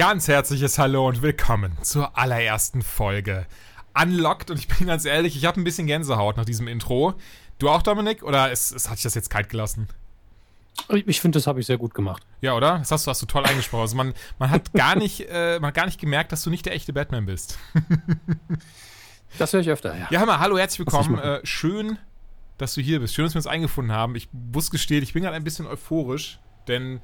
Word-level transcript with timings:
Ganz 0.00 0.28
herzliches 0.28 0.78
Hallo 0.78 1.06
und 1.06 1.20
willkommen 1.20 1.76
zur 1.82 2.16
allerersten 2.16 2.80
Folge 2.80 3.44
Unlocked. 3.94 4.50
Und 4.50 4.58
ich 4.58 4.66
bin 4.66 4.86
ganz 4.86 5.04
ehrlich, 5.04 5.36
ich 5.36 5.44
habe 5.44 5.60
ein 5.60 5.64
bisschen 5.64 5.86
Gänsehaut 5.86 6.38
nach 6.38 6.46
diesem 6.46 6.68
Intro. 6.68 7.12
Du 7.58 7.68
auch, 7.68 7.82
Dominik? 7.82 8.22
Oder 8.22 8.50
es, 8.50 8.72
es 8.72 8.88
hat 8.88 8.96
sich 8.96 9.02
das 9.02 9.14
jetzt 9.14 9.28
kalt 9.28 9.50
gelassen? 9.50 9.88
Ich, 10.88 11.06
ich 11.06 11.20
finde, 11.20 11.36
das 11.36 11.46
habe 11.46 11.60
ich 11.60 11.66
sehr 11.66 11.76
gut 11.76 11.92
gemacht. 11.92 12.22
Ja, 12.40 12.54
oder? 12.54 12.78
Das 12.78 12.90
hast 12.90 13.06
du, 13.06 13.10
hast 13.10 13.20
du 13.20 13.26
toll 13.26 13.44
eingesprochen. 13.44 13.82
Also 13.82 13.96
man, 13.96 14.14
man 14.38 14.48
hat 14.48 14.72
gar 14.72 14.96
nicht, 14.96 15.28
äh, 15.28 15.60
man 15.60 15.68
hat 15.68 15.74
gar 15.74 15.84
nicht 15.84 16.00
gemerkt, 16.00 16.32
dass 16.32 16.42
du 16.44 16.48
nicht 16.48 16.64
der 16.64 16.72
echte 16.72 16.94
Batman 16.94 17.26
bist. 17.26 17.58
das 19.38 19.52
höre 19.52 19.60
ich 19.60 19.68
öfter, 19.68 19.94
ja. 19.94 20.08
Ja, 20.10 20.20
hör 20.20 20.26
mal, 20.26 20.38
hallo, 20.38 20.56
herzlich 20.56 20.78
willkommen. 20.78 21.18
Äh, 21.18 21.40
schön, 21.44 21.98
dass 22.56 22.72
du 22.72 22.80
hier 22.80 23.00
bist. 23.00 23.14
Schön, 23.14 23.26
dass 23.26 23.34
wir 23.34 23.40
uns 23.40 23.46
eingefunden 23.46 23.94
haben. 23.94 24.16
Ich 24.16 24.30
muss 24.32 24.70
gestehen, 24.70 25.02
ich 25.02 25.12
bin 25.12 25.24
gerade 25.24 25.36
ein 25.36 25.44
bisschen 25.44 25.66
euphorisch, 25.66 26.38
denn 26.68 27.02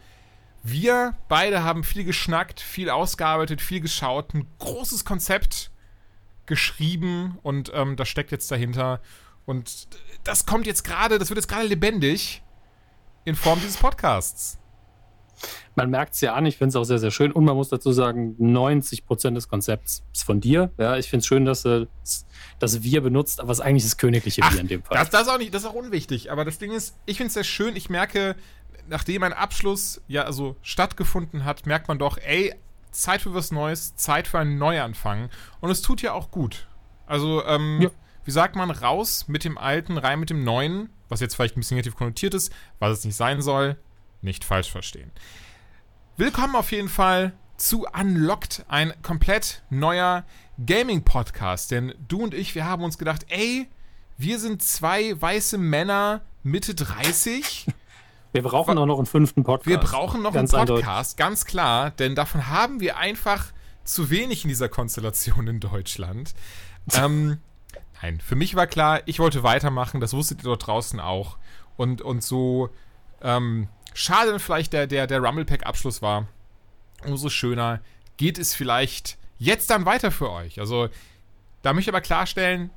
wir 0.62 1.16
beide 1.28 1.62
haben 1.62 1.84
viel 1.84 2.04
geschnackt, 2.04 2.60
viel 2.60 2.90
ausgearbeitet, 2.90 3.60
viel 3.60 3.80
geschaut, 3.80 4.34
ein 4.34 4.46
großes 4.58 5.04
Konzept 5.04 5.70
geschrieben 6.46 7.38
und 7.42 7.70
ähm, 7.74 7.96
das 7.96 8.08
steckt 8.08 8.30
jetzt 8.32 8.50
dahinter. 8.50 9.00
Und 9.44 9.88
das 10.24 10.46
kommt 10.46 10.66
jetzt 10.66 10.84
gerade, 10.84 11.18
das 11.18 11.30
wird 11.30 11.38
jetzt 11.38 11.48
gerade 11.48 11.66
lebendig 11.66 12.42
in 13.24 13.34
Form 13.34 13.60
dieses 13.60 13.76
Podcasts. 13.76 14.58
Man 15.74 15.90
merkt 15.90 16.14
es 16.14 16.22
ja 16.22 16.34
an, 16.34 16.46
ich 16.46 16.56
finde 16.56 16.70
es 16.70 16.76
auch 16.76 16.84
sehr, 16.84 16.98
sehr 16.98 17.10
schön. 17.10 17.30
Und 17.30 17.44
man 17.44 17.54
muss 17.54 17.68
dazu 17.68 17.92
sagen, 17.92 18.34
90 18.38 19.04
Prozent 19.04 19.36
des 19.36 19.48
Konzepts 19.48 20.02
ist 20.12 20.24
von 20.24 20.40
dir. 20.40 20.72
Ja, 20.78 20.96
ich 20.96 21.10
finde 21.10 21.20
es 21.20 21.26
schön, 21.26 21.44
dass 21.44 21.62
du 21.62 21.86
das 22.58 22.82
Wir 22.82 23.02
benutzt, 23.02 23.40
aber 23.40 23.52
es 23.52 23.58
ist 23.58 23.64
eigentlich 23.64 23.82
das 23.82 23.98
königliche 23.98 24.40
Ach, 24.42 24.54
Wir 24.54 24.60
in 24.60 24.68
dem 24.68 24.82
Fall. 24.82 24.96
Das, 24.96 25.10
das, 25.10 25.22
ist 25.22 25.28
auch 25.28 25.38
nicht, 25.38 25.52
das 25.52 25.62
ist 25.62 25.68
auch 25.68 25.74
unwichtig. 25.74 26.32
Aber 26.32 26.44
das 26.44 26.58
Ding 26.58 26.72
ist, 26.72 26.96
ich 27.04 27.18
finde 27.18 27.28
es 27.28 27.34
sehr 27.34 27.44
schön. 27.44 27.76
Ich 27.76 27.90
merke, 27.90 28.36
nachdem 28.88 29.22
ein 29.22 29.32
Abschluss 29.32 30.00
ja 30.08 30.22
also 30.22 30.56
stattgefunden 30.62 31.44
hat, 31.44 31.66
merkt 31.66 31.88
man 31.88 31.98
doch, 31.98 32.18
ey, 32.18 32.54
Zeit 32.90 33.22
für 33.22 33.34
was 33.34 33.50
Neues, 33.50 33.96
Zeit 33.96 34.26
für 34.26 34.38
einen 34.38 34.58
Neuanfang. 34.58 35.28
Und 35.60 35.70
es 35.70 35.82
tut 35.82 36.02
ja 36.02 36.12
auch 36.12 36.30
gut. 36.30 36.66
Also, 37.06 37.44
ähm, 37.44 37.82
ja. 37.82 37.90
wie 38.24 38.30
sagt 38.30 38.56
man, 38.56 38.70
raus 38.70 39.28
mit 39.28 39.44
dem 39.44 39.58
Alten, 39.58 39.98
rein 39.98 40.18
mit 40.18 40.30
dem 40.30 40.44
Neuen, 40.44 40.90
was 41.08 41.20
jetzt 41.20 41.36
vielleicht 41.36 41.56
ein 41.56 41.60
bisschen 41.60 41.76
negativ 41.76 41.96
konnotiert 41.96 42.34
ist, 42.34 42.52
was 42.78 42.98
es 42.98 43.04
nicht 43.04 43.16
sein 43.16 43.42
soll, 43.42 43.76
nicht 44.22 44.44
falsch 44.44 44.70
verstehen. 44.70 45.12
Willkommen 46.16 46.56
auf 46.56 46.72
jeden 46.72 46.88
Fall 46.88 47.32
zu 47.56 47.86
Unlocked, 47.86 48.64
ein 48.68 48.92
komplett 49.02 49.62
neuer 49.70 50.24
Gaming-Podcast. 50.64 51.70
Denn 51.70 51.94
du 52.08 52.22
und 52.22 52.34
ich, 52.34 52.54
wir 52.54 52.64
haben 52.64 52.82
uns 52.82 52.98
gedacht, 52.98 53.26
ey, 53.28 53.68
wir 54.16 54.38
sind 54.38 54.62
zwei 54.62 55.20
weiße 55.20 55.58
Männer 55.58 56.22
Mitte 56.42 56.74
30 56.74 57.66
wir 58.32 58.42
brauchen 58.42 58.76
auch 58.78 58.86
noch 58.86 58.98
einen 58.98 59.06
fünften 59.06 59.44
Podcast. 59.44 59.68
Wir 59.68 59.78
brauchen 59.78 60.22
noch 60.22 60.32
ganz 60.32 60.52
einen 60.52 60.66
Podcast, 60.66 61.12
eindeutig. 61.12 61.16
ganz 61.16 61.44
klar, 61.44 61.90
denn 61.90 62.14
davon 62.14 62.48
haben 62.48 62.80
wir 62.80 62.96
einfach 62.96 63.46
zu 63.84 64.10
wenig 64.10 64.44
in 64.44 64.48
dieser 64.48 64.68
Konstellation 64.68 65.46
in 65.46 65.60
Deutschland. 65.60 66.34
ähm, 66.94 67.38
nein, 68.02 68.20
für 68.20 68.36
mich 68.36 68.54
war 68.54 68.66
klar, 68.66 69.00
ich 69.06 69.18
wollte 69.18 69.42
weitermachen, 69.42 70.00
das 70.00 70.12
wusstet 70.12 70.40
ihr 70.40 70.44
dort 70.44 70.66
draußen 70.66 71.00
auch. 71.00 71.38
Und, 71.76 72.02
und 72.02 72.22
so 72.22 72.70
ähm, 73.22 73.68
schade 73.94 74.38
vielleicht 74.38 74.72
der, 74.72 74.86
der, 74.86 75.06
der 75.06 75.20
Rumble-Pack-Abschluss 75.20 76.02
war, 76.02 76.28
umso 77.04 77.28
schöner 77.28 77.80
geht 78.16 78.38
es 78.38 78.54
vielleicht 78.54 79.18
jetzt 79.38 79.70
dann 79.70 79.84
weiter 79.84 80.10
für 80.10 80.30
euch. 80.30 80.60
Also, 80.60 80.88
da 81.62 81.72
möchte 81.72 81.90
ich 81.90 81.94
aber 81.94 82.00
klarstellen, 82.00 82.70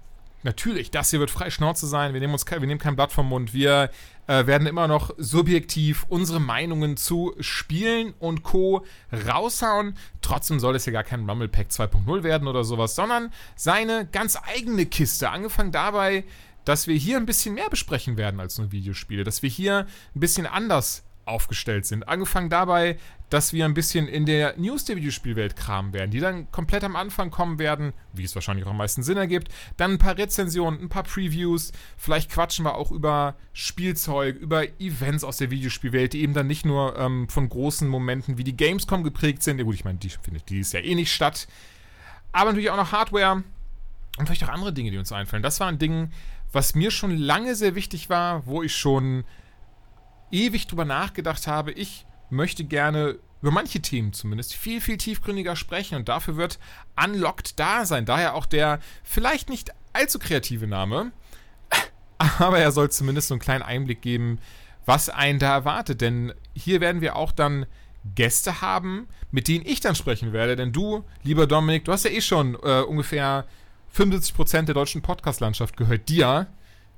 natürlich, 0.44 0.92
das 0.92 1.10
hier 1.10 1.20
wird 1.20 1.32
frei 1.32 1.50
Schnauze 1.50 1.88
sein. 1.88 2.14
Wir 2.14 2.20
nehmen 2.20 2.34
uns 2.34 2.46
kein, 2.46 2.62
wir 2.62 2.68
nehmen 2.68 2.80
kein 2.80 2.96
Blatt 2.96 3.12
vom 3.12 3.28
Mund. 3.30 3.54
Wir 3.54 3.90
äh, 4.28 4.46
werden 4.46 4.68
immer 4.68 4.88
noch 4.88 5.12
subjektiv 5.18 6.06
unsere 6.10 6.40
Meinungen 6.40 6.98
zu 6.98 7.34
Spielen 7.40 8.14
und 8.20 8.44
Co. 8.44 8.86
raushauen. 9.28 9.96
Trotzdem 10.22 10.60
soll 10.60 10.76
es 10.76 10.86
ja 10.86 10.92
gar 10.92 11.04
kein 11.04 11.30
Rumble 11.30 11.48
Pack 11.48 11.68
2.0 11.70 12.24
werden 12.24 12.48
oder 12.48 12.64
sowas, 12.64 12.96
sondern 12.96 13.32
seine 13.56 14.06
ganz 14.06 14.38
eigene 14.42 14.86
Kiste. 14.86 15.30
Angefangen 15.30 15.72
dabei, 15.72 16.24
dass 16.66 16.88
wir 16.88 16.96
hier 16.96 17.18
ein 17.18 17.26
bisschen 17.26 17.56
mehr 17.56 17.70
besprechen 17.70 18.18
werden 18.18 18.40
als 18.40 18.58
nur 18.58 18.72
Videospiele. 18.72 19.24
Dass 19.24 19.42
wir 19.42 19.50
hier 19.50 19.88
ein 20.16 20.20
bisschen 20.20 20.46
anders 20.46 21.04
aufgestellt 21.30 21.86
sind. 21.86 22.08
Angefangen 22.08 22.50
dabei, 22.50 22.98
dass 23.30 23.54
wir 23.54 23.66
ein 23.66 23.74
bisschen 23.74 24.08
in 24.08 24.26
der 24.26 24.58
News 24.58 24.86
der 24.86 24.96
Videospielwelt 24.96 25.56
kramen 25.56 25.94
werden, 25.94 26.12
die 26.12 26.20
dann 26.20 26.52
komplett 26.52 26.84
am 26.84 26.96
Anfang 26.96 27.30
kommen 27.30 27.60
werden, 27.60 27.94
wie 28.12 28.24
es 28.24 28.34
wahrscheinlich 28.36 28.66
auch 28.66 28.72
am 28.72 28.78
meisten 28.78 29.04
Sinn 29.04 29.18
ergibt. 29.18 29.50
Dann 29.78 29.92
ein 29.92 29.98
paar 30.00 30.18
Rezensionen, 30.18 30.82
ein 30.82 30.90
paar 30.90 31.04
Previews. 31.04 31.72
Vielleicht 31.98 32.32
quatschen 32.32 32.66
wir 32.66 32.76
auch 32.76 32.92
über 32.92 33.36
Spielzeug, 33.54 34.36
über 34.38 34.64
Events 34.80 35.24
aus 35.24 35.38
der 35.38 35.52
Videospielwelt, 35.52 36.14
die 36.14 36.22
eben 36.22 36.34
dann 36.34 36.48
nicht 36.48 36.66
nur 36.66 36.98
ähm, 36.98 37.30
von 37.30 37.48
großen 37.48 37.88
Momenten 37.88 38.38
wie 38.38 38.44
die 38.44 38.58
Gamescom 38.58 39.04
geprägt 39.04 39.44
sind. 39.44 39.60
Ja, 39.60 39.64
gut, 39.64 39.76
ich 39.76 39.86
meine, 39.86 40.00
die 40.00 40.10
findet 40.10 40.50
die 40.50 40.60
ist 40.60 40.74
ja 40.74 40.80
eh 40.80 40.96
nicht 40.96 41.14
statt. 41.14 41.48
Aber 42.32 42.50
natürlich 42.50 42.72
auch 42.72 42.78
noch 42.78 42.92
Hardware 42.92 43.44
und 44.18 44.26
vielleicht 44.26 44.44
auch 44.44 44.50
andere 44.50 44.74
Dinge, 44.74 44.92
die 44.92 44.98
uns 44.98 45.12
einfallen. 45.12 45.44
Das 45.44 45.60
war 45.60 45.68
ein 45.68 45.80
Ding, 45.80 46.12
was 46.52 46.76
mir 46.76 46.92
schon 46.92 47.16
lange 47.16 47.56
sehr 47.56 47.76
wichtig 47.76 48.10
war, 48.10 48.46
wo 48.46 48.64
ich 48.64 48.76
schon 48.76 49.24
ewig 50.32 50.68
drüber 50.68 50.86
nachgedacht 50.86 51.48
habe, 51.48 51.72
ich 51.72 52.06
möchte 52.30 52.64
gerne 52.64 53.20
über 53.42 53.52
manche 53.52 53.82
Themen 53.82 54.14
zumindest 54.14 54.54
viel, 54.54 54.82
viel 54.82 54.98
tiefgründiger 54.98 55.56
sprechen 55.56 55.96
und 55.96 56.10
dafür 56.10 56.36
wird 56.36 56.60
Unlocked 57.02 57.60
da 57.60 57.86
sein. 57.86 58.06
Daher 58.06 58.36
auch 58.36 58.46
der 58.46 58.80
vielleicht 59.04 59.50
nicht 59.50 59.72
allzu 59.94 60.20
kreative 60.20 60.68
Name, 60.68 61.12
aber 62.18 62.60
er 62.60 62.72
soll 62.72 62.92
zumindest 62.92 63.30
so 63.30 63.34
einen 63.34 63.42
kleinen 63.42 63.64
Einblick 63.64 64.02
geben, 64.02 64.40
was 64.86 65.10
einen 65.10 65.40
da 65.40 65.54
erwartet. 65.54 66.02
Denn 66.02 66.34
hier 66.54 66.82
werden 66.82 67.02
wir 67.02 67.16
auch 67.16 67.32
dann 67.32 67.66
Gäste 68.16 68.62
haben, 68.62 69.08
mit 69.32 69.48
denen 69.48 69.66
ich 69.66 69.80
dann 69.80 69.96
sprechen 69.96 70.34
werde. 70.34 70.56
Denn 70.56 70.72
du, 70.72 71.04
lieber 71.24 71.48
Dominik, 71.48 71.86
du 71.86 71.92
hast 71.92 72.06
ja 72.06 72.12
eh 72.12 72.22
schon 72.22 72.56
äh, 72.56 72.82
ungefähr 72.82 73.46
75% 73.96 74.64
der 74.64 74.76
deutschen 74.76 75.02
Podcast-Landschaft 75.02 75.78
gehört 75.78 76.10
dir. 76.10 76.48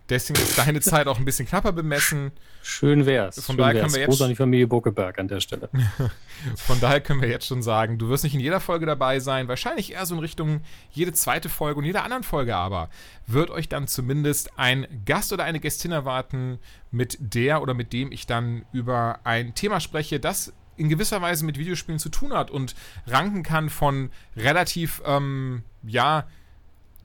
Deswegen 0.09 0.41
ist 0.41 0.57
deine 0.57 0.81
Zeit 0.81 1.07
auch 1.07 1.17
ein 1.17 1.25
bisschen 1.25 1.47
knapper 1.47 1.71
bemessen. 1.71 2.31
Schön 2.61 3.05
wär's. 3.05 3.35
Von 3.35 3.55
Schön 3.55 3.57
daher 3.57 3.73
wär's. 3.75 3.81
können 3.83 3.93
wir 3.93 3.99
jetzt. 4.01 4.09
Gruß 4.09 4.21
an 4.21 4.29
die 4.29 4.35
Familie 4.35 4.67
Buckeberg 4.67 5.19
an 5.19 5.27
der 5.27 5.39
Stelle. 5.39 5.69
Von 6.55 6.79
daher 6.79 7.01
können 7.01 7.21
wir 7.21 7.29
jetzt 7.29 7.47
schon 7.47 7.61
sagen, 7.61 7.97
du 7.97 8.09
wirst 8.09 8.23
nicht 8.23 8.33
in 8.33 8.39
jeder 8.39 8.59
Folge 8.59 8.85
dabei 8.85 9.19
sein. 9.19 9.47
Wahrscheinlich 9.47 9.93
eher 9.93 10.05
so 10.05 10.15
in 10.15 10.19
Richtung 10.21 10.61
jede 10.91 11.13
zweite 11.13 11.49
Folge 11.49 11.79
und 11.79 11.85
jeder 11.85 12.03
anderen 12.03 12.23
Folge 12.23 12.55
aber 12.55 12.89
wird 13.27 13.49
euch 13.49 13.69
dann 13.69 13.87
zumindest 13.87 14.57
ein 14.57 14.87
Gast 15.05 15.31
oder 15.31 15.43
eine 15.43 15.59
Gästin 15.59 15.91
erwarten, 15.91 16.59
mit 16.91 17.17
der 17.19 17.61
oder 17.61 17.73
mit 17.73 17.93
dem 17.93 18.11
ich 18.11 18.27
dann 18.27 18.65
über 18.73 19.19
ein 19.23 19.55
Thema 19.55 19.79
spreche, 19.79 20.19
das 20.19 20.53
in 20.77 20.89
gewisser 20.89 21.21
Weise 21.21 21.45
mit 21.45 21.57
Videospielen 21.57 21.99
zu 21.99 22.09
tun 22.09 22.33
hat 22.33 22.49
und 22.49 22.75
ranken 23.05 23.43
kann 23.43 23.69
von 23.69 24.09
relativ, 24.35 25.01
ähm, 25.05 25.63
ja, 25.83 26.25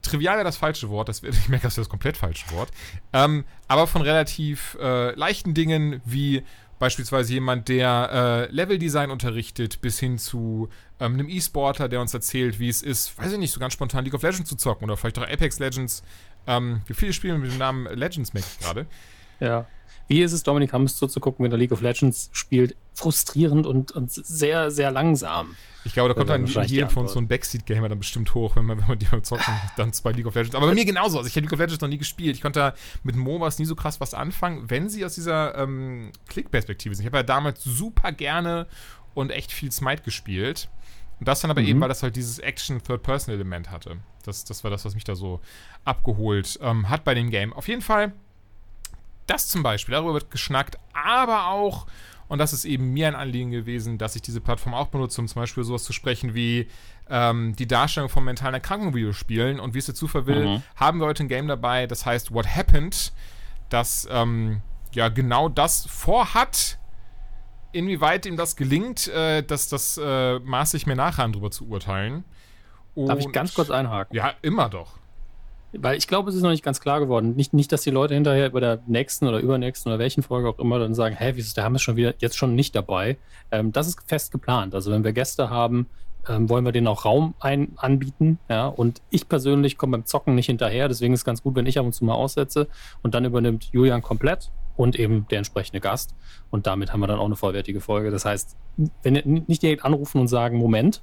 trivial 0.06 0.36
wäre 0.36 0.44
das 0.44 0.56
falsche 0.56 0.88
Wort, 0.88 1.08
das, 1.08 1.22
ich 1.22 1.48
merke, 1.48 1.64
das 1.64 1.74
ist 1.74 1.78
das 1.78 1.88
komplett 1.88 2.16
falsche 2.16 2.50
Wort, 2.52 2.70
ähm, 3.12 3.44
aber 3.68 3.86
von 3.86 4.02
relativ 4.02 4.76
äh, 4.80 5.14
leichten 5.14 5.54
Dingen 5.54 6.00
wie 6.04 6.42
beispielsweise 6.78 7.32
jemand, 7.32 7.68
der 7.68 8.48
äh, 8.50 8.54
Leveldesign 8.54 9.10
unterrichtet, 9.10 9.80
bis 9.80 9.98
hin 9.98 10.18
zu 10.18 10.68
ähm, 11.00 11.14
einem 11.14 11.28
E-Sportler, 11.28 11.88
der 11.88 12.00
uns 12.00 12.12
erzählt, 12.12 12.58
wie 12.58 12.68
es 12.68 12.82
ist, 12.82 13.18
weiß 13.18 13.32
ich 13.32 13.38
nicht, 13.38 13.52
so 13.52 13.60
ganz 13.60 13.72
spontan 13.72 14.04
League 14.04 14.14
of 14.14 14.22
Legends 14.22 14.48
zu 14.48 14.56
zocken 14.56 14.84
oder 14.84 14.96
vielleicht 14.96 15.18
auch 15.18 15.26
Apex 15.26 15.58
Legends. 15.58 16.02
Ähm, 16.46 16.82
wie 16.86 16.94
viele 16.94 17.12
spielen 17.12 17.40
mit 17.40 17.50
dem 17.50 17.58
Namen 17.58 17.86
Legends, 17.96 18.34
merke 18.34 18.48
ich 18.52 18.64
gerade. 18.64 18.86
Ja. 19.40 19.66
Wie 20.08 20.22
ist 20.22 20.32
es, 20.32 20.42
Dominik 20.42 20.72
Hammes 20.72 20.96
zuzugucken, 20.96 21.44
wenn 21.44 21.50
er 21.50 21.58
League 21.58 21.72
of 21.72 21.80
Legends 21.80 22.30
spielt? 22.32 22.76
Frustrierend 22.94 23.66
und, 23.66 23.92
und 23.92 24.12
sehr, 24.12 24.70
sehr 24.70 24.90
langsam. 24.90 25.56
Ich 25.84 25.92
glaube, 25.92 26.08
da 26.08 26.14
kommt 26.14 26.30
dann 26.30 26.46
jedem 26.66 26.90
von 26.90 27.08
so 27.08 27.18
ein 27.18 27.28
Backseat-Gamer 27.28 27.88
dann 27.88 27.98
bestimmt 27.98 28.34
hoch, 28.34 28.56
wenn 28.56 28.64
man, 28.64 28.80
wenn 28.80 28.88
man 28.88 28.98
die 28.98 29.06
zocken, 29.22 29.54
dann 29.76 29.92
bei 30.02 30.12
League 30.12 30.26
of 30.26 30.34
Legends. 30.34 30.54
Aber 30.54 30.66
bei 30.66 30.74
mir 30.74 30.84
genauso. 30.84 31.18
Also 31.18 31.28
ich 31.28 31.34
habe 31.34 31.42
League 31.42 31.52
of 31.52 31.58
Legends 31.58 31.80
noch 31.80 31.88
nie 31.88 31.98
gespielt. 31.98 32.36
Ich 32.36 32.42
konnte 32.42 32.60
da 32.60 32.74
mit 33.02 33.16
MOBAs 33.16 33.58
nie 33.58 33.66
so 33.66 33.74
krass 33.74 34.00
was 34.00 34.14
anfangen, 34.14 34.70
wenn 34.70 34.88
sie 34.88 35.04
aus 35.04 35.14
dieser 35.14 35.56
ähm, 35.58 36.12
Klick-Perspektive 36.28 36.94
sind. 36.94 37.04
Ich 37.04 37.06
habe 37.06 37.18
ja 37.18 37.22
damals 37.22 37.62
super 37.62 38.12
gerne 38.12 38.66
und 39.14 39.30
echt 39.30 39.52
viel 39.52 39.72
Smite 39.72 40.02
gespielt. 40.02 40.68
Und 41.18 41.28
das 41.28 41.40
dann 41.40 41.50
aber 41.50 41.62
mhm. 41.62 41.68
eben, 41.68 41.80
weil 41.80 41.88
das 41.88 42.02
halt 42.02 42.16
dieses 42.16 42.38
Action-Third-Person-Element 42.38 43.70
hatte. 43.70 43.98
Das, 44.24 44.44
das 44.44 44.64
war 44.64 44.70
das, 44.70 44.84
was 44.84 44.94
mich 44.94 45.04
da 45.04 45.14
so 45.14 45.40
abgeholt 45.84 46.58
ähm, 46.62 46.88
hat 46.88 47.04
bei 47.04 47.14
dem 47.14 47.30
Game. 47.30 47.52
Auf 47.52 47.68
jeden 47.68 47.82
Fall 47.82 48.12
Das 49.26 49.48
zum 49.48 49.62
Beispiel, 49.62 49.92
darüber 49.92 50.14
wird 50.14 50.30
geschnackt, 50.30 50.78
aber 50.92 51.48
auch, 51.48 51.86
und 52.28 52.38
das 52.38 52.52
ist 52.52 52.64
eben 52.64 52.92
mir 52.92 53.08
ein 53.08 53.14
Anliegen 53.14 53.50
gewesen, 53.50 53.98
dass 53.98 54.16
ich 54.16 54.22
diese 54.22 54.40
Plattform 54.40 54.74
auch 54.74 54.88
benutze, 54.88 55.20
um 55.20 55.28
zum 55.28 55.42
Beispiel 55.42 55.64
sowas 55.64 55.84
zu 55.84 55.92
sprechen 55.92 56.34
wie 56.34 56.68
ähm, 57.08 57.54
die 57.56 57.66
Darstellung 57.66 58.08
von 58.08 58.24
mentalen 58.24 58.54
Erkrankungen 58.54 58.94
Videospielen. 58.94 59.60
Und 59.60 59.74
wie 59.74 59.78
es 59.78 59.86
der 59.86 59.94
Zufall 59.94 60.26
will, 60.26 60.46
mhm. 60.46 60.62
haben 60.76 61.00
wir 61.00 61.06
heute 61.06 61.24
ein 61.24 61.28
Game 61.28 61.48
dabei, 61.48 61.86
das 61.86 62.06
heißt 62.06 62.32
What 62.32 62.46
Happened, 62.54 63.12
das 63.68 64.08
ähm, 64.10 64.62
ja 64.92 65.08
genau 65.08 65.48
das 65.48 65.86
vorhat. 65.86 66.78
Inwieweit 67.72 68.24
ihm 68.26 68.36
das 68.36 68.56
gelingt, 68.56 69.08
äh, 69.08 69.42
das, 69.42 69.68
das 69.68 70.00
äh, 70.02 70.38
maße 70.38 70.76
ich 70.76 70.86
mir 70.86 70.96
nachher 70.96 71.24
an, 71.24 71.32
drüber 71.32 71.50
zu 71.50 71.68
urteilen. 71.68 72.24
Und 72.94 73.08
Darf 73.08 73.18
ich 73.18 73.30
ganz 73.32 73.52
kurz 73.52 73.70
einhaken? 73.70 74.16
Ja, 74.16 74.32
immer 74.40 74.70
doch. 74.70 74.94
Weil 75.80 75.96
ich 75.96 76.06
glaube, 76.06 76.30
es 76.30 76.36
ist 76.36 76.42
noch 76.42 76.50
nicht 76.50 76.64
ganz 76.64 76.80
klar 76.80 77.00
geworden. 77.00 77.34
Nicht, 77.36 77.52
nicht, 77.52 77.72
dass 77.72 77.82
die 77.82 77.90
Leute 77.90 78.14
hinterher 78.14 78.50
bei 78.50 78.60
der 78.60 78.82
nächsten 78.86 79.26
oder 79.26 79.38
übernächsten 79.38 79.90
oder 79.90 79.98
welchen 79.98 80.22
Folge 80.22 80.48
auch 80.48 80.58
immer 80.58 80.78
dann 80.78 80.94
sagen, 80.94 81.16
hä, 81.16 81.32
wieso 81.34 81.46
ist 81.46 81.56
der 81.56 81.64
Hammes 81.64 81.82
schon 81.82 81.96
wieder 81.96 82.14
jetzt 82.18 82.36
schon 82.36 82.54
nicht 82.54 82.74
dabei? 82.74 83.18
Ähm, 83.50 83.72
das 83.72 83.88
ist 83.88 83.98
fest 84.06 84.32
geplant. 84.32 84.74
Also 84.74 84.90
wenn 84.92 85.04
wir 85.04 85.12
Gäste 85.12 85.50
haben, 85.50 85.86
ähm, 86.28 86.48
wollen 86.48 86.64
wir 86.64 86.72
denen 86.72 86.86
auch 86.86 87.04
Raum 87.04 87.34
ein 87.40 87.72
anbieten. 87.76 88.38
Ja? 88.48 88.66
Und 88.66 89.02
ich 89.10 89.28
persönlich 89.28 89.78
komme 89.78 89.92
beim 89.92 90.06
Zocken 90.06 90.34
nicht 90.34 90.46
hinterher. 90.46 90.88
Deswegen 90.88 91.14
ist 91.14 91.20
es 91.20 91.24
ganz 91.24 91.42
gut, 91.42 91.54
wenn 91.54 91.66
ich 91.66 91.78
ab 91.78 91.86
und 91.86 91.92
zu 91.92 92.04
mal 92.04 92.14
aussetze. 92.14 92.68
Und 93.02 93.14
dann 93.14 93.24
übernimmt 93.24 93.68
Julian 93.72 94.02
komplett 94.02 94.50
und 94.76 94.98
eben 94.98 95.26
der 95.30 95.38
entsprechende 95.38 95.80
Gast. 95.80 96.14
Und 96.50 96.66
damit 96.66 96.92
haben 96.92 97.00
wir 97.00 97.06
dann 97.06 97.18
auch 97.18 97.26
eine 97.26 97.36
vollwertige 97.36 97.80
Folge. 97.80 98.10
Das 98.10 98.24
heißt, 98.24 98.56
wenn 99.02 99.44
nicht 99.46 99.62
direkt 99.62 99.84
anrufen 99.84 100.20
und 100.20 100.28
sagen, 100.28 100.58
Moment, 100.58 101.02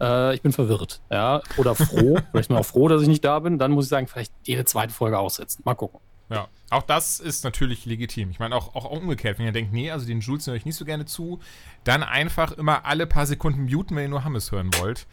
äh, 0.00 0.34
ich 0.34 0.42
bin 0.42 0.52
verwirrt, 0.52 1.00
ja, 1.10 1.42
oder 1.56 1.74
froh, 1.74 2.18
vielleicht 2.30 2.48
bin 2.48 2.56
ich 2.56 2.60
auch 2.60 2.66
froh, 2.66 2.88
dass 2.88 3.02
ich 3.02 3.08
nicht 3.08 3.24
da 3.24 3.38
bin, 3.38 3.58
dann 3.58 3.72
muss 3.72 3.86
ich 3.86 3.90
sagen, 3.90 4.06
vielleicht 4.06 4.32
jede 4.42 4.64
zweite 4.64 4.92
Folge 4.92 5.18
aussetzen. 5.18 5.62
Mal 5.64 5.74
gucken. 5.74 6.00
Ja, 6.30 6.46
auch 6.70 6.82
das 6.82 7.18
ist 7.18 7.42
natürlich 7.42 7.86
legitim. 7.86 8.30
Ich 8.30 8.38
meine, 8.38 8.54
auch, 8.54 8.76
auch 8.76 8.88
umgekehrt, 8.88 9.38
wenn 9.38 9.46
ihr 9.46 9.52
denkt, 9.52 9.72
nee, 9.72 9.90
also 9.90 10.06
den 10.06 10.20
Jules 10.20 10.46
höre 10.46 10.54
ich 10.54 10.64
nicht 10.64 10.76
so 10.76 10.84
gerne 10.84 11.04
zu, 11.04 11.40
dann 11.82 12.04
einfach 12.04 12.52
immer 12.52 12.84
alle 12.84 13.06
paar 13.08 13.26
Sekunden 13.26 13.64
muten, 13.64 13.96
wenn 13.96 14.04
ihr 14.04 14.08
nur 14.08 14.24
Hammes 14.24 14.52
hören 14.52 14.70
wollt. 14.78 15.06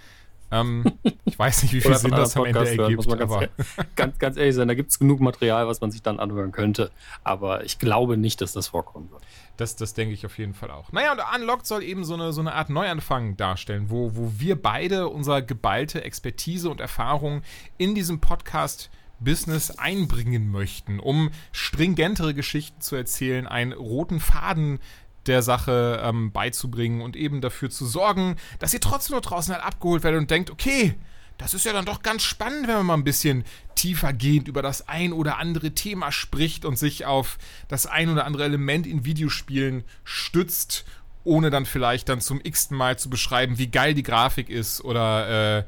Ähm, 0.51 0.85
ich 1.25 1.37
weiß 1.37 1.63
nicht, 1.63 1.73
wie 1.73 1.81
viel 1.81 1.95
Sinn 1.95 2.11
das 2.11 2.37
am 2.37 2.45
Ende 2.45 2.59
hören, 2.59 2.79
ergibt. 2.79 2.97
Muss 2.97 3.07
man 3.07 3.17
ganz, 3.17 3.31
aber 3.31 3.49
ganz, 3.95 4.19
ganz 4.19 4.37
ehrlich 4.37 4.55
sein, 4.55 4.67
da 4.67 4.75
gibt 4.75 4.91
es 4.91 4.99
genug 4.99 5.19
Material, 5.19 5.67
was 5.67 5.81
man 5.81 5.91
sich 5.91 6.03
dann 6.03 6.19
anhören 6.19 6.51
könnte. 6.51 6.91
Aber 7.23 7.63
ich 7.65 7.79
glaube 7.79 8.15
nicht, 8.17 8.39
dass 8.41 8.53
das 8.53 8.67
vorkommen 8.67 9.09
wird. 9.11 9.23
Das, 9.57 9.75
das 9.75 9.93
denke 9.93 10.13
ich 10.13 10.25
auf 10.25 10.37
jeden 10.37 10.53
Fall 10.53 10.71
auch. 10.71 10.91
Naja, 10.91 11.11
und 11.11 11.21
Unlocked 11.35 11.65
soll 11.65 11.83
eben 11.83 12.05
so 12.05 12.13
eine, 12.13 12.31
so 12.31 12.41
eine 12.41 12.53
Art 12.53 12.69
Neuanfang 12.69 13.37
darstellen, 13.37 13.89
wo, 13.89 14.15
wo 14.15 14.33
wir 14.37 14.61
beide 14.61 15.09
unsere 15.09 15.43
geballte 15.43 16.03
Expertise 16.03 16.69
und 16.69 16.79
Erfahrung 16.79 17.41
in 17.77 17.95
diesem 17.95 18.19
Podcast 18.19 18.89
Business 19.19 19.71
einbringen 19.71 20.51
möchten, 20.51 20.99
um 20.99 21.31
stringentere 21.51 22.33
Geschichten 22.33 22.81
zu 22.81 22.95
erzählen, 22.95 23.47
einen 23.47 23.73
roten 23.73 24.19
Faden 24.19 24.79
der 25.25 25.41
Sache 25.41 26.01
ähm, 26.03 26.31
beizubringen 26.31 27.01
und 27.01 27.15
eben 27.15 27.41
dafür 27.41 27.69
zu 27.69 27.85
sorgen, 27.85 28.37
dass 28.59 28.73
ihr 28.73 28.79
trotzdem 28.79 29.13
nur 29.13 29.21
draußen 29.21 29.53
halt 29.53 29.63
abgeholt 29.63 30.03
werdet 30.03 30.21
und 30.21 30.31
denkt, 30.31 30.51
okay, 30.51 30.95
das 31.37 31.53
ist 31.53 31.65
ja 31.65 31.73
dann 31.73 31.85
doch 31.85 32.01
ganz 32.01 32.23
spannend, 32.23 32.67
wenn 32.67 32.75
man 32.75 32.85
mal 32.85 32.93
ein 32.95 33.03
bisschen 33.03 33.45
tiefergehend 33.75 34.47
über 34.47 34.61
das 34.61 34.87
ein 34.87 35.13
oder 35.13 35.37
andere 35.37 35.71
Thema 35.71 36.11
spricht 36.11 36.65
und 36.65 36.77
sich 36.77 37.05
auf 37.05 37.37
das 37.67 37.85
ein 37.85 38.09
oder 38.09 38.25
andere 38.25 38.43
Element 38.43 38.87
in 38.87 39.05
Videospielen 39.05 39.83
stützt, 40.03 40.85
ohne 41.23 41.49
dann 41.49 41.65
vielleicht 41.65 42.09
dann 42.09 42.21
zum 42.21 42.41
x-ten 42.41 42.75
Mal 42.75 42.97
zu 42.97 43.09
beschreiben, 43.09 43.57
wie 43.57 43.67
geil 43.67 43.93
die 43.93 44.03
Grafik 44.03 44.49
ist 44.49 44.83
oder 44.83 45.59
äh, 45.59 45.63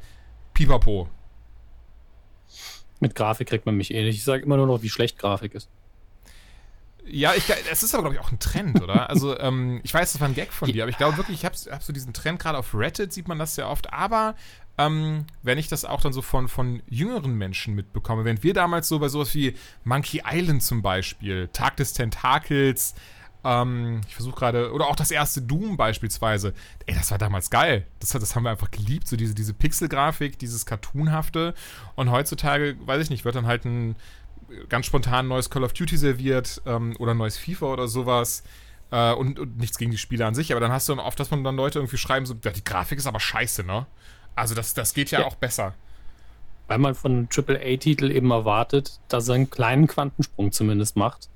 pipapo. 0.54 1.10
Mit 3.00 3.16
Grafik 3.16 3.48
kriegt 3.48 3.66
man 3.66 3.76
mich 3.76 3.94
eh 3.94 4.04
nicht. 4.04 4.16
Ich 4.16 4.24
sage 4.24 4.44
immer 4.44 4.58
nur 4.58 4.68
noch, 4.68 4.82
wie 4.82 4.90
schlecht 4.90 5.20
Grafik 5.20 5.54
ist. 5.54 5.70
Ja, 7.06 7.34
ich, 7.34 7.44
es 7.72 7.82
ist 7.82 7.94
aber, 7.94 8.04
glaube 8.04 8.16
ich, 8.16 8.22
auch 8.22 8.32
ein 8.32 8.40
Trend, 8.40 8.82
oder? 8.82 9.10
Also, 9.10 9.38
ähm, 9.40 9.82
ich 9.84 9.94
weiß, 9.94 10.14
das 10.14 10.22
war 10.22 10.28
ein 10.28 10.36
Gag 10.36 10.52
von 10.52 10.72
dir, 10.72 10.84
aber 10.84 10.90
ich 10.90 10.98
glaube 10.98 11.18
wirklich, 11.18 11.38
ich 11.38 11.46
habe 11.46 11.56
hab 11.72 11.84
so 11.84 11.94
diesen 11.94 12.14
Trend, 12.14 12.40
gerade 12.40 12.58
auf 12.58 12.74
Reddit 12.74 13.14
sieht 13.14 13.28
man 13.28 13.40
das 13.40 13.56
sehr 13.56 13.70
oft, 13.70 13.92
aber 13.94 14.36
ähm, 14.80 15.26
wenn 15.44 15.58
ich 15.58 15.68
das 15.68 15.84
auch 15.84 16.00
dann 16.00 16.14
so 16.14 16.22
von, 16.22 16.48
von 16.48 16.82
jüngeren 16.88 17.34
Menschen 17.34 17.76
mitbekomme, 17.76 18.24
während 18.24 18.44
wir 18.44 18.54
damals 18.54 18.88
so 18.88 18.98
bei 19.00 19.10
sowas 19.10 19.36
wie 19.36 19.54
Monkey 19.84 20.24
Island 20.26 20.64
zum 20.64 20.82
Beispiel, 20.82 21.50
Tag 21.52 21.76
des 21.76 21.92
Tentakels, 21.92 22.96
ähm, 23.44 24.00
ich 24.08 24.16
versuche 24.16 24.38
gerade, 24.38 24.72
oder 24.72 24.88
auch 24.88 24.96
das 24.96 25.12
erste 25.12 25.42
Doom 25.42 25.76
beispielsweise, 25.76 26.54
ey, 26.86 26.96
das 26.96 27.12
war 27.12 27.18
damals 27.18 27.50
geil. 27.50 27.88
Das, 28.00 28.12
das 28.12 28.36
haben 28.36 28.44
wir 28.44 28.52
einfach 28.52 28.72
geliebt, 28.72 29.06
so 29.10 29.18
diese, 29.18 29.36
diese 29.36 29.54
Pixelgrafik, 29.54 30.40
dieses 30.40 30.66
Cartoonhafte. 30.66 31.54
Und 31.96 32.10
heutzutage, 32.10 32.78
weiß 32.86 33.04
ich 33.04 33.10
nicht, 33.10 33.26
wird 33.26 33.36
dann 33.36 33.48
halt 33.48 33.66
ein 33.66 33.98
ganz 34.70 34.86
spontan 34.86 35.28
neues 35.28 35.50
Call 35.50 35.66
of 35.66 35.74
Duty 35.74 35.98
serviert 35.98 36.62
ähm, 36.66 36.96
oder 37.00 37.14
neues 37.14 37.38
FIFA 37.38 37.66
oder 37.66 37.90
sowas. 37.90 38.44
Äh, 38.92 39.12
und, 39.12 39.40
und, 39.40 39.58
nichts 39.58 39.78
gegen 39.78 39.92
die 39.92 39.98
Spiele 39.98 40.26
an 40.26 40.36
sich, 40.36 40.52
aber 40.54 40.62
dann 40.62 40.72
hast 40.72 40.88
du 40.88 40.96
dann 40.96 41.06
oft, 41.06 41.20
dass 41.20 41.32
man 41.32 41.44
dann 41.44 41.58
Leute 41.58 41.80
irgendwie 41.80 41.98
schreiben, 41.98 42.26
so, 42.26 42.36
ja, 42.46 42.52
die 42.52 42.64
Grafik 42.64 42.98
ist 42.98 43.08
aber 43.08 43.20
scheiße, 43.20 43.64
ne? 43.64 43.86
Also 44.40 44.56
das, 44.56 44.74
das 44.74 44.94
geht 44.94 45.12
ja, 45.12 45.22
ja. 45.22 45.28
auch 45.28 45.36
besser. 45.36 45.74
Weil 46.68 46.78
man 46.78 46.96
von 46.96 47.12
einem 47.12 47.28
AAA-Titel 47.36 48.12
eben 48.12 48.32
erwartet, 48.32 49.00
dass 49.08 49.28
er 49.28 49.36
einen 49.36 49.50
kleinen 49.50 49.88
Quantensprung 49.88 50.52
zumindest 50.52 50.96
macht 50.96 51.30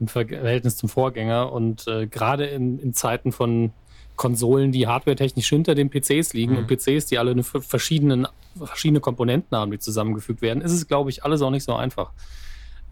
im 0.00 0.08
Verhältnis 0.08 0.76
zum 0.76 0.88
Vorgänger. 0.88 1.52
Und 1.52 1.86
äh, 1.88 2.06
gerade 2.06 2.46
in, 2.46 2.78
in 2.78 2.94
Zeiten 2.94 3.32
von 3.32 3.72
Konsolen, 4.16 4.72
die 4.72 4.86
hardwaretechnisch 4.86 5.48
hinter 5.48 5.74
den 5.74 5.90
PCs 5.90 6.34
liegen 6.34 6.52
mhm. 6.52 6.58
und 6.58 6.66
PCs, 6.68 7.06
die 7.06 7.18
alle 7.18 7.32
eine 7.32 7.42
verschiedenen, 7.42 8.28
verschiedene 8.56 9.00
Komponenten 9.00 9.56
haben, 9.56 9.70
die 9.70 9.78
zusammengefügt 9.78 10.40
werden, 10.40 10.62
ist 10.62 10.72
es, 10.72 10.86
glaube 10.86 11.10
ich, 11.10 11.24
alles 11.24 11.42
auch 11.42 11.50
nicht 11.50 11.64
so 11.64 11.74
einfach 11.74 12.12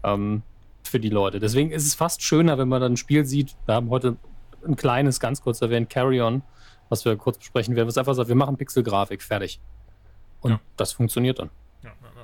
ähm, 0.03 0.41
für 0.83 0.99
die 0.99 1.09
Leute. 1.09 1.39
Deswegen 1.39 1.71
ist 1.71 1.85
es 1.85 1.95
fast 1.95 2.21
schöner, 2.21 2.57
wenn 2.57 2.67
man 2.67 2.81
dann 2.81 2.93
ein 2.93 2.97
Spiel 2.97 3.25
sieht. 3.25 3.55
Wir 3.65 3.75
haben 3.75 3.89
heute 3.89 4.17
ein 4.65 4.75
kleines, 4.75 5.19
ganz 5.19 5.41
kurz 5.41 5.61
erwähnt, 5.61 5.89
Carry 5.89 6.21
On, 6.21 6.41
was 6.93 7.05
wir 7.05 7.15
kurz 7.17 7.37
besprechen 7.37 7.75
werden, 7.75 7.87
was 7.87 7.97
einfach 7.97 8.13
sagt, 8.13 8.29
wir 8.29 8.35
machen 8.35 8.55
Pixelgrafik, 8.55 9.21
fertig. 9.21 9.59
Und 10.41 10.51
ja. 10.51 10.59
das 10.77 10.93
funktioniert 10.93 11.39
dann. 11.39 11.49
Ja, 11.81 11.89
ja, 11.89 12.21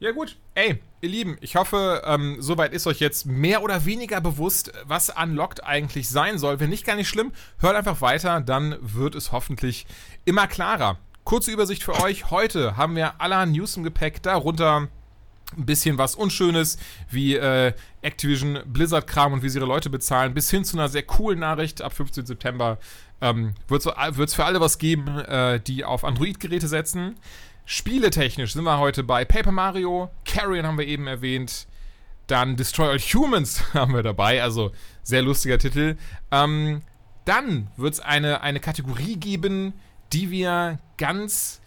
ja. 0.00 0.08
ja, 0.08 0.12
gut. 0.12 0.36
Ey, 0.54 0.78
ihr 1.00 1.08
Lieben, 1.08 1.38
ich 1.40 1.56
hoffe, 1.56 2.02
ähm, 2.04 2.36
soweit 2.40 2.72
ist 2.74 2.86
euch 2.86 3.00
jetzt 3.00 3.24
mehr 3.24 3.62
oder 3.62 3.86
weniger 3.86 4.20
bewusst, 4.20 4.72
was 4.84 5.10
Unlocked 5.10 5.64
eigentlich 5.64 6.10
sein 6.10 6.38
soll. 6.38 6.60
Wenn 6.60 6.70
nicht, 6.70 6.84
gar 6.84 6.96
nicht 6.96 7.08
schlimm, 7.08 7.32
hört 7.58 7.76
einfach 7.76 8.00
weiter, 8.02 8.40
dann 8.40 8.76
wird 8.80 9.14
es 9.14 9.32
hoffentlich 9.32 9.86
immer 10.24 10.46
klarer. 10.46 10.98
Kurze 11.24 11.50
Übersicht 11.50 11.82
für 11.82 11.94
euch. 12.02 12.30
Heute 12.30 12.76
haben 12.76 12.96
wir 12.96 13.20
aller 13.20 13.46
News 13.46 13.76
im 13.76 13.84
Gepäck, 13.84 14.22
darunter 14.22 14.88
ein 15.56 15.66
bisschen 15.66 15.98
was 15.98 16.14
Unschönes, 16.14 16.78
wie 17.10 17.36
äh, 17.36 17.72
Activision 18.02 18.60
Blizzard-Kram 18.66 19.32
und 19.32 19.42
wie 19.42 19.48
sie 19.48 19.58
ihre 19.58 19.66
Leute 19.66 19.90
bezahlen, 19.90 20.34
bis 20.34 20.50
hin 20.50 20.64
zu 20.64 20.76
einer 20.76 20.88
sehr 20.88 21.02
coolen 21.02 21.40
Nachricht. 21.40 21.82
Ab 21.82 21.92
15. 21.92 22.26
September 22.26 22.78
ähm, 23.20 23.54
wird 23.68 23.86
es 23.86 24.34
für 24.34 24.44
alle 24.44 24.60
was 24.60 24.78
geben, 24.78 25.18
äh, 25.18 25.60
die 25.60 25.84
auf 25.84 26.04
Android-Geräte 26.04 26.68
setzen. 26.68 27.16
Spieletechnisch 27.64 28.52
sind 28.52 28.64
wir 28.64 28.78
heute 28.78 29.04
bei 29.04 29.24
Paper 29.24 29.52
Mario, 29.52 30.10
Carrion 30.24 30.66
haben 30.66 30.78
wir 30.78 30.86
eben 30.86 31.06
erwähnt, 31.06 31.66
dann 32.26 32.56
Destroy 32.56 32.88
All 32.88 32.98
Humans 32.98 33.62
haben 33.74 33.94
wir 33.94 34.02
dabei, 34.02 34.42
also 34.42 34.72
sehr 35.02 35.22
lustiger 35.22 35.58
Titel. 35.58 35.96
Ähm, 36.30 36.82
dann 37.24 37.68
wird 37.76 37.94
es 37.94 38.00
eine, 38.00 38.40
eine 38.40 38.60
Kategorie 38.60 39.16
geben, 39.16 39.74
die 40.12 40.30
wir 40.30 40.78
ganz 40.96 41.60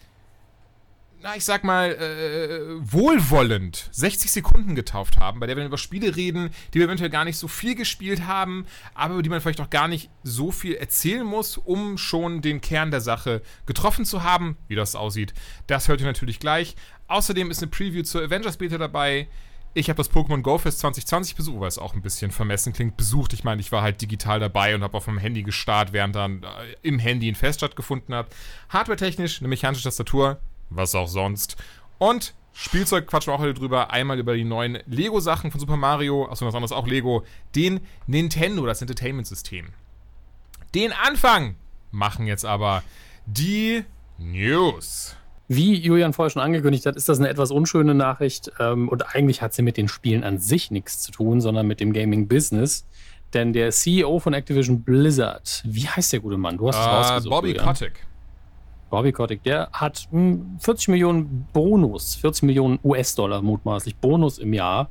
na, 1.24 1.34
ich 1.36 1.44
sag 1.46 1.64
mal, 1.64 1.90
äh, 1.90 2.60
wohlwollend 2.80 3.88
60 3.92 4.30
Sekunden 4.30 4.74
getauft 4.74 5.18
haben, 5.18 5.40
bei 5.40 5.46
der 5.46 5.56
wir 5.56 5.64
über 5.64 5.78
Spiele 5.78 6.14
reden, 6.16 6.50
die 6.72 6.80
wir 6.80 6.84
eventuell 6.84 7.08
gar 7.08 7.24
nicht 7.24 7.38
so 7.38 7.48
viel 7.48 7.74
gespielt 7.74 8.26
haben, 8.26 8.66
aber 8.92 9.14
über 9.14 9.22
die 9.22 9.30
man 9.30 9.40
vielleicht 9.40 9.62
auch 9.62 9.70
gar 9.70 9.88
nicht 9.88 10.10
so 10.22 10.52
viel 10.52 10.74
erzählen 10.74 11.24
muss, 11.24 11.56
um 11.56 11.96
schon 11.96 12.42
den 12.42 12.60
Kern 12.60 12.90
der 12.90 13.00
Sache 13.00 13.40
getroffen 13.64 14.04
zu 14.04 14.22
haben. 14.22 14.58
Wie 14.68 14.74
das 14.74 14.94
aussieht, 14.94 15.32
das 15.66 15.88
hört 15.88 16.00
ihr 16.00 16.06
natürlich 16.06 16.40
gleich. 16.40 16.76
Außerdem 17.08 17.50
ist 17.50 17.62
eine 17.62 17.70
Preview 17.70 18.02
zur 18.02 18.22
Avengers 18.22 18.58
Beta 18.58 18.76
dabei. 18.76 19.26
Ich 19.72 19.88
habe 19.88 19.96
das 19.96 20.10
Pokémon 20.10 20.42
Go 20.42 20.58
Fest 20.58 20.80
2020 20.80 21.36
besucht, 21.36 21.66
es 21.66 21.78
auch 21.78 21.94
ein 21.94 22.02
bisschen 22.02 22.32
vermessen 22.32 22.74
klingt. 22.74 22.98
Besucht, 22.98 23.32
ich 23.32 23.44
meine, 23.44 23.62
ich 23.62 23.72
war 23.72 23.80
halt 23.80 24.02
digital 24.02 24.40
dabei 24.40 24.74
und 24.74 24.82
habe 24.82 24.94
auf 24.94 25.06
dem 25.06 25.16
Handy 25.16 25.42
gestarrt, 25.42 25.94
während 25.94 26.14
dann 26.16 26.42
äh, 26.42 26.46
im 26.82 26.98
Handy 26.98 27.30
ein 27.30 27.34
Fest 27.34 27.60
stattgefunden 27.60 28.14
hat. 28.14 28.26
Hardware-technisch 28.68 29.40
eine 29.40 29.48
mechanische 29.48 29.84
Tastatur, 29.84 30.38
was 30.70 30.94
auch 30.94 31.08
sonst. 31.08 31.56
Und 31.98 32.34
Spielzeug 32.52 33.06
quatschen 33.06 33.32
wir 33.32 33.36
auch 33.36 33.40
heute 33.40 33.54
drüber. 33.54 33.90
Einmal 33.90 34.18
über 34.18 34.34
die 34.34 34.44
neuen 34.44 34.78
Lego-Sachen 34.86 35.50
von 35.50 35.60
Super 35.60 35.76
Mario, 35.76 36.28
achso, 36.30 36.46
was 36.46 36.54
anderes 36.54 36.72
auch 36.72 36.86
Lego, 36.86 37.24
den 37.54 37.80
Nintendo, 38.06 38.64
das 38.64 38.80
Entertainment-System. 38.80 39.70
Den 40.74 40.92
Anfang 40.92 41.56
machen 41.90 42.26
jetzt 42.26 42.44
aber 42.44 42.82
die 43.26 43.84
News. 44.18 45.16
Wie 45.48 45.74
Julian 45.74 46.12
vorher 46.12 46.30
schon 46.30 46.42
angekündigt 46.42 46.86
hat, 46.86 46.96
ist 46.96 47.08
das 47.08 47.18
eine 47.18 47.28
etwas 47.28 47.50
unschöne 47.50 47.94
Nachricht. 47.94 48.50
Ähm, 48.60 48.88
und 48.88 49.14
eigentlich 49.14 49.42
hat 49.42 49.52
sie 49.52 49.62
mit 49.62 49.76
den 49.76 49.88
Spielen 49.88 50.24
an 50.24 50.38
sich 50.38 50.70
nichts 50.70 51.00
zu 51.00 51.12
tun, 51.12 51.40
sondern 51.40 51.66
mit 51.66 51.80
dem 51.80 51.92
Gaming-Business. 51.92 52.86
Denn 53.34 53.52
der 53.52 53.70
CEO 53.72 54.20
von 54.20 54.32
Activision 54.32 54.82
Blizzard, 54.82 55.62
wie 55.66 55.88
heißt 55.88 56.12
der 56.12 56.20
gute 56.20 56.38
Mann? 56.38 56.56
Du 56.56 56.68
hast 56.68 56.78
es 56.78 56.86
uh, 56.86 56.88
rausgesucht. 56.88 57.30
Bobby 57.30 57.54
Kotick. 57.54 58.06
Bobby 58.94 59.10
Kotick, 59.10 59.42
der 59.42 59.70
hat 59.72 60.08
40 60.08 60.86
hm, 60.86 60.92
Millionen 60.92 61.48
Bonus, 61.52 62.14
40 62.14 62.44
Millionen 62.44 62.78
US-Dollar 62.84 63.42
mutmaßlich 63.42 63.96
Bonus 63.96 64.38
im 64.38 64.52
Jahr 64.52 64.88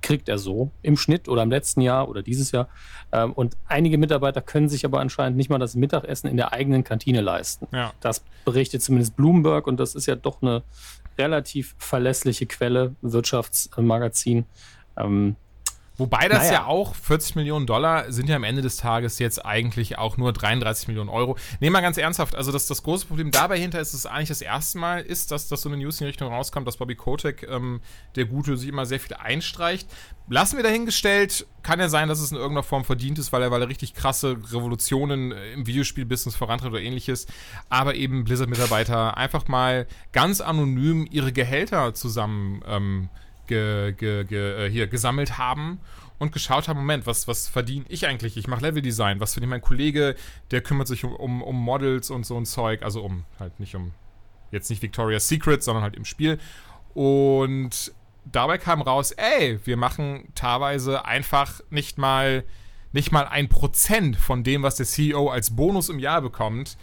kriegt 0.00 0.28
er 0.28 0.38
so 0.38 0.70
im 0.82 0.96
Schnitt 0.96 1.28
oder 1.28 1.42
im 1.42 1.50
letzten 1.50 1.80
Jahr 1.80 2.08
oder 2.08 2.22
dieses 2.22 2.52
Jahr. 2.52 2.68
Ähm, 3.10 3.32
und 3.32 3.56
einige 3.66 3.98
Mitarbeiter 3.98 4.42
können 4.42 4.68
sich 4.68 4.84
aber 4.84 5.00
anscheinend 5.00 5.36
nicht 5.36 5.50
mal 5.50 5.58
das 5.58 5.74
Mittagessen 5.74 6.28
in 6.28 6.36
der 6.36 6.52
eigenen 6.52 6.84
Kantine 6.84 7.20
leisten. 7.20 7.66
Ja. 7.72 7.92
Das 7.98 8.22
berichtet 8.44 8.80
zumindest 8.80 9.16
Bloomberg 9.16 9.66
und 9.66 9.80
das 9.80 9.96
ist 9.96 10.06
ja 10.06 10.14
doch 10.14 10.40
eine 10.40 10.62
relativ 11.18 11.74
verlässliche 11.78 12.46
Quelle, 12.46 12.94
Wirtschaftsmagazin. 13.02 14.44
Ähm, 14.96 15.34
Wobei 16.02 16.28
das 16.28 16.48
naja. 16.48 16.52
ja 16.52 16.66
auch 16.66 16.96
40 16.96 17.36
Millionen 17.36 17.64
Dollar 17.64 18.10
sind 18.10 18.28
ja 18.28 18.34
am 18.34 18.42
Ende 18.42 18.60
des 18.60 18.76
Tages 18.76 19.20
jetzt 19.20 19.46
eigentlich 19.46 19.98
auch 19.98 20.16
nur 20.16 20.32
33 20.32 20.88
Millionen 20.88 21.08
Euro. 21.08 21.36
Nehmen 21.60 21.76
wir 21.76 21.80
ganz 21.80 21.96
ernsthaft, 21.96 22.34
also 22.34 22.50
das, 22.50 22.66
das 22.66 22.82
große 22.82 23.06
Problem 23.06 23.30
dabei 23.30 23.56
hinter 23.56 23.78
ist, 23.78 23.94
dass 23.94 24.00
es 24.00 24.06
eigentlich 24.06 24.30
das 24.30 24.42
erste 24.42 24.78
Mal 24.78 25.02
ist, 25.02 25.30
dass, 25.30 25.46
dass 25.46 25.62
so 25.62 25.68
eine 25.68 25.78
News 25.78 26.00
in 26.00 26.06
die 26.06 26.08
Richtung 26.08 26.26
rauskommt, 26.26 26.66
dass 26.66 26.78
Bobby 26.78 26.96
Kotick, 26.96 27.46
ähm, 27.48 27.80
der 28.16 28.24
Gute, 28.24 28.56
sich 28.56 28.68
immer 28.68 28.84
sehr 28.84 28.98
viel 28.98 29.14
einstreicht. 29.14 29.88
Lassen 30.28 30.56
wir 30.56 30.64
dahingestellt, 30.64 31.46
kann 31.62 31.78
ja 31.78 31.88
sein, 31.88 32.08
dass 32.08 32.18
es 32.18 32.32
in 32.32 32.36
irgendeiner 32.36 32.64
Form 32.64 32.84
verdient 32.84 33.20
ist, 33.20 33.32
weil 33.32 33.42
er, 33.42 33.52
weil 33.52 33.62
er 33.62 33.68
richtig 33.68 33.94
krasse 33.94 34.38
Revolutionen 34.50 35.30
äh, 35.30 35.52
im 35.52 35.68
Videospielbusiness 35.68 36.34
vorantritt 36.34 36.72
oder 36.72 36.80
ähnliches. 36.80 37.28
Aber 37.68 37.94
eben 37.94 38.24
Blizzard-Mitarbeiter 38.24 39.16
einfach 39.16 39.46
mal 39.46 39.86
ganz 40.10 40.40
anonym 40.40 41.06
ihre 41.08 41.32
Gehälter 41.32 41.94
zusammen 41.94 42.60
ähm, 42.66 43.08
ge, 43.46 43.92
ge, 43.92 44.24
ge, 44.24 44.66
äh, 44.66 44.70
hier 44.70 44.86
gesammelt 44.86 45.38
haben 45.38 45.80
und 46.18 46.32
geschaut 46.32 46.68
haben, 46.68 46.78
Moment, 46.78 47.06
was, 47.06 47.26
was 47.26 47.48
verdiene 47.48 47.84
ich 47.88 48.06
eigentlich? 48.06 48.36
Ich 48.36 48.46
mache 48.46 48.62
Leveldesign, 48.62 49.18
was 49.20 49.32
verdient 49.34 49.50
mein 49.50 49.60
Kollege, 49.60 50.14
der 50.50 50.60
kümmert 50.60 50.86
sich 50.86 51.04
um, 51.04 51.14
um, 51.16 51.42
um 51.42 51.56
Models 51.56 52.10
und 52.10 52.24
so 52.24 52.36
ein 52.36 52.46
Zeug, 52.46 52.82
also 52.82 53.02
um, 53.02 53.24
halt 53.40 53.58
nicht 53.58 53.74
um, 53.74 53.92
jetzt 54.50 54.70
nicht 54.70 54.82
Victoria's 54.82 55.26
Secret, 55.26 55.62
sondern 55.62 55.82
halt 55.82 55.96
im 55.96 56.04
Spiel. 56.04 56.38
Und 56.94 57.92
dabei 58.24 58.58
kam 58.58 58.82
raus, 58.82 59.12
ey, 59.12 59.58
wir 59.64 59.76
machen 59.76 60.28
teilweise 60.34 61.04
einfach 61.04 61.60
nicht 61.70 61.98
mal, 61.98 62.44
nicht 62.92 63.10
mal 63.10 63.26
ein 63.26 63.48
Prozent 63.48 64.16
von 64.16 64.44
dem, 64.44 64.62
was 64.62 64.76
der 64.76 64.86
CEO 64.86 65.28
als 65.28 65.56
Bonus 65.56 65.88
im 65.88 65.98
Jahr 65.98 66.22
bekommt. 66.22 66.76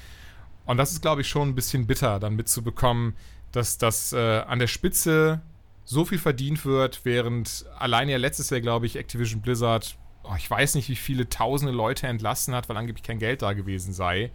Und 0.65 0.77
das 0.77 0.91
ist, 0.91 1.01
glaube 1.01 1.21
ich, 1.21 1.29
schon 1.29 1.49
ein 1.49 1.55
bisschen 1.55 1.87
bitter, 1.87 2.19
dann 2.19 2.35
mitzubekommen, 2.35 3.15
dass 3.51 3.77
das 3.77 4.13
äh, 4.13 4.39
an 4.41 4.59
der 4.59 4.67
Spitze 4.67 5.41
so 5.89 6.05
viel 6.05 6.19
verdient 6.19 6.65
wird, 6.65 7.03
während 7.03 7.65
allein 7.79 8.09
ja 8.09 8.17
letztes 8.17 8.51
Jahr, 8.51 8.61
glaube 8.61 8.85
ich, 8.85 8.95
Activision 8.95 9.41
Blizzard, 9.41 9.97
oh, 10.21 10.35
ich 10.37 10.47
weiß 10.47 10.75
nicht, 10.75 10.87
wie 10.87 10.95
viele 10.95 11.27
tausende 11.27 11.73
Leute 11.73 12.05
entlassen 12.05 12.53
hat, 12.53 12.69
weil 12.69 12.77
angeblich 12.77 13.01
kein 13.01 13.17
Geld 13.17 13.41
da 13.41 13.53
gewesen 13.53 13.91
sei. 13.91 14.31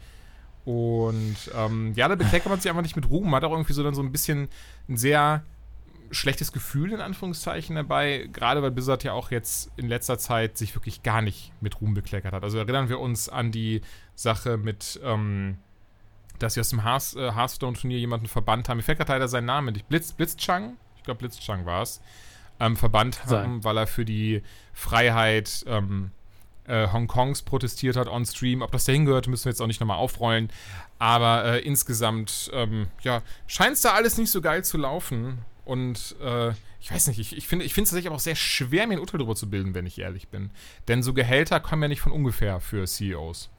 Und 0.65 1.37
ähm, 1.55 1.93
ja, 1.95 2.09
da 2.09 2.17
bekleckert 2.17 2.51
man 2.51 2.59
sich 2.59 2.69
einfach 2.69 2.83
nicht 2.83 2.97
mit 2.97 3.09
Ruhm. 3.09 3.31
Man 3.31 3.35
hat 3.35 3.45
auch 3.45 3.53
irgendwie 3.53 3.73
so 3.73 3.85
dann 3.85 3.95
so 3.95 4.03
ein 4.03 4.11
bisschen 4.11 4.49
ein 4.89 4.97
sehr 4.97 5.45
schlechtes 6.11 6.51
Gefühl 6.51 6.93
in 6.93 7.01
Anführungszeichen 7.01 7.77
dabei, 7.77 8.29
gerade 8.33 8.61
weil 8.61 8.73
Blizzard 8.73 9.05
ja 9.05 9.13
auch 9.13 9.31
jetzt 9.31 9.71
in 9.77 9.87
letzter 9.87 10.19
Zeit 10.19 10.59
sich 10.59 10.75
wirklich 10.75 11.05
gar 11.05 11.23
nicht 11.23 11.53
mit 11.61 11.81
Ruhm 11.81 11.95
bekleckert 11.95 12.33
hat. 12.33 12.43
Also 12.43 12.59
erinnern 12.59 12.89
wir 12.89 12.99
uns 12.99 13.29
an 13.29 13.53
die 13.53 13.81
Sache 14.17 14.57
mit, 14.57 14.99
ähm, 15.05 15.59
dass 16.41 16.55
sie 16.55 16.61
aus 16.61 16.71
dem 16.71 16.81
äh, 16.81 16.83
Hearthstone-Turnier 16.83 18.01
jemanden 18.01 18.27
verbannt 18.27 18.69
haben. 18.69 18.79
Mir 18.79 18.83
fällt 18.83 18.99
gerade 18.99 19.13
leider 19.13 19.29
sein 19.29 19.45
Name 19.45 19.71
nicht. 19.71 19.89
Blitz, 19.89 20.13
Blitzchang? 20.13 20.79
Ich 21.05 21.07
glaube 21.07 21.19
Blitzchang 21.19 21.67
war 21.67 21.83
es, 21.83 22.01
ähm, 22.61 22.77
verbannt 22.77 23.27
haben, 23.27 23.63
weil 23.63 23.77
er 23.77 23.87
für 23.87 24.07
die 24.07 24.43
Freiheit 24.73 25.63
ähm, 25.67 26.13
äh, 26.67 26.89
Hongkongs 26.91 27.43
protestiert 27.43 27.97
hat 27.97 28.09
on 28.09 28.25
Stream. 28.25 28.63
Ob 28.63 28.73
das 28.73 28.87
dahin 28.87 29.05
gehört, 29.05 29.29
müssen 29.29 29.45
wir 29.45 29.51
jetzt 29.51 29.61
auch 29.61 29.67
nicht 29.67 29.81
nochmal 29.81 29.99
aufrollen. 29.99 30.49
Aber 30.99 31.45
äh, 31.45 31.59
insgesamt, 31.61 32.51
ähm, 32.55 32.87
ja, 33.03 33.21
scheint 33.47 33.75
es 33.75 33.83
da 33.83 33.93
alles 33.93 34.17
nicht 34.17 34.31
so 34.31 34.41
geil 34.41 34.65
zu 34.65 34.79
laufen. 34.79 35.41
Und 35.67 36.17
äh, 36.23 36.53
ich 36.81 36.91
weiß 36.91 37.09
nicht, 37.09 37.19
ich, 37.19 37.37
ich 37.37 37.49
finde 37.49 37.67
es 37.67 37.75
tatsächlich 37.75 38.11
auch 38.11 38.19
sehr 38.19 38.37
schwer, 38.37 38.87
mir 38.87 38.95
ein 38.95 39.01
Urteil 39.01 39.19
darüber 39.19 39.37
zu 39.37 39.51
bilden, 39.51 39.75
wenn 39.75 39.85
ich 39.85 39.99
ehrlich 39.99 40.29
bin. 40.29 40.53
Denn 40.89 41.03
so 41.03 41.13
Gehälter 41.13 41.61
kommen 41.61 41.83
ja 41.83 41.89
nicht 41.89 42.01
von 42.01 42.13
ungefähr 42.13 42.61
für 42.61 42.87
CEOs. 42.87 43.51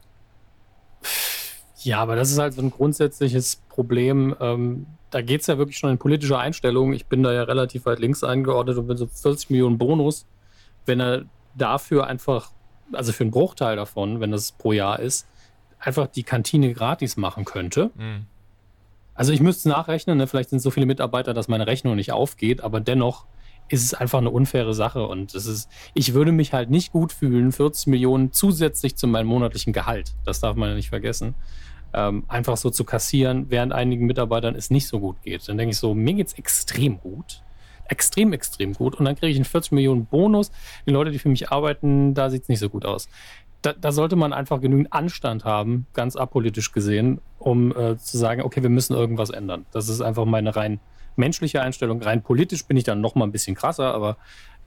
Ja, 1.84 2.00
aber 2.00 2.16
das 2.16 2.32
ist 2.32 2.38
halt 2.38 2.54
so 2.54 2.62
ein 2.62 2.72
grundsätzliches 2.72 3.62
Problem. 3.76 4.34
Ähm, 4.40 4.86
da 5.10 5.20
geht 5.20 5.42
es 5.42 5.46
ja 5.46 5.58
wirklich 5.58 5.76
schon 5.76 5.90
in 5.90 5.98
politische 5.98 6.38
Einstellungen. 6.38 6.94
Ich 6.94 7.06
bin 7.06 7.22
da 7.22 7.32
ja 7.32 7.42
relativ 7.42 7.84
weit 7.84 8.00
links 8.00 8.24
eingeordnet 8.24 8.78
und 8.78 8.86
bin 8.86 8.96
so 8.96 9.06
40 9.06 9.50
Millionen 9.50 9.78
Bonus, 9.78 10.26
wenn 10.86 10.98
er 10.98 11.26
dafür 11.54 12.06
einfach, 12.06 12.50
also 12.92 13.12
für 13.12 13.24
einen 13.24 13.30
Bruchteil 13.30 13.76
davon, 13.76 14.20
wenn 14.20 14.30
das 14.32 14.52
pro 14.52 14.72
Jahr 14.72 14.98
ist, 14.98 15.28
einfach 15.78 16.06
die 16.06 16.22
Kantine 16.22 16.72
gratis 16.72 17.16
machen 17.16 17.44
könnte. 17.44 17.90
Mhm. 17.94 18.26
Also 19.14 19.32
ich 19.32 19.40
müsste 19.40 19.68
nachrechnen, 19.68 20.18
ne? 20.18 20.26
vielleicht 20.26 20.50
sind 20.50 20.60
so 20.60 20.70
viele 20.70 20.86
Mitarbeiter, 20.86 21.34
dass 21.34 21.48
meine 21.48 21.66
Rechnung 21.66 21.96
nicht 21.96 22.12
aufgeht, 22.12 22.62
aber 22.62 22.80
dennoch 22.80 23.26
ist 23.68 23.84
es 23.84 23.94
einfach 23.94 24.18
eine 24.18 24.30
unfaire 24.30 24.74
Sache 24.74 25.06
und 25.06 25.34
es 25.34 25.46
ist, 25.46 25.68
ich 25.92 26.14
würde 26.14 26.32
mich 26.32 26.52
halt 26.52 26.70
nicht 26.70 26.92
gut 26.92 27.12
fühlen, 27.12 27.52
40 27.52 27.88
Millionen 27.88 28.32
zusätzlich 28.32 28.96
zu 28.96 29.06
meinem 29.06 29.26
monatlichen 29.26 29.72
Gehalt. 29.72 30.14
Das 30.24 30.40
darf 30.40 30.56
man 30.56 30.70
ja 30.70 30.74
nicht 30.74 30.88
vergessen 30.88 31.34
ähm, 31.96 32.24
einfach 32.28 32.58
so 32.58 32.68
zu 32.70 32.84
kassieren, 32.84 33.46
während 33.48 33.72
einigen 33.72 34.06
Mitarbeitern 34.06 34.54
es 34.54 34.70
nicht 34.70 34.86
so 34.86 35.00
gut 35.00 35.22
geht. 35.22 35.48
Dann 35.48 35.56
denke 35.56 35.70
ich 35.72 35.78
so, 35.78 35.94
mir 35.94 36.14
geht 36.14 36.28
es 36.28 36.34
extrem 36.34 37.00
gut. 37.00 37.42
Extrem, 37.88 38.32
extrem 38.32 38.74
gut. 38.74 38.96
Und 38.96 39.06
dann 39.06 39.16
kriege 39.16 39.28
ich 39.28 39.36
einen 39.36 39.46
40 39.46 39.72
Millionen 39.72 40.04
Bonus. 40.04 40.52
Die 40.86 40.90
Leute, 40.90 41.10
die 41.10 41.18
für 41.18 41.30
mich 41.30 41.50
arbeiten, 41.50 42.14
da 42.14 42.28
sieht 42.28 42.42
es 42.42 42.48
nicht 42.48 42.58
so 42.58 42.68
gut 42.68 42.84
aus. 42.84 43.08
Da, 43.62 43.72
da, 43.72 43.92
sollte 43.92 44.14
man 44.14 44.32
einfach 44.32 44.60
genügend 44.60 44.92
Anstand 44.92 45.44
haben, 45.44 45.86
ganz 45.94 46.14
apolitisch 46.16 46.72
gesehen, 46.72 47.20
um 47.38 47.74
äh, 47.74 47.96
zu 47.96 48.18
sagen, 48.18 48.42
okay, 48.42 48.62
wir 48.62 48.70
müssen 48.70 48.94
irgendwas 48.94 49.30
ändern. 49.30 49.64
Das 49.72 49.88
ist 49.88 50.02
einfach 50.02 50.26
meine 50.26 50.54
rein 50.54 50.80
menschliche 51.16 51.62
Einstellung. 51.62 52.02
Rein 52.02 52.22
politisch 52.22 52.66
bin 52.66 52.76
ich 52.76 52.84
dann 52.84 53.00
noch 53.00 53.14
mal 53.14 53.24
ein 53.24 53.32
bisschen 53.32 53.56
krasser, 53.56 53.94
aber 53.94 54.18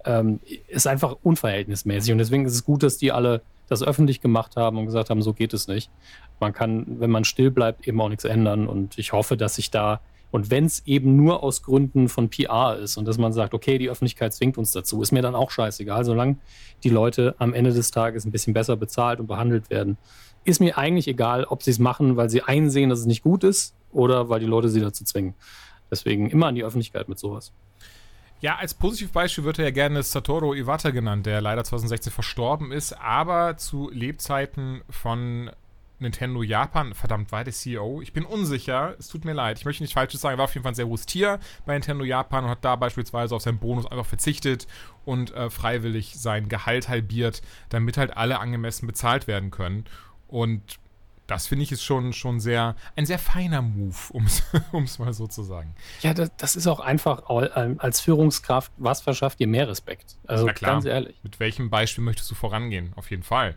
ähm, 0.04 0.40
ist 0.68 0.88
einfach 0.88 1.18
unverhältnismäßig. 1.22 2.12
Und 2.12 2.18
deswegen 2.18 2.46
ist 2.46 2.54
es 2.54 2.66
gut, 2.66 2.82
dass 2.82 2.98
die 2.98 3.12
alle 3.12 3.44
das 3.70 3.84
öffentlich 3.84 4.22
gemacht 4.22 4.56
haben 4.56 4.78
und 4.78 4.86
gesagt 4.86 5.10
haben, 5.10 5.22
so 5.22 5.34
geht 5.34 5.54
es 5.54 5.68
nicht. 5.68 5.92
Man 6.40 6.54
kann, 6.54 7.00
wenn 7.00 7.10
man 7.10 7.24
still 7.24 7.52
bleibt, 7.52 7.88
eben 7.88 8.00
auch 8.02 8.10
nichts 8.10 8.26
ändern. 8.26 8.68
Und 8.68 8.98
ich 8.98 9.14
hoffe, 9.14 9.38
dass 9.38 9.56
sich 9.56 9.72
da, 9.72 10.02
und 10.32 10.52
wenn 10.52 10.66
es 10.66 10.86
eben 10.86 11.16
nur 11.16 11.42
aus 11.44 11.64
Gründen 11.64 12.08
von 12.08 12.30
PR 12.30 12.78
ist 12.78 12.98
und 12.98 13.08
dass 13.08 13.18
man 13.18 13.34
sagt, 13.34 13.54
okay, 13.54 13.78
die 13.78 13.90
Öffentlichkeit 13.90 14.34
zwingt 14.34 14.58
uns 14.58 14.72
dazu, 14.72 15.02
ist 15.02 15.12
mir 15.12 15.22
dann 15.22 15.36
auch 15.36 15.50
scheißegal, 15.52 16.06
solange 16.06 16.38
die 16.84 16.90
Leute 16.90 17.36
am 17.40 17.54
Ende 17.54 17.74
des 17.74 17.92
Tages 17.92 18.26
ein 18.26 18.32
bisschen 18.32 18.54
besser 18.54 18.76
bezahlt 18.76 19.20
und 19.20 19.28
behandelt 19.28 19.70
werden. 19.70 19.98
Ist 20.44 20.62
mir 20.62 20.78
eigentlich 20.78 21.08
egal, 21.08 21.46
ob 21.46 21.64
sie 21.64 21.72
es 21.72 21.80
machen, 21.80 22.16
weil 22.16 22.30
sie 22.30 22.44
einsehen, 22.44 22.90
dass 22.90 23.00
es 23.00 23.06
nicht 23.06 23.24
gut 23.24 23.44
ist 23.44 23.76
oder 23.92 24.30
weil 24.30 24.40
die 24.40 24.46
Leute 24.46 24.70
sie 24.70 24.82
dazu 24.82 25.04
zwingen. 25.04 25.34
Deswegen 25.92 26.30
immer 26.30 26.48
an 26.48 26.56
die 26.56 26.64
Öffentlichkeit 26.64 27.10
mit 27.10 27.18
sowas. 27.18 27.52
Ja, 28.42 28.56
als 28.56 28.74
Positivbeispiel 28.74 29.44
wird 29.44 29.60
er 29.60 29.66
ja 29.66 29.72
gerne 29.72 30.02
Satoru 30.02 30.54
Iwata 30.54 30.92
genannt, 30.92 31.26
der 31.26 31.42
leider 31.42 31.64
2016 31.64 32.14
verstorben 32.14 32.72
ist, 32.72 32.94
aber 32.94 33.58
zu 33.58 33.90
Lebzeiten 33.92 34.82
von 34.90 35.52
Nintendo 36.00 36.42
Japan, 36.42 36.94
verdammt, 36.94 37.34
war 37.34 37.44
der 37.44 37.52
CEO? 37.52 38.02
Ich 38.02 38.14
bin 38.14 38.24
unsicher, 38.24 38.96
es 38.98 39.10
tut 39.10 39.26
mir 39.26 39.34
leid, 39.34 39.60
ich 39.60 39.66
möchte 39.66 39.84
nicht 39.84 39.94
Falsches 39.94 40.22
sagen, 40.22 40.36
er 40.36 40.38
war 40.38 40.46
auf 40.46 40.54
jeden 40.54 40.64
Fall 40.64 40.72
ein 40.72 40.76
sehr 40.76 40.88
hohes 40.88 41.06
Tier 41.06 41.40
bei 41.66 41.74
Nintendo 41.74 42.06
Japan 42.06 42.46
und 42.46 42.50
hat 42.50 42.64
da 42.64 42.78
beispielsweise 42.78 43.36
auf 43.36 43.42
seinen 43.42 43.60
Bonus 43.60 43.86
einfach 43.86 44.06
verzichtet 44.06 44.68
und 45.04 45.34
äh, 45.34 45.50
freiwillig 45.50 46.18
sein 46.18 46.48
Gehalt 46.48 46.88
halbiert, 46.88 47.42
damit 47.68 47.98
halt 47.98 48.16
alle 48.16 48.40
angemessen 48.40 48.88
bezahlt 48.88 49.28
werden 49.28 49.52
können. 49.52 49.84
Und 50.30 50.80
das 51.30 51.48
finde 51.48 51.64
ich 51.64 51.72
ist 51.72 51.84
schon, 51.84 52.14
schon 52.14 52.40
sehr, 52.40 52.76
ein 52.96 53.06
sehr 53.06 53.20
feiner 53.20 53.62
Move, 53.62 53.96
um 54.12 54.26
es 54.84 55.00
mal 55.00 55.14
so 55.14 55.28
zu 55.28 55.44
sagen. 55.44 55.76
Ja, 56.02 56.14
das, 56.14 56.32
das, 56.38 56.56
ist 56.56 56.68
auch 56.68 56.80
einfach 56.80 57.24
ähm, 57.56 57.76
als 57.80 58.02
Führungskraft, 58.02 58.72
was 58.78 59.02
verschafft 59.02 59.40
dir 59.40 59.48
mehr 59.48 59.68
Respekt? 59.68 60.18
Also 60.26 60.48
ganz 60.60 60.86
ehrlich. 60.86 61.20
Mit 61.24 61.40
welchem 61.40 61.70
Beispiel 61.70 62.04
möchtest 62.04 62.32
du 62.32 62.36
vorangehen? 62.36 62.94
Auf 62.96 63.12
jeden 63.12 63.24
Fall. 63.24 63.56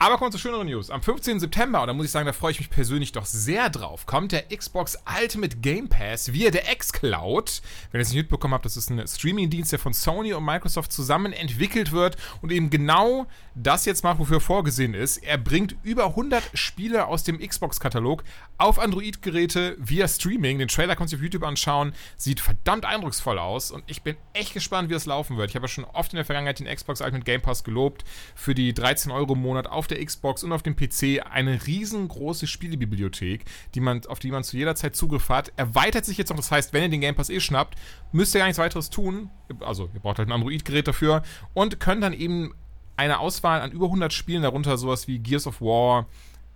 Aber 0.00 0.16
kommen 0.16 0.28
wir 0.28 0.36
zu 0.36 0.38
schöneren 0.38 0.68
News. 0.68 0.90
Am 0.90 1.02
15. 1.02 1.40
September, 1.40 1.80
und 1.80 1.88
da 1.88 1.92
muss 1.92 2.06
ich 2.06 2.12
sagen, 2.12 2.24
da 2.24 2.32
freue 2.32 2.52
ich 2.52 2.60
mich 2.60 2.70
persönlich 2.70 3.10
doch 3.10 3.26
sehr 3.26 3.68
drauf, 3.68 4.06
kommt 4.06 4.30
der 4.30 4.44
Xbox 4.44 4.96
Ultimate 5.20 5.56
Game 5.56 5.88
Pass 5.88 6.32
via 6.32 6.52
der 6.52 6.72
xCloud. 6.72 7.60
Wenn 7.90 8.00
ihr 8.00 8.02
es 8.02 8.10
nicht 8.10 8.18
mitbekommen 8.18 8.54
habt, 8.54 8.64
das 8.64 8.76
ist 8.76 8.90
ein 8.90 9.04
Streaming-Dienst, 9.04 9.72
der 9.72 9.80
von 9.80 9.92
Sony 9.92 10.34
und 10.34 10.44
Microsoft 10.44 10.92
zusammen 10.92 11.32
entwickelt 11.32 11.90
wird 11.90 12.16
und 12.42 12.52
eben 12.52 12.70
genau 12.70 13.26
das 13.56 13.86
jetzt 13.86 14.04
macht, 14.04 14.20
wofür 14.20 14.40
vorgesehen 14.40 14.94
ist. 14.94 15.16
Er 15.16 15.36
bringt 15.36 15.74
über 15.82 16.06
100 16.06 16.44
Spiele 16.54 17.08
aus 17.08 17.24
dem 17.24 17.40
Xbox-Katalog 17.40 18.22
auf 18.56 18.78
Android-Geräte 18.78 19.76
via 19.80 20.06
Streaming. 20.06 20.60
Den 20.60 20.68
Trailer 20.68 20.94
kannst 20.94 21.12
du 21.12 21.16
auf 21.16 21.22
YouTube 21.24 21.42
anschauen. 21.42 21.92
Sieht 22.16 22.38
verdammt 22.38 22.84
eindrucksvoll 22.84 23.40
aus 23.40 23.72
und 23.72 23.82
ich 23.88 24.02
bin 24.02 24.16
echt 24.32 24.54
gespannt, 24.54 24.90
wie 24.90 24.94
es 24.94 25.06
laufen 25.06 25.36
wird. 25.38 25.50
Ich 25.50 25.56
habe 25.56 25.64
ja 25.64 25.68
schon 25.68 25.86
oft 25.86 26.12
in 26.12 26.18
der 26.18 26.24
Vergangenheit 26.24 26.60
den 26.60 26.72
Xbox 26.72 27.00
Ultimate 27.00 27.24
Game 27.24 27.42
Pass 27.42 27.64
gelobt 27.64 28.04
für 28.36 28.54
die 28.54 28.72
13 28.72 29.10
Euro 29.10 29.32
im 29.32 29.42
Monat 29.42 29.66
auf 29.66 29.87
der 29.90 30.04
Xbox 30.04 30.42
und 30.42 30.52
auf 30.52 30.62
dem 30.62 30.76
PC 30.76 31.24
eine 31.30 31.66
riesengroße 31.66 32.46
Spielebibliothek, 32.46 33.44
die 33.74 33.80
man, 33.80 34.04
auf 34.06 34.18
die 34.18 34.30
man 34.30 34.44
zu 34.44 34.56
jeder 34.56 34.74
Zeit 34.74 34.96
Zugriff 34.96 35.28
hat. 35.28 35.52
Erweitert 35.56 36.04
sich 36.04 36.18
jetzt 36.18 36.30
noch, 36.30 36.36
das 36.36 36.50
heißt, 36.50 36.72
wenn 36.72 36.82
ihr 36.82 36.88
den 36.88 37.00
Game 37.00 37.14
Pass 37.14 37.30
eh 37.30 37.40
schnappt, 37.40 37.76
müsst 38.12 38.34
ihr 38.34 38.38
gar 38.38 38.46
nichts 38.46 38.58
weiteres 38.58 38.90
tun. 38.90 39.30
Also, 39.60 39.90
ihr 39.94 40.00
braucht 40.00 40.18
halt 40.18 40.28
ein 40.28 40.32
Android-Gerät 40.32 40.88
dafür 40.88 41.22
und 41.54 41.80
könnt 41.80 42.02
dann 42.02 42.12
eben 42.12 42.54
eine 42.96 43.20
Auswahl 43.20 43.60
an 43.60 43.70
über 43.70 43.86
100 43.86 44.12
Spielen, 44.12 44.42
darunter 44.42 44.76
sowas 44.76 45.06
wie 45.06 45.18
Gears 45.20 45.46
of 45.46 45.60
War, 45.60 46.06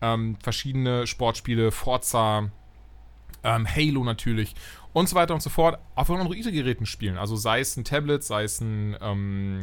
ähm, 0.00 0.36
verschiedene 0.42 1.06
Sportspiele, 1.06 1.70
Forza, 1.70 2.50
ähm, 3.44 3.66
Halo 3.66 4.04
natürlich 4.04 4.54
und 4.92 5.08
so 5.08 5.16
weiter 5.16 5.34
und 5.34 5.42
so 5.42 5.50
fort 5.50 5.78
auf 5.94 6.10
Android-Geräten 6.10 6.86
spielen. 6.86 7.16
Also 7.16 7.36
sei 7.36 7.60
es 7.60 7.76
ein 7.76 7.84
Tablet, 7.84 8.22
sei 8.24 8.44
es 8.44 8.60
ein 8.60 8.96
ähm, 9.00 9.60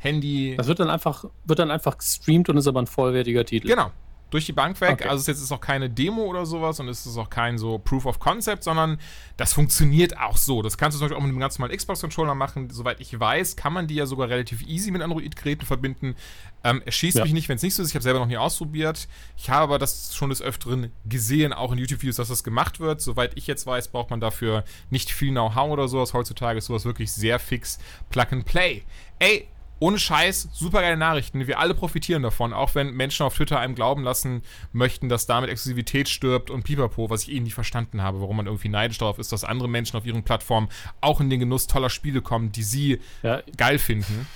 Handy. 0.00 0.54
Das 0.56 0.66
wird 0.66 0.80
dann 0.80 0.90
einfach, 0.90 1.24
wird 1.44 1.58
dann 1.58 1.70
einfach 1.70 1.96
gestreamt 1.98 2.48
und 2.48 2.56
ist 2.56 2.66
aber 2.66 2.80
ein 2.82 2.86
vollwertiger 2.86 3.44
Titel. 3.44 3.68
Genau. 3.68 3.90
Durch 4.30 4.46
die 4.46 4.52
Bank 4.52 4.80
weg. 4.80 4.92
Okay. 4.92 5.08
Also 5.08 5.16
es 5.22 5.26
ist 5.38 5.40
jetzt 5.40 5.52
auch 5.52 5.60
keine 5.60 5.90
Demo 5.90 6.22
oder 6.22 6.46
sowas 6.46 6.78
und 6.78 6.86
es 6.86 7.04
ist 7.04 7.18
auch 7.18 7.30
kein 7.30 7.58
so 7.58 7.78
Proof 7.80 8.06
of 8.06 8.20
Concept, 8.20 8.62
sondern 8.62 9.00
das 9.36 9.52
funktioniert 9.52 10.16
auch 10.20 10.36
so. 10.36 10.62
Das 10.62 10.78
kannst 10.78 10.94
du 10.94 11.00
zum 11.00 11.06
Beispiel 11.06 11.16
auch 11.16 11.22
mit 11.26 11.30
einem 11.30 11.40
ganz 11.40 11.58
normalen 11.58 11.76
Xbox-Controller 11.76 12.36
machen. 12.36 12.70
Soweit 12.70 13.00
ich 13.00 13.18
weiß, 13.18 13.56
kann 13.56 13.72
man 13.72 13.88
die 13.88 13.96
ja 13.96 14.06
sogar 14.06 14.28
relativ 14.28 14.62
easy 14.68 14.92
mit 14.92 15.02
Android-Geräten 15.02 15.66
verbinden. 15.66 16.14
Ähm, 16.62 16.80
es 16.86 16.94
schießt 16.94 17.16
Ja. 17.18 17.24
mich 17.24 17.32
nicht, 17.32 17.48
wenn 17.48 17.56
es 17.56 17.62
nicht 17.64 17.74
so 17.74 17.82
ist. 17.82 17.88
Ich 17.88 17.94
habe 17.96 18.04
selber 18.04 18.20
noch 18.20 18.28
nie 18.28 18.36
ausprobiert. 18.36 19.08
Ich 19.36 19.50
habe 19.50 19.64
aber 19.64 19.80
das 19.80 20.14
schon 20.14 20.30
des 20.30 20.40
Öfteren 20.40 20.92
gesehen, 21.06 21.52
auch 21.52 21.72
in 21.72 21.78
YouTube-Videos, 21.78 22.14
dass 22.14 22.28
das 22.28 22.44
gemacht 22.44 22.78
wird. 22.78 23.00
Soweit 23.00 23.32
ich 23.36 23.48
jetzt 23.48 23.66
weiß, 23.66 23.88
braucht 23.88 24.10
man 24.10 24.20
dafür 24.20 24.62
nicht 24.90 25.10
viel 25.10 25.32
Know-how 25.32 25.70
oder 25.72 25.88
sowas. 25.88 26.14
Heutzutage 26.14 26.58
ist 26.58 26.66
sowas 26.66 26.84
wirklich 26.84 27.10
sehr 27.10 27.40
fix 27.40 27.80
Plug 28.10 28.26
and 28.30 28.44
Play. 28.44 28.82
Ey, 29.18 29.48
ohne 29.80 29.98
Scheiß, 29.98 30.48
super 30.52 30.82
geile 30.82 30.96
Nachrichten. 30.96 31.46
Wir 31.46 31.58
alle 31.58 31.74
profitieren 31.74 32.22
davon, 32.22 32.52
auch 32.52 32.74
wenn 32.74 32.92
Menschen 32.92 33.24
auf 33.26 33.34
Twitter 33.34 33.58
einem 33.58 33.74
glauben 33.74 34.04
lassen 34.04 34.42
möchten, 34.72 35.08
dass 35.08 35.26
damit 35.26 35.50
Exklusivität 35.50 36.08
stirbt 36.08 36.50
und 36.50 36.62
pipapo, 36.64 37.10
was 37.10 37.22
ich 37.24 37.32
eh 37.32 37.40
nie 37.40 37.50
verstanden 37.50 38.02
habe, 38.02 38.20
warum 38.20 38.36
man 38.36 38.46
irgendwie 38.46 38.68
neidisch 38.68 38.98
darauf 38.98 39.18
ist, 39.18 39.32
dass 39.32 39.42
andere 39.42 39.68
Menschen 39.68 39.96
auf 39.96 40.04
ihren 40.06 40.22
Plattformen 40.22 40.68
auch 41.00 41.20
in 41.20 41.30
den 41.30 41.40
Genuss 41.40 41.66
toller 41.66 41.90
Spiele 41.90 42.20
kommen, 42.22 42.52
die 42.52 42.62
sie 42.62 43.00
Ja, 43.22 43.42
geil 43.56 43.78
finden. 43.78 44.26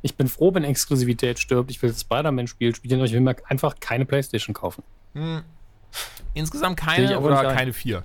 ich 0.00 0.14
bin 0.14 0.28
froh, 0.28 0.54
wenn 0.54 0.62
Exklusivität 0.64 1.38
stirbt. 1.40 1.70
Ich 1.72 1.82
will 1.82 1.90
das 1.90 2.00
Spider-Man-Spiel 2.02 2.74
spielen, 2.74 3.00
aber 3.00 3.06
ich 3.06 3.12
will 3.12 3.20
mir 3.20 3.34
einfach 3.48 3.74
keine 3.80 4.04
Playstation 4.06 4.54
kaufen. 4.54 4.84
Hm. 5.14 5.42
Insgesamt 6.34 6.78
keine 6.78 7.18
oder 7.18 7.36
nicht 7.36 7.46
ein. 7.50 7.56
keine 7.56 7.72
vier. 7.72 8.04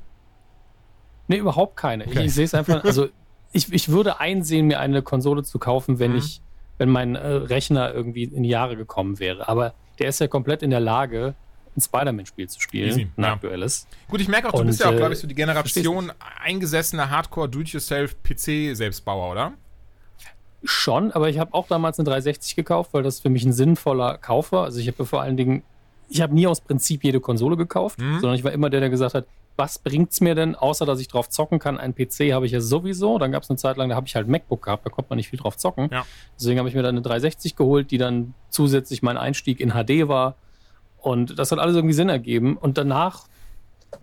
Nee, 1.28 1.38
überhaupt 1.38 1.78
keine. 1.78 2.06
Okay. 2.06 2.20
Ich, 2.20 2.26
ich 2.26 2.34
sehe 2.34 2.46
es 2.46 2.54
einfach, 2.54 2.84
also 2.84 3.10
ich, 3.52 3.72
ich 3.72 3.90
würde 3.90 4.20
einsehen, 4.20 4.68
mir 4.68 4.80
eine 4.80 5.02
Konsole 5.02 5.44
zu 5.44 5.60
kaufen, 5.60 6.00
wenn 6.00 6.12
Mhm. 6.12 6.18
ich, 6.18 6.42
wenn 6.78 6.90
mein 6.90 7.16
äh, 7.16 7.28
Rechner 7.28 7.94
irgendwie 7.94 8.24
in 8.24 8.44
die 8.44 8.50
Jahre 8.50 8.76
gekommen 8.78 9.20
wäre. 9.20 9.48
Aber 9.48 9.74
der 10.00 10.10
ist 10.10 10.20
ja 10.20 10.28
komplett 10.28 10.64
in 10.64 10.70
der 10.70 10.80
Lage, 10.80 11.36
ein 11.76 11.82
Spider-Man-Spiel 11.82 12.48
zu 12.50 12.60
spielen, 12.62 12.90
Easy, 12.90 13.08
ein 13.18 13.24
ja. 13.24 13.34
aktuelles. 13.34 13.88
Gut, 14.10 14.22
ich 14.22 14.28
merke 14.28 14.48
auch, 14.50 14.54
du 14.54 14.60
Und, 14.60 14.68
bist 14.68 14.80
ja 14.80 14.90
auch, 14.90 14.94
äh, 14.94 14.98
glaube 14.98 15.14
ich, 15.14 15.20
so 15.20 15.28
die 15.28 15.36
Generation 15.36 16.12
eingesessener 16.44 17.10
Hardcore-Do-it-yourself-PC-Selbstbauer, 17.10 19.32
oder? 19.32 19.54
Schon, 20.64 21.12
aber 21.12 21.30
ich 21.30 21.40
habe 21.40 21.54
auch 21.54 21.68
damals 21.68 22.00
eine 22.00 22.06
360 22.06 22.56
gekauft, 22.56 22.92
weil 22.94 23.04
das 23.04 23.20
für 23.20 23.30
mich 23.30 23.44
ein 23.44 23.52
sinnvoller 23.54 24.18
Kauf 24.18 24.52
war. 24.54 24.64
Also 24.64 24.80
ich 24.80 24.88
habe 24.88 25.06
vor 25.06 25.22
allen 25.22 25.36
Dingen, 25.36 25.64
ich 26.10 26.22
habe 26.22 26.34
nie 26.34 26.48
aus 26.48 26.62
Prinzip 26.62 27.04
jede 27.04 27.20
Konsole 27.20 27.58
gekauft, 27.58 28.00
Mhm. 28.00 28.20
sondern 28.20 28.36
ich 28.36 28.44
war 28.44 28.52
immer 28.54 28.70
der, 28.70 28.80
der 28.80 28.90
gesagt 28.90 29.14
hat, 29.14 29.26
was 29.56 29.80
bringt's 29.80 30.22
mir 30.22 30.36
denn, 30.36 30.56
außer 30.56 30.86
dass 30.86 31.00
ich 31.00 31.08
drauf 31.08 31.30
zocken 31.30 31.60
kann? 31.60 31.78
Ein 31.78 31.94
PC 31.94 32.34
habe 32.34 32.46
ich 32.46 32.52
ja 32.52 32.62
sowieso. 32.62 33.20
Dann 33.20 33.32
gab 33.32 33.44
es 33.44 33.50
eine 33.50 33.58
Zeit 33.58 33.78
lang, 33.78 33.90
da 33.90 33.96
habe 33.96 34.08
ich 34.08 34.16
halt 34.16 34.28
MacBook 34.28 34.64
gehabt, 34.64 34.86
da 34.86 34.90
konnte 34.90 35.10
man 35.10 35.18
nicht 35.18 35.30
viel 35.30 35.40
drauf 35.40 35.58
zocken. 35.58 35.90
Ja. 35.92 36.06
Deswegen 36.40 36.60
habe 36.60 36.70
ich 36.70 36.76
mir 36.76 36.82
dann 36.82 36.96
eine 36.96 37.02
360 37.02 37.56
geholt, 37.56 37.92
die 37.92 37.98
dann 37.98 38.34
zusätzlich 38.50 39.04
mein 39.04 39.18
Einstieg 39.18 39.60
in 39.60 39.72
HD 39.72 40.08
war. 40.08 40.36
Und 40.98 41.38
das 41.38 41.52
hat 41.52 41.60
alles 41.60 41.76
irgendwie 41.76 41.94
Sinn 41.94 42.10
ergeben. 42.10 42.58
Und 42.58 42.78
danach, 42.78 43.28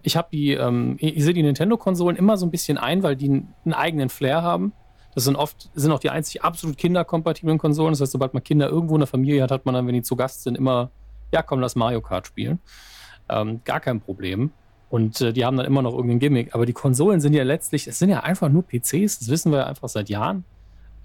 ich 0.03 0.17
habe 0.17 0.29
die, 0.33 0.53
ähm, 0.53 0.97
ich 1.01 1.25
sehe 1.25 1.35
die 1.35 1.43
Nintendo-Konsolen 1.43 2.17
immer 2.17 2.37
so 2.37 2.47
ein 2.47 2.51
bisschen 2.51 2.79
ein, 2.79 3.03
weil 3.03 3.17
die 3.17 3.29
einen, 3.29 3.55
einen 3.65 3.75
eigenen 3.75 4.09
Flair 4.09 4.43
haben. 4.43 4.73
Das 5.15 5.25
sind 5.25 5.35
oft, 5.35 5.71
sind 5.75 5.91
auch 5.91 5.99
die 5.99 6.11
einzig 6.11 6.45
absolut 6.45 6.77
kinderkompatiblen 6.77 7.59
Konsolen. 7.59 7.93
Das 7.93 8.01
heißt, 8.01 8.13
sobald 8.13 8.35
man 8.35 8.45
Kinder 8.45 8.69
irgendwo 8.69 8.95
in 8.95 9.01
der 9.01 9.09
Familie 9.09 9.43
hat, 9.43 9.51
hat 9.51 9.67
man 9.67 9.75
dann, 9.75 9.87
wenn 9.87 9.95
die 9.95 10.03
zu 10.03 10.15
Gast 10.15 10.45
sind, 10.45 10.57
immer, 10.57 10.91
ja, 11.33 11.43
komm, 11.43 11.61
lass 11.61 11.75
Mario 11.75 12.01
Kart 12.01 12.27
spielen. 12.27 12.61
Ähm, 13.29 13.63
gar 13.65 13.81
kein 13.81 14.01
Problem. 14.01 14.53
Und 14.91 15.21
äh, 15.21 15.33
die 15.33 15.45
haben 15.45 15.57
dann 15.57 15.67
immer 15.67 15.83
noch 15.83 15.95
irgendein 15.95 16.19
Gimmick. 16.19 16.55
Aber 16.55 16.67
die 16.67 16.73
Konsolen 16.73 17.21
sind 17.21 17.33
ja 17.33 17.45
letztlich, 17.45 17.87
es 17.87 17.99
sind 17.99 18.11
ja 18.11 18.21
einfach 18.21 18.49
nur 18.49 18.65
PCs, 18.65 19.21
das 19.21 19.29
wissen 19.29 19.53
wir 19.53 19.61
ja 19.61 19.67
einfach 19.67 19.89
seit 19.89 20.09
Jahren. 20.09 20.45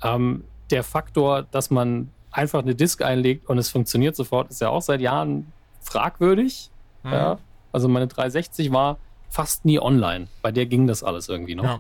Ähm, 0.01 0.43
der 0.71 0.83
Faktor, 0.83 1.43
dass 1.43 1.69
man 1.69 2.09
einfach 2.31 2.59
eine 2.59 2.75
Disk 2.75 3.03
einlegt 3.03 3.47
und 3.47 3.59
es 3.59 3.69
funktioniert 3.69 4.15
sofort, 4.15 4.49
ist 4.49 4.59
ja 4.59 4.69
auch 4.69 4.81
seit 4.81 5.01
Jahren 5.01 5.53
fragwürdig. 5.81 6.71
Mhm. 7.03 7.11
Ja. 7.13 7.37
Also 7.71 7.87
meine 7.87 8.07
360 8.07 8.71
war 8.71 8.97
fast 9.29 9.65
nie 9.65 9.79
online. 9.79 10.27
Bei 10.41 10.51
der 10.51 10.65
ging 10.65 10.87
das 10.87 11.03
alles 11.03 11.29
irgendwie 11.29 11.55
noch. 11.55 11.63
Ja. 11.63 11.79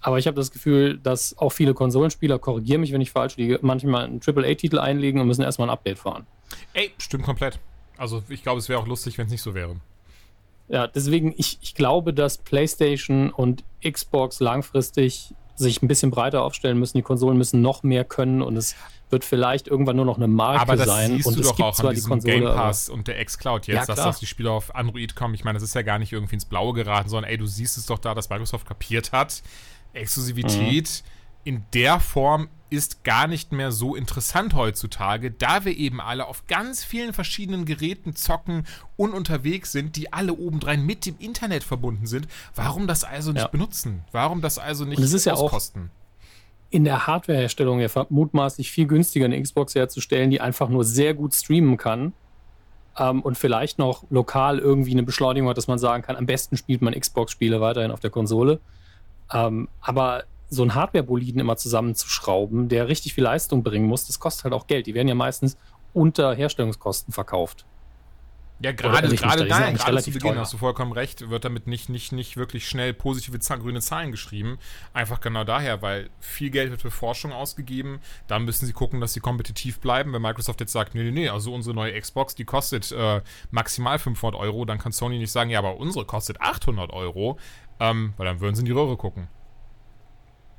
Aber 0.00 0.18
ich 0.18 0.26
habe 0.26 0.36
das 0.36 0.50
Gefühl, 0.50 0.98
dass 0.98 1.38
auch 1.38 1.50
viele 1.50 1.72
Konsolenspieler, 1.72 2.38
korrigieren 2.38 2.82
mich, 2.82 2.92
wenn 2.92 3.00
ich 3.00 3.10
falsch 3.10 3.36
liege, 3.36 3.58
manchmal 3.62 4.04
einen 4.04 4.20
AAA-Titel 4.20 4.78
einlegen 4.78 5.20
und 5.20 5.26
müssen 5.28 5.42
erstmal 5.42 5.68
ein 5.68 5.72
Update 5.72 5.98
fahren. 5.98 6.26
Ey, 6.74 6.92
stimmt 6.98 7.24
komplett. 7.24 7.58
Also 7.96 8.22
ich 8.28 8.42
glaube, 8.42 8.58
es 8.58 8.68
wäre 8.68 8.80
auch 8.80 8.86
lustig, 8.86 9.16
wenn 9.16 9.26
es 9.26 9.32
nicht 9.32 9.42
so 9.42 9.54
wäre. 9.54 9.76
Ja, 10.68 10.86
deswegen, 10.86 11.34
ich, 11.36 11.58
ich 11.60 11.74
glaube, 11.74 12.14
dass 12.14 12.38
PlayStation 12.38 13.30
und 13.30 13.64
Xbox 13.86 14.40
langfristig 14.40 15.34
sich 15.56 15.82
ein 15.82 15.88
bisschen 15.88 16.10
breiter 16.10 16.42
aufstellen 16.42 16.78
müssen. 16.78 16.96
Die 16.96 17.02
Konsolen 17.02 17.36
müssen 17.38 17.60
noch 17.62 17.82
mehr 17.82 18.04
können 18.04 18.42
und 18.42 18.56
es 18.56 18.74
wird 19.10 19.24
vielleicht 19.24 19.68
irgendwann 19.68 19.94
nur 19.96 20.04
noch 20.06 20.16
eine 20.16 20.26
Marke 20.26 20.60
Aber 20.62 20.76
das 20.76 20.86
sein. 20.86 21.12
siehst 21.12 21.26
und 21.28 21.36
du 21.36 21.40
es 21.42 21.46
doch 21.48 21.56
gibt 21.56 21.68
auch 21.68 21.74
zwar 21.74 21.90
an 21.90 21.94
die 21.94 21.96
diesem 21.96 22.10
Konsole, 22.10 22.34
Game 22.40 22.44
Pass 22.44 22.88
und 22.88 23.06
der 23.06 23.24
Xcloud 23.24 23.66
jetzt, 23.68 23.76
Ja, 23.76 23.84
dass 23.86 23.94
klar. 23.96 24.06
das 24.08 24.18
die 24.18 24.26
Spiele 24.26 24.50
auf 24.50 24.74
Android 24.74 25.14
kommen. 25.14 25.34
Ich 25.34 25.44
meine, 25.44 25.56
das 25.56 25.62
ist 25.62 25.74
ja 25.74 25.82
gar 25.82 25.98
nicht 26.00 26.12
irgendwie 26.12 26.34
ins 26.34 26.46
Blaue 26.46 26.72
geraten, 26.72 27.08
sondern 27.08 27.30
ey, 27.30 27.36
du 27.36 27.46
siehst 27.46 27.76
es 27.78 27.86
doch 27.86 27.98
da, 27.98 28.14
dass 28.14 28.30
Microsoft 28.30 28.66
kapiert 28.66 29.12
hat. 29.12 29.42
Exklusivität 29.92 31.04
in 31.44 31.64
der 31.74 32.00
Form 32.00 32.48
ist 32.70 33.04
gar 33.04 33.26
nicht 33.28 33.52
mehr 33.52 33.70
so 33.70 33.94
interessant 33.94 34.54
heutzutage, 34.54 35.30
da 35.30 35.64
wir 35.64 35.76
eben 35.76 36.00
alle 36.00 36.26
auf 36.26 36.46
ganz 36.48 36.82
vielen 36.82 37.12
verschiedenen 37.12 37.66
Geräten 37.66 38.16
zocken 38.16 38.66
und 38.96 39.12
unterwegs 39.12 39.70
sind, 39.70 39.94
die 39.96 40.12
alle 40.12 40.32
obendrein 40.32 40.84
mit 40.84 41.06
dem 41.06 41.16
Internet 41.18 41.62
verbunden 41.62 42.06
sind. 42.06 42.26
Warum 42.54 42.86
das 42.88 43.04
also 43.04 43.30
nicht 43.32 43.42
Ja. 43.42 43.48
benutzen? 43.48 44.02
Warum 44.10 44.40
das 44.40 44.58
also 44.58 44.84
nicht 44.84 44.98
Und 44.98 45.04
es 45.04 45.12
ist 45.12 45.24
ja 45.26 45.34
auch- 45.34 45.42
auskosten? 45.44 45.90
in 46.70 46.82
der 46.82 47.06
Hardwareherstellung 47.06 47.78
ja 47.78 47.88
mutmaßlich 48.08 48.72
viel 48.72 48.88
günstiger 48.88 49.26
eine 49.26 49.40
Xbox 49.40 49.76
herzustellen, 49.76 50.30
die 50.32 50.40
einfach 50.40 50.68
nur 50.68 50.82
sehr 50.82 51.14
gut 51.14 51.32
streamen 51.32 51.76
kann 51.76 52.12
ähm, 52.98 53.22
und 53.22 53.38
vielleicht 53.38 53.78
noch 53.78 54.02
lokal 54.10 54.58
irgendwie 54.58 54.90
eine 54.90 55.04
Beschleunigung 55.04 55.48
hat, 55.48 55.56
dass 55.56 55.68
man 55.68 55.78
sagen 55.78 56.02
kann, 56.02 56.16
am 56.16 56.26
besten 56.26 56.56
spielt 56.56 56.82
man 56.82 56.92
Xbox-Spiele 56.92 57.60
weiterhin 57.60 57.92
auf 57.92 58.00
der 58.00 58.10
Konsole. 58.10 58.58
Ähm, 59.32 59.68
aber 59.80 60.24
so 60.54 60.62
einen 60.62 60.74
Hardware-Boliden 60.74 61.40
immer 61.40 61.56
zusammenzuschrauben, 61.56 62.68
der 62.68 62.88
richtig 62.88 63.14
viel 63.14 63.24
Leistung 63.24 63.62
bringen 63.62 63.86
muss, 63.86 64.06
das 64.06 64.18
kostet 64.18 64.44
halt 64.44 64.54
auch 64.54 64.66
Geld. 64.66 64.86
Die 64.86 64.94
werden 64.94 65.08
ja 65.08 65.14
meistens 65.14 65.56
unter 65.92 66.34
Herstellungskosten 66.34 67.12
verkauft. 67.12 67.66
Ja, 68.60 68.72
gerade, 68.72 69.08
gerade 69.14 69.44
nein, 69.46 69.76
gerade 69.76 70.00
zu 70.00 70.12
Beginn 70.12 70.32
teuer. 70.32 70.40
hast 70.40 70.52
du 70.52 70.58
vollkommen 70.58 70.92
recht, 70.92 71.28
wird 71.28 71.44
damit 71.44 71.66
nicht, 71.66 71.88
nicht, 71.88 72.12
nicht 72.12 72.36
wirklich 72.36 72.68
schnell 72.68 72.94
positive 72.94 73.38
grüne 73.58 73.80
Zahlen 73.80 74.12
geschrieben. 74.12 74.58
Einfach 74.92 75.20
genau 75.20 75.42
daher, 75.42 75.82
weil 75.82 76.08
viel 76.20 76.50
Geld 76.50 76.70
wird 76.70 76.80
für 76.80 76.92
Forschung 76.92 77.32
ausgegeben. 77.32 78.00
Da 78.28 78.38
müssen 78.38 78.64
sie 78.64 78.72
gucken, 78.72 79.00
dass 79.00 79.12
sie 79.12 79.20
kompetitiv 79.20 79.80
bleiben. 79.80 80.12
Wenn 80.12 80.22
Microsoft 80.22 80.60
jetzt 80.60 80.72
sagt, 80.72 80.94
nee, 80.94 81.02
nee, 81.02 81.10
nee, 81.10 81.28
also 81.28 81.52
unsere 81.52 81.74
neue 81.74 82.00
Xbox, 82.00 82.36
die 82.36 82.44
kostet 82.44 82.92
äh, 82.92 83.22
maximal 83.50 83.98
500 83.98 84.40
Euro, 84.40 84.64
dann 84.64 84.78
kann 84.78 84.92
Sony 84.92 85.18
nicht 85.18 85.32
sagen, 85.32 85.50
ja, 85.50 85.58
aber 85.58 85.76
unsere 85.76 86.04
kostet 86.04 86.40
800 86.40 86.92
Euro, 86.92 87.38
ähm, 87.80 88.14
weil 88.16 88.26
dann 88.26 88.40
würden 88.40 88.54
sie 88.54 88.60
in 88.60 88.66
die 88.66 88.72
Röhre 88.72 88.96
gucken. 88.96 89.28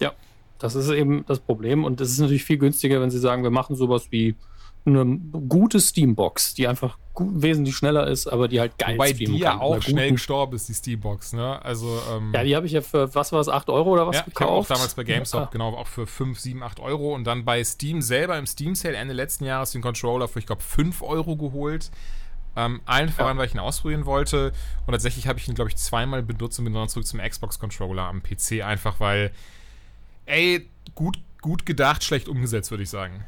Ja, 0.02 0.14
das 0.60 0.76
ist 0.76 0.90
eben 0.90 1.26
das 1.28 1.40
Problem. 1.40 1.84
Und 1.84 2.02
es 2.02 2.12
ist 2.12 2.20
natürlich 2.20 2.44
viel 2.44 2.58
günstiger, 2.58 3.02
wenn 3.02 3.10
sie 3.12 3.20
sagen, 3.20 3.44
wir 3.44 3.52
machen 3.52 3.76
sowas 3.76 4.08
wie 4.12 4.36
eine 4.88 5.18
gute 5.50 5.80
Steambox, 5.80 6.54
die 6.54 6.68
einfach 6.68 7.00
wesentlich 7.18 7.76
schneller 7.76 8.06
ist, 8.08 8.28
aber 8.28 8.48
die 8.48 8.60
halt 8.60 8.78
geil 8.78 8.96
Wobei 8.96 9.14
die 9.14 9.26
streamen 9.26 9.42
ja 9.42 9.52
kann. 9.52 9.60
auch 9.62 9.82
schnell 9.82 10.12
gestorben 10.12 10.56
ist, 10.56 10.70
die 10.70 10.74
Steambox, 10.76 11.34
ne? 11.34 11.60
Also, 11.66 12.00
ähm, 12.14 12.32
Ja, 12.36 12.44
die 12.44 12.56
habe 12.56 12.68
ich 12.68 12.74
ja 12.74 12.82
für, 12.82 13.16
was 13.16 13.32
war 13.32 13.40
es, 13.40 13.50
8 13.50 13.70
Euro 13.70 13.94
oder 13.94 14.06
was 14.06 14.18
Ja, 14.18 14.26
ich 14.28 14.36
habe 14.36 14.46
auch 14.52 14.56
gekauft? 14.60 14.70
damals 14.70 14.94
bei 14.94 15.04
GameStop, 15.04 15.42
Ja. 15.42 15.50
genau, 15.52 15.70
auch 15.76 15.88
für 15.88 16.06
5, 16.06 16.40
7, 16.40 16.62
8 16.62 16.80
Euro 16.82 17.16
und 17.16 17.24
dann 17.24 17.46
bei 17.46 17.64
Steam 17.64 18.02
selber 18.04 18.38
im 18.38 18.46
Steam 18.46 18.76
Sale 18.76 18.96
Ende 18.96 19.14
letzten 19.16 19.46
Jahres 19.46 19.72
den 19.72 19.82
Controller 19.82 20.28
für, 20.28 20.38
ich 20.40 20.46
glaube, 20.46 20.62
5 20.62 21.02
Euro 21.02 21.36
geholt. 21.36 21.90
Ähm, 22.58 22.80
allen 22.86 23.10
voran, 23.10 23.38
weil 23.38 23.48
ich 23.48 23.54
ihn 23.54 23.60
ausprobieren 23.60 24.06
wollte. 24.06 24.54
Und 24.86 24.92
tatsächlich 24.94 25.28
habe 25.28 25.40
ich 25.40 25.48
ihn, 25.48 25.56
glaube 25.56 25.70
ich, 25.72 25.76
zweimal 25.78 26.22
benutzt 26.22 26.58
und 26.60 26.66
bin 26.66 26.74
dann 26.74 26.88
zurück 26.90 27.08
zum 27.08 27.20
Xbox-Controller 27.20 28.04
am 28.04 28.22
PC, 28.22 28.62
einfach 28.64 29.00
weil, 29.00 29.32
ey, 30.26 30.70
gut, 30.96 31.18
gut 31.42 31.66
gedacht, 31.66 32.04
schlecht 32.04 32.28
umgesetzt, 32.28 32.72
würde 32.72 32.84
ich 32.84 32.90
sagen. 32.90 33.26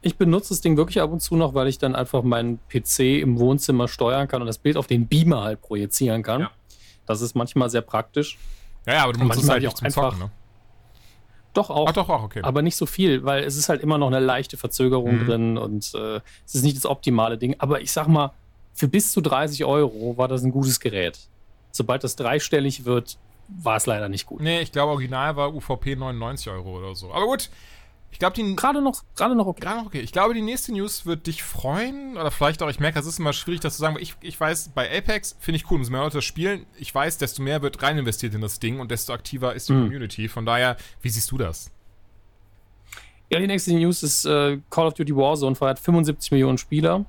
Ich 0.00 0.16
benutze 0.16 0.50
das 0.50 0.60
Ding 0.60 0.76
wirklich 0.76 1.00
ab 1.00 1.10
und 1.10 1.20
zu 1.20 1.34
noch, 1.36 1.54
weil 1.54 1.66
ich 1.68 1.78
dann 1.78 1.94
einfach 1.96 2.22
meinen 2.22 2.60
PC 2.68 3.20
im 3.20 3.38
Wohnzimmer 3.38 3.88
steuern 3.88 4.28
kann 4.28 4.40
und 4.40 4.46
das 4.46 4.58
Bild 4.58 4.76
auf 4.76 4.86
den 4.86 5.08
Beamer 5.08 5.42
halt 5.42 5.60
projizieren 5.60 6.22
kann. 6.22 6.42
Ja. 6.42 6.50
Das 7.06 7.20
ist 7.20 7.34
manchmal 7.34 7.68
sehr 7.70 7.80
praktisch. 7.80 8.38
Ja, 8.86 8.94
ja, 8.94 9.02
aber 9.04 9.12
du 9.14 9.24
nutzt 9.24 9.42
es 9.42 9.48
halt 9.48 9.62
nicht 9.62 9.72
ich 9.72 9.74
zum 9.78 9.86
auch 9.88 9.90
Zocken, 9.92 10.06
einfach- 10.14 10.18
ne? 10.26 10.30
Doch 11.54 11.70
auch. 11.70 11.86
Ach 11.88 11.92
doch, 11.92 12.08
auch, 12.08 12.22
okay. 12.22 12.42
Aber 12.42 12.62
nicht 12.62 12.76
so 12.76 12.86
viel, 12.86 13.24
weil 13.24 13.42
es 13.42 13.56
ist 13.56 13.68
halt 13.68 13.80
immer 13.82 13.98
noch 13.98 14.06
eine 14.06 14.20
leichte 14.20 14.56
Verzögerung 14.56 15.22
Mhm. 15.22 15.26
drin 15.26 15.58
und 15.58 15.92
äh, 15.94 16.20
es 16.46 16.54
ist 16.54 16.62
nicht 16.62 16.76
das 16.76 16.86
optimale 16.86 17.38
Ding. 17.38 17.56
Aber 17.58 17.80
ich 17.80 17.90
sag 17.90 18.06
mal, 18.06 18.32
für 18.74 18.86
bis 18.86 19.10
zu 19.10 19.20
30 19.20 19.64
Euro 19.64 20.16
war 20.16 20.28
das 20.28 20.44
ein 20.44 20.52
gutes 20.52 20.78
Gerät. 20.78 21.18
Sobald 21.72 22.04
das 22.04 22.14
dreistellig 22.14 22.84
wird, 22.84 23.18
war 23.48 23.76
es 23.76 23.86
leider 23.86 24.08
nicht 24.08 24.26
gut. 24.26 24.40
Nee, 24.40 24.60
ich 24.60 24.72
glaube, 24.72 24.92
original 24.92 25.36
war 25.36 25.54
UVP 25.54 25.96
99 25.96 26.50
Euro 26.50 26.78
oder 26.78 26.94
so. 26.94 27.12
Aber 27.12 27.26
gut, 27.26 27.50
Ich 28.10 28.18
glaube, 28.18 28.34
die. 28.34 28.56
Gerade 28.56 28.80
noch, 28.80 29.02
gerade 29.16 29.34
noch 29.34 29.46
okay. 29.46 29.60
Gerade 29.60 29.80
noch 29.80 29.86
okay. 29.86 30.00
Ich 30.00 30.12
glaube, 30.12 30.34
die 30.34 30.42
nächste 30.42 30.72
News 30.72 31.04
wird 31.06 31.26
dich 31.26 31.42
freuen. 31.42 32.16
Oder 32.16 32.30
vielleicht 32.30 32.62
auch, 32.62 32.68
ich 32.68 32.80
merke, 32.80 32.98
es 32.98 33.06
ist 33.06 33.18
immer 33.18 33.32
schwierig, 33.32 33.60
das 33.60 33.74
zu 33.74 33.80
sagen, 33.80 33.96
weil 33.96 34.02
ich, 34.02 34.14
ich 34.22 34.38
weiß, 34.38 34.70
bei 34.74 34.90
Apex 34.96 35.36
finde 35.40 35.56
ich 35.56 35.70
cool, 35.70 35.78
umso 35.78 35.92
mehr 35.92 36.00
Leute 36.00 36.18
das 36.18 36.24
spielen. 36.24 36.66
Ich 36.78 36.94
weiß, 36.94 37.18
desto 37.18 37.42
mehr 37.42 37.62
wird 37.62 37.82
rein 37.82 37.98
investiert 37.98 38.34
in 38.34 38.40
das 38.40 38.60
Ding 38.60 38.80
und 38.80 38.90
desto 38.90 39.12
aktiver 39.12 39.54
ist 39.54 39.68
die 39.68 39.74
mhm. 39.74 39.84
Community. 39.84 40.28
Von 40.28 40.46
daher, 40.46 40.76
wie 41.02 41.10
siehst 41.10 41.30
du 41.30 41.38
das? 41.38 41.70
Ja, 43.30 43.38
die 43.38 43.46
nächste 43.46 43.74
News 43.74 44.02
ist 44.02 44.24
äh, 44.24 44.58
Call 44.70 44.86
of 44.86 44.94
Duty 44.94 45.14
Warzone 45.14 45.54
feiert 45.54 45.78
75 45.78 46.30
Millionen 46.30 46.56
Spieler. 46.56 47.04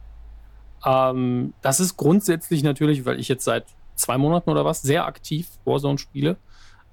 Ähm, 0.85 1.53
das 1.61 1.79
ist 1.79 1.95
grundsätzlich 1.95 2.61
natürlich, 2.63 3.05
weil 3.05 3.19
ich 3.19 3.29
jetzt 3.29 3.45
seit 3.45 3.65
zwei 3.99 4.17
Monaten 4.17 4.49
oder 4.49 4.65
was 4.65 4.81
sehr 4.81 5.05
aktiv 5.05 5.47
Warzone 5.65 5.97
spiele 5.97 6.37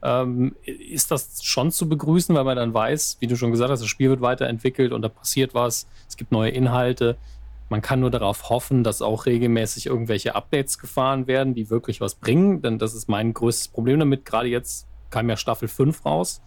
ähm, 0.03 0.55
ist 0.64 1.11
das 1.11 1.42
schon 1.42 1.71
zu 1.71 1.88
begrüßen, 1.88 2.35
weil 2.35 2.45
man 2.45 2.57
dann 2.57 2.73
weiß, 2.73 3.16
wie 3.21 3.27
du 3.27 3.37
schon 3.37 3.51
gesagt 3.51 3.71
hast, 3.71 3.81
das 3.81 3.88
Spiel 3.88 4.11
wird 4.11 4.21
weiterentwickelt 4.21 4.92
und 4.92 5.03
da 5.03 5.09
passiert 5.09 5.55
was, 5.55 5.88
es 6.09 6.16
gibt 6.16 6.33
neue 6.33 6.51
Inhalte. 6.51 7.16
Man 7.69 7.83
kann 7.83 7.99
nur 7.99 8.11
darauf 8.11 8.49
hoffen, 8.49 8.85
dass 8.85 9.03
auch 9.03 9.27
regelmäßig 9.27 9.87
irgendwelche 9.87 10.37
Updates 10.37 10.79
gefahren 10.79 11.27
werden, 11.27 11.55
die 11.55 11.71
wirklich 11.71 12.01
was 12.01 12.14
bringen, 12.14 12.62
denn 12.62 12.79
das 12.79 12.95
ist 12.95 13.09
mein 13.09 13.35
größtes 13.35 13.69
Problem 13.69 13.99
damit. 13.99 14.25
Gerade 14.25 14.49
jetzt 14.49 14.87
kam 15.11 15.29
ja 15.29 15.37
Staffel 15.37 15.66
5 15.66 16.05
raus 16.05 16.40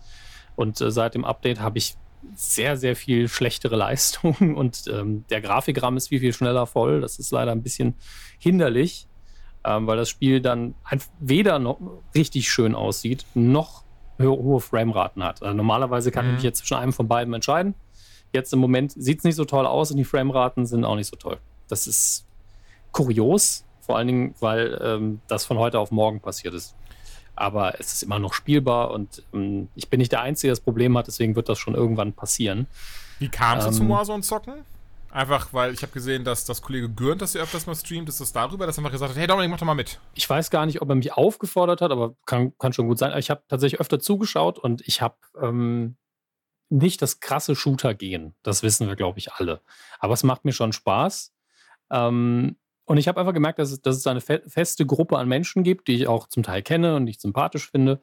und 0.56 0.80
äh, 0.80 0.92
seit 0.92 1.16
dem 1.16 1.26
Update 1.26 1.60
habe 1.60 1.78
ich 1.80 1.98
sehr, 2.36 2.78
sehr 2.78 2.96
viel 2.96 3.28
schlechtere 3.28 3.76
Leistungen 3.76 4.56
und 4.56 4.86
ähm, 4.88 5.26
der 5.30 5.42
Grafikrahmen 5.42 5.98
ist 5.98 6.08
viel, 6.08 6.22
viel 6.22 6.34
schneller 6.34 6.66
voll. 6.66 7.02
Das 7.02 7.20
ist 7.20 7.32
leider 7.32 7.52
ein 7.52 7.64
bisschen 7.64 7.96
hinderlich 8.38 9.09
ähm, 9.64 9.88
weil 9.88 9.98
das 9.98 10.10
Spiel 10.10 10.42
dann 10.42 10.76
weder 11.20 11.60
noch 11.60 11.80
richtig 12.16 12.50
schön 12.50 12.76
aussieht, 12.76 13.26
noch 13.34 13.84
hohe 14.20 14.60
Frameraten 14.60 15.24
hat. 15.24 15.42
Also 15.42 15.56
normalerweise 15.56 16.12
kann 16.12 16.26
mhm. 16.26 16.32
ich 16.32 16.36
mich 16.36 16.44
jetzt 16.44 16.60
zwischen 16.60 16.78
einem 16.78 16.94
von 16.94 17.08
beiden 17.08 17.34
entscheiden. 17.34 17.74
Jetzt 18.34 18.54
im 18.54 18.60
Moment 18.60 18.92
sieht 18.92 19.20
es 19.20 19.24
nicht 19.24 19.36
so 19.36 19.46
toll 19.46 19.66
aus 19.66 19.92
und 19.92 19.98
die 19.98 20.04
Frameraten 20.04 20.66
sind 20.66 20.84
auch 20.86 20.96
nicht 20.96 21.08
so 21.08 21.16
toll. 21.16 21.38
Das 21.68 21.88
ist 21.88 22.26
kurios, 22.92 23.66
vor 23.82 23.98
allen 23.98 24.08
Dingen, 24.08 24.36
weil 24.40 24.80
ähm, 24.84 25.22
das 25.28 25.46
von 25.46 25.58
heute 25.58 25.80
auf 25.80 25.92
morgen 25.92 26.20
passiert 26.20 26.54
ist. 26.54 26.76
Aber 27.36 27.80
es 27.80 27.94
ist 27.94 28.04
immer 28.04 28.20
noch 28.20 28.34
spielbar 28.34 28.92
und 28.92 29.24
ähm, 29.34 29.70
ich 29.76 29.90
bin 29.90 30.00
nicht 30.00 30.12
der 30.12 30.22
Einzige, 30.22 30.50
der 30.50 30.56
das 30.56 30.64
Problem 30.64 30.98
hat, 30.98 31.08
deswegen 31.08 31.36
wird 31.36 31.48
das 31.48 31.58
schon 31.58 31.74
irgendwann 31.74 32.14
passieren. 32.14 32.68
Wie 33.20 33.30
kam 33.30 33.60
es 33.60 33.66
ähm, 33.66 33.74
zum 33.74 33.90
Warzone-Zocken? 33.90 34.66
Einfach, 35.12 35.54
weil 35.54 35.74
ich 35.74 35.82
habe 35.82 35.92
gesehen, 35.92 36.24
dass 36.24 36.46
das 36.46 36.62
Kollege 36.62 36.88
Gürnt 36.88 37.22
das 37.22 37.34
ja 37.34 37.42
öfters 37.42 37.66
mal 37.66 37.76
streamt. 37.76 38.10
Ist 38.10 38.22
das 38.22 38.32
darüber, 38.32 38.68
dass 38.68 38.78
er 38.78 38.82
einfach 38.82 38.92
gesagt 38.92 39.12
hat, 39.12 39.18
hey 39.18 39.28
Dominik, 39.28 39.50
mach 39.50 39.58
doch 39.58 39.66
mal 39.66 39.74
mit? 39.74 40.00
Ich 40.14 40.30
weiß 40.30 40.52
gar 40.52 40.66
nicht, 40.66 40.82
ob 40.82 40.90
er 40.90 40.96
mich 40.96 41.14
aufgefordert 41.14 41.82
hat, 41.82 41.92
aber 41.92 42.16
kann, 42.26 42.56
kann 42.60 42.74
schon 42.74 42.88
gut 42.88 43.00
sein. 43.00 43.18
Ich 43.18 43.30
habe 43.30 43.44
tatsächlich 43.48 43.80
öfter 43.80 44.00
zugeschaut 44.00 44.60
und 44.60 44.88
ich 44.88 45.02
habe 45.02 45.18
ähm, 45.42 45.98
nicht 46.70 47.02
das 47.02 47.20
krasse 47.20 47.56
Shooter-Gehen. 47.56 48.36
Das 48.44 48.62
wissen 48.62 48.88
wir, 48.88 48.96
glaube 48.96 49.18
ich, 49.18 49.34
alle. 49.34 49.62
Aber 50.00 50.14
es 50.14 50.24
macht 50.24 50.46
mir 50.46 50.54
schon 50.54 50.74
Spaß. 50.74 51.34
Ähm, 51.90 52.58
und 52.86 52.98
ich 52.98 53.08
habe 53.08 53.20
einfach 53.20 53.34
gemerkt, 53.34 53.60
dass 53.60 53.72
es, 53.72 53.82
dass 53.82 53.98
es 53.98 54.08
eine 54.08 54.22
fe 54.22 54.42
feste 54.48 54.86
Gruppe 54.86 55.18
an 55.18 55.28
Menschen 55.28 55.64
gibt, 55.64 55.88
die 55.88 55.94
ich 55.94 56.08
auch 56.08 56.28
zum 56.28 56.44
Teil 56.44 56.62
kenne 56.64 56.96
und 56.96 57.06
die 57.06 57.12
ich 57.12 57.20
sympathisch 57.20 57.70
finde. 57.70 58.02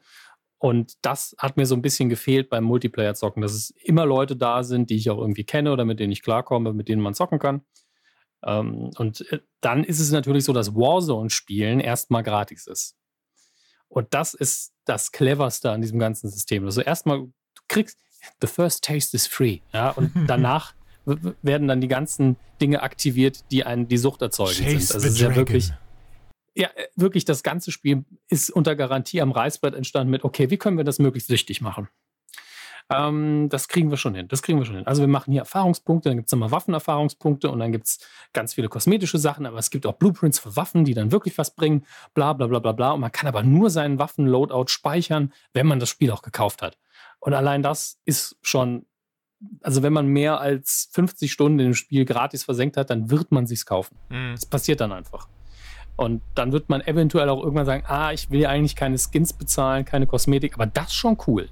Und 0.59 0.93
das 1.03 1.35
hat 1.37 1.55
mir 1.57 1.65
so 1.65 1.75
ein 1.75 1.81
bisschen 1.81 2.09
gefehlt 2.09 2.49
beim 2.49 2.63
Multiplayer-Zocken, 2.63 3.41
dass 3.41 3.53
es 3.53 3.69
immer 3.83 4.05
Leute 4.05 4.35
da 4.35 4.63
sind, 4.63 4.89
die 4.89 4.95
ich 4.95 5.09
auch 5.09 5.19
irgendwie 5.19 5.43
kenne 5.43 5.71
oder 5.71 5.85
mit 5.85 5.99
denen 5.99 6.11
ich 6.11 6.23
klarkomme, 6.23 6.73
mit 6.73 6.87
denen 6.87 7.01
man 7.01 7.13
zocken 7.13 7.37
kann. 7.37 7.61
Ähm, 8.43 8.91
und 8.97 9.21
äh, 9.31 9.39
dann 9.61 9.83
ist 9.83 9.99
es 9.99 10.11
natürlich 10.11 10.45
so, 10.45 10.53
dass 10.53 10.73
Warzone-Spielen 10.73 11.79
erstmal 11.79 12.23
gratis 12.23 12.65
ist. 12.65 12.95
Und 13.87 14.13
das 14.13 14.33
ist 14.33 14.73
das 14.85 15.11
Cleverste 15.11 15.71
an 15.71 15.81
diesem 15.81 15.99
ganzen 15.99 16.29
System. 16.29 16.65
Also 16.65 16.81
erstmal, 16.81 17.19
du 17.19 17.61
kriegst, 17.67 17.99
the 18.41 18.47
first 18.47 18.83
taste 18.83 19.15
is 19.15 19.27
free. 19.27 19.59
Ja, 19.73 19.91
und 19.91 20.11
danach 20.27 20.73
werden 21.41 21.67
dann 21.67 21.81
die 21.81 21.87
ganzen 21.87 22.35
Dinge 22.59 22.81
aktiviert, 22.81 23.49
die 23.51 23.63
einen 23.63 23.87
die 23.87 23.97
Sucht 23.97 24.21
erzeugen 24.21 24.51
Chase 24.51 24.79
sind. 24.79 24.95
Also 24.95 25.07
es 25.07 25.13
ist 25.13 25.19
ja 25.19 25.35
wirklich 25.35 25.71
ja, 26.57 26.69
äh, 26.75 26.87
wirklich 26.95 27.25
das 27.25 27.43
ganze 27.43 27.71
Spiel 27.71 28.03
ist 28.29 28.49
unter 28.49 28.75
Garantie 28.75 29.21
am 29.21 29.31
Reißbrett 29.31 29.75
entstanden 29.75 30.11
mit, 30.11 30.23
okay, 30.23 30.49
wie 30.49 30.57
können 30.57 30.77
wir 30.77 30.83
das 30.83 30.99
möglichst 30.99 31.29
süchtig 31.29 31.61
machen? 31.61 31.87
Ähm, 32.89 33.47
das 33.49 33.67
kriegen 33.67 33.89
wir 33.89 33.97
schon 33.97 34.15
hin. 34.15 34.27
Das 34.29 34.41
kriegen 34.41 34.57
wir 34.57 34.65
schon 34.65 34.75
hin. 34.75 34.87
Also 34.87 35.01
wir 35.01 35.07
machen 35.07 35.31
hier 35.31 35.41
Erfahrungspunkte, 35.41 36.09
dann 36.09 36.17
gibt 36.17 36.29
es 36.29 36.31
nochmal 36.31 36.51
Waffenerfahrungspunkte 36.51 37.49
und 37.51 37.59
dann 37.59 37.71
gibt 37.71 37.85
es 37.85 37.99
ganz 38.33 38.53
viele 38.53 38.69
kosmetische 38.69 39.19
Sachen, 39.19 39.45
aber 39.45 39.59
es 39.59 39.69
gibt 39.69 39.85
auch 39.85 39.93
Blueprints 39.93 40.39
für 40.39 40.55
Waffen, 40.55 40.85
die 40.85 40.93
dann 40.93 41.11
wirklich 41.11 41.37
was 41.37 41.53
bringen, 41.53 41.85
bla 42.13 42.33
bla 42.33 42.47
bla 42.47 42.59
bla 42.59 42.71
bla. 42.71 42.91
Und 42.91 43.01
man 43.01 43.11
kann 43.11 43.27
aber 43.27 43.43
nur 43.43 43.69
seinen 43.69 43.99
Waffen-Loadout 43.99 44.67
speichern, 44.67 45.33
wenn 45.53 45.67
man 45.67 45.79
das 45.79 45.89
Spiel 45.89 46.11
auch 46.11 46.21
gekauft 46.21 46.61
hat. 46.61 46.77
Und 47.19 47.33
allein 47.33 47.61
das 47.61 47.99
ist 48.05 48.37
schon, 48.41 48.85
also 49.61 49.83
wenn 49.83 49.93
man 49.93 50.07
mehr 50.07 50.39
als 50.39 50.89
50 50.93 51.31
Stunden 51.31 51.59
in 51.59 51.65
dem 51.65 51.75
Spiel 51.75 52.05
gratis 52.05 52.45
versenkt 52.45 52.77
hat, 52.77 52.89
dann 52.89 53.11
wird 53.11 53.31
man 53.31 53.45
sich's 53.45 53.65
kaufen. 53.65 53.97
Mhm. 54.09 54.31
Das 54.31 54.45
passiert 54.45 54.79
dann 54.79 54.93
einfach. 54.93 55.27
Und 55.97 56.21
dann 56.35 56.51
wird 56.51 56.69
man 56.69 56.81
eventuell 56.81 57.27
auch 57.27 57.41
irgendwann 57.41 57.65
sagen, 57.65 57.83
ah, 57.87 58.13
ich 58.13 58.29
will 58.29 58.39
ja 58.39 58.49
eigentlich 58.49 58.75
keine 58.75 58.97
Skins 58.97 59.33
bezahlen, 59.33 59.83
keine 59.83 60.05
Kosmetik, 60.05 60.53
aber 60.53 60.67
das 60.67 60.87
ist 60.87 60.93
schon 60.93 61.17
cool. 61.27 61.49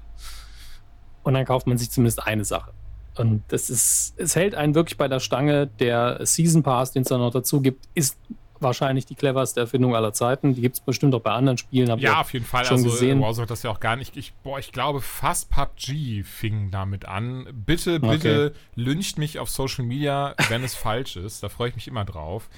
Und 1.24 1.34
dann 1.34 1.44
kauft 1.44 1.66
man 1.66 1.76
sich 1.76 1.90
zumindest 1.90 2.24
eine 2.24 2.44
Sache. 2.44 2.72
Und 3.16 3.42
das 3.48 3.68
ist, 3.70 4.14
es 4.18 4.36
hält 4.36 4.54
einen 4.54 4.74
wirklich 4.74 4.96
bei 4.96 5.08
der 5.08 5.20
Stange. 5.20 5.66
Der 5.66 6.24
Season 6.24 6.62
Pass, 6.62 6.92
den 6.92 7.02
es 7.02 7.08
dann 7.08 7.18
noch 7.18 7.32
dazu 7.32 7.60
gibt, 7.60 7.88
ist 7.94 8.16
wahrscheinlich 8.60 9.06
die 9.06 9.14
cleverste 9.14 9.60
Erfindung 9.60 9.94
aller 9.96 10.12
Zeiten. 10.12 10.54
Die 10.54 10.60
gibt 10.60 10.76
es 10.76 10.80
bestimmt 10.80 11.14
auch 11.14 11.20
bei 11.20 11.32
anderen 11.32 11.58
Spielen. 11.58 11.98
ja, 11.98 12.20
auf 12.20 12.32
jeden 12.32 12.44
Fall. 12.44 12.64
Schon 12.64 12.78
also, 12.78 12.90
gesehen. 12.90 13.20
Warzone 13.20 13.42
hat 13.42 13.50
das 13.50 13.62
ja 13.62 13.70
auch 13.70 13.80
gar 13.80 13.96
nicht. 13.96 14.16
Ich, 14.16 14.34
boah, 14.42 14.58
ich 14.58 14.72
glaube, 14.72 15.00
fast 15.00 15.50
PUBG 15.50 16.22
fing 16.24 16.70
damit 16.70 17.06
an. 17.06 17.48
Bitte, 17.52 18.00
bitte 18.00 18.52
okay. 18.52 18.58
lyncht 18.74 19.18
mich 19.18 19.38
auf 19.38 19.50
Social 19.50 19.84
Media, 19.84 20.34
wenn 20.48 20.62
es 20.62 20.74
falsch 20.76 21.16
ist. 21.16 21.42
Da 21.42 21.48
freue 21.48 21.70
ich 21.70 21.74
mich 21.74 21.88
immer 21.88 22.04
drauf. 22.04 22.48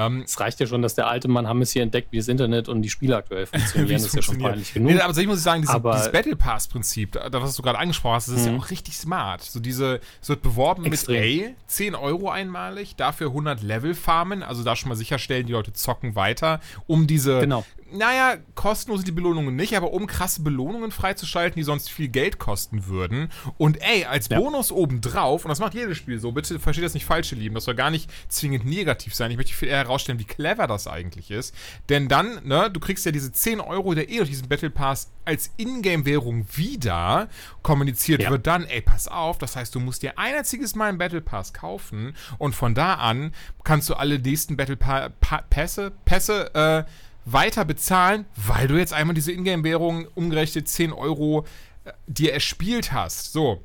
Ähm, 0.00 0.22
es 0.24 0.40
reicht 0.40 0.58
ja 0.60 0.66
schon, 0.66 0.80
dass 0.82 0.94
der 0.94 1.08
alte 1.08 1.28
Mann 1.28 1.46
Hammes 1.46 1.72
hier 1.72 1.82
entdeckt, 1.82 2.10
wie 2.10 2.16
das 2.16 2.28
Internet 2.28 2.68
und 2.68 2.82
die 2.82 2.88
Spiele 2.88 3.16
aktuell 3.16 3.46
funktionieren. 3.46 3.92
das 3.92 4.06
ist 4.06 4.14
ja 4.14 4.22
schon 4.22 4.38
peinlich 4.38 4.72
genug. 4.72 4.92
Nee, 4.92 5.00
aber 5.00 5.16
ich 5.16 5.26
muss 5.26 5.42
sagen, 5.42 5.62
diese, 5.62 5.74
aber, 5.74 5.92
dieses 5.92 6.10
Battle 6.10 6.36
Pass-Prinzip, 6.36 7.12
das, 7.12 7.42
was 7.42 7.56
du 7.56 7.62
gerade 7.62 7.78
angesprochen 7.78 8.14
hast, 8.14 8.28
das 8.28 8.36
ist 8.36 8.46
ja 8.46 8.52
mhm. 8.52 8.60
auch 8.60 8.70
richtig 8.70 8.96
smart. 8.96 9.42
So 9.42 9.60
diese, 9.60 10.00
es 10.22 10.28
wird 10.28 10.42
beworben 10.42 10.84
extrem. 10.86 11.16
mit, 11.16 11.24
ey, 11.24 11.54
10 11.66 11.94
Euro 11.94 12.30
einmalig, 12.30 12.96
dafür 12.96 13.28
100 13.28 13.62
Level 13.62 13.94
farmen, 13.94 14.42
also 14.42 14.64
da 14.64 14.74
schon 14.76 14.88
mal 14.88 14.94
sicherstellen, 14.94 15.46
die 15.46 15.52
Leute 15.52 15.72
zocken 15.72 16.14
weiter, 16.14 16.60
um 16.86 17.06
diese 17.06 17.40
genau 17.40 17.64
naja, 17.92 18.36
kostenlos 18.54 19.04
die 19.04 19.12
Belohnungen 19.12 19.56
nicht, 19.56 19.76
aber 19.76 19.92
um 19.92 20.06
krasse 20.06 20.42
Belohnungen 20.42 20.90
freizuschalten, 20.90 21.58
die 21.58 21.64
sonst 21.64 21.90
viel 21.90 22.08
Geld 22.08 22.38
kosten 22.38 22.86
würden. 22.86 23.30
Und 23.58 23.80
ey, 23.82 24.04
als 24.04 24.28
ja. 24.28 24.38
Bonus 24.38 24.72
obendrauf, 24.72 25.44
und 25.44 25.48
das 25.48 25.58
macht 25.60 25.74
jedes 25.74 25.96
Spiel 25.96 26.18
so, 26.18 26.32
bitte 26.32 26.58
versteht 26.58 26.84
das 26.84 26.94
nicht 26.94 27.04
falsch, 27.04 27.32
ihr 27.32 27.38
Lieben, 27.38 27.54
das 27.54 27.64
soll 27.64 27.74
gar 27.74 27.90
nicht 27.90 28.10
zwingend 28.28 28.64
negativ 28.64 29.14
sein. 29.14 29.30
Ich 29.30 29.36
möchte 29.36 29.54
viel 29.54 29.68
eher 29.68 29.78
herausstellen, 29.78 30.18
wie 30.18 30.24
clever 30.24 30.66
das 30.66 30.86
eigentlich 30.86 31.30
ist. 31.30 31.54
Denn 31.88 32.08
dann, 32.08 32.46
ne, 32.46 32.70
du 32.70 32.80
kriegst 32.80 33.06
ja 33.06 33.12
diese 33.12 33.32
10 33.32 33.60
Euro, 33.60 33.94
der 33.94 34.08
eh 34.08 34.18
durch 34.18 34.30
diesen 34.30 34.48
Battle 34.48 34.70
Pass 34.70 35.10
als 35.24 35.52
Ingame-Währung 35.56 36.46
wieder 36.54 37.28
kommuniziert 37.62 38.22
ja. 38.22 38.30
wird, 38.30 38.46
dann, 38.46 38.64
ey, 38.64 38.80
pass 38.80 39.08
auf, 39.08 39.38
das 39.38 39.56
heißt, 39.56 39.74
du 39.74 39.80
musst 39.80 40.02
dir 40.02 40.18
ein 40.18 40.34
einziges 40.34 40.74
Mal 40.74 40.88
einen 40.88 40.98
Battle 40.98 41.20
Pass 41.20 41.52
kaufen 41.52 42.14
und 42.38 42.54
von 42.54 42.74
da 42.74 42.94
an 42.94 43.32
kannst 43.64 43.88
du 43.88 43.94
alle 43.94 44.18
nächsten 44.18 44.56
Battle 44.56 44.76
pa 44.76 45.10
pa 45.20 45.42
Pässe, 45.42 45.92
Pässe, 46.04 46.54
äh, 46.54 46.90
weiter 47.32 47.64
bezahlen, 47.64 48.24
weil 48.36 48.68
du 48.68 48.76
jetzt 48.76 48.92
einmal 48.92 49.14
diese 49.14 49.32
Ingame-Währung 49.32 50.06
umgerechnet 50.14 50.68
10 50.68 50.92
Euro 50.92 51.46
äh, 51.84 51.92
dir 52.06 52.32
erspielt 52.32 52.92
hast. 52.92 53.32
So. 53.32 53.62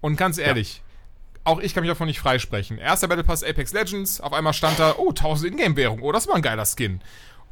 Und 0.00 0.16
ganz 0.16 0.38
ehrlich, 0.38 0.76
ja. 0.76 1.40
auch 1.44 1.60
ich 1.60 1.74
kann 1.74 1.82
mich 1.82 1.90
davon 1.90 2.06
nicht 2.06 2.20
freisprechen. 2.20 2.78
Erster 2.78 3.08
Battle 3.08 3.24
Pass 3.24 3.42
Apex 3.42 3.72
Legends, 3.72 4.20
auf 4.20 4.32
einmal 4.32 4.52
stand 4.52 4.78
da, 4.78 4.94
oh, 4.98 5.10
1000 5.10 5.52
Ingame-Währung, 5.52 6.02
oh, 6.02 6.12
das 6.12 6.28
war 6.28 6.36
ein 6.36 6.42
geiler 6.42 6.66
Skin. 6.66 7.00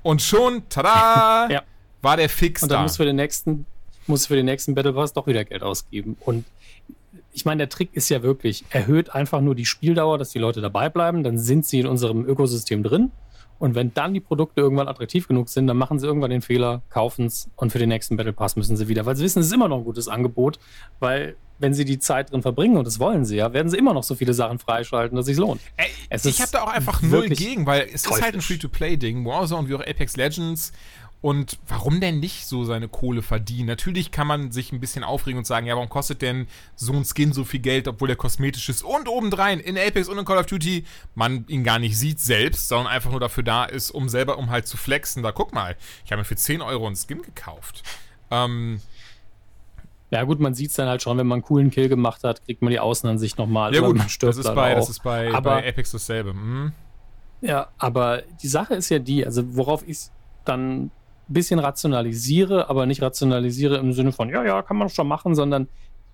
Und 0.02 0.22
schon, 0.22 0.68
tada, 0.68 1.48
ja. 1.50 1.62
war 2.02 2.16
der 2.16 2.28
Fix 2.28 2.62
Und 2.62 2.70
dann 2.70 2.78
da. 2.78 2.82
muss 2.82 2.96
für 2.96 3.04
den 3.04 3.16
nächsten, 3.16 3.66
muss 4.06 4.26
für 4.26 4.36
den 4.36 4.46
nächsten 4.46 4.74
Battle 4.74 4.92
Pass 4.92 5.12
doch 5.12 5.26
wieder 5.26 5.44
Geld 5.44 5.62
ausgeben. 5.62 6.16
Und 6.20 6.44
ich 7.32 7.44
meine, 7.44 7.58
der 7.58 7.68
Trick 7.68 7.90
ist 7.92 8.08
ja 8.08 8.22
wirklich, 8.22 8.64
erhöht 8.70 9.14
einfach 9.14 9.42
nur 9.42 9.54
die 9.54 9.66
Spieldauer, 9.66 10.16
dass 10.16 10.30
die 10.30 10.38
Leute 10.38 10.62
dabei 10.62 10.88
bleiben, 10.88 11.22
dann 11.22 11.38
sind 11.38 11.66
sie 11.66 11.80
in 11.80 11.86
unserem 11.86 12.24
Ökosystem 12.24 12.82
drin. 12.82 13.10
Und 13.58 13.74
wenn 13.74 13.92
dann 13.94 14.14
die 14.14 14.20
Produkte 14.20 14.60
irgendwann 14.60 14.88
attraktiv 14.88 15.28
genug 15.28 15.48
sind, 15.48 15.66
dann 15.66 15.76
machen 15.76 15.98
sie 15.98 16.06
irgendwann 16.06 16.30
den 16.30 16.42
Fehler, 16.42 16.82
kaufen 16.90 17.26
es 17.26 17.50
und 17.56 17.72
für 17.72 17.78
den 17.78 17.88
nächsten 17.88 18.16
Battle 18.16 18.32
Pass 18.32 18.56
müssen 18.56 18.76
sie 18.76 18.88
wieder. 18.88 19.06
Weil 19.06 19.16
sie 19.16 19.24
wissen, 19.24 19.40
es 19.40 19.46
ist 19.46 19.52
immer 19.52 19.68
noch 19.68 19.78
ein 19.78 19.84
gutes 19.84 20.08
Angebot, 20.08 20.58
weil 21.00 21.36
wenn 21.58 21.72
sie 21.72 21.84
die 21.84 21.98
Zeit 21.98 22.32
drin 22.32 22.42
verbringen, 22.42 22.76
und 22.76 22.86
das 22.86 23.00
wollen 23.00 23.24
sie 23.24 23.36
ja, 23.36 23.52
werden 23.52 23.70
sie 23.70 23.78
immer 23.78 23.94
noch 23.94 24.02
so 24.02 24.14
viele 24.14 24.34
Sachen 24.34 24.58
freischalten, 24.58 25.16
dass 25.16 25.24
es 25.24 25.36
sich 25.36 25.38
lohnt. 25.38 25.60
Ey, 25.76 25.88
ich 26.10 26.40
habe 26.40 26.52
da 26.52 26.62
auch 26.62 26.68
einfach 26.68 27.00
null 27.02 27.28
gegen, 27.30 27.66
weil 27.66 27.88
es 27.92 28.04
ist 28.04 28.22
halt 28.22 28.34
ein 28.34 28.40
Free-to-Play-Ding. 28.40 29.24
Warzone 29.24 29.68
wie 29.68 29.74
auch 29.74 29.80
Apex 29.80 30.16
Legends 30.16 30.72
und 31.26 31.58
warum 31.66 32.00
denn 32.00 32.20
nicht 32.20 32.46
so 32.46 32.62
seine 32.62 32.86
Kohle 32.86 33.20
verdienen? 33.20 33.66
Natürlich 33.66 34.12
kann 34.12 34.28
man 34.28 34.52
sich 34.52 34.70
ein 34.70 34.78
bisschen 34.78 35.02
aufregen 35.02 35.38
und 35.38 35.44
sagen, 35.44 35.66
ja, 35.66 35.74
warum 35.74 35.88
kostet 35.88 36.22
denn 36.22 36.46
so 36.76 36.92
ein 36.92 37.04
Skin 37.04 37.32
so 37.32 37.42
viel 37.42 37.58
Geld, 37.58 37.88
obwohl 37.88 38.06
der 38.06 38.16
kosmetisch 38.16 38.68
ist 38.68 38.84
und 38.84 39.08
obendrein 39.08 39.58
in 39.58 39.76
Apex 39.76 40.06
und 40.08 40.18
in 40.18 40.24
Call 40.24 40.38
of 40.38 40.46
Duty 40.46 40.84
man 41.16 41.44
ihn 41.48 41.64
gar 41.64 41.80
nicht 41.80 41.98
sieht 41.98 42.20
selbst, 42.20 42.68
sondern 42.68 42.86
einfach 42.86 43.10
nur 43.10 43.18
dafür 43.18 43.42
da 43.42 43.64
ist, 43.64 43.90
um 43.90 44.08
selber, 44.08 44.38
um 44.38 44.50
halt 44.50 44.68
zu 44.68 44.76
flexen. 44.76 45.24
Da 45.24 45.32
guck 45.32 45.52
mal, 45.52 45.74
ich 46.04 46.12
habe 46.12 46.20
mir 46.20 46.24
für 46.24 46.36
10 46.36 46.62
Euro 46.62 46.86
einen 46.86 46.94
Skin 46.94 47.20
gekauft. 47.22 47.82
Ähm, 48.30 48.80
Ja, 50.10 50.22
gut, 50.22 50.38
man 50.38 50.54
sieht 50.54 50.70
es 50.70 50.76
dann 50.76 50.86
halt 50.86 51.02
schon, 51.02 51.18
wenn 51.18 51.26
man 51.26 51.38
einen 51.38 51.44
coolen 51.44 51.72
Kill 51.72 51.88
gemacht 51.88 52.22
hat, 52.22 52.44
kriegt 52.44 52.62
man 52.62 52.70
die 52.70 52.78
Außenansicht 52.78 53.36
nochmal. 53.36 53.74
Ja, 53.74 53.80
gut, 53.80 53.98
das 54.20 54.36
ist, 54.36 54.54
bei, 54.54 54.76
das 54.76 54.88
ist 54.88 55.02
bei, 55.02 55.34
aber, 55.34 55.56
bei 55.56 55.68
Apex 55.68 55.90
dasselbe. 55.90 56.34
Mhm. 56.34 56.70
Ja, 57.40 57.66
aber 57.78 58.22
die 58.40 58.48
Sache 58.48 58.74
ist 58.74 58.90
ja 58.90 59.00
die, 59.00 59.26
also 59.26 59.56
worauf 59.56 59.82
ich 59.88 59.98
dann 60.44 60.92
bisschen 61.34 61.58
rationalisiere, 61.58 62.68
aber 62.70 62.86
nicht 62.86 63.02
rationalisiere 63.02 63.76
im 63.76 63.92
Sinne 63.92 64.12
von, 64.12 64.28
ja, 64.28 64.44
ja, 64.44 64.62
kann 64.62 64.76
man 64.76 64.88
schon 64.88 65.08
machen, 65.08 65.34
sondern 65.34 65.68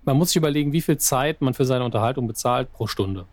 man 0.05 0.17
muss 0.17 0.31
sich 0.31 0.37
überlegen, 0.37 0.73
wie 0.73 0.81
viel 0.81 0.99
Zeit 0.99 1.41
man 1.41 1.55
für 1.55 1.65
seine 1.65 1.85
Unterhaltung 1.85 2.27
bezahlt 2.27 2.73
pro 2.73 2.87
Stunde. 2.87 3.27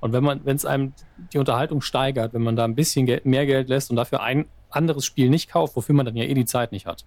Und 0.00 0.12
wenn 0.12 0.22
man, 0.22 0.44
wenn 0.44 0.56
es 0.56 0.66
einem 0.66 0.92
die 1.32 1.38
Unterhaltung 1.38 1.80
steigert, 1.80 2.34
wenn 2.34 2.42
man 2.42 2.56
da 2.56 2.64
ein 2.64 2.74
bisschen 2.74 3.06
Geld, 3.06 3.24
mehr 3.24 3.46
Geld 3.46 3.68
lässt 3.68 3.90
und 3.90 3.96
dafür 3.96 4.22
ein 4.22 4.46
anderes 4.68 5.06
Spiel 5.06 5.30
nicht 5.30 5.50
kauft, 5.50 5.76
wofür 5.76 5.94
man 5.94 6.04
dann 6.04 6.16
ja 6.16 6.24
eh 6.24 6.34
die 6.34 6.44
Zeit 6.44 6.72
nicht 6.72 6.86
hat, 6.86 7.06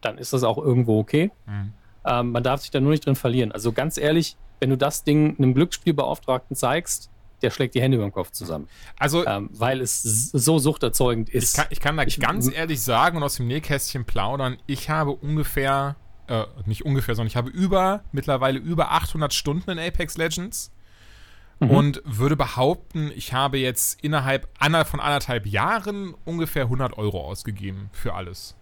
dann 0.00 0.18
ist 0.18 0.32
das 0.32 0.44
auch 0.44 0.58
irgendwo 0.58 0.98
okay. 0.98 1.30
Mhm. 1.46 1.72
Ähm, 2.04 2.32
man 2.32 2.42
darf 2.42 2.60
sich 2.60 2.70
da 2.70 2.80
nur 2.80 2.90
nicht 2.90 3.06
drin 3.06 3.16
verlieren. 3.16 3.52
Also 3.52 3.72
ganz 3.72 3.96
ehrlich, 3.96 4.36
wenn 4.60 4.70
du 4.70 4.76
das 4.76 5.04
Ding 5.04 5.36
einem 5.38 5.54
Glücksspielbeauftragten 5.54 6.54
zeigst, 6.54 7.10
der 7.42 7.50
schlägt 7.50 7.74
die 7.74 7.82
Hände 7.82 7.96
über 7.96 8.06
den 8.06 8.12
Kopf 8.12 8.30
zusammen. 8.30 8.68
Also, 8.98 9.26
ähm, 9.26 9.50
weil 9.52 9.80
es 9.80 10.02
so 10.02 10.58
suchterzeugend 10.58 11.30
ist. 11.30 11.56
Ich 11.56 11.56
kann, 11.56 11.66
ich 11.70 11.80
kann 11.80 11.96
da 11.96 12.02
ich, 12.04 12.20
ganz 12.20 12.52
ehrlich 12.52 12.80
sagen 12.80 13.16
und 13.16 13.22
aus 13.22 13.36
dem 13.36 13.46
Nähkästchen 13.46 14.04
plaudern, 14.04 14.58
ich 14.66 14.90
habe 14.90 15.12
ungefähr, 15.12 15.96
äh, 16.26 16.44
nicht 16.66 16.84
ungefähr, 16.84 17.14
sondern 17.14 17.28
ich 17.28 17.36
habe 17.36 17.50
über, 17.50 18.02
mittlerweile 18.12 18.58
über 18.58 18.92
800 18.92 19.32
Stunden 19.32 19.70
in 19.70 19.78
Apex 19.78 20.16
Legends. 20.16 20.72
Mhm. 21.60 21.70
Und 21.70 22.02
würde 22.04 22.36
behaupten, 22.36 23.10
ich 23.16 23.32
habe 23.32 23.58
jetzt 23.58 24.02
innerhalb 24.02 24.48
einer 24.60 24.84
von 24.84 25.00
anderthalb 25.00 25.44
Jahren 25.46 26.14
ungefähr 26.24 26.64
100 26.64 26.96
Euro 26.96 27.20
ausgegeben 27.24 27.90
für 27.92 28.14
alles. 28.14 28.54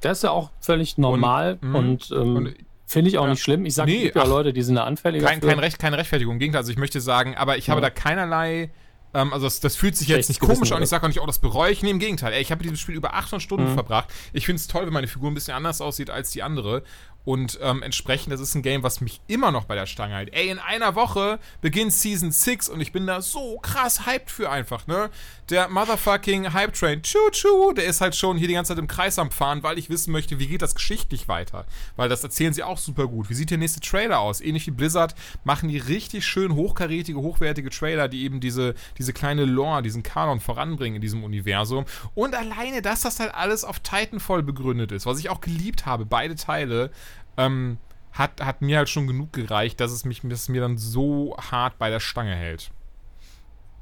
Das 0.00 0.18
ist 0.18 0.22
ja 0.24 0.30
auch 0.30 0.50
völlig 0.60 0.98
normal 0.98 1.58
und, 1.62 1.74
und, 1.74 2.10
ähm, 2.10 2.36
und 2.36 2.54
Finde 2.94 3.10
ich 3.10 3.18
auch 3.18 3.24
ja. 3.24 3.30
nicht 3.30 3.42
schlimm. 3.42 3.66
Ich 3.66 3.74
sage, 3.74 3.90
nee, 3.90 4.12
ja 4.14 4.24
Leute, 4.24 4.52
die 4.52 4.62
sind 4.62 4.76
da 4.76 4.84
anfälliger. 4.84 5.26
Kein, 5.26 5.40
kein 5.40 5.58
Recht, 5.58 5.78
keine 5.80 5.98
Rechtfertigung. 5.98 6.34
Im 6.34 6.38
Gegenteil, 6.38 6.60
also 6.60 6.70
ich 6.70 6.78
möchte 6.78 7.00
sagen, 7.00 7.36
aber 7.36 7.58
ich 7.58 7.66
ja. 7.66 7.72
habe 7.72 7.80
da 7.80 7.90
keinerlei. 7.90 8.70
Ähm, 9.12 9.32
also 9.32 9.46
das, 9.46 9.58
das, 9.60 9.74
fühlt 9.74 9.96
sich 9.96 10.08
jetzt 10.08 10.28
nicht 10.28 10.40
komisch 10.40 10.70
an. 10.70 10.82
Ich 10.82 10.88
sage 10.88 11.04
auch 11.04 11.08
nicht, 11.08 11.20
oh, 11.20 11.26
das 11.26 11.40
bereue 11.40 11.72
ich. 11.72 11.82
Nee, 11.82 11.90
im 11.90 11.98
Gegenteil. 11.98 12.32
Ey, 12.32 12.40
ich 12.40 12.52
habe 12.52 12.62
dieses 12.62 12.80
Spiel 12.80 12.94
über 12.94 13.14
800 13.14 13.42
Stunden 13.42 13.70
mhm. 13.70 13.74
verbracht. 13.74 14.08
Ich 14.32 14.46
finde 14.46 14.60
es 14.60 14.68
toll, 14.68 14.86
wenn 14.86 14.92
meine 14.92 15.08
Figur 15.08 15.30
ein 15.30 15.34
bisschen 15.34 15.54
anders 15.54 15.80
aussieht 15.80 16.08
als 16.08 16.30
die 16.30 16.44
andere. 16.44 16.84
Und 17.24 17.58
ähm, 17.62 17.82
entsprechend, 17.82 18.32
das 18.32 18.40
ist 18.40 18.54
ein 18.54 18.62
Game, 18.62 18.82
was 18.82 19.00
mich 19.00 19.20
immer 19.28 19.50
noch 19.50 19.64
bei 19.64 19.74
der 19.74 19.86
Stange 19.86 20.14
hält. 20.14 20.34
Ey, 20.34 20.50
in 20.50 20.58
einer 20.58 20.94
Woche 20.94 21.38
beginnt 21.62 21.92
Season 21.92 22.30
6 22.30 22.68
und 22.68 22.80
ich 22.80 22.92
bin 22.92 23.06
da 23.06 23.22
so 23.22 23.58
krass 23.58 24.06
hyped 24.06 24.30
für 24.30 24.50
einfach, 24.50 24.86
ne? 24.86 25.10
Der 25.50 25.68
motherfucking 25.68 26.52
Hype 26.52 26.74
Train, 26.74 27.02
tschu 27.02 27.18
tschu, 27.30 27.72
der 27.72 27.84
ist 27.84 28.00
halt 28.00 28.14
schon 28.14 28.36
hier 28.36 28.48
die 28.48 28.54
ganze 28.54 28.72
Zeit 28.72 28.78
im 28.78 28.88
Kreis 28.88 29.18
am 29.18 29.30
Fahren, 29.30 29.62
weil 29.62 29.78
ich 29.78 29.90
wissen 29.90 30.12
möchte, 30.12 30.38
wie 30.38 30.46
geht 30.46 30.62
das 30.62 30.74
geschichtlich 30.74 31.28
weiter. 31.28 31.66
Weil 31.96 32.08
das 32.08 32.24
erzählen 32.24 32.52
sie 32.52 32.62
auch 32.62 32.78
super 32.78 33.06
gut. 33.06 33.30
Wie 33.30 33.34
sieht 33.34 33.50
der 33.50 33.58
nächste 33.58 33.80
Trailer 33.80 34.20
aus? 34.20 34.40
Ähnlich 34.40 34.66
wie 34.66 34.70
Blizzard 34.70 35.14
machen 35.44 35.68
die 35.68 35.78
richtig 35.78 36.26
schön 36.26 36.54
hochkarätige, 36.54 37.18
hochwertige 37.18 37.70
Trailer, 37.70 38.08
die 38.08 38.24
eben 38.24 38.40
diese, 38.40 38.74
diese 38.98 39.12
kleine 39.12 39.44
Lore, 39.44 39.82
diesen 39.82 40.02
Kanon 40.02 40.40
voranbringen 40.40 40.96
in 40.96 41.02
diesem 41.02 41.24
Universum. 41.24 41.84
Und 42.14 42.34
alleine, 42.34 42.82
dass 42.82 43.02
das 43.02 43.20
halt 43.20 43.34
alles 43.34 43.64
auf 43.64 43.80
Titanfall 43.80 44.42
begründet 44.42 44.92
ist, 44.92 45.06
was 45.06 45.18
ich 45.18 45.30
auch 45.30 45.40
geliebt 45.40 45.86
habe, 45.86 46.04
beide 46.04 46.34
Teile, 46.34 46.90
ähm, 47.36 47.78
hat, 48.12 48.40
hat 48.40 48.62
mir 48.62 48.78
halt 48.78 48.88
schon 48.88 49.06
genug 49.06 49.32
gereicht, 49.32 49.80
dass 49.80 49.90
es 49.90 50.04
mich 50.04 50.20
dass 50.22 50.42
es 50.42 50.48
mir 50.48 50.60
dann 50.60 50.78
so 50.78 51.36
hart 51.38 51.78
bei 51.78 51.90
der 51.90 52.00
Stange 52.00 52.34
hält. 52.34 52.70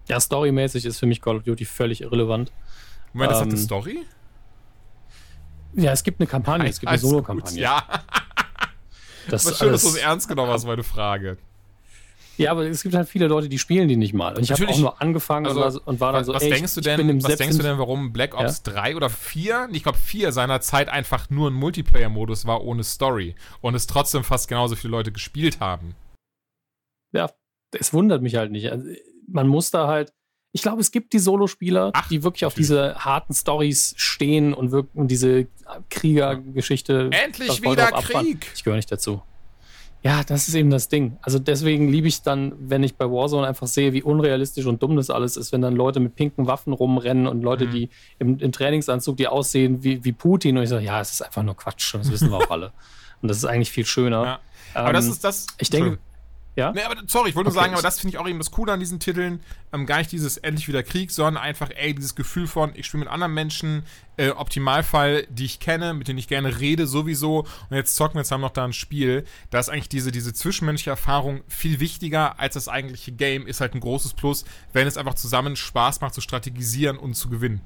Ja, 0.09 0.21
storymäßig 0.21 0.85
ist 0.85 0.99
für 0.99 1.07
mich 1.07 1.21
Call 1.21 1.37
of 1.37 1.43
Duty 1.45 1.65
völlig 1.65 2.01
irrelevant. 2.01 2.53
Moment, 3.13 3.31
das 3.31 3.39
ähm, 3.39 3.45
hat 3.45 3.53
eine 3.53 3.59
Story? 3.59 4.07
Ja, 5.75 5.93
es 5.93 6.03
gibt 6.03 6.21
eine 6.21 6.27
Kampagne, 6.27 6.69
es 6.69 6.81
gibt 6.81 6.89
eine 6.89 6.99
Solo-Kampagne. 6.99 7.61
Ja. 7.61 7.83
das 9.29 9.45
ist 9.45 9.59
schön, 9.59 9.73
dass 9.73 9.83
du 9.83 9.89
es 9.89 9.97
ernst 9.97 10.29
genommen 10.29 10.51
hast, 10.51 10.67
meine 10.67 10.83
Frage. 10.83 11.39
Ja, 12.39 12.51
aber 12.51 12.67
es 12.67 12.83
gibt 12.83 12.95
halt 12.95 13.09
viele 13.09 13.27
Leute, 13.29 13.49
die 13.49 13.59
spielen 13.59 13.89
die 13.89 13.97
nicht 13.97 14.15
mal. 14.15 14.37
Und 14.37 14.43
ich 14.43 14.53
habe 14.53 14.67
auch 14.69 14.79
nur 14.79 15.01
angefangen 15.03 15.47
also, 15.47 15.61
und, 15.61 15.75
war, 15.75 15.89
und, 15.89 16.01
war, 16.01 16.13
dann 16.13 16.25
so, 16.25 16.35
was 16.35 16.43
ey, 16.43 16.51
denkst 16.51 16.75
du 16.75 16.81
denn, 16.81 17.23
Was 17.23 17.37
denkst 17.37 17.57
du 17.57 17.63
denn, 17.63 17.79
warum 17.79 18.13
Black 18.13 18.35
Ops 18.35 18.63
ja? 18.67 18.73
3 18.73 18.97
oder 18.97 19.11
4, 19.11 19.69
ich 19.73 19.83
glaube 19.83 19.99
4 19.99 20.33
seinerzeit 20.33 20.89
einfach 20.89 21.31
nur 21.31 21.51
ein 21.51 21.55
Multiplayer-Modus 21.55 22.47
war 22.47 22.63
ohne 22.65 22.85
Story 22.85 23.35
und 23.61 23.75
es 23.75 23.87
trotzdem 23.87 24.25
fast 24.25 24.49
genauso 24.49 24.77
viele 24.77 24.93
Leute 24.93 25.13
gespielt 25.13 25.61
haben? 25.61 25.95
Ja, 27.13 27.31
es 27.79 27.93
wundert 27.93 28.23
mich 28.23 28.37
halt 28.37 28.51
nicht. 28.51 28.71
Also, 28.71 28.89
man 29.29 29.47
muss 29.47 29.71
da 29.71 29.87
halt, 29.87 30.13
ich 30.53 30.63
glaube, 30.63 30.81
es 30.81 30.91
gibt 30.91 31.13
die 31.13 31.19
Solospieler, 31.19 31.93
die 32.11 32.23
wirklich 32.23 32.45
auf 32.45 32.55
diese 32.55 32.95
harten 32.97 33.35
Stories 33.35 33.95
stehen 33.97 34.55
und, 34.55 34.71
wirken, 34.71 34.99
und 34.99 35.09
diese 35.09 35.47
Kriegergeschichte. 35.91 37.11
Endlich 37.11 37.63
wieder 37.63 37.91
Krieg! 37.93 38.51
Ich 38.55 38.65
gehöre 38.65 38.77
nicht 38.77 38.93
dazu. 38.93 39.23
Ja, 40.03 40.25
das 40.25 40.49
ist 40.49 40.55
eben 40.55 40.71
das 40.71 40.89
Ding. 40.89 41.17
Also 41.23 41.39
deswegen 41.39 41.89
liebe 41.89 42.09
ich 42.09 42.23
dann, 42.23 42.55
wenn 42.59 42.83
ich 42.83 42.97
bei 42.97 43.05
Warzone 43.05 43.47
einfach 43.47 43.69
sehe, 43.69 43.93
wie 43.93 44.03
unrealistisch 44.03 44.67
und 44.67 44.83
dumm 44.83 44.97
das 44.97 45.11
alles 45.11 45.37
ist, 45.37 45.53
wenn 45.53 45.63
dann 45.63 45.77
Leute 45.77 46.01
mit 46.01 46.17
pinken 46.17 46.49
Waffen 46.49 46.73
rumrennen 46.73 47.29
und 47.29 47.43
Leute, 47.43 47.67
mhm. 47.67 47.71
die 47.71 47.91
im, 48.19 48.39
im, 48.39 48.51
Trainingsanzug, 48.51 49.17
die 49.17 49.29
aussehen 49.29 49.85
wie, 49.85 50.05
wie 50.05 50.13
Putin 50.13 50.57
und 50.57 50.65
ich 50.65 50.71
sage, 50.71 50.85
ja, 50.85 51.01
es 51.01 51.13
ist 51.13 51.23
einfach 51.23 51.45
nur 51.45 51.57
Quatsch, 51.57 51.95
das 51.95 52.11
wissen 52.11 52.31
wir 52.31 52.39
auch 52.39 52.51
alle. 52.51 52.73
Und 53.23 53.29
das 53.29 53.37
ist 53.37 53.45
eigentlich 53.45 53.71
viel 53.71 53.87
schöner. 53.87 54.25
Ja. 54.25 54.41
Aber 54.75 54.89
ähm, 54.89 54.95
das 54.95 55.07
ist 55.07 55.23
das. 55.23 55.47
Ich 55.59 55.71
denke, 55.71 55.99
ja? 56.55 56.73
Nee, 56.73 56.83
aber 56.83 56.97
sorry, 57.07 57.31
ich 57.31 57.37
wollte 57.37 57.49
okay. 57.49 57.57
nur 57.57 57.63
sagen, 57.63 57.73
aber 57.75 57.83
das 57.83 57.99
finde 57.99 58.15
ich 58.15 58.19
auch 58.19 58.29
eben 58.29 58.39
das 58.39 58.51
Coole 58.51 58.73
an 58.73 58.81
diesen 58.81 59.01
Titeln. 59.01 59.41
Ähm, 59.73 59.87
gar 59.87 59.99
nicht 59.99 60.13
dieses 60.13 60.37
endlich 60.37 60.69
wieder 60.69 60.83
Krieg, 60.83 61.11
sondern 61.11 61.43
einfach, 61.43 61.71
ey, 61.75 61.95
dieses 61.95 62.15
Gefühl 62.15 62.47
von, 62.47 62.73
ich 62.75 62.87
spiele 62.87 63.05
mit 63.05 63.13
anderen 63.13 63.33
Menschen, 63.33 63.85
äh, 64.19 64.31
Optimalfall, 64.31 65.27
die 65.31 65.47
ich 65.47 65.61
kenne, 65.61 65.95
mit 65.95 66.09
denen 66.09 66.19
ich 66.19 66.29
gerne 66.29 66.61
rede, 66.61 66.87
sowieso. 66.87 67.47
Und 67.71 67.77
jetzt 67.77 67.97
zocken 67.97 68.17
wir 68.17 68.21
jetzt 68.21 68.33
haben 68.33 68.43
noch 68.43 68.51
da 68.51 68.65
ein 68.65 68.75
Spiel. 68.75 69.25
Da 69.51 69.61
ist 69.61 69.71
eigentlich 69.71 69.89
diese, 69.89 70.13
diese 70.13 70.35
zwischenmenschliche 70.35 70.91
Erfahrung 70.91 71.43
viel 71.49 71.81
wichtiger 71.81 72.39
als 72.39 72.55
das 72.55 72.69
eigentliche 72.69 73.13
Game, 73.13 73.47
ist 73.47 73.63
halt 73.63 73.75
ein 73.75 73.81
großes 73.81 74.13
Plus, 74.13 74.45
wenn 74.75 74.87
es 74.87 74.99
einfach 74.99 75.15
zusammen 75.15 75.57
Spaß 75.57 76.03
macht, 76.03 76.13
zu 76.13 76.21
strategisieren 76.21 76.99
und 76.99 77.15
zu 77.15 77.31
gewinnen. 77.31 77.63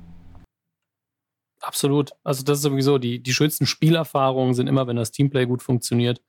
Absolut. 1.60 2.10
Also, 2.22 2.44
das 2.44 2.58
ist 2.58 2.62
sowieso, 2.62 2.98
die, 2.98 3.20
die 3.20 3.34
schönsten 3.34 3.66
Spielerfahrungen 3.66 4.54
sind 4.54 4.68
immer, 4.68 4.86
wenn 4.86 4.96
das 4.96 5.10
Teamplay 5.10 5.46
gut 5.46 5.62
funktioniert. 5.62 6.20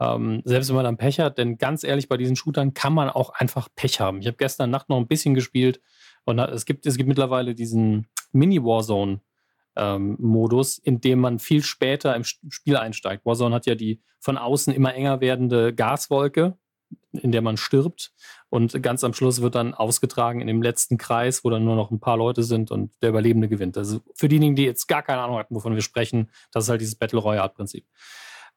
Ähm, 0.00 0.42
selbst 0.44 0.68
wenn 0.68 0.76
man 0.76 0.84
dann 0.84 0.96
Pech 0.96 1.20
hat, 1.20 1.38
denn 1.38 1.58
ganz 1.58 1.84
ehrlich, 1.84 2.08
bei 2.08 2.16
diesen 2.16 2.36
Shootern 2.36 2.74
kann 2.74 2.92
man 2.92 3.08
auch 3.10 3.30
einfach 3.30 3.68
Pech 3.74 4.00
haben. 4.00 4.20
Ich 4.20 4.26
habe 4.26 4.36
gestern 4.36 4.70
Nacht 4.70 4.88
noch 4.88 4.96
ein 4.96 5.06
bisschen 5.06 5.34
gespielt 5.34 5.80
und 6.24 6.38
es 6.38 6.64
gibt, 6.64 6.86
es 6.86 6.96
gibt 6.96 7.08
mittlerweile 7.08 7.54
diesen 7.54 8.08
Mini-Warzone. 8.32 9.20
Ähm, 9.74 10.16
Modus, 10.20 10.76
in 10.76 11.00
dem 11.00 11.18
man 11.18 11.38
viel 11.38 11.62
später 11.62 12.14
im 12.14 12.24
Spiel 12.24 12.76
einsteigt. 12.76 13.24
Warzone 13.24 13.54
hat 13.54 13.64
ja 13.64 13.74
die 13.74 14.02
von 14.20 14.36
außen 14.36 14.74
immer 14.74 14.94
enger 14.94 15.22
werdende 15.22 15.74
Gaswolke, 15.74 16.58
in 17.12 17.32
der 17.32 17.40
man 17.40 17.56
stirbt. 17.56 18.12
Und 18.50 18.82
ganz 18.82 19.02
am 19.02 19.14
Schluss 19.14 19.40
wird 19.40 19.54
dann 19.54 19.72
ausgetragen 19.72 20.40
in 20.40 20.46
dem 20.46 20.60
letzten 20.60 20.98
Kreis, 20.98 21.42
wo 21.42 21.48
dann 21.48 21.64
nur 21.64 21.74
noch 21.74 21.90
ein 21.90 22.00
paar 22.00 22.18
Leute 22.18 22.42
sind 22.42 22.70
und 22.70 22.92
der 23.00 23.08
Überlebende 23.08 23.48
gewinnt. 23.48 23.78
Also 23.78 24.00
für 24.14 24.28
diejenigen, 24.28 24.56
die 24.56 24.64
jetzt 24.64 24.88
gar 24.88 25.02
keine 25.02 25.22
Ahnung 25.22 25.38
hatten, 25.38 25.54
wovon 25.54 25.74
wir 25.74 25.80
sprechen, 25.82 26.30
das 26.50 26.64
ist 26.64 26.70
halt 26.70 26.82
dieses 26.82 26.96
Battle 26.96 27.20
Royale-Prinzip. 27.20 27.86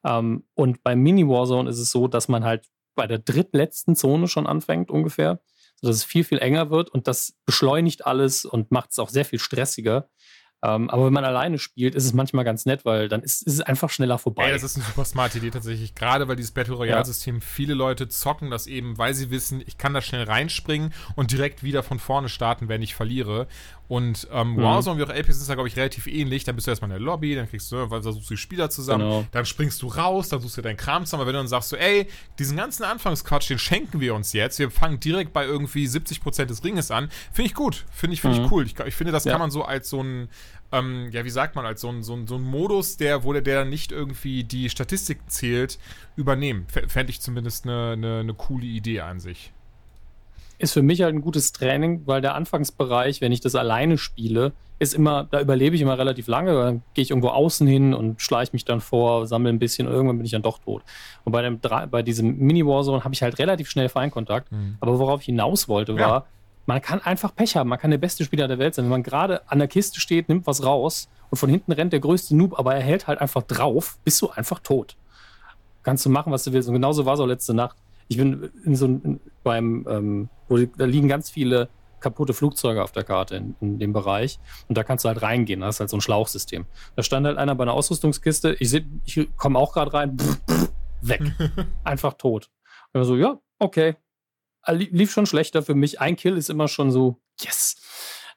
Ähm, 0.04 0.46
und 0.54 0.84
beim 0.84 1.00
Mini-Warzone 1.02 1.70
ist 1.70 1.80
es 1.80 1.92
so, 1.92 2.08
dass 2.08 2.28
man 2.28 2.44
halt 2.44 2.68
bei 2.96 3.08
der 3.08 3.20
drittletzten 3.20 3.96
Zone 3.96 4.28
schon 4.28 4.48
anfängt, 4.48 4.90
ungefähr, 4.90 5.40
sodass 5.82 5.98
es 5.98 6.04
viel, 6.04 6.24
viel 6.24 6.40
enger 6.40 6.70
wird 6.70 6.90
und 6.90 7.08
das 7.08 7.38
beschleunigt 7.46 8.06
alles 8.06 8.46
und 8.46 8.72
macht 8.72 8.92
es 8.92 9.00
auch 9.00 9.10
sehr 9.10 9.26
viel 9.26 9.40
stressiger. 9.40 10.10
Ähm, 10.64 10.90
aber 10.90 11.06
wenn 11.06 11.14
man 11.14 11.26
alleine 11.26 11.60
spielt, 11.60 11.94
ist 11.94 12.06
es 12.06 12.14
manchmal 12.14 12.44
ganz 12.44 12.66
nett, 12.66 12.86
weil 12.86 13.08
dann 13.08 13.22
ist, 13.22 13.44
ist 13.44 13.54
es 13.54 13.62
einfach 13.62 13.90
schneller 13.90 14.18
vorbei. 14.18 14.46
Ey, 14.46 14.54
das 14.54 14.64
ist 14.64 14.78
eine 14.78 14.86
super 14.86 15.06
smarte 15.06 15.38
Idee 15.38 15.52
tatsächlich. 15.52 15.94
Gerade 15.94 16.28
weil 16.28 16.38
dieses 16.38 16.52
Battle 16.52 16.74
Royale-System, 16.74 17.36
ja. 17.36 17.42
viele 17.42 17.74
Leute 17.76 18.08
zocken 18.08 18.50
das 18.50 18.66
eben, 18.66 18.98
weil 18.98 19.14
sie 19.14 19.30
wissen, 19.30 19.62
ich 19.66 19.78
kann 19.78 19.94
da 19.94 20.02
schnell 20.02 20.24
reinspringen 20.24 20.94
und 21.16 21.32
direkt 21.32 21.62
wieder 21.62 21.84
von 21.84 22.00
vorne 22.00 22.30
starten, 22.30 22.68
wenn 22.68 22.82
ich 22.82 22.96
verliere. 22.96 23.48
Und 23.88 24.28
ähm, 24.32 24.54
mhm. 24.54 24.64
Warzone 24.64 25.00
wie 25.00 25.04
auch 25.04 25.10
Apex 25.10 25.38
ist 25.38 25.50
da, 25.50 25.54
glaube 25.54 25.70
ich, 25.70 25.78
relativ 25.78 26.08
ähnlich. 26.08 26.44
Dann 26.44 26.56
bist 26.56 26.68
du 26.68 26.72
erstmal 26.72 26.90
in 26.90 26.98
der 26.98 27.06
Lobby, 27.06 27.36
dann 27.36 27.48
kriegst 27.48 27.72
du, 27.72 27.90
weil 27.90 28.02
da 28.02 28.12
suchst 28.12 28.30
du 28.30 28.34
die 28.34 28.40
Spieler 28.40 28.70
zusammen, 28.70 29.04
genau. 29.04 29.26
dann 29.32 29.46
springst 29.46 29.82
du 29.82 29.88
raus, 29.88 30.30
dann 30.30 30.42
suchst 30.42 30.58
du 30.58 30.62
deinen 30.62 30.78
Kram 30.78 31.06
zusammen. 31.06 31.22
Aber 31.22 31.28
wenn 31.28 31.36
du 31.36 31.40
dann 31.40 31.48
sagst 31.48 31.70
so, 31.70 31.76
ey, 31.76 32.08
diesen 32.40 32.58
ganzen 32.58 32.84
Anfangsquatsch, 32.84 33.50
den 33.50 33.60
schenken 33.60 34.00
wir 34.00 34.16
uns 34.16 34.34
jetzt. 34.34 34.58
Wir 34.58 34.72
fangen 34.72 35.00
direkt 35.00 35.34
bei 35.34 35.46
irgendwie 35.46 35.86
70% 35.86 36.46
des 36.46 36.64
Ringes 36.64 36.90
an. 36.90 37.10
Finde 37.32 37.48
ich 37.48 37.54
gut. 37.54 37.86
Finde 37.92 38.16
ich, 38.16 38.22
finde 38.22 38.40
mhm. 38.40 38.46
ich 38.46 38.52
cool. 38.52 38.66
Ich, 38.66 38.80
ich, 38.80 38.96
finde, 38.96 39.12
das 39.12 39.26
ja. 39.26 39.32
kann 39.32 39.42
man 39.42 39.52
so 39.52 39.64
als 39.64 39.90
so 39.90 40.02
ein, 40.02 40.30
ähm, 40.72 41.10
ja, 41.12 41.24
wie 41.24 41.30
sagt 41.30 41.56
man, 41.56 41.66
als 41.66 41.82
so 41.82 41.90
ein, 41.90 42.02
so 42.02 42.16
ein, 42.16 42.28
so 42.28 42.36
ein 42.36 42.44
Modus, 42.44 42.98
der, 42.98 43.24
wo 43.24 43.34
der, 43.34 43.44
der 43.44 43.66
nicht 43.66 43.92
irgendwie 43.92 44.44
die 44.44 44.70
Statistik 44.70 45.20
zählt, 45.28 45.78
übernehmen. 46.16 46.66
Fände 46.88 47.12
ich 47.12 47.22
zumindest 47.22 47.66
eine, 47.66 47.92
eine, 47.92 48.20
eine 48.22 48.34
coole 48.34 48.66
Idee 48.66 49.02
an 49.02 49.20
sich 49.20 49.52
ist 50.58 50.74
für 50.74 50.82
mich 50.82 51.02
halt 51.02 51.14
ein 51.14 51.22
gutes 51.22 51.52
Training, 51.52 52.04
weil 52.06 52.22
der 52.22 52.36
Anfangsbereich, 52.36 53.22
wenn 53.22 53.32
ich 53.32 53.42
das 53.42 53.56
alleine 53.56 53.98
spiele, 53.98 54.54
ist 54.78 54.94
immer, 54.94 55.24
da 55.24 55.40
überlebe 55.40 55.76
ich 55.76 55.82
immer 55.82 55.98
relativ 55.98 56.28
lange, 56.28 56.54
dann 56.54 56.82
gehe 56.94 57.02
ich 57.02 57.12
irgendwo 57.12 57.30
außen 57.30 57.66
hin 57.66 57.94
und 57.94 58.22
schleiche 58.22 58.52
mich 58.54 58.66
dann 58.66 58.82
vor, 58.82 59.26
sammle 59.26 59.50
ein 59.50 59.60
bisschen 59.60 59.88
und 59.88 59.94
irgendwann 59.94 60.18
bin 60.18 60.26
ich 60.26 60.32
dann 60.32 60.42
doch 60.42 60.60
tot. 60.60 60.84
Und 61.24 61.32
bei, 61.32 61.42
dem, 61.42 61.60
bei 61.60 62.02
diesem 62.02 62.38
Mini-Warzone 62.38 63.04
habe 63.04 63.14
ich 63.14 63.24
halt 63.24 63.40
relativ 63.40 63.70
schnell 63.70 63.88
Feinkontakt. 63.88 64.52
Mhm. 64.52 64.78
Aber 64.82 65.00
worauf 65.00 65.22
ich 65.22 65.28
hinaus 65.28 65.70
wollte, 65.70 65.96
war, 65.96 66.00
ja. 66.10 66.26
man 66.66 66.82
kann 66.82 67.02
einfach 67.02 67.34
Pech 67.34 67.56
haben, 67.56 67.70
man 67.70 67.80
kann 67.80 67.92
der 67.92 67.98
beste 67.98 68.26
Spieler 68.26 68.50
der 68.50 68.60
Welt 68.60 68.76
sein. 68.76 68.86
Wenn 68.86 68.92
man 68.92 69.04
gerade 69.04 69.50
an 69.50 69.60
der 69.60 69.70
Kiste 69.70 70.02
steht, 70.02 70.28
nimmt 70.28 70.46
was 70.46 70.66
raus 70.66 71.08
und 71.30 71.38
von 71.38 71.50
hinten 71.50 71.72
rennt 71.72 71.94
der 71.94 72.02
größte 72.02 72.36
Noob, 72.36 72.60
aber 72.60 72.76
er 72.76 72.82
hält 72.82 73.08
halt 73.08 73.22
einfach 73.22 73.44
drauf, 73.44 73.98
bist 74.04 74.22
du 74.22 74.30
einfach 74.30 74.60
tot. 74.60 74.98
kannst 75.84 76.06
du 76.06 76.10
machen, 76.10 76.34
was 76.34 76.44
du 76.44 76.52
willst. 76.52 76.68
Und 76.68 76.74
genauso 76.74 77.06
war 77.06 77.14
es 77.14 77.20
auch 77.22 77.28
letzte 77.28 77.54
Nacht. 77.54 77.78
Ich 78.08 78.18
bin 78.18 78.50
in 78.64 78.76
so 78.76 78.88
ein, 78.88 79.20
beim, 79.44 79.86
ähm, 79.90 80.30
wo 80.48 80.58
da 80.58 80.86
liegen 80.86 81.08
ganz 81.08 81.30
viele 81.30 81.70
kaputte 82.00 82.34
Flugzeuge 82.34 82.84
auf 82.84 82.92
der 82.92 83.04
Karte 83.04 83.36
in, 83.36 83.56
in, 83.62 83.80
dem 83.80 83.94
Bereich. 83.94 84.40
Und 84.68 84.78
da 84.78 84.84
kannst 84.84 85.06
du 85.06 85.10
halt 85.10 85.22
reingehen. 85.22 85.62
Das 85.62 85.78
ist 85.78 85.80
halt 85.80 85.90
so 85.90 85.98
ein 85.98 86.02
Schlauchsystem. 86.02 86.66
Da 86.96 87.04
stand 87.04 87.26
halt 87.26 87.38
einer 87.38 87.56
bei 87.56 87.64
einer 87.64 87.74
Ausrüstungskiste. 87.74 88.56
Ich, 88.60 88.74
ich 89.06 89.28
komme 89.38 89.58
auch 89.58 89.74
gerade 89.74 89.92
rein. 89.94 90.18
weg. 91.02 91.22
Einfach 91.84 92.14
tot. 92.14 92.50
Und 92.94 93.04
so, 93.06 93.16
ja, 93.16 93.40
okay. 93.60 93.96
Lief 94.68 95.12
schon 95.12 95.26
schlechter 95.26 95.64
für 95.64 95.76
mich. 95.76 96.00
Ein 96.00 96.16
Kill 96.16 96.38
ist 96.38 96.50
immer 96.50 96.68
schon 96.68 96.92
so, 96.92 97.22
yes. 97.40 97.76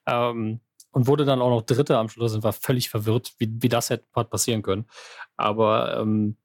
Ähm, 0.07 0.61
und 0.91 1.07
wurde 1.07 1.25
dann 1.25 1.41
auch 1.41 1.51
noch 1.51 1.63
Dritter 1.63 1.99
am 1.99 2.09
Schluss 2.09 2.35
und 2.35 2.43
war 2.43 2.53
völlig 2.53 2.89
verwirrt, 2.89 3.35
wie, 3.39 3.51
wie 3.61 3.69
das 3.69 3.91
hätte 3.91 4.07
passieren 4.25 4.63
können. 4.63 4.87
Aber 5.37 5.99
ähm, 5.99 6.37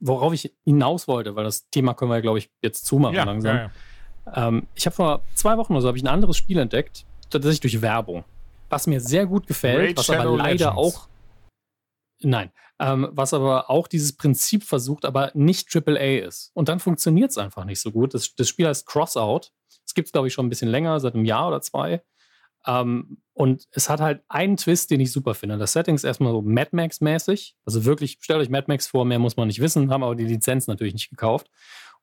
worauf 0.00 0.32
ich 0.32 0.54
hinaus 0.64 1.08
wollte, 1.08 1.36
weil 1.36 1.44
das 1.44 1.68
Thema 1.70 1.94
können 1.94 2.10
wir, 2.10 2.20
glaube 2.20 2.38
ich, 2.38 2.50
jetzt 2.62 2.86
zumachen 2.86 3.14
ja, 3.14 3.24
langsam. 3.24 3.56
Ja, 3.56 3.70
ja. 4.26 4.48
Ähm, 4.48 4.66
ich 4.74 4.86
habe 4.86 4.96
vor 4.96 5.22
zwei 5.34 5.56
Wochen 5.56 5.72
oder 5.72 5.82
so 5.82 5.94
ich 5.94 6.02
ein 6.02 6.08
anderes 6.08 6.36
Spiel 6.36 6.58
entdeckt, 6.58 7.04
tatsächlich 7.30 7.60
durch 7.60 7.82
Werbung, 7.82 8.24
was 8.68 8.86
mir 8.86 9.00
sehr 9.00 9.26
gut 9.26 9.46
gefällt, 9.46 9.88
Raid 9.88 9.96
was 9.98 10.06
Shadow 10.06 10.34
aber 10.34 10.36
leider 10.38 10.70
Legends. 10.70 10.76
auch 10.76 11.08
Nein, 12.24 12.50
ähm, 12.78 13.08
was 13.12 13.34
aber 13.34 13.70
auch 13.70 13.86
dieses 13.86 14.16
Prinzip 14.16 14.64
versucht, 14.64 15.04
aber 15.04 15.30
nicht 15.34 15.68
AAA 15.74 16.24
ist. 16.26 16.50
Und 16.54 16.68
dann 16.68 16.80
funktioniert 16.80 17.30
es 17.30 17.38
einfach 17.38 17.64
nicht 17.64 17.80
so 17.80 17.90
gut. 17.90 18.14
Das, 18.14 18.34
das 18.34 18.48
Spiel 18.48 18.66
heißt 18.66 18.86
Crossout. 18.86 19.48
Es 19.84 19.94
gibt 19.94 20.06
es, 20.06 20.12
glaube 20.12 20.28
ich, 20.28 20.34
schon 20.34 20.46
ein 20.46 20.48
bisschen 20.48 20.70
länger, 20.70 20.98
seit 21.00 21.14
einem 21.14 21.24
Jahr 21.24 21.48
oder 21.48 21.60
zwei. 21.60 22.02
Ähm, 22.66 23.18
und 23.32 23.64
es 23.72 23.88
hat 23.90 24.00
halt 24.00 24.22
einen 24.28 24.56
Twist, 24.56 24.90
den 24.90 25.00
ich 25.00 25.10
super 25.10 25.34
finde. 25.34 25.58
Das 25.58 25.72
Setting 25.72 25.96
ist 25.96 26.04
erstmal 26.04 26.32
so 26.32 26.42
Mad 26.42 26.70
Max-mäßig. 26.72 27.56
Also 27.64 27.84
wirklich, 27.84 28.18
stellt 28.20 28.40
euch 28.40 28.48
Mad 28.48 28.66
Max 28.68 28.86
vor, 28.86 29.04
mehr 29.04 29.18
muss 29.18 29.36
man 29.36 29.48
nicht 29.48 29.60
wissen, 29.60 29.90
haben 29.90 30.04
aber 30.04 30.14
die 30.14 30.26
Lizenz 30.26 30.66
natürlich 30.66 30.94
nicht 30.94 31.10
gekauft. 31.10 31.50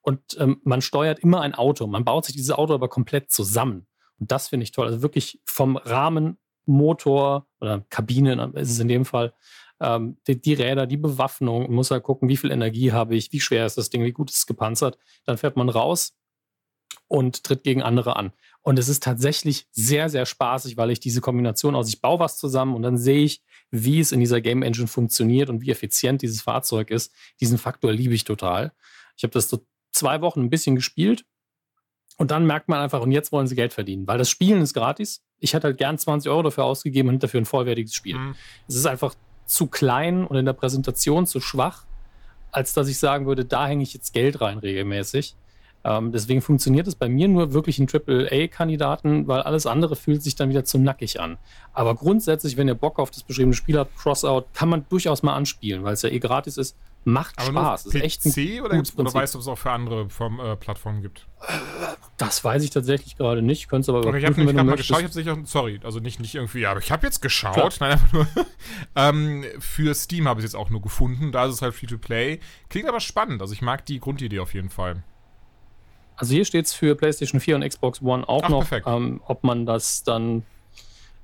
Und 0.01 0.21
ähm, 0.39 0.59
man 0.63 0.81
steuert 0.81 1.19
immer 1.19 1.41
ein 1.41 1.55
Auto. 1.55 1.87
Man 1.87 2.03
baut 2.03 2.25
sich 2.25 2.35
dieses 2.35 2.51
Auto 2.51 2.73
aber 2.73 2.89
komplett 2.89 3.31
zusammen. 3.31 3.87
Und 4.19 4.31
das 4.31 4.49
finde 4.49 4.65
ich 4.65 4.71
toll. 4.71 4.87
Also 4.87 5.01
wirklich 5.01 5.39
vom 5.45 5.77
Rahmen, 5.77 6.37
Motor 6.65 7.47
oder 7.59 7.85
Kabine 7.89 8.51
ist 8.55 8.71
es 8.71 8.79
in 8.79 8.87
dem 8.87 9.05
Fall, 9.05 9.33
ähm, 9.79 10.17
die, 10.27 10.39
die, 10.39 10.53
Räder, 10.53 10.85
die 10.85 10.97
Bewaffnung, 10.97 11.63
man 11.63 11.73
muss 11.73 11.91
halt 11.91 12.03
gucken, 12.03 12.29
wie 12.29 12.37
viel 12.37 12.51
Energie 12.51 12.91
habe 12.91 13.15
ich, 13.15 13.31
wie 13.31 13.39
schwer 13.39 13.65
ist 13.65 13.77
das 13.77 13.89
Ding, 13.89 14.03
wie 14.03 14.11
gut 14.11 14.29
ist 14.29 14.37
es 14.37 14.45
gepanzert. 14.45 14.97
Dann 15.25 15.37
fährt 15.37 15.57
man 15.57 15.69
raus 15.69 16.15
und 17.07 17.43
tritt 17.43 17.63
gegen 17.63 17.81
andere 17.81 18.15
an. 18.15 18.31
Und 18.63 18.77
es 18.77 18.89
ist 18.89 19.03
tatsächlich 19.03 19.67
sehr, 19.71 20.09
sehr 20.09 20.25
spaßig, 20.25 20.77
weil 20.77 20.91
ich 20.91 20.99
diese 20.99 21.21
Kombination 21.21 21.75
aus, 21.75 21.89
ich 21.89 22.01
baue 22.01 22.19
was 22.19 22.37
zusammen 22.37 22.75
und 22.75 22.83
dann 22.83 22.97
sehe 22.97 23.23
ich, 23.23 23.41
wie 23.71 23.99
es 23.99 24.11
in 24.11 24.19
dieser 24.19 24.41
Game 24.41 24.61
Engine 24.61 24.87
funktioniert 24.87 25.49
und 25.49 25.61
wie 25.61 25.71
effizient 25.71 26.21
dieses 26.21 26.41
Fahrzeug 26.41 26.91
ist. 26.91 27.11
Diesen 27.39 27.57
Faktor 27.57 27.91
liebe 27.91 28.13
ich 28.13 28.23
total. 28.23 28.73
Ich 29.17 29.23
habe 29.23 29.31
das 29.31 29.49
so 29.49 29.65
zwei 29.91 30.21
Wochen 30.21 30.41
ein 30.41 30.49
bisschen 30.49 30.75
gespielt 30.75 31.25
und 32.17 32.29
dann 32.29 32.45
merkt 32.45 32.69
man 32.69 32.79
einfach, 32.79 33.01
und 33.01 33.11
jetzt 33.11 33.31
wollen 33.31 33.47
sie 33.47 33.55
Geld 33.55 33.73
verdienen, 33.73 34.05
weil 34.05 34.19
das 34.19 34.29
Spielen 34.29 34.61
ist 34.61 34.73
gratis. 34.73 35.23
Ich 35.39 35.53
hätte 35.53 35.67
halt 35.67 35.79
gern 35.79 35.97
20 35.97 36.29
Euro 36.29 36.43
dafür 36.43 36.65
ausgegeben 36.65 37.09
und 37.09 37.23
dafür 37.23 37.41
ein 37.41 37.45
vollwertiges 37.45 37.95
Spiel. 37.95 38.17
Mhm. 38.17 38.35
Es 38.67 38.75
ist 38.75 38.85
einfach 38.85 39.15
zu 39.45 39.67
klein 39.67 40.25
und 40.25 40.37
in 40.37 40.45
der 40.45 40.53
Präsentation 40.53 41.25
zu 41.25 41.41
schwach, 41.41 41.85
als 42.51 42.73
dass 42.73 42.87
ich 42.89 42.99
sagen 42.99 43.25
würde, 43.25 43.43
da 43.43 43.67
hänge 43.67 43.81
ich 43.81 43.93
jetzt 43.93 44.13
Geld 44.13 44.39
rein 44.39 44.59
regelmäßig. 44.59 45.35
Ähm, 45.83 46.11
deswegen 46.11 46.41
funktioniert 46.41 46.87
es 46.87 46.95
bei 46.95 47.09
mir 47.09 47.27
nur 47.27 47.53
wirklich 47.53 47.79
in 47.79 47.87
AAA-Kandidaten, 47.87 49.27
weil 49.27 49.41
alles 49.41 49.65
andere 49.65 49.95
fühlt 49.95 50.21
sich 50.21 50.35
dann 50.35 50.49
wieder 50.49 50.63
zu 50.63 50.77
nackig 50.77 51.19
an. 51.19 51.37
Aber 51.73 51.95
grundsätzlich, 51.95 52.57
wenn 52.57 52.67
ihr 52.67 52.75
Bock 52.75 52.99
auf 52.99 53.09
das 53.09 53.23
beschriebene 53.23 53.55
Spiel 53.55 53.77
habt, 53.77 53.97
Crossout, 53.97 54.45
kann 54.53 54.69
man 54.69 54.85
durchaus 54.89 55.23
mal 55.23 55.33
anspielen, 55.33 55.83
weil 55.83 55.93
es 55.93 56.01
ja 56.01 56.09
eh 56.09 56.19
gratis 56.19 56.57
ist. 56.57 56.75
Macht 57.03 57.39
Aber 57.39 57.49
Spaß. 57.49 57.85
Nur 57.85 57.93
PC 57.93 57.95
ist 57.95 58.03
echt 58.03 58.37
ein 58.37 58.61
oder, 58.61 58.83
oder 58.97 59.13
weißt 59.13 59.33
du, 59.33 59.39
ob 59.39 59.41
es 59.41 59.47
auch 59.47 59.57
für 59.57 59.71
andere 59.71 60.07
vom, 60.09 60.39
äh, 60.39 60.55
Plattformen 60.55 61.01
gibt? 61.01 61.25
Das 62.17 62.43
weiß 62.43 62.63
ich 62.63 62.69
tatsächlich 62.69 63.17
gerade 63.17 63.41
nicht. 63.41 63.67
Könntest 63.67 63.89
aber 63.89 64.05
okay, 64.05 64.19
ich 64.19 64.25
habe 64.25 64.45
hab 64.45 64.65
mal 64.65 64.75
geschaut, 64.75 64.99
ich 64.99 65.05
habe 65.05 65.13
sicher, 65.13 65.37
sorry, 65.45 65.79
also 65.83 65.99
nicht, 65.99 66.19
nicht 66.19 66.35
irgendwie, 66.35 66.67
aber 66.67 66.79
ich 66.79 66.91
habe 66.91 67.07
jetzt 67.07 67.19
geschaut, 67.19 67.55
Klar. 67.55 67.71
nein, 67.79 67.91
einfach 67.93 68.13
nur 68.13 68.27
ähm, 68.95 69.43
für 69.57 69.95
Steam 69.95 70.27
habe 70.27 70.39
ich 70.41 70.45
es 70.45 70.51
jetzt 70.51 70.59
auch 70.59 70.69
nur 70.69 70.83
gefunden, 70.83 71.31
da 71.31 71.45
ist 71.45 71.55
es 71.55 71.61
halt 71.63 71.73
Free-to-Play. 71.73 72.39
Klingt 72.69 72.87
aber 72.87 72.99
spannend, 72.99 73.41
also 73.41 73.53
ich 73.53 73.63
mag 73.63 73.83
die 73.87 73.99
Grundidee 73.99 74.37
auf 74.37 74.53
jeden 74.53 74.69
Fall. 74.69 75.03
Also 76.21 76.33
hier 76.35 76.45
steht 76.45 76.67
es 76.67 76.73
für 76.73 76.95
PlayStation 76.95 77.41
4 77.41 77.55
und 77.55 77.67
Xbox 77.67 77.99
One 78.03 78.29
auch 78.29 78.43
Ach, 78.43 78.49
noch. 78.49 78.65
Ähm, 78.85 79.21
ob 79.25 79.43
man 79.43 79.65
das 79.65 80.03
dann, 80.03 80.43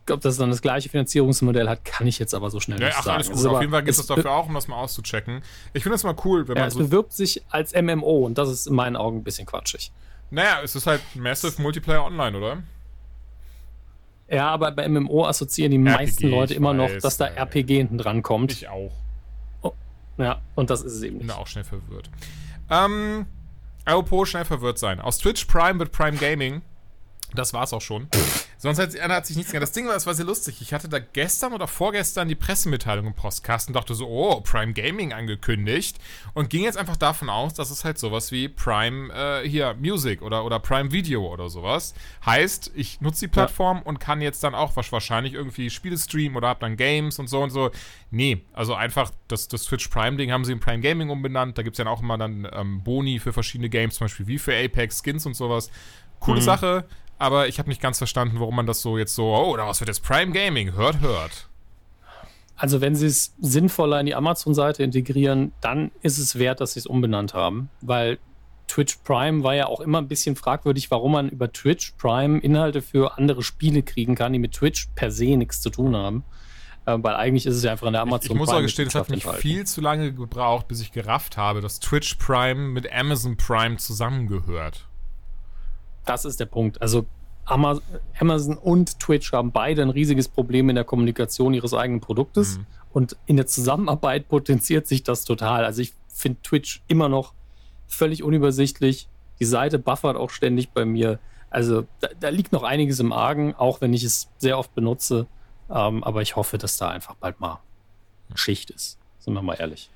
ob 0.10 0.22
das 0.22 0.38
dann 0.38 0.50
das 0.50 0.64
gleiche 0.64 0.90
Finanzierungsmodell 0.90 1.70
hat, 1.70 1.86
kann 1.86 2.08
ich 2.08 2.18
jetzt 2.18 2.34
aber 2.34 2.50
so 2.50 2.60
schnell 2.60 2.82
ja, 2.82 2.88
nicht 2.88 2.98
ach, 2.98 3.04
sagen. 3.04 3.24
Gut. 3.32 3.46
Auf 3.46 3.62
jeden 3.62 3.72
Fall 3.72 3.84
geht 3.84 3.94
es 3.94 4.08
dafür 4.08 4.32
auch, 4.32 4.48
um 4.48 4.56
das 4.56 4.68
mal 4.68 4.78
auszuchecken. 4.78 5.44
Ich 5.74 5.84
finde 5.84 5.98
es 5.98 6.04
mal 6.04 6.16
cool, 6.26 6.48
wenn 6.48 6.56
ja, 6.56 6.64
man. 6.64 6.68
Es 6.70 6.74
so 6.74 6.80
bewirbt 6.80 7.14
sich 7.14 7.44
als 7.50 7.80
MMO 7.80 8.26
und 8.26 8.40
das 8.40 8.50
ist 8.50 8.66
in 8.66 8.74
meinen 8.74 8.96
Augen 8.96 9.18
ein 9.20 9.24
bisschen 9.24 9.46
quatschig. 9.46 9.92
Naja, 10.32 10.62
es 10.64 10.76
ist 10.76 10.88
halt 10.88 11.02
Massive 11.14 11.62
Multiplayer 11.62 12.04
Online, 12.04 12.36
oder? 12.36 12.64
Ja, 14.30 14.50
aber 14.50 14.72
bei 14.72 14.90
MMO 14.90 15.28
assoziieren 15.28 15.72
die 15.72 15.78
RPG, 15.78 15.92
meisten 15.96 16.28
Leute 16.28 16.56
immer 16.56 16.76
weiß, 16.76 16.94
noch, 16.96 17.02
dass 17.02 17.18
da 17.18 17.28
RPG 17.28 17.78
hinten 17.78 18.00
dran 18.00 18.24
kommt. 18.24 18.52
Ich 18.52 18.68
auch. 18.68 18.92
Oh, 19.62 19.74
ja, 20.18 20.42
und 20.56 20.72
das 20.72 20.82
ist 20.82 20.94
es 20.94 21.04
eben 21.04 21.18
nicht. 21.18 21.28
Ich 21.28 21.34
bin 21.34 21.38
auch 21.38 21.46
schnell 21.46 21.64
verwirrt. 21.64 22.10
Ähm, 22.72 23.28
Apropos 23.88 24.28
schnell 24.28 24.44
verwirrt 24.44 24.78
sein. 24.80 25.00
Aus 25.00 25.18
Twitch 25.18 25.46
Prime 25.46 25.80
wird 25.80 25.94
Prime 25.94 26.18
Gaming. 26.18 26.62
Das 27.34 27.54
war's 27.54 27.72
auch 27.72 27.82
schon. 27.82 28.10
Sonst 28.60 28.80
hat, 28.80 29.00
hat 29.00 29.26
sich 29.26 29.38
nichts 29.38 29.52
geändert. 29.52 29.70
Das 29.70 29.74
Ding 29.74 29.86
war, 29.86 29.94
das 29.94 30.08
war 30.08 30.16
sehr 30.16 30.26
lustig. 30.26 30.62
Ich 30.62 30.74
hatte 30.74 30.90
da 30.90 30.98
gestern 31.00 31.54
oder 31.54 31.68
vorgestern 31.68 32.28
die 32.28 32.36
Pressemitteilung 32.36 33.06
im 33.06 33.14
Postkasten 33.14 33.72
und 33.72 33.76
dachte 33.76 33.94
so, 33.94 34.08
oh, 34.08 34.42
Prime 34.42 34.74
Gaming 34.74 35.14
angekündigt. 35.14 35.98
Und 36.34 36.50
ging 36.50 36.64
jetzt 36.64 36.78
einfach 36.78 36.98
davon 36.98 37.30
aus, 37.30 37.54
dass 37.54 37.70
es 37.70 37.86
halt 37.86 38.00
sowas 38.00 38.32
wie 38.32 38.50
Prime, 38.50 39.14
äh, 39.14 39.48
hier, 39.48 39.76
Music 39.76 40.24
oder, 40.24 40.44
oder 40.44 40.60
Prime 40.60 40.92
Video 40.92 41.32
oder 41.32 41.50
sowas. 41.50 41.94
Heißt, 42.26 42.72
ich 42.74 43.00
nutze 43.00 43.22
die 43.22 43.28
Plattform 43.28 43.78
ja. 43.78 43.84
und 43.84 44.00
kann 44.00 44.22
jetzt 44.22 44.44
dann 44.44 44.56
auch 44.56 44.76
wahrscheinlich 44.76 45.34
irgendwie 45.34 45.70
Spiele 45.70 45.98
streamen 45.98 46.36
oder 46.36 46.48
hab 46.48 46.60
dann 46.60 46.78
Games 46.78 47.20
und 47.20 47.28
so 47.28 47.42
und 47.44 47.52
so. 47.52 47.70
Nee, 48.10 48.44
also 48.54 48.74
einfach 48.74 49.12
das, 49.28 49.48
das 49.48 49.66
Twitch 49.66 49.88
Prime-Ding 49.90 50.32
haben 50.32 50.46
sie 50.46 50.54
in 50.54 50.60
Prime 50.60 50.82
Gaming 50.82 51.10
umbenannt. 51.10 51.58
Da 51.60 51.62
gibt 51.62 51.78
es 51.78 51.84
ja 51.84 51.90
auch 51.92 52.02
immer 52.02 52.18
dann 52.18 52.48
ähm, 52.52 52.84
Boni 52.84 53.20
für 53.20 53.34
verschiedene 53.34 53.70
Games, 53.70 53.96
zum 53.96 54.06
Beispiel 54.06 54.26
wie 54.26 54.40
für 54.40 54.56
Apex, 54.58 55.04
Skins 55.04 55.28
und 55.28 55.36
sowas. 55.36 55.70
Coole 56.20 56.40
mhm. 56.40 56.46
Sache 56.46 56.86
aber 57.18 57.48
ich 57.48 57.60
habe 57.60 57.70
nicht 57.70 57.82
ganz 57.82 57.98
verstanden, 57.98 58.40
warum 58.40 58.56
man 58.56 58.66
das 58.66 58.82
so 58.82 58.98
jetzt 58.98 59.16
so, 59.16 59.36
oh, 59.36 59.56
daraus 59.58 59.80
wird 59.80 59.88
jetzt 59.90 60.04
Prime 60.04 60.32
Gaming, 60.32 60.74
hört, 60.74 61.00
hört. 61.02 61.50
Also 62.56 62.82
wenn 62.82 62.96
sie 62.96 63.06
es 63.06 63.36
sinnvoller 63.40 64.00
in 64.00 64.08
die 64.08 64.16
Amazon-Seite 64.16 64.84
integrieren, 64.84 65.52
dann 65.62 65.92
ist 66.02 66.18
es 66.18 66.40
wert, 66.40 66.60
dass 66.60 66.74
sie 66.74 66.80
es 66.80 66.88
umbenannt 66.88 67.34
haben, 67.34 67.70
weil 67.82 68.18
Twitch 68.68 68.98
Prime 69.04 69.44
war 69.44 69.56
ja 69.56 69.68
auch 69.68 69.80
immer 69.80 70.00
ein 70.00 70.08
bisschen 70.08 70.36
fragwürdig, 70.36 70.92
warum 70.92 71.14
man 71.14 71.30
über 71.30 71.52
Twitch 71.52 71.94
Prime 71.98 72.40
Inhalte 72.40 72.82
für 72.82 73.18
andere 73.18 73.44
Spiele 73.44 73.84
kriegen 73.84 74.16
kann, 74.16 74.34
die 74.34 74.40
mit 74.40 74.54
Twitch 74.54 74.90
per 74.96 75.12
se 75.12 75.38
nichts 75.38 75.62
zu 75.62 75.70
tun 75.70 75.96
haben. 75.96 76.24
Äh, 76.86 76.98
weil 77.02 77.16
eigentlich 77.16 77.46
ist 77.46 77.56
es 77.56 77.64
ja 77.64 77.72
einfach 77.72 77.88
in 77.88 77.94
der 77.94 78.02
Amazon 78.02 78.26
Ich, 78.26 78.32
ich 78.32 78.38
muss 78.38 78.50
auch 78.50 78.62
gestehen, 78.62 78.88
es 78.88 78.96
hat 78.96 79.10
mich 79.10 79.26
viel 79.26 79.66
zu 79.66 79.82
lange 79.82 80.14
gebraucht, 80.14 80.68
bis 80.68 80.82
ich 80.82 80.92
gerafft 80.92 81.38
habe, 81.38 81.62
dass 81.62 81.80
Twitch 81.80 82.16
Prime 82.16 82.70
mit 82.70 82.92
Amazon 82.92 83.38
Prime 83.38 83.78
zusammengehört. 83.78 84.87
Das 86.08 86.26
ist 86.26 86.40
der 86.40 86.46
Punkt. 86.46 86.82
Also 86.82 87.06
Amazon 87.46 88.58
und 88.58 89.00
Twitch 89.00 89.32
haben 89.32 89.52
beide 89.52 89.82
ein 89.82 89.90
riesiges 89.90 90.28
Problem 90.28 90.70
in 90.70 90.76
der 90.76 90.84
Kommunikation 90.84 91.54
ihres 91.54 91.74
eigenen 91.74 92.02
Produktes. 92.02 92.58
Mhm. 92.58 92.66
Und 92.92 93.18
in 93.26 93.38
der 93.38 93.48
Zusammenarbeit 93.48 94.28
potenziert 94.30 94.88
sich 94.88 95.04
das 95.04 95.24
total. 95.24 95.64
Also 95.64 95.82
ich 95.82 95.94
finde 96.08 96.42
Twitch 96.42 96.82
immer 96.88 97.10
noch 97.10 97.34
völlig 97.88 98.24
unübersichtlich. 98.24 99.08
Die 99.40 99.46
Seite 99.46 99.80
buffert 99.80 100.18
auch 100.18 100.30
ständig 100.30 100.72
bei 100.72 100.84
mir. 100.84 101.20
Also 101.50 101.86
da, 102.00 102.10
da 102.20 102.30
liegt 102.30 102.52
noch 102.52 102.64
einiges 102.64 103.00
im 103.00 103.14
Argen, 103.14 103.54
auch 103.56 103.82
wenn 103.82 103.94
ich 103.94 104.04
es 104.04 104.30
sehr 104.38 104.58
oft 104.58 104.74
benutze. 104.74 105.28
Ähm, 105.70 106.04
aber 106.04 106.22
ich 106.22 106.36
hoffe, 106.36 106.58
dass 106.58 106.78
da 106.78 106.90
einfach 106.90 107.16
bald 107.16 107.40
mal 107.40 107.60
Schicht 108.34 108.72
ist. 108.72 108.98
Sind 109.20 109.34
wir 109.34 109.42
mal 109.42 109.56
ehrlich. 109.56 109.90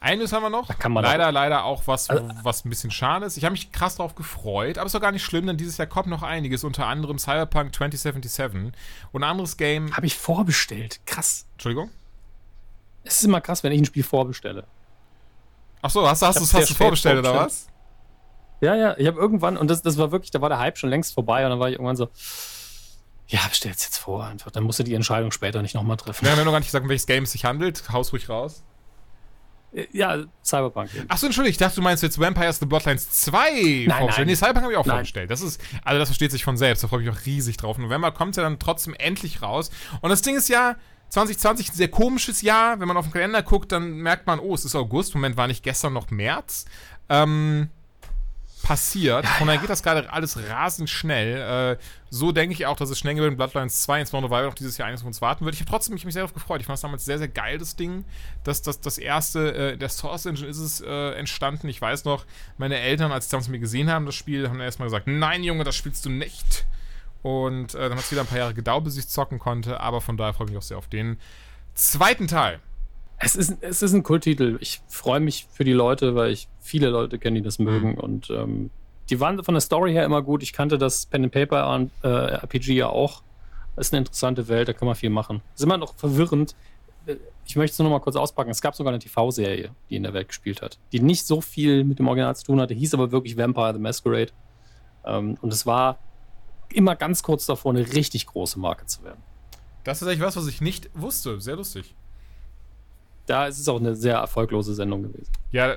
Eines 0.00 0.32
haben 0.32 0.42
wir 0.42 0.50
noch. 0.50 0.68
leider, 0.68 1.28
auch. 1.28 1.32
leider 1.32 1.64
auch 1.64 1.86
was, 1.86 2.08
also, 2.08 2.28
was 2.42 2.64
ein 2.64 2.70
bisschen 2.70 2.90
schade 2.90 3.26
ist. 3.26 3.36
Ich 3.36 3.44
habe 3.44 3.52
mich 3.52 3.72
krass 3.72 3.96
darauf 3.96 4.14
gefreut, 4.14 4.78
aber 4.78 4.86
ist 4.86 4.94
doch 4.94 5.00
gar 5.00 5.10
nicht 5.10 5.24
schlimm, 5.24 5.46
denn 5.46 5.56
dieses 5.56 5.76
Jahr 5.76 5.88
kommt 5.88 6.06
noch 6.06 6.22
einiges, 6.22 6.62
unter 6.62 6.86
anderem 6.86 7.18
Cyberpunk 7.18 7.74
2077 7.74 8.72
und 9.12 9.22
ein 9.24 9.28
anderes 9.28 9.56
Game. 9.56 9.96
Habe 9.96 10.06
ich 10.06 10.16
vorbestellt. 10.16 11.00
Krass. 11.04 11.46
Entschuldigung? 11.54 11.90
Es 13.02 13.18
ist 13.18 13.24
immer 13.24 13.40
krass, 13.40 13.64
wenn 13.64 13.72
ich 13.72 13.80
ein 13.80 13.86
Spiel 13.86 14.04
vorbestelle. 14.04 14.64
Ach 15.82 15.90
so, 15.90 16.08
hast, 16.08 16.22
hast, 16.22 16.40
hast, 16.40 16.54
hast 16.54 16.70
du 16.70 16.74
vorbestellt, 16.74 17.18
oder 17.18 17.34
was? 17.34 17.68
Ja, 18.60 18.74
ja, 18.74 18.96
ich 18.98 19.06
habe 19.06 19.18
irgendwann, 19.18 19.56
und 19.56 19.68
das, 19.68 19.82
das 19.82 19.98
war 19.98 20.10
wirklich, 20.10 20.30
da 20.30 20.40
war 20.40 20.48
der 20.48 20.58
Hype 20.58 20.78
schon 20.78 20.90
längst 20.90 21.14
vorbei 21.14 21.44
und 21.44 21.50
dann 21.50 21.60
war 21.60 21.68
ich 21.68 21.74
irgendwann 21.74 21.96
so, 21.96 22.08
ja, 23.28 23.40
bestell's 23.48 23.84
jetzt 23.84 23.98
vor 23.98 24.24
einfach. 24.24 24.50
Dann 24.50 24.64
musst 24.64 24.78
du 24.78 24.84
die 24.84 24.94
Entscheidung 24.94 25.32
später 25.32 25.60
nicht 25.62 25.74
nochmal 25.74 25.96
treffen. 25.96 26.24
Wir 26.24 26.32
haben 26.32 26.38
ja 26.38 26.44
noch 26.44 26.52
gar 26.52 26.60
nicht 26.60 26.68
gesagt, 26.68 26.82
um 26.82 26.88
welches 26.88 27.06
Game 27.06 27.24
es 27.24 27.32
sich 27.32 27.44
handelt. 27.44 27.90
Haus 27.92 28.12
ruhig 28.12 28.28
raus. 28.28 28.64
Ja, 29.92 30.24
Cyberpunk. 30.42 30.90
Achso, 31.08 31.26
entschuldige, 31.26 31.50
ich 31.50 31.58
dachte, 31.58 31.76
du 31.76 31.82
meinst 31.82 32.02
jetzt 32.02 32.18
Vampires 32.18 32.58
the 32.58 32.66
Bloodlines 32.66 33.10
2 33.10 33.86
nein, 33.86 33.98
vorgestellt. 33.98 34.28
Nee, 34.28 34.34
Cyberpunk 34.34 34.62
habe 34.64 34.72
ich 34.72 34.78
auch 34.78 34.86
nein. 34.86 34.96
vorgestellt. 34.96 35.30
Das 35.30 35.42
ist, 35.42 35.60
also 35.84 35.98
das 35.98 36.08
versteht 36.08 36.30
sich 36.30 36.44
von 36.44 36.56
selbst, 36.56 36.82
da 36.82 36.88
freue 36.88 37.02
ich 37.02 37.08
mich 37.08 37.16
auch 37.16 37.26
riesig 37.26 37.58
drauf. 37.58 37.76
November 37.76 38.10
kommt 38.10 38.36
ja 38.36 38.42
dann 38.42 38.58
trotzdem 38.58 38.94
endlich 38.94 39.42
raus. 39.42 39.70
Und 40.00 40.10
das 40.10 40.22
Ding 40.22 40.36
ist 40.36 40.48
ja, 40.48 40.76
2020 41.10 41.70
ein 41.70 41.74
sehr 41.74 41.88
komisches 41.88 42.42
Jahr. 42.42 42.80
Wenn 42.80 42.88
man 42.88 42.96
auf 42.96 43.06
den 43.06 43.12
Kalender 43.12 43.42
guckt, 43.42 43.72
dann 43.72 43.98
merkt 43.98 44.26
man, 44.26 44.40
oh, 44.40 44.54
es 44.54 44.64
ist 44.64 44.74
August. 44.74 45.14
Moment, 45.14 45.36
war 45.36 45.46
nicht 45.46 45.62
gestern 45.62 45.92
noch 45.92 46.10
März. 46.10 46.66
Ähm, 47.08 47.68
passiert. 48.68 49.24
Ja, 49.24 49.30
Von 49.32 49.46
daher 49.46 49.60
geht 49.60 49.70
das 49.70 49.82
gerade 49.82 50.12
alles 50.12 50.38
rasend 50.50 50.90
schnell. 50.90 51.76
Äh, 51.78 51.82
so 52.10 52.32
denke 52.32 52.52
ich 52.52 52.66
auch, 52.66 52.76
dass 52.76 52.90
es 52.90 52.98
schnell 52.98 53.14
mit 53.14 53.36
Bloodlines 53.38 53.82
2, 53.82 54.00
insbesondere 54.00 54.30
weil 54.30 54.44
noch 54.44 54.54
dieses 54.54 54.76
Jahr 54.76 54.88
eines 54.88 55.00
von 55.00 55.08
uns 55.08 55.22
warten 55.22 55.46
wird. 55.46 55.54
Ich 55.54 55.60
habe 55.62 55.70
trotzdem 55.70 55.94
mich, 55.94 56.04
mich 56.04 56.12
sehr 56.12 56.22
darauf 56.22 56.34
gefreut. 56.34 56.60
Ich 56.60 56.66
fand 56.66 56.76
es 56.76 56.82
damals 56.82 57.06
sehr, 57.06 57.16
sehr 57.16 57.28
geil, 57.28 57.56
das 57.56 57.76
Ding. 57.76 58.04
Das, 58.44 58.60
das, 58.60 58.80
das 58.80 58.98
erste, 58.98 59.54
äh, 59.54 59.76
der 59.78 59.88
Source 59.88 60.26
Engine 60.26 60.48
ist 60.48 60.58
es 60.58 60.82
äh, 60.82 61.12
entstanden. 61.12 61.66
Ich 61.68 61.80
weiß 61.80 62.04
noch, 62.04 62.26
meine 62.58 62.78
Eltern, 62.78 63.10
als 63.10 63.24
sie 63.24 63.30
damals 63.30 63.48
mir 63.48 63.58
gesehen 63.58 63.90
haben, 63.90 64.04
das 64.04 64.14
Spiel, 64.14 64.50
haben 64.50 64.60
erstmal 64.60 64.86
gesagt, 64.88 65.06
nein, 65.06 65.42
Junge, 65.42 65.64
das 65.64 65.74
spielst 65.74 66.04
du 66.04 66.10
nicht. 66.10 66.66
Und 67.22 67.74
äh, 67.74 67.88
dann 67.88 67.96
hat 67.96 68.04
es 68.04 68.12
wieder 68.12 68.20
ein 68.20 68.26
paar 68.26 68.38
Jahre 68.38 68.54
gedauert, 68.54 68.84
bis 68.84 68.98
ich 68.98 69.08
zocken 69.08 69.38
konnte, 69.38 69.80
aber 69.80 70.02
von 70.02 70.18
daher 70.18 70.34
freue 70.34 70.46
ich 70.46 70.50
mich 70.52 70.58
auch 70.58 70.62
sehr 70.62 70.78
auf 70.78 70.88
den 70.88 71.18
zweiten 71.74 72.28
Teil. 72.28 72.60
Es 73.20 73.34
ist, 73.34 73.56
es 73.60 73.82
ist 73.82 73.92
ein 73.94 74.02
Kulttitel. 74.02 74.58
Ich 74.60 74.80
freue 74.86 75.20
mich 75.20 75.46
für 75.50 75.64
die 75.64 75.72
Leute, 75.72 76.14
weil 76.14 76.30
ich 76.30 76.48
viele 76.60 76.88
Leute 76.88 77.18
kenne, 77.18 77.38
die 77.40 77.44
das 77.44 77.58
mögen. 77.58 77.92
Mhm. 77.92 77.98
Und 77.98 78.30
ähm, 78.30 78.70
die 79.10 79.18
waren 79.20 79.42
von 79.42 79.54
der 79.54 79.60
Story 79.60 79.92
her 79.92 80.04
immer 80.04 80.22
gut. 80.22 80.42
Ich 80.42 80.52
kannte 80.52 80.78
das 80.78 81.06
Pen 81.06 81.24
and 81.24 81.32
Paper 81.32 81.88
äh, 82.02 82.08
RPG 82.08 82.74
ja 82.74 82.88
auch. 82.88 83.22
Das 83.74 83.88
ist 83.88 83.92
eine 83.92 84.00
interessante 84.00 84.48
Welt, 84.48 84.68
da 84.68 84.72
kann 84.72 84.86
man 84.86 84.94
viel 84.94 85.10
machen. 85.10 85.40
Ist 85.54 85.62
immer 85.62 85.76
noch 85.76 85.94
verwirrend. 85.94 86.54
Ich 87.46 87.56
möchte 87.56 87.72
es 87.72 87.78
nur 87.78 87.88
noch 87.88 87.96
mal 87.96 88.02
kurz 88.02 88.16
auspacken. 88.16 88.50
Es 88.50 88.60
gab 88.60 88.74
sogar 88.74 88.92
eine 88.92 88.98
TV-Serie, 88.98 89.70
die 89.88 89.96
in 89.96 90.02
der 90.02 90.12
Welt 90.14 90.28
gespielt 90.28 90.62
hat, 90.62 90.78
die 90.92 91.00
nicht 91.00 91.26
so 91.26 91.40
viel 91.40 91.84
mit 91.84 91.98
dem 91.98 92.06
Original 92.06 92.36
zu 92.36 92.44
tun 92.44 92.60
hatte, 92.60 92.74
hieß 92.74 92.94
aber 92.94 93.10
wirklich 93.10 93.36
Vampire 93.36 93.72
the 93.72 93.78
Masquerade. 93.78 94.32
Ähm, 95.04 95.38
und 95.40 95.52
es 95.52 95.64
war 95.64 95.98
immer 96.70 96.96
ganz 96.96 97.22
kurz 97.22 97.46
davor, 97.46 97.72
eine 97.72 97.92
richtig 97.94 98.26
große 98.26 98.58
Marke 98.58 98.84
zu 98.86 99.02
werden. 99.04 99.22
Das 99.84 100.02
ist 100.02 100.08
eigentlich 100.08 100.20
was, 100.20 100.36
was 100.36 100.46
ich 100.48 100.60
nicht 100.60 100.90
wusste. 100.94 101.40
Sehr 101.40 101.56
lustig 101.56 101.94
da 103.28 103.46
ist 103.46 103.58
es 103.58 103.68
auch 103.68 103.78
eine 103.78 103.94
sehr 103.94 104.16
erfolglose 104.16 104.74
Sendung 104.74 105.02
gewesen. 105.04 105.30
Ja, 105.52 105.76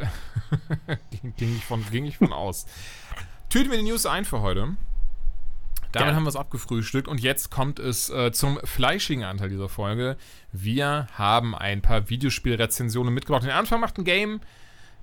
ging, 1.38 1.56
ich 1.58 1.66
von, 1.66 1.86
ging 1.92 2.06
ich 2.06 2.18
von 2.18 2.34
aus. 2.34 2.66
Tüten 3.50 3.70
wir 3.70 3.78
die 3.78 3.84
News 3.84 4.06
ein 4.06 4.26
für 4.26 4.42
heute. 4.42 4.76
Damit 5.92 6.10
ja. 6.10 6.16
haben 6.16 6.24
wir 6.24 6.30
es 6.30 6.38
abgefrühstückt 6.38 7.10
und 7.10 7.20
jetzt 7.20 7.52
kommt 7.52 7.78
es 7.78 8.10
äh, 8.10 8.32
zum 8.32 8.60
fleischigen 8.64 9.26
Anteil 9.26 9.50
dieser 9.50 9.68
Folge. 9.68 10.16
Wir 10.54 11.08
haben 11.14 11.54
ein 11.54 11.82
paar 11.82 12.10
Videospielrezensionen 12.10 13.14
mitgebracht. 13.14 13.44
Den 13.44 13.52
Anfang 13.52 13.82
macht 13.82 13.98
ein 13.98 14.06
Game. 14.06 14.40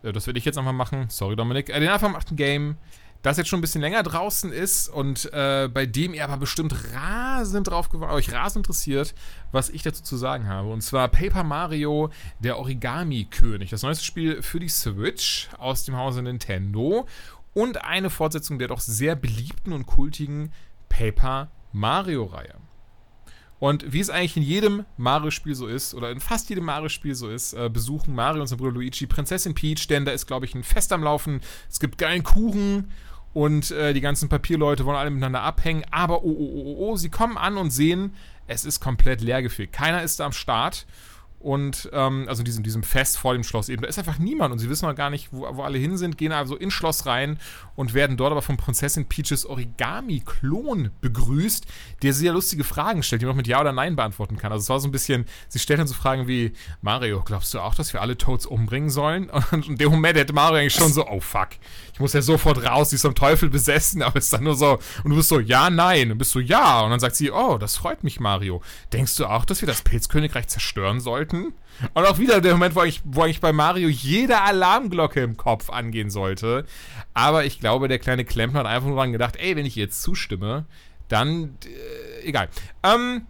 Äh, 0.02 0.12
das 0.12 0.26
werde 0.26 0.38
ich 0.38 0.46
jetzt 0.46 0.56
nochmal 0.56 0.72
machen. 0.72 1.10
Sorry, 1.10 1.36
Dominik. 1.36 1.68
Äh, 1.68 1.80
den 1.80 1.90
Anfang 1.90 2.12
macht 2.12 2.30
ein 2.30 2.36
Game 2.36 2.76
das 3.22 3.36
jetzt 3.36 3.48
schon 3.48 3.58
ein 3.58 3.62
bisschen 3.62 3.80
länger 3.80 4.02
draußen 4.02 4.52
ist 4.52 4.88
und 4.88 5.32
äh, 5.32 5.68
bei 5.72 5.86
dem 5.86 6.14
ihr 6.14 6.24
aber 6.24 6.36
bestimmt 6.36 6.74
rasend 6.94 7.68
drauf 7.68 7.88
euch 7.92 8.32
rasend 8.32 8.66
interessiert, 8.66 9.14
was 9.50 9.70
ich 9.70 9.82
dazu 9.82 10.02
zu 10.02 10.16
sagen 10.16 10.46
habe. 10.48 10.68
Und 10.68 10.82
zwar 10.82 11.08
Paper 11.08 11.42
Mario, 11.42 12.10
der 12.38 12.58
Origami-König. 12.58 13.70
Das 13.70 13.82
neueste 13.82 14.04
Spiel 14.04 14.42
für 14.42 14.60
die 14.60 14.68
Switch 14.68 15.48
aus 15.58 15.84
dem 15.84 15.96
Hause 15.96 16.22
Nintendo. 16.22 17.06
Und 17.54 17.84
eine 17.84 18.10
Fortsetzung 18.10 18.58
der 18.58 18.68
doch 18.68 18.80
sehr 18.80 19.16
beliebten 19.16 19.72
und 19.72 19.86
kultigen 19.86 20.52
Paper 20.88 21.50
Mario-Reihe. 21.72 22.54
Und 23.58 23.92
wie 23.92 24.00
es 24.00 24.10
eigentlich 24.10 24.36
in 24.36 24.42
jedem 24.42 24.84
Mario-Spiel 24.96 25.54
so 25.54 25.66
ist, 25.66 25.94
oder 25.94 26.10
in 26.10 26.20
fast 26.20 26.48
jedem 26.48 26.64
Mario-Spiel 26.64 27.14
so 27.14 27.28
ist, 27.28 27.54
äh, 27.54 27.68
besuchen 27.68 28.14
Mario 28.14 28.40
und 28.40 28.46
sein 28.46 28.58
Bruder 28.58 28.72
Luigi 28.72 29.06
Prinzessin 29.06 29.54
Peach, 29.54 29.88
denn 29.88 30.04
da 30.04 30.12
ist, 30.12 30.26
glaube 30.26 30.46
ich, 30.46 30.54
ein 30.54 30.62
Fest 30.62 30.92
am 30.92 31.02
Laufen. 31.02 31.40
Es 31.68 31.80
gibt 31.80 31.98
geilen 31.98 32.22
Kuchen 32.22 32.92
und 33.34 33.70
äh, 33.72 33.92
die 33.94 34.00
ganzen 34.00 34.28
Papierleute 34.28 34.84
wollen 34.84 34.96
alle 34.96 35.10
miteinander 35.10 35.42
abhängen. 35.42 35.84
Aber 35.90 36.24
oh, 36.24 36.30
oh, 36.30 36.52
oh, 36.52 36.62
oh, 36.64 36.90
oh, 36.90 36.96
sie 36.96 37.10
kommen 37.10 37.36
an 37.36 37.56
und 37.56 37.70
sehen, 37.70 38.14
es 38.46 38.64
ist 38.64 38.80
komplett 38.80 39.20
leer 39.20 39.42
gefegt. 39.42 39.72
Keiner 39.72 40.02
ist 40.02 40.20
da 40.20 40.26
am 40.26 40.32
Start. 40.32 40.86
Und, 41.40 41.88
ähm, 41.92 42.24
also 42.28 42.40
in 42.40 42.46
diesem, 42.46 42.64
diesem 42.64 42.82
Fest 42.82 43.16
vor 43.16 43.32
dem 43.32 43.44
Schloss 43.44 43.68
eben, 43.68 43.82
da 43.82 43.88
ist 43.88 43.98
einfach 43.98 44.18
niemand 44.18 44.52
und 44.52 44.58
sie 44.58 44.68
wissen 44.68 44.86
noch 44.86 44.94
gar 44.96 45.08
nicht, 45.08 45.28
wo, 45.32 45.46
wo 45.52 45.62
alle 45.62 45.78
hin 45.78 45.96
sind, 45.96 46.18
gehen 46.18 46.32
also 46.32 46.56
ins 46.56 46.74
Schloss 46.74 47.06
rein 47.06 47.38
und 47.76 47.94
werden 47.94 48.16
dort 48.16 48.32
aber 48.32 48.42
von 48.42 48.56
Prinzessin 48.56 49.06
Peaches 49.06 49.46
Origami-Klon 49.46 50.90
begrüßt, 51.00 51.66
der 52.02 52.12
sehr 52.12 52.32
lustige 52.32 52.64
Fragen 52.64 53.04
stellt, 53.04 53.22
die 53.22 53.26
man 53.26 53.34
auch 53.34 53.36
mit 53.36 53.46
Ja 53.46 53.60
oder 53.60 53.72
Nein 53.72 53.94
beantworten 53.94 54.36
kann. 54.36 54.50
Also 54.50 54.62
es 54.62 54.68
war 54.68 54.80
so 54.80 54.88
ein 54.88 54.92
bisschen, 54.92 55.26
sie 55.48 55.60
stellt 55.60 55.78
dann 55.78 55.86
so 55.86 55.94
Fragen 55.94 56.26
wie, 56.26 56.52
Mario, 56.82 57.22
glaubst 57.24 57.54
du 57.54 57.60
auch, 57.60 57.76
dass 57.76 57.92
wir 57.92 58.02
alle 58.02 58.18
Toads 58.18 58.46
umbringen 58.46 58.90
sollen? 58.90 59.30
Und 59.52 59.68
in 59.68 59.76
dem 59.76 59.92
Moment 59.92 60.16
hätte 60.16 60.32
Mario 60.32 60.58
eigentlich 60.58 60.74
schon 60.74 60.92
so, 60.92 61.06
oh 61.06 61.20
fuck, 61.20 61.50
ich 61.92 62.00
muss 62.00 62.14
ja 62.14 62.22
sofort 62.22 62.64
raus, 62.64 62.90
sie 62.90 62.96
ist 62.96 63.02
vom 63.02 63.14
Teufel 63.14 63.48
besessen, 63.48 64.02
aber 64.08 64.18
ist 64.18 64.32
dann 64.32 64.42
nur 64.42 64.56
so, 64.56 64.80
und 65.04 65.10
du 65.10 65.16
bist 65.16 65.28
so, 65.28 65.38
ja, 65.38 65.70
nein, 65.70 66.10
und 66.10 66.18
bist 66.18 66.32
so, 66.32 66.40
ja, 66.40 66.80
und 66.80 66.90
dann 66.90 67.00
sagt 67.00 67.14
sie, 67.14 67.30
oh, 67.30 67.58
das 67.58 67.76
freut 67.76 68.02
mich, 68.02 68.18
Mario. 68.18 68.60
Denkst 68.92 69.16
du 69.16 69.26
auch, 69.26 69.44
dass 69.44 69.62
wir 69.62 69.68
das 69.68 69.82
Pilzkönigreich 69.82 70.48
zerstören 70.48 71.00
sollten? 71.00 71.27
Sollten. 71.28 71.54
Und 71.94 72.06
auch 72.06 72.18
wieder 72.18 72.40
der 72.40 72.52
Moment, 72.52 72.74
wo 72.74 72.82
ich, 72.82 73.00
wo 73.04 73.24
ich 73.24 73.40
bei 73.40 73.52
Mario 73.52 73.88
jede 73.88 74.40
Alarmglocke 74.40 75.20
im 75.20 75.36
Kopf 75.36 75.70
angehen 75.70 76.10
sollte. 76.10 76.64
Aber 77.14 77.44
ich 77.44 77.60
glaube, 77.60 77.88
der 77.88 77.98
kleine 77.98 78.24
Klempner 78.24 78.60
hat 78.60 78.66
einfach 78.66 78.88
nur 78.88 78.96
daran 78.96 79.12
gedacht, 79.12 79.36
ey, 79.36 79.56
wenn 79.56 79.66
ich 79.66 79.76
jetzt 79.76 80.02
zustimme, 80.02 80.66
dann 81.08 81.56
äh, 81.64 82.26
egal. 82.26 82.48
Ähm, 82.82 83.26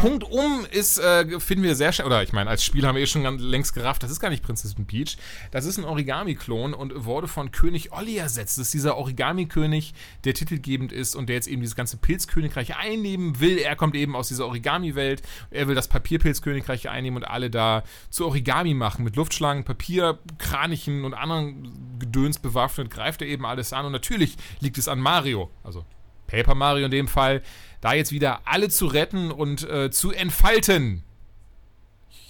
Punkt 0.00 0.24
um 0.24 0.66
ist, 0.70 0.98
äh, 0.98 1.40
finden 1.40 1.64
wir 1.64 1.74
sehr 1.74 1.92
schnell, 1.92 2.06
oder 2.06 2.22
ich 2.22 2.32
meine, 2.32 2.50
als 2.50 2.64
Spiel 2.64 2.86
haben 2.86 2.96
wir 2.96 3.02
eh 3.02 3.06
schon 3.06 3.22
ganz 3.22 3.40
längst 3.40 3.74
gerafft, 3.74 4.02
das 4.02 4.10
ist 4.10 4.20
gar 4.20 4.28
nicht 4.28 4.42
Prinzessin 4.42 4.86
Peach, 4.86 5.16
das 5.50 5.64
ist 5.64 5.78
ein 5.78 5.84
Origami-Klon 5.84 6.74
und 6.74 7.04
wurde 7.04 7.28
von 7.28 7.50
König 7.50 7.92
Olli 7.92 8.16
ersetzt. 8.16 8.58
Das 8.58 8.66
ist 8.66 8.74
dieser 8.74 8.96
Origami-König, 8.96 9.94
der 10.24 10.34
titelgebend 10.34 10.92
ist 10.92 11.16
und 11.16 11.28
der 11.28 11.36
jetzt 11.36 11.48
eben 11.48 11.60
dieses 11.60 11.76
ganze 11.76 11.96
Pilzkönigreich 11.96 12.76
einnehmen 12.76 13.40
will. 13.40 13.58
Er 13.58 13.74
kommt 13.74 13.96
eben 13.96 14.14
aus 14.14 14.28
dieser 14.28 14.46
Origami-Welt, 14.46 15.22
er 15.50 15.66
will 15.66 15.74
das 15.74 15.88
Papierpilzkönigreich 15.88 16.88
einnehmen 16.88 17.16
und 17.16 17.24
alle 17.24 17.50
da 17.50 17.82
zu 18.10 18.26
Origami 18.26 18.74
machen. 18.74 19.04
Mit 19.04 19.16
Luftschlangen, 19.16 19.64
Papier, 19.64 20.18
Kranichen 20.38 21.04
und 21.04 21.14
anderen 21.14 21.98
Gedöns 21.98 22.38
bewaffnet, 22.38 22.90
greift 22.90 23.22
er 23.22 23.28
eben 23.28 23.46
alles 23.46 23.72
an 23.72 23.86
und 23.86 23.92
natürlich 23.92 24.36
liegt 24.60 24.78
es 24.78 24.88
an 24.88 25.00
Mario, 25.00 25.50
also 25.64 25.84
Paper 26.26 26.54
Mario 26.54 26.84
in 26.86 26.90
dem 26.90 27.08
Fall, 27.08 27.42
da 27.80 27.94
jetzt 27.94 28.12
wieder 28.12 28.40
alle 28.44 28.68
zu 28.68 28.86
retten 28.86 29.30
und 29.30 29.68
äh, 29.68 29.90
zu 29.90 30.12
entfalten. 30.12 31.02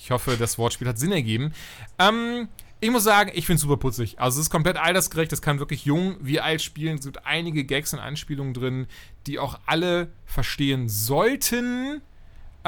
Ich 0.00 0.10
hoffe, 0.10 0.36
das 0.38 0.58
Wortspiel 0.58 0.88
hat 0.88 0.98
Sinn 0.98 1.12
ergeben. 1.12 1.52
Ähm, 1.98 2.48
ich 2.78 2.90
muss 2.90 3.04
sagen, 3.04 3.30
ich 3.34 3.46
finde 3.46 3.56
es 3.56 3.62
super 3.62 3.78
putzig. 3.78 4.20
Also 4.20 4.38
es 4.38 4.46
ist 4.46 4.50
komplett 4.50 4.76
altersgerecht, 4.76 5.32
es 5.32 5.42
kann 5.42 5.58
wirklich 5.58 5.84
jung 5.84 6.16
wie 6.20 6.40
alt 6.40 6.62
spielen. 6.62 6.98
Es 6.98 7.04
gibt 7.04 7.24
einige 7.26 7.64
Gags 7.64 7.92
und 7.94 8.00
Anspielungen 8.00 8.54
drin, 8.54 8.86
die 9.26 9.38
auch 9.38 9.58
alle 9.66 10.12
verstehen 10.26 10.88
sollten. 10.88 12.02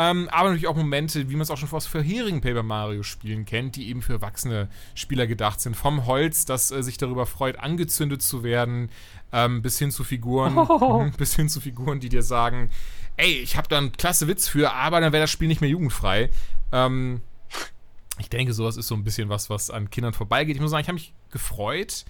Ähm, 0.01 0.29
aber 0.31 0.51
natürlich 0.51 0.69
auch 0.69 0.77
Momente, 0.77 1.29
wie 1.29 1.33
man 1.33 1.43
es 1.43 1.51
auch 1.51 1.57
schon 1.57 1.69
aus 1.73 1.89
vorherigen 1.89 2.41
Paper 2.41 2.63
Mario 2.63 3.03
Spielen 3.03 3.45
kennt, 3.45 3.75
die 3.75 3.89
eben 3.89 4.01
für 4.01 4.13
erwachsene 4.13 4.69
Spieler 4.95 5.27
gedacht 5.27 5.61
sind. 5.61 5.75
Vom 5.75 6.07
Holz, 6.07 6.45
das 6.45 6.71
äh, 6.71 6.85
sich 6.85 6.99
darüber 6.99 7.27
freut, 7.27 7.59
angezündet 7.59 8.23
zu 8.23 8.45
werden, 8.45 8.91
ähm, 9.33 9.61
bis 9.61 9.77
hin 9.81 9.91
zu 9.91 10.05
Figuren, 10.05 10.57
oh. 10.69 11.11
bis 11.19 11.35
hin 11.35 11.49
zu 11.49 11.61
Figuren, 11.61 11.99
die 11.99 12.11
dir 12.11 12.23
sagen, 12.23 12.71
ey, 13.17 13.41
ich 13.41 13.57
habe 13.57 13.67
da 13.67 13.79
einen 13.79 13.91
klasse 13.91 14.29
Witz 14.29 14.47
für, 14.47 14.73
aber 14.73 15.01
dann 15.01 15.13
wäre 15.13 15.25
das 15.25 15.33
Spiel 15.33 15.49
nicht 15.49 15.61
mehr 15.61 15.71
jugendfrei. 15.71 16.31
Ähm, 16.71 17.21
ich 18.21 18.31
denke, 18.31 18.53
sowas 18.53 18.77
ist 18.77 18.87
so 18.87 18.95
ein 18.95 19.03
bisschen 19.03 19.29
was, 19.29 19.51
was 19.51 19.69
an 19.69 19.91
Kindern 19.91 20.13
vorbeigeht. 20.13 20.55
Ich 20.55 20.63
muss 20.63 20.71
sagen, 20.71 20.83
ich 20.83 20.89
habe 20.89 20.95
mich 20.95 21.13
gefreut, 21.33 22.05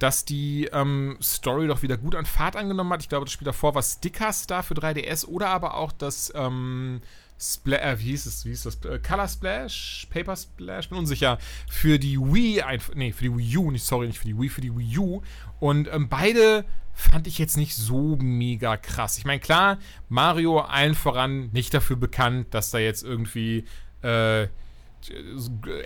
dass 0.00 0.24
die 0.24 0.64
ähm, 0.72 1.16
Story 1.22 1.68
doch 1.68 1.82
wieder 1.82 1.98
gut 1.98 2.16
an 2.16 2.26
Fahrt 2.26 2.56
angenommen 2.56 2.92
hat. 2.92 3.02
Ich 3.02 3.08
glaube, 3.08 3.26
das 3.26 3.32
Spiel 3.32 3.46
davor 3.46 3.76
war 3.76 3.82
Stickers 3.82 4.48
da 4.48 4.62
für 4.62 4.74
3DS 4.74 5.24
oder 5.24 5.50
aber 5.50 5.74
auch 5.74 5.92
das 5.92 6.32
ähm, 6.34 7.00
Spla 7.40 7.76
äh, 7.76 7.98
wie 8.00 8.04
hieß 8.04 8.26
es, 8.26 8.44
wie 8.44 8.50
hieß 8.50 8.64
das? 8.64 8.76
Äh, 8.84 8.98
Color 8.98 9.28
Splash, 9.28 10.06
Paper 10.10 10.36
Splash, 10.36 10.88
bin 10.88 10.98
unsicher. 10.98 11.38
Für 11.70 11.98
die 11.98 12.18
Wii, 12.18 12.62
nee, 12.94 13.12
für 13.12 13.24
die 13.24 13.36
Wii 13.36 13.56
U, 13.58 13.70
nicht, 13.70 13.84
sorry, 13.84 14.08
nicht 14.08 14.18
für 14.18 14.26
die 14.26 14.38
Wii, 14.38 14.48
für 14.48 14.60
die 14.60 14.76
Wii 14.76 14.98
U. 14.98 15.22
Und 15.60 15.88
ähm, 15.92 16.08
beide 16.08 16.64
fand 16.94 17.28
ich 17.28 17.38
jetzt 17.38 17.56
nicht 17.56 17.76
so 17.76 18.16
mega 18.20 18.76
krass. 18.76 19.18
Ich 19.18 19.24
meine, 19.24 19.38
klar, 19.38 19.78
Mario 20.08 20.58
allen 20.58 20.96
voran 20.96 21.50
nicht 21.52 21.72
dafür 21.72 21.94
bekannt, 21.94 22.52
dass 22.54 22.72
da 22.72 22.78
jetzt 22.78 23.04
irgendwie 23.04 23.64
äh, 24.02 24.48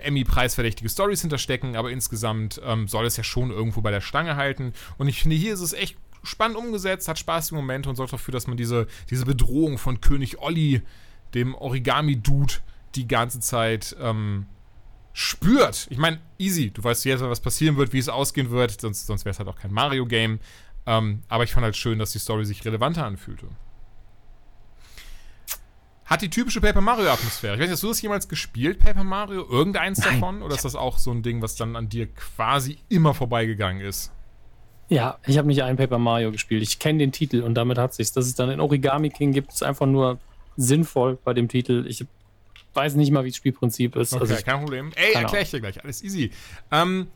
Emmy-preisverdächtige 0.01 0.89
Stories 0.89 1.21
hinterstecken, 1.21 1.75
aber 1.75 1.91
insgesamt 1.91 2.59
ähm, 2.65 2.87
soll 2.87 3.05
es 3.05 3.15
ja 3.15 3.23
schon 3.23 3.51
irgendwo 3.51 3.81
bei 3.81 3.91
der 3.91 4.01
Stange 4.01 4.37
halten. 4.37 4.73
Und 4.97 5.07
ich 5.07 5.21
finde, 5.21 5.35
hier 5.35 5.53
ist 5.53 5.61
es 5.61 5.73
echt 5.73 5.97
spannend 6.23 6.57
umgesetzt, 6.57 7.07
hat 7.07 7.19
spaßige 7.19 7.51
Momente 7.51 7.89
und 7.89 7.95
sorgt 7.95 8.13
dafür, 8.13 8.31
dass 8.31 8.47
man 8.47 8.57
diese, 8.57 8.87
diese 9.11 9.25
Bedrohung 9.25 9.77
von 9.77 10.01
König 10.01 10.39
Olli 10.39 10.81
dem 11.33 11.55
Origami-Dude 11.55 12.55
die 12.95 13.07
ganze 13.07 13.39
Zeit 13.39 13.95
ähm, 13.99 14.45
spürt. 15.13 15.87
Ich 15.89 15.97
meine, 15.97 16.19
easy. 16.37 16.71
Du 16.71 16.83
weißt 16.83 17.05
jetzt, 17.05 17.21
was 17.21 17.39
passieren 17.39 17.77
wird, 17.77 17.93
wie 17.93 17.99
es 17.99 18.09
ausgehen 18.09 18.51
wird. 18.51 18.81
Sonst, 18.81 19.05
sonst 19.05 19.25
wäre 19.25 19.31
es 19.31 19.39
halt 19.39 19.49
auch 19.49 19.57
kein 19.57 19.71
Mario-Game. 19.71 20.39
Ähm, 20.85 21.23
aber 21.29 21.43
ich 21.43 21.53
fand 21.53 21.63
halt 21.63 21.77
schön, 21.77 21.99
dass 21.99 22.11
die 22.11 22.19
Story 22.19 22.45
sich 22.45 22.63
relevanter 22.65 23.05
anfühlte. 23.05 23.47
Hat 26.05 26.21
die 26.21 26.29
typische 26.29 26.59
Paper 26.59 26.81
Mario-Atmosphäre. 26.81 27.53
Ich 27.53 27.59
weiß 27.59 27.67
nicht, 27.67 27.73
hast 27.73 27.83
du 27.83 27.87
das 27.87 28.01
jemals 28.01 28.27
gespielt, 28.27 28.79
Paper 28.79 29.03
Mario? 29.03 29.47
Irgendeins 29.49 29.99
Nein. 29.99 30.19
davon? 30.19 30.41
Oder 30.41 30.55
ist 30.55 30.65
das 30.65 30.75
auch 30.75 30.97
so 30.97 31.11
ein 31.11 31.23
Ding, 31.23 31.41
was 31.41 31.55
dann 31.55 31.75
an 31.75 31.89
dir 31.89 32.07
quasi 32.07 32.79
immer 32.89 33.13
vorbeigegangen 33.13 33.81
ist? 33.81 34.11
Ja, 34.89 35.17
ich 35.25 35.37
habe 35.37 35.47
nicht 35.47 35.63
ein 35.63 35.77
Paper 35.77 35.97
Mario 35.97 36.31
gespielt. 36.31 36.61
Ich 36.61 36.77
kenne 36.77 36.99
den 36.99 37.11
Titel 37.13 37.41
und 37.41 37.55
damit 37.55 37.77
hat 37.77 37.93
sich's. 37.93 38.11
Dass 38.11 38.25
es 38.25 38.35
dann 38.35 38.49
in 38.49 38.59
Origami 38.59 39.09
King 39.09 39.31
gibt, 39.31 39.53
ist 39.53 39.63
einfach 39.63 39.85
nur 39.85 40.19
sinnvoll 40.57 41.17
bei 41.23 41.33
dem 41.33 41.47
Titel. 41.47 41.85
Ich 41.87 42.05
weiß 42.73 42.95
nicht 42.95 43.11
mal, 43.11 43.23
wie 43.23 43.29
das 43.29 43.37
Spielprinzip 43.37 43.95
ist. 43.95 44.13
Okay, 44.13 44.21
also 44.21 44.33
ich, 44.35 44.45
kein 44.45 44.59
Problem. 44.59 44.91
Ey, 44.95 45.13
erkläre 45.13 45.43
ich 45.43 45.51
dir 45.51 45.61
gleich. 45.61 45.83
Alles 45.83 46.03
easy. 46.03 46.31
Ähm, 46.71 47.07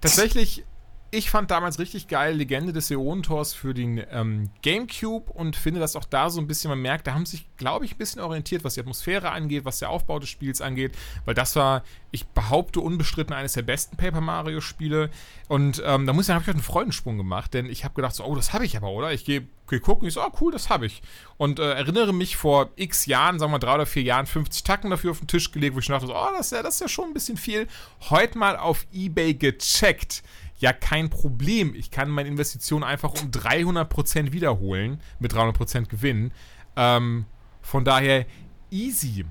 tatsächlich 0.00 0.64
ich 1.10 1.30
fand 1.30 1.50
damals 1.50 1.78
richtig 1.78 2.08
geil 2.08 2.34
Legende 2.34 2.72
des 2.72 2.90
Äonentors 2.90 3.54
für 3.54 3.74
den 3.74 4.02
ähm, 4.10 4.50
Gamecube 4.62 5.30
und 5.32 5.54
finde 5.54 5.78
das 5.78 5.94
auch 5.94 6.04
da 6.04 6.30
so 6.30 6.40
ein 6.40 6.48
bisschen, 6.48 6.68
man 6.68 6.80
merkt, 6.80 7.06
da 7.06 7.14
haben 7.14 7.26
sich, 7.26 7.46
glaube 7.56 7.84
ich, 7.84 7.94
ein 7.94 7.98
bisschen 7.98 8.20
orientiert, 8.20 8.64
was 8.64 8.74
die 8.74 8.80
Atmosphäre 8.80 9.30
angeht, 9.30 9.64
was 9.64 9.78
der 9.78 9.90
Aufbau 9.90 10.18
des 10.18 10.28
Spiels 10.28 10.60
angeht, 10.60 10.96
weil 11.24 11.34
das 11.34 11.54
war, 11.54 11.84
ich 12.10 12.26
behaupte 12.26 12.80
unbestritten, 12.80 13.34
eines 13.34 13.52
der 13.52 13.62
besten 13.62 13.96
Paper 13.96 14.20
Mario-Spiele. 14.20 15.10
Und 15.48 15.82
ähm, 15.86 16.06
da 16.06 16.12
muss 16.12 16.28
ich 16.28 16.34
habe 16.34 16.42
ich 16.42 16.48
einen 16.48 16.60
Freudensprung 16.60 17.16
gemacht, 17.16 17.54
denn 17.54 17.66
ich 17.66 17.84
habe 17.84 17.94
gedacht, 17.94 18.14
so, 18.14 18.24
oh, 18.24 18.34
das 18.34 18.52
habe 18.52 18.64
ich 18.64 18.76
aber, 18.76 18.90
oder? 18.90 19.12
Ich 19.12 19.24
gehe 19.24 19.46
okay, 19.66 19.80
gucken, 19.80 20.06
ich 20.06 20.14
so, 20.14 20.22
oh, 20.22 20.32
cool, 20.40 20.52
das 20.52 20.70
habe 20.70 20.86
ich. 20.86 21.02
Und 21.36 21.58
äh, 21.58 21.72
erinnere 21.72 22.12
mich 22.12 22.36
vor 22.36 22.70
x 22.76 23.06
Jahren, 23.06 23.38
sagen 23.38 23.52
wir 23.52 23.58
drei 23.58 23.74
oder 23.74 23.86
vier 23.86 24.02
Jahren, 24.02 24.26
50 24.26 24.64
Tacken 24.64 24.90
dafür 24.90 25.10
auf 25.10 25.18
den 25.18 25.28
Tisch 25.28 25.50
gelegt, 25.50 25.74
wo 25.74 25.80
ich 25.80 25.86
dachte, 25.86 26.06
so, 26.06 26.14
oh, 26.14 26.28
das 26.36 26.46
ist, 26.46 26.52
ja, 26.52 26.62
das 26.62 26.74
ist 26.74 26.80
ja 26.80 26.88
schon 26.88 27.06
ein 27.06 27.14
bisschen 27.14 27.36
viel. 27.36 27.66
Heute 28.10 28.38
mal 28.38 28.56
auf 28.56 28.86
Ebay 28.92 29.34
gecheckt 29.34 30.22
ja 30.58 30.72
kein 30.72 31.10
Problem. 31.10 31.74
Ich 31.74 31.90
kann 31.90 32.08
meine 32.10 32.28
Investition 32.28 32.84
einfach 32.84 33.12
um 33.20 33.30
300% 33.30 34.32
wiederholen 34.32 35.00
mit 35.18 35.32
300% 35.32 35.86
Gewinn. 35.86 36.32
Ähm, 36.76 37.26
von 37.60 37.84
daher 37.84 38.26
easy. 38.70 39.24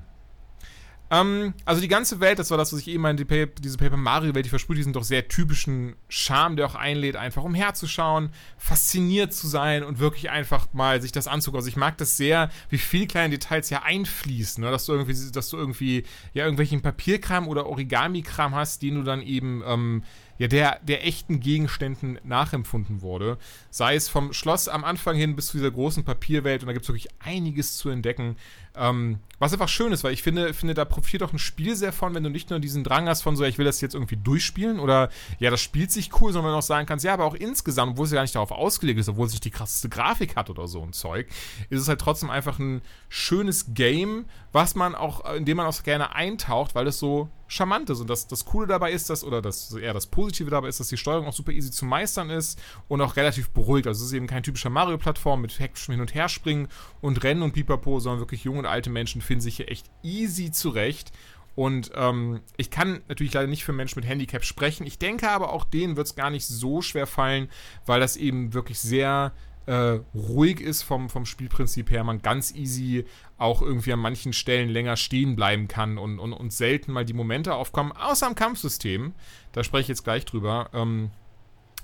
Ähm, 1.08 1.54
also 1.64 1.80
die 1.80 1.88
ganze 1.88 2.18
Welt, 2.18 2.38
das 2.40 2.50
war 2.50 2.58
das, 2.58 2.72
was 2.72 2.80
ich 2.80 2.88
eben 2.88 3.02
meinte, 3.02 3.24
die 3.24 3.46
diese 3.60 3.76
Paper 3.76 3.96
Mario-Welt, 3.96 4.44
die 4.44 4.50
versprüht 4.50 4.78
diesen 4.78 4.92
doch 4.92 5.04
sehr 5.04 5.28
typischen 5.28 5.94
Charme, 6.08 6.56
der 6.56 6.66
auch 6.66 6.74
einlädt, 6.74 7.14
einfach 7.14 7.44
umherzuschauen, 7.44 8.30
fasziniert 8.58 9.32
zu 9.32 9.46
sein 9.46 9.84
und 9.84 10.00
wirklich 10.00 10.30
einfach 10.30 10.72
mal 10.72 11.00
sich 11.00 11.12
das 11.12 11.28
anzugucken. 11.28 11.60
Also 11.60 11.68
ich 11.68 11.76
mag 11.76 11.96
das 11.98 12.16
sehr, 12.16 12.50
wie 12.70 12.78
viele 12.78 13.06
kleine 13.06 13.30
Details 13.30 13.70
ja 13.70 13.82
einfließen, 13.82 14.64
ne? 14.64 14.70
dass 14.70 14.86
du 14.86 14.94
irgendwie, 14.94 15.30
dass 15.30 15.48
du 15.48 15.56
irgendwie 15.56 16.02
ja 16.34 16.44
irgendwelchen 16.44 16.82
Papierkram 16.82 17.46
oder 17.46 17.66
Origami-Kram 17.66 18.54
hast, 18.56 18.82
den 18.82 18.96
du 18.96 19.02
dann 19.04 19.22
eben 19.22 19.62
ähm, 19.64 20.02
ja, 20.38 20.48
der, 20.48 20.80
der 20.82 21.06
echten 21.06 21.40
Gegenständen 21.40 22.18
nachempfunden 22.24 23.02
wurde. 23.02 23.38
Sei 23.70 23.94
es 23.94 24.08
vom 24.08 24.32
Schloss 24.32 24.68
am 24.68 24.84
Anfang 24.84 25.16
hin 25.16 25.36
bis 25.36 25.46
zu 25.46 25.56
dieser 25.56 25.70
großen 25.70 26.04
Papierwelt 26.04 26.62
und 26.62 26.66
da 26.66 26.72
gibt 26.72 26.84
es 26.84 26.88
wirklich 26.88 27.08
einiges 27.18 27.76
zu 27.76 27.88
entdecken. 27.88 28.36
Ähm, 28.76 29.20
was 29.38 29.52
einfach 29.52 29.68
schön 29.68 29.92
ist, 29.92 30.02
weil 30.02 30.12
ich 30.12 30.22
finde, 30.22 30.54
finde, 30.54 30.72
da 30.72 30.86
profitiert 30.86 31.22
auch 31.22 31.32
ein 31.32 31.38
Spiel 31.38 31.76
sehr 31.76 31.92
von, 31.92 32.14
wenn 32.14 32.22
du 32.22 32.30
nicht 32.30 32.48
nur 32.48 32.58
diesen 32.58 32.84
Drang 32.84 33.06
hast 33.06 33.22
von 33.22 33.36
so, 33.36 33.44
ich 33.44 33.58
will 33.58 33.66
das 33.66 33.82
jetzt 33.82 33.94
irgendwie 33.94 34.16
durchspielen 34.16 34.80
oder 34.80 35.10
ja, 35.38 35.50
das 35.50 35.60
spielt 35.60 35.92
sich 35.92 36.10
cool, 36.20 36.32
sondern 36.32 36.54
auch 36.54 36.62
sagen 36.62 36.86
kannst, 36.86 37.04
ja, 37.04 37.12
aber 37.12 37.24
auch 37.26 37.34
insgesamt, 37.34 37.92
obwohl 37.92 38.06
es 38.06 38.12
ja 38.12 38.16
gar 38.16 38.22
nicht 38.22 38.34
darauf 38.34 38.50
ausgelegt 38.50 38.98
ist, 38.98 39.08
obwohl 39.10 39.26
es 39.26 39.32
nicht 39.32 39.44
die 39.44 39.50
krasseste 39.50 39.90
Grafik 39.90 40.36
hat 40.36 40.48
oder 40.48 40.66
so 40.66 40.82
ein 40.82 40.94
Zeug, 40.94 41.28
ist 41.68 41.82
es 41.82 41.88
halt 41.88 42.00
trotzdem 42.00 42.30
einfach 42.30 42.58
ein 42.58 42.80
schönes 43.10 43.74
Game, 43.74 44.24
was 44.52 44.74
man 44.74 44.94
auch, 44.94 45.34
in 45.34 45.44
dem 45.44 45.58
man 45.58 45.66
auch 45.66 45.82
gerne 45.82 46.14
eintaucht, 46.14 46.74
weil 46.74 46.86
es 46.86 46.98
so 46.98 47.28
charmant 47.48 47.90
ist. 47.90 48.00
Und 48.00 48.10
das, 48.10 48.26
das 48.26 48.44
Coole 48.44 48.66
dabei 48.66 48.92
ist, 48.92 49.10
dass, 49.10 49.22
oder 49.22 49.42
das 49.42 49.72
eher 49.72 49.94
das 49.94 50.06
Positive 50.06 50.50
dabei 50.50 50.68
ist, 50.68 50.80
dass 50.80 50.88
die 50.88 50.96
Steuerung 50.96 51.26
auch 51.26 51.32
super 51.32 51.52
easy 51.52 51.70
zu 51.70 51.84
meistern 51.84 52.30
ist 52.30 52.58
und 52.88 53.00
auch 53.00 53.16
relativ 53.16 53.50
beruhigt. 53.50 53.86
Also 53.86 54.02
es 54.02 54.08
ist 54.08 54.16
eben 54.16 54.26
kein 54.26 54.42
typischer 54.42 54.70
Mario-Plattform 54.70 55.40
mit 55.42 55.58
hektischem 55.58 55.92
Hin- 55.92 56.00
und 56.00 56.14
Herspringen 56.14 56.68
und 57.00 57.22
Rennen 57.22 57.42
und 57.42 57.52
Pipapo, 57.52 58.00
sondern 58.00 58.20
wirklich 58.20 58.44
junge 58.44 58.60
und 58.60 58.65
alte 58.66 58.90
Menschen 58.90 59.20
finden 59.20 59.40
sich 59.40 59.56
hier 59.56 59.70
echt 59.70 59.86
easy 60.02 60.50
zurecht. 60.50 61.12
Und 61.54 61.90
ähm, 61.94 62.40
ich 62.58 62.70
kann 62.70 63.00
natürlich 63.08 63.32
leider 63.32 63.46
nicht 63.46 63.64
für 63.64 63.72
Menschen 63.72 63.98
mit 63.98 64.08
Handicap 64.08 64.44
sprechen. 64.44 64.86
Ich 64.86 64.98
denke 64.98 65.30
aber, 65.30 65.52
auch 65.52 65.64
denen 65.64 65.96
wird 65.96 66.06
es 66.06 66.14
gar 66.14 66.30
nicht 66.30 66.46
so 66.46 66.82
schwer 66.82 67.06
fallen, 67.06 67.48
weil 67.86 67.98
das 67.98 68.16
eben 68.16 68.52
wirklich 68.52 68.78
sehr 68.78 69.32
äh, 69.66 70.00
ruhig 70.14 70.60
ist 70.60 70.82
vom, 70.82 71.08
vom 71.10 71.26
Spielprinzip 71.26 71.90
her, 71.90 72.04
man 72.04 72.22
ganz 72.22 72.54
easy 72.54 73.04
auch 73.36 73.62
irgendwie 73.62 73.92
an 73.92 73.98
manchen 73.98 74.32
Stellen 74.32 74.68
länger 74.68 74.96
stehen 74.96 75.34
bleiben 75.34 75.66
kann 75.66 75.98
und, 75.98 76.18
und, 76.18 76.32
und 76.32 76.52
selten 76.52 76.92
mal 76.92 77.04
die 77.04 77.12
Momente 77.12 77.54
aufkommen, 77.54 77.92
außer 77.92 78.26
am 78.26 78.34
Kampfsystem, 78.34 79.14
da 79.52 79.64
spreche 79.64 79.82
ich 79.82 79.88
jetzt 79.88 80.04
gleich 80.04 80.24
drüber, 80.24 80.70
ähm, 80.72 81.10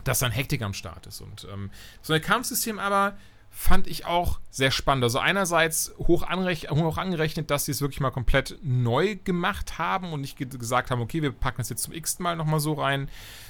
dass 0.05 0.21
dann 0.21 0.33
Hektik 0.33 0.63
am 0.63 0.75
Start 0.75 1.07
ist. 1.07 1.21
Und 1.21 1.47
ähm, 1.53 1.71
so 2.03 2.13
ein 2.13 2.23
Kampfsystem 2.23 2.79
aber 2.79 3.17
fand 3.55 3.87
ich 3.87 4.07
auch 4.07 4.41
sehr 4.51 4.71
spannend. 4.71 5.05
Also 5.05 5.19
einerseits 5.19 5.93
hoch, 5.99 6.27
hoch 6.27 6.99
angerechnet, 6.99 7.51
dass 7.51 7.67
sie 7.67 7.73
es 7.73 7.83
wirklich 7.83 8.01
mal 8.01 8.11
komplett 8.11 8.59
neu 8.63 9.17
gemacht 9.23 9.79
haben 9.79 10.13
und 10.13 10.23
nicht 10.23 10.39
ge 10.39 10.47
gesagt 10.47 10.91
haben, 10.91 11.03
okay, 11.03 11.23
wir 11.23 11.33
packen 11.33 11.61
es 11.61 11.69
jetzt 11.69 11.83
zum 11.83 11.93
x 11.93 12.19
Mal 12.19 12.35
nochmal 12.35 12.61
so 12.61 12.73
rein, 12.73 13.09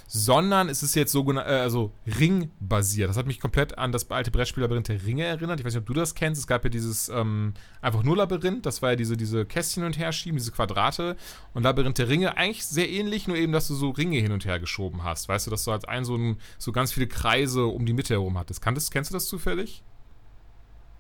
sondern 0.09 0.69
es 0.69 0.83
ist 0.83 0.97
jetzt 0.97 1.13
so 1.13 1.25
äh, 1.33 1.39
also 1.39 1.93
Ring-basiert. 2.07 3.09
Das 3.09 3.17
hat 3.17 3.27
mich 3.27 3.41
komplett 3.41 3.79
an 3.79 3.93
das 3.93 4.11
alte 4.11 4.33
Brettspiellabyrinth 4.33 4.89
der 4.89 5.05
Ringe 5.05 5.25
erinnert. 5.25 5.61
Ich 5.61 5.67
weiß 5.67 5.73
nicht, 5.73 5.83
ob 5.83 5.87
du 5.87 5.95
das 5.95 6.17
kennst. 6.17 6.41
Es 6.41 6.47
gab 6.49 6.65
ja 6.65 6.71
dieses 6.71 7.09
ähm, 7.09 7.55
einfach 7.81 8.03
nur 8.03 8.17
Labyrinth. 8.17 8.67
Das 8.67 8.83
war 8.83 8.91
ja 8.91 8.97
diese, 8.97 9.17
diese 9.17 9.47
Kästchen 9.47 9.85
hin 9.85 9.93
und 9.93 9.99
her 9.99 10.13
schieben, 10.13 10.37
diese 10.37 10.53
Quadrate. 10.53 11.17
Und 11.55 11.63
Labyrinth 11.63 11.99
der 11.99 12.09
Ringe 12.09 12.37
eigentlich 12.37 12.67
sehr 12.67 12.91
ähnlich, 12.91 13.29
nur 13.29 13.37
eben, 13.37 13.53
dass 13.53 13.69
du 13.69 13.75
so 13.75 13.91
Ringe 13.91 14.19
hin 14.19 14.33
und 14.33 14.45
her 14.45 14.59
geschoben 14.59 15.05
hast. 15.05 15.29
Weißt 15.29 15.47
du, 15.47 15.51
dass 15.51 15.65
du 15.65 15.71
als 15.71 15.85
ein 15.85 16.05
so, 16.05 16.17
ein, 16.17 16.39
so 16.59 16.73
ganz 16.73 16.93
viele 16.93 17.07
Kreise 17.07 17.67
um 17.67 17.87
die 17.87 17.93
Mitte 17.93 18.15
herum 18.15 18.37
hattest. 18.37 18.61
Kanntest, 18.61 18.91
kennst 18.91 19.11
du 19.11 19.15
das 19.15 19.27
zufällig? 19.27 19.83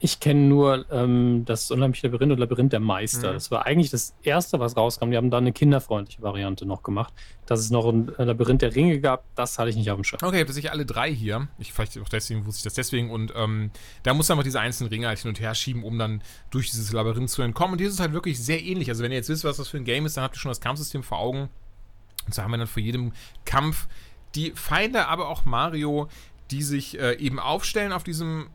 Ich 0.04 0.18
kenne 0.18 0.40
nur 0.40 0.84
ähm, 0.90 1.44
das 1.44 1.70
Unheimliche 1.70 2.08
Labyrinth 2.08 2.32
und 2.32 2.38
Labyrinth 2.38 2.72
der 2.72 2.80
Meister. 2.80 3.30
Mhm. 3.30 3.34
Das 3.34 3.52
war 3.52 3.66
eigentlich 3.66 3.90
das 3.90 4.16
erste, 4.24 4.58
was 4.58 4.76
rauskam. 4.76 5.12
Die 5.12 5.16
haben 5.16 5.30
da 5.30 5.38
eine 5.38 5.52
kinderfreundliche 5.52 6.20
Variante 6.20 6.66
noch 6.66 6.82
gemacht. 6.82 7.14
Dass 7.46 7.60
es 7.60 7.70
noch 7.70 7.86
ein 7.86 8.10
Labyrinth 8.18 8.62
der 8.62 8.74
Ringe 8.74 8.98
gab, 8.98 9.22
das 9.36 9.60
hatte 9.60 9.70
ich 9.70 9.76
nicht 9.76 9.92
auf 9.92 9.98
dem 9.98 10.02
Schirm. 10.02 10.18
Okay, 10.20 10.38
ich 10.38 10.42
habe 10.42 10.52
sicher 10.52 10.72
alle 10.72 10.84
drei 10.84 11.14
hier. 11.14 11.46
Ich, 11.58 11.72
vielleicht 11.72 11.96
auch 12.00 12.08
deswegen 12.08 12.44
wusste 12.46 12.58
ich 12.58 12.64
das 12.64 12.74
deswegen. 12.74 13.10
Und 13.10 13.32
ähm, 13.36 13.70
da 14.02 14.12
muss 14.12 14.28
man 14.28 14.34
einfach 14.34 14.44
diese 14.44 14.58
einzelnen 14.58 14.90
Ringe 14.90 15.06
halt 15.06 15.20
hin 15.20 15.28
und 15.28 15.38
her 15.38 15.54
schieben, 15.54 15.84
um 15.84 15.96
dann 16.00 16.20
durch 16.50 16.68
dieses 16.68 16.92
Labyrinth 16.92 17.30
zu 17.30 17.42
entkommen. 17.42 17.74
Und 17.74 17.78
hier 17.78 17.86
ist 17.86 17.94
es 17.94 18.00
halt 18.00 18.12
wirklich 18.12 18.42
sehr 18.42 18.60
ähnlich. 18.60 18.88
Also, 18.88 19.04
wenn 19.04 19.12
ihr 19.12 19.18
jetzt 19.18 19.28
wisst, 19.28 19.44
was 19.44 19.58
das 19.58 19.68
für 19.68 19.76
ein 19.76 19.84
Game 19.84 20.04
ist, 20.04 20.16
dann 20.16 20.24
habt 20.24 20.34
ihr 20.34 20.40
schon 20.40 20.50
das 20.50 20.60
Kampfsystem 20.60 21.04
vor 21.04 21.20
Augen. 21.20 21.48
Und 22.26 22.34
so 22.34 22.42
haben 22.42 22.50
wir 22.50 22.58
dann 22.58 22.66
vor 22.66 22.82
jedem 22.82 23.12
Kampf 23.44 23.86
die 24.34 24.50
Feinde, 24.56 25.06
aber 25.06 25.28
auch 25.28 25.44
Mario, 25.44 26.08
die 26.50 26.62
sich 26.64 26.98
äh, 26.98 27.14
eben 27.18 27.38
aufstellen 27.38 27.92
auf 27.92 28.02
diesem 28.02 28.48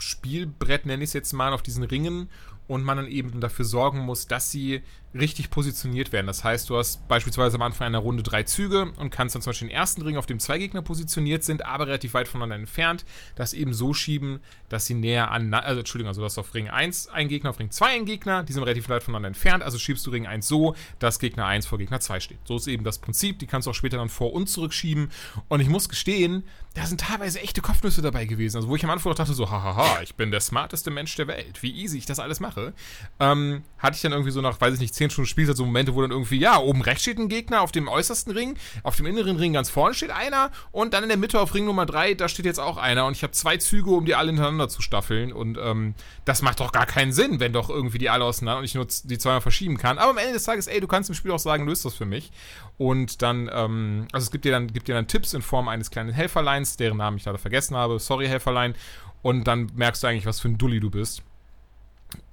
Spielbrett, 0.00 0.86
nenne 0.86 1.04
ich 1.04 1.10
es 1.10 1.14
jetzt 1.14 1.32
mal, 1.32 1.52
auf 1.52 1.62
diesen 1.62 1.84
Ringen 1.84 2.28
und 2.66 2.84
man 2.84 2.98
dann 2.98 3.08
eben 3.08 3.40
dafür 3.40 3.64
sorgen 3.64 4.00
muss, 4.00 4.26
dass 4.26 4.50
sie 4.50 4.82
richtig 5.14 5.50
positioniert 5.50 6.12
werden. 6.12 6.26
Das 6.26 6.44
heißt, 6.44 6.70
du 6.70 6.76
hast 6.76 7.06
beispielsweise 7.08 7.56
am 7.56 7.62
Anfang 7.62 7.88
einer 7.88 7.98
Runde 7.98 8.22
drei 8.22 8.44
Züge 8.44 8.92
und 8.96 9.10
kannst 9.10 9.34
dann 9.34 9.42
zum 9.42 9.50
Beispiel 9.50 9.68
den 9.68 9.74
ersten 9.74 10.02
Ring, 10.02 10.16
auf 10.16 10.26
dem 10.26 10.38
zwei 10.38 10.58
Gegner 10.58 10.82
positioniert 10.82 11.42
sind, 11.42 11.64
aber 11.64 11.86
relativ 11.88 12.14
weit 12.14 12.28
voneinander 12.28 12.56
entfernt, 12.56 13.04
das 13.34 13.52
eben 13.52 13.74
so 13.74 13.92
schieben, 13.92 14.40
dass 14.68 14.86
sie 14.86 14.94
näher 14.94 15.30
an, 15.32 15.52
also 15.52 15.80
Entschuldigung, 15.80 16.08
also 16.08 16.20
du 16.20 16.26
hast 16.26 16.38
auf 16.38 16.54
Ring 16.54 16.68
1 16.68 17.08
einen 17.08 17.28
Gegner, 17.28 17.50
auf 17.50 17.58
Ring 17.58 17.70
2 17.70 17.86
einen 17.86 18.06
Gegner, 18.06 18.44
die 18.44 18.52
sind 18.52 18.62
relativ 18.62 18.88
weit 18.88 19.02
voneinander 19.02 19.28
entfernt, 19.28 19.64
also 19.64 19.78
schiebst 19.78 20.06
du 20.06 20.10
Ring 20.10 20.26
1 20.26 20.46
so, 20.46 20.76
dass 21.00 21.18
Gegner 21.18 21.46
1 21.46 21.66
vor 21.66 21.78
Gegner 21.78 21.98
2 21.98 22.20
steht. 22.20 22.38
So 22.44 22.56
ist 22.56 22.68
eben 22.68 22.84
das 22.84 22.98
Prinzip, 22.98 23.40
die 23.40 23.46
kannst 23.46 23.66
du 23.66 23.72
auch 23.72 23.74
später 23.74 23.96
dann 23.96 24.08
vor 24.08 24.32
und 24.32 24.48
zurück 24.48 24.72
schieben 24.72 25.10
und 25.48 25.60
ich 25.60 25.68
muss 25.68 25.88
gestehen, 25.88 26.44
da 26.74 26.86
sind 26.86 27.00
teilweise 27.00 27.40
echte 27.40 27.62
Kopfnüsse 27.62 28.00
dabei 28.00 28.26
gewesen, 28.26 28.58
also 28.58 28.68
wo 28.68 28.76
ich 28.76 28.84
am 28.84 28.90
Anfang 28.90 29.12
dachte 29.14 29.34
so, 29.34 29.50
hahaha, 29.50 30.02
ich 30.02 30.14
bin 30.14 30.30
der 30.30 30.40
smarteste 30.40 30.92
Mensch 30.92 31.16
der 31.16 31.26
Welt, 31.26 31.64
wie 31.64 31.72
easy 31.72 31.98
ich 31.98 32.06
das 32.06 32.20
alles 32.20 32.38
mache, 32.38 32.74
ähm, 33.18 33.64
hatte 33.78 33.96
ich 33.96 34.02
dann 34.02 34.12
irgendwie 34.12 34.30
so 34.30 34.40
nach, 34.40 34.60
weiß 34.60 34.74
ich 34.74 34.80
nicht, 34.80 34.94
10 35.00 35.10
Stunden 35.10 35.28
Spielzeit 35.28 35.56
so 35.56 35.64
Momente, 35.64 35.94
wo 35.94 36.02
dann 36.02 36.10
irgendwie, 36.10 36.38
ja, 36.38 36.58
oben 36.58 36.82
rechts 36.82 37.02
steht 37.02 37.18
ein 37.18 37.30
Gegner, 37.30 37.62
auf 37.62 37.72
dem 37.72 37.88
äußersten 37.88 38.32
Ring, 38.32 38.56
auf 38.82 38.96
dem 38.96 39.06
inneren 39.06 39.36
Ring 39.36 39.54
ganz 39.54 39.70
vorne 39.70 39.94
steht 39.94 40.10
einer 40.10 40.50
und 40.72 40.92
dann 40.92 41.02
in 41.04 41.08
der 41.08 41.16
Mitte 41.16 41.40
auf 41.40 41.54
Ring 41.54 41.64
Nummer 41.64 41.86
3, 41.86 42.14
da 42.14 42.28
steht 42.28 42.44
jetzt 42.44 42.60
auch 42.60 42.76
einer 42.76 43.06
und 43.06 43.16
ich 43.16 43.22
habe 43.22 43.32
zwei 43.32 43.56
Züge, 43.56 43.90
um 43.90 44.04
die 44.04 44.14
alle 44.14 44.26
hintereinander 44.26 44.68
zu 44.68 44.82
staffeln 44.82 45.32
und 45.32 45.56
ähm, 45.58 45.94
das 46.26 46.42
macht 46.42 46.60
doch 46.60 46.70
gar 46.70 46.84
keinen 46.84 47.12
Sinn, 47.12 47.40
wenn 47.40 47.54
doch 47.54 47.70
irgendwie 47.70 47.96
die 47.96 48.10
alle 48.10 48.24
auseinander 48.24 48.58
und 48.58 48.64
ich 48.64 48.74
nur 48.74 48.86
die 49.04 49.16
zweimal 49.16 49.40
verschieben 49.40 49.78
kann. 49.78 49.96
Aber 49.96 50.10
am 50.10 50.18
Ende 50.18 50.34
des 50.34 50.44
Tages, 50.44 50.66
ey, 50.66 50.80
du 50.80 50.86
kannst 50.86 51.08
im 51.08 51.14
Spiel 51.14 51.30
auch 51.30 51.38
sagen, 51.38 51.66
löst 51.66 51.86
das 51.86 51.94
für 51.94 52.04
mich. 52.04 52.30
Und 52.76 53.22
dann, 53.22 53.50
ähm, 53.52 54.06
also 54.12 54.24
es 54.24 54.30
gibt 54.30 54.44
dir 54.44 54.52
dann, 54.52 54.68
gibt 54.68 54.88
dir 54.88 54.94
dann 54.94 55.06
Tipps 55.06 55.32
in 55.32 55.40
Form 55.40 55.68
eines 55.68 55.90
kleinen 55.90 56.12
Helferleins, 56.12 56.76
deren 56.76 56.98
Namen 56.98 57.16
ich 57.16 57.24
leider 57.24 57.38
vergessen 57.38 57.76
habe. 57.76 57.98
Sorry, 57.98 58.26
Helferlein. 58.26 58.74
Und 59.22 59.44
dann 59.44 59.70
merkst 59.74 60.02
du 60.02 60.06
eigentlich, 60.06 60.26
was 60.26 60.40
für 60.40 60.48
ein 60.48 60.58
Dulli 60.58 60.80
du 60.80 60.90
bist. 60.90 61.22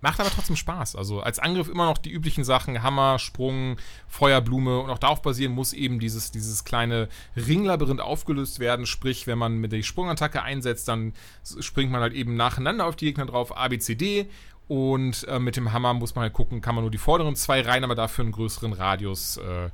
Macht 0.01 0.19
aber 0.19 0.30
trotzdem 0.30 0.55
Spaß. 0.55 0.95
Also 0.95 1.21
als 1.21 1.39
Angriff 1.39 1.69
immer 1.69 1.86
noch 1.86 1.97
die 1.97 2.11
üblichen 2.11 2.43
Sachen, 2.43 2.84
Hammer, 2.84 3.19
Sprung, 3.19 3.78
Feuerblume 4.07 4.80
und 4.80 4.89
auch 4.89 4.99
darauf 4.99 5.21
basieren 5.21 5.53
muss 5.53 5.73
eben 5.73 5.99
dieses, 5.99 6.32
dieses 6.32 6.63
kleine 6.63 7.09
Ringlabyrinth 7.36 8.01
aufgelöst 8.01 8.59
werden. 8.59 8.86
Sprich, 8.86 9.28
wenn 9.28 9.38
man 9.38 9.57
mit 9.57 9.71
der 9.71 9.82
Sprungattacke 9.82 10.43
einsetzt, 10.43 10.88
dann 10.88 11.13
springt 11.59 11.91
man 11.91 12.01
halt 12.01 12.13
eben 12.13 12.36
nacheinander 12.36 12.86
auf 12.86 12.95
die 12.95 13.05
Gegner 13.05 13.25
drauf, 13.25 13.57
A, 13.57 13.67
B, 13.67 13.80
C, 13.80 13.95
D. 13.95 14.28
Und 14.67 15.25
äh, 15.28 15.39
mit 15.39 15.55
dem 15.55 15.71
Hammer 15.71 15.93
muss 15.93 16.13
man 16.15 16.23
halt 16.23 16.34
gucken, 16.34 16.61
kann 16.61 16.75
man 16.75 16.84
nur 16.84 16.91
die 16.91 16.97
vorderen 16.97 17.36
zwei 17.36 17.61
rein, 17.61 17.84
aber 17.84 17.95
dafür 17.95 18.23
einen 18.23 18.34
größeren 18.34 18.73
Radius 18.73 19.38
äh, 19.38 19.69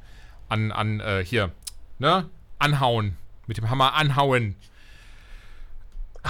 an, 0.50 0.72
an 0.72 1.00
äh, 1.00 1.26
hier, 1.26 1.52
ne? 2.00 2.30
Anhauen. 2.60 3.18
Mit 3.48 3.58
dem 3.58 3.70
Hammer 3.70 3.94
anhauen. 3.94 4.56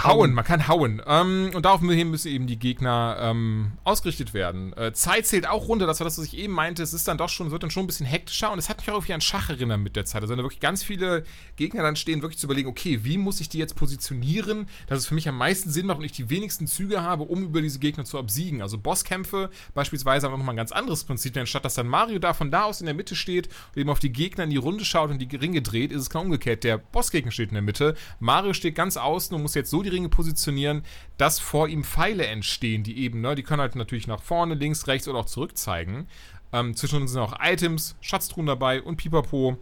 Hauen, 0.02 0.34
man 0.34 0.44
kann 0.44 0.66
hauen. 0.66 1.00
Ähm, 1.06 1.52
und 1.54 1.64
darauf 1.64 1.80
müssen 1.80 2.28
eben 2.28 2.48
die 2.48 2.58
Gegner 2.58 3.16
ähm, 3.20 3.72
ausgerichtet 3.84 4.34
werden. 4.34 4.72
Äh, 4.76 4.92
Zeit 4.92 5.24
zählt 5.26 5.48
auch 5.48 5.68
runter, 5.68 5.86
das 5.86 6.00
war 6.00 6.04
das, 6.04 6.18
was 6.18 6.26
ich 6.26 6.36
eben 6.36 6.52
meinte. 6.52 6.82
Es 6.82 6.92
ist 6.92 7.06
dann 7.06 7.16
doch 7.16 7.28
schon, 7.28 7.52
wird 7.52 7.62
dann 7.62 7.70
schon 7.70 7.84
ein 7.84 7.86
bisschen 7.86 8.06
hektischer 8.06 8.50
und 8.50 8.58
es 8.58 8.68
hat 8.68 8.78
mich 8.78 8.90
auch 8.90 8.94
irgendwie 8.94 9.12
an 9.12 9.20
Schach 9.20 9.50
erinnert 9.50 9.78
mit 9.78 9.94
der 9.94 10.04
Zeit. 10.04 10.22
Also 10.22 10.32
wenn 10.32 10.38
da 10.38 10.44
wirklich 10.44 10.60
ganz 10.60 10.82
viele 10.82 11.22
Gegner 11.54 11.82
dann 11.82 11.94
stehen, 11.94 12.22
wirklich 12.22 12.38
zu 12.38 12.46
überlegen, 12.48 12.68
okay, 12.68 13.04
wie 13.04 13.18
muss 13.18 13.40
ich 13.40 13.48
die 13.48 13.58
jetzt 13.58 13.76
positionieren, 13.76 14.66
dass 14.88 14.98
es 14.98 15.06
für 15.06 15.14
mich 15.14 15.28
am 15.28 15.38
meisten 15.38 15.70
Sinn 15.70 15.86
macht 15.86 15.98
und 15.98 16.04
ich 16.04 16.12
die 16.12 16.28
wenigsten 16.28 16.66
Züge 16.66 17.02
habe, 17.02 17.22
um 17.22 17.44
über 17.44 17.62
diese 17.62 17.78
Gegner 17.78 18.04
zu 18.04 18.18
obsiegen. 18.18 18.62
Also 18.62 18.78
Bosskämpfe 18.78 19.48
beispielsweise 19.74 20.26
haben 20.26 20.36
nochmal 20.36 20.54
ein 20.54 20.56
ganz 20.56 20.72
anderes 20.72 21.04
Prinzip, 21.04 21.34
denn 21.34 21.42
anstatt 21.42 21.64
dass 21.64 21.74
dann 21.74 21.86
Mario 21.86 22.18
da 22.18 22.34
von 22.34 22.50
da 22.50 22.64
aus 22.64 22.80
in 22.80 22.86
der 22.86 22.94
Mitte 22.94 23.14
steht 23.14 23.46
und 23.46 23.80
eben 23.80 23.90
auf 23.90 24.00
die 24.00 24.12
Gegner 24.12 24.42
in 24.42 24.50
die 24.50 24.56
Runde 24.56 24.84
schaut 24.84 25.10
und 25.10 25.18
die 25.18 25.36
Ringe 25.36 25.62
dreht, 25.62 25.92
ist 25.92 26.02
es 26.02 26.10
genau 26.10 26.24
umgekehrt. 26.24 26.64
Der 26.64 26.78
Bossgegner 26.78 27.30
steht 27.30 27.50
in 27.50 27.54
der 27.54 27.62
Mitte, 27.62 27.94
Mario 28.18 28.54
steht 28.54 28.74
ganz 28.74 28.96
außen 28.96 29.36
und 29.36 29.42
muss 29.42 29.54
jetzt 29.54 29.70
so 29.70 29.83
die 29.84 29.90
Ringe 29.90 30.08
positionieren, 30.08 30.82
dass 31.16 31.38
vor 31.38 31.68
ihm 31.68 31.84
Pfeile 31.84 32.26
entstehen, 32.26 32.82
die 32.82 32.98
eben, 32.98 33.20
ne, 33.20 33.34
die 33.34 33.42
können 33.42 33.60
halt 33.60 33.76
natürlich 33.76 34.06
nach 34.06 34.22
vorne, 34.22 34.54
links, 34.54 34.86
rechts 34.86 35.06
oder 35.08 35.20
auch 35.20 35.26
zurück 35.26 35.56
zeigen. 35.56 36.08
Ähm, 36.52 36.76
zwischen 36.76 37.02
uns 37.02 37.12
sind 37.12 37.20
auch 37.20 37.34
Items, 37.40 37.96
Schatztruhen 38.00 38.46
dabei 38.46 38.82
und 38.82 38.96
Pipapo. 38.96 39.58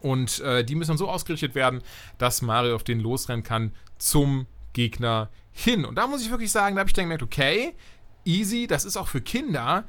Und 0.00 0.40
äh, 0.40 0.64
die 0.64 0.74
müssen 0.74 0.90
dann 0.90 0.98
so 0.98 1.08
ausgerichtet 1.08 1.54
werden, 1.54 1.82
dass 2.18 2.42
Mario 2.42 2.74
auf 2.74 2.82
den 2.82 3.00
losrennen 3.00 3.44
kann 3.44 3.72
zum 3.98 4.46
Gegner 4.72 5.30
hin. 5.52 5.84
Und 5.84 5.96
da 5.96 6.06
muss 6.06 6.22
ich 6.22 6.30
wirklich 6.30 6.50
sagen, 6.50 6.74
da 6.74 6.80
habe 6.80 6.88
ich 6.88 6.94
dann 6.94 7.04
gemerkt, 7.04 7.22
okay, 7.22 7.74
easy, 8.24 8.66
das 8.66 8.84
ist 8.84 8.96
auch 8.96 9.08
für 9.08 9.20
Kinder, 9.20 9.84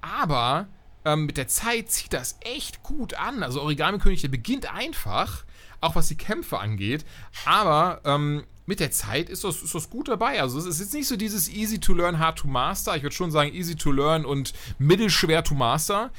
aber 0.00 0.68
ähm, 1.04 1.26
mit 1.26 1.36
der 1.36 1.48
Zeit 1.48 1.90
zieht 1.90 2.12
das 2.12 2.38
echt 2.42 2.82
gut 2.82 3.14
an. 3.14 3.42
Also 3.42 3.62
Origami 3.62 3.98
König, 3.98 4.20
der 4.22 4.28
beginnt 4.28 4.72
einfach, 4.72 5.44
auch 5.80 5.94
was 5.94 6.08
die 6.08 6.16
Kämpfe 6.16 6.58
angeht, 6.58 7.04
aber 7.44 8.00
ähm, 8.04 8.44
mit 8.66 8.80
der 8.80 8.90
Zeit 8.90 9.28
ist 9.28 9.44
das, 9.44 9.62
ist 9.62 9.74
das 9.74 9.90
gut 9.90 10.08
dabei. 10.08 10.40
Also 10.40 10.58
es 10.58 10.66
ist 10.66 10.80
jetzt 10.80 10.94
nicht 10.94 11.08
so 11.08 11.16
dieses 11.16 11.48
easy 11.48 11.78
to 11.78 11.94
learn, 11.94 12.18
hard 12.18 12.38
to 12.38 12.48
master. 12.48 12.96
Ich 12.96 13.02
würde 13.02 13.14
schon 13.14 13.30
sagen 13.30 13.52
easy 13.54 13.76
to 13.76 13.92
learn 13.92 14.24
und 14.24 14.52
mittelschwer 14.78 15.44
to 15.44 15.54
master. 15.54 16.10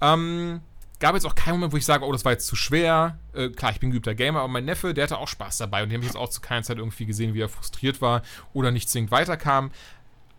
Ähm, 0.00 0.60
gab 1.00 1.14
jetzt 1.14 1.26
auch 1.26 1.34
keinen 1.34 1.54
Moment, 1.54 1.72
wo 1.72 1.76
ich 1.76 1.84
sage, 1.84 2.04
oh, 2.04 2.12
das 2.12 2.24
war 2.24 2.32
jetzt 2.32 2.46
zu 2.46 2.56
schwer. 2.56 3.18
Äh, 3.32 3.50
klar, 3.50 3.72
ich 3.72 3.80
bin 3.80 3.90
geübter 3.90 4.14
Gamer, 4.14 4.40
aber 4.40 4.48
mein 4.48 4.64
Neffe, 4.64 4.94
der 4.94 5.04
hatte 5.04 5.18
auch 5.18 5.28
Spaß 5.28 5.58
dabei 5.58 5.82
und 5.82 5.90
die 5.90 5.94
habe 5.96 6.04
ich 6.04 6.10
jetzt 6.10 6.16
auch 6.16 6.28
zu 6.28 6.40
keiner 6.40 6.62
Zeit 6.62 6.78
irgendwie 6.78 7.06
gesehen, 7.06 7.34
wie 7.34 7.40
er 7.40 7.48
frustriert 7.48 8.00
war 8.00 8.22
oder 8.52 8.70
nicht 8.70 8.88
zwingend 8.88 9.10
weiterkam. 9.10 9.70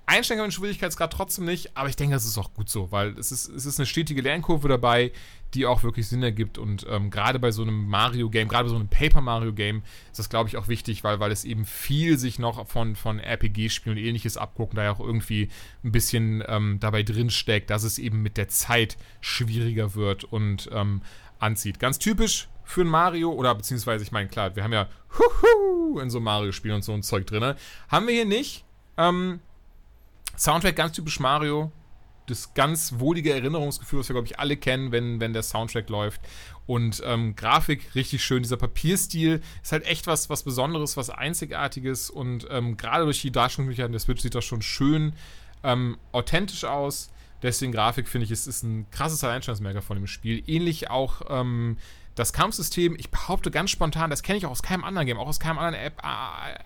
Einsteiger 0.08 0.44
mit 0.44 0.54
Schwierigkeitsgrad 0.54 1.12
trotzdem 1.12 1.46
nicht, 1.46 1.76
aber 1.76 1.90
ich 1.90 1.96
denke, 1.96 2.14
das 2.14 2.26
ist 2.26 2.38
auch 2.38 2.54
gut 2.54 2.70
so, 2.70 2.92
weil 2.92 3.18
es 3.18 3.32
ist, 3.32 3.50
es 3.50 3.66
ist 3.66 3.80
eine 3.80 3.88
stetige 3.88 4.22
Lernkurve 4.22 4.68
dabei, 4.68 5.12
die 5.56 5.66
auch 5.66 5.84
wirklich 5.84 6.08
Sinn 6.08 6.22
ergibt. 6.22 6.58
Und 6.58 6.86
ähm, 6.90 7.10
gerade 7.10 7.40
bei 7.40 7.52
so 7.52 7.64
einem 7.64 7.88
Mario-Game, 7.88 8.48
gerade 8.48 8.66
bei 8.66 8.70
so 8.70 8.76
einem 8.76 8.88
Paper 8.88 9.22
Mario-Game, 9.22 9.84
ist 10.12 10.20
das, 10.20 10.30
glaube 10.30 10.50
ich, 10.50 10.58
auch 10.58 10.68
wichtig, 10.68 11.04
weil, 11.04 11.20
weil 11.20 11.32
es 11.32 11.44
eben 11.44 11.66
viel 11.66 12.20
sich 12.20 12.38
noch 12.38 12.68
von, 12.68 12.96
von 12.96 13.20
RPG-Spielen 13.20 13.98
und 13.98 14.04
ähnliches 14.04 14.38
abgucken, 14.38 14.76
da 14.76 14.84
ja 14.84 14.92
auch 14.92 15.00
irgendwie 15.00 15.50
ein 15.84 15.92
bisschen 15.92 16.44
ähm, 16.48 16.78
dabei 16.80 17.02
drinsteckt, 17.02 17.70
dass 17.70 17.84
es 17.84 17.98
eben 17.98 18.22
mit 18.22 18.38
der 18.38 18.48
Zeit 18.48 18.98
schwieriger 19.22 19.96
wird 19.96 20.24
und 20.24 20.70
ähm, 20.72 21.02
anzieht. 21.40 21.80
Ganz 21.80 21.98
typisch 21.98 22.48
für 22.64 22.82
ein 22.82 22.88
Mario, 22.88 23.32
oder 23.32 23.56
beziehungsweise, 23.56 24.04
ich 24.04 24.12
meine, 24.12 24.28
klar, 24.28 24.56
wir 24.56 24.64
haben 24.64 24.74
ja 24.74 24.88
Huhu 25.18 26.00
in 26.00 26.10
so 26.10 26.20
Mario-Spielen 26.20 26.76
und 26.76 26.84
so 26.84 26.94
ein 26.94 27.04
Zeug 27.04 27.26
drin. 27.26 27.56
Haben 27.90 28.08
wir 28.08 28.14
hier 28.14 28.26
nicht. 28.26 28.66
Ähm, 28.98 29.40
Soundtrack 30.38 30.76
ganz 30.76 30.94
typisch 30.94 31.20
Mario. 31.20 31.72
Das 32.28 32.56
ganz 32.56 32.96
wohlige 32.98 33.34
Erinnerungsgefühl, 33.34 34.00
was 34.00 34.10
wir, 34.10 34.16
glaube 34.16 34.28
ich, 34.28 34.40
alle 34.40 34.58
kennen, 34.58 34.92
wenn, 34.92 35.20
wenn 35.20 35.34
der 35.34 35.44
Soundtrack 35.44 35.90
läuft. 35.90 36.22
Und 36.66 37.04
ähm, 37.06 37.36
Grafik 37.36 37.94
richtig 37.94 38.24
schön. 38.24 38.42
Dieser 38.42 38.58
Papierstil 38.58 39.42
ist 39.62 39.72
halt 39.72 39.86
echt 39.86 40.08
was, 40.08 40.30
was 40.30 40.42
Besonderes, 40.42 40.98
was 40.98 41.12
Einzigartiges. 41.12 42.10
Und 42.10 42.48
ähm, 42.50 42.78
gerade 42.78 43.04
durch 43.04 43.22
die 43.22 43.32
Darstellungsmöglichkeiten 43.32 43.92
der 43.92 44.00
Switch 44.00 44.22
sieht 44.22 44.34
das 44.34 44.46
schon 44.46 44.64
schön 44.64 45.14
ähm, 45.64 45.98
authentisch 46.12 46.64
aus. 46.64 47.12
Deswegen 47.44 47.72
Grafik 47.72 48.08
finde 48.08 48.26
ich, 48.26 48.32
ist, 48.32 48.48
ist 48.48 48.64
ein 48.64 48.90
krasses 48.90 49.24
Alleinstellungsmerker 49.24 49.84
von 49.84 49.98
dem 49.98 50.08
Spiel. 50.08 50.44
Ähnlich 50.48 50.90
auch 50.90 51.22
ähm, 51.30 51.78
das 52.16 52.32
Kampfsystem, 52.32 52.96
ich 52.98 53.12
behaupte 53.12 53.52
ganz 53.52 53.70
spontan, 53.70 54.10
das 54.10 54.24
kenne 54.24 54.38
ich 54.38 54.46
auch 54.46 54.52
aus 54.52 54.64
keinem 54.64 54.86
anderen 54.86 55.06
Game, 55.06 55.18
auch 55.18 55.28
aus 55.28 55.40
keinem 55.40 55.60
anderen 55.60 55.76
App, 55.76 56.02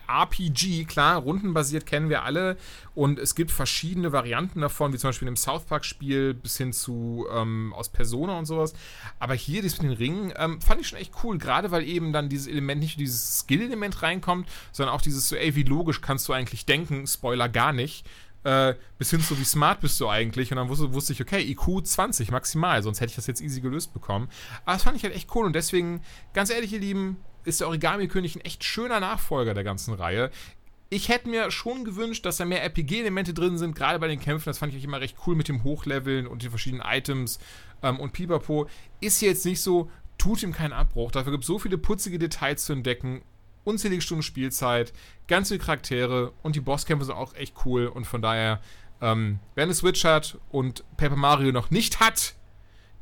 RPG, 0.07 0.85
klar, 0.85 1.17
rundenbasiert 1.17 1.87
kennen 1.87 2.09
wir 2.09 2.23
alle. 2.23 2.55
Und 2.93 3.17
es 3.17 3.33
gibt 3.33 3.49
verschiedene 3.49 4.11
Varianten 4.11 4.61
davon, 4.61 4.93
wie 4.93 4.97
zum 4.97 5.09
Beispiel 5.09 5.27
im 5.27 5.35
South 5.35 5.63
Park-Spiel 5.63 6.35
bis 6.35 6.57
hin 6.57 6.71
zu 6.71 7.25
ähm, 7.33 7.73
aus 7.75 7.89
Persona 7.89 8.37
und 8.37 8.45
sowas. 8.45 8.73
Aber 9.17 9.33
hier, 9.33 9.63
das 9.63 9.81
mit 9.81 9.89
den 9.91 9.97
Ringen, 9.97 10.33
ähm, 10.37 10.61
fand 10.61 10.81
ich 10.81 10.87
schon 10.87 10.99
echt 10.99 11.13
cool, 11.23 11.39
gerade 11.39 11.71
weil 11.71 11.83
eben 11.83 12.13
dann 12.13 12.29
dieses 12.29 12.47
Element, 12.47 12.81
nicht 12.81 12.97
nur 12.97 13.05
dieses 13.05 13.39
Skill-Element 13.39 14.03
reinkommt, 14.03 14.47
sondern 14.71 14.93
auch 14.93 15.01
dieses 15.01 15.29
so, 15.29 15.35
ey, 15.35 15.55
wie 15.55 15.63
logisch 15.63 16.01
kannst 16.01 16.27
du 16.27 16.33
eigentlich 16.33 16.65
denken, 16.65 17.07
Spoiler 17.07 17.49
gar 17.49 17.73
nicht 17.73 18.05
äh, 18.43 18.75
bis 18.97 19.11
hin 19.11 19.21
zu 19.21 19.39
wie 19.39 19.43
smart 19.43 19.81
bist 19.81 19.99
du 19.99 20.07
eigentlich. 20.07 20.51
Und 20.51 20.57
dann 20.57 20.69
wusste, 20.69 20.93
wusste, 20.93 21.13
ich, 21.13 21.21
okay, 21.21 21.41
IQ 21.41 21.85
20 21.85 22.31
maximal, 22.31 22.81
sonst 22.83 23.01
hätte 23.01 23.11
ich 23.11 23.15
das 23.15 23.27
jetzt 23.27 23.41
easy 23.41 23.61
gelöst 23.61 23.93
bekommen. 23.93 24.29
Aber 24.65 24.73
das 24.73 24.83
fand 24.83 24.97
ich 24.97 25.03
halt 25.03 25.15
echt 25.15 25.33
cool 25.35 25.45
und 25.45 25.53
deswegen, 25.53 26.01
ganz 26.33 26.49
ehrlich, 26.49 26.73
ihr 26.73 26.79
Lieben, 26.79 27.17
ist 27.43 27.61
der 27.61 27.67
Origami-König 27.67 28.35
ein 28.35 28.41
echt 28.41 28.63
schöner 28.63 28.99
Nachfolger 28.99 29.53
der 29.53 29.63
ganzen 29.63 29.93
Reihe. 29.93 30.29
Ich 30.91 31.09
hätte 31.09 31.29
mir 31.29 31.51
schon 31.51 31.85
gewünscht, 31.85 32.25
dass 32.25 32.37
da 32.37 32.45
mehr 32.45 32.63
RPG-Elemente 32.63 33.33
drin 33.33 33.57
sind, 33.57 33.75
gerade 33.75 33.99
bei 33.99 34.07
den 34.07 34.19
Kämpfen. 34.19 34.49
Das 34.49 34.57
fand 34.57 34.73
ich 34.73 34.83
immer 34.83 34.99
recht 34.99 35.17
cool 35.25 35.35
mit 35.35 35.47
dem 35.47 35.63
Hochleveln 35.63 36.25
und 36.25 36.41
den 36.41 36.49
verschiedenen 36.49 36.83
Items 36.83 37.39
ähm, 37.83 37.99
und 37.99 38.11
Pipapo. 38.11 38.67
Ist 38.99 39.21
jetzt 39.21 39.45
nicht 39.45 39.61
so, 39.61 39.91
tut 40.17 40.41
ihm 40.41 40.51
keinen 40.51 40.73
Abbruch. 40.73 41.11
Dafür 41.11 41.31
gibt 41.31 41.43
es 41.43 41.47
so 41.47 41.59
viele 41.59 41.77
putzige 41.77 42.17
Details 42.17 42.65
zu 42.65 42.73
entdecken 42.73 43.21
unzählige 43.69 44.01
Stunden 44.01 44.23
Spielzeit, 44.23 44.93
ganz 45.27 45.49
viele 45.49 45.59
Charaktere 45.59 46.33
und 46.41 46.55
die 46.55 46.61
Bosskämpfe 46.61 47.05
sind 47.05 47.15
auch 47.15 47.33
echt 47.35 47.55
cool 47.65 47.87
und 47.87 48.05
von 48.05 48.21
daher, 48.21 48.61
ähm, 49.01 49.39
wer 49.55 49.63
eine 49.63 49.73
Switch 49.73 50.03
hat 50.03 50.37
und 50.49 50.83
Paper 50.97 51.15
Mario 51.15 51.51
noch 51.51 51.71
nicht 51.71 51.99
hat, 51.99 52.35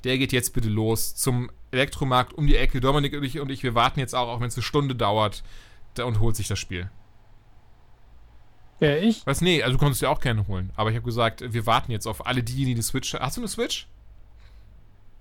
der 0.03 0.17
geht 0.17 0.31
jetzt 0.31 0.53
bitte 0.53 0.69
los 0.69 1.15
zum 1.15 1.49
Elektromarkt 1.71 2.33
um 2.33 2.47
die 2.47 2.55
Ecke. 2.55 2.79
Dominik 2.79 3.13
und 3.13 3.23
ich, 3.23 3.39
und 3.39 3.49
ich 3.49 3.63
wir 3.63 3.75
warten 3.75 3.99
jetzt 3.99 4.13
auch, 4.13 4.27
auch 4.27 4.39
wenn 4.39 4.47
es 4.47 4.55
eine 4.55 4.63
Stunde 4.63 4.95
dauert, 4.95 5.43
und 6.05 6.19
holt 6.19 6.35
sich 6.35 6.47
das 6.47 6.59
Spiel. 6.59 6.91
Ja, 8.79 8.95
ich? 8.95 9.25
Was? 9.25 9.41
Nee, 9.41 9.63
also 9.63 9.73
du 9.73 9.79
konntest 9.79 10.01
ja 10.01 10.09
auch 10.09 10.19
gerne 10.19 10.47
holen. 10.47 10.71
Aber 10.75 10.91
ich 10.91 10.95
habe 10.95 11.05
gesagt, 11.05 11.41
wir 11.53 11.65
warten 11.65 11.91
jetzt 11.91 12.05
auf 12.05 12.27
alle 12.27 12.43
die, 12.43 12.65
die 12.65 12.73
eine 12.73 12.83
Switch. 12.83 13.13
Hast 13.15 13.37
du 13.37 13.41
eine 13.41 13.47
Switch? 13.47 13.87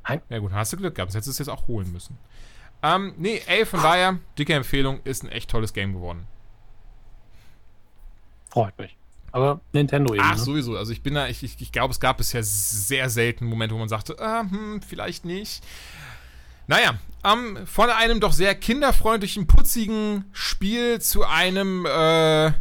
Nein. 0.07 0.20
Ja 0.28 0.38
gut, 0.38 0.53
hast 0.53 0.72
du 0.72 0.76
Glück 0.76 0.94
gehabt. 0.94 1.12
Sonst 1.12 1.24
hättest 1.24 1.38
du 1.38 1.42
es 1.42 1.47
jetzt 1.47 1.57
auch 1.57 1.66
holen 1.66 1.90
müssen. 1.90 2.18
Ähm, 2.83 3.14
nee, 3.16 3.41
ey, 3.47 3.66
von 3.66 3.83
daher, 3.83 4.18
dicke 4.39 4.55
Empfehlung, 4.55 5.01
ist 5.05 5.24
ein 5.24 5.29
echt 5.29 5.51
tolles 5.51 5.72
Game 5.72 5.93
geworden. 5.93 6.27
Freut 8.51 8.79
mich. 8.79 8.97
Aber 9.33 9.61
Nintendo 9.72 10.14
eben. 10.14 10.22
Ach, 10.24 10.37
ne? 10.37 10.43
sowieso. 10.43 10.77
Also 10.77 10.93
ich 10.93 11.03
bin 11.03 11.14
da, 11.14 11.29
ich, 11.29 11.43
ich, 11.43 11.61
ich 11.61 11.72
glaube, 11.72 11.93
es 11.93 12.01
gab 12.01 12.18
bisher 12.18 12.43
sehr 12.43 13.11
selten 13.11 13.45
Momente, 13.47 13.74
wo 13.74 13.79
man 13.79 13.89
sagte, 13.89 14.16
äh, 14.18 14.41
hm, 14.41 14.81
vielleicht 14.83 15.24
nicht. 15.24 15.62
Naja, 16.66 16.99
ähm, 17.22 17.66
von 17.66 17.91
einem 17.91 18.20
doch 18.20 18.33
sehr 18.33 18.55
kinderfreundlichen, 18.55 19.47
putzigen 19.47 20.24
Spiel 20.33 21.01
zu 21.01 21.24
einem, 21.24 21.87
äh, 21.87 22.53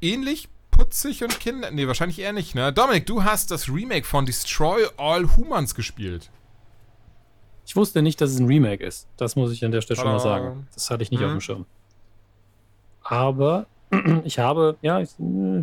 ähnlich 0.00 0.48
putzig 0.70 1.22
und 1.24 1.40
kinder... 1.40 1.70
Nee, 1.70 1.86
wahrscheinlich 1.86 2.18
eher 2.18 2.32
nicht, 2.32 2.54
ne? 2.54 2.72
Dominik, 2.72 3.06
du 3.06 3.24
hast 3.24 3.50
das 3.50 3.68
Remake 3.68 4.06
von 4.06 4.26
Destroy 4.26 4.86
All 4.96 5.36
Humans 5.36 5.74
gespielt. 5.74 6.30
Ich 7.70 7.76
wusste 7.76 8.02
nicht, 8.02 8.20
dass 8.20 8.30
es 8.30 8.40
ein 8.40 8.48
Remake 8.48 8.84
ist. 8.84 9.06
Das 9.16 9.36
muss 9.36 9.52
ich 9.52 9.64
an 9.64 9.70
der 9.70 9.80
Stelle 9.80 10.00
schon 10.00 10.10
mal 10.10 10.18
sagen. 10.18 10.66
Das 10.74 10.90
hatte 10.90 11.04
ich 11.04 11.12
nicht 11.12 11.20
mhm. 11.20 11.26
auf 11.26 11.32
dem 11.34 11.40
Schirm. 11.40 11.66
Aber 13.00 13.68
ich 14.24 14.40
habe, 14.40 14.76
ja, 14.82 14.98
ich, 14.98 15.10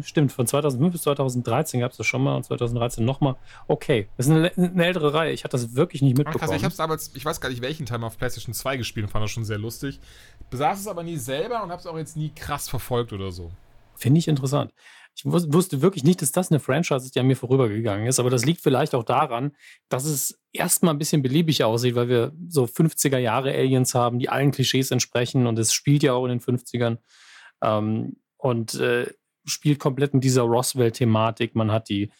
stimmt, 0.03 0.31
von 0.31 0.47
2005 0.47 0.93
bis 0.93 1.01
2013 1.01 1.81
gab 1.81 1.91
es 1.91 1.97
das 1.97 2.07
schon 2.07 2.23
mal 2.23 2.37
und 2.37 2.43
2013 2.45 3.03
nochmal. 3.03 3.35
Okay, 3.67 4.07
das 4.15 4.27
ist 4.27 4.31
eine, 4.31 4.53
eine, 4.55 4.85
ältere 4.85 5.13
Reihe. 5.13 5.33
Ich 5.33 5.43
hatte 5.43 5.57
das 5.57 5.75
wirklich 5.75 6.01
nicht 6.01 6.17
mitbekommen. 6.17 6.49
Ach, 6.49 6.55
ich 6.55 6.63
habe 6.63 6.71
es 6.71 6.77
damals, 6.77 7.11
ich 7.13 7.25
weiß 7.25 7.41
gar 7.41 7.49
nicht, 7.49 7.61
welchen 7.61 7.85
Teil 7.85 8.01
auf 8.01 8.17
PlayStation 8.17 8.53
2 8.53 8.77
gespielt 8.77 9.07
und 9.07 9.11
fand 9.11 9.25
das 9.25 9.31
schon 9.31 9.43
sehr 9.43 9.57
lustig. 9.57 9.99
Besaß 10.49 10.79
es 10.79 10.87
aber 10.87 11.03
nie 11.03 11.17
selber 11.17 11.61
und 11.61 11.71
habe 11.71 11.81
es 11.81 11.87
auch 11.87 11.97
jetzt 11.97 12.15
nie 12.15 12.31
krass 12.33 12.69
verfolgt 12.69 13.11
oder 13.11 13.33
so. 13.33 13.51
Finde 13.95 14.19
ich 14.19 14.29
interessant. 14.29 14.71
Ich 15.13 15.25
wusste 15.25 15.81
wirklich 15.81 16.03
nicht, 16.03 16.21
dass 16.21 16.31
das 16.31 16.51
eine 16.51 16.61
Franchise 16.61 17.03
ist, 17.03 17.15
die 17.15 17.19
an 17.19 17.27
mir 17.27 17.35
vorübergegangen 17.35 18.05
ist, 18.05 18.19
aber 18.19 18.29
das 18.29 18.45
liegt 18.45 18.61
vielleicht 18.61 18.95
auch 18.95 19.03
daran, 19.03 19.51
dass 19.89 20.05
es 20.05 20.39
erstmal 20.57 20.93
ein 20.93 20.97
bisschen 20.97 21.21
beliebig 21.21 21.63
aussieht, 21.63 21.95
weil 21.95 22.09
wir 22.09 22.33
so 22.47 22.65
50er 22.65 23.17
Jahre 23.17 23.53
Aliens 23.53 23.95
haben, 23.95 24.19
die 24.19 24.29
allen 24.29 24.51
Klischees 24.51 24.91
entsprechen 24.91 25.47
und 25.47 25.57
es 25.59 25.73
spielt 25.73 26.03
ja 26.03 26.13
auch 26.13 26.25
in 26.25 26.39
den 26.39 26.41
50ern 26.41 26.97
ähm, 27.61 28.17
und 28.37 28.75
äh, 28.75 29.07
spielt 29.45 29.79
komplett 29.79 30.13
mit 30.13 30.23
dieser 30.23 30.43
Roswell-Thematik. 30.43 31.55
Man 31.55 31.71
hat 31.71 31.89
die, 31.89 32.11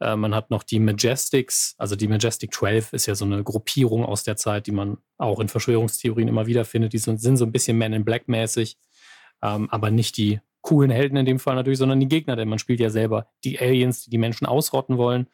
äh, 0.00 0.16
man 0.16 0.34
hat 0.34 0.50
noch 0.50 0.62
die 0.62 0.80
Majestics, 0.80 1.74
also 1.78 1.96
die 1.96 2.08
Majestic 2.08 2.52
12 2.54 2.92
ist 2.92 3.06
ja 3.06 3.14
so 3.14 3.24
eine 3.24 3.44
Gruppierung 3.44 4.04
aus 4.04 4.24
der 4.24 4.36
Zeit, 4.36 4.66
die 4.66 4.72
man 4.72 4.98
auch 5.18 5.40
in 5.40 5.48
Verschwörungstheorien 5.48 6.28
immer 6.28 6.46
wieder 6.46 6.64
findet. 6.64 6.92
Die 6.92 6.98
sind, 6.98 7.20
sind 7.20 7.36
so 7.36 7.44
ein 7.44 7.52
bisschen 7.52 7.78
Man 7.78 7.92
in 7.92 8.04
Black 8.04 8.28
mäßig, 8.28 8.78
ähm, 9.42 9.68
aber 9.70 9.90
nicht 9.90 10.16
die 10.16 10.40
coolen 10.62 10.90
Helden 10.90 11.16
in 11.16 11.26
dem 11.26 11.38
Fall 11.38 11.54
natürlich, 11.54 11.78
sondern 11.78 12.00
die 12.00 12.08
Gegner, 12.08 12.36
denn 12.36 12.48
man 12.48 12.58
spielt 12.58 12.80
ja 12.80 12.90
selber 12.90 13.28
die 13.44 13.58
Aliens, 13.58 14.04
die 14.04 14.10
die 14.10 14.18
Menschen 14.18 14.46
ausrotten 14.46 14.98
wollen. 14.98 15.28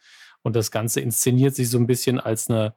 Und 0.47 0.55
das 0.55 0.71
Ganze 0.71 1.01
inszeniert 1.01 1.57
sich 1.57 1.69
so 1.69 1.77
ein 1.77 1.89
bisschen 1.89 2.21
als 2.21 2.49
eine 2.49 2.77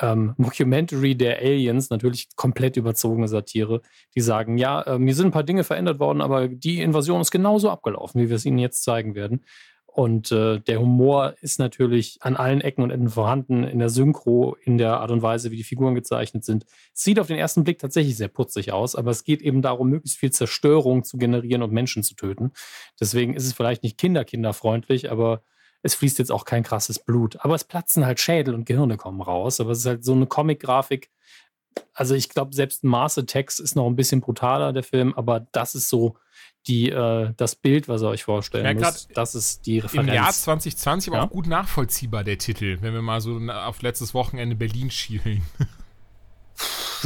ähm, 0.00 0.34
Mockumentary 0.38 1.14
der 1.14 1.38
Aliens, 1.38 1.88
natürlich 1.88 2.34
komplett 2.34 2.76
überzogene 2.76 3.28
Satire, 3.28 3.80
die 4.16 4.20
sagen, 4.20 4.58
ja, 4.58 4.82
äh, 4.82 4.98
mir 4.98 5.14
sind 5.14 5.26
ein 5.26 5.30
paar 5.30 5.44
Dinge 5.44 5.62
verändert 5.62 6.00
worden, 6.00 6.20
aber 6.20 6.48
die 6.48 6.80
Invasion 6.80 7.20
ist 7.20 7.30
genauso 7.30 7.70
abgelaufen, 7.70 8.20
wie 8.20 8.28
wir 8.28 8.34
es 8.34 8.44
Ihnen 8.44 8.58
jetzt 8.58 8.82
zeigen 8.82 9.14
werden. 9.14 9.44
Und 9.86 10.32
äh, 10.32 10.58
der 10.58 10.80
Humor 10.80 11.36
ist 11.42 11.60
natürlich 11.60 12.18
an 12.22 12.34
allen 12.34 12.60
Ecken 12.60 12.82
und 12.82 12.90
Enden 12.90 13.08
vorhanden, 13.08 13.62
in 13.62 13.78
der 13.78 13.88
Synchro, 13.88 14.56
in 14.64 14.76
der 14.76 14.98
Art 14.98 15.12
und 15.12 15.22
Weise, 15.22 15.52
wie 15.52 15.56
die 15.56 15.62
Figuren 15.62 15.94
gezeichnet 15.94 16.44
sind. 16.44 16.66
Sieht 16.92 17.20
auf 17.20 17.28
den 17.28 17.38
ersten 17.38 17.62
Blick 17.62 17.78
tatsächlich 17.78 18.16
sehr 18.16 18.26
putzig 18.26 18.72
aus, 18.72 18.96
aber 18.96 19.12
es 19.12 19.22
geht 19.22 19.42
eben 19.42 19.62
darum, 19.62 19.90
möglichst 19.90 20.18
viel 20.18 20.32
Zerstörung 20.32 21.04
zu 21.04 21.18
generieren 21.18 21.62
und 21.62 21.72
Menschen 21.72 22.02
zu 22.02 22.16
töten. 22.16 22.50
Deswegen 22.98 23.34
ist 23.34 23.46
es 23.46 23.52
vielleicht 23.52 23.84
nicht 23.84 23.96
kinderkinderfreundlich, 23.96 25.08
aber 25.08 25.44
es 25.86 25.94
fließt 25.94 26.18
jetzt 26.18 26.32
auch 26.32 26.44
kein 26.44 26.62
krasses 26.62 26.98
Blut. 26.98 27.38
Aber 27.40 27.54
es 27.54 27.64
platzen 27.64 28.04
halt 28.04 28.20
Schädel 28.20 28.54
und 28.54 28.66
Gehirne 28.66 28.96
kommen 28.96 29.22
raus. 29.22 29.60
Aber 29.60 29.70
es 29.70 29.78
ist 29.78 29.86
halt 29.86 30.04
so 30.04 30.12
eine 30.12 30.26
Comic-Grafik. 30.26 31.10
Also 31.94 32.14
ich 32.14 32.28
glaube, 32.28 32.54
selbst 32.54 32.84
Mars 32.84 33.16
Attacks 33.18 33.58
ist 33.58 33.76
noch 33.76 33.86
ein 33.86 33.96
bisschen 33.96 34.20
brutaler, 34.20 34.72
der 34.72 34.82
Film, 34.82 35.14
aber 35.14 35.46
das 35.52 35.74
ist 35.74 35.88
so 35.88 36.16
die, 36.66 36.90
äh, 36.90 37.32
das 37.36 37.54
Bild, 37.54 37.88
was 37.88 38.02
ihr 38.02 38.08
euch 38.08 38.24
vorstellen 38.24 38.78
müsst. 38.78 39.10
Das 39.14 39.34
ist 39.34 39.66
die 39.66 39.78
Referenz. 39.78 40.08
Im 40.08 40.14
Jahr 40.14 40.32
2020 40.32 41.12
aber 41.12 41.18
ja? 41.18 41.26
auch 41.26 41.30
gut 41.30 41.46
nachvollziehbar, 41.46 42.24
der 42.24 42.38
Titel, 42.38 42.78
wenn 42.80 42.92
wir 42.92 43.02
mal 43.02 43.20
so 43.20 43.38
auf 43.38 43.82
letztes 43.82 44.14
Wochenende 44.14 44.56
Berlin 44.56 44.90
schielen. 44.90 45.42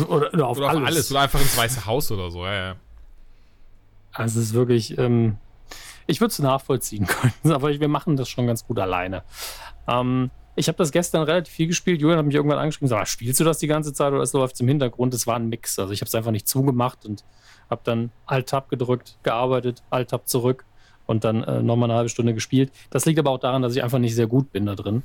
oder, 0.09 0.33
oder, 0.33 0.47
auf, 0.47 0.57
oder 0.57 0.67
auf 0.69 0.77
alles. 0.77 0.87
alles. 0.87 1.11
Oder 1.11 1.21
einfach 1.21 1.41
ins 1.41 1.57
Weiße 1.57 1.85
Haus 1.85 2.11
oder 2.11 2.31
so, 2.31 2.47
ja, 2.47 2.55
ja. 2.55 2.77
Also 4.13 4.41
es 4.41 4.47
ist 4.47 4.55
wirklich, 4.55 4.97
ähm, 4.99 5.37
ich 6.11 6.21
würde 6.21 6.33
es 6.33 6.39
nachvollziehen 6.39 7.07
können, 7.07 7.33
aber 7.55 7.69
wir 7.79 7.89
machen 7.89 8.17
das 8.17 8.29
schon 8.29 8.47
ganz 8.47 8.67
gut 8.67 8.79
alleine. 8.79 9.23
Ähm, 9.89 10.31
ich 10.57 10.69
habe 10.69 10.77
das 10.77 10.93
gestern 10.93 11.23
relativ 11.23 11.55
viel 11.55 11.69
gespielt. 11.69 12.01
Julian 12.01 12.19
hat 12.19 12.27
mich 12.27 12.35
irgendwann 12.35 12.59
angeschrieben 12.59 12.87
und 12.87 12.97
gesagt, 12.97 13.09
spielst 13.09 13.41
du 13.41 13.45
das 13.45 13.59
die 13.59 13.67
ganze 13.67 13.93
Zeit 13.93 14.13
oder 14.13 14.23
es 14.23 14.33
läuft 14.33 14.61
im 14.61 14.69
Hintergrund? 14.69 15.15
Es 15.15 15.27
war 15.27 15.37
ein 15.37 15.49
Mix. 15.49 15.79
Also 15.79 15.93
ich 15.93 16.01
habe 16.01 16.09
es 16.09 16.15
einfach 16.15 16.33
nicht 16.33 16.49
zugemacht 16.49 17.07
und 17.07 17.25
habe 17.71 17.81
dann 17.85 18.11
Alt-Tab 18.27 18.69
gedrückt, 18.69 19.17
gearbeitet, 19.23 19.83
Alt-Tab 19.91 20.29
zurück 20.29 20.65
und 21.07 21.25
dann 21.25 21.45
äh, 21.45 21.63
nochmal 21.63 21.89
eine 21.89 21.97
halbe 21.97 22.09
Stunde 22.09 22.35
gespielt. 22.35 22.73
Das 22.91 23.07
liegt 23.07 23.19
aber 23.19 23.31
auch 23.31 23.39
daran, 23.39 23.63
dass 23.63 23.75
ich 23.75 23.83
einfach 23.83 23.99
nicht 23.99 24.15
sehr 24.15 24.27
gut 24.27 24.53
bin 24.53 24.67
da 24.67 24.75
drin. 24.75 25.03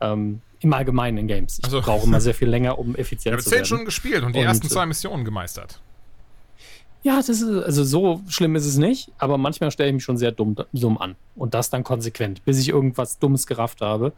Ähm, 0.00 0.40
Im 0.60 0.72
Allgemeinen 0.72 1.18
in 1.18 1.28
Games. 1.28 1.58
Ich 1.58 1.64
also, 1.64 1.80
brauche 1.80 2.04
immer 2.06 2.20
sehr 2.20 2.34
viel 2.34 2.48
länger, 2.48 2.78
um 2.78 2.94
effizient 2.94 3.20
zu 3.20 3.24
werden. 3.26 3.40
Ich 3.40 3.46
habe 3.46 3.56
zehn 3.56 3.64
Stunden 3.64 3.84
gespielt 3.84 4.22
und 4.24 4.34
die 4.34 4.40
und, 4.40 4.46
ersten 4.46 4.68
zwei 4.68 4.84
Missionen 4.84 5.24
gemeistert. 5.24 5.80
Ja, 7.02 7.16
das 7.16 7.28
ist, 7.28 7.44
also 7.44 7.84
so 7.84 8.20
schlimm 8.28 8.56
ist 8.56 8.66
es 8.66 8.76
nicht, 8.76 9.12
aber 9.18 9.38
manchmal 9.38 9.70
stelle 9.70 9.90
ich 9.90 9.94
mich 9.94 10.04
schon 10.04 10.16
sehr 10.16 10.32
dumm, 10.32 10.56
dumm 10.72 10.98
an. 10.98 11.14
Und 11.36 11.54
das 11.54 11.70
dann 11.70 11.84
konsequent, 11.84 12.44
bis 12.44 12.58
ich 12.58 12.68
irgendwas 12.70 13.18
Dummes 13.18 13.46
gerafft 13.46 13.80
habe. 13.80 14.12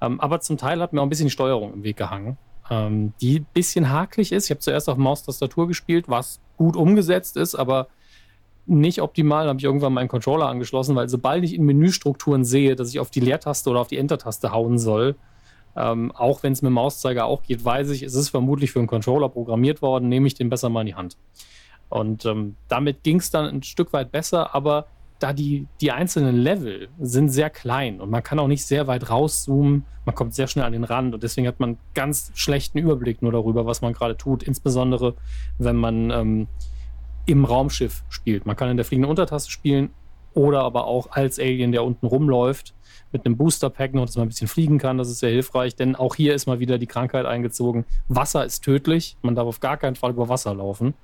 Ähm, 0.00 0.20
aber 0.20 0.40
zum 0.40 0.56
Teil 0.56 0.80
hat 0.80 0.92
mir 0.92 1.00
auch 1.00 1.06
ein 1.06 1.08
bisschen 1.08 1.26
die 1.26 1.32
Steuerung 1.32 1.74
im 1.74 1.82
Weg 1.82 1.96
gehangen, 1.96 2.38
ähm, 2.70 3.12
die 3.20 3.40
ein 3.40 3.46
bisschen 3.52 3.90
hakelig 3.90 4.32
ist. 4.32 4.44
Ich 4.44 4.50
habe 4.50 4.60
zuerst 4.60 4.88
auf 4.88 4.96
Maustastatur 4.96 5.66
gespielt, 5.66 6.08
was 6.08 6.40
gut 6.56 6.76
umgesetzt 6.76 7.36
ist, 7.36 7.56
aber 7.56 7.88
nicht 8.66 9.02
optimal. 9.02 9.44
Da 9.44 9.48
habe 9.50 9.58
ich 9.58 9.64
irgendwann 9.64 9.92
meinen 9.92 10.08
Controller 10.08 10.46
angeschlossen, 10.46 10.94
weil 10.94 11.08
sobald 11.08 11.44
ich 11.44 11.54
in 11.54 11.64
Menüstrukturen 11.64 12.44
sehe, 12.44 12.76
dass 12.76 12.90
ich 12.90 13.00
auf 13.00 13.10
die 13.10 13.20
Leertaste 13.20 13.68
oder 13.68 13.80
auf 13.80 13.88
die 13.88 13.98
Enter-Taste 13.98 14.52
hauen 14.52 14.78
soll, 14.78 15.16
ähm, 15.76 16.12
auch 16.12 16.42
wenn 16.42 16.52
es 16.52 16.62
mit 16.62 16.72
Mauszeiger 16.72 17.26
auch 17.26 17.42
geht, 17.42 17.64
weiß 17.64 17.90
ich, 17.90 18.02
es 18.02 18.14
ist 18.14 18.28
vermutlich 18.28 18.70
für 18.70 18.78
einen 18.78 18.88
Controller 18.88 19.28
programmiert 19.28 19.82
worden, 19.82 20.08
nehme 20.08 20.26
ich 20.26 20.34
den 20.34 20.48
besser 20.48 20.68
mal 20.68 20.82
in 20.82 20.86
die 20.86 20.94
Hand. 20.94 21.16
Und 21.90 22.24
ähm, 22.24 22.56
damit 22.68 23.02
ging 23.02 23.18
es 23.18 23.30
dann 23.30 23.46
ein 23.46 23.62
Stück 23.62 23.92
weit 23.92 24.10
besser, 24.12 24.54
aber 24.54 24.86
da 25.18 25.34
die, 25.34 25.66
die 25.80 25.92
einzelnen 25.92 26.36
Level 26.36 26.88
sind 26.98 27.28
sehr 27.28 27.50
klein 27.50 28.00
und 28.00 28.10
man 28.10 28.22
kann 28.22 28.38
auch 28.38 28.48
nicht 28.48 28.64
sehr 28.64 28.86
weit 28.86 29.10
rauszoomen, 29.10 29.84
man 30.06 30.14
kommt 30.14 30.34
sehr 30.34 30.46
schnell 30.46 30.64
an 30.64 30.72
den 30.72 30.84
Rand 30.84 31.12
und 31.12 31.22
deswegen 31.22 31.46
hat 31.46 31.60
man 31.60 31.76
ganz 31.92 32.32
schlechten 32.34 32.78
Überblick 32.78 33.20
nur 33.20 33.32
darüber, 33.32 33.66
was 33.66 33.82
man 33.82 33.92
gerade 33.92 34.16
tut, 34.16 34.42
insbesondere 34.42 35.14
wenn 35.58 35.76
man 35.76 36.10
ähm, 36.10 36.48
im 37.26 37.44
Raumschiff 37.44 38.02
spielt. 38.08 38.46
Man 38.46 38.56
kann 38.56 38.70
in 38.70 38.78
der 38.78 38.86
fliegenden 38.86 39.10
Untertaste 39.10 39.50
spielen 39.50 39.90
oder 40.32 40.62
aber 40.62 40.86
auch 40.86 41.10
als 41.10 41.38
Alien, 41.38 41.72
der 41.72 41.84
unten 41.84 42.06
rumläuft, 42.06 42.74
mit 43.12 43.26
einem 43.26 43.36
Booster-Pack 43.36 43.94
noch, 43.94 44.06
dass 44.06 44.16
man 44.16 44.26
ein 44.26 44.28
bisschen 44.28 44.48
fliegen 44.48 44.78
kann. 44.78 44.98
Das 44.98 45.08
ist 45.08 45.18
sehr 45.18 45.30
hilfreich, 45.30 45.74
denn 45.74 45.96
auch 45.96 46.14
hier 46.14 46.34
ist 46.34 46.46
mal 46.46 46.60
wieder 46.60 46.78
die 46.78 46.86
Krankheit 46.86 47.26
eingezogen. 47.26 47.84
Wasser 48.08 48.44
ist 48.44 48.60
tödlich. 48.60 49.16
Man 49.22 49.34
darf 49.34 49.46
auf 49.46 49.60
gar 49.60 49.76
keinen 49.76 49.96
Fall 49.96 50.10
über 50.10 50.28
Wasser 50.28 50.54
laufen. 50.54 50.94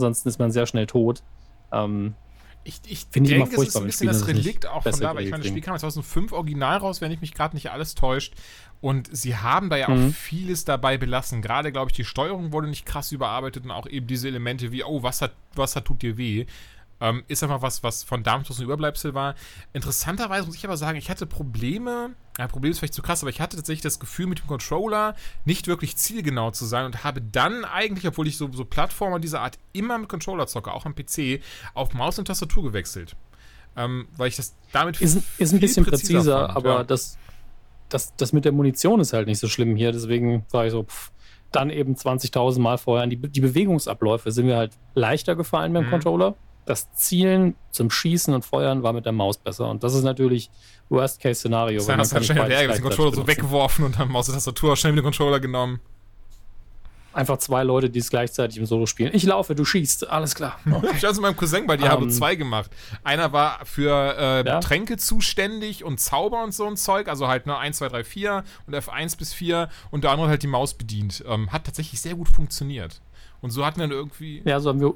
Ansonsten 0.00 0.28
ist 0.28 0.38
man 0.38 0.50
sehr 0.50 0.66
schnell 0.66 0.86
tot. 0.86 1.22
Ähm, 1.72 2.14
ich, 2.62 2.80
ich 2.86 3.06
Finde 3.10 3.30
denke, 3.30 3.44
immer 3.44 3.54
furchtbar, 3.54 3.86
es 3.86 3.94
ist 3.96 4.02
ein 4.02 4.08
bisschen 4.08 4.08
das 4.08 4.26
Relikt 4.26 4.66
auch 4.66 4.82
von 4.82 5.00
da, 5.00 5.14
weil 5.14 5.24
ich 5.24 5.30
meine, 5.30 5.42
das 5.42 5.50
Spiel 5.50 5.62
kam 5.62 5.78
2005 5.78 6.32
original 6.32 6.78
raus, 6.78 7.00
wenn 7.00 7.10
ich 7.10 7.20
mich 7.20 7.32
gerade 7.32 7.56
nicht 7.56 7.70
alles 7.70 7.94
täuscht. 7.94 8.34
Und 8.82 9.14
sie 9.14 9.36
haben 9.36 9.70
da 9.70 9.76
ja 9.76 9.88
mhm. 9.88 10.08
auch 10.08 10.14
vieles 10.14 10.64
dabei 10.64 10.98
belassen. 10.98 11.42
Gerade, 11.42 11.72
glaube 11.72 11.90
ich, 11.90 11.96
die 11.96 12.04
Steuerung 12.04 12.52
wurde 12.52 12.68
nicht 12.68 12.86
krass 12.86 13.12
überarbeitet 13.12 13.64
und 13.64 13.70
auch 13.70 13.86
eben 13.86 14.06
diese 14.06 14.28
Elemente 14.28 14.72
wie, 14.72 14.84
oh, 14.84 15.02
Wasser, 15.02 15.30
Wasser 15.54 15.84
tut 15.84 16.02
dir 16.02 16.16
weh. 16.16 16.46
Ähm, 17.00 17.24
ist 17.28 17.42
einfach 17.42 17.62
was, 17.62 17.82
was 17.82 18.04
von 18.04 18.22
damals 18.22 18.58
ein 18.58 18.64
Überbleibsel 18.64 19.14
war. 19.14 19.34
Interessanterweise 19.72 20.46
muss 20.46 20.56
ich 20.56 20.64
aber 20.64 20.76
sagen, 20.76 20.98
ich 20.98 21.08
hatte 21.08 21.26
Probleme, 21.26 22.10
ja, 22.40 22.48
Problem 22.48 22.70
ist 22.70 22.78
vielleicht 22.78 22.94
zu 22.94 23.02
krass, 23.02 23.22
aber 23.22 23.28
ich 23.28 23.38
hatte 23.38 23.54
tatsächlich 23.58 23.82
das 23.82 24.00
Gefühl, 24.00 24.24
mit 24.24 24.38
dem 24.38 24.46
Controller 24.46 25.14
nicht 25.44 25.66
wirklich 25.66 25.98
zielgenau 25.98 26.50
zu 26.52 26.64
sein 26.64 26.86
und 26.86 27.04
habe 27.04 27.20
dann 27.20 27.66
eigentlich, 27.66 28.06
obwohl 28.06 28.26
ich 28.26 28.38
so, 28.38 28.50
so 28.50 28.64
Plattformer 28.64 29.20
dieser 29.20 29.42
Art 29.42 29.58
immer 29.74 29.98
mit 29.98 30.08
Controller 30.08 30.46
zocke, 30.46 30.72
auch 30.72 30.86
am 30.86 30.94
PC, 30.94 31.42
auf 31.74 31.92
Maus 31.92 32.18
und 32.18 32.24
Tastatur 32.24 32.62
gewechselt. 32.62 33.14
Ähm, 33.76 34.08
weil 34.16 34.28
ich 34.28 34.36
das 34.36 34.54
damit 34.72 35.02
Ist, 35.02 35.22
ist 35.36 35.52
ein 35.52 35.60
bisschen 35.60 35.84
präziser, 35.84 36.14
präziser 36.14 36.46
fand, 36.46 36.56
aber 36.56 36.74
ja. 36.76 36.84
das, 36.84 37.18
das, 37.90 38.16
das 38.16 38.32
mit 38.32 38.46
der 38.46 38.52
Munition 38.52 39.00
ist 39.00 39.12
halt 39.12 39.26
nicht 39.28 39.38
so 39.38 39.46
schlimm 39.46 39.76
hier, 39.76 39.92
deswegen 39.92 40.46
war 40.50 40.64
ich 40.64 40.72
so, 40.72 40.84
pff, 40.84 41.12
dann 41.52 41.68
eben 41.68 41.94
20.000 41.94 42.58
Mal 42.58 42.78
vorher. 42.78 43.06
Die, 43.06 43.16
die 43.16 43.40
Bewegungsabläufe 43.40 44.32
sind 44.32 44.46
mir 44.46 44.56
halt 44.56 44.72
leichter 44.94 45.36
gefallen 45.36 45.74
beim 45.74 45.84
mhm. 45.84 45.90
Controller 45.90 46.36
das 46.70 46.92
Zielen 46.94 47.56
zum 47.72 47.90
Schießen 47.90 48.32
und 48.32 48.44
Feuern 48.44 48.82
war 48.82 48.92
mit 48.92 49.04
der 49.04 49.12
Maus 49.12 49.36
besser. 49.36 49.68
Und 49.68 49.82
das 49.82 49.94
ist 49.94 50.04
natürlich 50.04 50.50
Worst-Case-Scenario. 50.88 51.78
Das 51.78 51.88
heißt, 51.88 52.14
hast 52.14 52.26
schnell 52.26 52.48
der 52.48 52.68
den 52.68 52.82
Controller 52.82 53.14
so 53.14 53.26
weggeworfen 53.26 53.84
und 53.84 53.98
dann 53.98 54.08
Maus 54.08 54.28
und 54.28 54.34
Tastatur 54.34 54.76
schnell 54.76 54.92
mit 54.92 55.02
dem 55.02 55.06
Controller 55.06 55.40
genommen. 55.40 55.80
Einfach 57.12 57.38
zwei 57.38 57.64
Leute, 57.64 57.90
die 57.90 57.98
es 57.98 58.08
gleichzeitig 58.08 58.56
im 58.58 58.66
Solo 58.66 58.86
spielen. 58.86 59.10
Ich 59.12 59.24
laufe, 59.24 59.56
du 59.56 59.64
schießt, 59.64 60.08
alles 60.08 60.36
klar. 60.36 60.60
Okay. 60.64 60.90
ich 60.96 61.02
habe 61.02 61.08
es 61.08 61.14
mit 61.14 61.22
meinem 61.22 61.36
Cousin 61.36 61.66
bei 61.66 61.76
Diablo 61.76 62.04
um, 62.04 62.10
ähm. 62.10 62.10
2 62.10 62.36
gemacht. 62.36 62.70
Einer 63.02 63.32
war 63.32 63.66
für 63.66 64.16
äh, 64.16 64.46
ja? 64.46 64.60
Tränke 64.60 64.96
zuständig 64.96 65.82
und 65.82 65.98
Zauber 65.98 66.44
und 66.44 66.54
so 66.54 66.66
ein 66.66 66.76
Zeug, 66.76 67.08
also 67.08 67.26
halt 67.26 67.46
nur 67.46 67.58
1, 67.58 67.78
2, 67.78 67.88
3, 67.88 68.04
4 68.04 68.44
und 68.68 68.76
F1 68.76 69.18
bis 69.18 69.32
4 69.32 69.68
und 69.90 70.04
der 70.04 70.12
andere 70.12 70.28
halt 70.28 70.44
die 70.44 70.46
Maus 70.46 70.74
bedient. 70.74 71.24
Ähm, 71.26 71.50
hat 71.50 71.64
tatsächlich 71.64 72.00
sehr 72.00 72.14
gut 72.14 72.28
funktioniert. 72.28 73.00
Und 73.40 73.50
so 73.50 73.66
hatten 73.66 73.80
wir 73.80 73.88
dann 73.88 73.96
irgendwie. 73.96 74.42
Ja, 74.44 74.60
so 74.60 74.68
haben 74.68 74.80
wir 74.80 74.94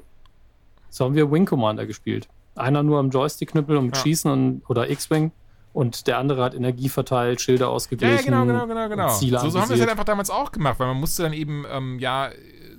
so 0.95 1.03
haben 1.03 1.13
wir 1.13 1.29
Wing 1.29 1.45
Commander 1.45 1.85
gespielt. 1.85 2.29
Einer 2.55 2.81
nur 2.81 2.99
am 2.99 3.09
Joystick-Knüppel 3.09 3.75
und 3.75 3.87
mit 3.87 3.97
ja. 3.97 4.01
Schießen 4.01 4.31
und, 4.31 4.61
oder 4.69 4.89
X-Wing. 4.89 5.33
Und 5.73 6.07
der 6.07 6.19
andere 6.19 6.41
hat 6.41 6.55
Energie 6.55 6.87
verteilt, 6.87 7.41
Schilder 7.41 7.67
ausgeglichen. 7.69 8.15
Ja, 8.15 8.21
genau, 8.21 8.45
genau, 8.45 8.65
genau, 8.65 8.87
genau. 8.87 9.09
Ziele 9.09 9.39
so, 9.39 9.49
so 9.49 9.59
haben 9.59 9.67
wir 9.67 9.73
es 9.73 9.81
halt 9.81 9.91
einfach 9.91 10.05
damals 10.05 10.29
auch 10.29 10.53
gemacht, 10.53 10.79
weil 10.79 10.87
man 10.87 10.97
musste 10.97 11.23
dann 11.23 11.33
eben, 11.33 11.65
ähm, 11.69 11.99
ja, 11.99 12.29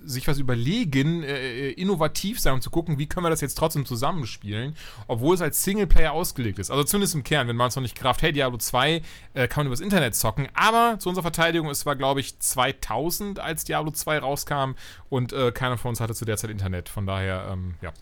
sich 0.02 0.26
was 0.28 0.38
überlegen, 0.38 1.24
äh, 1.24 1.72
innovativ 1.72 2.40
sein, 2.40 2.54
um 2.54 2.62
zu 2.62 2.70
gucken, 2.70 2.96
wie 2.96 3.06
können 3.06 3.26
wir 3.26 3.30
das 3.30 3.42
jetzt 3.42 3.56
trotzdem 3.56 3.84
zusammenspielen, 3.84 4.74
obwohl 5.08 5.34
es 5.34 5.42
als 5.42 5.62
Singleplayer 5.62 6.12
ausgelegt 6.12 6.58
ist. 6.58 6.70
Also 6.70 6.84
zumindest 6.84 7.16
im 7.16 7.22
Kern, 7.22 7.48
wenn 7.48 7.56
man 7.56 7.68
es 7.68 7.76
noch 7.76 7.82
nicht 7.82 7.96
kraft, 7.96 8.22
hey, 8.22 8.32
Diablo 8.32 8.56
2 8.56 9.02
äh, 9.34 9.46
kann 9.46 9.64
man 9.64 9.66
übers 9.66 9.80
Internet 9.80 10.14
zocken, 10.14 10.48
aber 10.54 10.98
zu 10.98 11.10
unserer 11.10 11.24
Verteidigung, 11.24 11.68
es 11.68 11.84
war, 11.84 11.96
glaube 11.96 12.20
ich, 12.20 12.38
2000, 12.38 13.40
als 13.40 13.64
Diablo 13.64 13.90
2 13.90 14.20
rauskam 14.20 14.70
und 15.10 15.34
äh, 15.34 15.52
keiner 15.52 15.76
von 15.76 15.90
uns 15.90 16.00
hatte 16.00 16.14
zu 16.14 16.24
der 16.24 16.38
Zeit 16.38 16.50
Internet. 16.50 16.88
Von 16.88 17.04
daher, 17.04 17.50
ähm, 17.52 17.74
ja 17.82 17.92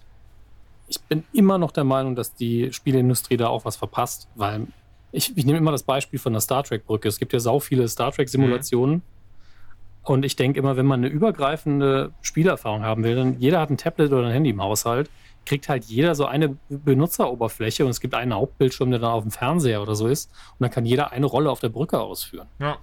ich 0.96 1.02
bin 1.02 1.24
immer 1.32 1.58
noch 1.58 1.70
der 1.70 1.84
Meinung, 1.84 2.14
dass 2.14 2.34
die 2.34 2.72
Spieleindustrie 2.72 3.36
da 3.36 3.48
auch 3.48 3.64
was 3.64 3.76
verpasst, 3.76 4.28
weil 4.34 4.66
ich, 5.12 5.36
ich 5.36 5.44
nehme 5.44 5.58
immer 5.58 5.70
das 5.70 5.84
Beispiel 5.84 6.18
von 6.18 6.32
der 6.32 6.40
Star 6.40 6.64
Trek-Brücke. 6.64 7.08
Es 7.08 7.18
gibt 7.18 7.32
ja 7.32 7.40
sau 7.40 7.60
viele 7.60 7.86
Star 7.88 8.12
Trek-Simulationen. 8.12 8.96
Mhm. 8.96 9.02
Und 10.02 10.24
ich 10.24 10.36
denke 10.36 10.58
immer, 10.58 10.76
wenn 10.76 10.86
man 10.86 11.00
eine 11.00 11.08
übergreifende 11.08 12.12
Spielerfahrung 12.20 12.82
haben 12.82 13.04
will, 13.04 13.16
dann 13.16 13.38
jeder 13.38 13.60
hat 13.60 13.70
ein 13.70 13.78
Tablet 13.78 14.12
oder 14.12 14.26
ein 14.26 14.32
Handy 14.32 14.50
im 14.50 14.60
Haushalt, 14.60 15.08
kriegt 15.46 15.68
halt 15.68 15.84
jeder 15.84 16.14
so 16.14 16.26
eine 16.26 16.56
Benutzeroberfläche 16.68 17.84
und 17.84 17.90
es 17.90 18.00
gibt 18.00 18.14
einen 18.14 18.34
Hauptbildschirm, 18.34 18.90
der 18.90 19.00
dann 19.00 19.12
auf 19.12 19.22
dem 19.22 19.30
Fernseher 19.30 19.80
oder 19.80 19.94
so 19.94 20.06
ist. 20.06 20.30
Und 20.52 20.64
dann 20.64 20.70
kann 20.70 20.84
jeder 20.84 21.12
eine 21.12 21.26
Rolle 21.26 21.50
auf 21.50 21.60
der 21.60 21.70
Brücke 21.70 22.00
ausführen. 22.00 22.48
Ja. 22.58 22.76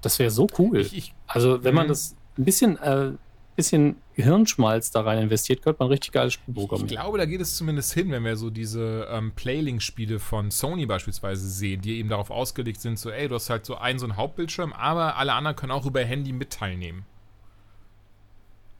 Das 0.00 0.18
wäre 0.18 0.30
so 0.30 0.46
cool. 0.58 0.80
Ich, 0.80 0.96
ich, 0.96 1.14
also, 1.26 1.62
wenn 1.62 1.74
man 1.74 1.86
mhm. 1.86 1.90
das 1.90 2.16
ein 2.36 2.44
bisschen 2.44 2.78
äh, 2.78 3.12
bisschen 3.56 3.96
Hirnschmalz 4.16 4.90
da 4.90 5.02
rein 5.02 5.18
investiert, 5.18 5.62
könnte 5.62 5.80
man 5.80 5.88
richtig 5.88 6.12
geiles 6.12 6.32
Spiel 6.32 6.54
bekommen. 6.54 6.86
Ich 6.86 6.92
glaube, 6.92 7.18
da 7.18 7.26
geht 7.26 7.40
es 7.40 7.56
zumindest 7.56 7.92
hin, 7.92 8.10
wenn 8.10 8.24
wir 8.24 8.36
so 8.36 8.48
diese 8.48 9.06
ähm, 9.10 9.32
Playlink-Spiele 9.32 10.18
von 10.18 10.50
Sony 10.50 10.86
beispielsweise 10.86 11.48
sehen, 11.48 11.82
die 11.82 11.98
eben 11.98 12.08
darauf 12.08 12.30
ausgelegt 12.30 12.80
sind, 12.80 12.98
so, 12.98 13.10
ey, 13.10 13.28
du 13.28 13.34
hast 13.34 13.50
halt 13.50 13.66
so 13.66 13.76
einen, 13.76 13.98
so 13.98 14.06
einen 14.06 14.16
Hauptbildschirm, 14.16 14.72
aber 14.72 15.16
alle 15.16 15.34
anderen 15.34 15.56
können 15.56 15.72
auch 15.72 15.84
über 15.84 16.02
Handy 16.02 16.32
mit 16.32 16.50
teilnehmen. 16.50 17.04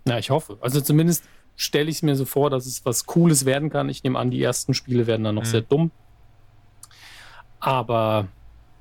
Ja, 0.08 0.18
ich 0.18 0.30
hoffe. 0.30 0.56
Also 0.60 0.80
zumindest 0.80 1.24
stelle 1.56 1.90
ich 1.90 1.96
es 1.96 2.02
mir 2.02 2.16
so 2.16 2.24
vor, 2.24 2.48
dass 2.48 2.64
es 2.64 2.86
was 2.86 3.06
Cooles 3.06 3.44
werden 3.44 3.70
kann. 3.70 3.88
Ich 3.88 4.04
nehme 4.04 4.18
an, 4.18 4.30
die 4.30 4.42
ersten 4.42 4.72
Spiele 4.72 5.06
werden 5.06 5.24
dann 5.24 5.34
noch 5.34 5.42
mhm. 5.42 5.48
sehr 5.48 5.62
dumm. 5.62 5.90
Aber 7.60 8.28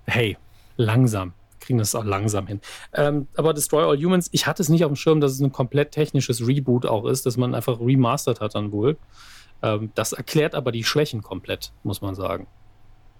hey, 0.05 0.37
langsam 0.77 1.33
kriegen 1.65 1.79
das 1.79 1.95
auch 1.95 2.03
langsam 2.03 2.47
hin. 2.47 2.61
Ähm, 2.93 3.27
aber 3.35 3.53
Destroy 3.53 3.83
All 3.83 3.97
Humans, 3.97 4.29
ich 4.31 4.47
hatte 4.47 4.61
es 4.61 4.69
nicht 4.69 4.83
auf 4.85 4.91
dem 4.91 4.95
Schirm, 4.95 5.19
dass 5.19 5.31
es 5.33 5.39
ein 5.39 5.51
komplett 5.51 5.91
technisches 5.91 6.45
Reboot 6.45 6.85
auch 6.85 7.05
ist, 7.05 7.25
dass 7.25 7.37
man 7.37 7.55
einfach 7.55 7.79
remastered 7.79 8.41
hat 8.41 8.55
dann 8.55 8.71
wohl. 8.71 8.97
Ähm, 9.61 9.91
das 9.95 10.13
erklärt 10.13 10.55
aber 10.55 10.71
die 10.71 10.83
Schwächen 10.83 11.21
komplett, 11.21 11.71
muss 11.83 12.01
man 12.01 12.15
sagen. 12.15 12.47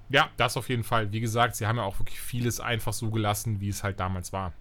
Ja, 0.10 0.30
das 0.38 0.56
auf 0.58 0.70
jeden 0.70 0.84
Fall. 0.84 1.12
Wie 1.12 1.20
gesagt, 1.20 1.56
sie 1.56 1.66
haben 1.66 1.78
ja 1.78 1.84
auch 1.84 2.00
wirklich 2.00 2.20
vieles 2.20 2.60
einfach 2.60 2.94
so 2.94 3.10
gelassen, 3.10 3.60
wie 3.60 3.70
es 3.70 3.84
halt 3.84 4.00
damals 4.00 4.32
war. 4.32 4.54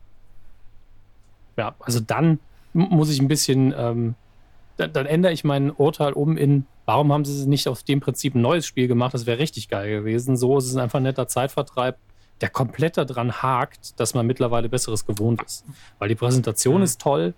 Ja, 1.57 1.75
also 1.81 2.01
dann 2.01 2.41
muss 2.73 3.11
ich 3.11 3.21
ein 3.21 3.29
bisschen, 3.29 3.73
ähm, 3.77 4.15
dann, 4.77 4.93
dann, 4.93 5.07
ändere 5.07 5.33
ich 5.33 5.45
mein 5.45 5.71
Urteil 5.71 6.13
um 6.13 6.37
in, 6.37 6.67
warum 6.87 7.13
haben 7.13 7.25
sie 7.25 7.49
nicht 7.49 7.69
auf 7.69 7.83
dem 7.83 8.01
Prinzip 8.01 8.35
ein 8.35 8.41
neues 8.41 8.67
Spiel 8.67 8.89
gemacht? 8.89 9.15
Das 9.15 9.27
wäre 9.27 9.39
richtig 9.39 9.69
geil 9.69 9.91
gewesen. 9.91 10.37
So 10.37 10.59
ist 10.59 10.67
es 10.67 10.77
einfach 10.77 10.99
ein 10.99 11.05
netter 11.05 11.29
Zeitvertreib, 11.29 11.99
der 12.41 12.49
komplett 12.49 12.97
daran 12.97 13.43
hakt, 13.43 13.99
dass 14.01 14.15
man 14.15 14.27
mittlerweile 14.27 14.69
Besseres 14.69 15.07
gewohnt 15.07 15.43
ist. 15.43 15.65
Weil 15.99 16.09
die 16.09 16.15
Präsentation 16.15 16.79
mhm. 16.79 16.83
ist 16.83 17.01
toll, 17.01 17.35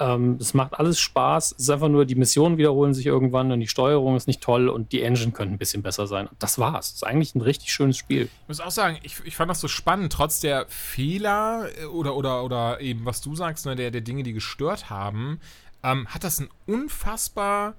ähm, 0.00 0.38
es 0.40 0.54
macht 0.54 0.78
alles 0.78 0.98
Spaß. 0.98 1.52
Es 1.52 1.64
ist 1.64 1.70
einfach 1.70 1.88
nur, 1.88 2.06
die 2.06 2.14
Missionen 2.14 2.56
wiederholen 2.56 2.94
sich 2.94 3.04
irgendwann 3.04 3.52
und 3.52 3.60
die 3.60 3.68
Steuerung 3.68 4.16
ist 4.16 4.26
nicht 4.26 4.40
toll 4.40 4.68
und 4.68 4.92
die 4.92 5.02
Engine 5.02 5.30
könnte 5.32 5.54
ein 5.54 5.58
bisschen 5.58 5.82
besser 5.82 6.06
sein. 6.06 6.26
Und 6.26 6.42
das 6.42 6.58
war's. 6.58 6.88
Das 6.88 6.96
ist 6.96 7.06
eigentlich 7.06 7.34
ein 7.34 7.42
richtig 7.42 7.70
schönes 7.72 7.98
Spiel. 7.98 8.22
Ich 8.22 8.48
muss 8.48 8.60
auch 8.60 8.70
sagen, 8.70 8.98
ich, 9.02 9.20
ich 9.24 9.36
fand 9.36 9.50
das 9.50 9.60
so 9.60 9.68
spannend, 9.68 10.12
trotz 10.12 10.40
der 10.40 10.64
Fehler 10.68 11.68
äh, 11.78 11.84
oder, 11.84 12.16
oder, 12.16 12.42
oder 12.44 12.80
eben, 12.80 13.04
was 13.04 13.20
du 13.20 13.36
sagst, 13.36 13.66
ne, 13.66 13.76
der, 13.76 13.90
der 13.90 14.00
Dinge, 14.00 14.22
die 14.22 14.32
gestört 14.32 14.88
haben, 14.88 15.38
ähm, 15.82 16.08
hat 16.08 16.24
das 16.24 16.40
ein 16.40 16.48
unfassbar 16.66 17.74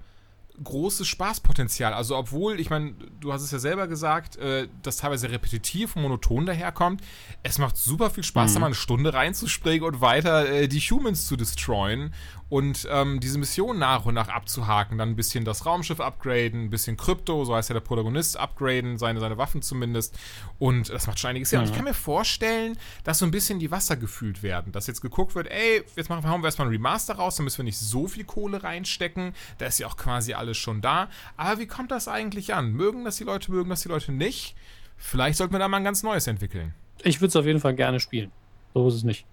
großes 0.62 1.06
Spaßpotenzial. 1.06 1.92
Also 1.92 2.16
obwohl, 2.16 2.60
ich 2.60 2.70
meine, 2.70 2.94
du 3.20 3.32
hast 3.32 3.42
es 3.42 3.50
ja 3.50 3.58
selber 3.58 3.88
gesagt, 3.88 4.36
äh, 4.36 4.68
dass 4.82 4.98
teilweise 4.98 5.30
repetitiv 5.30 5.96
und 5.96 6.02
monoton 6.02 6.46
daherkommt, 6.46 7.02
es 7.42 7.58
macht 7.58 7.76
super 7.76 8.10
viel 8.10 8.24
Spaß, 8.24 8.50
mhm. 8.50 8.54
da 8.54 8.60
mal 8.60 8.66
eine 8.66 8.74
Stunde 8.74 9.14
reinzuspringen 9.14 9.84
und 9.84 10.00
weiter 10.00 10.48
äh, 10.48 10.68
die 10.68 10.80
Humans 10.80 11.26
zu 11.26 11.36
destroyen 11.36 12.12
und 12.52 12.86
ähm, 12.90 13.18
diese 13.18 13.38
Mission 13.38 13.78
nach 13.78 14.04
und 14.04 14.12
nach 14.12 14.28
abzuhaken, 14.28 14.98
dann 14.98 15.08
ein 15.08 15.16
bisschen 15.16 15.46
das 15.46 15.64
Raumschiff 15.64 16.00
upgraden, 16.00 16.64
ein 16.64 16.68
bisschen 16.68 16.98
Krypto, 16.98 17.46
so 17.46 17.56
heißt 17.56 17.70
ja 17.70 17.72
der 17.72 17.80
Protagonist, 17.80 18.36
upgraden, 18.36 18.98
seine, 18.98 19.20
seine 19.20 19.38
Waffen 19.38 19.62
zumindest. 19.62 20.18
Und 20.58 20.90
das 20.90 21.06
macht 21.06 21.18
schon 21.18 21.30
einiges 21.30 21.50
her. 21.50 21.60
Mhm. 21.60 21.64
Und 21.64 21.70
ich 21.70 21.76
kann 21.76 21.86
mir 21.86 21.94
vorstellen, 21.94 22.76
dass 23.04 23.20
so 23.20 23.24
ein 23.24 23.30
bisschen 23.30 23.58
die 23.58 23.70
Wasser 23.70 23.96
gefühlt 23.96 24.42
werden. 24.42 24.70
Dass 24.70 24.86
jetzt 24.86 25.00
geguckt 25.00 25.34
wird, 25.34 25.46
ey, 25.50 25.82
jetzt 25.96 26.10
machen 26.10 26.22
wir 26.22 26.44
erstmal 26.44 26.68
ein 26.68 26.72
Remaster 26.72 27.14
raus, 27.14 27.36
dann 27.36 27.44
müssen 27.44 27.56
wir 27.56 27.64
nicht 27.64 27.78
so 27.78 28.06
viel 28.06 28.24
Kohle 28.24 28.62
reinstecken. 28.62 29.32
Da 29.56 29.64
ist 29.64 29.78
ja 29.78 29.86
auch 29.86 29.96
quasi 29.96 30.34
alles 30.34 30.58
schon 30.58 30.82
da. 30.82 31.08
Aber 31.38 31.58
wie 31.58 31.66
kommt 31.66 31.90
das 31.90 32.06
eigentlich 32.06 32.52
an? 32.52 32.72
Mögen 32.72 33.06
das 33.06 33.16
die 33.16 33.24
Leute, 33.24 33.50
mögen 33.50 33.70
das 33.70 33.80
die 33.80 33.88
Leute 33.88 34.12
nicht? 34.12 34.54
Vielleicht 34.98 35.38
sollten 35.38 35.54
wir 35.54 35.58
da 35.58 35.68
mal 35.68 35.78
ein 35.78 35.84
ganz 35.84 36.02
neues 36.02 36.26
entwickeln. 36.26 36.74
Ich 37.02 37.22
würde 37.22 37.30
es 37.30 37.36
auf 37.36 37.46
jeden 37.46 37.60
Fall 37.60 37.74
gerne 37.74 37.98
spielen. 37.98 38.30
So 38.74 38.88
ist 38.88 38.96
es 38.96 39.04
nicht 39.04 39.24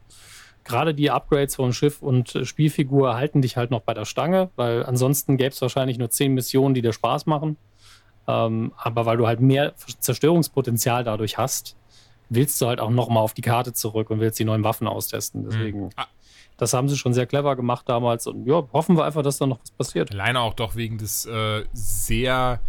gerade 0.70 0.93
die 0.93 1.11
Upgrades 1.11 1.55
von 1.55 1.74
Schiff 1.74 2.01
und 2.01 2.36
äh, 2.36 2.45
Spielfigur 2.45 3.15
halten 3.15 3.41
dich 3.41 3.57
halt 3.57 3.72
noch 3.72 3.82
bei 3.82 3.93
der 3.93 4.05
Stange, 4.05 4.49
weil 4.55 4.86
ansonsten 4.86 5.36
gäbe 5.36 5.49
es 5.49 5.61
wahrscheinlich 5.61 5.97
nur 5.97 6.09
zehn 6.09 6.34
Missionen, 6.34 6.74
die 6.74 6.82
dir 6.82 6.93
Spaß 6.93 7.26
machen. 7.26 7.57
Ähm, 8.28 8.72
aber 8.78 9.05
weil 9.05 9.17
du 9.17 9.28
halt 9.28 9.41
mehr 9.41 9.74
Zerstörungspotenzial 9.76 11.03
dadurch 11.03 11.38
hast, 11.38 11.76
willst 12.30 12.61
du 12.61 12.67
halt 12.67 12.80
auch 12.80 12.91
nochmal 12.91 13.24
auf 13.24 13.34
die 13.34 13.41
Karte 13.41 13.74
zurück 13.74 14.11
und 14.11 14.20
willst 14.20 14.39
die 14.39 14.45
neuen 14.45 14.63
Waffen 14.63 14.88
austesten. 14.88 15.45
Deswegen, 15.49 15.86
mhm. 15.86 15.89
das 16.57 16.74
haben 16.74 16.88
sie 16.88 16.97
schon 16.97 17.13
sehr 17.13 17.26
clever 17.26 17.55
gemacht 17.55 17.89
damals 17.89 18.28
und 18.28 18.45
ja, 18.45 18.63
hoffen 18.72 18.95
wir 18.95 19.05
einfach, 19.05 19.24
dass 19.24 19.39
da 19.39 19.47
noch 19.47 19.59
was 19.59 19.72
passiert. 19.72 20.11
Alleine 20.11 20.41
auch 20.41 20.53
doch 20.53 20.76
wegen 20.76 20.99
des 20.99 21.26
äh, 21.26 21.65
sehr 21.74 22.61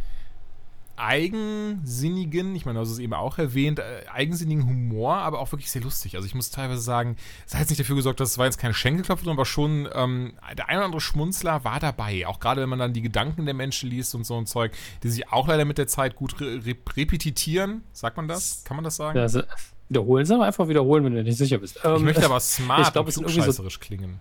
eigensinnigen, 1.00 2.54
ich 2.54 2.66
meine, 2.66 2.78
du 2.78 2.82
hast 2.82 2.90
es 2.90 2.98
eben 2.98 3.14
auch 3.14 3.38
erwähnt, 3.38 3.78
äh, 3.78 4.04
eigensinnigen 4.12 4.66
Humor, 4.66 5.16
aber 5.16 5.40
auch 5.40 5.52
wirklich 5.52 5.70
sehr 5.70 5.82
lustig. 5.82 6.16
Also 6.16 6.26
ich 6.26 6.34
muss 6.34 6.50
teilweise 6.50 6.80
sagen, 6.80 7.16
es 7.46 7.54
hat 7.54 7.60
jetzt 7.60 7.70
nicht 7.70 7.80
dafür 7.80 7.96
gesorgt, 7.96 8.20
dass 8.20 8.30
es 8.30 8.38
war 8.38 8.46
jetzt 8.46 8.58
keine 8.58 8.74
Schenkelklopfe 8.74 9.24
drin, 9.24 9.32
aber 9.32 9.46
schon 9.46 9.88
ähm, 9.94 10.34
der 10.56 10.68
ein 10.68 10.76
oder 10.76 10.84
andere 10.86 11.00
Schmunzler 11.00 11.64
war 11.64 11.80
dabei. 11.80 12.26
Auch 12.26 12.40
gerade 12.40 12.60
wenn 12.60 12.68
man 12.68 12.78
dann 12.78 12.92
die 12.92 13.02
Gedanken 13.02 13.44
der 13.44 13.54
Menschen 13.54 13.90
liest 13.90 14.14
und 14.14 14.24
so 14.24 14.36
ein 14.36 14.46
Zeug, 14.46 14.72
die 15.02 15.08
sich 15.08 15.28
auch 15.32 15.48
leider 15.48 15.64
mit 15.64 15.78
der 15.78 15.86
Zeit 15.86 16.16
gut 16.16 16.40
re 16.40 16.60
repetitieren. 16.96 17.82
Sagt 17.92 18.16
man 18.16 18.28
das? 18.28 18.64
Kann 18.64 18.76
man 18.76 18.84
das 18.84 18.96
sagen? 18.96 19.16
Ja, 19.16 19.22
also 19.22 19.42
wiederholen, 19.88 20.24
sag 20.24 20.40
einfach 20.40 20.68
wiederholen, 20.68 21.04
wenn 21.04 21.14
du 21.14 21.22
nicht 21.22 21.38
sicher 21.38 21.58
bist. 21.58 21.80
Ähm, 21.84 21.94
ich 21.96 22.02
möchte 22.02 22.24
aber 22.24 22.40
smart 22.40 22.86
ich 22.86 22.92
glaub, 22.92 23.06
und 23.06 23.14
klugscheißerisch 23.14 23.74
so 23.74 23.80
klingen. 23.80 24.20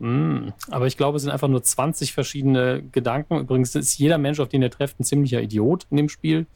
Mm, 0.00 0.48
aber 0.70 0.86
ich 0.86 0.96
glaube, 0.96 1.16
es 1.16 1.22
sind 1.22 1.30
einfach 1.30 1.48
nur 1.48 1.62
20 1.62 2.12
verschiedene 2.12 2.82
Gedanken. 2.82 3.38
Übrigens 3.38 3.74
ist 3.74 3.96
jeder 3.96 4.18
Mensch, 4.18 4.40
auf 4.40 4.48
den 4.48 4.62
ihr 4.62 4.70
trefft, 4.70 4.98
ein 4.98 5.04
ziemlicher 5.04 5.40
Idiot 5.40 5.86
in 5.90 5.96
dem 5.96 6.08
Spiel. 6.08 6.46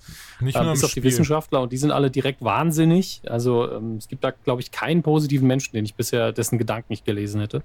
Nicht 0.40 0.56
nur 0.56 0.66
äh, 0.66 0.72
bis 0.72 0.84
auf 0.84 0.90
Spiel. 0.90 1.02
die 1.02 1.08
Wissenschaftler 1.08 1.62
und 1.62 1.72
die 1.72 1.76
sind 1.76 1.92
alle 1.92 2.10
direkt 2.10 2.42
wahnsinnig. 2.42 3.22
Also 3.26 3.70
ähm, 3.70 3.96
es 3.96 4.08
gibt 4.08 4.24
da, 4.24 4.30
glaube 4.30 4.60
ich, 4.60 4.70
keinen 4.70 5.02
positiven 5.02 5.46
Menschen, 5.46 5.72
den 5.72 5.84
ich 5.84 5.94
bisher 5.94 6.32
dessen 6.32 6.58
Gedanken 6.58 6.86
nicht 6.90 7.04
gelesen 7.04 7.40
hätte. 7.40 7.62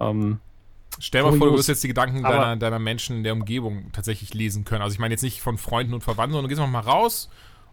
Ähm, 0.00 0.38
Stell 0.98 1.22
dir 1.22 1.30
mal 1.30 1.38
vor, 1.38 1.48
du 1.48 1.56
wirst 1.56 1.68
jetzt 1.68 1.82
die 1.82 1.88
Gedanken 1.88 2.22
deiner, 2.22 2.56
deiner 2.56 2.78
Menschen 2.78 3.16
in 3.16 3.24
der 3.24 3.32
Umgebung 3.32 3.90
tatsächlich 3.92 4.32
lesen 4.32 4.64
können. 4.64 4.82
Also 4.82 4.94
ich 4.94 5.00
meine 5.00 5.12
jetzt 5.12 5.22
nicht 5.22 5.40
von 5.40 5.58
Freunden 5.58 5.94
und 5.94 6.02
Verwandten, 6.02 6.34
sondern 6.34 6.48
du 6.48 6.54
gehst 6.54 6.70
mal 6.70 6.78
raus 6.78 7.28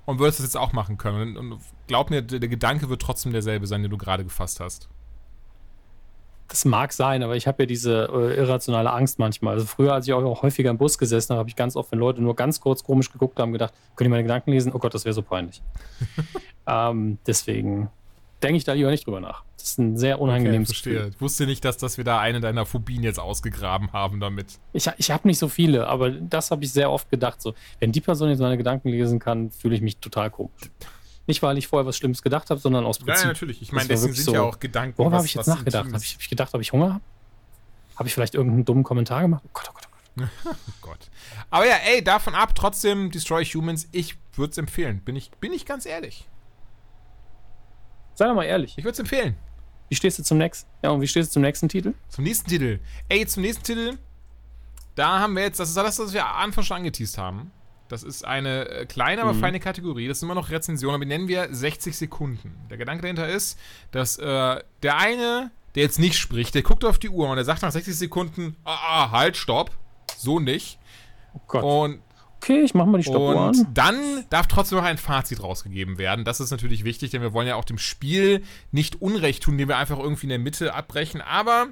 und 0.06 0.20
würdest 0.20 0.40
das 0.40 0.48
jetzt 0.48 0.58
auch 0.58 0.74
machen 0.74 0.98
können. 0.98 1.38
Und, 1.38 1.60
glaub 1.88 2.10
mir, 2.10 2.22
der 2.22 2.50
Gedanke 2.50 2.90
wird 2.90 3.02
trotzdem 3.02 3.32
derselbe 3.32 3.68
sein, 3.68 3.82
den 3.84 3.92
du 3.92 3.98
gerade 3.98 4.24
gefasst 4.24 4.60
hast. 4.60 4.90
Das 6.52 6.66
mag 6.66 6.92
sein, 6.92 7.24
aber 7.24 7.38
ich 7.38 7.48
habe 7.48 7.64
ja 7.64 7.66
diese 7.66 8.10
äh, 8.12 8.36
irrationale 8.36 8.92
Angst 8.92 9.20
manchmal. 9.20 9.54
Also 9.54 9.66
früher, 9.66 9.94
als 9.94 10.06
ich 10.06 10.14
auch 10.14 10.42
häufiger 10.42 10.70
im 10.70 10.78
Bus 10.78 10.98
gesessen 10.98 11.30
habe, 11.30 11.40
habe 11.40 11.50
ich 11.50 11.56
ganz 11.56 11.78
oft, 11.78 11.94
wenn 11.94 12.00
Leute 12.00 12.22
nur 12.22 12.36
ganz 12.36 12.60
kurz 12.60 12.84
komisch 12.84 13.10
geguckt 13.10 13.40
haben, 13.40 13.54
gedacht, 13.54 13.74
könnt 13.96 14.08
ihr 14.08 14.10
meine 14.10 14.24
Gedanken 14.24 14.52
lesen? 14.52 14.74
Oh 14.76 14.78
Gott, 14.78 14.94
das 14.94 15.06
wäre 15.06 15.14
so 15.14 15.22
peinlich. 15.22 15.62
ähm, 16.68 17.20
deswegen 17.26 17.90
denke 18.44 18.58
ich 18.58 18.66
da 18.66 18.74
lieber 18.74 18.92
nicht 18.92 19.08
drüber 19.08 19.22
nach. 19.22 19.46
Das 19.56 19.64
ist 19.64 19.80
ein 19.80 19.98
sehr 19.98 20.20
unangenehmes 20.20 20.72
okay, 20.72 20.74
verstehe. 20.74 21.08
Ich 21.08 21.22
wusste 21.22 21.46
nicht, 21.46 21.64
dass, 21.64 21.78
dass 21.78 21.96
wir 21.98 22.04
da 22.04 22.20
eine 22.20 22.42
deiner 22.42 22.66
Phobien 22.66 23.02
jetzt 23.02 23.20
ausgegraben 23.20 23.94
haben 23.94 24.20
damit. 24.20 24.60
Ich, 24.74 24.90
ich 24.98 25.10
habe 25.10 25.30
nicht 25.30 25.38
so 25.38 25.48
viele, 25.48 25.88
aber 25.88 26.12
das 26.12 26.52
habe 26.52 26.66
ich 26.66 26.74
sehr 26.74 26.92
oft 26.92 27.10
gedacht. 27.10 27.42
So, 27.42 27.54
wenn 27.80 27.94
die 27.94 28.02
Person 28.02 28.30
jetzt 28.30 28.40
meine 28.40 28.58
Gedanken 28.58 28.90
lesen 28.90 29.20
kann, 29.20 29.52
fühle 29.52 29.76
ich 29.76 29.82
mich 29.82 30.00
total 30.00 30.30
komisch. 30.32 30.70
Nicht, 31.32 31.42
weil 31.42 31.58
ich 31.58 31.70
vorher 31.70 31.86
was 31.86 31.96
Schlimmes 31.96 32.22
gedacht 32.22 32.50
habe, 32.50 32.60
sondern 32.60 32.86
aus 32.86 33.00
Prinzip. 33.00 33.24
Ja, 33.24 33.28
natürlich. 33.30 33.62
Ich 33.62 33.72
meine, 33.72 33.88
deswegen 33.88 34.14
sind 34.14 34.26
so, 34.26 34.34
ja 34.34 34.42
auch 34.42 34.60
Gedanken. 34.60 34.98
Worauf 34.98 35.14
habe 35.14 35.26
ich 35.26 35.34
jetzt 35.34 35.48
nachgedacht? 35.48 35.86
Habe 35.86 36.04
ich, 36.04 36.16
hab 36.16 36.22
ich, 36.22 36.30
gedacht, 36.30 36.54
ob 36.54 36.60
ich 36.60 36.74
Hunger 36.74 36.96
habe? 36.96 37.04
Habe 37.96 38.10
ich 38.10 38.14
vielleicht 38.14 38.36
irgendeinen 38.36 38.66
dummen 38.66 38.84
Kommentar 38.84 39.22
gemacht? 39.22 39.42
Oh 39.46 39.50
Gott, 39.54 39.70
oh 39.70 39.74
Gott, 39.74 39.88
oh 39.88 40.20
Gott. 40.20 40.30
oh 40.46 40.74
Gott. 40.82 41.10
Aber 41.50 41.66
ja, 41.66 41.76
ey, 41.86 42.04
davon 42.04 42.36
ab, 42.36 42.54
trotzdem 42.54 43.12
Destroy 43.12 43.46
Humans, 43.46 43.88
ich 43.94 44.18
würde 44.36 44.52
es 44.52 44.58
empfehlen. 44.58 45.00
Bin 45.00 45.16
ich, 45.16 45.32
bin 45.40 45.54
ich 45.54 45.66
ganz 45.66 45.86
ehrlich. 45.86 46.28
Sei 48.16 48.28
doch 48.28 48.36
mal 48.36 48.44
ehrlich. 48.44 48.78
Ich 48.78 48.84
würde 48.84 48.92
es 48.92 49.00
empfehlen. 49.00 49.38
Wie 49.88 49.96
stehst 49.96 50.20
du 50.20 50.24
zum 50.24 50.38
nächsten? 50.38 50.70
Ja, 50.84 50.90
und 50.90 51.00
wie 51.00 51.08
stehst 51.08 51.30
du 51.30 51.34
zum 51.36 51.44
nächsten 51.44 51.70
Titel? 51.70 51.94
Zum 52.10 52.26
nächsten 52.26 52.50
Titel. 52.50 52.82
Ey, 53.08 53.26
zum 53.26 53.44
nächsten 53.44 53.64
Titel. 53.64 53.98
Da 54.96 55.20
haben 55.20 55.34
wir 55.34 55.44
jetzt, 55.44 55.62
das 55.62 55.70
ist 55.70 55.78
das, 55.78 55.98
was 55.98 56.12
wir 56.12 56.28
am 56.28 56.36
Anfang 56.36 56.66
schon 56.66 56.76
angeteased 56.76 57.18
haben. 57.18 57.52
Das 57.92 58.04
ist 58.04 58.26
eine 58.26 58.70
äh, 58.70 58.86
kleine, 58.86 59.22
aber 59.22 59.34
mhm. 59.34 59.40
feine 59.40 59.60
Kategorie. 59.60 60.08
Das 60.08 60.20
sind 60.20 60.28
immer 60.28 60.40
noch 60.40 60.50
Rezensionen, 60.50 60.96
aber 60.96 61.04
die 61.04 61.10
nennen 61.10 61.28
wir 61.28 61.50
60 61.52 61.98
Sekunden. 61.98 62.56
Der 62.70 62.78
Gedanke 62.78 63.02
dahinter 63.02 63.28
ist, 63.28 63.60
dass 63.92 64.18
äh, 64.18 64.62
der 64.82 64.98
eine, 64.98 65.52
der 65.76 65.84
jetzt 65.84 66.00
nicht 66.00 66.18
spricht, 66.18 66.56
der 66.56 66.62
guckt 66.62 66.86
auf 66.86 67.00
die 67.00 67.10
Uhr 67.10 67.30
und 67.30 67.36
der 67.36 67.44
sagt 67.44 67.64
nach 67.64 67.72
60 67.72 67.94
Sekunden, 67.96 68.56
ah, 68.64 68.78
ah 68.82 69.12
halt, 69.12 69.36
stopp. 69.36 69.72
So 70.16 70.40
nicht. 70.40 70.80
Oh 71.34 71.42
Gott. 71.48 71.64
Und 71.64 72.02
okay, 72.38 72.62
ich 72.62 72.74
mach 72.74 72.86
mal 72.86 72.98
die 72.98 73.04
Stoppuhr 73.04 73.36
an. 73.36 73.50
Und 73.50 73.68
dann 73.74 74.26
darf 74.30 74.48
trotzdem 74.48 74.78
noch 74.78 74.86
ein 74.86 74.98
Fazit 74.98 75.44
rausgegeben 75.44 75.98
werden. 75.98 76.24
Das 76.24 76.40
ist 76.40 76.52
natürlich 76.52 76.86
wichtig, 76.86 77.12
denn 77.12 77.22
wir 77.22 77.34
wollen 77.34 77.48
ja 77.48 77.56
auch 77.56 77.66
dem 77.66 77.78
Spiel 77.78 78.44
nicht 78.72 79.02
Unrecht 79.02 79.44
tun, 79.44 79.56
indem 79.56 79.68
wir 79.68 79.78
einfach 79.78 80.00
irgendwie 80.00 80.28
in 80.28 80.30
der 80.30 80.40
Mitte 80.40 80.74
abbrechen. 80.74 81.20
Aber 81.20 81.68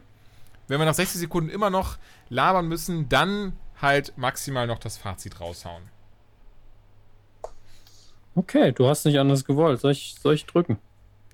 wenn 0.68 0.80
wir 0.80 0.86
nach 0.86 0.94
60 0.94 1.18
Sekunden 1.18 1.50
immer 1.50 1.70
noch 1.70 1.98
labern 2.28 2.68
müssen, 2.68 3.08
dann 3.08 3.54
halt 3.82 4.18
maximal 4.18 4.68
noch 4.68 4.80
das 4.80 4.98
Fazit 4.98 5.40
raushauen. 5.40 5.84
Okay, 8.40 8.72
du 8.72 8.88
hast 8.88 9.06
nicht 9.06 9.20
anders 9.20 9.44
gewollt. 9.44 9.82
Soll 9.82 9.92
ich, 9.92 10.16
soll 10.22 10.34
ich 10.34 10.46
drücken? 10.46 10.78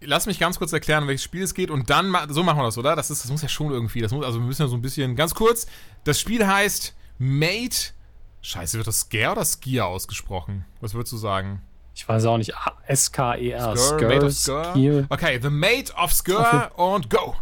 Lass 0.01 0.25
mich 0.25 0.39
ganz 0.39 0.57
kurz 0.57 0.73
erklären, 0.73 1.03
um 1.03 1.07
welches 1.07 1.23
Spiel 1.23 1.43
es 1.43 1.53
geht 1.53 1.69
und 1.69 1.91
dann, 1.91 2.11
so 2.29 2.41
machen 2.41 2.57
wir 2.57 2.63
das, 2.63 2.79
oder? 2.79 2.95
Das, 2.95 3.11
ist, 3.11 3.23
das 3.23 3.31
muss 3.31 3.43
ja 3.43 3.47
schon 3.47 3.71
irgendwie, 3.71 4.01
das 4.01 4.11
muss, 4.11 4.25
also 4.25 4.39
wir 4.39 4.45
müssen 4.47 4.63
ja 4.63 4.67
so 4.67 4.75
ein 4.75 4.81
bisschen, 4.81 5.15
ganz 5.15 5.35
kurz, 5.35 5.67
das 6.03 6.19
Spiel 6.19 6.45
heißt 6.45 6.95
Mate, 7.19 7.93
scheiße, 8.41 8.77
wird 8.77 8.87
das 8.87 9.01
Scare 9.01 9.33
oder 9.33 9.45
Skier 9.45 9.85
ausgesprochen? 9.85 10.65
Was 10.81 10.95
würdest 10.95 11.13
du 11.13 11.17
sagen? 11.17 11.61
Ich 11.93 12.09
weiß 12.09 12.25
auch 12.25 12.37
nicht, 12.37 12.53
S-K-E-R, 12.87 13.75
Mate 14.01 14.25
of 14.25 14.33
Skir. 14.33 15.05
Okay, 15.09 15.39
The 15.41 15.49
Mate 15.51 15.93
of 15.93 16.11
Skir 16.11 16.71
und 16.75 17.09
go! 17.11 17.35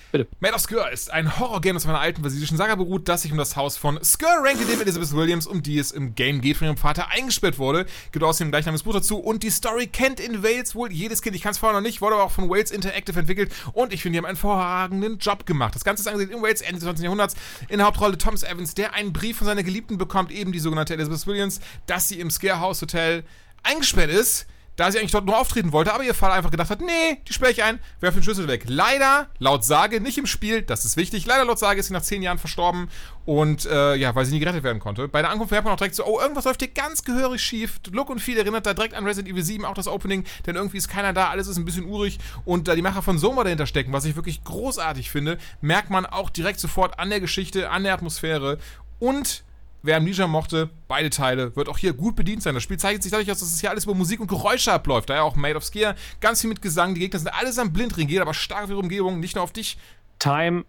bitte. 0.12 0.28
Made 0.40 0.54
of 0.54 0.60
Skur 0.60 0.90
ist 0.90 1.10
ein 1.10 1.38
Horrorgame, 1.38 1.74
das 1.74 1.84
auf 1.84 1.90
einer 1.90 2.00
alten 2.00 2.24
walisischen 2.24 2.56
Saga 2.56 2.74
beruht, 2.74 3.08
das 3.08 3.22
sich 3.22 3.32
um 3.32 3.38
das 3.38 3.56
Haus 3.56 3.76
von 3.76 4.02
Skur 4.02 4.30
Rankin, 4.42 4.66
dem 4.66 4.80
Elizabeth 4.80 5.12
Williams, 5.12 5.46
um 5.46 5.62
die 5.62 5.78
es 5.78 5.92
im 5.92 6.14
Game 6.14 6.40
geht, 6.40 6.56
von 6.56 6.66
ihrem 6.68 6.76
Vater 6.76 7.08
eingesperrt 7.10 7.58
wurde. 7.58 7.86
Gibt 8.12 8.24
außerdem 8.24 8.50
gleich 8.50 8.62
gleichnamiges 8.62 8.84
Buch 8.84 8.94
dazu 8.94 9.18
und 9.18 9.42
die 9.42 9.50
Story 9.50 9.86
kennt 9.86 10.20
in 10.20 10.42
Wales 10.42 10.74
wohl 10.74 10.92
jedes 10.92 11.22
Kind. 11.22 11.36
Ich 11.36 11.42
kann 11.42 11.52
es 11.52 11.58
vorher 11.58 11.78
noch 11.78 11.84
nicht, 11.84 12.00
wurde 12.00 12.14
aber 12.14 12.24
auch 12.24 12.30
von 12.30 12.48
Wales 12.48 12.70
Interactive 12.70 13.18
entwickelt 13.18 13.52
und 13.72 13.92
ich 13.92 14.02
finde, 14.02 14.14
die 14.14 14.18
haben 14.18 14.26
einen 14.26 14.36
hervorragenden 14.36 15.18
Job 15.18 15.46
gemacht. 15.46 15.74
Das 15.74 15.84
Ganze 15.84 16.02
ist 16.02 16.06
angesiedelt 16.06 16.36
in 16.36 16.42
Wales, 16.42 16.60
Ende 16.60 16.74
des 16.74 16.84
20. 16.84 17.04
Jahrhunderts, 17.04 17.34
in 17.68 17.78
der 17.78 17.86
Hauptrolle 17.86 18.18
Thomas 18.18 18.42
Evans, 18.42 18.74
der 18.74 18.94
einen 18.94 19.12
Brief 19.12 19.38
von 19.38 19.46
seiner 19.46 19.62
Geliebten 19.62 19.98
bekommt, 19.98 20.30
eben 20.30 20.52
die 20.52 20.60
sogenannte 20.60 20.94
Elizabeth 20.94 21.26
Williams, 21.26 21.60
dass 21.86 22.08
sie 22.08 22.20
im 22.20 22.30
Scare 22.30 22.60
House 22.60 22.80
Hotel 22.82 23.24
eingesperrt 23.62 24.10
ist 24.10 24.46
da 24.76 24.90
sie 24.90 24.98
eigentlich 24.98 25.12
dort 25.12 25.26
nur 25.26 25.38
auftreten 25.38 25.72
wollte, 25.72 25.92
aber 25.92 26.04
ihr 26.04 26.14
Vater 26.14 26.34
einfach 26.34 26.50
gedacht 26.50 26.70
hat, 26.70 26.80
nee, 26.80 27.18
die 27.28 27.32
sperre 27.32 27.52
ich 27.52 27.62
ein, 27.62 27.78
werfe 28.00 28.18
den 28.18 28.24
Schlüssel 28.24 28.48
weg. 28.48 28.64
Leider, 28.66 29.28
laut 29.38 29.64
Sage, 29.64 30.00
nicht 30.00 30.18
im 30.18 30.26
Spiel, 30.26 30.62
das 30.62 30.84
ist 30.84 30.96
wichtig, 30.96 31.26
leider 31.26 31.44
laut 31.44 31.58
Sage 31.58 31.80
ist 31.80 31.88
sie 31.88 31.92
nach 31.92 32.02
zehn 32.02 32.22
Jahren 32.22 32.38
verstorben 32.38 32.88
und, 33.24 33.66
äh, 33.66 33.94
ja, 33.96 34.14
weil 34.14 34.24
sie 34.24 34.32
nie 34.32 34.40
gerettet 34.40 34.64
werden 34.64 34.80
konnte. 34.80 35.08
Bei 35.08 35.20
der 35.20 35.30
Ankunft 35.30 35.50
merkt 35.50 35.64
man 35.64 35.74
auch 35.74 35.78
direkt 35.78 35.94
so, 35.94 36.06
oh, 36.06 36.20
irgendwas 36.20 36.44
läuft 36.44 36.62
hier 36.62 36.70
ganz 36.70 37.04
gehörig 37.04 37.42
schief. 37.42 37.80
Look 37.90 38.08
und 38.08 38.20
viel 38.20 38.38
erinnert 38.38 38.64
da 38.64 38.72
direkt 38.74 38.94
an 38.94 39.04
Resident 39.04 39.32
Evil 39.32 39.44
7, 39.44 39.64
auch 39.64 39.74
das 39.74 39.88
Opening, 39.88 40.24
denn 40.46 40.56
irgendwie 40.56 40.78
ist 40.78 40.88
keiner 40.88 41.12
da, 41.12 41.28
alles 41.28 41.48
ist 41.48 41.58
ein 41.58 41.64
bisschen 41.64 41.84
urig 41.84 42.18
und 42.44 42.66
da 42.68 42.74
die 42.74 42.82
Macher 42.82 43.02
von 43.02 43.18
Soma 43.18 43.44
dahinter 43.44 43.66
stecken, 43.66 43.92
was 43.92 44.04
ich 44.04 44.16
wirklich 44.16 44.42
großartig 44.44 45.10
finde, 45.10 45.38
merkt 45.60 45.90
man 45.90 46.06
auch 46.06 46.30
direkt 46.30 46.60
sofort 46.60 46.98
an 46.98 47.10
der 47.10 47.20
Geschichte, 47.20 47.70
an 47.70 47.84
der 47.84 47.94
Atmosphäre 47.94 48.58
und 48.98 49.44
Wer 49.84 49.96
Amnesia 49.96 50.28
mochte, 50.28 50.70
beide 50.86 51.10
Teile, 51.10 51.56
wird 51.56 51.68
auch 51.68 51.78
hier 51.78 51.92
gut 51.92 52.14
bedient 52.14 52.42
sein. 52.42 52.54
Das 52.54 52.62
Spiel 52.62 52.78
zeichnet 52.78 53.02
sich 53.02 53.10
dadurch 53.10 53.30
aus, 53.30 53.40
dass 53.40 53.52
es 53.52 53.60
hier 53.60 53.70
alles 53.70 53.84
über 53.84 53.94
Musik 53.94 54.20
und 54.20 54.28
Geräusche 54.28 54.72
abläuft. 54.72 55.10
Daher 55.10 55.24
auch 55.24 55.34
Made 55.34 55.56
of 55.56 55.64
Scare, 55.64 55.96
ganz 56.20 56.40
viel 56.40 56.48
mit 56.48 56.62
Gesang. 56.62 56.94
Die 56.94 57.00
Gegner 57.00 57.18
sind 57.18 57.28
alles 57.28 57.58
am 57.58 57.72
Blindring, 57.72 58.06
geht 58.06 58.20
aber 58.20 58.34
stark 58.34 58.64
auf 58.64 58.70
ihre 58.70 58.78
Umgebung, 58.78 59.18
nicht 59.18 59.34
nur 59.34 59.42
auf 59.42 59.52
dich. 59.52 59.76
Time. 60.20 60.64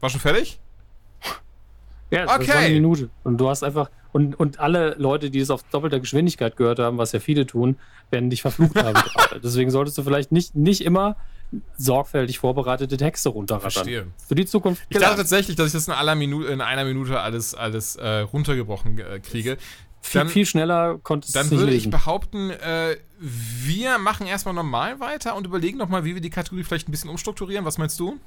War 0.00 0.10
schon 0.10 0.20
fertig? 0.20 0.60
Ja, 2.10 2.26
das 2.26 2.36
okay. 2.36 2.48
war 2.48 2.56
eine 2.56 2.74
Minute. 2.74 3.10
Und 3.24 3.38
du 3.38 3.48
hast 3.48 3.62
einfach. 3.62 3.90
Und, 4.12 4.38
und 4.38 4.58
alle 4.58 4.96
Leute, 4.98 5.30
die 5.30 5.38
es 5.38 5.50
auf 5.50 5.62
doppelter 5.62 6.00
Geschwindigkeit 6.00 6.56
gehört 6.56 6.80
haben, 6.80 6.98
was 6.98 7.12
ja 7.12 7.20
viele 7.20 7.46
tun, 7.46 7.76
werden 8.10 8.28
dich 8.28 8.42
verflucht 8.42 8.76
haben. 8.76 9.00
Deswegen 9.42 9.70
solltest 9.70 9.96
du 9.98 10.02
vielleicht 10.02 10.32
nicht, 10.32 10.56
nicht 10.56 10.80
immer 10.80 11.16
sorgfältig 11.76 12.38
vorbereitete 12.38 12.96
Texte 12.96 13.28
runterrattern. 13.30 13.70
Verstehe. 13.70 14.06
Für 14.26 14.34
die 14.34 14.46
Zukunft. 14.46 14.82
Ich 14.88 14.98
dachte 14.98 15.16
tatsächlich, 15.16 15.56
dass 15.56 15.68
ich 15.68 15.72
das 15.72 15.88
in, 15.88 15.94
aller 15.94 16.14
Minute, 16.14 16.48
in 16.48 16.60
einer 16.60 16.84
Minute 16.84 17.20
alles, 17.20 17.54
alles 17.54 17.96
äh, 17.96 18.20
runtergebrochen 18.20 18.98
äh, 18.98 19.20
kriege. 19.20 19.56
Dann, 20.12 20.28
viel, 20.28 20.32
viel 20.32 20.46
schneller 20.46 20.98
konnte 20.98 21.26
es 21.26 21.32
Dann 21.32 21.50
würde 21.50 21.72
ich 21.72 21.90
behaupten, 21.90 22.50
äh, 22.50 22.96
wir 23.18 23.98
machen 23.98 24.26
erstmal 24.26 24.54
normal 24.54 24.98
weiter 24.98 25.36
und 25.36 25.46
überlegen 25.46 25.76
nochmal, 25.76 26.04
wie 26.04 26.14
wir 26.14 26.22
die 26.22 26.30
Kategorie 26.30 26.64
vielleicht 26.64 26.88
ein 26.88 26.90
bisschen 26.90 27.10
umstrukturieren. 27.10 27.64
Was 27.64 27.76
meinst 27.76 28.00
du? 28.00 28.18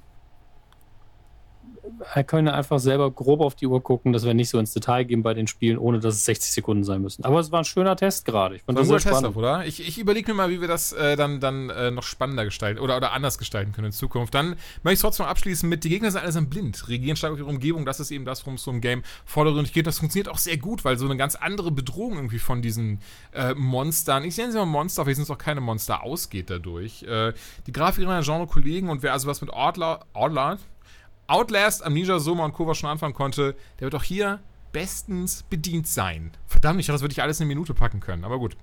Wir 2.15 2.23
können 2.23 2.47
einfach 2.47 2.79
selber 2.79 3.11
grob 3.11 3.41
auf 3.41 3.55
die 3.55 3.67
Uhr 3.67 3.81
gucken, 3.83 4.13
dass 4.13 4.25
wir 4.25 4.33
nicht 4.33 4.49
so 4.49 4.59
ins 4.59 4.73
Detail 4.73 5.03
gehen 5.03 5.23
bei 5.23 5.33
den 5.33 5.47
Spielen, 5.47 5.77
ohne 5.77 5.99
dass 5.99 6.15
es 6.15 6.25
60 6.25 6.51
Sekunden 6.51 6.83
sein 6.83 7.01
müssen. 7.01 7.23
Aber 7.25 7.39
es 7.39 7.51
war 7.51 7.61
ein 7.61 7.65
schöner 7.65 7.95
Test 7.95 8.25
gerade. 8.25 8.55
Ich 8.55 8.63
fand 8.63 8.77
war 8.77 8.81
das 8.83 8.89
sehr 8.89 8.99
spannend. 8.99 9.33
Test, 9.33 9.37
oder? 9.37 9.65
Ich, 9.65 9.85
ich 9.85 9.99
überlege 9.99 10.31
mir 10.31 10.37
mal, 10.37 10.49
wie 10.49 10.61
wir 10.61 10.67
das 10.67 10.93
äh, 10.93 11.15
dann, 11.15 11.39
dann 11.39 11.69
äh, 11.69 11.91
noch 11.91 12.03
spannender 12.03 12.45
gestalten 12.45 12.79
oder, 12.79 12.97
oder 12.97 13.11
anders 13.11 13.37
gestalten 13.37 13.73
können 13.73 13.87
in 13.87 13.91
Zukunft. 13.91 14.33
Dann 14.33 14.55
möchte 14.83 14.93
ich 14.93 15.01
trotzdem 15.01 15.25
abschließen 15.25 15.67
mit, 15.67 15.83
die 15.83 15.89
Gegner 15.89 16.11
sind 16.11 16.21
alles 16.21 16.33
blind, 16.49 16.87
regieren 16.87 17.15
stark 17.15 17.33
auf 17.33 17.39
ihre 17.39 17.49
Umgebung. 17.49 17.85
Das 17.85 17.99
ist 17.99 18.11
eben 18.11 18.25
das, 18.25 18.45
worum 18.45 18.55
es 18.55 18.63
so 18.63 18.71
im 18.71 18.81
Game 18.81 19.03
vordergründig 19.25 19.73
geht. 19.73 19.87
Das 19.87 19.99
funktioniert 19.99 20.29
auch 20.29 20.37
sehr 20.37 20.57
gut, 20.57 20.85
weil 20.85 20.97
so 20.97 21.05
eine 21.05 21.17
ganz 21.17 21.35
andere 21.35 21.71
Bedrohung 21.71 22.15
irgendwie 22.15 22.39
von 22.39 22.61
diesen 22.61 22.99
äh, 23.33 23.53
Monstern, 23.55 24.23
ich 24.23 24.37
nenne 24.37 24.51
sie 24.51 24.57
mal 24.57 24.65
Monster, 24.65 25.01
aber 25.01 25.09
hier 25.09 25.15
sind 25.15 25.23
es 25.23 25.31
auch 25.31 25.37
keine 25.37 25.61
Monster, 25.61 26.03
ausgeht 26.03 26.49
dadurch. 26.49 27.03
Äh, 27.03 27.33
die 27.67 27.71
Grafik 27.71 28.03
ihrer 28.03 28.21
Genre-Kollegen 28.21 28.89
und 28.89 29.03
wer 29.03 29.13
also 29.13 29.27
was 29.27 29.41
mit 29.41 29.51
Outlaw, 29.51 29.99
Outlaw 30.13 30.57
Outlast, 31.33 31.83
Amnesia, 31.83 32.19
Soma 32.19 32.45
und 32.45 32.53
Kova 32.53 32.75
schon 32.75 32.91
anfangen 32.91 33.15
konnte, 33.15 33.55
der 33.79 33.85
wird 33.85 33.95
auch 33.95 34.03
hier 34.03 34.39
bestens 34.71 35.41
bedient 35.43 35.87
sein. 35.87 36.31
Verdammt, 36.45 36.79
ich 36.79 36.85
dachte, 36.85 36.95
das 36.95 37.01
würde 37.01 37.13
ich 37.13 37.23
alles 37.23 37.39
in 37.39 37.45
eine 37.45 37.55
Minute 37.55 37.73
packen 37.73 37.99
können, 37.99 38.23
aber 38.23 38.37
gut. 38.37 38.55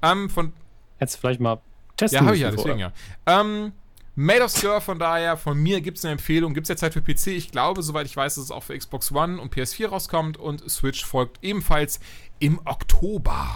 Ähm, 0.00 0.30
von. 0.30 0.54
Du 0.98 1.06
vielleicht 1.06 1.40
mal 1.40 1.60
testen 1.96 2.20
Ja, 2.20 2.24
habe 2.24 2.36
ich 2.36 2.42
ja, 2.42 2.50
deswegen 2.50 2.78
ja. 2.78 2.92
Ähm, 3.26 3.72
Made 4.14 4.42
of 4.42 4.50
Scare, 4.50 4.80
von 4.80 4.98
daher, 4.98 5.36
von 5.36 5.58
mir 5.58 5.82
gibt 5.82 5.98
es 5.98 6.06
eine 6.06 6.12
Empfehlung. 6.12 6.54
Gibt 6.54 6.64
es 6.64 6.68
jetzt 6.70 6.80
Zeit 6.80 6.94
für 6.94 7.02
PC? 7.02 7.28
Ich 7.28 7.50
glaube, 7.50 7.82
soweit 7.82 8.06
ich 8.06 8.16
weiß, 8.16 8.36
dass 8.36 8.44
es 8.44 8.50
auch 8.50 8.62
für 8.62 8.76
Xbox 8.76 9.12
One 9.12 9.38
und 9.38 9.54
PS4 9.54 9.88
rauskommt 9.88 10.38
und 10.38 10.68
Switch 10.70 11.04
folgt 11.04 11.44
ebenfalls 11.44 12.00
im 12.38 12.60
Oktober. 12.64 13.46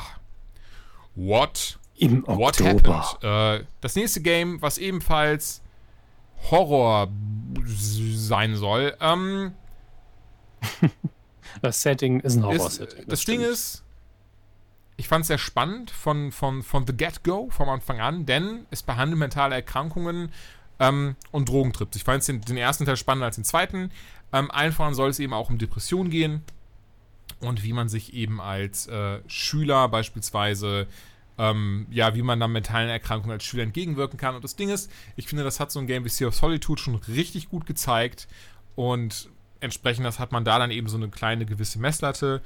What? 1.15 1.79
Im 1.97 2.29
Oktober. 2.29 2.39
What 2.39 2.61
happened? 2.61 3.63
Äh, 3.63 3.67
das 3.81 3.97
nächste 3.97 4.21
Game, 4.21 4.61
was 4.61 4.77
ebenfalls 4.77 5.63
Horror 6.51 7.09
sein 7.66 8.57
soll. 8.57 8.97
Ähm, 9.01 9.53
das 11.62 11.82
Setting 11.82 12.20
ist 12.20 12.36
ein 12.36 12.45
Horror-Setting. 12.45 12.99
Das, 12.99 13.07
das 13.07 13.24
Ding 13.24 13.41
ist, 13.41 13.84
ich 14.97 15.09
fand 15.09 15.22
es 15.22 15.28
sehr 15.28 15.38
spannend 15.38 15.91
von, 15.91 16.32
von, 16.32 16.62
von 16.62 16.86
The 16.86 16.93
Get-Go, 16.93 17.49
vom 17.51 17.68
Anfang 17.68 18.01
an, 18.01 18.26
denn 18.26 18.66
es 18.70 18.82
behandelt 18.82 19.18
mentale 19.18 19.55
Erkrankungen 19.55 20.30
ähm, 20.78 21.16
und 21.30 21.49
Drogentrips. 21.49 21.97
Ich 21.97 22.05
fand 22.05 22.26
den, 22.26 22.41
den 22.41 22.57
ersten 22.57 22.84
Teil 22.84 22.97
spannender 22.97 23.26
als 23.26 23.36
den 23.36 23.45
zweiten. 23.45 23.91
Ähm, 24.32 24.51
allen 24.51 24.72
voran 24.72 24.95
soll 24.95 25.11
es 25.11 25.18
eben 25.18 25.32
auch 25.32 25.51
um 25.51 25.59
Depressionen 25.59 26.11
gehen 26.11 26.43
und 27.41 27.64
wie 27.64 27.72
man 27.72 27.88
sich 27.88 28.14
eben 28.14 28.41
als 28.41 28.86
äh, 28.88 29.20
Schüler 29.26 29.88
beispielsweise 29.88 30.86
ähm, 31.41 31.86
ja, 31.91 32.14
wie 32.14 32.20
man 32.20 32.38
dann 32.38 32.53
mentalen 32.53 32.91
Erkrankungen 32.91 33.32
als 33.32 33.45
Schüler 33.45 33.62
entgegenwirken 33.62 34.18
kann. 34.18 34.34
Und 34.34 34.45
das 34.45 34.57
Ding 34.57 34.68
ist, 34.68 34.91
ich 35.16 35.26
finde, 35.26 35.43
das 35.43 35.59
hat 35.59 35.72
so 35.72 35.80
ein 35.80 35.86
Game 35.86 36.05
wie 36.05 36.11
Sea 36.11 36.28
of 36.28 36.34
Solitude 36.34 36.80
schon 36.80 36.97
richtig 36.97 37.49
gut 37.49 37.64
gezeigt. 37.64 38.28
Und 38.76 39.30
entsprechend 39.61 40.05
das 40.05 40.18
hat 40.18 40.32
man 40.32 40.45
da 40.45 40.59
dann 40.59 40.70
eben 40.70 40.88
so 40.88 40.99
eine 40.99 41.09
kleine 41.09 41.47
gewisse 41.47 41.78
Messlatte. 41.78 42.43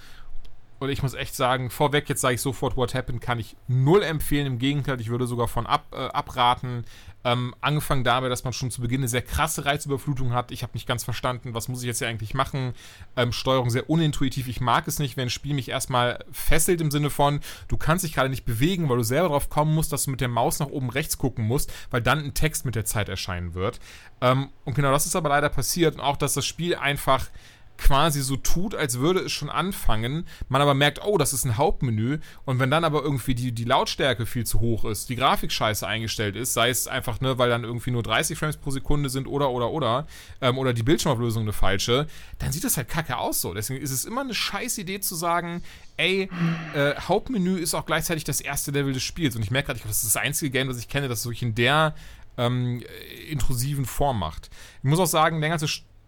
Und 0.78 0.90
ich 0.90 1.02
muss 1.02 1.14
echt 1.14 1.34
sagen, 1.34 1.70
vorweg, 1.70 2.08
jetzt 2.08 2.20
sage 2.20 2.36
ich 2.36 2.40
sofort, 2.40 2.76
What 2.76 2.94
Happened 2.94 3.20
kann 3.20 3.40
ich 3.40 3.56
null 3.66 4.02
empfehlen. 4.02 4.46
Im 4.46 4.58
Gegenteil, 4.60 5.00
ich 5.00 5.08
würde 5.08 5.26
sogar 5.26 5.48
von 5.48 5.66
ab, 5.66 5.86
äh, 5.92 5.96
abraten. 5.96 6.84
Ähm, 7.24 7.54
angefangen 7.60 8.04
dabei, 8.04 8.28
dass 8.28 8.44
man 8.44 8.52
schon 8.52 8.70
zu 8.70 8.80
Beginn 8.80 9.00
eine 9.00 9.08
sehr 9.08 9.22
krasse 9.22 9.64
Reizüberflutung 9.64 10.32
hat. 10.32 10.50
Ich 10.50 10.62
habe 10.62 10.74
nicht 10.74 10.86
ganz 10.86 11.04
verstanden, 11.04 11.54
was 11.54 11.68
muss 11.68 11.80
ich 11.80 11.86
jetzt 11.86 11.98
hier 11.98 12.08
eigentlich 12.08 12.34
machen. 12.34 12.74
Ähm, 13.16 13.32
Steuerung 13.32 13.70
sehr 13.70 13.88
unintuitiv. 13.88 14.46
Ich 14.48 14.60
mag 14.60 14.86
es 14.86 14.98
nicht, 14.98 15.16
wenn 15.16 15.28
ein 15.28 15.30
Spiel 15.30 15.54
mich 15.54 15.70
erstmal 15.70 16.24
fesselt 16.30 16.80
im 16.80 16.90
Sinne 16.90 17.10
von, 17.10 17.40
du 17.68 17.76
kannst 17.76 18.04
dich 18.04 18.12
gerade 18.12 18.28
nicht 18.28 18.44
bewegen, 18.44 18.88
weil 18.88 18.98
du 18.98 19.02
selber 19.02 19.28
drauf 19.28 19.48
kommen 19.48 19.74
musst, 19.74 19.92
dass 19.92 20.04
du 20.04 20.10
mit 20.10 20.20
der 20.20 20.28
Maus 20.28 20.58
nach 20.60 20.68
oben 20.68 20.90
rechts 20.90 21.18
gucken 21.18 21.46
musst, 21.46 21.72
weil 21.90 22.02
dann 22.02 22.22
ein 22.22 22.34
Text 22.34 22.64
mit 22.64 22.74
der 22.74 22.84
Zeit 22.84 23.08
erscheinen 23.08 23.54
wird. 23.54 23.80
Ähm, 24.20 24.50
und 24.64 24.74
genau 24.74 24.92
das 24.92 25.06
ist 25.06 25.16
aber 25.16 25.30
leider 25.30 25.48
passiert. 25.48 25.94
Und 25.94 26.00
auch, 26.00 26.16
dass 26.16 26.34
das 26.34 26.46
Spiel 26.46 26.74
einfach 26.74 27.28
quasi 27.76 28.22
so 28.22 28.36
tut, 28.36 28.74
als 28.74 28.98
würde 28.98 29.20
es 29.20 29.32
schon 29.32 29.50
anfangen, 29.50 30.26
man 30.48 30.62
aber 30.62 30.74
merkt, 30.74 31.04
oh, 31.04 31.18
das 31.18 31.32
ist 31.32 31.44
ein 31.44 31.56
Hauptmenü 31.56 32.18
und 32.44 32.58
wenn 32.58 32.70
dann 32.70 32.84
aber 32.84 33.02
irgendwie 33.02 33.34
die, 33.34 33.52
die 33.52 33.64
Lautstärke 33.64 34.26
viel 34.26 34.44
zu 34.44 34.60
hoch 34.60 34.84
ist, 34.84 35.08
die 35.08 35.16
Grafik 35.16 35.52
scheiße 35.52 35.86
eingestellt 35.86 36.36
ist, 36.36 36.54
sei 36.54 36.70
es 36.70 36.86
einfach, 36.86 37.20
ne, 37.20 37.38
weil 37.38 37.50
dann 37.50 37.64
irgendwie 37.64 37.90
nur 37.90 38.02
30 38.02 38.38
Frames 38.38 38.56
pro 38.56 38.70
Sekunde 38.70 39.10
sind 39.10 39.26
oder, 39.26 39.50
oder, 39.50 39.70
oder, 39.70 40.06
ähm, 40.40 40.58
oder 40.58 40.72
die 40.72 40.82
Bildschirmauflösung 40.82 41.42
eine 41.42 41.52
falsche, 41.52 42.06
dann 42.38 42.52
sieht 42.52 42.64
das 42.64 42.76
halt 42.76 42.88
kacke 42.88 43.18
aus 43.18 43.40
so. 43.40 43.54
Deswegen 43.54 43.82
ist 43.82 43.90
es 43.90 44.04
immer 44.04 44.20
eine 44.20 44.34
scheiß 44.34 44.78
Idee 44.78 45.00
zu 45.00 45.14
sagen, 45.14 45.62
ey, 45.96 46.28
äh, 46.74 46.94
Hauptmenü 46.96 47.58
ist 47.58 47.74
auch 47.74 47.86
gleichzeitig 47.86 48.24
das 48.24 48.40
erste 48.40 48.70
Level 48.70 48.92
des 48.92 49.02
Spiels 49.02 49.36
und 49.36 49.42
ich 49.42 49.50
merke 49.50 49.66
gerade, 49.66 49.80
das 49.86 49.98
ist 50.02 50.14
das 50.14 50.22
einzige 50.22 50.50
Game, 50.50 50.68
das 50.68 50.78
ich 50.78 50.88
kenne, 50.88 51.08
das 51.08 51.24
wirklich 51.24 51.42
in 51.42 51.54
der 51.54 51.94
ähm, 52.36 52.82
intrusiven 53.28 53.84
Form 53.84 54.18
macht. 54.18 54.50
Ich 54.82 54.88
muss 54.88 54.98
auch 54.98 55.06
sagen, 55.06 55.40
länger 55.40 55.58
zu... 55.58 55.66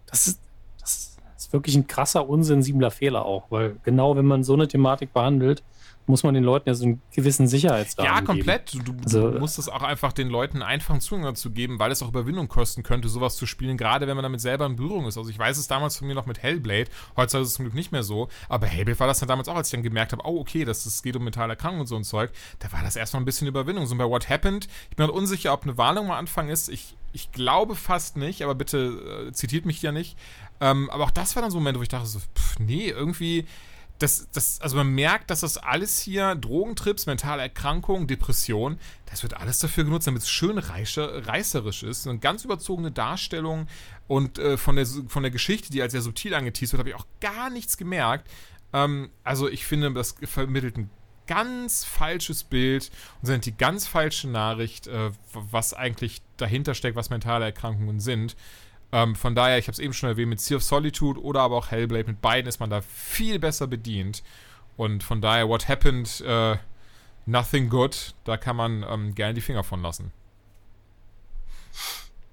Das 0.09 0.29
ist, 0.29 0.41
das 1.37 1.47
ist 1.47 1.53
wirklich 1.53 1.77
ein 1.77 1.87
krasser, 1.87 2.29
unsensibler 2.29 2.91
Fehler 2.91 3.27
auch, 3.27 3.45
weil 3.51 3.77
genau 3.85 4.17
wenn 4.17 4.25
man 4.25 4.43
so 4.43 4.55
eine 4.55 4.69
Thematik 4.69 5.13
behandelt, 5.13 5.63
muss 6.07 6.23
man 6.23 6.35
den 6.35 6.45
Leuten 6.45 6.69
ja 6.69 6.75
so 6.75 6.85
einen 6.85 7.03
gewissen 7.13 7.49
Sicherheitsrahmen 7.49 8.13
Ja, 8.13 8.23
komplett. 8.23 8.71
Geben. 8.71 8.85
Du, 8.85 8.93
du 8.93 9.03
also, 9.05 9.39
musst 9.39 9.59
es 9.59 9.69
auch 9.69 9.83
einfach 9.83 10.13
den 10.13 10.29
Leuten 10.29 10.63
einfachen 10.63 11.01
Zugang 11.01 11.25
dazu 11.25 11.51
geben, 11.51 11.79
weil 11.79 11.91
es 11.91 12.03
auch 12.03 12.09
Überwindung 12.09 12.49
kosten 12.49 12.83
könnte, 12.83 13.09
sowas 13.09 13.37
zu 13.37 13.47
spielen, 13.47 13.77
gerade 13.77 14.07
wenn 14.07 14.17
man 14.17 14.23
damit 14.23 14.41
selber 14.41 14.67
in 14.67 14.77
Berührung 14.77 15.07
ist. 15.07 15.19
Also 15.19 15.29
ich 15.31 15.39
weiß 15.39 15.59
es 15.59 15.67
damals 15.67 15.97
von 15.97 16.07
mir 16.07 16.15
noch 16.15 16.27
mit 16.27 16.43
Hellblade, 16.43 16.89
heutzutage 17.17 17.43
ist 17.43 17.49
es 17.49 17.55
zum 17.55 17.65
Glück 17.65 17.75
nicht 17.75 17.93
mehr 17.93 18.05
so, 18.05 18.29
aber 18.49 18.67
Hellblade 18.67 19.01
war 19.01 19.07
das 19.09 19.19
dann 19.19 19.29
damals 19.29 19.49
auch, 19.49 19.57
als 19.57 19.69
ich 19.69 19.73
dann 19.73 19.83
gemerkt 19.83 20.13
habe, 20.13 20.23
oh 20.25 20.41
okay, 20.41 20.65
das, 20.65 20.85
das 20.85 21.03
geht 21.03 21.17
um 21.17 21.25
mentale 21.25 21.53
Erkrankungen 21.53 21.83
und 21.83 21.87
so 21.89 21.97
ein 21.97 22.05
Zeug, 22.05 22.31
da 22.61 22.73
war 22.73 22.83
das 22.83 22.97
erstmal 22.97 23.23
ein 23.23 23.27
bisschen 23.27 23.49
Überwindung. 23.49 23.87
So 23.87 23.97
bei 23.97 24.05
What 24.05 24.29
Happened, 24.29 24.69
ich 24.91 24.97
bin 24.97 25.07
halt 25.07 25.15
unsicher, 25.15 25.53
ob 25.53 25.65
eine 25.65 25.77
Warnung 25.77 26.07
am 26.07 26.13
Anfang 26.13 26.49
ist, 26.49 26.69
ich, 26.69 26.97
ich 27.13 27.33
glaube 27.33 27.75
fast 27.75 28.17
nicht, 28.17 28.43
aber 28.43 28.55
bitte 28.55 29.27
äh, 29.29 29.33
zitiert 29.33 29.67
mich 29.67 29.83
ja 29.83 29.91
nicht. 29.91 30.17
Ähm, 30.61 30.91
aber 30.91 31.05
auch 31.05 31.11
das 31.11 31.37
war 31.37 31.43
dann 31.43 31.51
so 31.51 31.59
ein 31.59 31.63
Moment, 31.63 31.79
wo 31.79 31.83
ich 31.83 31.89
dachte 31.89 32.07
so, 32.07 32.19
pff, 32.19 32.59
nee, 32.59 32.89
irgendwie 32.89 33.47
das, 33.99 34.29
das, 34.33 34.61
also 34.61 34.77
man 34.77 34.89
merkt, 34.89 35.31
dass 35.31 35.41
das 35.41 35.57
alles 35.57 36.01
hier, 36.01 36.35
Drogentrips, 36.35 37.07
mentale 37.07 37.43
Erkrankungen, 37.43 38.07
Depression, 38.07 38.79
das 39.07 39.23
wird 39.23 39.35
alles 39.35 39.59
dafür 39.59 39.85
genutzt, 39.85 40.07
damit 40.07 40.23
es 40.23 40.29
schön 40.29 40.59
reiche, 40.59 41.27
reißerisch 41.27 41.83
ist. 41.83 42.07
Eine 42.07 42.19
ganz 42.19 42.45
überzogene 42.45 42.91
Darstellung 42.91 43.69
und 44.07 44.39
äh, 44.39 44.57
von, 44.57 44.77
der, 44.77 44.87
von 44.87 45.23
der 45.23 45.33
Geschichte, 45.33 45.71
die 45.73 45.81
als 45.81 45.93
sehr 45.93 46.03
subtil 46.03 46.35
angeteased 46.35 46.73
wird, 46.73 46.81
habe 46.81 46.91
ich 46.91 46.95
auch 46.95 47.07
gar 47.21 47.49
nichts 47.49 47.77
gemerkt. 47.79 48.29
Ähm, 48.73 49.11
also 49.25 49.49
ich 49.49 49.65
finde, 49.65 49.93
das 49.93 50.15
vermittelt 50.25 50.77
ein 50.77 50.91
ganz 51.27 51.85
falsches 51.85 52.45
Bild 52.45 52.91
und 53.21 53.27
sendet 53.27 53.47
die 53.47 53.57
ganz 53.57 53.87
falsche 53.87 54.29
Nachricht, 54.29 54.87
äh, 54.89 55.11
was 55.33 55.73
eigentlich 55.75 56.23
dahinter 56.37 56.75
steckt, 56.75 56.97
was 56.97 57.11
mentale 57.11 57.47
Erkrankungen 57.47 58.01
sind. 58.01 58.37
Ähm, 58.93 59.15
von 59.15 59.35
daher, 59.35 59.59
ich 59.59 59.67
habe 59.67 59.73
es 59.73 59.79
eben 59.79 59.93
schon 59.93 60.09
erwähnt, 60.09 60.29
mit 60.29 60.41
Sea 60.41 60.57
of 60.57 60.63
Solitude 60.63 61.21
oder 61.21 61.41
aber 61.41 61.57
auch 61.57 61.71
Hellblade, 61.71 62.07
mit 62.07 62.21
beiden 62.21 62.49
ist 62.49 62.61
man 62.61 62.71
da 62.71 62.81
viel 62.81 63.39
besser 63.39 63.67
bedient. 63.67 64.23
Und 64.77 65.03
von 65.03 65.21
daher, 65.21 65.49
What 65.49 65.69
Happened, 65.69 66.21
äh, 66.27 66.57
Nothing 67.27 67.69
Good, 67.69 68.15
da 68.25 68.37
kann 68.37 68.57
man 68.57 68.85
ähm, 68.89 69.15
gerne 69.15 69.35
die 69.35 69.41
Finger 69.41 69.65
von 69.65 69.83
lassen. 69.83 70.13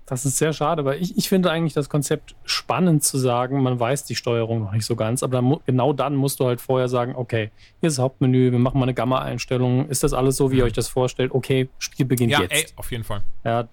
Das 0.06 0.26
ist 0.26 0.38
sehr 0.38 0.52
schade, 0.52 0.84
weil 0.84 1.02
ich, 1.02 1.18
ich 1.18 1.30
finde 1.30 1.50
eigentlich 1.50 1.74
das 1.74 1.90
Konzept 1.90 2.36
spannend 2.44 3.04
zu 3.04 3.18
sagen, 3.18 3.64
man 3.64 3.80
weiß 3.80 4.04
die 4.04 4.16
Steuerung 4.16 4.60
noch 4.60 4.74
nicht 4.74 4.86
so 4.86 4.96
ganz, 4.96 5.24
aber 5.24 5.42
dann, 5.42 5.58
genau 5.66 5.94
dann 5.94 6.16
musst 6.16 6.40
du 6.40 6.46
halt 6.46 6.60
vorher 6.60 6.90
sagen, 6.90 7.16
okay, 7.16 7.52
hier 7.80 7.88
ist 7.88 7.98
das 7.98 8.04
Hauptmenü, 8.04 8.52
wir 8.52 8.60
machen 8.60 8.80
mal 8.80 8.84
eine 8.84 8.94
Gamma-Einstellung, 8.94 9.88
ist 9.88 10.04
das 10.04 10.14
alles 10.14 10.36
so, 10.36 10.52
wie 10.52 10.58
ihr 10.58 10.66
euch 10.66 10.74
das 10.74 10.90
vorstellt? 10.90 11.32
Okay, 11.34 11.70
Spiel 11.80 12.06
beginnt 12.06 12.32
ja, 12.32 12.42
jetzt. 12.42 12.72
Ja, 12.72 12.78
auf 12.78 12.92
jeden 12.92 13.06
Fall. 13.06 13.24
Ja. 13.46 13.68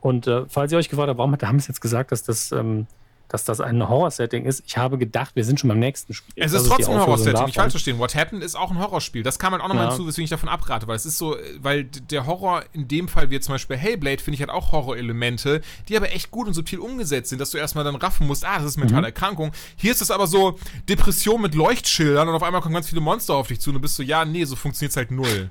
Und 0.00 0.26
äh, 0.26 0.44
falls 0.48 0.72
ihr 0.72 0.78
euch 0.78 0.88
gefragt 0.88 1.08
habt, 1.08 1.18
warum 1.18 1.36
haben 1.36 1.60
sie 1.60 1.68
jetzt 1.68 1.80
gesagt, 1.80 2.12
dass 2.12 2.22
das 2.22 2.52
ähm, 2.52 2.86
dass 3.30 3.44
das 3.44 3.60
ein 3.60 3.88
Horror-Setting 3.88 4.44
ist. 4.44 4.64
Ich 4.66 4.76
habe 4.76 4.98
gedacht, 4.98 5.36
wir 5.36 5.44
sind 5.44 5.60
schon 5.60 5.68
beim 5.68 5.78
nächsten 5.78 6.12
Spiel. 6.12 6.34
Es 6.36 6.52
ist 6.52 6.62
das 6.62 6.68
trotzdem 6.68 6.94
ist 6.94 7.00
ein 7.00 7.00
Horror-Setting, 7.00 7.44
nicht 7.44 7.54
falsch 7.54 7.72
verstehen. 7.72 7.98
What 8.00 8.16
Happened 8.16 8.42
ist 8.42 8.56
auch 8.56 8.72
ein 8.72 8.78
Horrorspiel. 8.78 9.22
Das 9.22 9.38
kann 9.38 9.52
man 9.52 9.60
auch 9.60 9.68
nochmal 9.68 9.84
ja. 9.84 9.90
hinzu, 9.90 10.06
weswegen 10.06 10.24
ich 10.24 10.30
davon 10.30 10.48
abrate, 10.48 10.88
weil 10.88 10.96
es 10.96 11.06
ist 11.06 11.16
so, 11.16 11.36
weil 11.60 11.84
der 11.84 12.26
Horror 12.26 12.64
in 12.72 12.88
dem 12.88 13.06
Fall, 13.06 13.30
wie 13.30 13.38
zum 13.38 13.54
Beispiel 13.54 13.76
Hellblade, 13.76 14.20
finde 14.20 14.34
ich, 14.34 14.42
hat 14.42 14.50
auch 14.50 14.72
Horror-Elemente, 14.72 15.60
die 15.88 15.96
aber 15.96 16.12
echt 16.12 16.32
gut 16.32 16.48
und 16.48 16.54
subtil 16.54 16.80
umgesetzt 16.80 17.30
sind, 17.30 17.40
dass 17.40 17.50
du 17.50 17.58
erstmal 17.58 17.84
dann 17.84 17.94
raffen 17.94 18.26
musst, 18.26 18.44
ah, 18.44 18.56
das 18.56 18.66
ist 18.66 18.76
mentale 18.78 19.02
mhm. 19.02 19.06
Erkrankung. 19.06 19.52
Hier 19.76 19.92
ist 19.92 20.02
es 20.02 20.10
aber 20.10 20.26
so 20.26 20.58
Depression 20.88 21.40
mit 21.40 21.54
Leuchtschildern 21.54 22.28
und 22.28 22.34
auf 22.34 22.42
einmal 22.42 22.60
kommen 22.60 22.74
ganz 22.74 22.88
viele 22.88 23.00
Monster 23.00 23.34
auf 23.34 23.46
dich 23.46 23.60
zu 23.60 23.70
und 23.70 23.74
du 23.74 23.80
bist 23.80 23.94
so, 23.94 24.02
ja, 24.02 24.24
nee, 24.24 24.44
so 24.44 24.56
funktioniert 24.56 24.90
es 24.90 24.96
halt 24.96 25.12
null. 25.12 25.50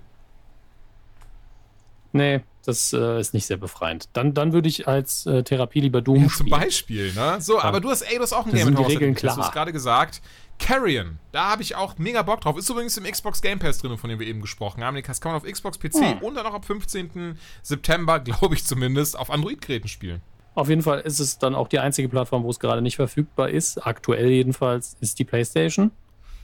Nee, 2.12 2.41
das 2.70 2.93
äh, 2.93 3.20
ist 3.20 3.34
nicht 3.34 3.45
sehr 3.45 3.57
befreiend. 3.57 4.09
Dann, 4.13 4.34
dann 4.34 4.53
würde 4.53 4.70
ich 4.70 4.88
als 4.88 5.26
äh, 5.26 5.43
Therapie 5.43 5.82
lieber 5.82 6.01
Doom 6.01 6.24
ja, 6.24 6.30
spielen. 6.30 6.49
Zum 6.49 6.59
Beispiel, 6.59 7.13
ne? 7.13 7.38
So, 7.41 7.57
ja. 7.57 7.63
aber 7.63 7.82
du 7.82 7.89
hast, 7.89 8.03
ey, 8.03 8.15
du 8.15 8.22
hast 8.22 8.34
auch 8.34 8.45
ein 8.45 8.53
Game 8.53 8.70
mit 8.70 8.80
die 8.80 8.84
Regeln 8.84 9.15
klar. 9.15 9.36
Du 9.36 9.41
hast 9.41 9.51
gerade 9.51 9.74
gesagt. 9.74 10.22
Carrion, 10.59 11.20
da 11.32 11.49
habe 11.49 11.61
ich 11.61 11.76
auch 11.76 11.97
mega 11.97 12.22
Bock 12.22 12.41
drauf. 12.41 12.57
Ist 12.57 12.70
übrigens 12.70 12.97
im 12.97 13.05
Xbox 13.05 13.41
Game 13.41 13.59
Pass 13.59 13.80
drin, 13.80 13.97
von 13.97 14.09
dem 14.09 14.20
wir 14.20 14.28
eben 14.28 14.41
gesprochen 14.41 14.84
haben. 14.84 14.95
Den 14.95 15.03
kann 15.03 15.15
man 15.24 15.36
auf 15.36 15.43
Xbox 15.43 15.80
PC 15.80 15.95
ja. 15.95 16.17
und 16.20 16.36
dann 16.36 16.45
auch 16.45 16.53
ab 16.53 16.65
15. 16.65 17.38
September, 17.63 18.20
glaube 18.20 18.55
ich 18.55 18.65
zumindest, 18.65 19.17
auf 19.17 19.32
Android-Geräten 19.32 19.88
spielen. 19.88 20.22
Auf 20.55 20.67
jeden 20.67 20.82
Fall 20.82 20.99
ist 20.99 21.20
es 21.20 21.38
dann 21.38 21.55
auch 21.55 21.70
die 21.70 21.80
einzige 21.80 22.09
Plattform, 22.09 22.43
wo 22.43 22.49
es 22.49 22.59
gerade 22.59 22.82
nicht 22.82 22.97
verfügbar 22.97 23.49
ist. 23.49 23.86
Aktuell 23.86 24.30
jedenfalls 24.30 24.97
ist 24.99 25.17
die 25.20 25.24
PlayStation, 25.24 25.91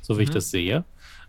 so 0.01 0.13
wie 0.13 0.21
mhm. 0.21 0.23
ich 0.23 0.29
das 0.29 0.49
sehe. 0.49 0.85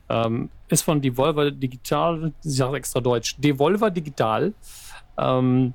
Ähm, 0.09 0.51
ist 0.69 0.83
von 0.83 1.01
Devolver 1.01 1.51
Digital, 1.51 2.33
ich 2.45 2.55
sage 2.57 2.77
extra 2.77 3.01
Deutsch, 3.01 3.37
Devolver 3.39 3.91
Digital. 3.91 4.53
Ähm, 5.19 5.75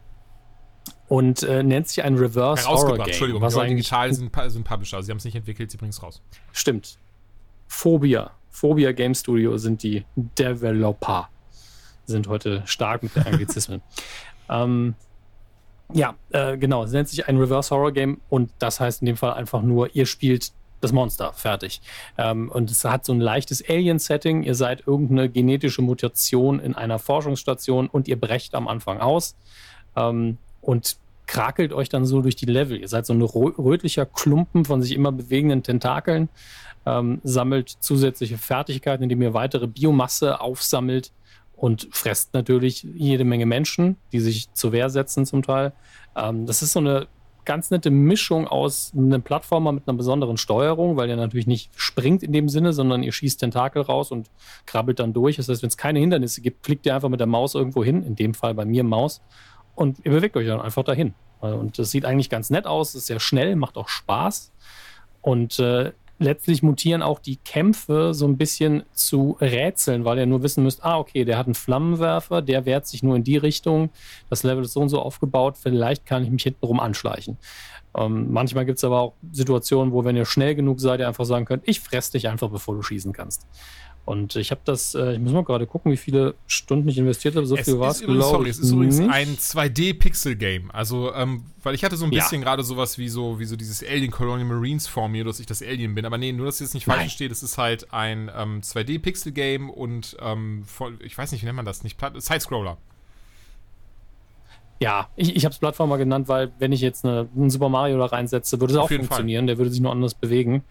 und 1.07 1.43
äh, 1.43 1.61
nennt 1.61 1.89
sich 1.89 2.03
ein 2.03 2.15
Reverse 2.15 2.67
Horror 2.67 2.97
Game. 2.97 3.07
Entschuldigung, 3.07 3.41
was 3.41 3.55
digital 3.55 4.13
sind, 4.13 4.33
sind 4.47 4.63
Publisher, 4.63 5.03
sie 5.03 5.11
haben 5.11 5.17
es 5.17 5.25
nicht 5.25 5.35
entwickelt, 5.35 5.69
sie 5.69 5.77
bringen 5.77 5.89
es 5.89 6.01
raus. 6.01 6.21
Stimmt. 6.53 6.97
Phobia. 7.67 8.31
Phobia 8.49 8.91
Game 8.93 9.13
Studio 9.13 9.57
sind 9.57 9.83
die 9.83 10.05
Developer. 10.15 11.29
Sind 12.05 12.27
heute 12.27 12.63
stark 12.65 13.03
mit 13.03 13.17
Anglizismen. 13.25 13.81
ähm, 14.49 14.95
ja, 15.93 16.15
äh, 16.29 16.57
genau. 16.57 16.83
Es 16.83 16.91
nennt 16.91 17.09
sich 17.09 17.27
ein 17.27 17.37
Reverse 17.37 17.75
Horror 17.75 17.91
Game 17.91 18.21
und 18.29 18.51
das 18.59 18.79
heißt 18.79 19.01
in 19.01 19.07
dem 19.07 19.17
Fall 19.17 19.33
einfach 19.33 19.61
nur, 19.61 19.93
ihr 19.93 20.05
spielt 20.05 20.53
das 20.81 20.91
Monster, 20.91 21.33
fertig. 21.33 21.81
Ähm, 22.17 22.49
und 22.49 22.69
es 22.71 22.83
hat 22.83 23.05
so 23.05 23.13
ein 23.13 23.21
leichtes 23.21 23.63
Alien-Setting. 23.67 24.43
Ihr 24.43 24.55
seid 24.55 24.87
irgendeine 24.87 25.29
genetische 25.29 25.81
Mutation 25.81 26.59
in 26.59 26.75
einer 26.75 26.99
Forschungsstation 26.99 27.87
und 27.87 28.07
ihr 28.07 28.19
brecht 28.19 28.55
am 28.55 28.67
Anfang 28.67 28.99
aus 28.99 29.35
ähm, 29.95 30.37
und 30.61 30.97
krakelt 31.27 31.71
euch 31.71 31.87
dann 31.87 32.05
so 32.05 32.21
durch 32.21 32.35
die 32.35 32.45
Level. 32.45 32.77
Ihr 32.77 32.87
seid 32.87 33.05
so 33.05 33.13
ein 33.13 33.21
rötlicher 33.21 34.05
Klumpen 34.05 34.65
von 34.65 34.81
sich 34.81 34.93
immer 34.93 35.11
bewegenden 35.11 35.63
Tentakeln, 35.63 36.29
ähm, 36.85 37.21
sammelt 37.23 37.69
zusätzliche 37.79 38.37
Fertigkeiten, 38.37 39.03
indem 39.03 39.21
ihr 39.21 39.33
weitere 39.33 39.67
Biomasse 39.67 40.41
aufsammelt 40.41 41.11
und 41.55 41.87
fresst 41.91 42.33
natürlich 42.33 42.83
jede 42.83 43.23
Menge 43.23 43.45
Menschen, 43.45 43.95
die 44.11 44.19
sich 44.19 44.51
zur 44.53 44.71
Wehr 44.71 44.89
setzen 44.89 45.25
zum 45.25 45.43
Teil. 45.43 45.73
Ähm, 46.15 46.47
das 46.47 46.61
ist 46.61 46.73
so 46.73 46.79
eine 46.79 47.07
ganz 47.45 47.71
nette 47.71 47.89
Mischung 47.89 48.47
aus 48.47 48.93
einem 48.95 49.21
Plattformer 49.21 49.71
mit 49.71 49.87
einer 49.87 49.97
besonderen 49.97 50.37
Steuerung, 50.37 50.97
weil 50.97 51.07
der 51.07 51.17
natürlich 51.17 51.47
nicht 51.47 51.71
springt 51.75 52.23
in 52.23 52.31
dem 52.31 52.49
Sinne, 52.49 52.73
sondern 52.73 53.03
ihr 53.03 53.11
schießt 53.11 53.39
Tentakel 53.39 53.81
raus 53.81 54.11
und 54.11 54.29
krabbelt 54.65 54.99
dann 54.99 55.13
durch. 55.13 55.37
Das 55.37 55.49
heißt, 55.49 55.61
wenn 55.61 55.69
es 55.69 55.77
keine 55.77 55.99
Hindernisse 55.99 56.41
gibt, 56.41 56.63
klickt 56.63 56.85
ihr 56.85 56.95
einfach 56.95 57.09
mit 57.09 57.19
der 57.19 57.27
Maus 57.27 57.55
irgendwo 57.55 57.83
hin, 57.83 58.03
in 58.03 58.15
dem 58.15 58.33
Fall 58.33 58.53
bei 58.53 58.65
mir 58.65 58.83
Maus, 58.83 59.21
und 59.75 59.99
ihr 60.03 60.11
bewegt 60.11 60.35
euch 60.35 60.47
dann 60.47 60.61
einfach 60.61 60.83
dahin. 60.83 61.13
Und 61.39 61.79
das 61.79 61.91
sieht 61.91 62.05
eigentlich 62.05 62.29
ganz 62.29 62.49
nett 62.49 62.67
aus, 62.67 62.93
ist 62.93 63.07
sehr 63.07 63.19
schnell, 63.19 63.55
macht 63.55 63.77
auch 63.77 63.87
Spaß. 63.87 64.51
Und 65.21 65.59
äh, 65.59 65.91
letztlich 66.21 66.63
mutieren 66.63 67.01
auch 67.01 67.19
die 67.19 67.37
Kämpfe 67.37 68.13
so 68.13 68.25
ein 68.27 68.37
bisschen 68.37 68.83
zu 68.93 69.37
Rätseln, 69.41 70.05
weil 70.05 70.19
ihr 70.19 70.25
nur 70.25 70.43
wissen 70.43 70.63
müsst, 70.63 70.83
ah, 70.83 70.97
okay, 70.97 71.25
der 71.25 71.37
hat 71.37 71.47
einen 71.47 71.55
Flammenwerfer, 71.55 72.41
der 72.41 72.65
wehrt 72.65 72.87
sich 72.87 73.03
nur 73.03 73.15
in 73.15 73.23
die 73.23 73.37
Richtung, 73.37 73.89
das 74.29 74.43
Level 74.43 74.63
ist 74.63 74.73
so 74.73 74.81
und 74.81 74.89
so 74.89 75.01
aufgebaut, 75.01 75.57
vielleicht 75.61 76.05
kann 76.05 76.23
ich 76.23 76.29
mich 76.29 76.43
hintenrum 76.43 76.79
anschleichen. 76.79 77.37
Ähm, 77.97 78.31
manchmal 78.31 78.65
gibt 78.65 78.77
es 78.77 78.83
aber 78.83 78.99
auch 78.99 79.13
Situationen, 79.31 79.91
wo, 79.91 80.05
wenn 80.05 80.15
ihr 80.15 80.25
schnell 80.25 80.55
genug 80.55 80.79
seid, 80.79 80.99
ihr 80.99 81.07
einfach 81.07 81.25
sagen 81.25 81.45
könnt, 81.45 81.67
ich 81.67 81.81
fress 81.81 82.11
dich 82.11 82.27
einfach, 82.27 82.49
bevor 82.49 82.75
du 82.75 82.81
schießen 82.81 83.11
kannst. 83.11 83.45
Und 84.03 84.35
ich 84.35 84.49
habe 84.49 84.61
das, 84.65 84.95
äh, 84.95 85.13
ich 85.13 85.19
muss 85.19 85.31
mal 85.31 85.43
gerade 85.43 85.67
gucken, 85.67 85.91
wie 85.91 85.97
viele 85.97 86.33
Stunden 86.47 86.89
ich 86.89 86.97
investiert 86.97 87.35
habe. 87.35 87.45
So 87.45 87.55
es 87.55 87.65
viel 87.65 87.79
war 87.79 87.91
es, 87.91 88.01
glaube 88.01 88.45
ich. 88.45 88.51
Es 88.51 88.59
ist 88.59 88.71
übrigens 88.71 88.99
ein 88.99 89.37
2D-Pixel-Game. 89.37 90.71
Also, 90.71 91.13
ähm, 91.13 91.45
weil 91.61 91.75
ich 91.75 91.83
hatte 91.83 91.95
so 91.95 92.05
ein 92.05 92.11
bisschen 92.11 92.41
ja. 92.41 92.45
gerade 92.45 92.63
sowas 92.63 92.97
wie 92.97 93.09
so, 93.09 93.39
wie 93.39 93.45
so 93.45 93.55
dieses 93.55 93.83
Alien 93.83 94.09
Colonial 94.09 94.47
Marines 94.47 94.87
vor 94.87 95.07
mir, 95.07 95.23
dass 95.23 95.39
ich 95.39 95.45
das 95.45 95.61
Alien 95.61 95.93
bin. 95.93 96.05
Aber 96.05 96.17
nee, 96.17 96.31
nur, 96.31 96.47
dass 96.47 96.59
jetzt 96.59 96.73
nicht 96.73 96.85
falsch 96.85 97.13
steht, 97.13 97.31
es 97.31 97.43
ist 97.43 97.59
halt 97.59 97.93
ein 97.93 98.31
ähm, 98.35 98.61
2D-Pixel-Game 98.61 99.69
und 99.69 100.17
ähm, 100.19 100.63
voll, 100.65 100.97
ich 101.03 101.15
weiß 101.15 101.31
nicht, 101.31 101.43
wie 101.43 101.45
nennt 101.45 101.57
man 101.57 101.65
das? 101.65 101.83
Nicht 101.83 101.99
Side-Scroller. 101.99 102.77
Ja, 104.81 105.09
ich, 105.15 105.35
ich 105.35 105.45
habe 105.45 105.53
es 105.53 105.59
Plattformer 105.59 105.99
genannt, 105.99 106.27
weil 106.27 106.51
wenn 106.57 106.71
ich 106.71 106.81
jetzt 106.81 107.05
eine, 107.05 107.29
einen 107.35 107.51
Super 107.51 107.69
Mario 107.69 107.99
da 107.99 108.05
reinsetze, 108.05 108.59
würde 108.59 108.73
es 108.73 108.79
auch 108.79 108.89
funktionieren. 108.89 109.43
Fall. 109.43 109.47
Der 109.47 109.57
würde 109.59 109.69
sich 109.69 109.79
nur 109.79 109.91
anders 109.91 110.15
bewegen. 110.15 110.63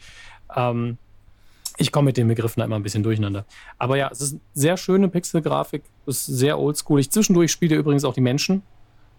Ähm, 0.57 0.99
ich 1.81 1.93
komme 1.93 2.07
mit 2.07 2.17
den 2.17 2.29
Begriffen 2.29 2.63
immer 2.63 2.77
ein 2.77 2.83
bisschen 2.83 3.03
durcheinander. 3.03 3.47
Aber 3.79 3.97
ja, 3.97 4.09
es 4.13 4.21
ist 4.21 4.33
eine 4.33 4.41
sehr 4.53 4.77
schöne 4.77 5.09
Pixelgrafik, 5.09 5.83
ist 6.07 6.27
sehr 6.27 6.59
oldschoolig. 6.59 7.11
Zwischendurch 7.11 7.51
spielt 7.51 7.73
ihr 7.73 7.79
übrigens 7.79 8.05
auch 8.05 8.13
die 8.13 8.21
Menschen, 8.21 8.63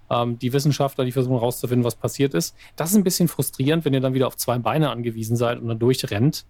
ähm, 0.10 0.38
die 0.38 0.54
Wissenschaftler, 0.54 1.04
die 1.04 1.12
versuchen 1.12 1.34
herauszufinden, 1.34 1.84
was 1.84 1.96
passiert 1.96 2.34
ist. 2.36 2.56
Das 2.76 2.92
ist 2.92 2.96
ein 2.96 3.04
bisschen 3.04 3.28
frustrierend, 3.28 3.84
wenn 3.84 3.94
ihr 3.94 4.00
dann 4.00 4.14
wieder 4.14 4.28
auf 4.28 4.38
zwei 4.38 4.60
Beine 4.60 4.92
angewiesen 4.92 5.36
seid 5.36 5.60
und 5.60 5.68
dann 5.68 5.80
durchrennt, 5.80 6.46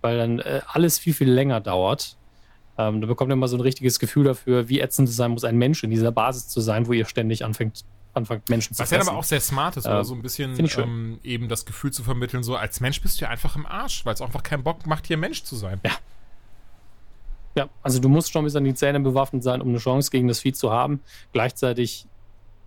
weil 0.00 0.16
dann 0.16 0.38
äh, 0.38 0.62
alles 0.66 0.98
viel, 0.98 1.12
viel 1.12 1.30
länger 1.30 1.60
dauert. 1.60 2.16
Ähm, 2.78 3.02
da 3.02 3.06
bekommt 3.06 3.30
ihr 3.30 3.36
mal 3.36 3.48
so 3.48 3.56
ein 3.56 3.60
richtiges 3.60 3.98
Gefühl 3.98 4.24
dafür, 4.24 4.70
wie 4.70 4.80
ätzend 4.80 5.10
es 5.10 5.16
sein 5.16 5.32
muss, 5.32 5.44
ein 5.44 5.58
Mensch 5.58 5.84
in 5.84 5.90
dieser 5.90 6.10
Basis 6.10 6.48
zu 6.48 6.60
sein, 6.62 6.86
wo 6.86 6.94
ihr 6.94 7.04
ständig 7.04 7.44
anfängt 7.44 7.84
anfangt, 8.12 8.48
Menschen 8.48 8.74
zu 8.74 8.82
Was 8.82 8.90
ja 8.90 9.00
aber 9.00 9.12
auch 9.12 9.24
sehr 9.24 9.40
smart 9.40 9.76
ist, 9.76 9.86
oder 9.86 10.04
so 10.04 10.14
ein 10.14 10.22
bisschen 10.22 10.58
ähm, 10.58 11.18
eben 11.22 11.48
das 11.48 11.64
Gefühl 11.64 11.92
zu 11.92 12.02
vermitteln, 12.02 12.42
so 12.42 12.56
als 12.56 12.80
Mensch 12.80 13.00
bist 13.00 13.20
du 13.20 13.24
ja 13.24 13.30
einfach 13.30 13.56
im 13.56 13.66
Arsch, 13.66 14.04
weil 14.04 14.14
es 14.14 14.20
einfach 14.20 14.42
keinen 14.42 14.62
Bock 14.62 14.86
macht, 14.86 15.06
hier 15.06 15.16
Mensch 15.16 15.42
zu 15.44 15.56
sein. 15.56 15.80
Ja. 15.84 15.92
Ja, 17.56 17.68
also 17.82 17.98
du 17.98 18.08
musst 18.08 18.30
schon 18.32 18.44
bis 18.44 18.54
an 18.54 18.64
die 18.64 18.74
Zähne 18.74 19.00
bewaffnet 19.00 19.42
sein, 19.42 19.60
um 19.60 19.68
eine 19.68 19.78
Chance 19.78 20.10
gegen 20.10 20.28
das 20.28 20.40
Vieh 20.40 20.52
zu 20.52 20.70
haben. 20.70 21.00
Gleichzeitig 21.32 22.06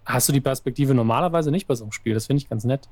hast 0.06 0.28
du 0.28 0.34
die 0.34 0.42
Perspektive 0.42 0.94
normalerweise 0.94 1.52
nicht 1.52 1.68
bei 1.68 1.76
so 1.76 1.86
einem 1.86 1.94
Spiel. 1.94 2.14
Das 2.14 2.28
finde 2.28 2.42
ich 2.44 2.50
ganz 2.50 2.66
nett. 2.66 2.90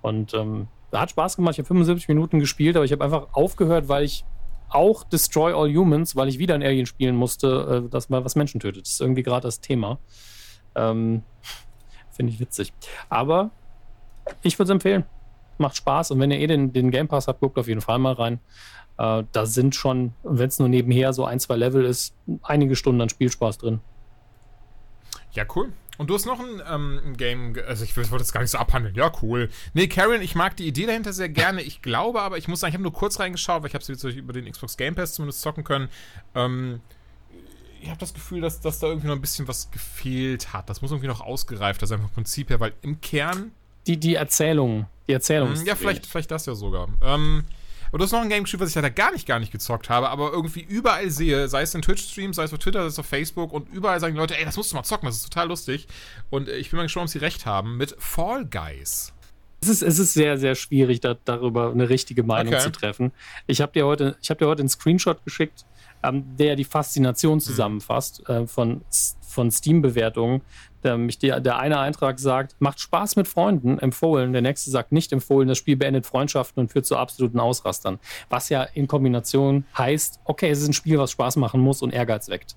Und 0.00 0.34
ähm, 0.34 0.66
hat 0.92 1.10
Spaß 1.10 1.36
gemacht. 1.36 1.52
Ich 1.54 1.58
habe 1.58 1.68
75 1.68 2.08
Minuten 2.08 2.40
gespielt, 2.40 2.76
aber 2.76 2.84
ich 2.84 2.92
habe 2.92 3.04
einfach 3.04 3.28
aufgehört, 3.32 3.88
weil 3.88 4.04
ich 4.04 4.24
auch 4.68 5.04
Destroy 5.04 5.52
All 5.52 5.72
Humans, 5.72 6.16
weil 6.16 6.28
ich 6.28 6.38
wieder 6.38 6.54
ein 6.54 6.62
Alien 6.62 6.86
spielen 6.86 7.14
musste, 7.14 7.84
äh, 7.86 7.88
das 7.88 8.08
mal 8.08 8.24
was 8.24 8.34
Menschen 8.34 8.60
tötet. 8.60 8.86
Das 8.86 8.94
ist 8.94 9.00
irgendwie 9.00 9.22
gerade 9.22 9.42
das 9.42 9.60
Thema. 9.60 9.98
Ähm, 10.74 11.22
Finde 12.12 12.32
ich 12.32 12.40
witzig. 12.40 12.72
Aber 13.08 13.50
ich 14.42 14.58
würde 14.58 14.70
es 14.70 14.74
empfehlen. 14.74 15.04
Macht 15.58 15.76
Spaß. 15.76 16.10
Und 16.10 16.20
wenn 16.20 16.30
ihr 16.30 16.38
eh 16.38 16.46
den, 16.46 16.72
den 16.72 16.90
Game 16.90 17.08
Pass 17.08 17.28
habt, 17.28 17.40
guckt 17.40 17.58
auf 17.58 17.68
jeden 17.68 17.80
Fall 17.80 17.98
mal 17.98 18.12
rein. 18.12 18.40
Äh, 18.98 19.24
da 19.32 19.46
sind 19.46 19.74
schon, 19.74 20.12
wenn 20.22 20.48
es 20.48 20.58
nur 20.58 20.68
nebenher 20.68 21.12
so 21.12 21.24
ein, 21.24 21.40
zwei 21.40 21.56
Level 21.56 21.84
ist, 21.84 22.14
einige 22.42 22.76
Stunden 22.76 23.00
an 23.00 23.08
Spielspaß 23.08 23.58
drin. 23.58 23.80
Ja, 25.32 25.44
cool. 25.56 25.72
Und 25.98 26.08
du 26.08 26.14
hast 26.14 26.26
noch 26.26 26.40
ein, 26.40 26.62
ähm, 26.68 27.16
Game, 27.16 27.54
also 27.66 27.84
ich 27.84 27.96
wollte 27.96 28.18
das 28.18 28.32
gar 28.32 28.40
nicht 28.40 28.50
so 28.50 28.58
abhandeln. 28.58 28.94
Ja, 28.94 29.12
cool. 29.22 29.50
Nee, 29.74 29.88
Karen, 29.88 30.22
ich 30.22 30.34
mag 30.34 30.56
die 30.56 30.66
Idee 30.66 30.86
dahinter 30.86 31.12
sehr 31.12 31.28
gerne. 31.28 31.62
Ich 31.62 31.82
glaube 31.82 32.22
aber, 32.22 32.38
ich 32.38 32.48
muss 32.48 32.60
sagen, 32.60 32.70
ich 32.70 32.74
habe 32.74 32.82
nur 32.82 32.92
kurz 32.92 33.20
reingeschaut, 33.20 33.62
weil 33.62 33.68
ich 33.68 33.74
habe 33.74 33.82
es 33.82 33.88
jetzt 33.88 34.04
über 34.04 34.32
den 34.32 34.50
Xbox 34.50 34.76
Game 34.76 34.94
Pass 34.94 35.14
zumindest 35.14 35.42
zocken 35.42 35.64
können. 35.64 35.88
Ähm, 36.34 36.80
ich 37.82 37.88
habe 37.88 37.98
das 37.98 38.14
Gefühl, 38.14 38.40
dass, 38.40 38.60
dass 38.60 38.78
da 38.78 38.86
irgendwie 38.86 39.08
noch 39.08 39.16
ein 39.16 39.20
bisschen 39.20 39.48
was 39.48 39.70
gefehlt 39.70 40.52
hat. 40.52 40.70
Das 40.70 40.82
muss 40.82 40.92
irgendwie 40.92 41.08
noch 41.08 41.20
ausgereift 41.20 41.86
sein 41.86 42.00
vom 42.00 42.10
Prinzip 42.10 42.50
her, 42.50 42.60
weil 42.60 42.72
im 42.82 43.00
Kern. 43.00 43.50
Die, 43.86 43.96
die 43.96 44.14
Erzählung. 44.14 44.86
Die 45.08 45.12
Erzählung. 45.12 45.52
Mh, 45.52 45.64
ja, 45.64 45.74
vielleicht, 45.74 46.06
vielleicht 46.06 46.30
das 46.30 46.46
ja 46.46 46.54
sogar. 46.54 46.88
Ähm, 47.02 47.44
aber 47.88 47.98
du 47.98 48.04
hast 48.04 48.12
noch 48.12 48.20
ein 48.20 48.28
Game 48.28 48.44
gespielt, 48.44 48.62
was 48.62 48.68
ich 48.68 48.76
leider 48.76 48.90
gar 48.90 49.12
nicht, 49.12 49.26
gar 49.26 49.40
nicht 49.40 49.50
gezockt 49.50 49.90
habe, 49.90 50.08
aber 50.08 50.30
irgendwie 50.32 50.60
überall 50.60 51.10
sehe, 51.10 51.48
sei 51.48 51.62
es 51.62 51.74
in 51.74 51.82
Twitch-Streams, 51.82 52.36
sei 52.36 52.44
es 52.44 52.52
auf 52.52 52.60
Twitter, 52.60 52.82
sei 52.82 52.86
es 52.86 52.98
auf 52.98 53.06
Facebook 53.06 53.52
und 53.52 53.68
überall 53.70 53.98
sagen 53.98 54.14
die 54.14 54.20
Leute, 54.20 54.38
ey, 54.38 54.44
das 54.44 54.56
musst 54.56 54.70
du 54.70 54.76
mal 54.76 54.84
zocken, 54.84 55.06
das 55.06 55.16
ist 55.16 55.24
total 55.24 55.48
lustig. 55.48 55.88
Und 56.30 56.48
äh, 56.48 56.56
ich 56.56 56.70
bin 56.70 56.76
mal 56.76 56.84
gespannt, 56.84 57.06
ob 57.06 57.10
sie 57.10 57.18
recht 57.18 57.44
haben 57.44 57.76
mit 57.76 57.96
Fall 57.98 58.46
Guys. 58.46 59.12
Es 59.60 59.68
ist, 59.68 59.82
es 59.82 59.98
ist 59.98 60.14
sehr, 60.14 60.38
sehr 60.38 60.54
schwierig, 60.54 61.00
da, 61.00 61.16
darüber 61.24 61.70
eine 61.70 61.88
richtige 61.88 62.22
Meinung 62.22 62.54
okay. 62.54 62.62
zu 62.62 62.72
treffen. 62.72 63.12
Ich 63.46 63.60
habe 63.60 63.72
dir, 63.72 63.86
heute, 63.86 64.16
hab 64.28 64.38
dir 64.38 64.46
heute 64.46 64.60
einen 64.60 64.68
Screenshot 64.68 65.24
geschickt 65.24 65.64
ähm, 66.02 66.36
der 66.36 66.56
die 66.56 66.64
Faszination 66.64 67.34
mhm. 67.34 67.40
zusammenfasst 67.40 68.28
äh, 68.28 68.46
von, 68.46 68.82
von 69.20 69.50
Steam-Bewertungen. 69.50 70.42
Der, 70.84 71.38
der 71.38 71.58
eine 71.60 71.78
Eintrag 71.78 72.18
sagt, 72.18 72.56
macht 72.58 72.80
Spaß 72.80 73.14
mit 73.14 73.28
Freunden, 73.28 73.78
empfohlen. 73.78 74.32
Der 74.32 74.42
nächste 74.42 74.70
sagt 74.70 74.90
nicht 74.90 75.12
empfohlen, 75.12 75.46
das 75.46 75.58
Spiel 75.58 75.76
beendet 75.76 76.06
Freundschaften 76.06 76.60
und 76.60 76.72
führt 76.72 76.86
zu 76.86 76.96
absoluten 76.96 77.38
Ausrastern. 77.38 78.00
Was 78.30 78.48
ja 78.48 78.64
in 78.64 78.88
Kombination 78.88 79.64
heißt, 79.78 80.18
okay, 80.24 80.50
es 80.50 80.60
ist 80.60 80.68
ein 80.68 80.72
Spiel, 80.72 80.98
was 80.98 81.12
Spaß 81.12 81.36
machen 81.36 81.60
muss 81.60 81.82
und 81.82 81.92
Ehrgeiz 81.92 82.28
weckt. 82.28 82.56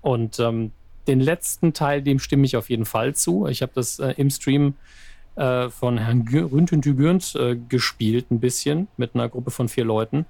Und 0.00 0.40
ähm, 0.40 0.72
den 1.06 1.20
letzten 1.20 1.72
Teil, 1.74 2.02
dem 2.02 2.18
stimme 2.18 2.44
ich 2.44 2.56
auf 2.56 2.70
jeden 2.70 2.86
Fall 2.86 3.14
zu. 3.14 3.46
Ich 3.46 3.62
habe 3.62 3.72
das 3.74 4.00
äh, 4.00 4.14
im 4.16 4.30
Stream 4.30 4.74
äh, 5.36 5.68
von 5.68 5.98
Herrn 5.98 6.26
Rüntentügürnt 6.28 7.34
äh, 7.36 7.56
gespielt, 7.56 8.30
ein 8.30 8.40
bisschen, 8.40 8.88
mit 8.96 9.14
einer 9.14 9.28
Gruppe 9.28 9.50
von 9.50 9.68
vier 9.68 9.84
Leuten. 9.84 10.26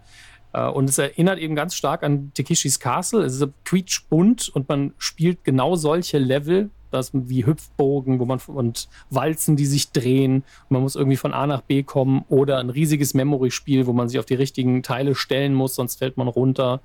Äh, 0.55 0.69
und 0.69 0.89
es 0.89 0.97
erinnert 0.97 1.39
eben 1.39 1.55
ganz 1.55 1.75
stark 1.75 2.03
an 2.03 2.33
Takeshis 2.35 2.81
Castle. 2.81 3.23
Es 3.23 3.35
ist 3.35 3.49
quietschbunt 3.65 4.49
und 4.49 4.69
man 4.69 4.95
spielt 4.97 5.45
genau 5.45 5.77
solche 5.77 6.19
Level, 6.19 6.71
das 6.91 7.11
wie 7.13 7.45
Hüpfbogen, 7.45 8.21
wo 8.21 8.25
man 8.25 8.41
und 8.47 8.89
Walzen, 9.11 9.57
die 9.57 9.67
sich 9.67 9.91
drehen. 9.91 10.37
Und 10.37 10.71
man 10.71 10.83
muss 10.83 10.95
irgendwie 10.95 11.17
von 11.17 11.35
A 11.35 11.47
nach 11.47 11.61
B 11.61 11.83
kommen 11.83 12.25
oder 12.29 12.59
ein 12.59 12.71
riesiges 12.71 13.13
Memory-Spiel, 13.15 13.87
wo 13.87 13.93
man 13.93 14.09
sich 14.09 14.19
auf 14.19 14.27
die 14.27 14.35
richtigen 14.35 14.83
Teile 14.83 15.15
stellen 15.15 15.55
muss, 15.55 15.75
sonst 15.75 15.97
fällt 15.97 16.17
man 16.17 16.29
runter, 16.29 16.81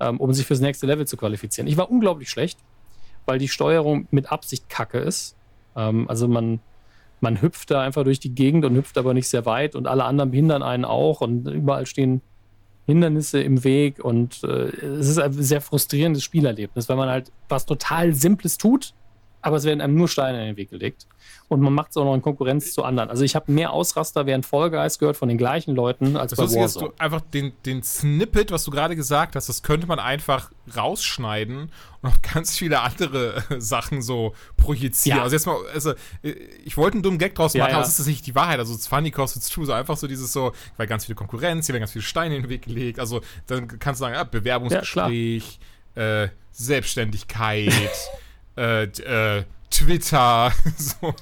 ähm, 0.00 0.18
um 0.18 0.32
sich 0.32 0.44
fürs 0.44 0.60
nächste 0.60 0.86
Level 0.86 1.06
zu 1.06 1.16
qualifizieren. 1.16 1.68
Ich 1.68 1.76
war 1.76 1.90
unglaublich 1.90 2.28
schlecht, 2.28 2.58
weil 3.26 3.38
die 3.38 3.48
Steuerung 3.48 4.08
mit 4.10 4.32
Absicht 4.32 4.68
kacke 4.68 4.98
ist. 4.98 5.36
Ähm, 5.76 6.10
also 6.10 6.28
man 6.28 6.60
man 7.20 7.40
hüpft 7.40 7.70
da 7.70 7.80
einfach 7.80 8.04
durch 8.04 8.20
die 8.20 8.34
Gegend 8.34 8.66
und 8.66 8.74
hüpft 8.74 8.98
aber 8.98 9.14
nicht 9.14 9.28
sehr 9.30 9.46
weit 9.46 9.76
und 9.76 9.86
alle 9.86 10.04
anderen 10.04 10.30
behindern 10.30 10.62
einen 10.62 10.84
auch 10.84 11.22
und 11.22 11.46
überall 11.46 11.86
stehen 11.86 12.20
Hindernisse 12.86 13.40
im 13.40 13.64
Weg 13.64 14.04
und 14.04 14.42
äh, 14.44 14.68
es 14.76 15.08
ist 15.08 15.18
ein 15.18 15.32
sehr 15.32 15.60
frustrierendes 15.60 16.22
Spielerlebnis, 16.22 16.88
weil 16.88 16.96
man 16.96 17.08
halt 17.08 17.32
was 17.48 17.66
total 17.66 18.14
Simples 18.14 18.58
tut, 18.58 18.94
aber 19.44 19.58
es 19.58 19.64
werden 19.64 19.82
einem 19.82 19.94
nur 19.94 20.08
Steine 20.08 20.40
in 20.40 20.46
den 20.46 20.56
Weg 20.56 20.70
gelegt. 20.70 21.06
Und 21.48 21.60
man 21.60 21.74
macht 21.74 21.90
es 21.90 21.98
auch 21.98 22.04
noch 22.04 22.14
in 22.14 22.22
Konkurrenz 22.22 22.72
zu 22.72 22.82
anderen. 22.82 23.10
Also 23.10 23.24
ich 23.24 23.36
habe 23.36 23.52
mehr 23.52 23.72
Ausraster 23.72 24.24
während 24.24 24.46
Fall 24.46 24.70
Guys 24.70 24.98
gehört 24.98 25.18
von 25.18 25.28
den 25.28 25.36
gleichen 25.36 25.74
Leuten 25.74 26.16
als 26.16 26.32
das 26.32 26.54
bei 26.54 26.60
Warzone. 26.60 26.88
Du 26.88 26.94
einfach 26.96 27.20
den, 27.20 27.52
den 27.66 27.82
Snippet, 27.82 28.50
was 28.50 28.64
du 28.64 28.70
gerade 28.70 28.96
gesagt 28.96 29.36
hast, 29.36 29.50
das 29.50 29.62
könnte 29.62 29.86
man 29.86 29.98
einfach 29.98 30.50
rausschneiden 30.74 31.70
und 32.00 32.08
auf 32.08 32.22
ganz 32.22 32.56
viele 32.56 32.80
andere 32.80 33.44
Sachen 33.58 34.00
so 34.00 34.32
projizieren. 34.56 35.18
Ja. 35.18 35.24
Also 35.24 35.36
jetzt 35.36 35.46
mal, 35.46 35.58
also 35.74 35.92
ich 36.22 36.78
wollte 36.78 36.94
einen 36.94 37.02
dummen 37.02 37.18
Gag 37.18 37.34
draus 37.34 37.52
machen, 37.52 37.66
ja, 37.66 37.68
ja. 37.68 37.74
aber 37.76 37.86
es 37.86 37.98
ist 37.98 38.06
nicht 38.06 38.26
die 38.26 38.34
Wahrheit. 38.34 38.58
Also 38.58 38.72
it's 38.72 38.86
funny 38.86 39.10
cause 39.10 39.38
it's 39.38 39.50
true. 39.50 39.66
So 39.66 39.74
einfach 39.74 39.98
so 39.98 40.06
dieses 40.06 40.32
so, 40.32 40.52
weil 40.78 40.86
ganz 40.86 41.04
viele 41.04 41.16
Konkurrenz, 41.16 41.66
hier 41.66 41.74
werden 41.74 41.82
ganz 41.82 41.92
viele 41.92 42.02
Steine 42.02 42.36
in 42.36 42.42
den 42.44 42.48
Weg 42.48 42.62
gelegt. 42.62 42.98
Also 42.98 43.20
dann 43.46 43.68
kannst 43.68 44.00
du 44.00 44.06
sagen, 44.06 44.16
ah, 44.16 44.24
Bewerbungsgespräch, 44.24 45.58
äh, 45.96 46.28
Selbstständigkeit, 46.52 47.70
äh, 48.56 48.84
äh, 48.84 49.44
Twitter. 49.70 50.52
so. 50.76 51.14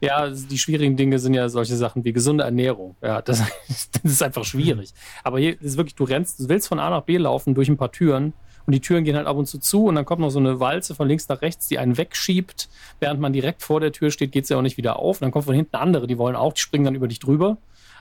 Ja, 0.00 0.30
die 0.30 0.58
schwierigen 0.58 0.96
Dinge 0.96 1.18
sind 1.18 1.34
ja 1.34 1.48
solche 1.48 1.76
Sachen 1.76 2.04
wie 2.04 2.12
gesunde 2.12 2.44
Ernährung. 2.44 2.96
Ja, 3.02 3.20
das, 3.20 3.42
das, 4.02 4.12
ist 4.12 4.22
einfach 4.22 4.44
schwierig. 4.44 4.92
Aber 5.22 5.38
hier 5.38 5.60
ist 5.60 5.76
wirklich, 5.76 5.94
du 5.94 6.04
rennst, 6.04 6.40
du 6.40 6.48
willst 6.48 6.68
von 6.68 6.78
A 6.78 6.88
nach 6.88 7.02
B 7.02 7.18
laufen 7.18 7.54
durch 7.54 7.68
ein 7.68 7.76
paar 7.76 7.92
Türen 7.92 8.32
und 8.66 8.72
die 8.72 8.80
Türen 8.80 9.04
gehen 9.04 9.16
halt 9.16 9.26
ab 9.26 9.36
und 9.36 9.46
zu 9.46 9.58
zu 9.58 9.86
und 9.86 9.96
dann 9.96 10.04
kommt 10.04 10.20
noch 10.20 10.30
so 10.30 10.38
eine 10.38 10.58
Walze 10.58 10.94
von 10.94 11.06
links 11.06 11.28
nach 11.28 11.42
rechts, 11.42 11.68
die 11.68 11.78
einen 11.78 11.98
wegschiebt. 11.98 12.68
Während 12.98 13.20
man 13.20 13.32
direkt 13.32 13.62
vor 13.62 13.80
der 13.80 13.92
Tür 13.92 14.10
steht, 14.10 14.32
geht 14.32 14.46
sie 14.46 14.54
ja 14.54 14.58
auch 14.58 14.62
nicht 14.62 14.78
wieder 14.78 14.98
auf. 14.98 15.18
Und 15.18 15.22
dann 15.22 15.32
kommt 15.32 15.44
von 15.44 15.54
hinten 15.54 15.76
andere, 15.76 16.06
die 16.06 16.16
wollen 16.16 16.36
auch, 16.36 16.54
die 16.54 16.60
springen 16.60 16.84
dann 16.84 16.94
über 16.94 17.08
dich 17.08 17.18
drüber. 17.18 17.58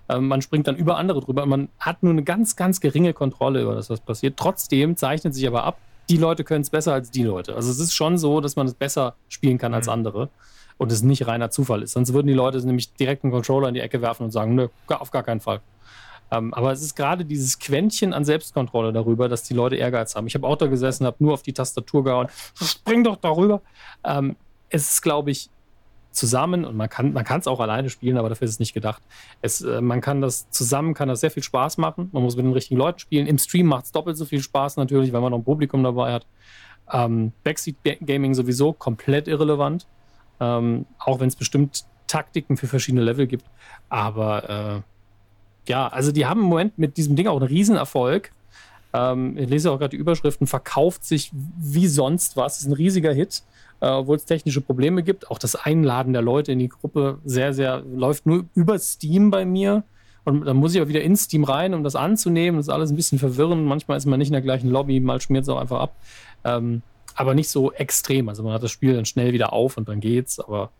Ähm, 0.07 0.27
man 0.27 0.41
springt 0.41 0.67
dann 0.67 0.75
über 0.75 0.97
andere 0.97 1.21
drüber. 1.21 1.45
Man 1.45 1.69
hat 1.79 2.03
nur 2.03 2.13
eine 2.13 2.23
ganz, 2.23 2.55
ganz 2.55 2.79
geringe 2.81 3.13
Kontrolle 3.13 3.61
über 3.61 3.75
das, 3.75 3.89
was 3.89 3.99
passiert. 3.99 4.37
Trotzdem 4.37 4.95
zeichnet 4.95 5.33
sich 5.33 5.47
aber 5.47 5.63
ab, 5.63 5.79
die 6.09 6.17
Leute 6.17 6.43
können 6.43 6.61
es 6.61 6.69
besser 6.69 6.93
als 6.93 7.11
die 7.11 7.23
Leute. 7.23 7.55
Also 7.55 7.71
es 7.71 7.79
ist 7.79 7.93
schon 7.93 8.17
so, 8.17 8.41
dass 8.41 8.55
man 8.55 8.67
es 8.67 8.73
besser 8.73 9.15
spielen 9.27 9.57
kann 9.57 9.73
als 9.73 9.87
mhm. 9.87 9.93
andere 9.93 10.29
und 10.77 10.91
es 10.91 11.03
nicht 11.03 11.27
reiner 11.27 11.51
Zufall 11.51 11.83
ist. 11.83 11.91
Sonst 11.91 12.13
würden 12.13 12.27
die 12.27 12.33
Leute 12.33 12.57
nämlich 12.65 12.93
direkt 12.93 13.23
einen 13.23 13.31
Controller 13.31 13.67
in 13.67 13.75
die 13.75 13.81
Ecke 13.81 14.01
werfen 14.01 14.23
und 14.23 14.31
sagen, 14.31 14.55
nö, 14.55 14.69
auf 14.87 15.11
gar 15.11 15.23
keinen 15.23 15.39
Fall. 15.39 15.61
Ähm, 16.31 16.53
aber 16.53 16.71
es 16.71 16.81
ist 16.81 16.95
gerade 16.95 17.25
dieses 17.25 17.59
Quäntchen 17.59 18.13
an 18.13 18.23
Selbstkontrolle 18.23 18.93
darüber, 18.93 19.29
dass 19.29 19.43
die 19.43 19.53
Leute 19.53 19.75
Ehrgeiz 19.75 20.15
haben. 20.15 20.27
Ich 20.27 20.35
habe 20.35 20.47
auch 20.47 20.57
da 20.57 20.67
gesessen, 20.67 21.05
habe 21.05 21.17
nur 21.19 21.33
auf 21.33 21.41
die 21.41 21.53
Tastatur 21.53 22.03
gehauen, 22.03 22.27
spring 22.55 23.03
doch 23.03 23.17
darüber. 23.17 23.61
Ähm, 24.03 24.35
es 24.69 24.93
ist, 24.93 25.01
glaube 25.01 25.31
ich, 25.31 25.49
zusammen 26.19 26.65
und 26.65 26.75
man 26.75 26.89
kann 26.89 27.13
man 27.13 27.25
es 27.25 27.47
auch 27.47 27.59
alleine 27.59 27.89
spielen, 27.89 28.17
aber 28.17 28.29
dafür 28.29 28.45
ist 28.45 28.51
es 28.51 28.59
nicht 28.59 28.73
gedacht. 28.73 29.01
Es, 29.41 29.61
äh, 29.61 29.81
man 29.81 30.01
kann 30.01 30.21
das 30.21 30.49
zusammen, 30.51 30.93
kann 30.93 31.07
das 31.07 31.21
sehr 31.21 31.31
viel 31.31 31.43
Spaß 31.43 31.77
machen. 31.77 32.09
Man 32.11 32.21
muss 32.21 32.35
mit 32.35 32.45
den 32.45 32.53
richtigen 32.53 32.77
Leuten 32.77 32.99
spielen. 32.99 33.25
Im 33.25 33.37
Stream 33.37 33.67
macht 33.67 33.85
es 33.85 33.91
doppelt 33.91 34.17
so 34.17 34.25
viel 34.25 34.41
Spaß 34.41 34.77
natürlich, 34.77 35.13
weil 35.13 35.21
man 35.21 35.31
noch 35.31 35.39
ein 35.39 35.43
Publikum 35.43 35.83
dabei 35.83 36.13
hat. 36.13 36.27
Ähm, 36.91 37.31
Backseat 37.43 37.75
Gaming 38.05 38.33
sowieso 38.33 38.73
komplett 38.73 39.27
irrelevant, 39.27 39.87
ähm, 40.39 40.85
auch 40.99 41.19
wenn 41.19 41.29
es 41.29 41.35
bestimmt 41.35 41.85
Taktiken 42.07 42.57
für 42.57 42.67
verschiedene 42.67 43.03
Level 43.03 43.25
gibt. 43.25 43.45
Aber 43.87 44.49
äh, 44.49 45.69
ja, 45.69 45.87
also 45.87 46.11
die 46.11 46.25
haben 46.25 46.41
im 46.41 46.47
Moment 46.47 46.77
mit 46.77 46.97
diesem 46.97 47.15
Ding 47.15 47.27
auch 47.27 47.37
einen 47.39 47.47
Riesenerfolg. 47.47 48.31
Ähm, 48.91 49.37
ich 49.37 49.49
lese 49.49 49.71
auch 49.71 49.77
gerade 49.77 49.91
die 49.91 49.97
Überschriften, 49.97 50.47
verkauft 50.47 51.05
sich 51.05 51.31
wie 51.33 51.87
sonst 51.87 52.35
was, 52.35 52.59
ist 52.59 52.67
ein 52.67 52.73
riesiger 52.73 53.13
Hit 53.13 53.43
äh, 53.81 53.87
obwohl 53.87 54.17
es 54.17 54.25
technische 54.25 54.61
Probleme 54.61 55.03
gibt. 55.03 55.29
Auch 55.31 55.39
das 55.39 55.55
Einladen 55.55 56.13
der 56.13 56.21
Leute 56.21 56.51
in 56.51 56.59
die 56.59 56.69
Gruppe 56.69 57.19
sehr, 57.25 57.53
sehr 57.53 57.81
läuft 57.81 58.25
nur 58.25 58.45
über 58.55 58.77
Steam 58.79 59.31
bei 59.31 59.45
mir. 59.45 59.83
Und 60.25 60.45
dann 60.45 60.57
muss 60.57 60.75
ich 60.75 60.81
aber 60.81 60.89
wieder 60.89 61.01
in 61.01 61.15
Steam 61.15 61.43
rein, 61.43 61.73
um 61.73 61.83
das 61.83 61.95
anzunehmen. 61.95 62.57
Das 62.57 62.67
ist 62.67 62.73
alles 62.73 62.91
ein 62.91 62.95
bisschen 62.95 63.19
verwirrend. 63.19 63.65
Manchmal 63.65 63.97
ist 63.97 64.05
man 64.05 64.19
nicht 64.19 64.27
in 64.27 64.33
der 64.33 64.41
gleichen 64.41 64.69
Lobby, 64.69 64.99
mal 64.99 65.21
schmiert 65.21 65.43
es 65.43 65.49
auch 65.49 65.59
einfach 65.59 65.79
ab. 65.79 65.95
Ähm, 66.43 66.81
aber 67.15 67.33
nicht 67.33 67.49
so 67.49 67.71
extrem. 67.71 68.29
Also 68.29 68.43
man 68.43 68.53
hat 68.53 68.63
das 68.63 68.71
Spiel 68.71 68.93
dann 68.93 69.05
schnell 69.05 69.33
wieder 69.33 69.53
auf 69.53 69.77
und 69.77 69.89
dann 69.89 69.99
geht's. 69.99 70.39
Aber 70.39 70.71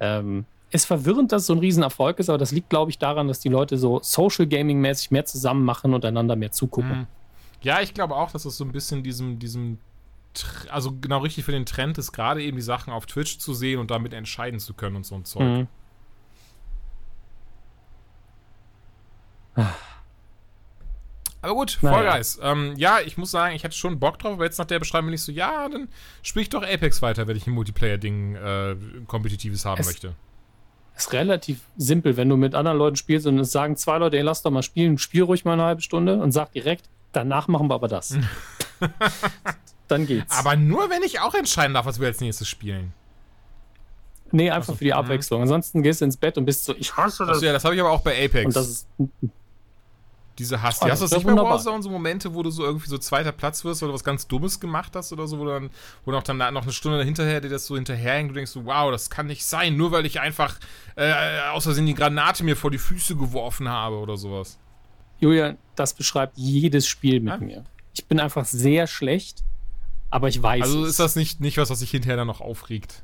ähm, 0.00 0.44
ist 0.70 0.86
verwirrend, 0.86 1.32
dass 1.32 1.42
es 1.42 1.46
so 1.46 1.54
ein 1.54 1.58
Riesenerfolg 1.58 2.18
ist, 2.18 2.28
aber 2.28 2.38
das 2.38 2.52
liegt, 2.52 2.70
glaube 2.70 2.90
ich, 2.90 2.98
daran, 2.98 3.28
dass 3.28 3.40
die 3.40 3.48
Leute 3.48 3.76
so 3.76 4.00
Social 4.02 4.46
Gaming-mäßig 4.46 5.10
mehr 5.10 5.24
zusammen 5.24 5.64
machen 5.64 5.94
und 5.94 6.04
einander 6.04 6.36
mehr 6.36 6.52
zugucken. 6.52 7.00
Mhm. 7.00 7.06
Ja, 7.62 7.80
ich 7.80 7.92
glaube 7.92 8.14
auch, 8.14 8.30
dass 8.30 8.44
es 8.44 8.56
so 8.56 8.64
ein 8.64 8.72
bisschen 8.72 9.02
diesem, 9.02 9.38
diesem 9.38 9.78
also 10.68 10.92
genau 11.00 11.18
richtig 11.18 11.44
für 11.44 11.52
den 11.52 11.66
Trend 11.66 11.98
ist, 11.98 12.12
gerade 12.12 12.42
eben 12.42 12.56
die 12.56 12.62
Sachen 12.62 12.92
auf 12.92 13.06
Twitch 13.06 13.38
zu 13.38 13.54
sehen 13.54 13.80
und 13.80 13.90
damit 13.90 14.12
entscheiden 14.12 14.60
zu 14.60 14.74
können 14.74 14.96
und 14.96 15.06
so 15.06 15.14
ein 15.14 15.24
Zeug. 15.24 15.42
Mhm. 15.42 15.68
Aber 21.42 21.54
gut, 21.54 21.78
naja. 21.80 21.96
Fall 21.96 22.18
Guys. 22.18 22.38
Ähm, 22.42 22.74
ja, 22.76 22.98
ich 23.04 23.16
muss 23.16 23.30
sagen, 23.30 23.54
ich 23.54 23.64
hatte 23.64 23.74
schon 23.74 23.98
Bock 23.98 24.18
drauf, 24.18 24.34
aber 24.34 24.44
jetzt 24.44 24.58
nach 24.58 24.66
der 24.66 24.78
Beschreibung 24.78 25.06
bin 25.06 25.14
ich 25.14 25.22
so, 25.22 25.32
ja, 25.32 25.68
dann 25.68 25.88
spiele 26.22 26.42
ich 26.42 26.48
doch 26.50 26.62
Apex 26.62 27.00
weiter, 27.02 27.26
wenn 27.26 27.36
ich 27.36 27.46
ein 27.46 27.52
Multiplayer-Ding 27.52 28.34
äh, 28.34 28.76
kompetitives 29.06 29.64
haben 29.64 29.80
es 29.80 29.86
möchte. 29.86 30.14
Ist 30.96 31.12
relativ 31.14 31.60
simpel, 31.78 32.18
wenn 32.18 32.28
du 32.28 32.36
mit 32.36 32.54
anderen 32.54 32.76
Leuten 32.76 32.96
spielst 32.96 33.26
und 33.26 33.38
es 33.38 33.52
sagen 33.52 33.76
zwei 33.76 33.96
Leute, 33.96 34.18
ey, 34.18 34.22
lass 34.22 34.42
doch 34.42 34.50
mal 34.50 34.62
spielen, 34.62 34.98
spiel 34.98 35.22
ruhig 35.22 35.46
mal 35.46 35.54
eine 35.54 35.62
halbe 35.62 35.80
Stunde 35.80 36.20
und 36.20 36.32
sag 36.32 36.52
direkt, 36.52 36.90
danach 37.12 37.48
machen 37.48 37.68
wir 37.68 37.74
aber 37.74 37.88
das. 37.88 38.18
dann 39.90 40.06
geht's. 40.06 40.36
Aber 40.36 40.56
nur, 40.56 40.90
wenn 40.90 41.02
ich 41.02 41.20
auch 41.20 41.34
entscheiden 41.34 41.74
darf, 41.74 41.86
was 41.86 42.00
wir 42.00 42.06
als 42.06 42.20
nächstes 42.20 42.48
spielen. 42.48 42.92
Nee, 44.32 44.50
einfach 44.50 44.68
also, 44.68 44.78
für 44.78 44.84
die 44.84 44.94
Abwechslung. 44.94 45.42
Ansonsten 45.42 45.82
gehst 45.82 46.00
du 46.00 46.04
ins 46.04 46.16
Bett 46.16 46.38
und 46.38 46.44
bist 46.44 46.64
so, 46.64 46.74
ich 46.76 46.96
hasse 46.96 47.24
das. 47.24 47.36
Achso, 47.36 47.46
ja, 47.46 47.52
das 47.52 47.64
habe 47.64 47.74
ich 47.74 47.80
aber 47.80 47.90
auch 47.90 48.02
bei 48.02 48.24
Apex. 48.24 48.46
Und 48.46 48.56
das 48.56 48.68
ist. 48.68 48.88
Diese 50.38 50.62
Hass. 50.62 50.80
Oh, 50.80 50.88
hast 50.88 51.02
du 51.02 51.06
das 51.06 51.12
nicht 51.12 51.26
bei 51.26 51.36
Warzone 51.36 51.82
so 51.82 51.90
Momente, 51.90 52.32
wo 52.32 52.42
du 52.42 52.50
so 52.50 52.64
irgendwie 52.64 52.88
so 52.88 52.96
zweiter 52.96 53.30
Platz 53.30 53.62
wirst 53.62 53.82
oder 53.82 53.92
was 53.92 54.04
ganz 54.04 54.26
Dummes 54.26 54.58
gemacht 54.58 54.96
hast 54.96 55.12
oder 55.12 55.26
so, 55.26 55.38
wo 55.38 55.44
du 55.44 55.50
dann, 55.50 55.70
wo 56.06 56.12
noch 56.12 56.22
dann 56.22 56.38
noch 56.38 56.62
eine 56.62 56.72
Stunde 56.72 57.04
hinterher 57.04 57.42
dir 57.42 57.50
das 57.50 57.66
so 57.66 57.74
hinterherhängt, 57.74 58.30
du 58.30 58.34
denkst 58.34 58.52
so, 58.52 58.64
wow, 58.64 58.90
das 58.90 59.10
kann 59.10 59.26
nicht 59.26 59.44
sein, 59.44 59.76
nur 59.76 59.92
weil 59.92 60.06
ich 60.06 60.18
einfach 60.18 60.58
äh, 60.96 61.12
aus 61.52 61.64
Versehen 61.64 61.84
die 61.84 61.94
Granate 61.94 62.42
mir 62.42 62.56
vor 62.56 62.70
die 62.70 62.78
Füße 62.78 63.16
geworfen 63.16 63.68
habe 63.68 63.96
oder 63.96 64.16
sowas. 64.16 64.58
Julian, 65.18 65.58
das 65.74 65.92
beschreibt 65.92 66.38
jedes 66.38 66.86
Spiel 66.86 67.20
mit 67.20 67.34
ja? 67.34 67.38
mir. 67.38 67.64
Ich 67.92 68.06
bin 68.06 68.18
einfach 68.18 68.46
sehr 68.46 68.86
schlecht 68.86 69.44
aber 70.10 70.28
ich 70.28 70.42
weiß. 70.42 70.62
Also 70.62 70.84
ist 70.84 71.00
das 71.00 71.16
nicht, 71.16 71.40
nicht 71.40 71.56
was, 71.58 71.70
was 71.70 71.80
sich 71.80 71.90
hinterher 71.90 72.16
dann 72.16 72.26
noch 72.26 72.40
aufregt? 72.40 73.02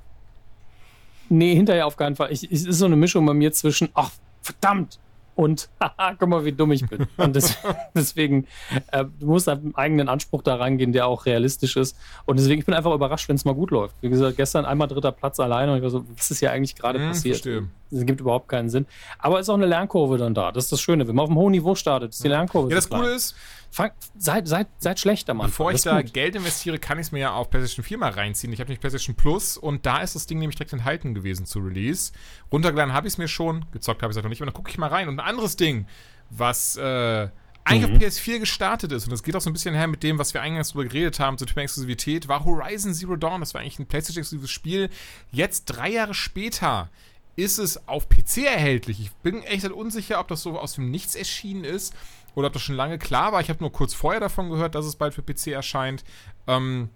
Nee, 1.29 1.55
hinterher 1.55 1.87
auf 1.87 1.97
keinen 1.97 2.17
Fall. 2.17 2.33
Ich, 2.33 2.51
es 2.51 2.65
ist 2.65 2.79
so 2.79 2.87
eine 2.87 2.97
Mischung 2.97 3.27
bei 3.27 3.35
mir 3.35 3.53
zwischen, 3.53 3.89
ach, 3.95 4.11
verdammt, 4.43 4.99
und 5.37 5.69
haha, 5.81 6.15
guck 6.19 6.29
mal, 6.29 6.45
wie 6.45 6.53
dumm 6.53 6.73
ich 6.73 6.89
bin. 6.89 7.07
Und 7.17 7.37
das, 7.37 7.59
deswegen, 7.95 8.47
äh, 8.91 9.05
du 9.21 9.27
musst 9.27 9.49
einen 9.49 9.75
eigenen 9.77 10.09
Anspruch 10.09 10.43
da 10.43 10.57
rangehen, 10.57 10.93
der 10.93 11.07
auch 11.07 11.27
realistisch 11.27 11.77
ist. 11.77 11.97
Und 12.25 12.39
deswegen, 12.39 12.61
ich 12.61 12.67
bin 12.67 12.75
einfach 12.75 12.93
überrascht, 12.93 13.29
wenn 13.29 13.37
es 13.37 13.45
mal 13.45 13.55
gut 13.55 13.71
läuft. 13.71 13.95
Wie 14.01 14.09
gesagt, 14.09 14.37
gestern 14.37 14.65
einmal 14.65 14.89
dritter 14.89 15.13
Platz 15.13 15.39
alleine 15.39 15.73
und 15.73 15.79
ich 15.79 15.83
war 15.83 15.91
so, 15.91 16.05
was 16.17 16.31
ist 16.31 16.41
hier 16.41 16.51
eigentlich 16.53 16.75
gerade 16.75 16.99
hm, 16.99 17.09
passiert? 17.09 17.37
Verstehe. 17.37 17.69
Das 17.91 18.05
gibt 18.05 18.21
überhaupt 18.21 18.49
keinen 18.49 18.69
Sinn. 18.69 18.87
Aber 19.19 19.41
ist 19.41 19.49
auch 19.49 19.55
eine 19.55 19.67
Lernkurve 19.67 20.19
dann 20.19 20.35
da. 20.35 20.53
Das 20.53 20.65
ist 20.65 20.73
das 20.73 20.81
Schöne. 20.81 21.07
Wenn 21.07 21.15
man 21.15 21.25
auf 21.25 21.31
einem 21.31 21.39
hohen 21.39 21.53
Niveau 21.53 21.75
startet, 21.75 22.11
ist 22.13 22.25
die 22.25 22.29
Lernkurve. 22.29 22.71
Ja, 22.71 22.77
das 22.77 22.89
Coole 22.89 23.15
ist, 23.15 23.37
Fang, 23.71 23.91
seid, 24.17 24.49
seid, 24.49 24.69
seid 24.79 24.99
schlechter, 24.99 25.35
Mann. 25.35 25.49
Bevor 25.49 25.71
ich 25.71 25.83
da 25.83 26.01
gut. 26.01 26.15
Geld 26.15 26.35
investiere, 26.35 26.79
kann 26.79 26.99
ich 26.99 27.09
es 27.09 27.13
mir 27.13 27.19
ja 27.19 27.33
auf 27.35 27.51
PlayStation 27.51 27.85
4 27.85 27.99
mal 27.99 28.11
reinziehen. 28.11 28.53
Ich 28.53 28.61
habe 28.61 28.69
nämlich 28.69 28.81
PlayStation 28.81 29.15
Plus 29.17 29.59
und 29.59 29.85
da 29.85 30.01
ist 30.01 30.15
das 30.15 30.27
Ding 30.27 30.39
nämlich 30.39 30.57
direkt 30.57 30.73
enthalten 30.73 31.15
gewesen 31.15 31.45
zu 31.47 31.59
Release. 31.59 32.13
Runtergeladen 32.51 32.95
habe 32.95 33.07
ich 33.07 33.15
es 33.15 33.19
mir 33.19 33.29
schon, 33.29 33.67
gezockt 33.73 34.03
habe 34.03 34.11
ich 34.11 34.15
es 34.15 34.17
halt 34.17 34.25
noch 34.25 34.31
nicht, 34.31 34.41
und 34.41 34.47
dann 34.47 34.55
gucke 34.55 34.71
ich 34.71 34.79
mal 34.79 34.89
rein. 34.89 35.09
Und 35.09 35.21
ein 35.21 35.27
anderes 35.27 35.57
Ding, 35.57 35.87
was 36.31 36.79
äh, 36.79 37.29
eigentlich 37.65 37.91
mhm. 37.91 37.97
auf 37.97 38.03
PS4 38.03 38.39
gestartet 38.39 38.93
ist, 38.93 39.05
und 39.05 39.11
das 39.11 39.23
geht 39.23 39.37
auch 39.37 39.41
so 39.41 39.51
ein 39.51 39.53
bisschen 39.53 39.75
her 39.75 39.89
mit 39.89 40.03
dem, 40.03 40.19
was 40.19 40.33
wir 40.33 40.41
eingangs 40.41 40.71
drüber 40.71 40.85
geredet 40.85 41.21
haben, 41.21 41.37
zur 41.37 41.47
Thema 41.47 41.63
Exklusivität, 41.63 42.29
war 42.29 42.45
Horizon 42.45 42.95
Zero 42.95 43.17
Dawn. 43.17 43.41
Das 43.41 43.53
war 43.53 43.61
eigentlich 43.61 43.79
ein 43.79 43.87
PlayStation-exklusives 43.87 44.51
Spiel. 44.51 44.89
Jetzt, 45.33 45.67
drei 45.67 45.91
Jahre 45.91 46.15
später, 46.15 46.89
ist 47.37 47.59
es 47.59 47.87
auf 47.87 48.09
PC 48.09 48.39
erhältlich. 48.47 49.01
Ich 49.01 49.13
bin 49.13 49.43
echt 49.43 49.63
halt 49.63 49.73
unsicher, 49.73 50.19
ob 50.21 50.29
das 50.29 50.43
so 50.43 50.59
aus 50.59 50.75
dem 50.75 50.91
Nichts 50.91 51.15
erschienen 51.15 51.65
ist 51.65 51.95
oder 52.35 52.49
ob 52.49 52.53
das 52.53 52.63
schon 52.63 52.77
lange 52.77 52.99
klar 52.99 53.33
war. 53.33 53.41
Ich 53.41 53.51
habe 53.51 53.61
nur 53.61 53.73
kurz 53.73 53.95
vorher 53.95 54.21
davon 54.21 54.51
gehört, 54.51 54.75
dass 54.75 54.87
es 54.87 54.97
bald 54.97 55.15
für 55.15 55.23
PC 55.23 55.49
erscheint. 55.49 56.05
Ähm, 56.47 56.91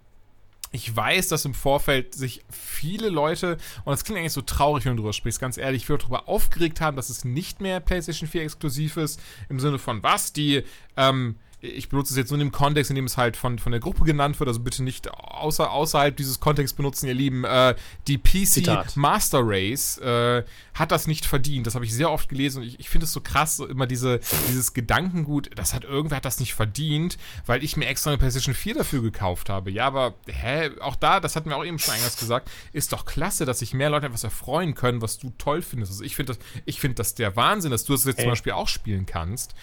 ich 0.71 0.95
weiß, 0.95 1.27
dass 1.27 1.45
im 1.45 1.53
Vorfeld 1.53 2.15
sich 2.15 2.43
viele 2.49 3.09
Leute, 3.09 3.57
und 3.83 3.91
das 3.91 4.05
klingt 4.05 4.19
eigentlich 4.19 4.31
so 4.31 4.41
traurig, 4.41 4.85
wenn 4.85 4.93
du 4.93 5.03
darüber 5.03 5.13
sprichst, 5.13 5.41
ganz 5.41 5.57
ehrlich, 5.57 5.85
viel 5.85 5.97
darüber 5.97 6.29
aufgeregt 6.29 6.79
haben, 6.79 6.95
dass 6.95 7.09
es 7.09 7.25
nicht 7.25 7.59
mehr 7.59 7.81
PlayStation 7.81 8.29
4 8.29 8.43
exklusiv 8.43 8.97
ist, 8.97 9.19
im 9.49 9.59
Sinne 9.59 9.79
von 9.79 10.01
was, 10.01 10.31
die, 10.31 10.63
ähm, 10.95 11.35
ich 11.61 11.89
benutze 11.89 12.13
es 12.13 12.17
jetzt 12.17 12.31
nur 12.31 12.39
in 12.39 12.47
dem 12.47 12.51
Kontext, 12.51 12.89
in 12.89 12.95
dem 12.95 13.05
es 13.05 13.17
halt 13.17 13.37
von, 13.37 13.59
von 13.59 13.71
der 13.71 13.79
Gruppe 13.79 14.03
genannt 14.03 14.39
wird, 14.39 14.47
also 14.47 14.59
bitte 14.59 14.83
nicht 14.83 15.11
außer, 15.11 15.71
außerhalb 15.71 16.15
dieses 16.17 16.39
Kontexts 16.39 16.75
benutzen, 16.75 17.07
ihr 17.07 17.13
Lieben. 17.13 17.43
Äh, 17.43 17.75
die 18.07 18.17
PC 18.17 18.47
Zitat. 18.47 18.97
Master 18.97 19.41
Race 19.43 19.99
äh, 19.99 20.43
hat 20.73 20.91
das 20.91 21.05
nicht 21.05 21.25
verdient. 21.25 21.67
Das 21.67 21.75
habe 21.75 21.85
ich 21.85 21.93
sehr 21.93 22.09
oft 22.09 22.29
gelesen 22.29 22.61
und 22.61 22.67
ich, 22.67 22.79
ich 22.79 22.89
finde 22.89 23.05
es 23.05 23.13
so 23.13 23.21
krass, 23.21 23.57
so 23.57 23.67
immer 23.67 23.85
diese, 23.85 24.19
dieses 24.47 24.73
Gedankengut, 24.73 25.51
das 25.55 25.73
hat 25.73 25.83
irgendwer 25.83 26.17
hat 26.17 26.25
das 26.25 26.39
nicht 26.39 26.55
verdient, 26.55 27.17
weil 27.45 27.63
ich 27.63 27.77
mir 27.77 27.85
extra 27.85 28.09
eine 28.09 28.17
PlayStation 28.17 28.55
4 28.55 28.75
dafür 28.75 29.03
gekauft 29.03 29.49
habe. 29.49 29.69
Ja, 29.69 29.85
aber 29.85 30.15
hä, 30.27 30.71
auch 30.79 30.95
da, 30.95 31.19
das 31.19 31.35
hatten 31.35 31.49
wir 31.49 31.57
auch 31.57 31.65
eben 31.65 31.77
schon 31.77 31.93
eingangs 31.93 32.17
gesagt, 32.17 32.49
ist 32.73 32.91
doch 32.91 33.05
klasse, 33.05 33.45
dass 33.45 33.59
sich 33.59 33.75
mehr 33.75 33.91
Leute 33.91 34.07
etwas 34.07 34.23
erfreuen 34.23 34.73
können, 34.73 35.01
was 35.01 35.19
du 35.19 35.31
toll 35.37 35.61
findest. 35.61 35.91
Also 35.91 36.03
ich 36.03 36.15
finde 36.15 36.33
das, 36.33 36.45
ich 36.65 36.79
finde 36.79 36.95
das 36.95 37.13
der 37.13 37.35
Wahnsinn, 37.35 37.69
dass 37.69 37.83
du 37.83 37.93
das 37.93 38.05
jetzt 38.05 38.17
Ey. 38.17 38.23
zum 38.23 38.31
Beispiel 38.31 38.53
auch 38.53 38.67
spielen 38.67 39.05
kannst. 39.05 39.53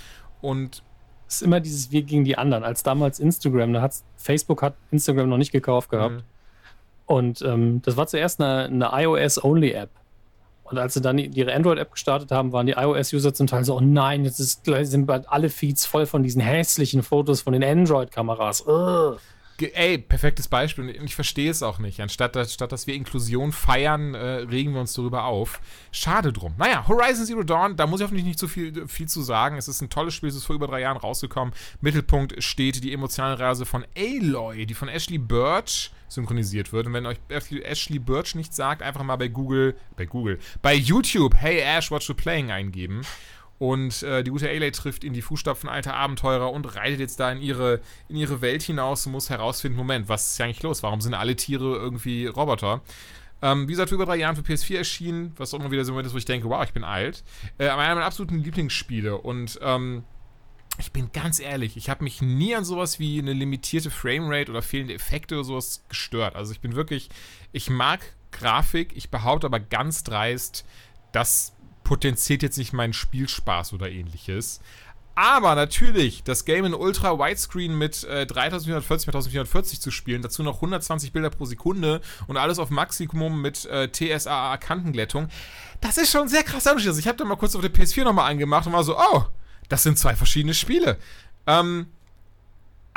Und 0.41 0.85
es 1.29 1.37
ist 1.37 1.43
immer 1.43 1.61
dieses 1.61 1.93
Wir 1.93 2.03
gegen 2.03 2.25
die 2.25 2.39
anderen. 2.39 2.65
Als 2.65 2.83
damals 2.83 3.21
Instagram, 3.21 3.75
da 3.75 3.83
hat 3.83 3.95
Facebook 4.17 4.63
hat 4.63 4.75
Instagram 4.91 5.29
noch 5.29 5.37
nicht 5.37 5.53
gekauft 5.53 5.91
gehabt. 5.91 6.15
Mhm. 6.17 6.23
Und 7.07 7.43
ähm, 7.43 7.83
das 7.85 7.97
war 7.97 8.07
zuerst 8.07 8.41
eine, 8.41 8.65
eine 8.65 8.91
iOS-Only-App. 9.05 9.91
Und 10.65 10.79
als 10.79 10.95
sie 10.95 11.01
dann 11.01 11.17
ihre 11.19 11.55
Android-App 11.55 11.93
gestartet 11.93 12.31
haben, 12.31 12.53
waren 12.53 12.67
die 12.67 12.73
iOS-User 12.73 13.33
zum 13.33 13.47
Teil 13.47 13.65
so, 13.65 13.77
oh 13.77 13.81
nein, 13.81 14.25
jetzt 14.25 14.39
ist, 14.39 14.65
sind 14.65 15.07
bald 15.07 15.29
alle 15.29 15.49
Feeds 15.49 15.87
voll 15.87 16.05
von 16.05 16.23
diesen 16.23 16.43
hässlichen 16.43 17.03
Fotos 17.03 17.43
von 17.43 17.55
den 17.55 17.65
Android-Kameras. 17.65 18.67
Ey, 19.61 19.99
perfektes 19.99 20.49
Beispiel. 20.49 20.85
Und 20.99 21.05
ich 21.05 21.15
verstehe 21.15 21.51
es 21.51 21.63
auch 21.63 21.79
nicht. 21.79 22.01
Anstatt 22.01 22.37
statt 22.51 22.73
dass 22.73 22.87
wir 22.87 22.95
Inklusion 22.95 23.53
feiern, 23.53 24.15
äh, 24.15 24.19
regen 24.19 24.73
wir 24.73 24.81
uns 24.81 24.95
darüber 24.95 25.25
auf. 25.25 25.61
Schade 25.91 26.33
drum. 26.33 26.55
Naja, 26.59 26.87
Horizon 26.87 27.27
Zero 27.27 27.43
Dawn, 27.43 27.77
da 27.77 27.87
muss 27.87 28.01
ich 28.01 28.05
hoffentlich 28.05 28.27
nicht 28.27 28.39
so 28.39 28.47
viel, 28.47 28.87
viel 28.87 29.09
zu 29.09 29.23
sagen. 29.23 29.57
Es 29.57 29.69
ist 29.69 29.81
ein 29.81 29.91
tolles 29.91 30.15
Spiel, 30.15 30.29
es 30.29 30.37
ist 30.37 30.45
vor 30.45 30.57
über 30.57 30.67
drei 30.67 30.81
Jahren 30.81 30.97
rausgekommen. 30.97 31.55
Mittelpunkt 31.81 32.43
steht 32.43 32.83
die 32.85 32.93
emotionale 32.93 33.39
Reise 33.39 33.67
von 33.67 33.85
Aloy, 33.97 34.67
die 34.67 34.75
von 34.75 34.89
Ashley 34.89 35.19
Birch 35.19 35.91
synchronisiert 36.09 36.73
wird. 36.73 36.87
Und 36.87 36.93
wenn 36.93 37.07
euch 37.07 37.19
Ashley 37.29 37.99
Birch 37.99 38.35
nichts 38.35 38.57
sagt, 38.57 38.83
einfach 38.83 39.03
mal 39.03 39.17
bei 39.17 39.29
Google, 39.29 39.77
bei 39.97 40.07
Google, 40.07 40.39
bei 40.63 40.75
YouTube, 40.75 41.35
Hey 41.35 41.61
Ash, 41.61 41.91
what 41.91 42.03
you 42.05 42.15
playing 42.15 42.51
eingeben. 42.51 43.03
Und 43.59 44.03
äh, 44.03 44.23
die 44.23 44.31
gute 44.31 44.49
Ailey 44.49 44.71
trifft 44.71 45.03
in 45.03 45.13
die 45.13 45.23
Fußstapfen 45.23 45.69
alter 45.69 45.95
Abenteurer 45.95 46.53
und 46.53 46.77
reitet 46.77 47.01
jetzt 47.01 47.19
da 47.19 47.33
in 47.33 47.41
ihre, 47.43 47.81
in 48.09 48.17
ihre 48.17 48.41
Welt 48.41 48.63
hinaus 48.63 49.07
und 49.07 49.13
muss 49.13 49.31
herausfinden, 49.31 49.77
Moment, 49.77 50.09
was 50.09 50.31
ist 50.31 50.39
ja 50.39 50.45
eigentlich 50.45 50.63
los? 50.63 50.83
Warum 50.83 51.01
sind 51.01 51.15
alle 51.15 51.35
Tiere 51.35 51.77
irgendwie 51.77 52.27
Roboter? 52.27 52.83
Ähm, 53.41 53.69
wie 53.69 53.73
gesagt, 53.73 53.93
über 53.93 54.07
drei 54.07 54.17
Jahren 54.17 54.37
für 54.37 54.43
PS4 54.43 54.79
erschienen, 54.79 55.33
was 55.37 55.55
auch 55.55 55.61
immer 55.61 55.71
wieder 55.71 55.85
so 55.85 55.93
ein 55.93 55.95
Moment 55.95 56.07
ist, 56.07 56.15
wo 56.15 56.19
ich 56.19 56.25
denke, 56.25 56.49
wow, 56.49 56.65
ich 56.65 56.73
bin 56.73 56.85
alt. 56.85 57.25
Äh, 57.59 57.69
aber 57.69 57.83
einer 57.83 57.95
meiner 57.95 58.07
absoluten 58.07 58.39
Lieblingsspiele 58.39 59.17
und 59.17 59.59
ähm, 59.63 60.05
ich 60.79 60.93
bin 60.93 61.11
ganz 61.13 61.41
ehrlich, 61.41 61.77
ich 61.77 61.91
habe 61.91 62.05
mich 62.05 62.23
nie 62.23 62.55
an 62.55 62.65
sowas 62.65 63.01
wie 63.01 63.19
eine 63.19 63.33
limitierte 63.33 63.91
Framerate 63.91 64.51
oder 64.51 64.63
fehlende 64.63 64.95
Effekte 64.95 65.35
oder 65.35 65.45
sowas 65.45 65.85
gestört. 65.89 66.37
Also 66.37 66.53
ich 66.53 66.61
bin 66.61 66.77
wirklich, 66.77 67.09
ich 67.53 67.69
mag 67.69 68.01
Grafik, 68.31 68.97
ich 68.97 69.11
behaupte 69.11 69.47
aber 69.47 69.59
ganz 69.59 70.05
dreist, 70.05 70.65
dass 71.13 71.55
potenziert 71.89 72.43
jetzt 72.43 72.59
nicht 72.59 72.75
meinen 72.75 72.93
Spielspaß 72.93 73.73
oder 73.73 73.91
ähnliches. 73.91 74.61
Aber 75.15 75.55
natürlich, 75.55 76.23
das 76.23 76.45
Game 76.45 76.67
in 76.67 76.75
Ultra 76.75 77.19
Widescreen 77.19 77.77
mit 77.77 78.05
äh, 78.05 78.27
3440 78.27 78.95
x 78.95 79.05
2440 79.05 79.81
zu 79.81 79.91
spielen, 79.91 80.21
dazu 80.21 80.43
noch 80.43 80.57
120 80.57 81.13
Bilder 81.13 81.31
pro 81.31 81.47
Sekunde 81.47 82.03
und 82.27 82.37
alles 82.37 82.59
auf 82.59 82.69
Maximum 82.69 83.41
mit 83.41 83.65
äh, 83.65 83.91
TSAA 83.91 84.59
Kantenglättung, 84.59 85.29
das 85.81 85.97
ist 85.97 86.13
schon 86.13 86.29
sehr 86.29 86.43
krass 86.43 86.67
Also 86.67 86.99
ich 86.99 87.09
habe 87.09 87.17
da 87.17 87.25
mal 87.25 87.37
kurz 87.37 87.57
auf 87.57 87.63
der 87.63 87.73
PS4 87.73 88.05
nochmal 88.05 88.31
angemacht 88.31 88.67
und 88.67 88.75
war 88.75 88.85
so, 88.85 88.99
oh, 88.99 89.25
das 89.71 89.83
sind 89.83 89.99
zwei 89.99 90.15
verschiedene 90.15 90.53
Spiele. 90.53 90.99
Ähm, 91.47 91.87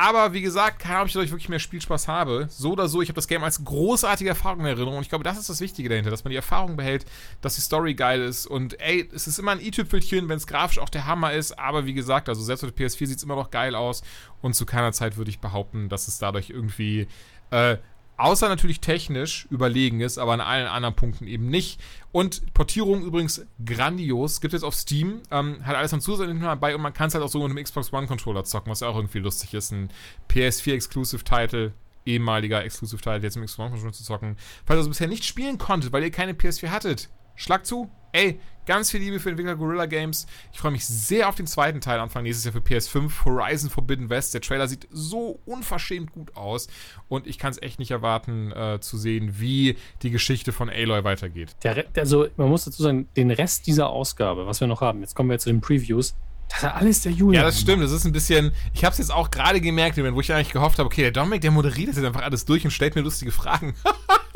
aber 0.01 0.33
wie 0.33 0.41
gesagt, 0.41 0.79
keine 0.79 0.95
Ahnung, 0.95 1.03
ob 1.03 1.07
ich 1.09 1.13
dadurch 1.13 1.29
wirklich 1.29 1.47
mehr 1.47 1.59
Spielspaß 1.59 2.07
habe. 2.07 2.47
So 2.49 2.71
oder 2.71 2.87
so, 2.87 3.03
ich 3.03 3.09
habe 3.09 3.17
das 3.17 3.27
Game 3.27 3.43
als 3.43 3.63
großartige 3.63 4.31
Erfahrung 4.31 4.61
in 4.61 4.65
Erinnerung. 4.65 4.95
Und 4.95 5.03
ich 5.03 5.09
glaube, 5.09 5.23
das 5.23 5.37
ist 5.37 5.47
das 5.47 5.61
Wichtige 5.61 5.89
dahinter, 5.89 6.09
dass 6.09 6.23
man 6.23 6.31
die 6.31 6.37
Erfahrung 6.37 6.75
behält, 6.75 7.05
dass 7.41 7.53
die 7.53 7.61
Story 7.61 7.93
geil 7.93 8.19
ist. 8.19 8.47
Und 8.47 8.79
ey, 8.79 9.07
es 9.13 9.27
ist 9.27 9.37
immer 9.37 9.51
ein 9.51 9.59
i-Tüpfelchen, 9.59 10.27
wenn 10.27 10.37
es 10.37 10.47
grafisch 10.47 10.79
auch 10.79 10.89
der 10.89 11.05
Hammer 11.05 11.33
ist. 11.33 11.59
Aber 11.59 11.85
wie 11.85 11.93
gesagt, 11.93 12.29
also 12.29 12.41
selbst 12.41 12.63
auf 12.63 12.71
der 12.71 12.87
PS4 12.87 13.05
sieht 13.05 13.17
es 13.17 13.23
immer 13.23 13.35
noch 13.35 13.51
geil 13.51 13.75
aus. 13.75 14.01
Und 14.41 14.55
zu 14.55 14.65
keiner 14.65 14.91
Zeit 14.91 15.17
würde 15.17 15.29
ich 15.29 15.39
behaupten, 15.39 15.87
dass 15.87 16.07
es 16.07 16.17
dadurch 16.17 16.49
irgendwie 16.49 17.07
äh, 17.51 17.77
außer 18.21 18.47
natürlich 18.49 18.79
technisch 18.79 19.47
überlegen 19.49 19.99
ist, 19.99 20.17
aber 20.17 20.33
an 20.33 20.41
allen 20.41 20.67
anderen 20.67 20.95
Punkten 20.95 21.27
eben 21.27 21.47
nicht. 21.47 21.79
Und 22.11 22.53
Portierung 22.53 23.03
übrigens 23.03 23.45
grandios. 23.65 24.41
Gibt 24.41 24.53
es 24.53 24.63
auf 24.63 24.75
Steam. 24.75 25.21
Ähm, 25.31 25.65
hat 25.65 25.75
alles 25.75 25.93
an 25.93 26.01
Zusätzlichen 26.01 26.41
dabei 26.41 26.75
und 26.75 26.81
man 26.81 26.93
kann 26.93 27.07
es 27.07 27.13
halt 27.13 27.23
auch 27.23 27.29
so 27.29 27.39
mit 27.39 27.51
einem 27.51 27.63
Xbox 27.63 27.91
One 27.91 28.07
Controller 28.07 28.43
zocken, 28.43 28.71
was 28.71 28.81
ja 28.81 28.87
auch 28.87 28.95
irgendwie 28.95 29.19
lustig 29.19 29.53
ist. 29.53 29.71
Ein 29.71 29.89
PS4 30.29 30.73
Exclusive 30.73 31.23
Title, 31.23 31.73
ehemaliger 32.05 32.63
Exclusive 32.63 33.01
Title, 33.01 33.21
jetzt 33.21 33.37
im 33.37 33.45
Xbox 33.45 33.59
One 33.59 33.69
Controller 33.71 33.93
zu 33.93 34.03
zocken. 34.03 34.37
Falls 34.65 34.77
ihr 34.77 34.81
es 34.81 34.89
bisher 34.89 35.07
nicht 35.07 35.25
spielen 35.25 35.57
konntet, 35.57 35.91
weil 35.91 36.03
ihr 36.03 36.11
keine 36.11 36.33
PS4 36.33 36.69
hattet, 36.69 37.09
schlag 37.35 37.65
zu. 37.65 37.89
Ey, 38.13 38.39
ganz 38.65 38.91
viel 38.91 38.99
Liebe 38.99 39.19
für 39.19 39.29
Entwickler 39.29 39.55
Gorilla 39.55 39.85
Games. 39.85 40.27
Ich 40.51 40.59
freue 40.59 40.71
mich 40.71 40.85
sehr 40.85 41.29
auf 41.29 41.35
den 41.35 41.47
zweiten 41.47 41.81
Teil 41.81 41.99
Anfang 41.99 42.23
nächstes 42.23 42.45
Jahr 42.45 42.53
für 42.53 42.59
PS5, 42.59 43.25
Horizon 43.25 43.69
Forbidden 43.69 44.09
West. 44.09 44.33
Der 44.33 44.41
Trailer 44.41 44.67
sieht 44.67 44.87
so 44.91 45.39
unverschämt 45.45 46.11
gut 46.11 46.35
aus 46.35 46.67
und 47.07 47.25
ich 47.25 47.37
kann 47.37 47.51
es 47.51 47.61
echt 47.61 47.79
nicht 47.79 47.91
erwarten 47.91 48.51
äh, 48.51 48.79
zu 48.81 48.97
sehen, 48.97 49.39
wie 49.39 49.77
die 50.01 50.11
Geschichte 50.11 50.51
von 50.51 50.69
Aloy 50.69 51.03
weitergeht. 51.03 51.55
Der, 51.63 51.85
also, 51.95 52.27
man 52.37 52.49
muss 52.49 52.65
dazu 52.65 52.83
sagen, 52.83 53.07
den 53.15 53.31
Rest 53.31 53.67
dieser 53.67 53.89
Ausgabe, 53.89 54.45
was 54.45 54.59
wir 54.59 54.67
noch 54.67 54.81
haben, 54.81 55.01
jetzt 55.01 55.15
kommen 55.15 55.29
wir 55.29 55.39
zu 55.39 55.49
den 55.49 55.61
Previews, 55.61 56.15
das 56.49 56.63
ist 56.63 56.69
alles 56.69 57.01
der 57.01 57.11
Julian. 57.13 57.43
Ja, 57.43 57.47
das 57.47 57.61
stimmt. 57.61 57.81
Das 57.81 57.93
ist 57.93 58.03
ein 58.03 58.11
bisschen. 58.11 58.51
Ich 58.73 58.83
habe 58.83 58.91
es 58.91 58.97
jetzt 58.97 59.11
auch 59.11 59.31
gerade 59.31 59.61
gemerkt, 59.61 59.97
wo 59.97 60.19
ich 60.19 60.33
eigentlich 60.33 60.51
gehofft 60.51 60.79
habe, 60.79 60.87
okay, 60.87 61.01
der 61.03 61.11
Dominik, 61.11 61.39
der 61.39 61.51
moderiert 61.51 61.89
das 61.89 61.95
jetzt 61.95 62.05
einfach 62.05 62.23
alles 62.23 62.43
durch 62.43 62.65
und 62.65 62.71
stellt 62.71 62.95
mir 62.95 63.01
lustige 63.01 63.31
Fragen. 63.31 63.73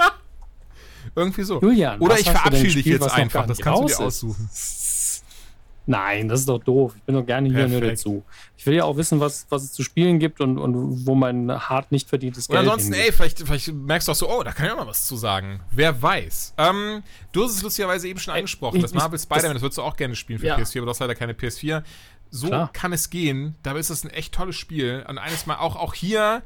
Irgendwie 1.15 1.43
so. 1.43 1.61
Julian, 1.61 1.99
Oder 1.99 2.19
ich 2.19 2.29
verabschiede 2.29 2.73
dich 2.73 2.85
jetzt 2.85 3.11
einfach. 3.11 3.45
Das 3.47 3.59
kannst 3.59 3.81
du 3.81 3.87
dir 3.87 3.99
aussuchen. 3.99 4.49
Nein, 5.87 6.27
das 6.27 6.39
ist 6.41 6.49
doch 6.49 6.63
doof. 6.63 6.93
Ich 6.95 7.03
bin 7.03 7.13
doch 7.13 7.25
gerne 7.25 7.47
hier 7.47 7.67
nur 7.67 7.81
dazu. 7.81 8.23
Ich 8.57 8.65
will 8.65 8.73
ja 8.73 8.85
auch 8.85 8.97
wissen, 8.97 9.19
was, 9.19 9.45
was 9.49 9.63
es 9.63 9.73
zu 9.73 9.83
spielen 9.83 10.17
gibt 10.17 10.41
und, 10.41 10.57
und 10.57 11.05
wo 11.05 11.13
mein 11.13 11.51
hart 11.51 11.91
nicht 11.91 12.09
verdientes 12.09 12.47
Geld 12.47 12.59
ist. 12.59 12.67
ansonsten, 12.67 12.93
hingeht. 12.93 13.11
ey, 13.11 13.15
vielleicht, 13.15 13.39
vielleicht 13.39 13.71
merkst 13.71 14.07
du 14.07 14.11
auch 14.11 14.15
so, 14.15 14.29
oh, 14.29 14.41
da 14.41 14.51
kann 14.51 14.65
ich 14.65 14.71
auch 14.71 14.77
mal 14.77 14.87
was 14.87 15.05
zu 15.05 15.15
sagen. 15.15 15.59
Wer 15.71 16.01
weiß. 16.01 16.55
Ähm, 16.57 17.03
du 17.31 17.43
hast 17.43 17.51
es 17.51 17.61
lustigerweise 17.61 18.07
eben 18.07 18.19
schon 18.19 18.33
angesprochen. 18.33 18.77
Ich, 18.77 18.81
das 18.81 18.95
Marvel 18.95 19.19
Spider-Man, 19.19 19.53
das 19.53 19.61
würdest 19.61 19.77
du 19.77 19.83
auch 19.83 19.95
gerne 19.95 20.15
spielen 20.15 20.39
für 20.39 20.47
ja. 20.47 20.57
PS4, 20.57 20.79
aber 20.79 20.85
du 20.85 20.89
hast 20.89 20.99
leider 20.99 21.15
keine 21.15 21.33
PS4. 21.33 21.83
So 22.31 22.47
Klar. 22.47 22.71
kann 22.73 22.91
es 22.91 23.11
gehen. 23.11 23.55
Dabei 23.61 23.79
ist 23.79 23.91
das 23.91 24.03
ein 24.03 24.09
echt 24.09 24.33
tolles 24.33 24.55
Spiel. 24.55 25.05
Und 25.07 25.19
eines 25.19 25.45
Mal 25.45 25.57
auch, 25.57 25.75
auch 25.75 25.93
hier 25.93 26.41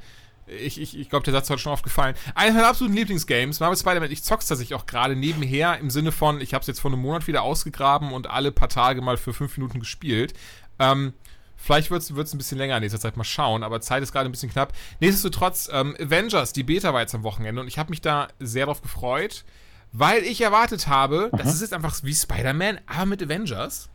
ich, 0.59 0.79
ich, 0.79 0.97
ich 0.97 1.09
glaube, 1.09 1.23
der 1.23 1.33
Satz 1.33 1.49
hat 1.49 1.59
schon 1.59 1.71
aufgefallen. 1.71 2.15
Eines 2.35 2.55
meiner 2.55 2.67
absoluten 2.67 2.95
Lieblingsgames, 2.95 3.59
Marvel 3.59 3.77
Spider-Man, 3.77 4.11
ich 4.11 4.23
zock's 4.23 4.47
tatsächlich 4.47 4.77
auch 4.77 4.85
gerade 4.85 5.15
nebenher 5.15 5.77
im 5.79 5.89
Sinne 5.89 6.11
von, 6.11 6.41
ich 6.41 6.53
habe 6.53 6.61
es 6.61 6.67
jetzt 6.67 6.79
vor 6.79 6.91
einem 6.91 7.01
Monat 7.01 7.27
wieder 7.27 7.43
ausgegraben 7.43 8.11
und 8.13 8.29
alle 8.29 8.51
paar 8.51 8.69
Tage 8.69 9.01
mal 9.01 9.17
für 9.17 9.33
fünf 9.33 9.57
Minuten 9.57 9.79
gespielt. 9.79 10.33
Ähm, 10.79 11.13
Vielleicht 11.61 11.91
wird 11.91 12.01
es 12.01 12.33
ein 12.33 12.37
bisschen 12.37 12.57
länger 12.57 12.77
in 12.77 12.83
nächster 12.83 13.01
Zeit 13.01 13.17
mal 13.17 13.25
schauen, 13.25 13.63
aber 13.63 13.81
Zeit 13.81 14.01
ist 14.01 14.13
gerade 14.13 14.29
ein 14.29 14.31
bisschen 14.31 14.49
knapp. 14.49 14.71
Nichtsdestotrotz, 15.01 15.69
ähm, 15.71 15.93
Avengers, 15.99 16.53
die 16.53 16.63
Beta 16.63 16.93
war 16.93 17.01
jetzt 17.01 17.13
am 17.13 17.23
Wochenende 17.23 17.61
und 17.61 17.67
ich 17.67 17.77
habe 17.77 17.89
mich 17.89 17.99
da 17.99 18.29
sehr 18.39 18.65
drauf 18.65 18.81
gefreut, 18.81 19.43
weil 19.91 20.23
ich 20.23 20.39
erwartet 20.39 20.87
habe, 20.87 21.29
Aha. 21.33 21.43
das 21.43 21.53
ist 21.53 21.61
jetzt 21.61 21.73
einfach 21.73 22.01
wie 22.03 22.15
Spider-Man, 22.15 22.79
aber 22.87 23.05
mit 23.07 23.21
Avengers. 23.21 23.89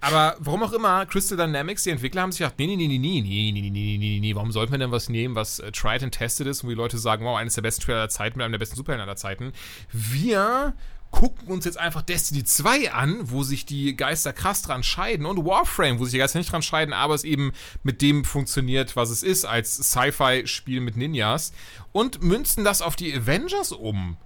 Aber 0.00 0.36
warum 0.38 0.62
auch 0.62 0.72
immer, 0.72 1.06
Crystal 1.06 1.36
Dynamics, 1.36 1.82
die 1.82 1.90
Entwickler 1.90 2.22
haben 2.22 2.30
sich 2.30 2.38
gedacht, 2.38 2.54
nee, 2.58 2.66
nee, 2.66 2.76
nee, 2.76 2.86
nee, 2.86 2.98
nee, 2.98 3.20
nee, 3.22 3.52
nee, 3.52 3.70
nee, 3.70 3.96
nee, 3.98 4.18
nee, 4.20 4.34
warum 4.34 4.52
sollten 4.52 4.72
wir 4.72 4.78
denn 4.78 4.92
was 4.92 5.08
nehmen, 5.08 5.34
was 5.34 5.58
äh, 5.58 5.72
tried 5.72 6.02
and 6.02 6.14
tested 6.14 6.46
ist 6.46 6.62
und 6.62 6.68
die 6.68 6.76
Leute 6.76 6.98
sagen, 6.98 7.24
wow, 7.24 7.36
eines 7.36 7.54
der 7.54 7.62
besten 7.62 7.82
Trailer 7.82 7.98
aller 8.00 8.08
Zeiten 8.08 8.38
mit 8.38 8.44
einem 8.44 8.52
der 8.52 8.58
besten 8.58 8.76
Superhelden 8.76 9.02
aller 9.02 9.16
Zeiten. 9.16 9.52
Wir 9.90 10.74
gucken 11.10 11.48
uns 11.48 11.64
jetzt 11.64 11.78
einfach 11.78 12.02
Destiny 12.02 12.44
2 12.44 12.92
an, 12.92 13.18
wo 13.22 13.42
sich 13.42 13.66
die 13.66 13.96
Geister 13.96 14.32
krass 14.32 14.62
dran 14.62 14.82
scheiden 14.82 15.26
und 15.26 15.44
Warframe, 15.44 15.98
wo 15.98 16.04
sich 16.04 16.12
die 16.12 16.18
Geister 16.18 16.38
nicht 16.38 16.52
dran 16.52 16.62
scheiden, 16.62 16.92
aber 16.92 17.14
es 17.14 17.24
eben 17.24 17.52
mit 17.82 18.02
dem 18.02 18.24
funktioniert, 18.24 18.94
was 18.94 19.10
es 19.10 19.22
ist, 19.22 19.44
als 19.44 19.74
Sci-Fi-Spiel 19.74 20.80
mit 20.80 20.96
Ninjas 20.96 21.52
und 21.92 22.22
münzen 22.22 22.64
das 22.64 22.82
auf 22.82 22.94
die 22.94 23.14
Avengers 23.14 23.72
um. 23.72 24.16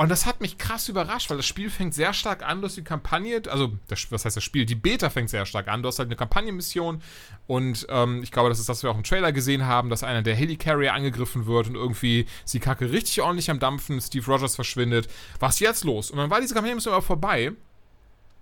Und 0.00 0.10
das 0.10 0.26
hat 0.26 0.40
mich 0.40 0.58
krass 0.58 0.88
überrascht, 0.88 1.28
weil 1.28 1.38
das 1.38 1.46
Spiel 1.46 1.70
fängt 1.70 1.92
sehr 1.92 2.12
stark 2.12 2.44
an, 2.44 2.60
du 2.60 2.68
hast 2.68 2.76
die 2.76 2.84
Kampagne, 2.84 3.42
also 3.48 3.72
das, 3.88 4.12
was 4.12 4.24
heißt 4.24 4.36
das 4.36 4.44
Spiel? 4.44 4.64
Die 4.64 4.76
Beta 4.76 5.10
fängt 5.10 5.28
sehr 5.28 5.44
stark 5.44 5.66
an. 5.66 5.82
Du 5.82 5.88
hast 5.88 5.98
halt 5.98 6.06
eine 6.06 6.14
Kampagnenmission 6.14 7.02
und 7.48 7.84
ähm, 7.90 8.22
ich 8.22 8.30
glaube, 8.30 8.48
das 8.48 8.60
ist 8.60 8.68
das, 8.68 8.78
was 8.78 8.82
wir 8.84 8.90
auch 8.92 8.96
im 8.96 9.02
Trailer 9.02 9.32
gesehen 9.32 9.66
haben, 9.66 9.90
dass 9.90 10.04
einer 10.04 10.22
der 10.22 10.36
Helicarrier 10.36 10.94
angegriffen 10.94 11.46
wird 11.46 11.66
und 11.66 11.74
irgendwie 11.74 12.26
ist 12.44 12.54
die 12.54 12.60
Kacke 12.60 12.92
richtig 12.92 13.20
ordentlich 13.22 13.50
am 13.50 13.58
Dampfen, 13.58 14.00
Steve 14.00 14.24
Rogers 14.24 14.54
verschwindet. 14.54 15.08
Was 15.40 15.54
ist 15.54 15.60
jetzt 15.60 15.82
los? 15.82 16.12
Und 16.12 16.18
dann 16.18 16.30
war 16.30 16.40
diese 16.40 16.54
Kampagnenmission 16.54 16.94
aber 16.94 17.02
vorbei 17.02 17.54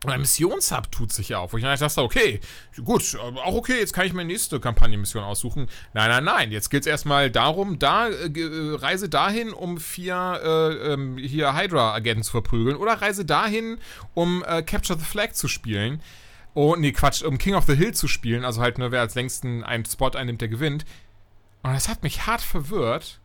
ein 0.09 0.21
Missionshub 0.21 0.91
tut 0.91 1.13
sich 1.13 1.35
auf, 1.35 1.53
wo 1.53 1.57
ich 1.57 1.63
dann 1.63 1.79
dachte, 1.79 2.03
okay, 2.03 2.41
gut, 2.85 3.17
auch 3.45 3.55
okay, 3.55 3.79
jetzt 3.79 3.93
kann 3.93 4.07
ich 4.07 4.13
meine 4.13 4.29
nächste 4.29 4.61
Kampagnenmission 4.61 5.25
aussuchen. 5.25 5.69
Nein, 5.95 6.09
nein, 6.09 6.25
nein, 6.25 6.53
jetzt 6.53 6.71
geht 6.71 6.83
es 6.83 6.87
erstmal 6.87 7.31
darum, 7.31 7.79
da, 7.79 8.09
äh, 8.09 8.27
äh, 8.27 8.75
reise 8.77 9.09
dahin, 9.09 9.53
um 9.53 9.79
vier 9.79 10.41
äh, 10.43 10.93
ähm, 10.93 11.19
hier 11.19 11.55
Hydra-Agenten 11.55 12.23
zu 12.23 12.33
verprügeln 12.33 12.77
oder 12.77 12.95
reise 12.95 13.25
dahin, 13.25 13.79
um 14.15 14.45
äh, 14.45 14.63
Capture 14.63 14.99
the 14.99 15.05
Flag 15.05 15.33
zu 15.33 15.49
spielen. 15.49 16.03
Oh, 16.55 16.75
nee, 16.77 16.93
Quatsch, 16.93 17.23
um 17.23 17.37
King 17.37 17.55
of 17.55 17.67
the 17.67 17.77
Hill 17.77 17.93
zu 17.93 18.09
spielen, 18.09 18.45
also 18.45 18.63
halt, 18.63 18.79
nur 18.79 18.91
wer 18.91 19.01
als 19.01 19.15
längsten 19.15 19.63
einen 19.63 19.85
Spot 19.85 20.09
einnimmt, 20.09 20.41
der 20.41 20.49
gewinnt. 20.49 20.87
Und 21.63 21.75
das 21.75 21.89
hat 21.89 22.03
mich 22.03 22.27
hart 22.27 22.41
verwirrt. 22.41 23.21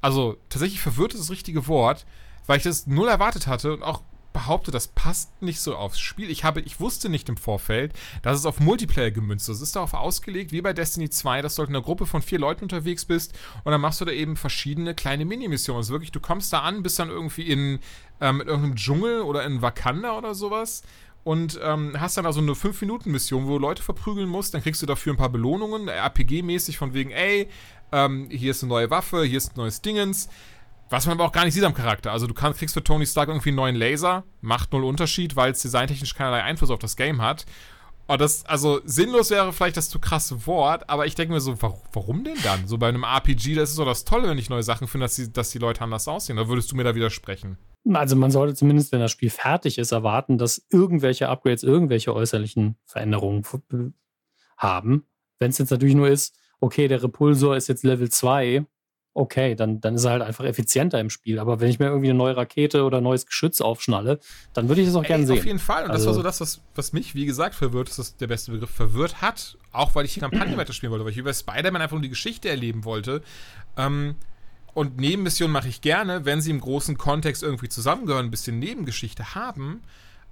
Also, 0.00 0.36
tatsächlich 0.48 0.80
verwirrt 0.80 1.14
ist 1.14 1.20
das 1.20 1.30
richtige 1.30 1.66
Wort, 1.66 2.06
weil 2.46 2.58
ich 2.58 2.62
das 2.62 2.86
null 2.86 3.08
erwartet 3.08 3.46
hatte 3.46 3.72
und 3.72 3.82
auch 3.82 4.02
behaupte, 4.32 4.70
das 4.70 4.88
passt 4.88 5.42
nicht 5.42 5.60
so 5.60 5.76
aufs 5.76 5.98
Spiel. 5.98 6.30
Ich, 6.30 6.44
habe, 6.44 6.60
ich 6.60 6.80
wusste 6.80 7.08
nicht 7.08 7.28
im 7.28 7.36
Vorfeld, 7.36 7.92
dass 8.22 8.38
es 8.38 8.46
auf 8.46 8.60
Multiplayer 8.60 9.10
gemünzt 9.10 9.48
ist. 9.48 9.56
Es 9.56 9.62
ist 9.62 9.76
darauf 9.76 9.94
ausgelegt, 9.94 10.52
wie 10.52 10.60
bei 10.60 10.72
Destiny 10.72 11.10
2, 11.10 11.42
dass 11.42 11.54
du 11.54 11.60
halt 11.60 11.70
in 11.70 11.76
einer 11.76 11.84
Gruppe 11.84 12.06
von 12.06 12.22
vier 12.22 12.38
Leuten 12.38 12.64
unterwegs 12.64 13.04
bist 13.04 13.38
und 13.64 13.72
dann 13.72 13.80
machst 13.80 14.00
du 14.00 14.04
da 14.04 14.12
eben 14.12 14.36
verschiedene 14.36 14.94
kleine 14.94 15.24
Mini-Missionen. 15.24 15.78
Also 15.78 15.92
wirklich, 15.92 16.12
du 16.12 16.20
kommst 16.20 16.52
da 16.52 16.60
an, 16.60 16.82
bist 16.82 16.98
dann 16.98 17.08
irgendwie 17.08 17.42
in, 17.42 17.78
ähm, 18.20 18.40
in 18.40 18.48
irgendeinem 18.48 18.76
Dschungel 18.76 19.22
oder 19.22 19.44
in 19.44 19.62
Wakanda 19.62 20.16
oder 20.16 20.34
sowas 20.34 20.82
und 21.24 21.60
ähm, 21.62 21.96
hast 21.98 22.16
dann 22.16 22.26
also 22.26 22.40
eine 22.40 22.52
5-Minuten-Mission, 22.52 23.46
wo 23.46 23.52
du 23.52 23.58
Leute 23.58 23.82
verprügeln 23.82 24.28
musst. 24.28 24.54
Dann 24.54 24.62
kriegst 24.62 24.80
du 24.80 24.86
dafür 24.86 25.12
ein 25.12 25.18
paar 25.18 25.28
Belohnungen, 25.28 25.88
RPG-mäßig 25.88 26.78
von 26.78 26.94
wegen, 26.94 27.10
ey, 27.10 27.48
ähm, 27.92 28.28
hier 28.30 28.52
ist 28.52 28.62
eine 28.62 28.70
neue 28.70 28.90
Waffe, 28.90 29.24
hier 29.24 29.38
ist 29.38 29.52
ein 29.52 29.60
neues 29.60 29.82
Dingens. 29.82 30.28
Was 30.90 31.06
man 31.06 31.16
aber 31.16 31.24
auch 31.24 31.32
gar 31.32 31.44
nicht 31.44 31.54
sieht 31.54 31.62
am 31.62 31.72
Charakter. 31.72 32.10
Also 32.10 32.26
du 32.26 32.34
kann, 32.34 32.52
kriegst 32.52 32.74
für 32.74 32.82
Tony 32.82 33.06
Stark 33.06 33.28
irgendwie 33.28 33.50
einen 33.50 33.56
neuen 33.56 33.76
Laser, 33.76 34.24
macht 34.40 34.72
null 34.72 34.84
Unterschied, 34.84 35.36
weil 35.36 35.52
es 35.52 35.62
designtechnisch 35.62 36.14
keinerlei 36.14 36.42
Einfluss 36.42 36.70
auf 36.70 36.80
das 36.80 36.96
Game 36.96 37.22
hat. 37.22 37.46
Und 38.08 38.20
das, 38.20 38.44
also 38.44 38.80
sinnlos 38.84 39.30
wäre 39.30 39.52
vielleicht 39.52 39.76
das 39.76 39.88
zu 39.88 40.00
krasse 40.00 40.44
Wort, 40.48 40.90
aber 40.90 41.06
ich 41.06 41.14
denke 41.14 41.32
mir 41.32 41.40
so, 41.40 41.54
warum 41.62 42.24
denn 42.24 42.38
dann? 42.42 42.66
So 42.66 42.76
bei 42.76 42.88
einem 42.88 43.04
RPG, 43.04 43.54
das 43.54 43.70
ist 43.70 43.78
doch 43.78 43.84
das 43.84 44.04
Tolle, 44.04 44.28
wenn 44.28 44.36
ich 44.36 44.50
neue 44.50 44.64
Sachen 44.64 44.88
finde, 44.88 45.04
dass 45.04 45.14
die, 45.14 45.32
dass 45.32 45.50
die 45.50 45.58
Leute 45.58 45.82
anders 45.82 46.08
aussehen. 46.08 46.36
Da 46.36 46.48
würdest 46.48 46.72
du 46.72 46.76
mir 46.76 46.82
da 46.82 46.96
widersprechen. 46.96 47.56
Also 47.92 48.16
man 48.16 48.32
sollte 48.32 48.56
zumindest, 48.56 48.90
wenn 48.90 48.98
das 48.98 49.12
Spiel 49.12 49.30
fertig 49.30 49.78
ist, 49.78 49.92
erwarten, 49.92 50.38
dass 50.38 50.66
irgendwelche 50.70 51.28
Upgrades, 51.28 51.62
irgendwelche 51.62 52.12
äußerlichen 52.12 52.74
Veränderungen 52.84 53.44
haben. 54.56 55.06
Wenn 55.38 55.50
es 55.50 55.58
jetzt 55.58 55.70
natürlich 55.70 55.94
nur 55.94 56.08
ist, 56.08 56.36
okay, 56.58 56.88
der 56.88 57.04
Repulsor 57.04 57.56
ist 57.56 57.68
jetzt 57.68 57.84
Level 57.84 58.10
2 58.10 58.66
okay, 59.14 59.54
dann, 59.54 59.80
dann 59.80 59.96
ist 59.96 60.04
er 60.04 60.12
halt 60.12 60.22
einfach 60.22 60.44
effizienter 60.44 61.00
im 61.00 61.10
Spiel. 61.10 61.38
Aber 61.38 61.60
wenn 61.60 61.68
ich 61.68 61.78
mir 61.78 61.86
irgendwie 61.86 62.10
eine 62.10 62.18
neue 62.18 62.36
Rakete 62.36 62.84
oder 62.84 62.98
ein 62.98 63.02
neues 63.02 63.26
Geschütz 63.26 63.60
aufschnalle, 63.60 64.20
dann 64.52 64.68
würde 64.68 64.80
ich 64.80 64.86
das 64.86 64.96
auch 64.96 65.02
gerne 65.02 65.26
sehen. 65.26 65.38
Auf 65.38 65.44
jeden 65.44 65.58
Fall. 65.58 65.84
Und 65.84 65.90
also, 65.90 66.06
das 66.06 66.06
war 66.06 66.14
so 66.14 66.22
das, 66.22 66.40
was, 66.40 66.60
was 66.74 66.92
mich, 66.92 67.14
wie 67.14 67.26
gesagt, 67.26 67.54
verwirrt, 67.54 67.88
ist 67.88 67.98
das 67.98 68.16
der 68.16 68.28
beste 68.28 68.52
Begriff, 68.52 68.70
verwirrt 68.70 69.20
hat. 69.20 69.56
Auch 69.72 69.94
weil 69.94 70.04
ich 70.04 70.14
die 70.14 70.20
Kampagne 70.20 70.56
weiterspielen 70.56 70.92
wollte, 70.92 71.04
weil 71.04 71.12
ich 71.12 71.18
über 71.18 71.34
Spider-Man 71.34 71.82
einfach 71.82 71.96
nur 71.96 72.02
die 72.02 72.08
Geschichte 72.08 72.48
erleben 72.48 72.84
wollte. 72.84 73.22
Ähm, 73.76 74.14
und 74.74 74.98
Nebenmissionen 74.98 75.52
mache 75.52 75.68
ich 75.68 75.80
gerne, 75.80 76.24
wenn 76.24 76.40
sie 76.40 76.50
im 76.50 76.60
großen 76.60 76.96
Kontext 76.96 77.42
irgendwie 77.42 77.68
zusammengehören, 77.68 78.26
ein 78.26 78.30
bisschen 78.30 78.58
Nebengeschichte 78.60 79.34
haben. 79.34 79.82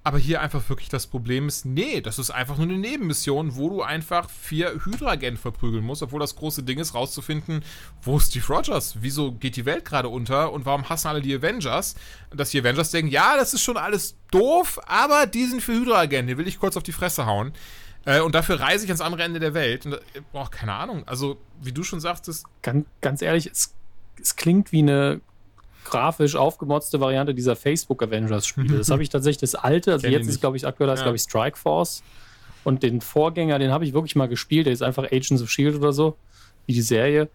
Aber 0.08 0.16
hier 0.16 0.40
einfach 0.40 0.66
wirklich 0.70 0.88
das 0.88 1.06
Problem 1.06 1.48
ist, 1.48 1.66
nee, 1.66 2.00
das 2.00 2.18
ist 2.18 2.30
einfach 2.30 2.56
nur 2.56 2.66
eine 2.66 2.78
Nebenmission, 2.78 3.56
wo 3.56 3.68
du 3.68 3.82
einfach 3.82 4.30
vier 4.30 4.70
Hydra-Agenten 4.82 5.38
verprügeln 5.38 5.84
musst, 5.84 6.02
obwohl 6.02 6.18
das 6.18 6.34
große 6.34 6.62
Ding 6.62 6.78
ist, 6.78 6.94
rauszufinden, 6.94 7.62
wo 8.00 8.16
ist 8.16 8.30
Steve 8.30 8.46
Rogers? 8.46 8.96
Wieso 9.02 9.32
geht 9.32 9.56
die 9.56 9.66
Welt 9.66 9.84
gerade 9.84 10.08
unter 10.08 10.50
und 10.50 10.64
warum 10.64 10.88
hassen 10.88 11.08
alle 11.08 11.20
die 11.20 11.34
Avengers? 11.34 11.94
Dass 12.30 12.48
die 12.48 12.60
Avengers 12.60 12.90
denken, 12.90 13.10
ja, 13.10 13.36
das 13.36 13.52
ist 13.52 13.60
schon 13.60 13.76
alles 13.76 14.16
doof, 14.30 14.80
aber 14.86 15.26
die 15.26 15.44
sind 15.44 15.60
für 15.60 15.74
Hydra-Agenten, 15.74 16.28
die 16.28 16.38
will 16.38 16.48
ich 16.48 16.58
kurz 16.58 16.78
auf 16.78 16.82
die 16.82 16.92
Fresse 16.92 17.26
hauen. 17.26 17.52
Äh, 18.06 18.20
und 18.20 18.34
dafür 18.34 18.60
reise 18.60 18.86
ich 18.86 18.90
ans 18.90 19.02
andere 19.02 19.24
Ende 19.24 19.40
der 19.40 19.52
Welt. 19.52 19.84
Und, 19.84 20.00
boah, 20.32 20.50
keine 20.50 20.72
Ahnung. 20.72 21.06
Also, 21.06 21.36
wie 21.60 21.72
du 21.72 21.82
schon 21.82 22.00
sagtest. 22.00 22.46
Ganz, 22.62 22.86
ganz 23.02 23.20
ehrlich, 23.20 23.46
es, 23.46 23.74
es 24.18 24.36
klingt 24.36 24.72
wie 24.72 24.78
eine 24.78 25.20
grafisch 25.88 26.36
aufgemotzte 26.36 27.00
Variante 27.00 27.34
dieser 27.34 27.56
Facebook 27.56 28.02
Avengers 28.02 28.46
Spiele. 28.46 28.78
Das 28.78 28.90
habe 28.90 29.02
ich 29.02 29.08
tatsächlich 29.08 29.38
das 29.38 29.54
alte, 29.54 29.92
also 29.92 30.04
Kenn 30.04 30.12
jetzt 30.12 30.28
ist 30.28 30.40
glaube 30.40 30.56
ich 30.56 30.66
aktuell 30.66 30.90
heißt 30.90 31.00
ja. 31.00 31.04
glaube 31.04 31.16
ich 31.16 31.22
Strike 31.22 31.56
Force 31.56 32.02
und 32.64 32.82
den 32.82 33.00
Vorgänger, 33.00 33.58
den 33.58 33.70
habe 33.70 33.84
ich 33.84 33.94
wirklich 33.94 34.16
mal 34.16 34.28
gespielt, 34.28 34.66
der 34.66 34.72
ist 34.72 34.82
einfach 34.82 35.04
Agents 35.04 35.42
of 35.42 35.50
Shield 35.50 35.76
oder 35.76 35.92
so, 35.92 36.16
wie 36.66 36.74
die 36.74 36.82
Serie. 36.82 37.28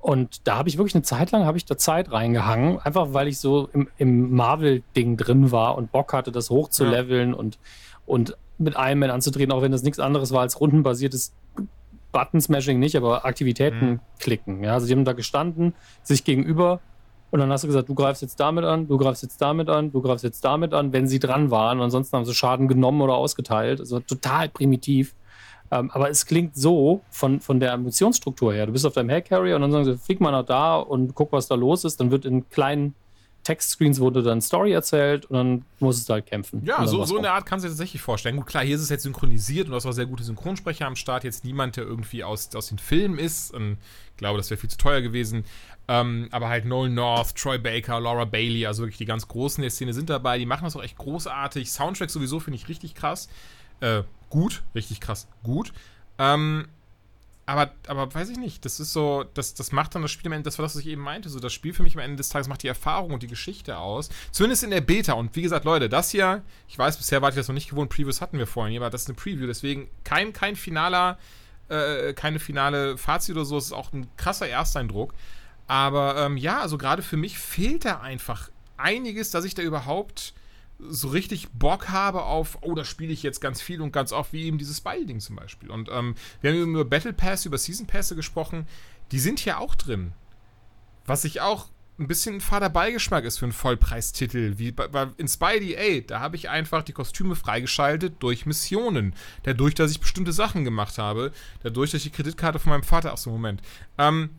Und 0.00 0.46
da 0.48 0.56
habe 0.56 0.68
ich 0.68 0.78
wirklich 0.78 0.94
eine 0.94 1.02
Zeit 1.02 1.30
lang 1.30 1.44
habe 1.44 1.58
ich 1.58 1.66
da 1.66 1.76
Zeit 1.76 2.10
reingehangen, 2.10 2.78
einfach 2.78 3.12
weil 3.12 3.28
ich 3.28 3.38
so 3.38 3.68
im, 3.74 3.88
im 3.98 4.34
Marvel-Ding 4.34 5.18
drin 5.18 5.52
war 5.52 5.76
und 5.76 5.92
Bock 5.92 6.14
hatte, 6.14 6.32
das 6.32 6.48
hochzuleveln 6.48 7.30
ja. 7.30 7.36
und, 7.36 7.58
und 8.06 8.36
mit 8.56 8.74
Iron 8.76 8.98
Man 8.98 9.10
anzutreten, 9.10 9.52
auch 9.52 9.60
wenn 9.60 9.72
das 9.72 9.82
nichts 9.82 10.00
anderes 10.00 10.32
war 10.32 10.40
als 10.40 10.58
rundenbasiertes 10.58 11.34
Button-Smashing 12.12 12.78
nicht, 12.78 12.96
aber 12.96 13.24
Aktivitäten 13.24 13.86
mhm. 13.86 14.00
klicken. 14.18 14.64
Ja, 14.64 14.74
also 14.74 14.86
die 14.86 14.92
haben 14.92 15.04
da 15.04 15.12
gestanden, 15.12 15.74
sich 16.02 16.24
gegenüber 16.24 16.80
und 17.30 17.38
dann 17.38 17.50
hast 17.50 17.62
du 17.62 17.68
gesagt, 17.68 17.88
du 17.88 17.94
greifst 17.94 18.22
jetzt 18.22 18.40
damit 18.40 18.64
an, 18.64 18.88
du 18.88 18.98
greifst 18.98 19.22
jetzt 19.22 19.40
damit 19.40 19.68
an, 19.68 19.92
du 19.92 20.02
greifst 20.02 20.24
jetzt 20.24 20.44
damit 20.44 20.74
an, 20.74 20.92
wenn 20.92 21.06
sie 21.06 21.20
dran 21.20 21.50
waren. 21.50 21.80
Ansonsten 21.80 22.16
haben 22.16 22.24
sie 22.24 22.34
Schaden 22.34 22.66
genommen 22.66 23.00
oder 23.02 23.14
ausgeteilt. 23.14 23.80
Also 23.80 24.00
total 24.00 24.48
primitiv. 24.48 25.14
Ähm, 25.70 25.90
aber 25.92 26.10
es 26.10 26.26
klingt 26.26 26.56
so 26.56 27.02
von, 27.10 27.40
von 27.40 27.60
der 27.60 27.76
Missionsstruktur 27.76 28.52
her. 28.52 28.66
Du 28.66 28.72
bist 28.72 28.84
auf 28.84 28.94
deinem 28.94 29.10
Hair-Carrier 29.10 29.54
und 29.54 29.62
dann 29.62 29.70
sagen 29.70 29.84
sie, 29.84 29.96
flieg 29.96 30.20
mal 30.20 30.32
nach 30.32 30.44
da 30.44 30.76
und 30.76 31.14
guck, 31.14 31.30
was 31.30 31.46
da 31.46 31.54
los 31.54 31.84
ist. 31.84 32.00
Dann 32.00 32.10
wird 32.10 32.24
in 32.24 32.48
kleinen 32.50 32.94
Textscreens 33.42 34.00
wurde 34.00 34.22
dann 34.22 34.42
Story 34.42 34.72
erzählt 34.72 35.26
und 35.26 35.36
dann 35.36 35.64
musst 35.78 36.08
du 36.08 36.12
halt 36.12 36.26
kämpfen. 36.26 36.62
Ja, 36.64 36.86
so, 36.86 37.04
so 37.04 37.16
in 37.16 37.22
der 37.22 37.32
Art 37.32 37.46
kannst 37.46 37.64
du 37.64 37.68
dir 37.68 37.72
tatsächlich 37.72 38.02
vorstellen. 38.02 38.36
Gut, 38.36 38.46
klar, 38.46 38.64
hier 38.64 38.76
ist 38.76 38.82
es 38.82 38.90
jetzt 38.90 39.04
synchronisiert 39.04 39.68
und 39.68 39.74
hast 39.74 39.86
auch 39.86 39.92
sehr 39.92 40.06
gute 40.06 40.24
Synchronsprecher 40.24 40.86
am 40.86 40.96
Start. 40.96 41.24
Jetzt 41.24 41.44
niemand, 41.44 41.76
der 41.76 41.84
irgendwie 41.84 42.22
aus, 42.22 42.54
aus 42.54 42.68
den 42.68 42.78
Filmen 42.78 43.18
ist. 43.18 43.54
Und 43.54 43.78
ich 44.10 44.16
glaube, 44.18 44.36
das 44.36 44.50
wäre 44.50 44.60
viel 44.60 44.68
zu 44.68 44.76
teuer 44.76 45.00
gewesen. 45.00 45.44
Ähm, 45.90 46.28
aber 46.30 46.48
halt 46.48 46.66
Nolan 46.66 46.94
North, 46.94 47.34
Troy 47.34 47.58
Baker, 47.58 47.98
Laura 47.98 48.24
Bailey, 48.24 48.64
also 48.64 48.84
wirklich 48.84 48.98
die 48.98 49.06
ganz 49.06 49.26
Großen 49.26 49.60
der 49.60 49.72
Szene 49.72 49.92
sind 49.92 50.08
dabei. 50.08 50.38
Die 50.38 50.46
machen 50.46 50.62
das 50.62 50.76
auch 50.76 50.84
echt 50.84 50.96
großartig. 50.96 51.68
Soundtrack 51.68 52.10
sowieso 52.10 52.38
finde 52.38 52.58
ich 52.58 52.68
richtig 52.68 52.94
krass. 52.94 53.28
Äh, 53.80 54.04
gut, 54.28 54.62
richtig 54.72 55.00
krass, 55.00 55.26
gut. 55.42 55.72
Ähm, 56.16 56.68
aber, 57.44 57.72
aber 57.88 58.14
weiß 58.14 58.28
ich 58.30 58.36
nicht, 58.36 58.64
das 58.64 58.78
ist 58.78 58.92
so, 58.92 59.24
das, 59.34 59.54
das 59.54 59.72
macht 59.72 59.96
dann 59.96 60.02
das 60.02 60.12
Spiel 60.12 60.28
am 60.28 60.34
Ende, 60.34 60.44
das 60.44 60.60
war 60.60 60.62
das, 60.64 60.76
was 60.76 60.82
ich 60.82 60.86
eben 60.86 61.02
meinte, 61.02 61.28
so 61.28 61.40
das 61.40 61.52
Spiel 61.52 61.74
für 61.74 61.82
mich 61.82 61.96
am 61.96 62.00
Ende 62.00 62.18
des 62.18 62.28
Tages 62.28 62.46
macht 62.46 62.62
die 62.62 62.68
Erfahrung 62.68 63.12
und 63.12 63.24
die 63.24 63.26
Geschichte 63.26 63.76
aus. 63.78 64.10
Zumindest 64.30 64.62
in 64.62 64.70
der 64.70 64.82
Beta. 64.82 65.14
Und 65.14 65.34
wie 65.34 65.42
gesagt, 65.42 65.64
Leute, 65.64 65.88
das 65.88 66.12
hier, 66.12 66.44
ich 66.68 66.78
weiß, 66.78 66.98
bisher 66.98 67.20
war 67.20 67.30
ich 67.30 67.34
das 67.34 67.48
noch 67.48 67.54
nicht 67.54 67.68
gewohnt, 67.68 67.90
Previews 67.90 68.20
hatten 68.20 68.38
wir 68.38 68.46
vorhin, 68.46 68.76
aber 68.76 68.90
das 68.90 69.02
ist 69.02 69.08
eine 69.08 69.16
Preview, 69.16 69.48
deswegen 69.48 69.88
kein, 70.04 70.32
kein 70.32 70.54
finaler, 70.54 71.18
äh, 71.68 72.12
keine 72.12 72.38
finale 72.38 72.96
Fazit 72.96 73.34
oder 73.34 73.44
so, 73.44 73.56
es 73.56 73.64
ist 73.64 73.72
auch 73.72 73.92
ein 73.92 74.06
krasser 74.16 74.46
Ersteindruck. 74.46 75.14
Aber 75.70 76.16
ähm, 76.16 76.36
ja, 76.36 76.58
also 76.58 76.78
gerade 76.78 77.00
für 77.00 77.16
mich 77.16 77.38
fehlt 77.38 77.84
da 77.84 78.00
einfach 78.00 78.50
einiges, 78.76 79.30
dass 79.30 79.44
ich 79.44 79.54
da 79.54 79.62
überhaupt 79.62 80.34
so 80.80 81.06
richtig 81.06 81.48
Bock 81.50 81.90
habe 81.90 82.24
auf, 82.24 82.58
oh, 82.62 82.74
da 82.74 82.84
spiele 82.84 83.12
ich 83.12 83.22
jetzt 83.22 83.40
ganz 83.40 83.62
viel 83.62 83.80
und 83.80 83.92
ganz 83.92 84.10
oft, 84.10 84.32
wie 84.32 84.46
eben 84.46 84.58
dieses 84.58 84.78
Spy-Ding 84.78 85.20
zum 85.20 85.36
Beispiel. 85.36 85.70
Und 85.70 85.88
ähm, 85.88 86.16
wir 86.40 86.50
haben 86.50 86.70
über 86.70 86.84
Battle 86.84 87.12
Pass, 87.12 87.46
über 87.46 87.56
Season 87.56 87.86
Pässe 87.86 88.16
gesprochen, 88.16 88.66
die 89.12 89.20
sind 89.20 89.38
hier 89.38 89.60
auch 89.60 89.76
drin. 89.76 90.10
Was 91.06 91.24
ich 91.24 91.40
auch 91.40 91.68
ein 92.00 92.08
bisschen 92.08 92.36
ein 92.36 92.40
fader 92.40 92.68
Beigeschmack 92.68 93.22
ist 93.22 93.38
für 93.38 93.44
einen 93.44 93.52
Vollpreistitel, 93.52 94.58
wie 94.58 94.72
bei, 94.72 94.88
bei, 94.88 95.06
in 95.18 95.28
Spidey, 95.28 95.74
ey, 95.74 96.04
da 96.04 96.18
habe 96.18 96.34
ich 96.34 96.48
einfach 96.48 96.82
die 96.82 96.94
Kostüme 96.94 97.36
freigeschaltet 97.36 98.14
durch 98.18 98.44
Missionen. 98.44 99.14
Dadurch, 99.44 99.76
dass 99.76 99.92
ich 99.92 100.00
bestimmte 100.00 100.32
Sachen 100.32 100.64
gemacht 100.64 100.98
habe, 100.98 101.30
dadurch, 101.62 101.92
dass 101.92 101.98
ich 101.98 102.10
die 102.10 102.16
Kreditkarte 102.16 102.58
von 102.58 102.70
meinem 102.70 102.82
Vater, 102.82 103.12
ach 103.12 103.18
so, 103.18 103.30
Moment, 103.30 103.62
ähm, 103.96 104.30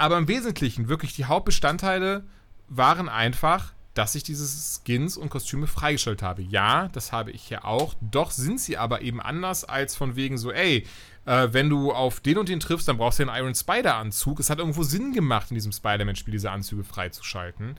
aber 0.00 0.16
im 0.16 0.28
Wesentlichen, 0.28 0.88
wirklich 0.88 1.14
die 1.14 1.26
Hauptbestandteile 1.26 2.24
waren 2.68 3.10
einfach, 3.10 3.74
dass 3.92 4.14
ich 4.14 4.22
diese 4.22 4.46
Skins 4.46 5.18
und 5.18 5.28
Kostüme 5.28 5.66
freigestellt 5.66 6.22
habe. 6.22 6.40
Ja, 6.40 6.88
das 6.88 7.12
habe 7.12 7.32
ich 7.32 7.42
hier 7.42 7.66
auch. 7.66 7.94
Doch 8.00 8.30
sind 8.30 8.60
sie 8.60 8.78
aber 8.78 9.02
eben 9.02 9.20
anders 9.20 9.64
als 9.64 9.94
von 9.94 10.16
wegen 10.16 10.38
so, 10.38 10.52
ey, 10.52 10.86
äh, 11.26 11.48
wenn 11.50 11.68
du 11.68 11.92
auf 11.92 12.20
den 12.20 12.38
und 12.38 12.48
den 12.48 12.60
triffst, 12.60 12.88
dann 12.88 12.96
brauchst 12.96 13.18
du 13.18 13.28
einen 13.28 13.44
Iron 13.44 13.54
Spider-Anzug. 13.54 14.40
Es 14.40 14.48
hat 14.48 14.58
irgendwo 14.58 14.84
Sinn 14.84 15.12
gemacht, 15.12 15.50
in 15.50 15.56
diesem 15.56 15.72
Spider-Man-Spiel 15.72 16.32
diese 16.32 16.50
Anzüge 16.50 16.82
freizuschalten. 16.82 17.76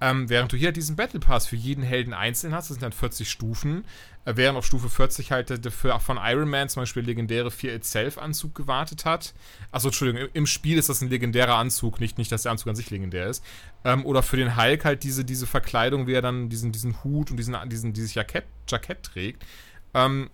Ähm, 0.00 0.28
während 0.28 0.52
du 0.52 0.56
hier 0.56 0.70
diesen 0.70 0.94
Battle 0.94 1.18
Pass 1.18 1.46
für 1.46 1.56
jeden 1.56 1.82
Helden 1.82 2.14
einzeln 2.14 2.54
hast, 2.54 2.70
das 2.70 2.74
sind 2.74 2.82
dann 2.82 2.92
40 2.92 3.28
Stufen, 3.28 3.84
während 4.24 4.56
auf 4.56 4.64
Stufe 4.64 4.88
40 4.88 5.32
halt 5.32 5.72
für, 5.72 5.98
von 6.00 6.18
Iron 6.20 6.48
Man 6.48 6.68
zum 6.68 6.82
Beispiel 6.82 7.02
legendäre 7.02 7.50
Fear 7.50 7.74
Itself 7.74 8.18
Anzug 8.18 8.54
gewartet 8.54 9.04
hat. 9.04 9.34
Achso, 9.70 9.88
Entschuldigung, 9.88 10.28
im 10.32 10.46
Spiel 10.46 10.78
ist 10.78 10.88
das 10.88 11.00
ein 11.00 11.10
legendärer 11.10 11.56
Anzug, 11.56 12.00
nicht, 12.00 12.18
nicht 12.18 12.32
dass 12.32 12.42
der 12.42 12.52
Anzug 12.52 12.68
an 12.68 12.76
sich 12.76 12.90
legendär 12.90 13.26
ist. 13.26 13.44
Ähm, 13.84 14.04
oder 14.06 14.22
für 14.22 14.36
den 14.36 14.56
Hulk 14.56 14.84
halt 14.84 15.02
diese, 15.02 15.24
diese 15.24 15.46
Verkleidung, 15.46 16.06
wie 16.06 16.14
er 16.14 16.22
dann 16.22 16.48
diesen, 16.48 16.72
diesen 16.72 17.02
Hut 17.04 17.30
und 17.30 17.36
diesen, 17.36 17.56
diesen, 17.68 17.92
dieses 17.92 18.14
Jackett, 18.14 18.44
Jackett 18.68 19.02
trägt. 19.02 19.44
Ähm, 19.92 20.30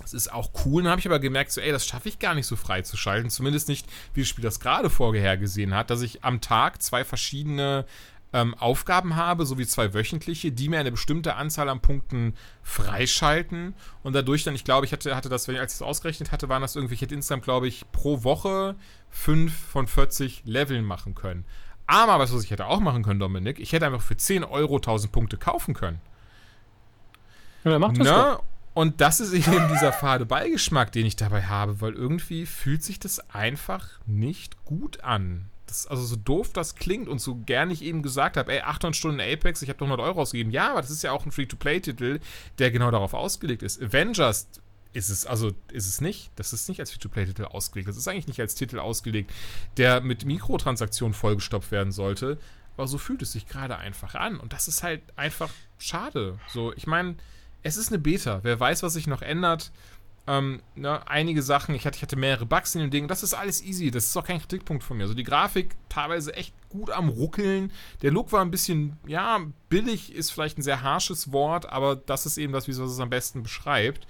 das 0.00 0.12
ist 0.12 0.32
auch 0.32 0.50
cool. 0.64 0.82
Dann 0.82 0.90
habe 0.90 1.00
ich 1.00 1.06
aber 1.06 1.20
gemerkt, 1.20 1.52
so, 1.52 1.60
ey, 1.60 1.70
das 1.70 1.86
schaffe 1.86 2.08
ich 2.08 2.18
gar 2.18 2.34
nicht 2.34 2.46
so 2.46 2.56
freizuschalten. 2.56 3.30
Zumindest 3.30 3.68
nicht, 3.68 3.86
wie 4.12 4.20
das 4.20 4.28
Spiel 4.28 4.42
das 4.42 4.58
gerade 4.58 4.90
vorhergesehen 4.90 5.74
hat, 5.74 5.90
dass 5.90 6.02
ich 6.02 6.24
am 6.24 6.40
Tag 6.40 6.82
zwei 6.82 7.04
verschiedene 7.04 7.86
ähm, 8.34 8.54
Aufgaben 8.54 9.14
habe, 9.14 9.46
sowie 9.46 9.64
zwei 9.64 9.94
wöchentliche, 9.94 10.50
die 10.50 10.68
mir 10.68 10.80
eine 10.80 10.90
bestimmte 10.90 11.36
Anzahl 11.36 11.68
an 11.68 11.80
Punkten 11.80 12.34
freischalten 12.62 13.74
und 14.02 14.12
dadurch 14.12 14.42
dann, 14.42 14.56
ich 14.56 14.64
glaube, 14.64 14.84
ich 14.84 14.92
hatte, 14.92 15.14
hatte 15.14 15.28
das, 15.28 15.46
wenn 15.46 15.54
ich, 15.54 15.60
als 15.60 15.74
ich 15.74 15.78
das 15.78 15.86
ausgerechnet 15.86 16.32
hatte, 16.32 16.48
waren 16.48 16.60
das 16.60 16.74
irgendwie, 16.74 16.94
ich 16.94 17.00
hätte 17.00 17.14
insgesamt, 17.14 17.44
glaube 17.44 17.68
ich, 17.68 17.86
pro 17.92 18.24
Woche 18.24 18.74
5 19.10 19.56
von 19.56 19.86
40 19.86 20.42
Leveln 20.46 20.84
machen 20.84 21.14
können. 21.14 21.44
Aber 21.86 22.18
was, 22.18 22.34
was 22.34 22.42
ich 22.42 22.50
hätte 22.50 22.66
auch 22.66 22.80
machen 22.80 23.04
können, 23.04 23.20
Dominik, 23.20 23.60
ich 23.60 23.72
hätte 23.72 23.86
einfach 23.86 24.02
für 24.02 24.16
10 24.16 24.42
Euro 24.42 24.76
1000 24.76 25.12
Punkte 25.12 25.36
kaufen 25.36 25.72
können. 25.72 26.00
Ja, 27.62 27.78
macht 27.78 27.98
das 27.98 28.06
ne? 28.06 28.38
Und 28.74 29.00
das 29.00 29.20
ist 29.20 29.32
eben 29.32 29.68
dieser 29.68 29.92
fade 29.92 30.26
Beigeschmack, 30.26 30.90
den 30.90 31.06
ich 31.06 31.14
dabei 31.14 31.44
habe, 31.44 31.80
weil 31.80 31.92
irgendwie 31.92 32.46
fühlt 32.46 32.82
sich 32.82 32.98
das 32.98 33.30
einfach 33.30 33.88
nicht 34.06 34.64
gut 34.64 35.04
an. 35.04 35.50
Das, 35.74 35.88
also 35.88 36.04
so 36.04 36.14
doof 36.14 36.52
das 36.52 36.76
klingt 36.76 37.08
und 37.08 37.20
so 37.20 37.34
gern 37.34 37.68
ich 37.68 37.82
eben 37.82 38.02
gesagt 38.02 38.36
habe, 38.36 38.52
ey, 38.52 38.60
800 38.60 38.94
Stunden 38.94 39.20
Apex, 39.20 39.60
ich 39.60 39.68
habe 39.68 39.78
doch 39.78 39.86
100 39.86 40.06
Euro 40.06 40.20
ausgegeben. 40.20 40.52
Ja, 40.52 40.70
aber 40.70 40.80
das 40.80 40.90
ist 40.90 41.02
ja 41.02 41.10
auch 41.10 41.26
ein 41.26 41.32
Free-to-Play-Titel, 41.32 42.20
der 42.60 42.70
genau 42.70 42.92
darauf 42.92 43.12
ausgelegt 43.12 43.64
ist. 43.64 43.82
Avengers 43.82 44.46
ist 44.92 45.08
es, 45.08 45.26
also 45.26 45.50
ist 45.72 45.88
es 45.88 46.00
nicht. 46.00 46.30
Das 46.36 46.52
ist 46.52 46.68
nicht 46.68 46.78
als 46.78 46.92
Free-to-Play-Titel 46.92 47.46
ausgelegt. 47.46 47.88
Das 47.88 47.96
ist 47.96 48.06
eigentlich 48.06 48.28
nicht 48.28 48.40
als 48.40 48.54
Titel 48.54 48.78
ausgelegt, 48.78 49.32
der 49.76 50.00
mit 50.00 50.24
Mikrotransaktionen 50.24 51.12
vollgestopft 51.12 51.72
werden 51.72 51.90
sollte. 51.90 52.38
Aber 52.76 52.86
so 52.86 52.96
fühlt 52.96 53.22
es 53.22 53.32
sich 53.32 53.48
gerade 53.48 53.76
einfach 53.76 54.14
an. 54.14 54.38
Und 54.38 54.52
das 54.52 54.68
ist 54.68 54.84
halt 54.84 55.02
einfach 55.16 55.50
schade. 55.78 56.38
So, 56.52 56.72
ich 56.74 56.86
meine, 56.86 57.16
es 57.64 57.76
ist 57.76 57.88
eine 57.88 57.98
Beta. 57.98 58.40
Wer 58.44 58.60
weiß, 58.60 58.84
was 58.84 58.92
sich 58.92 59.08
noch 59.08 59.22
ändert. 59.22 59.72
Ähm, 60.26 60.62
ne, 60.74 61.06
einige 61.06 61.42
Sachen, 61.42 61.74
ich 61.74 61.84
hatte, 61.84 61.96
ich 61.96 62.02
hatte 62.02 62.16
mehrere 62.16 62.46
Bugs 62.46 62.74
in 62.74 62.80
dem 62.80 62.90
Ding, 62.90 63.08
das 63.08 63.22
ist 63.22 63.34
alles 63.34 63.62
easy, 63.62 63.90
das 63.90 64.04
ist 64.04 64.16
auch 64.16 64.24
kein 64.24 64.40
Kritikpunkt 64.40 64.82
von 64.82 64.96
mir. 64.96 65.02
Also 65.02 65.14
die 65.14 65.22
Grafik 65.24 65.74
teilweise 65.90 66.34
echt 66.34 66.54
gut 66.70 66.90
am 66.90 67.10
Ruckeln. 67.10 67.70
Der 68.00 68.10
Look 68.10 68.32
war 68.32 68.40
ein 68.40 68.50
bisschen, 68.50 68.96
ja, 69.06 69.40
billig 69.68 70.14
ist 70.14 70.30
vielleicht 70.30 70.58
ein 70.58 70.62
sehr 70.62 70.82
harsches 70.82 71.30
Wort, 71.30 71.66
aber 71.66 71.96
das 71.96 72.24
ist 72.24 72.38
eben 72.38 72.54
das, 72.54 72.66
wie 72.66 72.72
es 72.72 72.78
es 72.78 73.00
am 73.00 73.10
besten 73.10 73.42
beschreibt. 73.42 74.06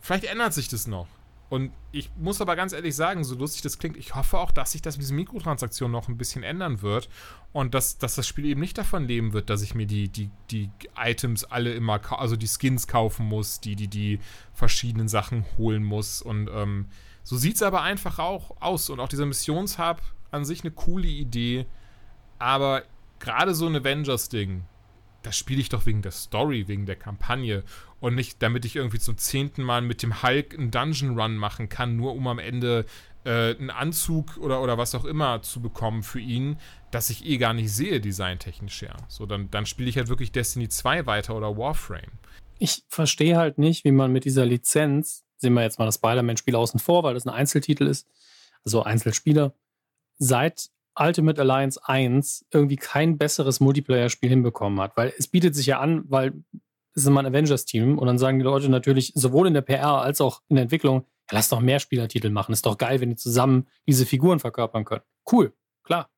Vielleicht 0.00 0.24
ändert 0.24 0.52
sich 0.52 0.68
das 0.68 0.86
noch. 0.86 1.08
Und 1.50 1.72
ich 1.92 2.10
muss 2.16 2.40
aber 2.40 2.56
ganz 2.56 2.72
ehrlich 2.72 2.96
sagen, 2.96 3.22
so 3.22 3.34
lustig 3.34 3.62
das 3.62 3.78
klingt, 3.78 3.96
ich 3.96 4.14
hoffe 4.14 4.38
auch, 4.38 4.50
dass 4.50 4.72
sich 4.72 4.82
das 4.82 4.96
mit 4.96 5.02
diesen 5.02 5.16
Mikrotransaktionen 5.16 5.92
noch 5.92 6.08
ein 6.08 6.16
bisschen 6.16 6.42
ändern 6.42 6.82
wird 6.82 7.08
und 7.52 7.74
dass, 7.74 7.98
dass 7.98 8.14
das 8.14 8.26
Spiel 8.26 8.46
eben 8.46 8.60
nicht 8.60 8.78
davon 8.78 9.06
leben 9.06 9.32
wird, 9.32 9.50
dass 9.50 9.62
ich 9.62 9.74
mir 9.74 9.86
die, 9.86 10.08
die, 10.08 10.30
die 10.50 10.70
Items 10.96 11.44
alle 11.44 11.72
immer, 11.74 12.00
also 12.18 12.36
die 12.36 12.48
Skins 12.48 12.88
kaufen 12.88 13.26
muss, 13.26 13.60
die, 13.60 13.76
die, 13.76 13.88
die 13.88 14.20
verschiedenen 14.52 15.08
Sachen 15.08 15.44
holen 15.58 15.84
muss. 15.84 16.22
Und 16.22 16.48
ähm, 16.52 16.86
so 17.22 17.36
sieht 17.36 17.56
es 17.56 17.62
aber 17.62 17.82
einfach 17.82 18.18
auch 18.18 18.60
aus. 18.60 18.90
Und 18.90 18.98
auch 18.98 19.08
dieser 19.08 19.26
Missionshub 19.26 20.00
an 20.30 20.44
sich 20.44 20.62
eine 20.62 20.72
coole 20.72 21.06
Idee, 21.06 21.66
aber 22.38 22.82
gerade 23.20 23.54
so 23.54 23.66
ein 23.66 23.76
Avengers-Ding, 23.76 24.64
das 25.22 25.36
spiele 25.36 25.60
ich 25.60 25.68
doch 25.68 25.86
wegen 25.86 26.02
der 26.02 26.12
Story, 26.12 26.68
wegen 26.68 26.86
der 26.86 26.96
Kampagne 26.96 27.64
und 28.04 28.14
nicht, 28.14 28.42
damit 28.42 28.66
ich 28.66 28.76
irgendwie 28.76 28.98
zum 28.98 29.16
zehnten 29.16 29.62
Mal 29.62 29.80
mit 29.80 30.02
dem 30.02 30.22
Hulk 30.22 30.58
einen 30.58 30.70
Dungeon 30.70 31.18
Run 31.18 31.38
machen 31.38 31.70
kann, 31.70 31.96
nur 31.96 32.14
um 32.14 32.28
am 32.28 32.38
Ende 32.38 32.84
äh, 33.24 33.56
einen 33.56 33.70
Anzug 33.70 34.36
oder, 34.36 34.60
oder 34.60 34.76
was 34.76 34.94
auch 34.94 35.06
immer 35.06 35.40
zu 35.40 35.62
bekommen 35.62 36.02
für 36.02 36.20
ihn, 36.20 36.58
das 36.90 37.08
ich 37.08 37.24
eh 37.24 37.38
gar 37.38 37.54
nicht 37.54 37.72
sehe, 37.72 38.02
designtechnisch 38.02 38.82
ja. 38.82 38.94
So, 39.08 39.24
dann, 39.24 39.50
dann 39.50 39.64
spiele 39.64 39.88
ich 39.88 39.96
halt 39.96 40.08
wirklich 40.08 40.32
Destiny 40.32 40.68
2 40.68 41.06
weiter 41.06 41.34
oder 41.34 41.56
Warframe. 41.56 42.12
Ich 42.58 42.84
verstehe 42.88 43.38
halt 43.38 43.56
nicht, 43.56 43.84
wie 43.84 43.90
man 43.90 44.12
mit 44.12 44.26
dieser 44.26 44.44
Lizenz, 44.44 45.24
sehen 45.38 45.54
wir 45.54 45.62
jetzt 45.62 45.78
mal 45.78 45.86
das 45.86 45.94
Spider-Man-Spiel 45.94 46.56
außen 46.56 46.80
vor, 46.80 47.04
weil 47.04 47.14
das 47.14 47.26
ein 47.26 47.32
Einzeltitel 47.32 47.86
ist, 47.86 48.06
also 48.66 48.82
Einzelspieler, 48.82 49.54
seit 50.18 50.68
Ultimate 50.94 51.40
Alliance 51.40 51.80
1 51.82 52.44
irgendwie 52.52 52.76
kein 52.76 53.16
besseres 53.16 53.60
Multiplayer-Spiel 53.60 54.28
hinbekommen 54.28 54.78
hat. 54.78 54.94
Weil 54.94 55.14
es 55.16 55.26
bietet 55.26 55.56
sich 55.56 55.64
ja 55.64 55.80
an, 55.80 56.04
weil 56.06 56.34
ist 56.94 57.06
immer 57.06 57.20
ein 57.20 57.26
Avengers-Team 57.26 57.98
und 57.98 58.06
dann 58.06 58.18
sagen 58.18 58.38
die 58.38 58.44
Leute 58.44 58.68
natürlich 58.68 59.12
sowohl 59.14 59.46
in 59.48 59.54
der 59.54 59.62
PR 59.62 60.00
als 60.02 60.20
auch 60.20 60.42
in 60.48 60.56
der 60.56 60.62
Entwicklung, 60.62 61.06
ja, 61.30 61.36
lass 61.36 61.48
doch 61.48 61.60
mehr 61.60 61.80
Spielertitel 61.80 62.30
machen. 62.30 62.52
Ist 62.52 62.66
doch 62.66 62.78
geil, 62.78 63.00
wenn 63.00 63.10
die 63.10 63.16
zusammen 63.16 63.66
diese 63.86 64.06
Figuren 64.06 64.38
verkörpern 64.40 64.84
können. 64.84 65.02
Cool, 65.30 65.54
klar. 65.82 66.10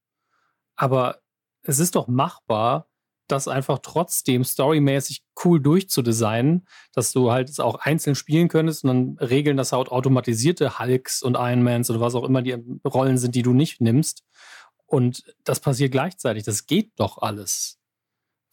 Aber 0.74 1.20
es 1.62 1.78
ist 1.78 1.94
doch 1.94 2.08
machbar, 2.08 2.88
das 3.28 3.48
einfach 3.48 3.80
trotzdem 3.80 4.44
storymäßig 4.44 5.24
cool 5.44 5.60
durchzudesignen, 5.60 6.66
dass 6.92 7.12
du 7.12 7.32
halt 7.32 7.48
es 7.48 7.60
auch 7.60 7.76
einzeln 7.76 8.14
spielen 8.14 8.48
könntest 8.48 8.84
und 8.84 8.88
dann 8.88 9.28
regeln 9.28 9.56
das 9.56 9.72
halt 9.72 9.88
automatisierte 9.88 10.78
Hulks 10.78 11.22
und 11.22 11.34
Ironmans 11.34 11.90
oder 11.90 12.00
was 12.00 12.14
auch 12.14 12.24
immer 12.24 12.42
die 12.42 12.56
Rollen 12.86 13.18
sind, 13.18 13.34
die 13.34 13.42
du 13.42 13.52
nicht 13.52 13.80
nimmst. 13.80 14.24
Und 14.86 15.24
das 15.42 15.58
passiert 15.60 15.90
gleichzeitig. 15.90 16.44
Das 16.44 16.66
geht 16.66 16.92
doch 16.96 17.18
alles. 17.18 17.80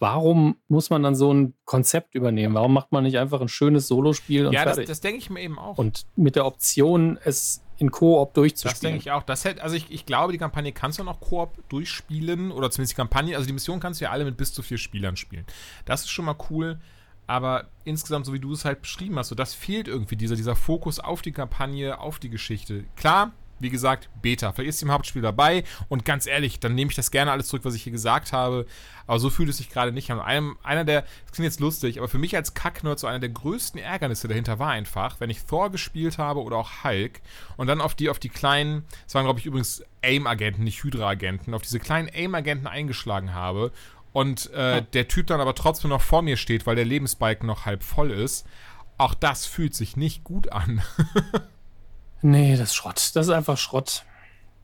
Warum 0.03 0.57
muss 0.67 0.89
man 0.89 1.01
dann 1.01 1.15
so 1.15 1.34
ein 1.34 1.53
Konzept 1.63 2.13
übernehmen? 2.13 2.55
Warum 2.55 2.73
macht 2.73 2.91
man 2.91 3.05
nicht 3.05 3.17
einfach 3.17 3.39
ein 3.39 3.47
schönes 3.47 3.88
Solospiel 3.88 4.47
und 4.47 4.51
ja, 4.51 4.63
fertig? 4.63 4.88
das, 4.88 4.97
das 4.97 4.99
denke 4.99 5.19
ich 5.19 5.30
mir 5.30 5.39
eben 5.39 5.57
auch. 5.57 5.77
Und 5.77 6.05
mit 6.17 6.35
der 6.35 6.45
Option, 6.45 7.17
es 7.23 7.63
in 7.77 7.89
Koop 7.89 8.34
durchzuspielen. 8.34 8.73
Das 8.73 8.80
denke 8.81 8.97
ich 8.97 9.11
auch. 9.11 9.23
Das 9.23 9.45
hätte, 9.45 9.63
also 9.63 9.77
ich, 9.77 9.89
ich 9.89 10.05
glaube, 10.05 10.34
die 10.34 10.38
Kampagne 10.38 10.73
kannst 10.73 10.99
du 10.99 11.05
noch 11.05 11.21
Koop 11.21 11.57
durchspielen 11.69 12.51
oder 12.51 12.69
zumindest 12.69 12.91
die 12.91 12.97
Kampagne, 12.97 13.38
also 13.38 13.47
die 13.47 13.53
Mission 13.53 13.80
kannst 13.80 14.01
du 14.01 14.03
ja 14.03 14.11
alle 14.11 14.25
mit 14.25 14.35
bis 14.35 14.51
zu 14.51 14.61
vier 14.61 14.77
Spielern 14.77 15.15
spielen. 15.15 15.45
Das 15.85 16.01
ist 16.01 16.09
schon 16.09 16.25
mal 16.25 16.35
cool. 16.49 16.81
Aber 17.25 17.69
insgesamt, 17.85 18.25
so 18.25 18.34
wie 18.34 18.39
du 18.41 18.51
es 18.51 18.65
halt 18.65 18.81
beschrieben 18.81 19.17
hast, 19.17 19.30
so 19.30 19.35
das 19.35 19.53
fehlt 19.53 19.88
irgendwie, 19.88 20.17
dieser, 20.17 20.35
dieser 20.35 20.57
Fokus 20.57 20.99
auf 20.99 21.21
die 21.21 21.31
Kampagne, 21.31 21.97
auf 21.97 22.19
die 22.19 22.30
Geschichte. 22.30 22.84
Klar, 22.97 23.31
wie 23.64 23.69
gesagt, 23.69 24.10
Beta. 24.22 24.52
Vielleicht 24.52 24.69
ist 24.69 24.80
sie 24.80 24.85
im 24.85 24.91
Hauptspiel 24.91 25.22
dabei 25.22 25.64
und 25.90 26.06
ganz 26.06 26.27
ehrlich, 26.27 26.60
dann 26.60 26.76
nehme 26.76 26.91
ich 26.91 26.95
das 26.95 27.11
gerne 27.11 27.31
alles 27.31 27.48
zurück, 27.48 27.65
was 27.65 27.73
ich 27.73 27.84
hier 27.84 27.91
gesagt 27.91 28.31
habe. 28.31 28.65
Aber 29.07 29.19
so 29.19 29.30
fühlt 29.30 29.49
es 29.49 29.57
sich 29.57 29.69
gerade 29.69 29.91
nicht 29.91 30.11
an. 30.11 30.19
Einem, 30.19 30.57
einer 30.64 30.85
der, 30.85 31.02
das 31.02 31.34
klingt 31.34 31.45
jetzt 31.45 31.60
lustig, 31.60 31.98
aber 31.98 32.07
für 32.07 32.19
mich 32.19 32.35
als 32.35 32.53
Kacknerd 32.53 32.99
so 32.99 33.07
einer 33.07 33.19
der 33.19 33.30
größten 33.30 33.80
Ärgernisse 33.80 34.27
dahinter 34.27 34.60
war 34.60 34.69
einfach, 34.69 35.19
wenn 35.19 35.30
ich 35.30 35.44
Thor 35.44 35.72
gespielt 35.72 36.18
habe 36.18 36.41
oder 36.41 36.57
auch 36.57 36.84
Hulk 36.84 37.22
und 37.57 37.68
dann 37.68 37.81
auf 37.81 37.95
die, 37.95 38.10
auf 38.10 38.19
die 38.19 38.30
kleinen, 38.30 38.85
das 39.06 39.15
waren 39.15 39.26
glaube 39.26 39.40
ich 39.40 39.45
übrigens 39.45 39.84
AIM-Agenten, 40.03 40.64
nicht 40.64 40.84
Hydra-Agenten, 40.84 41.53
auf 41.53 41.64
diese 41.64 41.80
kleinen 41.80 42.10
AIM-Agenten 42.10 42.68
eingeschlagen 42.68 43.34
habe 43.34 43.72
und 44.14 44.52
äh, 44.52 44.84
der 44.94 45.07
Typ 45.07 45.27
dann 45.27 45.41
aber 45.41 45.56
trotzdem 45.56 45.90
noch 45.90 46.02
vor 46.02 46.22
mir 46.22 46.38
steht, 46.38 46.65
weil 46.65 46.76
der 46.76 46.85
Lebensbalken 46.85 47.48
noch 47.48 47.65
halb 47.65 47.84
voll 47.84 48.11
ist. 48.11 48.45
Auch 48.98 49.15
das 49.15 49.45
fühlt 49.48 49.73
sich 49.73 49.98
nicht 49.98 50.23
gut 50.23 50.52
an. 50.52 50.81
Nee, 52.23 52.53
das 52.55 52.69
ist 52.69 52.75
Schrott. 52.75 53.11
Das 53.13 53.27
ist 53.27 53.33
einfach 53.33 53.57
Schrott. 53.57 54.03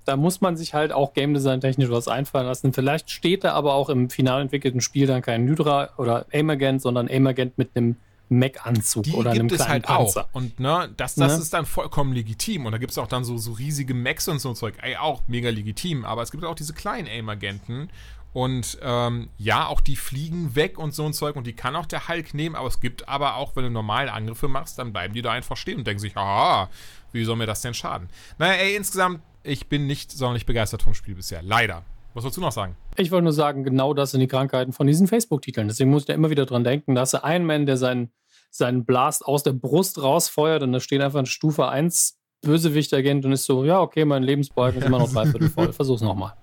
Da 0.06 0.16
muss 0.16 0.42
man 0.42 0.58
sich 0.58 0.74
halt 0.74 0.92
auch 0.92 1.14
Game 1.14 1.34
Design 1.36 1.62
technisch 1.62 1.90
was 1.92 2.08
einfallen 2.08 2.48
lassen. 2.48 2.74
Vielleicht 2.74 3.12
steht 3.12 3.44
da 3.44 3.54
aber 3.54 3.74
auch 3.76 3.90
im 3.90 4.10
final 4.10 4.42
entwickelten 4.42 4.82
Spiel 4.82 5.06
dann 5.06 5.22
kein 5.22 5.48
Hydra 5.48 5.90
oder 5.98 6.26
Aim-Agent, 6.32 6.82
sondern 6.82 7.08
Aim-Agent 7.08 7.58
mit 7.60 7.76
einem 7.76 7.96
Mac-Anzug 8.30 9.08
oder 9.14 9.32
einem 9.32 9.48
gibt 9.50 9.60
kleinen 9.60 9.62
es 9.62 9.68
halt 9.70 9.84
Panzer. 9.86 10.22
auch. 10.26 10.30
Und 10.34 10.60
ne, 10.60 10.90
das, 10.98 11.16
das 11.16 11.36
Ne? 11.36 11.42
ist 11.42 11.54
dann 11.54 11.66
vollkommen 11.66 12.14
legitim. 12.14 12.66
Und 12.66 12.72
da 12.72 12.78
gibt 12.78 12.92
es 12.92 12.98
auch 12.98 13.08
dann 13.08 13.24
so, 13.24 13.38
so 13.38 13.52
riesige 13.52 13.94
Macs 13.94 14.28
und 14.28 14.40
so 14.40 14.54
Zeug. 14.54 14.76
Ey, 14.82 14.96
auch 14.98 15.22
mega 15.28 15.50
legitim. 15.50 16.06
Aber 16.06 16.22
es 16.24 16.32
gibt 16.32 16.44
auch 16.46 16.56
diese 16.56 16.74
kleinen 16.74 17.08
Aim-Agenten. 17.08 17.90
Und 18.32 18.78
ähm, 18.84 19.30
ja, 19.40 19.66
auch 19.68 19.82
die 19.82 19.96
fliegen 19.96 20.56
weg 20.56 20.78
und 20.78 20.94
so 20.94 21.06
ein 21.06 21.14
Zeug. 21.14 21.36
Und 21.36 21.46
die 21.48 21.54
kann 21.54 21.76
auch 21.76 21.88
der 21.88 22.08
Hulk 22.08 22.36
nehmen. 22.36 22.56
Aber 22.56 22.68
es 22.68 22.80
gibt 22.80 23.10
aber 23.10 23.36
auch, 23.36 23.56
wenn 23.56 23.64
du 23.64 23.72
normale 23.72 24.14
Angriffe 24.14 24.48
machst, 24.48 24.78
dann 24.78 24.94
bleiben 24.94 25.14
die 25.16 25.24
da 25.24 25.32
einfach 25.32 25.58
stehen 25.58 25.80
und 25.80 25.88
denken 25.88 26.00
sich, 26.00 26.16
haha, 26.16 26.70
wie 27.12 27.24
soll 27.24 27.36
mir 27.36 27.46
das 27.46 27.62
denn 27.62 27.74
schaden? 27.74 28.10
Naja, 28.38 28.54
ey, 28.54 28.76
insgesamt, 28.76 29.22
ich 29.44 29.68
bin 29.68 29.88
nicht 29.88 30.12
sonderlich 30.12 30.46
begeistert 30.46 30.82
vom 30.82 30.94
Spiel 30.94 31.16
bisher. 31.16 31.42
Leider. 31.42 31.84
Was 32.14 32.24
sollst 32.24 32.38
du 32.38 32.42
noch 32.42 32.52
sagen? 32.52 32.76
Ich 32.98 33.12
wollte 33.12 33.24
nur 33.24 33.34
sagen, 33.34 33.64
genau 33.64 33.94
das 33.94 34.12
sind 34.12 34.20
die 34.20 34.28
Krankheiten 34.28 34.74
von 34.74 34.88
diesen 34.88 35.08
Facebook-Titeln. 35.08 35.68
Deswegen 35.68 35.90
muss 35.90 36.04
ich 36.04 36.08
da 36.08 36.14
immer 36.14 36.30
wieder 36.30 36.46
dran 36.46 36.64
denken. 36.64 36.96
Da 36.96 37.02
hast 37.02 37.14
du 37.14 37.24
einen 37.24 37.46
Man, 37.46 37.66
der 37.66 37.78
seinen, 37.78 38.12
seinen 38.50 38.84
Blast 38.84 39.26
aus 39.26 39.44
der 39.44 39.54
Brust 39.54 40.02
rausfeuert 40.02 40.64
und 40.64 40.74
da 40.74 40.80
steht 40.80 41.02
einfach 41.02 41.20
ein 41.20 41.26
Stufe 41.26 41.70
1 41.70 42.18
Bösewicht-Agent 42.42 43.26
und 43.26 43.34
ist 43.34 43.46
so, 43.46 43.66
ja, 43.66 43.80
okay, 43.80 44.06
mein 44.06 44.24
Lebensbalken 44.24 44.82
ist 44.82 44.88
immer 44.88 45.00
noch 45.00 45.12
dreiviertel 45.12 45.50
voll. 45.50 45.74
Versuch's 45.74 46.02
nochmal. 46.02 46.34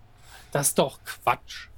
Das 0.53 0.69
ist 0.69 0.79
doch 0.79 0.99
Quatsch. 1.05 1.69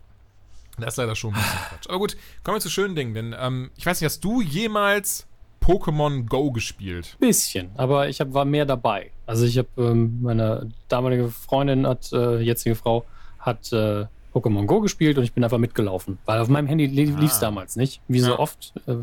Das 0.79 0.95
ist 0.95 0.97
leider 0.99 1.17
schon 1.17 1.35
ein 1.35 1.41
bisschen 1.41 1.59
Quatsch. 1.69 1.89
Aber 1.89 1.99
gut, 1.99 2.17
kommen 2.45 2.57
wir 2.57 2.61
zu 2.61 2.71
schönen 2.71 2.95
Dingen. 2.95 3.15
Denn 3.15 3.35
ähm, 3.39 3.71
ich 3.77 3.87
weiß 3.87 4.01
nicht, 4.01 4.07
hast 4.07 4.21
du 4.21 4.43
jemals 4.43 5.27
Pokémon 5.69 6.25
Go 6.25 6.51
gespielt? 6.51 7.19
Bisschen, 7.21 7.69
aber 7.77 8.09
ich 8.09 8.21
hab, 8.21 8.33
war 8.33 8.47
mehr 8.47 8.65
dabei. 8.65 9.11
Also 9.27 9.45
ich 9.45 9.59
habe, 9.59 9.69
ähm, 9.77 10.23
meine 10.23 10.71
damalige 10.89 11.29
Freundin 11.29 11.87
hat, 11.87 12.11
äh, 12.11 12.41
jetzige 12.41 12.75
Frau, 12.75 13.05
hat 13.39 13.71
äh, 13.75 14.07
Pokémon 14.33 14.65
Go 14.65 14.81
gespielt 14.81 15.19
und 15.19 15.25
ich 15.25 15.35
bin 15.35 15.45
einfach 15.45 15.59
mitgelaufen, 15.59 16.17
weil 16.25 16.41
auf 16.41 16.49
meinem 16.49 16.69
Handy 16.69 16.87
lief 16.87 17.21
es 17.23 17.37
ah. 17.37 17.41
damals 17.41 17.77
nicht. 17.77 18.01
Wie 18.09 18.21
so 18.21 18.39
oft. 18.39 18.73
Äh, 18.87 18.97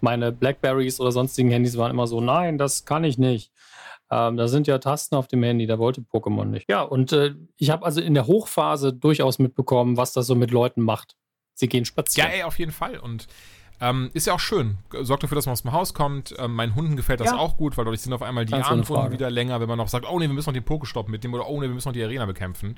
meine 0.00 0.32
Blackberries 0.32 0.98
oder 0.98 1.12
sonstigen 1.12 1.50
Handys 1.50 1.76
waren 1.78 1.92
immer 1.92 2.08
so, 2.08 2.20
nein, 2.20 2.58
das 2.58 2.84
kann 2.84 3.04
ich 3.04 3.16
nicht. 3.16 3.52
Ähm, 4.10 4.36
da 4.36 4.48
sind 4.48 4.66
ja 4.66 4.78
Tasten 4.78 5.14
auf 5.14 5.28
dem 5.28 5.44
Handy, 5.44 5.68
da 5.68 5.78
wollte 5.78 6.00
Pokémon 6.00 6.46
nicht. 6.46 6.68
Ja, 6.68 6.82
und 6.82 7.12
äh, 7.12 7.36
ich 7.56 7.70
habe 7.70 7.86
also 7.86 8.00
in 8.00 8.14
der 8.14 8.26
Hochphase 8.26 8.92
durchaus 8.92 9.38
mitbekommen, 9.38 9.96
was 9.96 10.12
das 10.12 10.26
so 10.26 10.34
mit 10.34 10.50
Leuten 10.50 10.80
macht. 10.80 11.14
Sie 11.54 11.68
gehen 11.68 11.84
spazieren. 11.84 12.30
Ja, 12.30 12.36
ey, 12.36 12.42
auf 12.42 12.58
jeden 12.58 12.72
Fall. 12.72 12.98
Und 12.98 13.28
ähm, 13.80 14.10
ist 14.12 14.26
ja 14.26 14.34
auch 14.34 14.40
schön. 14.40 14.78
Sorgt 15.00 15.22
dafür, 15.22 15.36
dass 15.36 15.46
man 15.46 15.54
aus 15.54 15.62
dem 15.62 15.72
Haus 15.72 15.94
kommt. 15.94 16.34
Ähm, 16.38 16.54
meinen 16.54 16.74
Hunden 16.74 16.96
gefällt 16.96 17.20
das 17.20 17.28
ja. 17.28 17.36
auch 17.36 17.56
gut, 17.56 17.76
weil 17.76 17.84
dadurch 17.84 18.02
sind 18.02 18.12
auf 18.12 18.22
einmal 18.22 18.44
die 18.44 18.54
Abendrunden 18.54 19.12
wieder 19.12 19.30
länger, 19.30 19.60
wenn 19.60 19.68
man 19.68 19.78
noch 19.78 19.88
sagt, 19.88 20.06
oh 20.08 20.18
nee, 20.18 20.26
wir 20.26 20.34
müssen 20.34 20.50
noch 20.50 20.54
den 20.54 20.64
Pokestopp 20.64 21.08
mitnehmen 21.08 21.34
oder 21.34 21.48
oh 21.48 21.60
nee, 21.60 21.66
wir 21.66 21.74
müssen 21.74 21.88
noch 21.88 21.94
die 21.94 22.04
Arena 22.04 22.26
bekämpfen. 22.26 22.76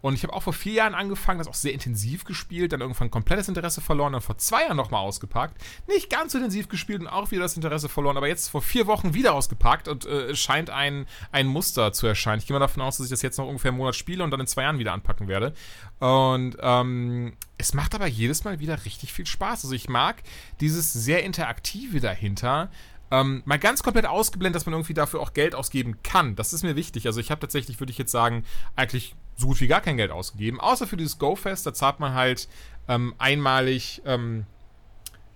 Und 0.00 0.14
ich 0.14 0.22
habe 0.22 0.32
auch 0.32 0.42
vor 0.42 0.52
vier 0.52 0.74
Jahren 0.74 0.94
angefangen, 0.94 1.38
das 1.38 1.48
auch 1.48 1.54
sehr 1.54 1.72
intensiv 1.72 2.24
gespielt, 2.24 2.72
dann 2.72 2.80
irgendwann 2.80 3.10
komplettes 3.10 3.48
Interesse 3.48 3.80
verloren, 3.80 4.12
dann 4.12 4.22
vor 4.22 4.38
zwei 4.38 4.62
Jahren 4.62 4.76
nochmal 4.76 5.00
ausgepackt. 5.00 5.60
Nicht 5.88 6.08
ganz 6.08 6.32
so 6.32 6.38
intensiv 6.38 6.68
gespielt 6.68 7.00
und 7.00 7.08
auch 7.08 7.30
wieder 7.30 7.42
das 7.42 7.56
Interesse 7.56 7.88
verloren, 7.88 8.16
aber 8.16 8.28
jetzt 8.28 8.48
vor 8.48 8.62
vier 8.62 8.86
Wochen 8.86 9.14
wieder 9.14 9.34
ausgepackt 9.34 9.88
und 9.88 10.06
äh, 10.06 10.30
es 10.30 10.38
scheint 10.38 10.70
ein, 10.70 11.06
ein 11.32 11.46
Muster 11.46 11.92
zu 11.92 12.06
erscheinen. 12.06 12.38
Ich 12.38 12.46
gehe 12.46 12.54
mal 12.54 12.60
davon 12.60 12.82
aus, 12.82 12.98
dass 12.98 13.06
ich 13.06 13.10
das 13.10 13.22
jetzt 13.22 13.38
noch 13.38 13.46
ungefähr 13.46 13.70
einen 13.70 13.78
Monat 13.78 13.96
spiele 13.96 14.22
und 14.22 14.30
dann 14.30 14.40
in 14.40 14.46
zwei 14.46 14.62
Jahren 14.62 14.78
wieder 14.78 14.92
anpacken 14.92 15.26
werde. 15.26 15.52
Und 16.00 16.56
ähm, 16.60 17.34
es 17.56 17.72
macht 17.74 17.94
aber 17.94 18.06
jedes 18.06 18.44
Mal 18.44 18.58
wieder 18.58 18.84
richtig 18.84 19.12
viel 19.12 19.26
Spaß. 19.26 19.64
Also 19.64 19.74
ich 19.74 19.88
mag 19.88 20.22
dieses 20.60 20.92
sehr 20.92 21.22
interaktive 21.22 22.00
dahinter. 22.00 22.70
Ähm, 23.10 23.42
mal 23.44 23.58
ganz 23.58 23.82
komplett 23.82 24.06
ausgeblendet, 24.06 24.56
dass 24.56 24.66
man 24.66 24.74
irgendwie 24.74 24.94
dafür 24.94 25.20
auch 25.20 25.34
Geld 25.34 25.54
ausgeben 25.54 26.02
kann. 26.02 26.36
Das 26.36 26.52
ist 26.52 26.62
mir 26.62 26.76
wichtig. 26.76 27.06
Also 27.06 27.20
ich 27.20 27.30
habe 27.30 27.40
tatsächlich, 27.40 27.80
würde 27.80 27.92
ich 27.92 27.98
jetzt 27.98 28.12
sagen, 28.12 28.44
eigentlich 28.76 29.14
so 29.36 29.48
gut 29.48 29.60
wie 29.60 29.66
gar 29.66 29.80
kein 29.80 29.96
Geld 29.96 30.10
ausgegeben. 30.10 30.60
Außer 30.60 30.86
für 30.86 30.96
dieses 30.96 31.18
Go-Fest, 31.18 31.66
da 31.66 31.74
zahlt 31.74 32.00
man 32.00 32.14
halt 32.14 32.48
ähm, 32.88 33.14
einmalig, 33.18 34.02
ähm, 34.04 34.46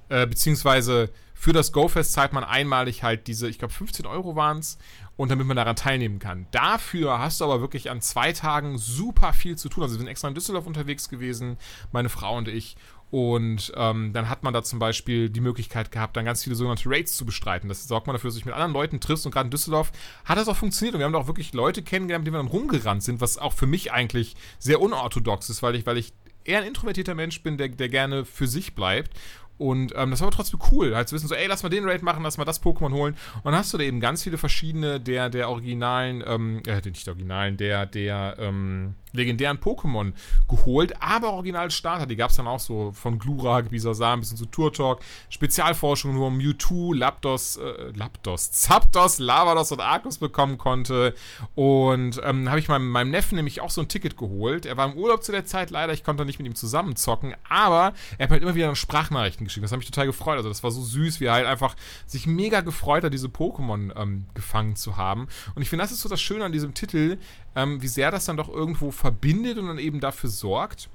äh, 0.08 0.26
beziehungsweise 0.26 1.10
für 1.34 1.52
das 1.52 1.72
Go-Fest 1.72 2.12
zahlt 2.12 2.32
man 2.32 2.42
einmalig 2.42 3.04
halt 3.04 3.28
diese, 3.28 3.48
ich 3.48 3.58
glaube 3.58 3.72
15 3.72 4.06
Euro 4.06 4.34
waren 4.34 4.58
es 4.58 4.78
und 5.18 5.30
damit 5.30 5.46
man 5.46 5.56
daran 5.56 5.76
teilnehmen 5.76 6.20
kann. 6.20 6.46
Dafür 6.52 7.18
hast 7.18 7.40
du 7.40 7.44
aber 7.44 7.60
wirklich 7.60 7.90
an 7.90 8.00
zwei 8.00 8.32
Tagen 8.32 8.78
super 8.78 9.32
viel 9.34 9.56
zu 9.56 9.68
tun. 9.68 9.82
Also 9.82 9.96
wir 9.96 9.98
sind 9.98 10.08
extra 10.08 10.28
in 10.28 10.34
Düsseldorf 10.34 10.66
unterwegs 10.66 11.08
gewesen, 11.10 11.58
meine 11.92 12.08
Frau 12.08 12.38
und 12.38 12.48
ich. 12.48 12.76
Und 13.10 13.72
ähm, 13.74 14.12
dann 14.12 14.28
hat 14.28 14.44
man 14.44 14.54
da 14.54 14.62
zum 14.62 14.78
Beispiel 14.78 15.28
die 15.28 15.40
Möglichkeit 15.40 15.90
gehabt, 15.90 16.16
dann 16.16 16.24
ganz 16.24 16.44
viele 16.44 16.54
sogenannte 16.54 16.88
Raids 16.88 17.16
zu 17.16 17.26
bestreiten. 17.26 17.68
Das 17.68 17.88
sorgt 17.88 18.06
man 18.06 18.14
dafür, 18.14 18.28
dass 18.28 18.36
du 18.36 18.40
dich 18.40 18.46
mit 18.46 18.54
anderen 18.54 18.72
Leuten 18.72 19.00
triffst. 19.00 19.26
Und 19.26 19.32
gerade 19.32 19.48
in 19.48 19.50
Düsseldorf 19.50 19.90
hat 20.24 20.38
das 20.38 20.46
auch 20.46 20.56
funktioniert. 20.56 20.94
Und 20.94 21.00
wir 21.00 21.06
haben 21.06 21.12
da 21.12 21.18
auch 21.18 21.26
wirklich 21.26 21.52
Leute 21.52 21.82
kennengelernt, 21.82 22.24
mit 22.24 22.32
denen 22.32 22.44
wir 22.44 22.50
dann 22.50 22.52
rumgerannt 22.52 23.02
sind, 23.02 23.20
was 23.20 23.38
auch 23.38 23.54
für 23.54 23.66
mich 23.66 23.90
eigentlich 23.92 24.36
sehr 24.60 24.80
unorthodox 24.80 25.50
ist, 25.50 25.64
weil 25.64 25.74
ich, 25.74 25.84
weil 25.84 25.98
ich 25.98 26.12
eher 26.44 26.58
ein 26.58 26.66
introvertierter 26.66 27.14
Mensch 27.14 27.42
bin, 27.42 27.58
der, 27.58 27.68
der 27.68 27.88
gerne 27.88 28.24
für 28.24 28.46
sich 28.46 28.74
bleibt. 28.74 29.18
Und 29.58 29.92
ähm, 29.96 30.10
das 30.10 30.20
war 30.20 30.28
aber 30.28 30.36
trotzdem 30.36 30.60
cool, 30.70 30.94
halt 30.94 31.08
zu 31.08 31.16
wissen, 31.16 31.28
so, 31.28 31.34
ey, 31.34 31.46
lass 31.46 31.62
mal 31.62 31.68
den 31.68 31.84
Raid 31.84 32.02
machen, 32.02 32.22
lass 32.22 32.38
mal 32.38 32.44
das 32.44 32.62
Pokémon 32.62 32.92
holen. 32.92 33.16
Und 33.36 33.44
dann 33.44 33.56
hast 33.56 33.74
du 33.74 33.78
da 33.78 33.84
eben 33.84 34.00
ganz 34.00 34.22
viele 34.22 34.38
verschiedene 34.38 35.00
der, 35.00 35.28
der 35.30 35.48
originalen, 35.50 36.22
ähm, 36.26 36.62
äh, 36.66 36.80
nicht 36.84 37.06
der 37.06 37.12
originalen, 37.12 37.56
der, 37.56 37.86
der, 37.86 38.36
ähm, 38.38 38.94
legendären 39.12 39.58
Pokémon 39.58 40.12
geholt, 40.48 40.94
aber 41.00 41.32
Original-Starter, 41.32 42.06
die 42.06 42.16
gab 42.16 42.30
es 42.30 42.36
dann 42.36 42.46
auch 42.46 42.60
so 42.60 42.92
von 42.92 43.18
Glurak, 43.18 43.70
Bisasam 43.70 44.20
bis 44.20 44.30
hin 44.30 44.38
zu 44.38 44.46
Turtok, 44.46 45.00
Spezialforschung 45.30 46.14
nur 46.14 46.30
Mewtwo, 46.30 46.92
Lapdos, 46.92 47.56
äh, 47.56 47.92
Lapdos, 47.94 48.50
Zapdos, 48.52 49.18
Lavados 49.18 49.72
und 49.72 49.80
Arcus 49.80 50.18
bekommen 50.18 50.58
konnte. 50.58 51.14
Und 51.54 52.20
ähm, 52.24 52.48
habe 52.48 52.60
ich 52.60 52.68
meinem, 52.68 52.90
meinem 52.90 53.10
Neffen 53.10 53.36
nämlich 53.36 53.60
auch 53.60 53.70
so 53.70 53.80
ein 53.80 53.88
Ticket 53.88 54.16
geholt. 54.16 54.66
Er 54.66 54.76
war 54.76 54.90
im 54.90 54.98
Urlaub 54.98 55.22
zu 55.22 55.32
der 55.32 55.44
Zeit, 55.44 55.70
leider, 55.70 55.92
ich 55.92 56.04
konnte 56.04 56.24
nicht 56.24 56.38
mit 56.38 56.46
ihm 56.46 56.54
zusammen 56.54 56.96
zocken, 56.96 57.34
aber 57.48 57.92
er 58.18 58.24
hat 58.24 58.30
halt 58.30 58.42
immer 58.42 58.54
wieder 58.54 58.74
Sprachnachrichten 58.74 59.46
geschickt, 59.46 59.64
das 59.64 59.72
hat 59.72 59.78
mich 59.78 59.90
total 59.90 60.06
gefreut, 60.06 60.36
also 60.36 60.48
das 60.48 60.62
war 60.62 60.70
so 60.70 60.82
süß, 60.82 61.20
wie 61.20 61.26
er 61.26 61.34
halt 61.34 61.46
einfach 61.46 61.74
sich 62.06 62.26
mega 62.26 62.60
gefreut 62.60 63.04
hat, 63.04 63.12
diese 63.12 63.28
Pokémon 63.28 63.92
ähm, 64.00 64.26
gefangen 64.34 64.76
zu 64.76 64.96
haben. 64.96 65.28
Und 65.54 65.62
ich 65.62 65.70
finde, 65.70 65.84
das 65.84 65.92
ist 65.92 66.00
so 66.00 66.08
das 66.08 66.20
Schöne 66.20 66.44
an 66.44 66.52
diesem 66.52 66.74
Titel, 66.74 67.18
ähm, 67.54 67.82
wie 67.82 67.88
sehr 67.88 68.10
das 68.10 68.24
dann 68.24 68.36
doch 68.36 68.48
irgendwo 68.48 68.90
verbindet 68.90 69.58
und 69.58 69.68
dann 69.68 69.78
eben 69.78 70.00
dafür 70.00 70.30
sorgt, 70.30 70.88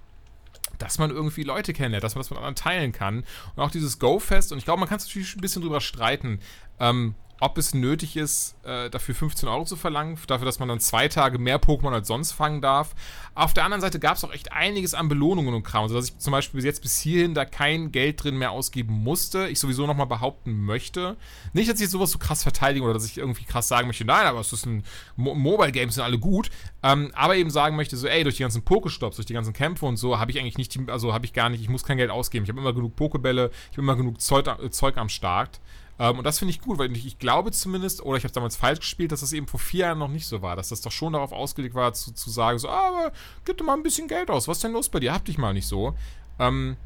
dass 0.78 0.98
man 0.98 1.12
irgendwie 1.12 1.44
Leute 1.44 1.74
kennenlernt, 1.74 2.04
dass 2.04 2.16
man 2.16 2.22
das 2.22 2.30
mit 2.30 2.38
anderen 2.38 2.56
teilen 2.56 2.92
kann. 2.92 3.24
Und 3.56 3.64
auch 3.64 3.72
dieses 3.72 4.00
Go-Fest, 4.00 4.52
und 4.52 4.58
ich 4.58 4.66
glaube, 4.66 4.80
man 4.80 4.90
kann 4.90 4.98
es 4.98 5.06
natürlich 5.06 5.36
ein 5.36 5.42
bisschen 5.42 5.62
drüber 5.62 5.82
streiten, 5.82 6.40
ähm, 6.80 7.16
ob 7.44 7.58
es 7.58 7.74
nötig 7.74 8.16
ist, 8.16 8.56
äh, 8.64 8.90
dafür 8.90 9.14
15 9.14 9.50
Euro 9.50 9.66
zu 9.66 9.76
verlangen, 9.76 10.18
dafür, 10.28 10.46
dass 10.46 10.60
man 10.60 10.70
dann 10.70 10.80
zwei 10.80 11.10
Tage 11.10 11.38
mehr 11.38 11.62
Pokémon 11.62 11.92
als 11.92 12.08
sonst 12.08 12.32
fangen 12.32 12.62
darf. 12.62 12.96
Auf 13.36 13.54
der 13.54 13.66
anderen 13.66 13.82
Seite 13.82 14.00
gab 14.00 14.16
es 14.16 14.24
auch 14.24 14.32
echt 14.32 14.54
einiges 14.54 14.94
an 14.94 15.10
Belohnungen 15.10 15.54
und 15.54 15.64
Kram, 15.64 15.90
sodass 15.90 16.08
ich 16.08 16.18
zum 16.20 16.32
Beispiel 16.32 16.60
bis 16.60 16.66
jetzt 16.66 16.82
bis 16.82 17.02
hierhin 17.02 17.34
da 17.34 17.44
kein 17.44 17.92
Geld 17.92 18.24
drin 18.24 18.38
mehr 18.38 18.52
ausgeben 18.52 18.94
musste. 18.94 19.50
Ich 19.50 19.60
sowieso 19.60 19.86
nochmal 19.86 20.06
behaupten 20.06 20.64
möchte. 20.64 21.18
Nicht, 21.52 21.70
dass 21.70 21.76
ich 21.76 21.82
jetzt 21.82 21.92
sowas 21.92 22.12
so 22.12 22.18
krass 22.18 22.44
verteidige 22.44 22.86
oder 22.86 22.94
dass 22.94 23.06
ich 23.06 23.18
irgendwie 23.18 23.44
krass 23.44 23.68
sagen 23.68 23.88
möchte, 23.88 24.06
nein, 24.06 24.26
aber 24.26 24.40
es 24.40 24.54
ist 24.54 24.66
ein 24.66 24.84
Mo 25.18 25.36
Mobile 25.36 25.74
Games 25.74 25.96
sind 25.96 26.04
alle 26.06 26.20
gut. 26.20 26.50
Ähm, 26.82 27.12
aber 27.14 27.36
eben 27.36 27.50
sagen 27.50 27.76
möchte, 27.76 27.98
so, 27.98 28.08
ey, 28.08 28.24
durch 28.24 28.38
die 28.38 28.44
ganzen 28.44 28.64
Pokestops, 28.64 29.18
durch 29.18 29.26
die 29.26 29.34
ganzen 29.34 29.52
Kämpfe 29.52 29.86
und 29.86 29.98
so, 29.98 30.18
habe 30.18 30.32
ich 30.32 30.40
eigentlich 30.40 30.58
nicht, 30.58 30.80
also 30.88 31.14
habe 31.14 31.26
ich 31.26 31.34
gar 31.34 31.50
nicht, 31.50 31.62
ich 31.62 31.70
muss 31.70 31.84
kein 31.84 31.98
Geld 31.98 32.10
ausgeben. 32.10 32.46
Ich 32.46 32.50
habe 32.50 32.62
immer 32.62 32.74
genug 32.74 32.96
Pokebälle, 32.96 33.52
ich 33.72 33.78
habe 33.78 33.82
immer 33.82 33.98
genug 33.98 34.22
Zeug, 34.22 34.48
äh, 34.48 34.70
Zeug 34.70 34.96
am 34.96 35.10
Start. 35.10 35.60
Ähm, 36.00 36.18
und 36.18 36.24
das 36.24 36.40
finde 36.40 36.52
ich 36.52 36.62
gut, 36.62 36.78
weil 36.78 36.92
ich, 36.96 37.06
ich 37.06 37.20
glaube 37.20 37.52
zumindest, 37.52 38.04
oder 38.04 38.18
ich 38.18 38.24
habe 38.24 38.34
damals 38.34 38.56
falsch 38.56 38.80
gespielt, 38.80 39.12
dass 39.12 39.22
das 39.22 39.34
eben 39.34 39.48
vor 39.48 39.60
vier 39.60 39.82
Jahren 39.82 40.00
noch 40.00 40.10
nicht 40.10 40.26
so 40.26 40.42
war, 40.42 40.56
dass 40.56 40.70
das 40.70 40.82
doch 40.82 40.92
schon 40.92 41.14
darauf 41.14 41.32
ausgelegt 41.32 41.76
war, 41.76 41.94
zu, 41.94 42.14
zu 42.14 42.30
sagen, 42.30 42.58
so, 42.60 42.70
ah, 42.70 42.88
aber 42.88 43.12
gib 43.46 43.58
dir 43.58 43.64
mal 43.64 43.74
ein 43.74 43.84
bisschen 43.84 44.08
Geld 44.08 44.30
aus, 44.30 44.48
was 44.48 44.58
ist 44.58 44.64
denn 44.64 44.74
los 44.74 44.90
bei 44.90 45.00
dir? 45.00 45.14
Hab 45.14 45.26
dich 45.26 45.38
mal 45.38 45.54
nicht 45.54 45.68
so. 45.68 45.96
Ähm, 46.40 46.78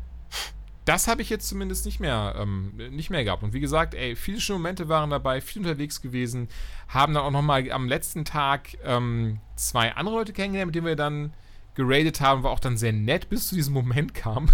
das 0.87 1.07
habe 1.07 1.21
ich 1.21 1.29
jetzt 1.29 1.49
zumindest 1.49 1.85
nicht 1.85 1.99
mehr, 1.99 2.35
ähm, 2.37 2.71
nicht 2.91 3.09
mehr 3.09 3.25
gehabt. 3.25 3.43
Und 3.43 3.51
wie 3.53 3.59
gesagt, 3.59 3.93
ey, 3.93 4.15
viele 4.15 4.39
schöne 4.39 4.59
Momente 4.59 4.87
waren 4.87 5.09
dabei, 5.09 5.41
viel 5.41 5.61
unterwegs 5.61 6.01
gewesen, 6.01 6.47
haben 6.87 7.13
dann 7.13 7.23
auch 7.23 7.31
nochmal 7.31 7.69
am 7.71 7.89
letzten 7.89 8.23
Tag 8.23 8.77
ähm, 8.85 9.39
zwei 9.55 9.93
andere 9.95 10.15
Leute 10.15 10.31
kennengelernt, 10.31 10.67
mit 10.67 10.75
denen 10.75 10.87
wir 10.87 10.95
dann 10.95 11.33
geradet 11.75 12.21
haben, 12.21 12.43
war 12.43 12.51
auch 12.51 12.59
dann 12.59 12.77
sehr 12.77 12.93
nett, 12.93 13.29
bis 13.29 13.49
zu 13.49 13.55
diesem 13.55 13.73
Moment 13.73 14.13
kam. 14.13 14.49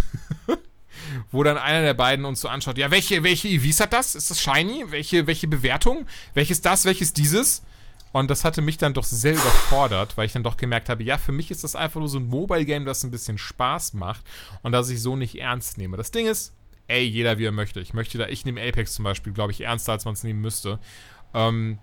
wo 1.31 1.43
dann 1.43 1.57
einer 1.57 1.81
der 1.81 1.93
beiden 1.93 2.25
uns 2.25 2.41
so 2.41 2.47
anschaut, 2.47 2.77
ja, 2.77 2.91
welche, 2.91 3.23
welche 3.23 3.47
EVs 3.47 3.79
hat 3.79 3.93
das? 3.93 4.15
Ist 4.15 4.29
das 4.29 4.41
Shiny? 4.41 4.85
Welche, 4.89 5.27
welche 5.27 5.47
Bewertung? 5.47 6.05
Welches 6.33 6.61
das, 6.61 6.85
welches 6.85 7.13
dieses? 7.13 7.63
Und 8.11 8.29
das 8.29 8.45
hatte 8.45 8.61
mich 8.61 8.77
dann 8.77 8.93
doch 8.93 9.03
sehr 9.03 9.33
überfordert, 9.33 10.17
weil 10.17 10.27
ich 10.27 10.33
dann 10.33 10.43
doch 10.43 10.55
gemerkt 10.55 10.87
habe, 10.89 11.03
ja, 11.03 11.17
für 11.17 11.31
mich 11.31 11.49
ist 11.49 11.63
das 11.63 11.75
einfach 11.75 11.99
nur 11.99 12.09
so 12.09 12.19
ein 12.19 12.27
Mobile-Game, 12.27 12.85
das 12.85 13.03
ein 13.03 13.09
bisschen 13.09 13.39
Spaß 13.39 13.93
macht 13.93 14.23
und 14.61 14.71
das 14.71 14.89
ich 14.89 15.01
so 15.01 15.15
nicht 15.15 15.39
ernst 15.39 15.79
nehme. 15.79 15.97
Das 15.97 16.11
Ding 16.11 16.27
ist, 16.27 16.53
ey, 16.87 17.03
jeder 17.03 17.39
wie 17.39 17.45
er 17.45 17.51
möchte. 17.51 17.79
Ich 17.79 17.95
möchte 17.95 18.19
da, 18.19 18.27
ich 18.27 18.45
nehme 18.45 18.61
Apex 18.61 18.93
zum 18.93 19.03
Beispiel, 19.03 19.33
glaube 19.33 19.51
ich, 19.51 19.61
ernster, 19.61 19.93
als 19.93 20.05
man 20.05 20.13
es 20.13 20.23
nehmen 20.23 20.41
müsste. 20.41 20.79
Ähm, 21.33 21.79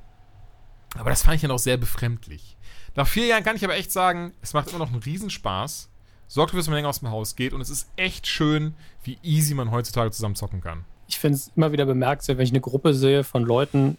aber 0.97 1.11
das 1.11 1.23
fand 1.23 1.35
ich 1.35 1.43
dann 1.43 1.51
auch 1.51 1.59
sehr 1.59 1.77
befremdlich. 1.77 2.57
Nach 2.95 3.09
vier 3.09 3.27
Jahren 3.27 3.43
kann 3.43 3.57
ich 3.57 3.65
aber 3.65 3.77
echt 3.77 3.91
sagen, 3.91 4.33
es 4.41 4.53
macht 4.53 4.69
immer 4.69 4.79
noch 4.79 4.93
einen 4.93 5.03
Riesenspaß 5.03 5.91
sorgt 6.31 6.51
dafür, 6.51 6.61
dass 6.61 6.69
man 6.69 6.77
länger 6.77 6.89
aus 6.89 7.01
dem 7.01 7.11
Haus 7.11 7.35
geht 7.35 7.53
und 7.53 7.61
es 7.61 7.71
ist 7.71 7.91
echt 7.97 8.27
schön, 8.27 8.75
wie 9.03 9.19
easy 9.23 9.53
man 9.53 9.73
heutzutage 9.73 10.13
zusammen 10.13 10.37
zocken 10.37 10.61
kann. 10.61 10.85
Ich 11.09 11.19
finde 11.19 11.37
es 11.37 11.51
immer 11.57 11.73
wieder 11.73 11.87
bemerkenswert, 11.87 12.39
wenn 12.39 12.45
ich 12.45 12.53
eine 12.53 12.61
Gruppe 12.61 12.95
sehe 12.95 13.25
von 13.25 13.43
Leuten, 13.43 13.99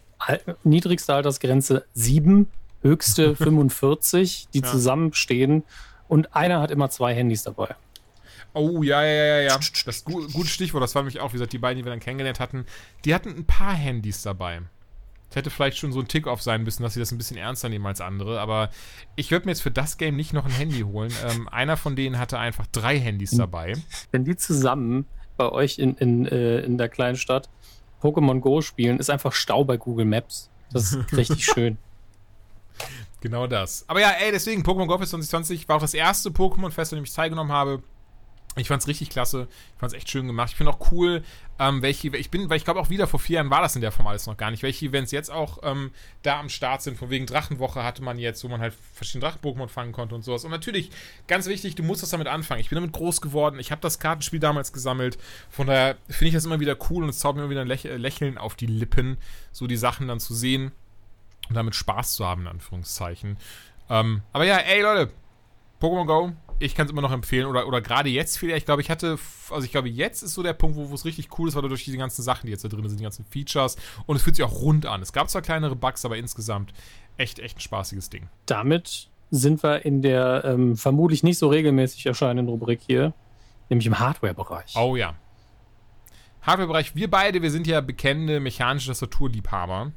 niedrigste 0.64 1.14
Altersgrenze 1.14 1.84
7, 1.92 2.48
höchste 2.80 3.36
45, 3.36 4.48
die 4.54 4.60
ja. 4.60 4.64
zusammenstehen 4.64 5.62
und 6.08 6.34
einer 6.34 6.60
hat 6.60 6.70
immer 6.70 6.88
zwei 6.88 7.14
Handys 7.14 7.42
dabei. 7.42 7.76
Oh, 8.54 8.82
ja, 8.82 9.04
ja, 9.04 9.24
ja, 9.24 9.40
ja. 9.40 9.58
Das 9.58 9.96
ist 9.96 10.04
gut, 10.04 10.32
gutes 10.32 10.52
Stichwort. 10.52 10.82
Das 10.82 10.94
war 10.94 11.02
nämlich 11.02 11.20
auch, 11.20 11.32
wie 11.32 11.36
gesagt, 11.36 11.52
die 11.52 11.58
beiden, 11.58 11.78
die 11.78 11.84
wir 11.84 11.90
dann 11.90 12.00
kennengelernt 12.00 12.38
hatten. 12.40 12.66
Die 13.04 13.14
hatten 13.14 13.30
ein 13.30 13.46
paar 13.46 13.74
Handys 13.74 14.22
dabei. 14.22 14.60
Hätte 15.36 15.50
vielleicht 15.50 15.78
schon 15.78 15.92
so 15.92 16.00
ein 16.00 16.08
Tick-Off 16.08 16.42
sein 16.42 16.62
müssen, 16.62 16.82
dass 16.82 16.94
sie 16.94 17.00
das 17.00 17.12
ein 17.12 17.18
bisschen 17.18 17.36
ernster 17.36 17.68
nehmen 17.68 17.86
als 17.86 18.00
andere. 18.00 18.40
Aber 18.40 18.70
ich 19.16 19.30
würde 19.30 19.46
mir 19.46 19.52
jetzt 19.52 19.62
für 19.62 19.70
das 19.70 19.98
Game 19.98 20.16
nicht 20.16 20.32
noch 20.32 20.44
ein 20.44 20.50
Handy 20.50 20.80
holen. 20.80 21.12
Ähm, 21.30 21.48
einer 21.52 21.76
von 21.76 21.96
denen 21.96 22.18
hatte 22.18 22.38
einfach 22.38 22.66
drei 22.66 22.98
Handys 22.98 23.30
dabei. 23.32 23.74
Wenn 24.10 24.24
die 24.24 24.36
zusammen 24.36 25.06
bei 25.36 25.50
euch 25.50 25.78
in, 25.78 25.94
in, 25.96 26.26
äh, 26.26 26.60
in 26.60 26.78
der 26.78 26.88
kleinen 26.88 27.16
Stadt 27.16 27.48
Pokémon 28.02 28.40
Go 28.40 28.60
spielen, 28.62 28.98
ist 28.98 29.10
einfach 29.10 29.32
Stau 29.32 29.64
bei 29.64 29.76
Google 29.76 30.06
Maps. 30.06 30.50
Das 30.72 30.92
ist 30.92 31.12
richtig 31.16 31.44
schön. 31.44 31.78
Genau 33.20 33.46
das. 33.46 33.84
Aber 33.86 34.00
ja, 34.00 34.10
ey, 34.10 34.32
deswegen 34.32 34.62
Pokémon 34.62 34.86
Go 34.86 34.98
Fest 34.98 35.10
2020 35.10 35.68
war 35.68 35.76
auch 35.76 35.80
das 35.80 35.94
erste 35.94 36.30
Pokémon-Fest, 36.30 36.92
an 36.92 36.98
dem 36.98 37.04
ich 37.04 37.12
teilgenommen 37.12 37.52
habe. 37.52 37.82
Ich 38.56 38.68
fand's 38.68 38.86
richtig 38.86 39.08
klasse. 39.08 39.48
Ich 39.74 39.80
fand's 39.80 39.94
echt 39.94 40.10
schön 40.10 40.26
gemacht. 40.26 40.50
Ich 40.50 40.56
finde 40.56 40.72
auch 40.72 40.92
cool, 40.92 41.22
ähm, 41.58 41.80
welche, 41.80 42.14
ich 42.16 42.30
bin, 42.30 42.50
weil 42.50 42.58
ich 42.58 42.64
glaube 42.64 42.80
auch 42.80 42.90
wieder 42.90 43.06
vor 43.06 43.18
vier 43.18 43.36
Jahren 43.36 43.48
war 43.48 43.62
das 43.62 43.76
in 43.76 43.80
der 43.80 43.92
Form 43.92 44.06
alles 44.06 44.26
noch 44.26 44.36
gar 44.36 44.50
nicht, 44.50 44.62
welche 44.62 44.86
Events 44.86 45.10
jetzt 45.10 45.30
auch 45.30 45.60
ähm, 45.62 45.90
da 46.22 46.38
am 46.38 46.50
Start 46.50 46.82
sind. 46.82 46.98
Von 46.98 47.08
wegen 47.08 47.24
Drachenwoche 47.24 47.82
hatte 47.82 48.02
man 48.02 48.18
jetzt, 48.18 48.44
wo 48.44 48.48
man 48.48 48.60
halt 48.60 48.74
verschiedene 48.92 49.24
Drachen-Pokémon 49.24 49.68
fangen 49.68 49.92
konnte 49.92 50.14
und 50.14 50.22
sowas. 50.22 50.44
Und 50.44 50.50
natürlich, 50.50 50.90
ganz 51.28 51.46
wichtig, 51.46 51.76
du 51.76 51.82
musst 51.82 52.02
das 52.02 52.10
damit 52.10 52.26
anfangen. 52.26 52.60
Ich 52.60 52.68
bin 52.68 52.76
damit 52.76 52.92
groß 52.92 53.22
geworden. 53.22 53.58
Ich 53.58 53.70
habe 53.70 53.80
das 53.80 53.98
Kartenspiel 53.98 54.40
damals 54.40 54.74
gesammelt. 54.74 55.16
Von 55.48 55.66
daher 55.66 55.96
finde 56.08 56.28
ich 56.28 56.34
das 56.34 56.44
immer 56.44 56.60
wieder 56.60 56.76
cool 56.90 57.04
und 57.04 57.08
es 57.08 57.20
zaubert 57.20 57.36
mir 57.36 57.42
immer 57.44 57.50
wieder 57.50 57.60
ein 57.62 57.68
Läch 57.68 57.84
Lächeln 57.84 58.36
auf 58.36 58.54
die 58.54 58.66
Lippen, 58.66 59.16
so 59.50 59.66
die 59.66 59.76
Sachen 59.76 60.08
dann 60.08 60.20
zu 60.20 60.34
sehen 60.34 60.72
und 61.48 61.54
damit 61.54 61.74
Spaß 61.74 62.14
zu 62.14 62.26
haben, 62.26 62.42
in 62.42 62.48
Anführungszeichen. 62.48 63.38
Ähm, 63.88 64.22
aber 64.32 64.44
ja, 64.44 64.56
ey 64.58 64.82
Leute, 64.82 65.12
Pokémon 65.80 66.06
Go, 66.06 66.32
ich 66.62 66.74
kann 66.74 66.86
es 66.86 66.92
immer 66.92 67.02
noch 67.02 67.12
empfehlen. 67.12 67.46
Oder, 67.46 67.66
oder 67.66 67.80
gerade 67.80 68.08
jetzt 68.08 68.38
vielleicht. 68.38 68.58
Ich 68.58 68.64
glaube, 68.64 68.82
ich 68.82 68.90
hatte, 68.90 69.18
also 69.50 69.64
ich 69.64 69.70
glaube, 69.70 69.88
jetzt 69.88 70.22
ist 70.22 70.34
so 70.34 70.42
der 70.42 70.52
Punkt, 70.52 70.76
wo 70.76 70.94
es 70.94 71.04
richtig 71.04 71.38
cool 71.38 71.48
ist, 71.48 71.54
weil 71.54 71.62
du 71.62 71.68
durch 71.68 71.84
diese 71.84 71.98
ganzen 71.98 72.22
Sachen, 72.22 72.46
die 72.46 72.52
jetzt 72.52 72.64
da 72.64 72.68
drin 72.68 72.88
sind, 72.88 72.98
die 72.98 73.04
ganzen 73.04 73.24
Features. 73.24 73.76
Und 74.06 74.16
es 74.16 74.22
fühlt 74.22 74.36
sich 74.36 74.44
auch 74.44 74.62
rund 74.62 74.86
an. 74.86 75.02
Es 75.02 75.12
gab 75.12 75.28
zwar 75.28 75.42
kleinere 75.42 75.76
Bugs, 75.76 76.04
aber 76.04 76.16
insgesamt 76.16 76.72
echt, 77.16 77.38
echt 77.38 77.58
ein 77.58 77.60
spaßiges 77.60 78.10
Ding. 78.10 78.28
Damit 78.46 79.08
sind 79.30 79.62
wir 79.62 79.84
in 79.84 80.02
der 80.02 80.44
ähm, 80.44 80.76
vermutlich 80.76 81.22
nicht 81.22 81.38
so 81.38 81.48
regelmäßig 81.48 82.06
erscheinenden 82.06 82.48
Rubrik 82.48 82.80
hier, 82.86 83.14
nämlich 83.70 83.86
im 83.86 83.98
Hardware-Bereich. 83.98 84.76
Oh 84.76 84.96
ja. 84.96 85.14
Hardware-Bereich, 86.42 86.94
wir 86.94 87.10
beide, 87.10 87.40
wir 87.40 87.50
sind 87.50 87.66
ja 87.66 87.80
bekennende 87.80 88.40
mechanische 88.40 88.88
Tastaturliebhaber. 88.88 89.92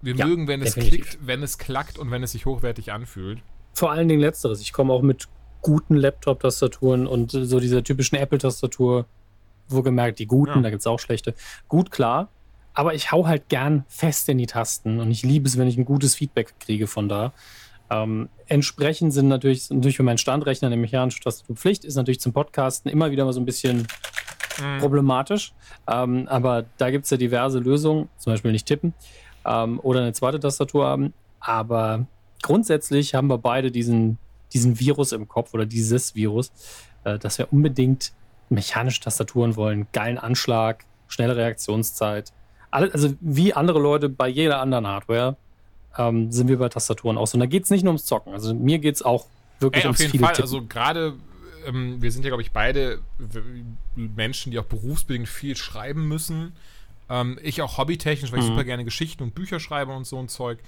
Wir 0.00 0.14
ja, 0.14 0.26
mögen, 0.26 0.48
wenn 0.48 0.60
definitiv. 0.60 1.00
es 1.00 1.06
klickt, 1.10 1.26
wenn 1.26 1.42
es 1.42 1.58
klackt 1.58 1.98
und 1.98 2.10
wenn 2.10 2.22
es 2.22 2.32
sich 2.32 2.46
hochwertig 2.46 2.92
anfühlt. 2.92 3.42
Vor 3.72 3.92
allen 3.92 4.08
Dingen 4.08 4.20
letzteres. 4.20 4.60
Ich 4.60 4.72
komme 4.72 4.92
auch 4.92 5.02
mit 5.02 5.28
guten 5.62 5.96
Laptop-Tastaturen 5.96 7.06
und 7.06 7.30
so 7.30 7.60
dieser 7.60 7.82
typischen 7.82 8.16
Apple-Tastatur, 8.16 9.06
wo 9.68 9.82
gemerkt, 9.82 10.18
die 10.18 10.26
guten, 10.26 10.56
ja. 10.56 10.60
da 10.62 10.70
gibt 10.70 10.80
es 10.80 10.86
auch 10.86 11.00
schlechte, 11.00 11.34
gut 11.68 11.90
klar. 11.90 12.28
Aber 12.74 12.94
ich 12.94 13.10
hau 13.10 13.26
halt 13.26 13.48
gern 13.48 13.84
fest 13.88 14.28
in 14.28 14.38
die 14.38 14.46
Tasten 14.46 15.00
und 15.00 15.10
ich 15.10 15.22
liebe 15.22 15.48
es, 15.48 15.58
wenn 15.58 15.66
ich 15.66 15.76
ein 15.76 15.84
gutes 15.84 16.14
Feedback 16.14 16.54
kriege 16.60 16.86
von 16.86 17.08
da. 17.08 17.32
Ähm, 17.90 18.28
entsprechend 18.46 19.12
sind 19.12 19.28
natürlich, 19.28 19.70
natürlich 19.70 19.96
für 19.96 20.02
meinen 20.02 20.18
Standrechner 20.18 20.66
eine 20.66 20.76
mechanische 20.76 21.20
Tastaturpflicht, 21.20 21.84
ist 21.84 21.96
natürlich 21.96 22.20
zum 22.20 22.32
Podcasten 22.32 22.90
immer 22.90 23.10
wieder 23.10 23.24
mal 23.24 23.32
so 23.32 23.40
ein 23.40 23.46
bisschen 23.46 23.88
mhm. 24.60 24.78
problematisch. 24.78 25.54
Ähm, 25.88 26.28
aber 26.28 26.66
da 26.76 26.90
gibt 26.90 27.04
es 27.04 27.10
ja 27.10 27.16
diverse 27.16 27.58
Lösungen, 27.58 28.08
zum 28.18 28.32
Beispiel 28.32 28.52
nicht 28.52 28.66
tippen 28.66 28.94
ähm, 29.44 29.80
oder 29.80 30.00
eine 30.00 30.12
zweite 30.12 30.38
Tastatur 30.38 30.86
haben. 30.86 31.14
Aber 31.40 32.06
grundsätzlich 32.42 33.14
haben 33.14 33.28
wir 33.28 33.38
beide 33.38 33.70
diesen, 33.70 34.18
diesen 34.52 34.78
Virus 34.78 35.12
im 35.12 35.28
Kopf 35.28 35.54
oder 35.54 35.66
dieses 35.66 36.14
Virus, 36.14 36.52
äh, 37.04 37.18
dass 37.18 37.38
wir 37.38 37.52
unbedingt 37.52 38.12
mechanische 38.48 39.00
Tastaturen 39.00 39.56
wollen, 39.56 39.86
geilen 39.92 40.18
Anschlag, 40.18 40.84
schnelle 41.08 41.36
Reaktionszeit. 41.36 42.32
Alle, 42.70 42.92
also 42.92 43.14
wie 43.20 43.54
andere 43.54 43.78
Leute 43.78 44.08
bei 44.08 44.28
jeder 44.28 44.60
anderen 44.60 44.86
Hardware 44.86 45.36
ähm, 45.96 46.30
sind 46.30 46.48
wir 46.48 46.58
bei 46.58 46.68
Tastaturen 46.68 47.18
auch 47.18 47.26
so. 47.26 47.36
Und 47.36 47.40
da 47.40 47.46
geht 47.46 47.64
es 47.64 47.70
nicht 47.70 47.82
nur 47.82 47.92
ums 47.92 48.04
Zocken. 48.04 48.32
Also 48.32 48.54
mir 48.54 48.78
geht 48.78 48.96
es 48.96 49.02
auch 49.02 49.26
wirklich 49.60 49.84
Ey, 49.84 49.88
ums 49.88 50.00
auf 50.00 50.12
jeden 50.12 50.24
Fall. 50.24 50.34
Tippen. 50.34 50.42
Also 50.42 50.62
gerade 50.66 51.14
ähm, 51.66 52.00
wir 52.00 52.12
sind 52.12 52.24
ja, 52.24 52.30
glaube 52.30 52.42
ich, 52.42 52.52
beide 52.52 53.00
Menschen, 53.96 54.52
die 54.52 54.58
auch 54.58 54.64
berufsbedingt 54.64 55.28
viel 55.28 55.56
schreiben 55.56 56.06
müssen. 56.08 56.52
Ähm, 57.08 57.38
ich 57.42 57.62
auch 57.62 57.78
hobbytechnisch, 57.78 58.32
weil 58.32 58.40
mhm. 58.40 58.44
ich 58.44 58.50
super 58.50 58.64
gerne 58.64 58.84
Geschichten 58.84 59.22
und 59.22 59.34
Bücher 59.34 59.60
schreibe 59.60 59.92
und 59.94 60.06
so 60.06 60.18
ein 60.18 60.28
Zeug. 60.28 60.58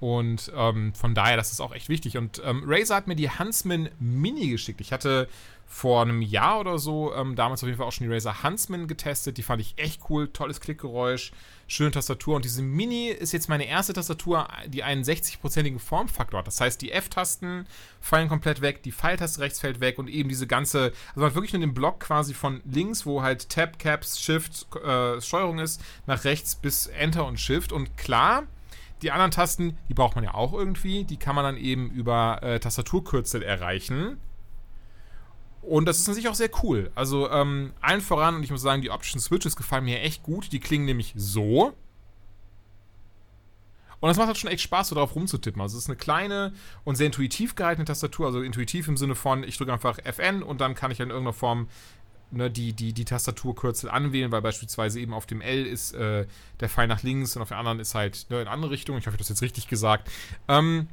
Und 0.00 0.52
ähm, 0.54 0.94
von 0.94 1.14
daher, 1.14 1.36
das 1.36 1.50
ist 1.50 1.60
auch 1.60 1.74
echt 1.74 1.88
wichtig. 1.88 2.16
Und 2.16 2.40
ähm, 2.44 2.62
Razer 2.66 2.94
hat 2.94 3.08
mir 3.08 3.16
die 3.16 3.30
Huntsman 3.30 3.88
Mini 3.98 4.48
geschickt. 4.48 4.80
Ich 4.80 4.92
hatte 4.92 5.28
vor 5.70 6.00
einem 6.00 6.22
Jahr 6.22 6.60
oder 6.60 6.78
so 6.78 7.14
ähm, 7.14 7.36
damals 7.36 7.62
auf 7.62 7.66
jeden 7.66 7.76
Fall 7.76 7.86
auch 7.86 7.92
schon 7.92 8.08
die 8.08 8.12
Razer 8.12 8.42
Huntsman 8.42 8.86
getestet. 8.88 9.36
Die 9.36 9.42
fand 9.42 9.60
ich 9.60 9.74
echt 9.76 10.00
cool. 10.08 10.28
Tolles 10.32 10.60
Klickgeräusch, 10.60 11.30
schöne 11.66 11.90
Tastatur. 11.90 12.36
Und 12.36 12.46
diese 12.46 12.62
Mini 12.62 13.08
ist 13.08 13.32
jetzt 13.32 13.50
meine 13.50 13.66
erste 13.66 13.92
Tastatur, 13.92 14.48
die 14.66 14.82
einen 14.82 15.02
60-prozentigen 15.02 15.78
Formfaktor 15.78 16.38
hat. 16.38 16.46
Das 16.46 16.60
heißt, 16.60 16.80
die 16.80 16.90
F-Tasten 16.90 17.66
fallen 18.00 18.28
komplett 18.28 18.62
weg, 18.62 18.82
die 18.82 18.92
Pfeiltaste 18.92 19.42
rechts 19.42 19.60
fällt 19.60 19.80
weg 19.80 19.98
und 19.98 20.08
eben 20.08 20.30
diese 20.30 20.46
ganze, 20.46 20.84
also 21.08 21.20
man 21.20 21.26
hat 21.26 21.34
wirklich 21.34 21.52
nur 21.52 21.60
den 21.60 21.74
Block 21.74 22.00
quasi 22.00 22.32
von 22.32 22.62
links, 22.64 23.04
wo 23.04 23.22
halt 23.22 23.50
Tab, 23.50 23.78
Caps, 23.78 24.20
Shift, 24.20 24.74
äh, 24.74 25.20
Steuerung 25.20 25.58
ist, 25.58 25.82
nach 26.06 26.24
rechts 26.24 26.54
bis 26.54 26.86
Enter 26.86 27.26
und 27.26 27.38
Shift. 27.38 27.72
Und 27.72 27.98
klar, 27.98 28.44
die 29.02 29.10
anderen 29.10 29.30
Tasten, 29.30 29.78
die 29.88 29.94
braucht 29.94 30.14
man 30.14 30.24
ja 30.24 30.34
auch 30.34 30.52
irgendwie. 30.52 31.04
Die 31.04 31.16
kann 31.16 31.34
man 31.34 31.44
dann 31.44 31.56
eben 31.56 31.90
über 31.90 32.42
äh, 32.42 32.60
Tastaturkürzel 32.60 33.42
erreichen. 33.42 34.18
Und 35.62 35.86
das 35.86 35.98
ist 35.98 36.08
an 36.08 36.14
sich 36.14 36.28
auch 36.28 36.34
sehr 36.34 36.50
cool. 36.62 36.90
Also 36.94 37.30
ähm, 37.30 37.72
allen 37.80 38.00
voran, 38.00 38.36
und 38.36 38.42
ich 38.42 38.50
muss 38.50 38.62
sagen, 38.62 38.82
die 38.82 38.90
Option 38.90 39.20
Switches 39.20 39.56
gefallen 39.56 39.84
mir 39.84 40.00
echt 40.00 40.22
gut. 40.22 40.52
Die 40.52 40.60
klingen 40.60 40.86
nämlich 40.86 41.12
so. 41.16 41.74
Und 44.00 44.08
das 44.08 44.16
macht 44.16 44.28
halt 44.28 44.38
schon 44.38 44.50
echt 44.50 44.62
Spaß, 44.62 44.88
so 44.88 44.94
drauf 44.94 45.14
rumzutippen. 45.14 45.60
Also 45.60 45.76
es 45.76 45.84
ist 45.84 45.90
eine 45.90 45.96
kleine 45.96 46.52
und 46.84 46.94
sehr 46.94 47.06
intuitiv 47.06 47.56
gehaltene 47.56 47.84
Tastatur. 47.84 48.26
Also 48.26 48.42
intuitiv 48.42 48.86
im 48.88 48.96
Sinne 48.96 49.14
von, 49.14 49.42
ich 49.42 49.58
drücke 49.58 49.72
einfach 49.72 49.98
FN 50.04 50.42
und 50.42 50.60
dann 50.60 50.74
kann 50.74 50.90
ich 50.90 51.00
in 51.00 51.10
irgendeiner 51.10 51.32
Form 51.32 51.68
ne, 52.30 52.50
die, 52.50 52.72
die, 52.72 52.92
die 52.92 53.04
Tastaturkürzel 53.04 53.90
anwählen, 53.90 54.30
weil 54.32 54.42
beispielsweise 54.42 55.00
eben 55.00 55.14
auf 55.14 55.26
dem 55.26 55.40
L 55.40 55.66
ist 55.66 55.94
äh, 55.94 56.26
der 56.60 56.68
Pfeil 56.68 56.86
nach 56.86 57.02
links 57.02 57.36
und 57.36 57.42
auf 57.42 57.48
der 57.48 57.58
anderen 57.58 57.80
ist 57.80 57.94
halt 57.94 58.26
ne, 58.30 58.42
in 58.42 58.48
andere 58.48 58.70
Richtung. 58.70 58.96
Ich 58.98 59.06
hoffe, 59.06 59.14
ich 59.14 59.18
habe 59.18 59.18
das 59.18 59.28
jetzt 59.28 59.42
richtig 59.42 59.68
gesagt. 59.68 60.10
Ähm, 60.48 60.88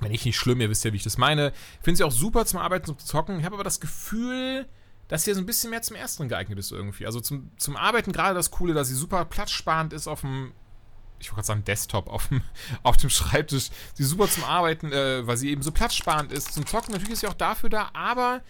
wenn 0.00 0.12
ich 0.12 0.24
nicht 0.24 0.36
schlimm, 0.36 0.60
ihr 0.60 0.70
wisst 0.70 0.84
ja, 0.84 0.92
wie 0.92 0.96
ich 0.96 1.04
das 1.04 1.18
meine. 1.18 1.52
Finde 1.82 1.98
sie 1.98 2.04
auch 2.04 2.12
super 2.12 2.46
zum 2.46 2.58
Arbeiten, 2.58 2.86
zum 2.86 2.98
Zocken. 2.98 3.38
Ich 3.38 3.44
habe 3.44 3.54
aber 3.54 3.64
das 3.64 3.80
Gefühl, 3.80 4.66
dass 5.08 5.24
sie 5.24 5.34
so 5.34 5.40
ein 5.40 5.46
bisschen 5.46 5.70
mehr 5.70 5.82
zum 5.82 5.96
Ersteren 5.96 6.28
geeignet 6.28 6.58
ist 6.58 6.72
irgendwie. 6.72 7.06
Also 7.06 7.20
zum, 7.20 7.50
zum 7.56 7.76
Arbeiten 7.76 8.12
gerade 8.12 8.34
das 8.34 8.50
Coole, 8.50 8.74
dass 8.74 8.88
sie 8.88 8.94
super 8.94 9.24
platzsparend 9.24 9.92
ist 9.92 10.08
auf 10.08 10.22
dem 10.22 10.52
ich 11.20 11.30
wollte 11.30 11.36
gerade 11.36 11.46
sagen 11.46 11.64
Desktop, 11.64 12.08
auf 12.08 12.28
dem, 12.28 12.42
auf 12.82 12.96
dem 12.96 13.08
Schreibtisch. 13.08 13.70
Sie 13.94 14.04
super 14.04 14.28
zum 14.28 14.44
Arbeiten, 14.44 14.92
äh, 14.92 15.26
weil 15.26 15.36
sie 15.36 15.50
eben 15.50 15.62
so 15.62 15.72
platzsparend 15.72 16.32
ist. 16.32 16.52
Zum 16.52 16.66
Zocken 16.66 16.92
natürlich 16.92 17.14
ist 17.14 17.20
sie 17.20 17.28
auch 17.28 17.34
dafür 17.34 17.70
da, 17.70 17.90
aber 17.94 18.42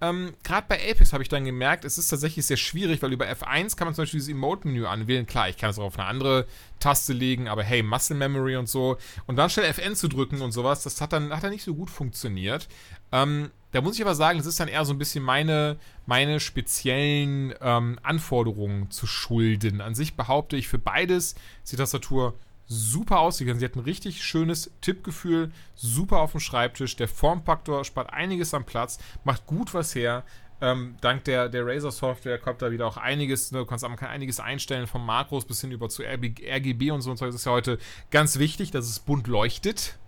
ähm, 0.00 0.34
Gerade 0.44 0.66
bei 0.68 0.76
Apex 0.90 1.12
habe 1.12 1.22
ich 1.22 1.28
dann 1.28 1.44
gemerkt, 1.44 1.84
es 1.84 1.98
ist 1.98 2.08
tatsächlich 2.08 2.46
sehr 2.46 2.56
schwierig, 2.56 3.02
weil 3.02 3.12
über 3.12 3.26
F1 3.26 3.76
kann 3.76 3.86
man 3.86 3.94
zum 3.94 4.02
Beispiel 4.02 4.20
dieses 4.20 4.32
Emote-Menü 4.32 4.86
anwählen. 4.86 5.26
Klar, 5.26 5.48
ich 5.48 5.56
kann 5.56 5.70
es 5.70 5.78
auch 5.78 5.84
auf 5.86 5.98
eine 5.98 6.06
andere 6.06 6.46
Taste 6.78 7.12
legen, 7.12 7.48
aber 7.48 7.64
hey, 7.64 7.82
Muscle 7.82 8.16
Memory 8.16 8.56
und 8.56 8.68
so. 8.68 8.96
Und 9.26 9.36
dann 9.36 9.50
schnell 9.50 9.66
FN 9.66 9.96
zu 9.96 10.08
drücken 10.08 10.40
und 10.40 10.52
sowas, 10.52 10.82
das 10.84 11.00
hat 11.00 11.12
dann, 11.12 11.30
hat 11.30 11.42
dann 11.42 11.50
nicht 11.50 11.64
so 11.64 11.74
gut 11.74 11.90
funktioniert. 11.90 12.68
Ähm, 13.10 13.50
da 13.72 13.80
muss 13.80 13.96
ich 13.96 14.02
aber 14.02 14.14
sagen, 14.14 14.38
es 14.38 14.46
ist 14.46 14.60
dann 14.60 14.68
eher 14.68 14.84
so 14.84 14.94
ein 14.94 14.98
bisschen 14.98 15.24
meine, 15.24 15.78
meine 16.06 16.38
speziellen 16.38 17.52
ähm, 17.60 17.98
Anforderungen 18.02 18.90
zu 18.90 19.06
schulden. 19.06 19.80
An 19.80 19.94
sich 19.94 20.14
behaupte 20.14 20.56
ich, 20.56 20.68
für 20.68 20.78
beides 20.78 21.34
ist 21.64 21.72
die 21.72 21.76
Tastatur 21.76 22.34
super 22.68 23.20
ausgegangen. 23.20 23.58
Sie 23.58 23.64
hat 23.64 23.76
ein 23.76 23.80
richtig 23.80 24.22
schönes 24.22 24.70
Tippgefühl, 24.82 25.50
super 25.74 26.18
auf 26.18 26.32
dem 26.32 26.40
Schreibtisch. 26.40 26.96
Der 26.96 27.08
Formfaktor 27.08 27.84
spart 27.84 28.12
einiges 28.12 28.54
am 28.54 28.64
Platz, 28.64 28.98
macht 29.24 29.46
gut 29.46 29.74
was 29.74 29.94
her. 29.94 30.22
Ähm, 30.60 30.96
dank 31.00 31.24
der, 31.24 31.48
der 31.48 31.64
Razer-Software 31.66 32.38
kommt 32.38 32.62
da 32.62 32.70
wieder 32.70 32.86
auch 32.86 32.96
einiges, 32.96 33.52
ne, 33.52 33.60
du 33.60 33.64
kannst 33.64 33.84
man 33.84 33.96
kann 33.96 34.10
einiges 34.10 34.40
einstellen, 34.40 34.86
vom 34.86 35.06
Makros 35.06 35.44
bis 35.44 35.60
hin 35.60 35.70
über 35.70 35.88
zu 35.88 36.02
RGB 36.02 36.90
und 36.90 37.00
so 37.00 37.10
und 37.10 37.16
so. 37.16 37.26
Das 37.26 37.34
ist 37.34 37.46
ja 37.46 37.52
heute 37.52 37.78
ganz 38.10 38.38
wichtig, 38.38 38.70
dass 38.70 38.88
es 38.88 38.98
bunt 38.98 39.28
leuchtet. 39.28 39.98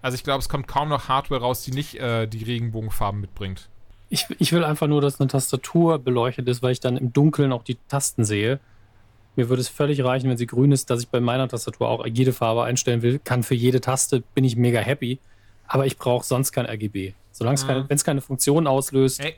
Also 0.00 0.14
ich 0.14 0.22
glaube, 0.22 0.38
es 0.38 0.48
kommt 0.48 0.68
kaum 0.68 0.88
noch 0.88 1.08
Hardware 1.08 1.40
raus, 1.40 1.62
die 1.62 1.72
nicht 1.72 1.96
äh, 1.96 2.26
die 2.26 2.44
Regenbogenfarben 2.44 3.20
mitbringt. 3.20 3.68
Ich, 4.08 4.26
ich 4.38 4.52
will 4.52 4.64
einfach 4.64 4.86
nur, 4.86 5.00
dass 5.00 5.20
eine 5.20 5.28
Tastatur 5.28 5.98
beleuchtet 5.98 6.48
ist, 6.48 6.62
weil 6.62 6.72
ich 6.72 6.80
dann 6.80 6.96
im 6.96 7.12
Dunkeln 7.12 7.52
auch 7.52 7.64
die 7.64 7.76
Tasten 7.88 8.24
sehe. 8.24 8.60
Mir 9.38 9.48
würde 9.48 9.60
es 9.60 9.68
völlig 9.68 10.02
reichen, 10.02 10.28
wenn 10.28 10.36
sie 10.36 10.48
grün 10.48 10.72
ist, 10.72 10.90
dass 10.90 11.00
ich 11.00 11.08
bei 11.10 11.20
meiner 11.20 11.46
Tastatur 11.46 11.88
auch 11.88 12.04
jede 12.04 12.32
Farbe 12.32 12.64
einstellen 12.64 13.02
will. 13.02 13.20
Kann 13.22 13.44
für 13.44 13.54
jede 13.54 13.80
Taste, 13.80 14.24
bin 14.34 14.42
ich 14.42 14.56
mega 14.56 14.80
happy. 14.80 15.20
Aber 15.68 15.86
ich 15.86 15.96
brauche 15.96 16.26
sonst 16.26 16.50
kein 16.50 16.66
RGB. 16.66 17.12
Solange 17.30 17.54
es 17.54 17.62
mhm. 17.62 17.68
keine, 17.68 17.88
wenn 17.88 17.94
es 17.94 18.02
keine 18.02 18.20
Funktion 18.20 18.66
auslöst. 18.66 19.20
Ey. 19.20 19.36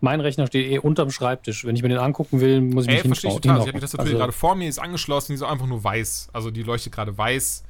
Mein 0.00 0.20
Rechner 0.20 0.48
steht 0.48 0.66
eh 0.68 0.80
unterm 0.80 1.12
Schreibtisch. 1.12 1.64
Wenn 1.64 1.76
ich 1.76 1.82
mir 1.82 1.90
den 1.90 1.98
angucken 1.98 2.40
will, 2.40 2.60
muss 2.60 2.86
ich 2.86 2.90
mich 2.90 3.04
Ey, 3.04 3.06
verstehe 3.06 3.30
ich 3.30 3.36
total. 3.36 3.58
Ich 3.58 3.66
habe 3.68 3.72
die 3.74 3.78
Tastatur 3.78 4.04
also, 4.04 4.18
gerade 4.18 4.32
vor 4.32 4.56
mir, 4.56 4.68
ist 4.68 4.80
angeschlossen, 4.80 5.28
die 5.30 5.34
ist 5.36 5.42
einfach 5.44 5.68
nur 5.68 5.84
weiß. 5.84 6.30
Also 6.32 6.50
die 6.50 6.64
leuchtet 6.64 6.92
gerade 6.92 7.16
weiß. 7.16 7.62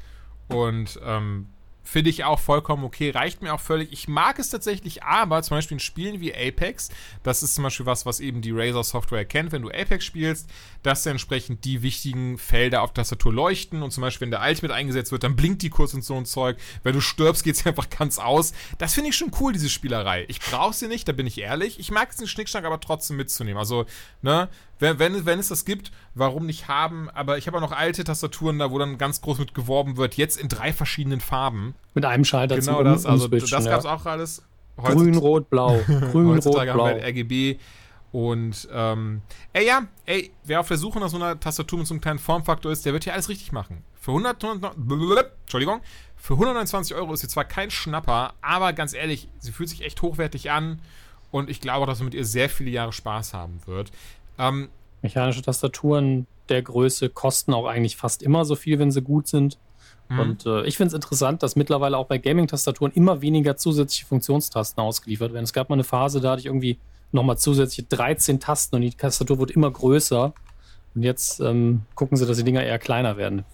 Und 0.48 0.98
ähm, 1.04 1.48
Finde 1.86 2.10
ich 2.10 2.24
auch 2.24 2.40
vollkommen 2.40 2.82
okay, 2.82 3.10
reicht 3.10 3.42
mir 3.42 3.54
auch 3.54 3.60
völlig. 3.60 3.92
Ich 3.92 4.08
mag 4.08 4.40
es 4.40 4.50
tatsächlich, 4.50 5.04
aber 5.04 5.40
zum 5.42 5.56
Beispiel 5.56 5.76
in 5.76 5.80
Spielen 5.80 6.20
wie 6.20 6.34
Apex, 6.34 6.88
das 7.22 7.44
ist 7.44 7.54
zum 7.54 7.62
Beispiel 7.62 7.86
was, 7.86 8.04
was 8.04 8.18
eben 8.18 8.42
die 8.42 8.50
Razer 8.50 8.82
Software 8.82 9.24
kennt, 9.24 9.52
wenn 9.52 9.62
du 9.62 9.70
Apex 9.70 10.04
spielst, 10.04 10.50
dass 10.82 11.04
da 11.04 11.12
entsprechend 11.12 11.64
die 11.64 11.82
wichtigen 11.82 12.38
Felder 12.38 12.82
auf 12.82 12.92
Tastatur 12.92 13.32
leuchten 13.32 13.84
und 13.84 13.92
zum 13.92 14.00
Beispiel, 14.00 14.26
wenn 14.26 14.32
der 14.32 14.42
Ultimate 14.42 14.74
eingesetzt 14.74 15.12
wird, 15.12 15.22
dann 15.22 15.36
blinkt 15.36 15.62
die 15.62 15.70
kurz 15.70 15.94
und 15.94 16.02
so 16.02 16.16
ein 16.16 16.26
Zeug. 16.26 16.56
Wenn 16.82 16.92
du 16.92 17.00
stirbst, 17.00 17.44
geht 17.44 17.56
sie 17.56 17.66
einfach 17.68 17.88
ganz 17.88 18.18
aus. 18.18 18.52
Das 18.78 18.94
finde 18.94 19.10
ich 19.10 19.16
schon 19.16 19.30
cool, 19.40 19.52
diese 19.52 19.68
Spielerei. 19.68 20.24
Ich 20.26 20.40
brauche 20.40 20.74
sie 20.74 20.88
nicht, 20.88 21.06
da 21.06 21.12
bin 21.12 21.28
ich 21.28 21.38
ehrlich. 21.38 21.78
Ich 21.78 21.92
mag 21.92 22.10
es 22.10 22.16
den 22.16 22.26
Schnickschnack 22.26 22.64
aber 22.64 22.80
trotzdem 22.80 23.16
mitzunehmen. 23.16 23.58
Also, 23.58 23.86
ne, 24.22 24.48
wenn, 24.78 24.98
wenn, 24.98 25.26
wenn 25.26 25.38
es 25.38 25.48
das 25.48 25.64
gibt, 25.64 25.90
warum 26.14 26.46
nicht 26.46 26.68
haben? 26.68 27.08
Aber 27.10 27.38
ich 27.38 27.46
habe 27.46 27.56
auch 27.56 27.62
noch 27.62 27.72
alte 27.72 28.04
Tastaturen 28.04 28.58
da, 28.58 28.70
wo 28.70 28.78
dann 28.78 28.98
ganz 28.98 29.20
groß 29.20 29.38
mit 29.38 29.54
geworben 29.54 29.96
wird, 29.96 30.16
jetzt 30.16 30.38
in 30.38 30.48
drei 30.48 30.72
verschiedenen 30.72 31.20
Farben. 31.20 31.74
Mit 31.94 32.04
einem 32.04 32.24
Schalter 32.24 32.56
Genau 32.56 32.82
das, 32.82 33.06
also 33.06 33.28
das 33.28 33.50
gab 33.50 33.60
es 33.60 33.84
ja. 33.84 33.94
auch 33.94 34.06
alles. 34.06 34.42
Heutzutage, 34.76 35.10
Grün, 35.10 35.16
Rot, 35.16 35.50
Blau. 35.50 35.80
Grün, 35.86 36.28
Heutzutage 36.28 36.72
Rot, 36.72 36.76
Blau. 36.76 36.88
haben 36.88 36.96
wir 36.96 37.06
RGB. 37.06 37.58
Und, 38.12 38.68
ähm, 38.72 39.22
ey, 39.52 39.66
ja, 39.66 39.86
ey, 40.06 40.30
wer 40.44 40.60
auf 40.60 40.68
der 40.68 40.76
Suche 40.76 40.98
nach 41.00 41.08
so 41.08 41.16
einer 41.16 41.38
Tastatur 41.38 41.78
mit 41.78 41.86
so 41.86 41.94
einem 41.94 42.00
kleinen 42.00 42.18
Formfaktor 42.18 42.72
ist, 42.72 42.86
der 42.86 42.92
wird 42.92 43.04
hier 43.04 43.12
alles 43.12 43.28
richtig 43.28 43.52
machen. 43.52 43.82
Für 44.00 44.12
100, 44.12 44.42
100 44.44 45.32
Entschuldigung, 45.42 45.80
für 46.16 46.34
129 46.34 46.94
Euro 46.96 47.12
ist 47.12 47.20
sie 47.20 47.28
zwar 47.28 47.44
kein 47.44 47.70
Schnapper, 47.70 48.34
aber 48.40 48.72
ganz 48.72 48.94
ehrlich, 48.94 49.28
sie 49.38 49.52
fühlt 49.52 49.68
sich 49.68 49.82
echt 49.82 50.00
hochwertig 50.02 50.50
an 50.50 50.80
und 51.30 51.50
ich 51.50 51.60
glaube, 51.60 51.86
dass 51.86 51.98
man 51.98 52.06
mit 52.06 52.14
ihr 52.14 52.24
sehr 52.24 52.48
viele 52.48 52.70
Jahre 52.70 52.92
Spaß 52.92 53.34
haben 53.34 53.60
wird. 53.66 53.90
Ähm, 54.38 54.68
Mechanische 55.02 55.42
Tastaturen 55.42 56.26
der 56.48 56.62
Größe 56.62 57.08
kosten 57.08 57.52
auch 57.54 57.66
eigentlich 57.66 57.96
fast 57.96 58.22
immer 58.22 58.44
so 58.44 58.54
viel, 58.54 58.78
wenn 58.78 58.90
sie 58.90 59.02
gut 59.02 59.28
sind. 59.28 59.58
Mhm. 60.08 60.18
Und 60.18 60.46
äh, 60.46 60.64
ich 60.64 60.76
finde 60.76 60.88
es 60.88 60.94
interessant, 60.94 61.42
dass 61.42 61.56
mittlerweile 61.56 61.96
auch 61.96 62.06
bei 62.06 62.18
Gaming-Tastaturen 62.18 62.92
immer 62.92 63.20
weniger 63.22 63.56
zusätzliche 63.56 64.06
Funktionstasten 64.06 64.80
ausgeliefert 64.80 65.32
werden. 65.32 65.44
Es 65.44 65.52
gab 65.52 65.68
mal 65.68 65.74
eine 65.74 65.84
Phase, 65.84 66.20
da 66.20 66.32
hatte 66.32 66.40
ich 66.40 66.46
irgendwie 66.46 66.78
nochmal 67.12 67.38
zusätzliche 67.38 67.88
13 67.88 68.40
Tasten 68.40 68.76
und 68.76 68.82
die 68.82 68.90
Tastatur 68.90 69.38
wird 69.38 69.50
immer 69.50 69.70
größer. 69.70 70.32
Und 70.94 71.02
jetzt 71.02 71.40
ähm, 71.40 71.82
gucken 71.94 72.16
sie, 72.16 72.26
dass 72.26 72.36
die 72.36 72.44
Dinger 72.44 72.62
eher 72.62 72.78
kleiner 72.78 73.16
werden. 73.16 73.44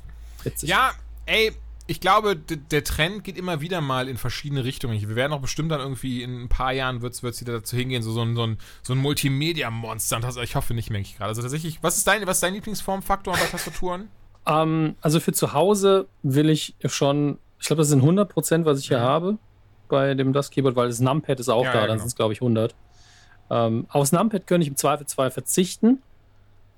Witzig. 0.43 0.69
Ja, 0.69 0.93
ey, 1.27 1.53
ich 1.87 2.01
glaube, 2.01 2.37
der 2.37 2.85
Trend 2.85 3.25
geht 3.25 3.37
immer 3.37 3.61
wieder 3.61 3.81
mal 3.81 4.09
in 4.09 4.17
verschiedene 4.17 4.65
Richtungen. 4.65 5.01
Wir 5.01 5.17
werden 5.17 5.33
auch 5.33 5.41
bestimmt 5.41 5.73
dann 5.73 5.81
irgendwie 5.81 6.23
in 6.23 6.43
ein 6.43 6.49
paar 6.49 6.73
Jahren 6.73 7.03
wird 7.03 7.15
es 7.15 7.23
wieder 7.23 7.53
dazu 7.53 7.77
hingehen, 7.77 8.03
so, 8.03 8.13
so 8.13 8.23
ein, 8.23 8.37
so 8.37 8.47
ein, 8.47 8.59
so 8.83 8.93
ein 8.93 8.99
Multimedia-Monster. 8.99 10.21
Ich 10.43 10.55
hoffe 10.55 10.75
nicht, 10.75 10.91
merke 10.91 11.09
ich 11.09 11.17
gerade. 11.17 11.31
Also 11.31 11.43
tatsächlich, 11.43 11.83
was 11.83 11.97
ist 11.97 12.07
dein, 12.07 12.27
was 12.27 12.37
ist 12.37 12.43
dein 12.43 12.55
Lieblingsformfaktor 12.55 13.35
bei 13.35 13.47
Tastaturen? 13.47 14.09
Ähm, 14.47 14.97
also 15.01 15.21
für 15.21 15.33
zu 15.33 15.53
Hause 15.53 16.09
will 16.23 16.51
ich 16.51 16.77
schon, 16.85 17.39
ich 17.59 17.67
glaube, 17.67 17.83
das 17.83 17.89
sind 17.89 18.01
100 18.01 18.29
Prozent, 18.29 18.65
was 18.65 18.79
ich 18.79 18.89
hier 18.89 18.99
mhm. 18.99 19.03
habe 19.03 19.39
bei 19.89 20.15
dem 20.15 20.33
Dust 20.33 20.53
Keyboard, 20.53 20.77
weil 20.77 20.89
das 20.89 21.01
Numpad 21.01 21.39
ist 21.39 21.49
auch 21.49 21.65
ja, 21.65 21.73
da, 21.73 21.81
ja, 21.81 21.87
dann 21.87 21.97
genau. 21.97 21.99
sind 22.01 22.09
es 22.09 22.17
glaube 22.17 22.33
ich 22.33 22.41
100. 22.41 22.75
Ähm, 23.51 23.87
aufs 23.91 24.13
Numpad 24.13 24.47
könnte 24.47 24.63
ich 24.63 24.69
im 24.69 24.77
Zweifelsfall 24.77 25.31
verzichten. 25.31 26.01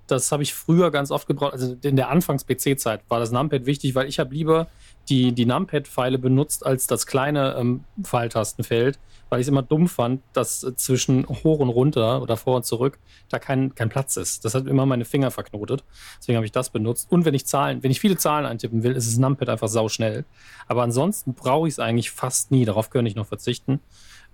Das 0.07 0.31
habe 0.33 0.43
ich 0.43 0.55
früher 0.55 0.91
ganz 0.91 1.11
oft 1.11 1.27
gebraucht. 1.27 1.53
Also 1.53 1.77
in 1.83 1.97
der 1.97 2.11
Anfangs-PC-Zeit 2.11 3.03
war 3.09 3.21
das 3.21 3.31
Numpad 3.31 3.67
wichtig, 3.67 3.95
weil 3.95 4.07
ich 4.07 4.19
habe 4.19 4.35
lieber 4.35 4.69
die, 5.09 5.33
die 5.33 5.47
Numpad-Pfeile 5.47 6.19
benutzt 6.19 6.65
als 6.65 6.87
das 6.87 7.07
kleine 7.07 7.57
ähm, 7.59 7.85
Pfeiltastenfeld, 8.03 8.99
weil 9.29 9.41
ich 9.41 9.45
es 9.45 9.49
immer 9.49 9.63
dumm 9.63 9.89
fand, 9.89 10.23
dass 10.33 10.63
äh, 10.63 10.77
zwischen 10.77 11.27
hoch 11.29 11.59
und 11.59 11.69
runter 11.69 12.23
oder 12.23 12.37
vor 12.37 12.57
und 12.57 12.65
zurück 12.65 12.99
da 13.29 13.39
kein, 13.39 13.75
kein 13.75 13.89
Platz 13.89 14.17
ist. 14.17 14.45
Das 14.45 14.55
hat 14.55 14.67
immer 14.67 14.87
meine 14.87 15.05
Finger 15.05 15.31
verknotet. 15.31 15.85
Deswegen 16.19 16.37
habe 16.37 16.47
ich 16.47 16.53
das 16.53 16.71
benutzt. 16.71 17.11
Und 17.11 17.25
wenn 17.25 17.35
ich 17.35 17.47
Zahlen, 17.47 17.83
wenn 17.83 17.91
ich 17.91 18.01
viele 18.01 18.17
Zahlen 18.17 18.47
eintippen 18.47 18.83
will, 18.83 18.93
ist 18.93 19.09
das 19.09 19.19
Numpad 19.19 19.49
einfach 19.49 19.69
sauschnell. 19.69 20.25
Aber 20.67 20.83
ansonsten 20.83 21.35
brauche 21.35 21.69
ich 21.69 21.75
es 21.75 21.79
eigentlich 21.79 22.11
fast 22.11 22.51
nie. 22.51 22.65
Darauf 22.65 22.91
könnte 22.91 23.09
ich 23.09 23.17
noch 23.17 23.27
verzichten. 23.27 23.81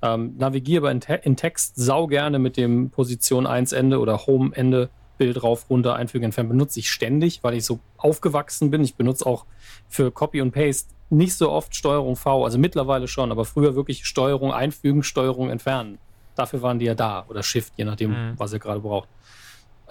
Ähm, 0.03 0.35
navigiere 0.39 0.83
aber 0.83 0.93
in, 0.93 1.01
Te 1.01 1.21
in 1.23 1.37
Text 1.37 1.75
sau 1.77 2.07
gerne 2.07 2.39
mit 2.39 2.57
dem 2.57 2.91
Position 2.91 3.47
1 3.47 3.73
Ende 3.73 3.99
oder 3.99 4.27
Home 4.27 4.51
Ende 4.55 4.89
Bild 5.21 5.43
rauf, 5.43 5.69
runter, 5.69 5.97
einfügen, 5.97 6.25
entfernen. 6.25 6.49
Benutze 6.49 6.81
ich 6.81 6.91
ständig, 6.91 7.45
weil 7.45 7.53
ich 7.53 7.67
so 7.67 7.79
aufgewachsen 7.99 8.71
bin. 8.71 8.83
Ich 8.83 8.95
benutze 8.95 9.27
auch 9.27 9.45
für 9.87 10.11
Copy 10.11 10.41
und 10.41 10.51
Paste 10.51 10.95
nicht 11.11 11.35
so 11.35 11.51
oft 11.51 11.77
Steuerung 11.77 12.17
V, 12.17 12.43
also 12.43 12.57
mittlerweile 12.57 13.07
schon, 13.07 13.31
aber 13.31 13.45
früher 13.45 13.75
wirklich 13.75 14.07
Steuerung 14.07 14.51
einfügen, 14.51 15.03
Steuerung 15.03 15.51
entfernen. 15.51 15.99
Dafür 16.37 16.63
waren 16.63 16.79
die 16.79 16.87
ja 16.87 16.95
da 16.95 17.27
oder 17.29 17.43
Shift, 17.43 17.75
je 17.77 17.85
nachdem, 17.85 18.13
mhm. 18.13 18.39
was 18.39 18.55
ihr 18.55 18.61
gerade 18.61 18.81
braucht. 18.81 19.11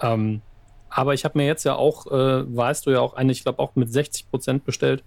Ähm, 0.00 0.42
aber 0.88 1.14
ich 1.14 1.24
habe 1.24 1.38
mir 1.38 1.46
jetzt 1.46 1.62
ja 1.62 1.76
auch, 1.76 2.08
äh, 2.08 2.56
weißt 2.56 2.86
du 2.86 2.90
ja 2.90 2.98
auch 2.98 3.14
eine, 3.14 3.30
ich 3.30 3.44
glaube 3.44 3.60
auch 3.60 3.76
mit 3.76 3.92
60 3.92 4.30
Prozent 4.30 4.64
bestellt, 4.64 5.04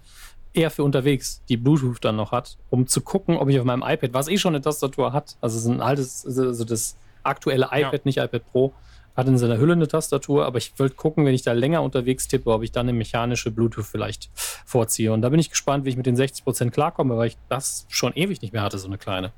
eher 0.54 0.70
für 0.70 0.84
unterwegs, 0.84 1.42
die 1.50 1.58
Bluetooth 1.58 2.02
dann 2.02 2.16
noch 2.16 2.32
hat, 2.32 2.56
um 2.70 2.86
zu 2.86 3.02
gucken, 3.02 3.36
ob 3.36 3.50
ich 3.50 3.58
auf 3.58 3.66
meinem 3.66 3.82
iPad, 3.82 4.14
was 4.14 4.28
eh 4.28 4.38
schon 4.38 4.54
eine 4.54 4.62
Tastatur 4.62 5.12
hat, 5.12 5.36
also 5.42 5.58
es 5.58 5.64
ist 5.64 5.70
ein 5.70 5.82
altes, 5.82 6.24
also 6.24 6.64
das 6.64 6.96
aktuelle 7.24 7.66
iPad, 7.66 7.92
ja. 7.92 8.00
nicht 8.04 8.18
iPad 8.18 8.50
Pro, 8.50 8.72
hat 9.16 9.28
in 9.28 9.38
seiner 9.38 9.58
Hülle 9.58 9.74
eine 9.74 9.88
Tastatur, 9.88 10.44
aber 10.44 10.58
ich 10.58 10.78
wollte 10.78 10.96
gucken, 10.96 11.24
wenn 11.24 11.34
ich 11.34 11.42
da 11.42 11.52
länger 11.52 11.82
unterwegs 11.82 12.26
tippe, 12.26 12.50
ob 12.50 12.62
ich 12.62 12.72
dann 12.72 12.88
eine 12.88 12.96
mechanische 12.96 13.50
Bluetooth 13.50 13.86
vielleicht 13.86 14.30
vorziehe. 14.34 15.12
Und 15.12 15.22
da 15.22 15.28
bin 15.28 15.38
ich 15.38 15.50
gespannt, 15.50 15.84
wie 15.84 15.90
ich 15.90 15.96
mit 15.96 16.06
den 16.06 16.16
60% 16.16 16.70
klarkomme, 16.70 17.16
weil 17.16 17.28
ich 17.28 17.36
das 17.48 17.86
schon 17.88 18.12
ewig 18.14 18.42
nicht 18.42 18.52
mehr 18.52 18.62
hatte, 18.62 18.78
so 18.78 18.88
eine 18.88 18.98
kleine. 18.98 19.32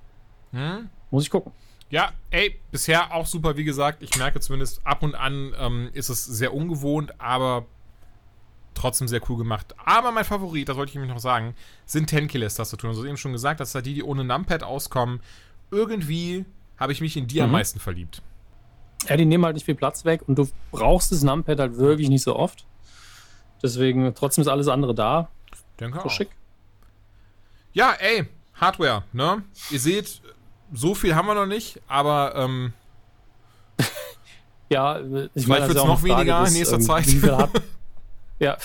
Hm? 0.53 0.89
Muss 1.11 1.25
ich 1.25 1.31
gucken. 1.31 1.53
Ja, 1.91 2.13
ey, 2.31 2.59
bisher 2.71 3.15
auch 3.15 3.27
super, 3.27 3.57
wie 3.57 3.65
gesagt. 3.65 4.03
Ich 4.03 4.17
merke 4.17 4.41
zumindest 4.41 4.81
ab 4.85 5.03
und 5.03 5.15
an 5.15 5.55
ähm, 5.59 5.91
ist 5.93 6.09
es 6.09 6.25
sehr 6.25 6.53
ungewohnt, 6.53 7.21
aber 7.21 7.67
trotzdem 8.75 9.09
sehr 9.09 9.21
cool 9.29 9.37
gemacht. 9.37 9.75
Aber 9.85 10.11
mein 10.11 10.25
Favorit, 10.25 10.69
das 10.69 10.77
wollte 10.77 10.91
ich 10.91 10.95
nämlich 10.97 11.13
noch 11.13 11.21
sagen, 11.21 11.55
sind 11.85 12.09
Tenkeyless-Tastaturen. 12.09 12.93
Du 12.93 13.01
hast 13.01 13.07
eben 13.07 13.17
schon 13.17 13.33
gesagt, 13.33 13.61
dass 13.61 13.73
da 13.73 13.81
die, 13.81 13.95
die 13.95 14.03
ohne 14.03 14.25
Numpad 14.25 14.63
auskommen. 14.63 15.21
Irgendwie 15.71 16.45
habe 16.77 16.93
ich 16.93 17.01
mich 17.01 17.17
in 17.17 17.27
die 17.29 17.37
mhm. 17.37 17.45
am 17.45 17.51
meisten 17.53 17.79
verliebt. 17.79 18.21
Ja, 19.09 19.17
die 19.17 19.25
nehmen 19.25 19.45
halt 19.45 19.55
nicht 19.55 19.65
viel 19.65 19.75
Platz 19.75 20.05
weg 20.05 20.23
und 20.27 20.37
du 20.37 20.49
brauchst 20.71 21.13
das 21.13 21.23
Numpad 21.23 21.59
halt 21.59 21.77
wirklich 21.77 22.09
nicht 22.09 22.23
so 22.23 22.37
oft. 22.37 22.65
Deswegen, 23.63 24.15
trotzdem 24.15 24.43
ist 24.43 24.49
alles 24.49 24.69
andere 24.69 24.95
da. 24.95 25.29
Denke 25.81 25.99
so 25.99 26.05
auch. 26.07 26.11
schick. 26.11 26.31
Ja, 27.73 27.93
ey, 27.99 28.27
Hardware, 28.55 29.05
ne? 29.13 29.43
Ihr 29.71 29.81
seht, 29.81 30.21
so 30.73 30.95
viel 30.95 31.15
haben 31.15 31.27
wir 31.27 31.35
noch 31.35 31.47
nicht, 31.47 31.81
aber 31.89 32.35
ähm, 32.37 32.73
ja, 34.69 34.99
ich 35.35 35.45
vielleicht 35.45 35.69
wird 35.69 35.79
es 35.79 35.85
noch 35.85 36.03
weniger 36.03 36.47
in 36.47 36.53
nächster 36.53 36.81
Zeit. 36.81 37.07
ja, 38.39 38.57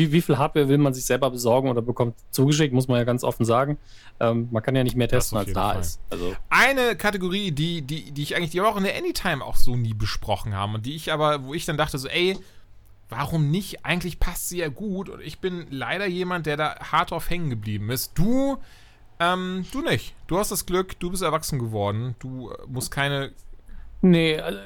wie, 0.00 0.12
wie 0.12 0.22
viel 0.22 0.38
Hardware 0.38 0.68
will 0.68 0.78
man 0.78 0.94
sich 0.94 1.04
selber 1.04 1.30
besorgen 1.30 1.68
oder 1.68 1.82
bekommt 1.82 2.16
zugeschickt, 2.30 2.72
muss 2.72 2.88
man 2.88 2.96
ja 2.96 3.04
ganz 3.04 3.22
offen 3.22 3.44
sagen. 3.44 3.76
Ähm, 4.18 4.48
man 4.50 4.62
kann 4.62 4.74
ja 4.74 4.82
nicht 4.82 4.96
mehr 4.96 5.08
testen, 5.08 5.36
als 5.36 5.52
da 5.52 5.72
Fall. 5.72 5.80
ist. 5.80 6.00
Also. 6.08 6.34
Eine 6.48 6.96
Kategorie, 6.96 7.52
die, 7.52 7.82
die, 7.82 8.10
die 8.10 8.22
ich 8.22 8.34
eigentlich, 8.34 8.50
die 8.50 8.58
wir 8.58 8.68
auch 8.68 8.78
in 8.78 8.84
der 8.84 8.96
Anytime 8.96 9.44
auch 9.44 9.56
so 9.56 9.76
nie 9.76 9.92
besprochen 9.92 10.54
haben 10.54 10.74
und 10.74 10.86
die 10.86 10.96
ich 10.96 11.12
aber, 11.12 11.44
wo 11.44 11.52
ich 11.52 11.66
dann 11.66 11.76
dachte 11.76 11.98
so, 11.98 12.08
ey, 12.08 12.38
warum 13.10 13.50
nicht? 13.50 13.84
Eigentlich 13.84 14.18
passt 14.18 14.48
sie 14.48 14.58
ja 14.58 14.68
gut 14.68 15.10
und 15.10 15.20
ich 15.20 15.38
bin 15.38 15.66
leider 15.68 16.06
jemand, 16.06 16.46
der 16.46 16.56
da 16.56 16.76
hart 16.90 17.10
drauf 17.10 17.28
hängen 17.28 17.50
geblieben 17.50 17.90
ist. 17.90 18.12
Du, 18.18 18.56
ähm, 19.18 19.66
du 19.70 19.82
nicht. 19.82 20.14
Du 20.28 20.38
hast 20.38 20.50
das 20.50 20.64
Glück, 20.64 20.98
du 20.98 21.10
bist 21.10 21.22
erwachsen 21.22 21.58
geworden. 21.58 22.14
Du 22.20 22.50
äh, 22.50 22.54
musst 22.68 22.90
keine. 22.90 23.32
Nee, 24.00 24.38
also, 24.38 24.58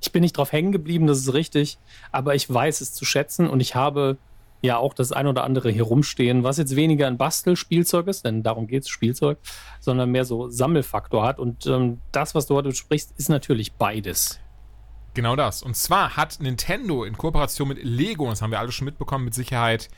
ich 0.00 0.12
bin 0.12 0.20
nicht 0.20 0.36
drauf 0.36 0.52
hängen 0.52 0.70
geblieben, 0.70 1.08
das 1.08 1.18
ist 1.18 1.32
richtig. 1.32 1.78
Aber 2.12 2.36
ich 2.36 2.52
weiß 2.52 2.80
es 2.82 2.92
zu 2.92 3.04
schätzen 3.04 3.48
und 3.48 3.58
ich 3.58 3.74
habe 3.74 4.16
ja 4.64 4.78
auch 4.78 4.94
das 4.94 5.12
ein 5.12 5.26
oder 5.26 5.44
andere 5.44 5.70
hier 5.70 5.84
rumstehen, 5.84 6.42
was 6.42 6.56
jetzt 6.56 6.74
weniger 6.74 7.06
ein 7.06 7.18
Bastelspielzeug 7.18 8.08
ist, 8.08 8.24
denn 8.24 8.42
darum 8.42 8.66
geht 8.66 8.84
es, 8.84 8.88
Spielzeug, 8.88 9.38
sondern 9.78 10.10
mehr 10.10 10.24
so 10.24 10.48
Sammelfaktor 10.48 11.24
hat. 11.24 11.38
Und 11.38 11.66
ähm, 11.66 12.00
das, 12.12 12.34
was 12.34 12.46
du 12.46 12.54
heute 12.54 12.74
sprichst, 12.74 13.12
ist 13.16 13.28
natürlich 13.28 13.74
beides. 13.74 14.40
Genau 15.12 15.36
das. 15.36 15.62
Und 15.62 15.76
zwar 15.76 16.16
hat 16.16 16.40
Nintendo 16.40 17.04
in 17.04 17.16
Kooperation 17.16 17.68
mit 17.68 17.82
Lego, 17.82 18.28
das 18.28 18.42
haben 18.42 18.50
wir 18.50 18.58
alle 18.58 18.72
schon 18.72 18.86
mitbekommen, 18.86 19.26
mit 19.26 19.34
Sicherheit 19.34 19.88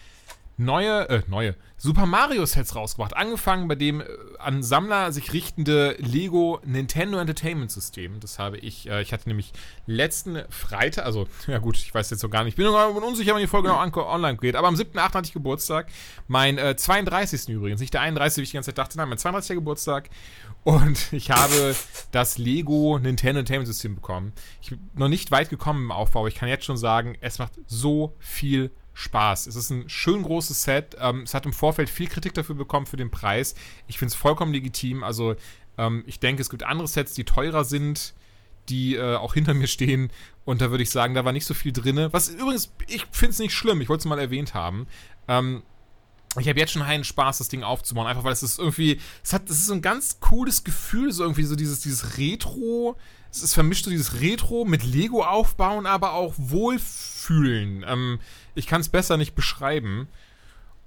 neue, 0.56 1.08
äh, 1.08 1.22
neue 1.28 1.54
Super 1.78 2.06
Mario 2.06 2.46
Sets 2.46 2.74
rausgebracht. 2.74 3.14
Angefangen 3.16 3.68
bei 3.68 3.74
dem 3.74 4.00
äh, 4.00 4.06
an 4.38 4.62
Sammler 4.62 5.12
sich 5.12 5.32
richtende 5.32 5.96
Lego 5.98 6.60
Nintendo 6.64 7.18
Entertainment 7.18 7.70
System. 7.70 8.18
Das 8.20 8.38
habe 8.38 8.56
ich, 8.58 8.88
äh, 8.88 9.02
ich 9.02 9.12
hatte 9.12 9.28
nämlich 9.28 9.52
letzten 9.86 10.42
Freitag, 10.48 11.04
also, 11.04 11.26
ja 11.46 11.58
gut, 11.58 11.76
ich 11.76 11.94
weiß 11.94 12.10
jetzt 12.10 12.20
so 12.20 12.28
gar 12.28 12.44
nicht, 12.44 12.52
ich 12.52 12.56
bin 12.56 12.66
noch 12.66 12.94
unsicher, 13.02 13.34
wann 13.34 13.40
die 13.40 13.46
Folge 13.46 13.68
noch 13.68 13.96
online 13.96 14.38
geht, 14.38 14.56
aber 14.56 14.68
am 14.68 14.74
7.8. 14.74 15.14
hatte 15.14 15.26
ich 15.26 15.32
Geburtstag. 15.32 15.88
Mein 16.28 16.56
äh, 16.58 16.76
32. 16.76 17.48
übrigens, 17.50 17.80
nicht 17.80 17.92
der 17.92 18.00
31., 18.00 18.38
wie 18.38 18.42
ich 18.42 18.50
die 18.50 18.56
ganze 18.56 18.70
Zeit 18.70 18.78
dachte, 18.78 18.96
nein, 18.96 19.08
mein 19.08 19.18
32. 19.18 19.56
Geburtstag. 19.56 20.08
Und 20.64 20.98
ich 21.12 21.30
habe 21.30 21.76
das 22.12 22.38
Lego 22.38 22.98
Nintendo 22.98 23.40
Entertainment 23.40 23.68
System 23.68 23.94
bekommen. 23.94 24.32
Ich 24.62 24.70
bin 24.70 24.80
noch 24.94 25.08
nicht 25.08 25.30
weit 25.30 25.50
gekommen 25.50 25.84
im 25.84 25.92
Aufbau, 25.92 26.20
aber 26.20 26.28
ich 26.28 26.34
kann 26.34 26.48
jetzt 26.48 26.64
schon 26.64 26.78
sagen, 26.78 27.16
es 27.20 27.38
macht 27.38 27.52
so 27.66 28.14
viel 28.18 28.70
Spaß. 28.70 28.85
Spaß. 28.96 29.46
Es 29.46 29.56
ist 29.56 29.68
ein 29.68 29.90
schön 29.90 30.22
großes 30.22 30.62
Set. 30.62 30.96
Ähm, 30.98 31.22
es 31.22 31.34
hat 31.34 31.44
im 31.44 31.52
Vorfeld 31.52 31.90
viel 31.90 32.08
Kritik 32.08 32.32
dafür 32.32 32.54
bekommen 32.54 32.86
für 32.86 32.96
den 32.96 33.10
Preis. 33.10 33.54
Ich 33.86 33.98
finde 33.98 34.12
es 34.12 34.14
vollkommen 34.16 34.54
legitim. 34.54 35.04
Also 35.04 35.36
ähm, 35.76 36.02
ich 36.06 36.18
denke, 36.18 36.40
es 36.40 36.48
gibt 36.48 36.62
andere 36.62 36.88
Sets, 36.88 37.12
die 37.12 37.24
teurer 37.24 37.64
sind, 37.64 38.14
die 38.70 38.94
äh, 38.94 39.16
auch 39.16 39.34
hinter 39.34 39.52
mir 39.52 39.66
stehen. 39.66 40.10
Und 40.46 40.62
da 40.62 40.70
würde 40.70 40.82
ich 40.82 40.90
sagen, 40.90 41.12
da 41.12 41.26
war 41.26 41.32
nicht 41.32 41.44
so 41.44 41.52
viel 41.52 41.72
drin. 41.72 42.08
Was 42.12 42.30
übrigens, 42.30 42.72
ich 42.88 43.04
finde 43.10 43.32
es 43.32 43.38
nicht 43.38 43.52
schlimm. 43.52 43.82
Ich 43.82 43.90
wollte 43.90 44.00
es 44.00 44.06
mal 44.06 44.18
erwähnt 44.18 44.54
haben. 44.54 44.86
Ähm, 45.28 45.62
ich 46.40 46.48
habe 46.48 46.58
jetzt 46.58 46.72
schon 46.72 46.82
einen 46.82 47.04
Spaß, 47.04 47.38
das 47.38 47.48
Ding 47.48 47.62
aufzubauen, 47.62 48.06
einfach 48.06 48.24
weil 48.24 48.32
es 48.32 48.42
ist 48.42 48.58
irgendwie, 48.58 48.98
es 49.22 49.34
hat, 49.34 49.48
es 49.50 49.58
ist 49.58 49.66
so 49.66 49.74
ein 49.74 49.82
ganz 49.82 50.20
cooles 50.20 50.64
Gefühl, 50.64 51.12
so 51.12 51.22
irgendwie 51.22 51.44
so 51.44 51.56
dieses, 51.56 51.80
dieses 51.80 52.18
Retro, 52.18 52.96
es 53.30 53.42
ist 53.42 53.54
vermischt 53.54 53.84
so 53.84 53.90
dieses 53.90 54.20
Retro 54.20 54.64
mit 54.64 54.84
Lego 54.84 55.22
aufbauen, 55.22 55.86
aber 55.86 56.12
auch 56.12 56.34
Wohlfühlen. 56.38 57.84
Ähm, 57.86 58.20
ich 58.56 58.66
kann 58.66 58.80
es 58.80 58.88
besser 58.88 59.16
nicht 59.16 59.34
beschreiben. 59.34 60.08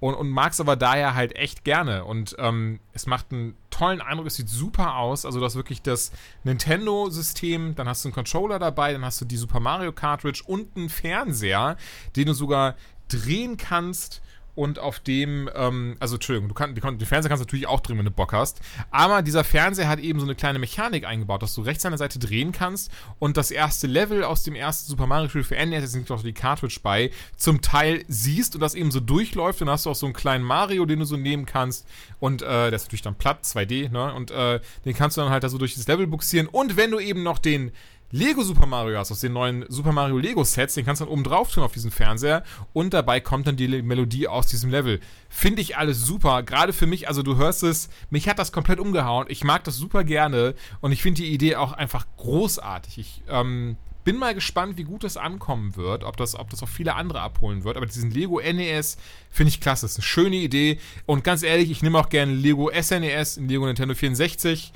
Und, 0.02 0.14
und 0.16 0.30
mag 0.30 0.54
es 0.54 0.62
aber 0.62 0.78
daher 0.78 1.14
halt 1.14 1.36
echt 1.36 1.66
gerne. 1.66 2.06
Und 2.06 2.34
ähm, 2.40 2.80
es 2.94 3.06
macht 3.06 3.34
einen 3.34 3.58
tollen 3.70 4.00
Eindruck, 4.00 4.28
es 4.28 4.36
sieht 4.36 4.48
super 4.48 4.96
aus. 4.96 5.26
Also, 5.26 5.40
du 5.40 5.46
hast 5.46 5.56
wirklich 5.56 5.82
das 5.82 6.14
Nintendo-System, 6.46 7.76
dann 7.76 7.90
hast 7.90 8.06
du 8.06 8.08
einen 8.08 8.16
Controller 8.16 8.60
dabei, 8.60 8.94
dann 8.94 9.04
hast 9.04 9.20
du 9.20 9.26
die 9.26 9.36
Super 9.36 9.60
Mario 9.60 9.92
Cartridge 9.92 10.42
und 10.46 10.78
einen 10.78 10.88
Fernseher, 10.88 11.76
den 12.16 12.28
du 12.28 12.34
sogar 12.34 12.76
drehen 13.10 13.58
kannst 13.58 14.22
und 14.56 14.80
auf 14.80 15.00
dem, 15.00 15.50
ähm, 15.56 15.96
also 16.00 16.16
Entschuldigung, 16.16 16.50
du 16.50 16.54
kannst, 16.56 16.76
den 16.76 17.08
Fernseher 17.08 17.30
kannst 17.30 17.42
du 17.42 17.46
natürlich 17.46 17.68
auch 17.68 17.80
drehen, 17.80 17.98
wenn 17.98 18.06
du 18.06 18.12
Bock 18.12 18.34
hast, 18.34 18.60
aber 18.92 19.22
dieser 19.22 19.44
Fernseher 19.44 19.88
hat 19.88 20.00
eben 20.00 20.20
so 20.20 20.26
eine 20.26 20.36
kleine 20.36 20.60
Mechanik 20.60 21.06
eingebaut, 21.06 21.42
dass 21.42 21.54
du 21.56 21.62
rechts 21.62 21.86
an 21.86 21.92
der 21.92 21.98
Seite 21.98 22.20
drehen 22.20 22.52
kannst 22.52 22.92
und 23.20 23.38
das 23.38 23.52
erste 23.52 23.88
Level 23.88 24.24
aus 24.24 24.44
dem 24.44 24.56
ersten 24.56 24.90
Super 24.90 25.08
Mario 25.08 25.30
Spiel 25.30 25.44
für 25.44 25.56
NES, 25.56 25.82
jetzt 25.82 25.96
nicht 25.96 26.10
noch 26.10 26.24
die 26.24 26.34
Cartridge 26.34 26.80
bei, 26.82 27.12
zum 27.38 27.62
Teil 27.62 28.04
siehst 28.08 28.56
und 28.56 28.62
das 28.62 28.76
eben 28.76 28.92
so 28.92 29.00
durchläuft. 29.00 29.62
Dann 29.62 29.70
hast 29.70 29.86
du 29.86 29.90
auch 29.90 29.96
so 29.96 30.06
einen 30.06 30.14
kleinen 30.14 30.44
Mario, 30.44 30.86
den 30.86 31.00
du 31.00 31.06
so 31.06 31.18
nehmen 31.18 31.46
kannst 31.46 31.88
und 32.20 32.42
äh, 32.42 32.46
der 32.46 32.74
ist 32.74 32.86
natürlich 32.86 33.02
dann 33.02 33.16
platt, 33.16 33.44
2D, 33.44 33.90
ne, 33.92 34.14
und 34.14 34.32
äh, 34.32 34.60
den 34.86 34.94
kannst 34.94 35.18
du 35.18 35.22
dann 35.22 35.30
halt 35.30 35.44
da 35.44 35.50
so 35.50 35.58
durch 35.58 35.76
das 35.76 35.88
Level 35.88 36.08
buxieren. 36.08 36.48
Und 36.48 36.78
wenn 36.78 36.92
du 36.92 37.00
eben 37.00 37.24
noch 37.24 37.40
den 37.40 37.72
Lego 38.12 38.44
Super 38.44 38.66
Mario 38.66 38.98
hast, 38.98 39.12
aus 39.12 39.20
den 39.20 39.34
neuen 39.34 39.66
Super 39.70 39.92
Mario 39.92 40.18
Lego 40.18 40.44
Sets, 40.44 40.74
den 40.74 40.86
kannst 40.86 41.02
du 41.02 41.06
dann 41.06 41.14
oben 41.14 41.24
drauf 41.24 41.52
tun 41.52 41.64
auf 41.64 41.72
diesen 41.72 41.92
Fernseher 41.92 42.44
und 42.74 42.94
dabei 42.94 43.20
kommt 43.20 43.48
dann 43.48 43.56
die 43.56 43.68
Melodie 43.82 44.28
aus 44.28 44.48
diesem 44.48 44.72
Level. 44.72 45.00
Finde 45.30 45.62
ich 45.62 45.78
alles 45.78 46.02
super, 46.06 46.44
gerade 46.44 46.74
für 46.74 46.88
mich, 46.88 47.08
also 47.08 47.22
du 47.22 47.38
hörst 47.38 47.64
es, 47.64 47.90
mich 48.10 48.28
hat 48.28 48.40
das 48.40 48.52
komplett 48.52 48.80
umgehauen, 48.80 49.28
ich 49.30 49.44
mag 49.44 49.64
das 49.64 49.78
super 49.78 50.04
gerne 50.04 50.56
und 50.82 50.92
ich 50.92 51.02
finde 51.02 51.22
die 51.22 51.32
Idee 51.32 51.56
auch 51.56 51.72
einfach 51.72 52.08
großartig. 52.18 52.98
Ich, 52.98 53.24
ähm, 53.30 53.78
bin 54.04 54.18
mal 54.18 54.34
gespannt, 54.34 54.78
wie 54.78 54.86
gut 54.86 55.04
das 55.04 55.18
ankommen 55.18 55.76
wird, 55.76 56.04
ob 56.04 56.18
das, 56.18 56.34
ob 56.34 56.50
das 56.50 56.64
auch 56.64 56.70
viele 56.70 56.96
andere 56.96 57.22
abholen 57.22 57.64
wird. 57.64 57.78
Aber 57.78 57.86
diesen 57.86 58.10
Lego 58.10 58.40
NES 58.40 58.98
finde 59.30 59.50
ich 59.50 59.62
klasse. 59.62 59.86
Das 59.86 59.92
ist 59.92 59.98
eine 59.98 60.04
schöne 60.04 60.38
Idee. 60.38 60.80
Und 61.06 61.24
ganz 61.24 61.44
ehrlich, 61.44 61.70
ich 61.70 61.84
nehme 61.84 62.00
auch 62.00 62.10
gerne 62.10 62.34
Lego 62.34 62.72
SNES, 62.72 63.38
Lego 63.38 63.68
Nintendo 63.68 63.94
64. 63.94 64.74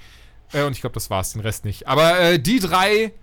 Äh, 0.51 0.63
und 0.63 0.73
ich 0.73 0.81
glaube, 0.81 0.93
das 0.93 1.09
war 1.09 1.21
es, 1.21 1.33
den 1.33 1.41
Rest 1.41 1.65
nicht. 1.65 1.87
Aber 1.87 2.19
äh, 2.19 2.39
die 2.39 2.59
drei, 2.59 3.13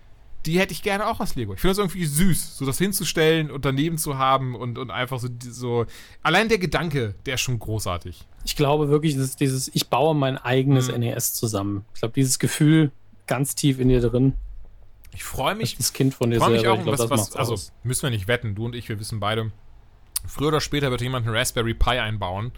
die 0.46 0.58
hätte 0.58 0.72
ich 0.72 0.82
gerne 0.82 1.06
auch 1.06 1.20
aus 1.20 1.34
Lego. 1.34 1.54
Ich 1.54 1.60
finde 1.60 1.72
das 1.72 1.78
irgendwie 1.78 2.04
süß, 2.04 2.56
so 2.56 2.64
das 2.64 2.78
hinzustellen 2.78 3.50
und 3.50 3.64
daneben 3.64 3.98
zu 3.98 4.16
haben 4.18 4.54
und, 4.54 4.78
und 4.78 4.90
einfach 4.90 5.18
so, 5.18 5.28
so. 5.40 5.86
Allein 6.22 6.48
der 6.48 6.58
Gedanke, 6.58 7.14
der 7.26 7.34
ist 7.34 7.42
schon 7.42 7.58
großartig. 7.58 8.26
Ich 8.44 8.56
glaube 8.56 8.88
wirklich, 8.88 9.14
das 9.16 9.24
ist 9.24 9.40
dieses, 9.40 9.70
ich 9.74 9.88
baue 9.88 10.14
mein 10.14 10.38
eigenes 10.38 10.90
mhm. 10.90 11.00
NES 11.00 11.34
zusammen. 11.34 11.84
Ich 11.94 12.00
glaube, 12.00 12.14
dieses 12.14 12.38
Gefühl 12.38 12.90
ganz 13.26 13.54
tief 13.54 13.78
in 13.78 13.88
dir 13.88 14.00
drin. 14.00 14.34
Ich 15.12 15.24
freue 15.24 15.54
mich. 15.54 15.76
Das 15.76 15.92
Kind 15.92 16.14
von 16.14 16.30
dir 16.30 16.38
selber. 16.38 16.54
Mich 16.54 16.68
auch, 16.68 16.82
glaub, 16.82 16.98
was, 16.98 17.10
was, 17.10 17.36
also 17.36 17.54
aus. 17.54 17.72
müssen 17.82 18.04
wir 18.04 18.10
nicht 18.10 18.28
wetten, 18.28 18.54
du 18.54 18.64
und 18.64 18.74
ich, 18.74 18.88
wir 18.88 18.98
wissen 18.98 19.20
beide. 19.20 19.52
Früher 20.26 20.48
oder 20.48 20.60
später 20.60 20.90
wird 20.90 21.00
jemand 21.00 21.26
einen 21.26 21.36
Raspberry 21.36 21.74
Pi 21.74 21.98
einbauen. 21.98 22.52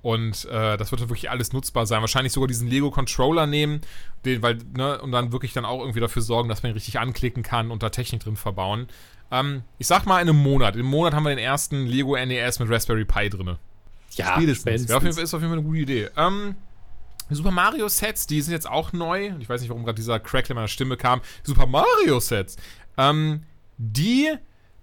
Und 0.00 0.44
äh, 0.44 0.76
das 0.76 0.92
wird 0.92 1.00
wirklich 1.02 1.28
alles 1.30 1.52
nutzbar 1.52 1.86
sein. 1.86 2.00
Wahrscheinlich 2.00 2.32
sogar 2.32 2.46
diesen 2.46 2.68
Lego-Controller 2.68 3.46
nehmen, 3.46 3.80
den, 4.24 4.42
weil, 4.42 4.58
ne, 4.76 5.00
und 5.00 5.10
dann 5.10 5.32
wirklich 5.32 5.52
dann 5.52 5.64
auch 5.64 5.80
irgendwie 5.80 6.00
dafür 6.00 6.22
sorgen, 6.22 6.48
dass 6.48 6.62
man 6.62 6.70
ihn 6.70 6.74
richtig 6.74 6.98
anklicken 6.98 7.42
kann 7.42 7.70
und 7.70 7.82
da 7.82 7.90
Technik 7.90 8.22
drin 8.22 8.36
verbauen. 8.36 8.88
Ähm, 9.30 9.62
ich 9.78 9.86
sag 9.86 10.06
mal 10.06 10.20
in 10.20 10.28
einem 10.28 10.40
Monat. 10.40 10.76
Im 10.76 10.86
Monat 10.86 11.14
haben 11.14 11.24
wir 11.24 11.30
den 11.30 11.38
ersten 11.38 11.86
Lego 11.86 12.16
NES 12.16 12.60
mit 12.60 12.70
Raspberry 12.70 13.04
Pi 13.04 13.28
drin. 13.28 13.56
Ja, 14.12 14.34
spätestens. 14.34 14.88
Ja, 14.88 14.96
auf 14.96 15.02
jeden 15.02 15.14
Fall, 15.14 15.24
ist 15.24 15.34
auf 15.34 15.40
jeden 15.40 15.50
Fall 15.50 15.58
eine 15.58 15.66
gute 15.66 15.80
Idee. 15.80 16.08
Ähm, 16.16 16.54
Super 17.30 17.50
Mario 17.50 17.88
Sets, 17.88 18.26
die 18.26 18.40
sind 18.40 18.52
jetzt 18.52 18.68
auch 18.68 18.92
neu. 18.92 19.32
Ich 19.38 19.48
weiß 19.48 19.60
nicht, 19.60 19.70
warum 19.70 19.84
gerade 19.84 19.96
dieser 19.96 20.18
Crackle 20.18 20.52
in 20.52 20.54
meiner 20.56 20.68
Stimme 20.68 20.96
kam. 20.96 21.20
Super 21.42 21.66
Mario 21.66 22.20
Sets. 22.20 22.56
Ähm, 22.96 23.42
die, 23.76 24.32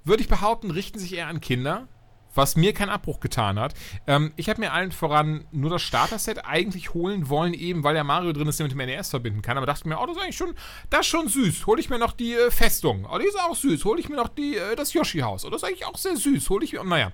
würde 0.03 0.21
ich 0.21 0.29
behaupten, 0.29 0.71
richten 0.71 0.99
sich 0.99 1.15
eher 1.15 1.27
an 1.27 1.41
Kinder. 1.41 1.87
Was 2.35 2.55
mir 2.55 2.73
keinen 2.73 2.89
Abbruch 2.89 3.19
getan 3.19 3.59
hat. 3.59 3.73
Ähm, 4.05 4.33
ich 4.35 4.49
habe 4.49 4.59
mir 4.59 4.73
allen 4.73 4.91
voran 4.91 5.45
nur 5.51 5.71
das 5.71 5.81
Starter-Set 5.81 6.45
eigentlich 6.45 6.93
holen 6.93 7.29
wollen, 7.29 7.53
eben 7.53 7.83
weil 7.83 7.95
der 7.95 8.03
Mario 8.03 8.33
drin 8.33 8.47
ist, 8.47 8.59
der 8.59 8.67
mit 8.67 8.73
dem 8.73 8.85
NES 8.85 9.09
verbinden 9.09 9.41
kann. 9.41 9.57
Aber 9.57 9.65
dachte 9.65 9.87
mir, 9.87 9.99
oh, 9.99 10.05
das 10.05 10.17
ist 10.17 10.21
eigentlich 10.21 10.37
schon, 10.37 10.53
das 10.89 10.99
ist 11.01 11.07
schon 11.07 11.27
süß. 11.27 11.65
Hole 11.65 11.81
ich 11.81 11.89
mir 11.89 11.97
noch 11.97 12.13
die 12.13 12.33
äh, 12.33 12.51
Festung. 12.51 13.07
Oh, 13.11 13.17
die 13.17 13.25
ist 13.25 13.39
auch 13.39 13.55
süß. 13.55 13.83
Hole 13.85 13.99
ich 13.99 14.09
mir 14.09 14.17
noch 14.17 14.29
die, 14.29 14.57
äh, 14.57 14.75
das 14.75 14.93
Yoshi-Haus. 14.93 15.45
Oh, 15.45 15.49
das 15.49 15.63
ist 15.63 15.67
eigentlich 15.67 15.85
auch 15.85 15.97
sehr 15.97 16.15
süß. 16.15 16.49
Hole 16.49 16.63
ich 16.63 16.73
mir, 16.73 16.83
naja. 16.83 17.11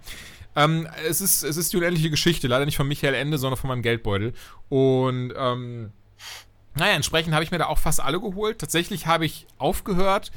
Ähm, 0.55 0.87
es, 1.07 1.21
ist, 1.21 1.43
es 1.43 1.55
ist 1.55 1.71
die 1.71 1.77
unendliche 1.77 2.09
Geschichte, 2.09 2.47
leider 2.47 2.65
nicht 2.65 2.75
von 2.75 2.87
Michael 2.87 3.13
Ende, 3.13 3.37
sondern 3.37 3.57
von 3.57 3.69
meinem 3.69 3.81
Geldbeutel. 3.81 4.33
Und 4.69 5.33
ähm, 5.37 5.91
naja, 6.75 6.93
entsprechend 6.93 7.33
habe 7.33 7.43
ich 7.43 7.51
mir 7.51 7.57
da 7.57 7.67
auch 7.67 7.77
fast 7.77 8.01
alle 8.01 8.19
geholt. 8.19 8.59
Tatsächlich 8.59 9.07
habe 9.07 9.25
ich 9.25 9.47
aufgehört 9.57 10.31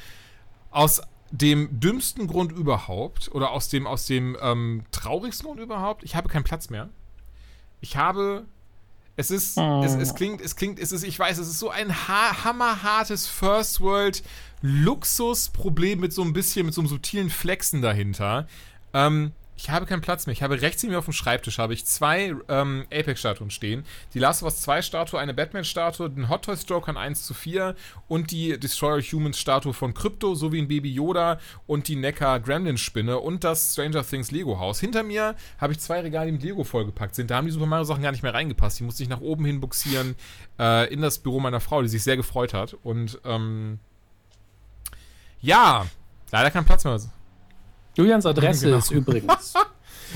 aus 0.70 1.02
dem 1.30 1.80
dümmsten 1.80 2.26
Grund 2.26 2.52
überhaupt 2.52 3.30
oder 3.32 3.50
aus 3.50 3.68
dem, 3.68 3.86
aus 3.86 4.06
dem 4.06 4.36
ähm, 4.40 4.84
traurigsten 4.92 5.46
Grund 5.46 5.60
überhaupt. 5.60 6.04
Ich 6.04 6.14
habe 6.14 6.28
keinen 6.28 6.44
Platz 6.44 6.70
mehr. 6.70 6.88
Ich 7.80 7.96
habe 7.96 8.44
es 9.16 9.30
ist, 9.30 9.58
oh. 9.58 9.82
es, 9.84 9.94
es, 9.94 10.14
klingt, 10.14 10.40
es 10.40 10.56
klingt, 10.56 10.78
es 10.80 10.90
ist, 10.90 11.04
ich 11.04 11.18
weiß, 11.18 11.38
es 11.38 11.48
ist 11.48 11.60
so 11.60 11.70
ein 11.70 12.08
ha 12.08 12.44
hammerhartes 12.44 13.26
First 13.28 13.80
World 13.80 14.22
Luxusproblem 14.60 16.00
mit 16.00 16.12
so 16.12 16.22
ein 16.22 16.32
bisschen, 16.32 16.66
mit 16.66 16.74
so 16.74 16.80
einem 16.80 16.88
subtilen 16.88 17.30
Flexen 17.30 17.80
dahinter. 17.80 18.48
Ähm, 18.92 19.32
ich 19.56 19.70
habe 19.70 19.86
keinen 19.86 20.00
Platz 20.00 20.26
mehr. 20.26 20.32
Ich 20.32 20.42
habe 20.42 20.60
rechts 20.60 20.82
neben 20.82 20.92
mir 20.92 20.98
auf 20.98 21.04
dem 21.04 21.12
Schreibtisch 21.12 21.58
habe 21.58 21.74
ich 21.74 21.86
zwei 21.86 22.34
ähm, 22.48 22.86
Apex-Statuen 22.92 23.50
stehen. 23.50 23.84
Die 24.12 24.18
Last 24.18 24.42
of 24.42 24.46
Us 24.46 24.62
2 24.62 24.82
Statue, 24.82 25.20
eine 25.20 25.32
Batman-Statue, 25.32 26.10
den 26.10 26.28
Hot 26.28 26.44
Toys 26.44 26.64
Joker 26.68 26.90
in 26.90 26.96
1 26.96 27.24
zu 27.24 27.34
4 27.34 27.76
und 28.08 28.30
die 28.32 28.58
Destroyer 28.58 29.00
Humans 29.00 29.38
Statue 29.38 29.72
von 29.72 29.94
Crypto 29.94 30.34
sowie 30.34 30.60
ein 30.60 30.68
Baby 30.68 30.92
Yoda 30.92 31.38
und 31.66 31.86
die 31.86 31.96
Neckar 31.96 32.40
Gremlin 32.40 32.78
Spinne 32.78 33.18
und 33.18 33.44
das 33.44 33.72
Stranger 33.72 34.04
Things 34.04 34.32
Lego 34.32 34.58
Haus. 34.58 34.80
Hinter 34.80 35.04
mir 35.04 35.36
habe 35.58 35.72
ich 35.72 35.78
zwei 35.78 36.00
Regale, 36.00 36.26
die 36.26 36.32
mit 36.32 36.42
Lego 36.42 36.64
vollgepackt 36.64 37.14
sind. 37.14 37.30
Da 37.30 37.36
haben 37.36 37.46
die 37.46 37.52
Super 37.52 37.66
Mario 37.66 37.84
Sachen 37.84 38.02
gar 38.02 38.12
nicht 38.12 38.22
mehr 38.22 38.34
reingepasst. 38.34 38.80
Die 38.80 38.84
musste 38.84 39.04
ich 39.04 39.08
nach 39.08 39.20
oben 39.20 39.44
hin 39.44 39.60
buxieren 39.60 40.16
äh, 40.58 40.92
in 40.92 41.00
das 41.00 41.20
Büro 41.20 41.38
meiner 41.38 41.60
Frau, 41.60 41.80
die 41.80 41.88
sich 41.88 42.02
sehr 42.02 42.16
gefreut 42.16 42.54
hat. 42.54 42.74
Und 42.82 43.20
ähm, 43.24 43.78
ja, 45.40 45.86
leider 46.32 46.50
kein 46.50 46.64
Platz 46.64 46.84
mehr. 46.84 46.98
Julians 47.96 48.26
Adresse 48.26 48.66
genau. 48.66 48.78
ist 48.78 48.90
übrigens. 48.90 49.54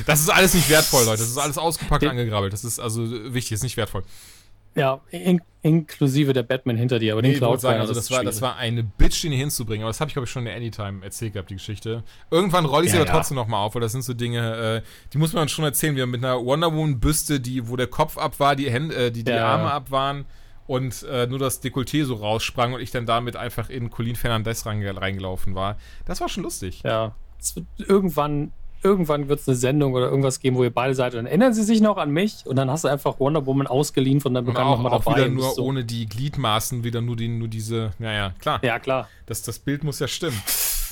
Das 0.07 0.21
ist 0.21 0.29
alles 0.29 0.55
nicht 0.55 0.71
wertvoll, 0.71 1.05
Leute. 1.05 1.23
Das 1.23 1.29
ist 1.29 1.39
alles 1.39 1.59
ausgepackt 1.59 2.05
und 2.05 2.11
angegrabbelt. 2.11 2.53
Das 2.53 2.65
ist 2.65 2.79
also 2.79 3.03
wichtig, 3.35 3.53
ist 3.53 3.65
nicht 3.65 3.77
wertvoll. 3.77 4.05
Ja, 4.75 5.01
in, 5.11 5.41
inklusive 5.63 6.33
der 6.33 6.45
Batman 6.45 6.77
hinter 6.77 7.01
dir, 7.01 7.15
aber 7.15 7.23
den 7.23 7.33
nee, 7.33 7.39
Cloud 7.39 7.61
sagen, 7.61 7.81
also 7.81 7.93
das 7.93 8.11
war, 8.13 8.23
das 8.23 8.41
war 8.41 8.57
eine 8.57 8.85
Bitch, 8.85 9.25
den 9.25 9.33
hier 9.33 9.41
hinzubringen. 9.41 9.83
Aber 9.83 9.91
das 9.91 10.01
habe 10.01 10.09
ich, 10.09 10.15
glaube 10.15 10.27
ich, 10.27 10.31
schon 10.31 10.43
in 10.43 10.47
der 10.47 10.57
Anytime 10.57 11.05
erzählt 11.05 11.33
gehabt, 11.33 11.51
die 11.51 11.57
Geschichte. 11.57 12.05
Irgendwann 12.31 12.65
rolle 12.65 12.85
ich 12.85 12.93
sie 12.93 12.97
ja, 12.97 13.03
aber 13.03 13.11
trotzdem 13.11 13.37
ja. 13.37 13.43
nochmal 13.43 13.67
auf, 13.67 13.75
weil 13.75 13.83
das 13.83 13.93
sind 13.93 14.03
so 14.03 14.15
Dinge, 14.15 14.83
äh, 14.85 14.89
die 15.13 15.19
muss 15.19 15.33
man 15.33 15.49
schon 15.49 15.65
erzählen. 15.65 15.97
Wir 15.97 16.05
haben 16.05 16.11
mit 16.11 16.25
einer 16.25 16.45
Wonder 16.45 16.73
Woman-Büste, 16.73 17.41
die, 17.41 17.69
wo 17.69 17.75
der 17.75 17.89
Kopf 17.89 18.19
ab 18.19 18.39
war, 18.39 18.55
die 18.55 18.71
Hände, 18.71 18.95
äh, 18.95 19.11
die, 19.11 19.25
die 19.25 19.33
ja. 19.33 19.47
Arme 19.47 19.73
ab 19.73 19.91
waren 19.91 20.27
und 20.69 21.03
äh, 21.05 21.27
nur 21.27 21.41
das 21.41 21.61
Dekolleté 21.63 22.05
so 22.05 22.15
raussprang 22.15 22.75
und 22.75 22.81
ich 22.81 22.93
dann 22.93 23.07
damit 23.07 23.35
einfach 23.35 23.71
in 23.71 23.91
Colin 23.91 24.15
Fernandez 24.15 24.65
reingelaufen 24.65 25.57
war. 25.57 25.77
Das 26.05 26.21
war 26.21 26.29
schon 26.29 26.45
lustig. 26.45 26.83
Ja, 26.85 27.17
irgendwann, 27.79 28.53
irgendwann 28.83 29.29
wird 29.29 29.41
es 29.41 29.49
eine 29.49 29.57
Sendung 29.57 29.95
oder 29.95 30.09
irgendwas 30.09 30.41
geben, 30.41 30.57
wo 30.57 30.65
ihr 30.65 30.73
beide 30.73 30.95
seid. 30.95 31.15
Und 31.15 31.19
dann 31.19 31.27
erinnern 31.27 31.55
sie 31.55 31.63
sich 31.63 31.81
noch 31.81 31.97
an 31.97 32.11
mich 32.11 32.45
und 32.47 32.57
dann 32.57 32.71
hast 32.71 32.85
du 32.85 32.89
einfach 32.89 33.19
Wonder 33.21 33.47
Woman 33.47 33.67
ausgeliehen 33.67 34.21
von 34.21 34.35
deinem 34.35 34.47
Bekannten 34.47 34.71
nochmal 34.71 34.93
dabei. 34.93 35.13
Auch 35.13 35.17
wieder 35.17 35.29
nur 35.29 35.51
so. 35.51 35.63
ohne 35.63 35.85
die 35.85 36.07
Gliedmaßen, 36.07 36.85
wieder 36.85 37.01
nur, 37.01 37.17
die, 37.17 37.29
nur 37.29 37.49
diese, 37.49 37.91
naja, 37.99 38.35
klar. 38.39 38.61
Ja, 38.63 38.79
klar. 38.79 39.09
Das, 39.27 39.43
das 39.43 39.59
Bild 39.59 39.85
muss 39.85 39.99
ja 39.99 40.09
stimmen. 40.09 40.41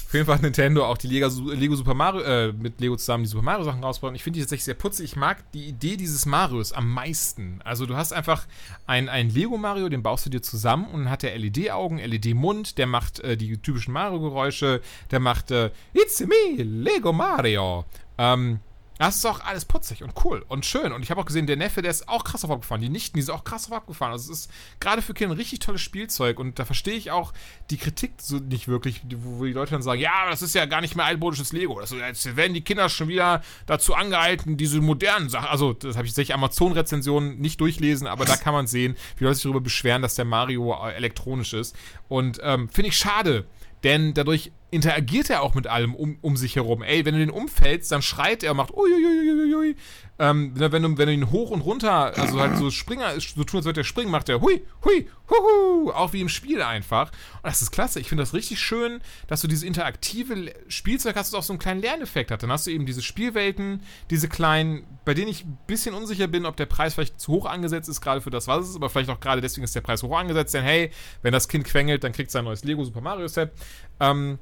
Auf 0.06 0.14
jeden 0.14 0.24
Fall 0.24 0.36
hat 0.36 0.42
Nintendo 0.42 0.86
auch 0.86 0.98
die 0.98 1.08
Lego, 1.08 1.28
Lego 1.50 1.74
Super 1.74 1.94
Mario, 1.94 2.20
äh, 2.22 2.52
mit 2.52 2.80
Lego 2.80 2.96
zusammen 2.96 3.24
die 3.24 3.28
Super 3.28 3.42
Mario 3.42 3.64
Sachen 3.64 3.82
rausgebracht. 3.82 4.14
Ich 4.14 4.22
finde 4.22 4.36
die 4.36 4.42
tatsächlich 4.42 4.64
sehr 4.64 4.74
putzig. 4.74 5.04
Ich 5.04 5.16
mag 5.16 5.50
die 5.50 5.64
Idee 5.64 5.96
dieses 5.96 6.26
Marios 6.26 6.72
am 6.72 6.88
meisten. 6.88 7.60
Also 7.64 7.86
du 7.86 7.96
hast 7.96 8.12
einfach 8.12 8.46
ein, 8.86 9.08
ein 9.08 9.30
Lego 9.30 9.58
Mario, 9.58 9.88
den 9.88 10.04
baust 10.04 10.24
du 10.24 10.30
dir 10.30 10.42
zusammen 10.42 10.86
und 10.86 11.00
dann 11.00 11.10
hat 11.10 11.24
der 11.24 11.36
LED-Augen, 11.36 11.98
LED-Mund, 11.98 12.78
der 12.78 12.86
macht 12.86 13.18
äh, 13.20 13.36
die 13.36 13.58
typischen 13.58 13.92
Mario-Geräusche, 13.92 14.80
der 15.10 15.18
macht 15.18 15.50
äh, 15.50 15.70
It's 15.92 16.20
me, 16.20 16.62
Lego 16.62 17.12
Mario. 17.12 17.84
Ähm, 18.16 18.60
das 18.98 19.16
ist 19.16 19.26
auch 19.26 19.40
alles 19.40 19.64
putzig 19.64 20.02
und 20.02 20.12
cool 20.24 20.44
und 20.48 20.64
schön. 20.64 20.92
Und 20.92 21.02
ich 21.02 21.10
habe 21.10 21.20
auch 21.20 21.26
gesehen, 21.26 21.46
der 21.46 21.56
Neffe, 21.56 21.82
der 21.82 21.90
ist 21.90 22.08
auch 22.08 22.24
krass 22.24 22.44
auf 22.44 22.50
abgefahren. 22.50 22.80
Die 22.80 22.88
Nichten, 22.88 23.16
die 23.16 23.22
sind 23.22 23.34
auch 23.34 23.44
krass 23.44 23.66
auf 23.66 23.72
abgefahren. 23.72 24.12
Also 24.12 24.32
es 24.32 24.40
ist 24.40 24.50
gerade 24.80 25.02
für 25.02 25.12
Kinder 25.12 25.34
ein 25.34 25.38
richtig 25.38 25.58
tolles 25.58 25.82
Spielzeug. 25.82 26.38
Und 26.38 26.58
da 26.58 26.64
verstehe 26.64 26.94
ich 26.94 27.10
auch 27.10 27.32
die 27.70 27.76
Kritik 27.76 28.14
so 28.18 28.38
nicht 28.38 28.68
wirklich, 28.68 29.02
wo 29.14 29.44
die 29.44 29.52
Leute 29.52 29.72
dann 29.72 29.82
sagen, 29.82 30.00
ja, 30.00 30.30
das 30.30 30.40
ist 30.40 30.54
ja 30.54 30.64
gar 30.64 30.80
nicht 30.80 30.96
mehr 30.96 31.04
altmodisches 31.04 31.52
Lego. 31.52 31.78
Das, 31.80 31.90
jetzt 31.90 32.36
werden 32.36 32.54
die 32.54 32.62
Kinder 32.62 32.88
schon 32.88 33.08
wieder 33.08 33.42
dazu 33.66 33.94
angehalten, 33.94 34.56
diese 34.56 34.80
modernen 34.80 35.28
Sachen. 35.28 35.48
Also, 35.48 35.74
das 35.74 35.96
habe 35.96 36.06
ich 36.06 36.12
tatsächlich 36.12 36.34
Amazon-Rezensionen 36.34 37.38
nicht 37.38 37.60
durchlesen, 37.60 38.06
aber 38.06 38.24
da 38.24 38.36
kann 38.36 38.54
man 38.54 38.66
sehen, 38.66 38.96
wie 39.18 39.24
Leute 39.24 39.34
sich 39.34 39.42
darüber 39.44 39.60
beschweren, 39.60 40.00
dass 40.02 40.14
der 40.14 40.24
Mario 40.24 40.74
elektronisch 40.86 41.52
ist. 41.52 41.76
Und 42.08 42.40
ähm, 42.42 42.68
finde 42.70 42.88
ich 42.88 42.96
schade. 42.96 43.46
Denn 43.84 44.14
dadurch 44.14 44.52
interagiert 44.70 45.30
er 45.30 45.42
auch 45.42 45.54
mit 45.54 45.66
allem 45.66 45.94
um, 45.94 46.18
um 46.22 46.36
sich 46.36 46.56
herum. 46.56 46.82
Ey, 46.82 47.04
wenn 47.04 47.14
du 47.14 47.20
den 47.20 47.30
umfällst, 47.30 47.92
dann 47.92 48.02
schreit 48.02 48.42
er 48.42 48.50
und 48.50 48.56
macht 48.56 48.72
uiuiuiui. 48.72 49.76
Ähm, 50.18 50.52
wenn, 50.54 50.82
du, 50.82 50.98
wenn 50.98 51.06
du 51.06 51.12
ihn 51.12 51.30
hoch 51.30 51.50
und 51.50 51.60
runter, 51.60 52.16
also 52.16 52.40
halt 52.40 52.56
so 52.56 52.70
Springer, 52.70 53.20
so 53.20 53.44
tun, 53.44 53.58
als 53.58 53.66
würde 53.66 53.82
er 53.82 53.84
springen, 53.84 54.10
macht 54.10 54.28
er 54.28 54.40
hui, 54.40 54.64
hui, 54.82 55.08
huhu, 55.28 55.90
auch 55.92 56.14
wie 56.14 56.22
im 56.22 56.30
Spiel 56.30 56.62
einfach. 56.62 57.12
Und 57.42 57.44
das 57.44 57.60
ist 57.60 57.70
klasse. 57.70 58.00
Ich 58.00 58.08
finde 58.08 58.22
das 58.22 58.32
richtig 58.32 58.58
schön, 58.58 59.00
dass 59.28 59.42
du 59.42 59.46
dieses 59.46 59.62
interaktive 59.62 60.52
Spielzeug 60.68 61.16
hast, 61.16 61.32
das 61.32 61.38
auch 61.38 61.42
so 61.44 61.52
einen 61.52 61.60
kleinen 61.60 61.82
Lerneffekt 61.82 62.30
hat. 62.30 62.42
Dann 62.42 62.50
hast 62.50 62.66
du 62.66 62.70
eben 62.70 62.86
diese 62.86 63.02
Spielwelten, 63.02 63.82
diese 64.10 64.28
kleinen, 64.28 64.84
bei 65.04 65.12
denen 65.12 65.28
ich 65.28 65.44
ein 65.44 65.58
bisschen 65.66 65.94
unsicher 65.94 66.28
bin, 66.28 66.46
ob 66.46 66.56
der 66.56 66.66
Preis 66.66 66.94
vielleicht 66.94 67.20
zu 67.20 67.32
hoch 67.32 67.46
angesetzt 67.46 67.88
ist, 67.88 68.00
gerade 68.00 68.22
für 68.22 68.30
das, 68.30 68.48
was 68.48 68.64
es 68.64 68.70
ist, 68.70 68.76
aber 68.76 68.88
vielleicht 68.88 69.10
auch 69.10 69.20
gerade 69.20 69.42
deswegen 69.42 69.64
ist 69.64 69.74
der 69.74 69.82
Preis 69.82 70.02
hoch 70.02 70.16
angesetzt, 70.16 70.54
denn 70.54 70.64
hey, 70.64 70.90
wenn 71.22 71.32
das 71.32 71.46
Kind 71.46 71.64
quengelt, 71.64 72.02
dann 72.04 72.12
kriegt 72.12 72.30
es 72.30 72.36
ein 72.36 72.44
neues 72.44 72.64
Lego 72.64 72.82
Super 72.84 73.02
Mario 73.02 73.28
Set. 73.28 73.52
Ähm, 74.00 74.38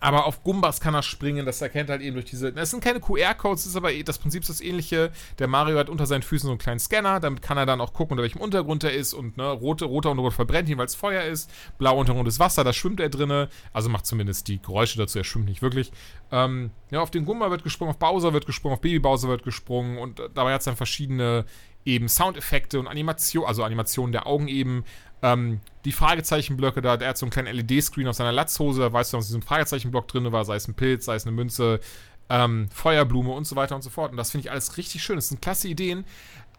aber 0.00 0.26
auf 0.26 0.42
Gumbas 0.42 0.80
kann 0.80 0.94
er 0.94 1.02
springen, 1.02 1.46
das 1.46 1.62
erkennt 1.62 1.90
halt 1.90 2.02
eben 2.02 2.14
durch 2.14 2.26
diese. 2.26 2.52
Das 2.52 2.70
sind 2.70 2.82
keine 2.82 3.00
QR-Codes, 3.00 3.66
ist 3.66 3.76
aber 3.76 3.92
eh, 3.92 4.02
das 4.02 4.18
Prinzip 4.18 4.42
ist 4.42 4.48
das 4.48 4.60
ähnliche. 4.60 5.10
Der 5.38 5.48
Mario 5.48 5.78
hat 5.78 5.88
unter 5.88 6.06
seinen 6.06 6.22
Füßen 6.22 6.46
so 6.46 6.52
einen 6.52 6.58
kleinen 6.58 6.80
Scanner, 6.80 7.20
damit 7.20 7.42
kann 7.42 7.56
er 7.56 7.66
dann 7.66 7.80
auch 7.80 7.92
gucken, 7.92 8.12
unter 8.12 8.22
welchem 8.22 8.40
Untergrund 8.40 8.84
er 8.84 8.92
ist. 8.92 9.14
Und 9.14 9.36
ne, 9.36 9.50
rote, 9.50 9.84
roter 9.86 10.10
Untergrund 10.10 10.34
verbrennt 10.34 10.68
ihn, 10.68 10.78
weil 10.78 10.86
es 10.86 10.94
Feuer 10.94 11.24
ist. 11.24 11.50
Blauer 11.78 11.98
Untergrund 11.98 12.28
ist 12.28 12.38
Wasser, 12.38 12.64
da 12.64 12.72
schwimmt 12.72 13.00
er 13.00 13.08
drinne. 13.08 13.48
Also 13.72 13.88
macht 13.88 14.06
zumindest 14.06 14.48
die 14.48 14.60
Geräusche 14.60 14.98
dazu, 14.98 15.18
er 15.18 15.24
schwimmt 15.24 15.46
nicht 15.46 15.62
wirklich. 15.62 15.92
Ähm, 16.30 16.70
ja, 16.90 17.00
auf 17.00 17.10
den 17.10 17.24
Gumba 17.24 17.50
wird 17.50 17.62
gesprungen, 17.62 17.90
auf 17.90 17.98
Bowser 17.98 18.32
wird 18.32 18.46
gesprungen, 18.46 18.74
auf 18.74 18.80
Baby 18.80 18.98
Bowser 18.98 19.28
wird 19.28 19.44
gesprungen 19.44 19.98
und 19.98 20.20
dabei 20.34 20.52
hat 20.52 20.60
es 20.60 20.66
dann 20.66 20.76
verschiedene 20.76 21.44
eben 21.86 22.08
Soundeffekte 22.08 22.78
und 22.78 22.88
Animation, 22.88 23.46
also 23.46 23.62
Animationen 23.64 24.12
der 24.12 24.26
Augen 24.26 24.48
eben, 24.48 24.84
ähm, 25.22 25.60
die 25.84 25.92
Fragezeichenblöcke, 25.92 26.82
da 26.82 26.96
er 26.96 27.08
hat 27.08 27.18
so 27.18 27.24
einen 27.26 27.30
kleinen 27.30 27.54
LED-Screen 27.54 28.08
auf 28.08 28.16
seiner 28.16 28.32
Latzhose, 28.32 28.80
da 28.80 28.92
weißt 28.92 29.12
du, 29.12 29.16
was 29.16 29.26
in 29.26 29.28
diesem 29.28 29.42
Fragezeichenblock 29.42 30.08
drin 30.08 30.30
war, 30.30 30.44
sei 30.44 30.56
es 30.56 30.68
ein 30.68 30.74
Pilz, 30.74 31.06
sei 31.06 31.14
es 31.14 31.26
eine 31.26 31.34
Münze, 31.34 31.80
ähm, 32.28 32.68
Feuerblume 32.72 33.30
und 33.30 33.46
so 33.46 33.56
weiter 33.56 33.76
und 33.76 33.82
so 33.82 33.90
fort. 33.90 34.10
Und 34.10 34.16
das 34.16 34.30
finde 34.30 34.46
ich 34.46 34.50
alles 34.50 34.76
richtig 34.76 35.02
schön. 35.02 35.16
Das 35.16 35.28
sind 35.28 35.40
klasse 35.40 35.68
Ideen. 35.68 36.04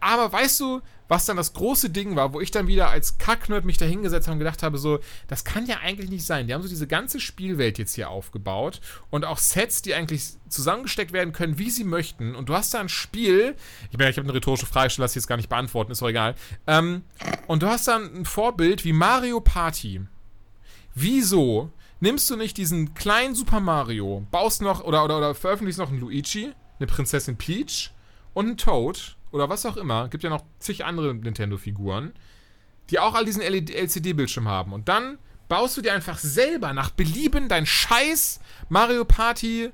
Aber 0.00 0.32
weißt 0.32 0.60
du, 0.60 0.80
was 1.08 1.24
dann 1.24 1.36
das 1.36 1.54
große 1.54 1.90
Ding 1.90 2.16
war, 2.16 2.34
wo 2.34 2.40
ich 2.40 2.50
dann 2.50 2.66
wieder 2.66 2.90
als 2.90 3.18
Kacknerd 3.18 3.64
mich 3.64 3.78
da 3.78 3.86
hingesetzt 3.86 4.28
habe 4.28 4.34
und 4.34 4.38
gedacht 4.38 4.62
habe, 4.62 4.78
so, 4.78 5.00
das 5.26 5.44
kann 5.44 5.66
ja 5.66 5.78
eigentlich 5.78 6.10
nicht 6.10 6.24
sein. 6.24 6.46
Die 6.46 6.54
haben 6.54 6.62
so 6.62 6.68
diese 6.68 6.86
ganze 6.86 7.18
Spielwelt 7.18 7.78
jetzt 7.78 7.94
hier 7.94 8.10
aufgebaut 8.10 8.80
und 9.10 9.24
auch 9.24 9.38
Sets, 9.38 9.82
die 9.82 9.94
eigentlich 9.94 10.24
zusammengesteckt 10.48 11.12
werden 11.12 11.32
können, 11.32 11.58
wie 11.58 11.70
sie 11.70 11.84
möchten. 11.84 12.34
Und 12.34 12.48
du 12.48 12.54
hast 12.54 12.74
da 12.74 12.80
ein 12.80 12.88
Spiel, 12.88 13.56
ich 13.90 13.98
meine, 13.98 14.10
ich 14.10 14.18
habe 14.18 14.26
eine 14.26 14.34
rhetorische 14.34 14.66
Frage, 14.66 14.88
ich 14.88 14.98
lasse 14.98 15.18
jetzt 15.18 15.26
gar 15.26 15.36
nicht 15.36 15.48
beantworten, 15.48 15.92
ist 15.92 16.02
doch 16.02 16.08
egal. 16.08 16.34
Ähm, 16.66 17.02
und 17.46 17.62
du 17.62 17.68
hast 17.68 17.88
dann 17.88 18.14
ein 18.14 18.24
Vorbild 18.24 18.84
wie 18.84 18.92
Mario 18.92 19.40
Party. 19.40 20.02
Wieso 20.94 21.72
nimmst 22.00 22.28
du 22.30 22.36
nicht 22.36 22.56
diesen 22.56 22.94
kleinen 22.94 23.34
Super 23.34 23.60
Mario, 23.60 24.26
baust 24.30 24.62
noch 24.62 24.84
oder, 24.84 25.04
oder, 25.04 25.18
oder 25.18 25.34
veröffentlichst 25.34 25.78
noch 25.78 25.90
einen 25.90 26.00
Luigi, 26.00 26.52
eine 26.78 26.86
Prinzessin 26.86 27.36
Peach 27.36 27.92
und 28.34 28.46
einen 28.46 28.56
Toad 28.56 29.16
oder 29.30 29.48
was 29.48 29.66
auch 29.66 29.76
immer, 29.76 30.08
gibt 30.08 30.24
ja 30.24 30.30
noch 30.30 30.44
zig 30.58 30.84
andere 30.84 31.14
Nintendo-Figuren, 31.14 32.12
die 32.90 32.98
auch 32.98 33.14
all 33.14 33.24
diesen 33.24 33.42
LCD-Bildschirm 33.42 34.48
haben. 34.48 34.72
Und 34.72 34.88
dann 34.88 35.18
baust 35.48 35.76
du 35.76 35.82
dir 35.82 35.92
einfach 35.92 36.18
selber 36.18 36.72
nach 36.72 36.90
Belieben 36.90 37.48
dein 37.48 37.66
scheiß 37.66 38.40
Mario 38.68 39.04
Party 39.04 39.70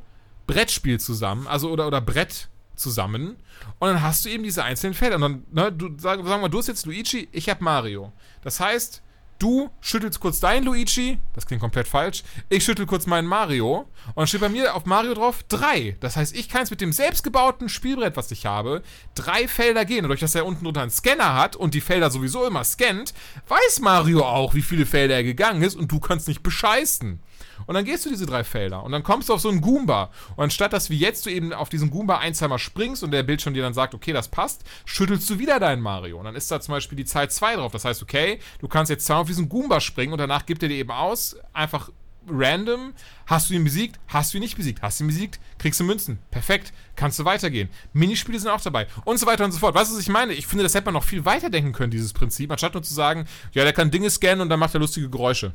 Brettspiel 0.47 1.01
zusammen, 1.01 1.47
also 1.47 1.71
oder, 1.71 1.87
oder 1.87 2.01
Brett 2.01 2.49
zusammen. 2.77 3.37
Und 3.79 3.89
dann 3.89 4.03
hast 4.03 4.25
du 4.25 4.29
eben 4.29 4.43
diese 4.43 4.65
einzelnen 4.65 4.95
Felder. 4.95 5.17
Und 5.17 5.23
dann, 5.23 5.45
ne, 5.51 5.73
du, 5.73 5.91
sag, 5.97 6.21
sag 6.25 6.41
mal, 6.41 6.49
du 6.49 6.59
hast 6.59 6.67
jetzt 6.67 6.87
Luigi, 6.87 7.29
ich 7.33 7.49
hab 7.49 7.61
Mario. 7.61 8.13
Das 8.43 8.61
heißt, 8.61 9.03
Du 9.39 9.71
schüttelst 9.81 10.21
kurz 10.21 10.41
dein 10.41 10.65
Luigi, 10.65 11.19
das 11.35 11.47
klingt 11.47 11.61
komplett 11.61 11.89
falsch. 11.89 12.23
Ich 12.49 12.65
schüttel 12.65 12.87
kurz 12.87 13.07
meinen 13.07 13.27
Mario 13.27 13.79
und 14.09 14.17
dann 14.17 14.27
steht 14.27 14.41
bei 14.41 14.49
mir 14.49 14.75
auf 14.75 14.87
Mario 14.87 15.15
drauf 15.15 15.43
3. 15.49 15.97
Das 16.01 16.17
heißt, 16.17 16.37
ich 16.37 16.49
kann 16.49 16.61
jetzt 16.63 16.71
mit 16.71 16.81
dem 16.81 16.93
selbstgebauten 16.93 17.69
Spielbrett, 17.69 18.17
was 18.17 18.31
ich 18.31 18.47
habe, 18.47 18.83
drei 19.15 19.49
Felder 19.49 19.85
gehen. 19.85 20.05
Und 20.05 20.09
durch 20.09 20.21
dass 20.21 20.35
er 20.35 20.47
unten 20.47 20.65
drunter 20.65 20.83
einen 20.83 20.91
Scanner 20.91 21.35
hat 21.35 21.57
und 21.57 21.75
die 21.75 21.81
Felder 21.81 22.11
sowieso 22.11 22.47
immer 22.47 22.65
scannt, 22.65 23.13
weiß 23.49 23.81
Mario 23.81 24.25
auch, 24.25 24.55
wie 24.55 24.63
viele 24.63 24.87
Felder 24.87 25.17
er 25.17 25.25
gegangen 25.25 25.63
ist 25.63 25.75
und 25.77 25.91
du 25.91 25.99
kannst 26.01 26.29
nicht 26.29 26.43
bescheißen. 26.43 27.21
Und 27.67 27.75
dann 27.75 27.85
gehst 27.85 28.05
du 28.05 28.11
diese 28.11 28.27
drei 28.27 28.45
Felder 28.45 28.83
und 28.83 28.93
dann 28.93 29.03
kommst 29.03 29.29
du 29.29 29.35
auf 29.35 29.41
so 29.41 29.49
einen 29.49 29.61
Goomba. 29.61 30.11
Und 30.37 30.45
anstatt 30.45 30.73
dass 30.73 30.91
wie 30.91 30.99
jetzt 30.99 31.27
du 31.27 31.31
eben 31.31 31.53
auf 31.53 31.69
diesen 31.69 31.91
Goomba 31.91 32.19
ein, 32.19 32.35
zweimal 32.35 32.59
springst 32.59 33.03
und 33.03 33.11
der 33.11 33.23
Bildschirm 33.23 33.55
dir 33.55 33.63
dann 33.63 33.75
sagt, 33.75 33.95
okay, 33.95 34.13
das 34.13 34.29
passt, 34.29 34.65
schüttelst 34.85 35.29
du 35.31 35.39
wieder 35.39 35.61
deinen 35.61 35.83
Mario. 35.83 36.19
Und 36.19 36.25
dann 36.25 36.35
ist 36.35 36.51
da 36.51 36.61
zum 36.61 36.73
Beispiel 36.73 36.97
die 36.97 37.05
Zeit 37.05 37.33
2 37.33 37.57
drauf. 37.57 37.73
Das 37.73 37.85
heißt, 37.85 38.03
okay, 38.03 38.39
du 38.61 38.69
kannst 38.69 38.91
jetzt 38.91 39.07
zweimal 39.07 39.23
auf 39.23 39.29
diesen 39.29 39.49
Goomba 39.49 39.81
springen 39.81 40.13
und 40.13 40.19
danach 40.19 40.47
gibt 40.47 40.63
er 40.63 40.69
dir 40.69 40.77
eben 40.77 40.91
aus, 40.91 41.37
einfach 41.53 41.91
random, 42.29 42.95
hast 43.27 43.51
du 43.51 43.55
ihn 43.55 43.65
besiegt, 43.65 43.99
hast 44.09 44.33
du 44.33 44.39
ihn 44.39 44.43
nicht 44.43 44.57
besiegt, 44.57 44.83
hast 44.83 45.01
du 45.01 45.05
ihn 45.05 45.09
besiegt, 45.09 45.41
kriegst 45.59 45.81
du 45.81 45.85
Münzen. 45.85 46.19
Perfekt, 46.31 46.73
kannst 46.97 47.19
du 47.19 47.25
weitergehen. 47.25 47.69
Minispiele 47.93 48.39
sind 48.39 48.51
auch 48.51 48.61
dabei 48.61 48.87
und 49.05 49.19
so 49.19 49.27
weiter 49.27 49.45
und 49.45 49.53
so 49.53 49.59
fort. 49.59 49.75
Weißt 49.75 49.91
du, 49.91 49.97
was 49.97 50.03
ich 50.03 50.09
meine? 50.09 50.33
Ich 50.33 50.47
finde, 50.47 50.65
das 50.65 50.75
hätte 50.75 50.87
man 50.87 50.95
noch 50.95 51.05
viel 51.05 51.25
weiter 51.25 51.51
denken 51.51 51.73
können, 51.73 51.91
dieses 51.91 52.13
Prinzip, 52.13 52.51
anstatt 52.51 52.75
nur 52.75 52.83
zu 52.83 52.95
sagen, 52.95 53.27
ja, 53.53 53.65
der 53.65 53.73
kann 53.73 53.91
Dinge 53.91 54.11
scannen 54.11 54.41
und 54.41 54.49
dann 54.49 54.61
macht 54.61 54.75
er 54.75 54.81
lustige 54.81 55.11
Geräusche. 55.11 55.55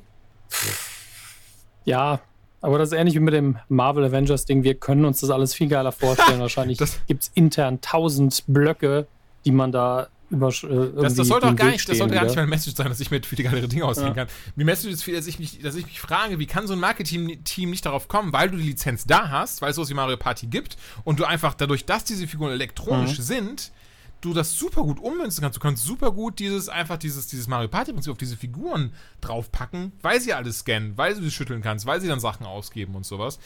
Ja, 1.86 2.20
aber 2.62 2.78
das 2.78 2.92
ist 2.92 2.98
ähnlich 2.98 3.16
wie 3.16 3.20
mit 3.20 3.34
dem 3.34 3.58
Marvel 3.70 4.04
Avengers 4.04 4.46
Ding. 4.46 4.64
Wir 4.64 4.76
können 4.76 5.06
uns 5.06 5.22
das 5.22 5.30
alles 5.30 5.54
viel 5.54 5.68
geiler 5.68 5.92
vorstellen. 5.92 6.40
Wahrscheinlich 6.40 6.80
gibt 7.08 7.24
es 7.24 7.32
intern 7.34 7.80
tausend 7.82 8.44
Blöcke, 8.48 9.08
die 9.46 9.52
man 9.52 9.72
da 9.72 10.08
über. 10.30 10.50
Äh, 10.50 11.02
das, 11.02 11.16
das 11.16 11.28
sollte 11.28 11.48
auch 11.48 11.56
gar 11.56 11.72
nicht, 11.72 11.88
das 11.88 11.98
sollte 11.98 12.16
gar 12.16 12.26
nicht 12.26 12.36
mein 12.36 12.50
Message 12.50 12.76
sein, 12.76 12.90
dass 12.90 13.00
ich 13.00 13.12
mir 13.12 13.22
viele 13.24 13.44
geilere 13.44 13.68
Dinge 13.68 13.86
ausgehen 13.86 14.10
ja. 14.10 14.14
kann. 14.14 14.28
Die 14.56 14.64
Message 14.64 14.94
ist 14.94 15.04
viel, 15.04 15.16
dass 15.16 15.28
ich, 15.28 15.40
mich, 15.40 15.60
dass 15.60 15.76
ich 15.76 15.86
mich 15.86 16.00
frage, 16.00 16.40
wie 16.40 16.46
kann 16.46 16.68
so 16.68 16.74
ein 16.74 16.80
Marketing-Team 16.80 17.70
nicht 17.70 17.86
darauf 17.86 18.08
kommen, 18.08 18.34
weil 18.34 18.50
du 18.50 18.58
die 18.58 18.64
Lizenz 18.64 19.06
da 19.06 19.30
hast, 19.30 19.62
weil 19.62 19.70
es 19.70 19.76
sowas 19.78 19.90
wie 19.90 19.94
Mario 19.94 20.18
Party 20.18 20.48
gibt 20.48 20.78
und 21.04 21.20
du 21.20 21.26
einfach 21.26 21.54
dadurch, 21.54 21.86
dass 21.86 22.04
diese 22.04 22.28
Figuren 22.28 22.52
elektronisch 22.52 23.18
mhm. 23.20 23.24
sind, 23.24 23.72
du 24.22 24.34
das 24.34 24.58
super 24.58 24.84
gut 24.84 25.00
ummünzen 25.00 25.42
kannst. 25.42 25.58
Du 25.58 25.62
kannst 25.62 25.84
super 25.84 26.12
gut 26.12 26.40
dieses, 26.40 26.70
einfach 26.70 26.98
dieses, 26.98 27.28
dieses 27.28 27.48
Mario 27.48 27.70
Party-Prinzip 27.70 28.12
auf 28.12 28.18
diese 28.18 28.38
Figuren 28.38 28.94
draufpacken, 29.22 29.94
weil 30.02 30.20
sie 30.20 30.34
alles 30.34 30.60
scannen, 30.60 30.98
weil 30.98 31.16
du 31.16 31.22
sie 31.22 31.32
schütteln 31.32 31.62
kannst, 31.62 31.86
weil 31.86 32.02
sie 32.02 32.08
dann 32.08 32.20
Sachen 32.20 32.46
ausgeben 32.46 32.96
und 32.96 33.06
sowas. 33.06 33.38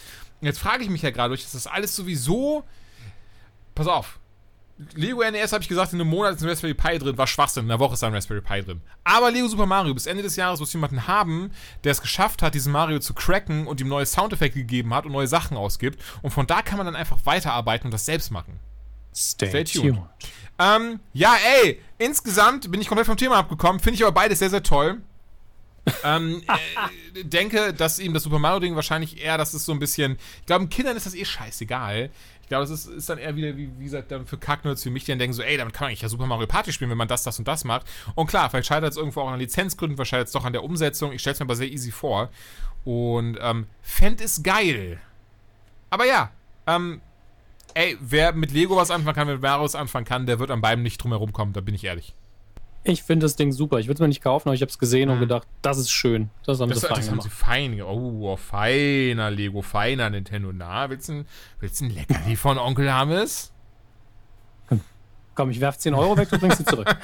Und 0.41 0.47
jetzt 0.47 0.59
frage 0.59 0.83
ich 0.83 0.89
mich 0.89 1.01
ja 1.01 1.11
gerade, 1.11 1.35
dass 1.35 1.51
das 1.51 1.67
alles 1.67 1.95
sowieso. 1.95 2.63
Pass 3.75 3.87
auf. 3.87 4.19
Lego 4.95 5.21
NES 5.21 5.53
habe 5.53 5.61
ich 5.61 5.69
gesagt, 5.69 5.93
in 5.93 6.01
einem 6.01 6.09
Monat 6.09 6.35
ist 6.35 6.41
ein 6.41 6.49
Raspberry 6.49 6.73
Pi 6.73 6.97
drin, 6.97 7.17
war 7.17 7.27
Schwachsinn, 7.27 7.65
in 7.65 7.71
einer 7.71 7.79
Woche 7.79 7.93
ist 7.93 8.03
ein 8.03 8.13
Raspberry 8.13 8.41
Pi 8.41 8.63
drin. 8.63 8.81
Aber 9.03 9.31
Lego 9.31 9.47
Super 9.47 9.67
Mario, 9.67 9.93
bis 9.93 10.07
Ende 10.07 10.23
des 10.23 10.35
Jahres 10.35 10.59
muss 10.59 10.73
jemanden 10.73 11.07
haben, 11.07 11.51
der 11.83 11.91
es 11.91 12.01
geschafft 12.01 12.41
hat, 12.41 12.55
diesen 12.55 12.73
Mario 12.73 12.99
zu 12.99 13.13
cracken 13.13 13.67
und 13.67 13.79
ihm 13.81 13.87
neue 13.87 14.05
Soundeffekte 14.05 14.59
gegeben 14.59 14.93
hat 14.93 15.05
und 15.05 15.11
neue 15.11 15.27
Sachen 15.27 15.57
ausgibt. 15.57 16.01
Und 16.23 16.31
von 16.31 16.47
da 16.47 16.63
kann 16.63 16.77
man 16.77 16.87
dann 16.87 16.95
einfach 16.95 17.19
weiterarbeiten 17.23 17.87
und 17.87 17.91
das 17.91 18.05
selbst 18.05 18.31
machen. 18.31 18.59
Stay, 19.15 19.47
Stay 19.49 19.63
tuned. 19.63 19.95
tuned. 19.95 20.07
Ähm, 20.63 20.99
ja, 21.11 21.35
ey, 21.61 21.81
insgesamt 21.97 22.71
bin 22.71 22.79
ich 22.79 22.87
komplett 22.87 23.07
vom 23.07 23.17
Thema 23.17 23.37
abgekommen, 23.37 23.81
finde 23.81 23.95
ich 23.95 24.03
aber 24.03 24.13
beides 24.13 24.39
sehr, 24.39 24.49
sehr 24.49 24.63
toll. 24.63 25.01
ähm, 26.05 26.41
äh, 27.15 27.23
denke, 27.25 27.73
dass 27.73 27.99
ihm 27.99 28.13
das 28.13 28.23
Super 28.23 28.39
Mario-Ding 28.39 28.75
wahrscheinlich 28.75 29.21
eher, 29.21 29.37
das 29.37 29.53
ist 29.53 29.65
so 29.65 29.73
ein 29.73 29.79
bisschen. 29.79 30.17
Ich 30.39 30.45
glaube, 30.45 30.67
Kindern 30.67 30.95
ist 30.95 31.05
das 31.05 31.15
eh 31.15 31.25
scheißegal. 31.25 32.09
Ich 32.41 32.47
glaube, 32.47 32.61
das 32.61 32.71
ist, 32.71 32.85
ist, 32.85 33.09
dann 33.09 33.17
eher 33.17 33.35
wieder, 33.35 33.57
wie, 33.57 33.69
wie 33.77 33.83
gesagt, 33.83 34.11
dann 34.11 34.25
für 34.25 34.37
Kacknerds 34.37 34.85
wie 34.85 34.89
mich, 34.89 35.03
die 35.03 35.11
dann 35.11 35.19
denken 35.19 35.33
so, 35.33 35.41
ey, 35.41 35.57
damit 35.57 35.73
kann 35.73 35.85
man 35.85 35.89
eigentlich 35.89 36.01
ja 36.01 36.09
Super 36.09 36.27
Mario 36.27 36.47
Party 36.47 36.71
spielen, 36.71 36.89
wenn 36.89 36.97
man 36.97 37.07
das, 37.09 37.23
das 37.23 37.39
und 37.39 37.47
das 37.47 37.65
macht. 37.65 37.85
Und 38.15 38.27
klar, 38.27 38.49
vielleicht 38.49 38.67
scheitert 38.67 38.91
es 38.91 38.97
irgendwo 38.97 39.21
auch 39.21 39.29
an 39.29 39.39
Lizenzgründen, 39.39 39.97
vielleicht 39.97 40.11
scheitert 40.11 40.27
es 40.27 40.33
doch 40.33 40.45
an 40.45 40.53
der 40.53 40.63
Umsetzung. 40.63 41.11
Ich 41.11 41.19
stelle 41.21 41.33
es 41.33 41.39
mir 41.39 41.45
aber 41.45 41.55
sehr 41.55 41.69
easy 41.69 41.91
vor. 41.91 42.29
Und 42.85 43.37
ähm, 43.41 43.67
fänd 43.81 44.21
es 44.21 44.43
geil. 44.43 45.01
Aber 45.89 46.05
ja, 46.05 46.31
ähm, 46.67 47.01
ey, 47.73 47.97
wer 47.99 48.33
mit 48.33 48.51
Lego 48.51 48.75
was 48.75 48.91
anfangen 48.91 49.15
kann, 49.15 49.27
mit 49.27 49.41
Mario 49.41 49.63
was 49.63 49.75
anfangen 49.75 50.05
kann, 50.05 50.25
der 50.25 50.39
wird 50.39 50.51
an 50.51 50.61
beiden 50.61 50.83
nicht 50.83 50.97
drum 50.97 51.11
herum 51.11 51.33
kommen, 51.33 51.53
da 51.53 51.61
bin 51.61 51.75
ich 51.75 51.83
ehrlich. 51.83 52.15
Ich 52.85 53.03
finde 53.03 53.25
das 53.25 53.37
Ding 53.37 53.53
super. 53.53 53.79
Ich 53.79 53.87
würde 53.87 53.95
es 53.95 53.99
mir 54.01 54.09
nicht 54.09 54.21
kaufen, 54.21 54.49
aber 54.49 54.55
ich 54.55 54.61
habe 54.61 54.69
es 54.69 54.77
gesehen 54.77 55.07
mhm. 55.07 55.15
und 55.15 55.19
gedacht, 55.21 55.47
das 55.61 55.77
ist 55.77 55.91
schön. 55.91 56.29
Das 56.45 56.59
haben 56.59 56.69
das, 56.69 56.81
sie 56.81 56.87
fein 56.87 56.95
das 56.97 57.05
gemacht. 57.07 57.25
Haben 57.25 57.29
sie 57.29 57.35
fein 57.35 57.81
Oh, 57.81 58.35
feiner 58.35 59.31
Lego, 59.31 59.61
feiner 59.61 60.09
Nintendo. 60.09 60.51
Na, 60.51 60.89
willst 60.89 61.07
du 61.07 61.13
ein, 61.13 61.27
willst 61.59 61.81
ein 61.81 61.91
Leckerli 61.91 62.35
von 62.35 62.57
Onkel 62.57 62.91
Hammes? 62.91 63.53
Komm, 65.35 65.49
ich 65.49 65.59
werf 65.59 65.77
10 65.77 65.93
Euro 65.95 66.15
weg, 66.17 66.29
du 66.29 66.37
bringst 66.37 66.57
sie 66.57 66.65
zurück. 66.65 66.87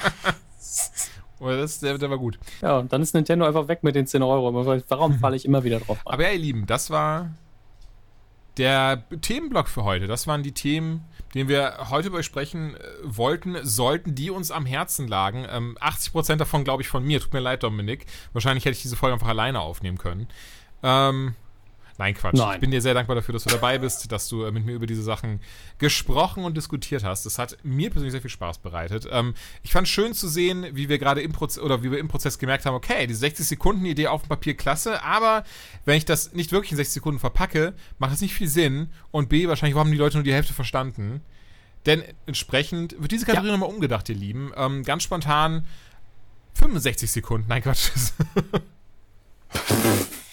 Oh, 1.42 1.48
das, 1.48 1.80
der, 1.80 1.96
der, 1.96 2.10
war 2.10 2.18
gut. 2.18 2.38
Ja, 2.60 2.76
und 2.76 2.92
dann 2.92 3.00
ist 3.00 3.14
Nintendo 3.14 3.46
einfach 3.46 3.66
weg 3.66 3.82
mit 3.82 3.94
den 3.94 4.06
10 4.06 4.22
Euro. 4.22 4.52
Warum 4.52 5.18
falle 5.18 5.36
ich 5.36 5.46
immer 5.46 5.64
wieder 5.64 5.80
drauf? 5.80 5.98
Aber 6.04 6.22
ja, 6.22 6.32
ihr 6.32 6.38
Lieben, 6.38 6.66
das 6.66 6.90
war 6.90 7.30
der 8.56 9.04
Themenblock 9.20 9.68
für 9.68 9.84
heute, 9.84 10.06
das 10.06 10.26
waren 10.26 10.42
die 10.42 10.52
Themen, 10.52 11.04
den 11.34 11.48
wir 11.48 11.88
heute 11.90 12.10
besprechen 12.10 12.76
äh, 12.76 12.80
wollten, 13.04 13.56
sollten, 13.62 14.14
die 14.14 14.30
uns 14.30 14.50
am 14.50 14.66
Herzen 14.66 15.06
lagen. 15.06 15.46
Ähm, 15.50 15.78
80% 15.80 16.36
davon, 16.36 16.64
glaube 16.64 16.82
ich, 16.82 16.88
von 16.88 17.04
mir. 17.04 17.20
Tut 17.20 17.32
mir 17.32 17.40
leid, 17.40 17.62
Dominik. 17.62 18.06
Wahrscheinlich 18.32 18.64
hätte 18.64 18.76
ich 18.76 18.82
diese 18.82 18.96
Folge 18.96 19.14
einfach 19.14 19.28
alleine 19.28 19.60
aufnehmen 19.60 19.98
können. 19.98 20.28
Ähm, 20.82 21.34
Nein, 22.00 22.14
Quatsch. 22.14 22.34
Nein. 22.34 22.54
Ich 22.54 22.60
bin 22.60 22.70
dir 22.70 22.80
sehr 22.80 22.94
dankbar 22.94 23.14
dafür, 23.14 23.34
dass 23.34 23.44
du 23.44 23.50
dabei 23.50 23.76
bist, 23.76 24.10
dass 24.10 24.26
du 24.26 24.44
äh, 24.44 24.50
mit 24.50 24.64
mir 24.64 24.72
über 24.72 24.86
diese 24.86 25.02
Sachen 25.02 25.38
gesprochen 25.76 26.44
und 26.44 26.56
diskutiert 26.56 27.04
hast. 27.04 27.26
Das 27.26 27.38
hat 27.38 27.58
mir 27.62 27.90
persönlich 27.90 28.12
sehr 28.12 28.22
viel 28.22 28.30
Spaß 28.30 28.56
bereitet. 28.56 29.06
Ähm, 29.10 29.34
ich 29.62 29.72
fand 29.72 29.86
es 29.86 29.92
schön 29.92 30.14
zu 30.14 30.26
sehen, 30.26 30.66
wie 30.72 30.88
wir 30.88 30.98
gerade 30.98 31.20
im 31.20 31.32
Prozess 31.32 31.62
oder 31.62 31.82
wie 31.82 31.90
wir 31.90 31.98
im 31.98 32.08
Prozess 32.08 32.38
gemerkt 32.38 32.64
haben, 32.64 32.74
okay, 32.74 33.06
die 33.06 33.12
60 33.12 33.46
Sekunden 33.46 33.84
Idee 33.84 34.06
auf 34.06 34.22
dem 34.22 34.30
Papier 34.30 34.56
klasse, 34.56 35.02
aber 35.02 35.44
wenn 35.84 35.98
ich 35.98 36.06
das 36.06 36.32
nicht 36.32 36.52
wirklich 36.52 36.70
in 36.70 36.78
60 36.78 36.94
Sekunden 36.94 37.20
verpacke, 37.20 37.74
macht 37.98 38.12
das 38.12 38.22
nicht 38.22 38.32
viel 38.32 38.48
Sinn 38.48 38.88
und 39.10 39.28
B, 39.28 39.46
wahrscheinlich 39.46 39.76
haben 39.76 39.92
die 39.92 39.98
Leute 39.98 40.16
nur 40.16 40.24
die 40.24 40.32
Hälfte 40.32 40.54
verstanden. 40.54 41.20
Denn 41.84 42.02
entsprechend 42.24 42.96
wird 42.98 43.12
diese 43.12 43.26
Kategorie 43.26 43.48
ja. 43.48 43.58
nochmal 43.58 43.74
umgedacht, 43.74 44.08
ihr 44.08 44.14
Lieben. 44.14 44.52
Ähm, 44.56 44.84
ganz 44.84 45.02
spontan 45.02 45.66
65 46.54 47.10
Sekunden. 47.10 47.46
Nein, 47.46 47.60
Quatsch. 47.60 47.90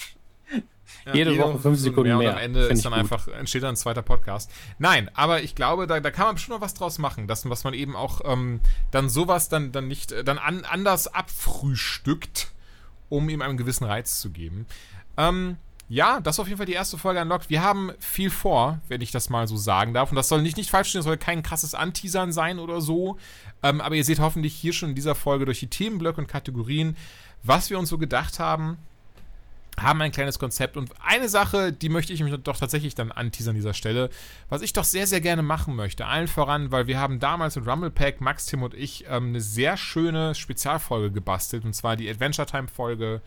Ja, 1.08 1.16
jede, 1.16 1.38
Woche 1.38 1.60
fünf 1.60 1.80
Sekunden 1.80 2.18
mehr. 2.18 2.32
Und 2.32 2.36
am 2.36 2.42
Ende 2.42 2.60
ist 2.66 2.84
dann 2.84 2.94
einfach, 2.94 3.28
entsteht 3.30 3.64
dann 3.64 3.72
ein 3.72 3.78
zweiter 3.78 4.02
Podcast. 4.02 4.52
Nein, 4.78 5.10
aber 5.14 5.42
ich 5.42 5.56
glaube, 5.56 5.88
da, 5.88 6.00
da 6.02 6.12
kann 6.12 6.26
man 6.26 6.36
bestimmt 6.36 6.58
noch 6.58 6.62
was 6.62 6.74
draus 6.74 6.98
machen, 6.98 7.28
dass, 7.28 7.50
was 7.50 7.64
man 7.64 7.74
eben 7.74 7.96
auch 7.96 8.22
ähm, 8.26 8.60
dann 8.92 9.10
sowas 9.10 9.48
dann, 9.48 9.72
dann 9.72 9.88
nicht, 9.88 10.12
äh, 10.12 10.26
dann 10.26 10.38
an, 10.38 10.66
anders 10.66 11.08
abfrühstückt, 11.08 12.52
um 13.08 13.30
ihm 13.30 13.42
einen 13.42 13.58
gewissen 13.58 13.86
Reiz 13.86 14.20
zu 14.20 14.32
geben. 14.32 14.66
Ähm, 15.16 15.56
ja, 15.88 16.20
das 16.20 16.36
ist 16.36 16.40
auf 16.42 16.48
jeden 16.48 16.58
Fall 16.58 16.66
die 16.66 16.74
erste 16.74 16.98
Folge 16.98 17.22
Unlocked. 17.22 17.50
Wir 17.50 17.64
haben 17.64 17.94
viel 18.00 18.30
vor, 18.30 18.82
wenn 18.90 19.00
ich 19.00 19.12
das 19.12 19.30
mal 19.30 19.48
so 19.48 19.56
sagen 19.56 19.94
darf. 19.94 20.12
Und 20.12 20.18
das 20.18 20.28
soll 20.28 20.42
nicht, 20.42 20.58
nicht 20.58 20.70
falsch 20.70 20.90
stehen, 20.90 21.00
das 21.00 21.06
soll 21.06 21.16
kein 21.16 21.44
krasses 21.44 21.74
Anteasern 21.74 22.34
sein 22.34 22.60
oder 22.60 22.82
so. 22.82 23.18
Ähm, 23.64 23.80
aber 23.80 23.96
ihr 23.96 24.04
seht 24.04 24.20
hoffentlich 24.20 24.54
hier 24.54 24.74
schon 24.74 24.90
in 24.90 24.96
dieser 24.96 25.16
Folge 25.16 25.46
durch 25.46 25.62
die 25.62 25.70
Themenblöcke 25.70 26.20
und 26.20 26.28
Kategorien, 26.28 26.98
was 27.44 27.70
wir 27.70 27.80
uns 27.80 27.88
so 27.88 27.98
gedacht 27.98 28.40
haben 28.40 28.78
haben 29.80 30.02
ein 30.02 30.12
kleines 30.12 30.40
Konzept 30.40 30.76
und 30.76 30.92
eine 31.00 31.30
Sache, 31.30 31.72
die 31.72 31.90
möchte 31.90 32.12
ich 32.12 32.24
mich 32.24 32.36
doch 32.44 32.58
tatsächlich 32.58 32.96
dann 32.96 33.12
anteasern 33.12 33.52
an 33.52 33.56
dieser 33.56 33.74
Stelle, 33.74 34.10
was 34.50 34.62
ich 34.62 34.74
doch 34.74 34.84
sehr, 34.84 35.06
sehr 35.06 35.22
gerne 35.22 35.44
machen 35.44 35.76
möchte. 35.76 36.08
Allen 36.08 36.28
voran, 36.28 36.72
weil 36.72 36.88
wir 36.88 37.00
haben 37.00 37.20
damals 37.20 37.56
mit 37.56 37.68
Rumble 37.68 37.92
Pack, 37.92 38.20
Max, 38.20 38.48
Tim 38.48 38.64
und 38.64 38.74
ich, 38.74 39.06
ähm, 39.08 39.30
eine 39.30 39.42
sehr 39.42 39.78
schöne 39.78 40.34
Spezialfolge 40.34 41.12
gebastelt 41.12 41.64
und 41.64 41.74
zwar 41.74 41.96
die 41.96 42.10
Adventure 42.10 42.48
Time 42.48 42.68
Folge 42.68 43.22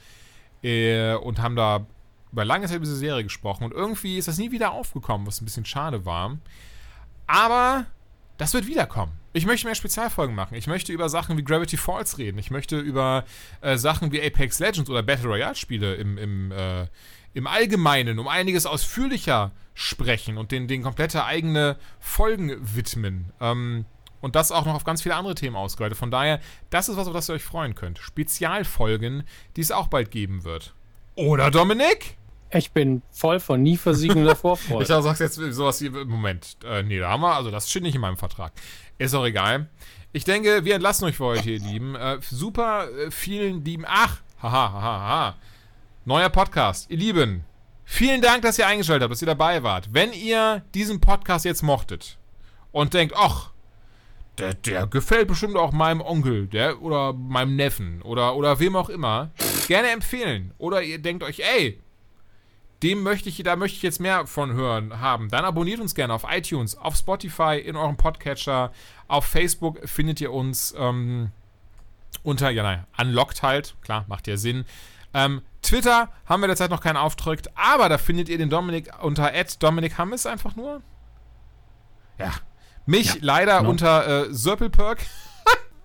äh, 0.63 1.15
und 1.15 1.41
haben 1.41 1.55
da 1.55 1.87
über 2.33 2.45
lange 2.45 2.67
Zeit 2.67 2.77
über 2.77 2.85
diese 2.85 2.97
Serie 2.97 3.23
gesprochen 3.23 3.65
und 3.65 3.73
irgendwie 3.73 4.19
ist 4.19 4.29
das 4.29 4.39
nie 4.39 4.51
wieder 4.51 4.73
aufgekommen, 4.73 5.27
was 5.27 5.41
ein 5.41 5.45
bisschen 5.45 5.65
schade 5.65 6.05
war. 6.05 6.37
Aber 7.27 7.87
das 8.39 8.55
wird 8.55 8.67
wiederkommen. 8.67 9.20
Ich 9.33 9.47
möchte 9.47 9.67
mehr 9.67 9.75
Spezialfolgen 9.77 10.35
machen. 10.35 10.55
Ich 10.55 10.67
möchte 10.67 10.93
über 10.93 11.09
Sachen 11.09 11.37
wie 11.39 11.45
Gravity 11.45 11.77
Falls 11.77 12.19
reden. 12.19 12.39
Ich 12.39 12.51
möchte 12.51 12.79
über 12.79 13.25
äh, 13.61 13.77
Sachen 13.77 14.11
wie 14.11 14.21
Apex 14.21 14.59
Legends 14.59 14.91
oder 14.91 15.03
Battle 15.03 15.29
Royale 15.29 15.55
Spiele 15.55 15.95
im, 15.95 16.19
im, 16.19 16.53
äh, 16.53 16.87
im 17.35 17.47
Allgemeinen 17.47 18.19
um 18.19 18.27
einiges 18.27 18.67
ausführlicher 18.67 19.53
sprechen 19.75 20.37
und 20.37 20.51
den, 20.51 20.67
den 20.67 20.83
komplette 20.83 21.25
eigene 21.25 21.77
Folgen 22.01 22.57
widmen. 22.61 23.33
Ähm, 23.41 23.85
und 24.21 24.37
das 24.37 24.53
auch 24.53 24.67
noch 24.67 24.75
auf 24.75 24.85
ganz 24.85 25.03
viele 25.03 25.15
andere 25.15 25.35
Themen 25.35 25.57
ausgeweitet. 25.57 25.97
Von 25.97 26.11
daher, 26.11 26.41
das 26.71 26.89
ist 26.89 26.97
was, 26.97 27.07
auf 27.07 27.15
das 27.15 27.29
ihr 27.29 27.35
euch 27.35 27.45
freuen 27.45 27.75
könnt. 27.75 27.99
Spezialfolgen, 27.99 29.23
die 29.57 29.61
es 29.61 29.71
auch 29.71 29.87
bald 29.87 30.11
geben 30.11 30.45
wird. 30.45 30.75
Oder 31.15 31.51
Dominik? 31.51 32.17
Ich 32.53 32.73
bin 32.73 33.03
voll 33.13 33.39
von 33.39 33.63
nie 33.63 33.77
versiegender 33.77 34.35
Vorfreude. 34.37 34.83
ich 34.83 34.89
sag's 34.89 35.21
jetzt 35.21 35.37
sowas 35.37 35.81
wie, 35.83 35.91
Moment, 35.91 36.57
äh, 36.65 36.83
nee, 36.83 36.99
da 36.99 37.11
haben 37.11 37.23
wir, 37.23 37.35
also 37.35 37.51
das 37.51 37.71
steht 37.71 37.85
nicht 37.85 37.95
in 37.95 38.01
meinem 38.01 38.17
Vertrag. 38.17 38.53
Ist 39.01 39.15
auch 39.15 39.25
egal. 39.25 39.67
Ich 40.13 40.25
denke, 40.25 40.67
wir 40.67 40.75
entlassen 40.75 41.07
euch 41.07 41.17
für 41.17 41.25
heute, 41.25 41.51
ihr 41.51 41.59
Lieben. 41.59 41.95
Äh, 41.95 42.19
super, 42.21 42.87
äh, 42.91 43.11
vielen 43.11 43.65
lieben, 43.65 43.87
ach, 43.89 44.21
haha, 44.43 44.73
haha, 44.73 44.83
haha. 44.83 45.37
Neuer 46.05 46.29
Podcast, 46.29 46.91
ihr 46.91 46.99
Lieben. 46.99 47.45
Vielen 47.87 48.21
Dank, 48.21 48.43
dass 48.43 48.59
ihr 48.59 48.67
eingeschaltet 48.67 49.05
habt, 49.05 49.13
dass 49.13 49.23
ihr 49.23 49.27
dabei 49.27 49.63
wart. 49.63 49.89
Wenn 49.95 50.13
ihr 50.13 50.63
diesen 50.75 51.01
Podcast 51.01 51.47
jetzt 51.47 51.63
mochtet 51.63 52.19
und 52.73 52.93
denkt, 52.93 53.15
ach, 53.17 53.53
der, 54.37 54.53
der 54.53 54.87
gefällt 54.87 55.29
bestimmt 55.29 55.57
auch 55.57 55.73
meinem 55.73 56.03
Onkel, 56.03 56.47
der 56.47 56.83
oder 56.83 57.15
meinem 57.15 57.57
Neffen 57.57 58.03
oder, 58.03 58.37
oder 58.37 58.61
wem 58.61 58.77
auch 58.77 58.91
immer, 58.91 59.31
gerne 59.67 59.89
empfehlen. 59.89 60.53
Oder 60.59 60.83
ihr 60.83 60.99
denkt 60.99 61.23
euch, 61.23 61.41
ey, 61.41 61.81
dem 62.83 63.03
möchte 63.03 63.29
ich, 63.29 63.43
da 63.43 63.57
möchte 63.57 63.77
ich 63.77 63.83
jetzt 63.83 64.01
mehr 64.01 64.27
von 64.27 64.53
hören 64.53 65.01
haben. 65.01 65.29
Dann 65.29 65.45
abonniert 65.45 65.81
uns 65.81 65.95
gerne 65.95 66.15
auf 66.15 66.25
iTunes, 66.29 66.77
auf 66.77 66.97
Spotify, 66.97 67.59
in 67.59 67.77
eurem 67.77 67.97
Podcatcher. 67.97 68.73
Auf 69.09 69.27
Facebook 69.27 69.81
findet 69.89 70.21
ihr 70.21 70.33
uns 70.33 70.75
ähm, 70.79 71.31
unter, 72.23 72.51
ja, 72.51 72.63
nein, 72.63 72.85
unlocked 72.99 73.43
halt. 73.43 73.75
Klar, 73.83 74.05
macht 74.09 74.27
ja 74.27 74.37
Sinn. 74.37 74.65
Ähm, 75.13 75.43
Twitter 75.63 76.09
haben 76.27 76.41
wir 76.41 76.47
derzeit 76.47 76.71
noch 76.71 76.81
keinen 76.81 76.97
Aufdrückt, 76.97 77.51
aber 77.55 77.89
da 77.89 77.99
findet 77.99 78.29
ihr 78.29 78.39
den 78.39 78.49
Dominik 78.49 78.91
unter 79.03 79.31
Dominik 79.59 79.99
Hammes 79.99 80.25
einfach 80.25 80.57
nur. 80.57 80.83
Ja. 82.19 82.33
Mich 82.87 83.15
ja, 83.15 83.21
leider 83.21 83.59
genau. 83.59 83.71
unter 83.71 84.27
äh, 84.29 84.33
Sörpelperk. 84.35 85.01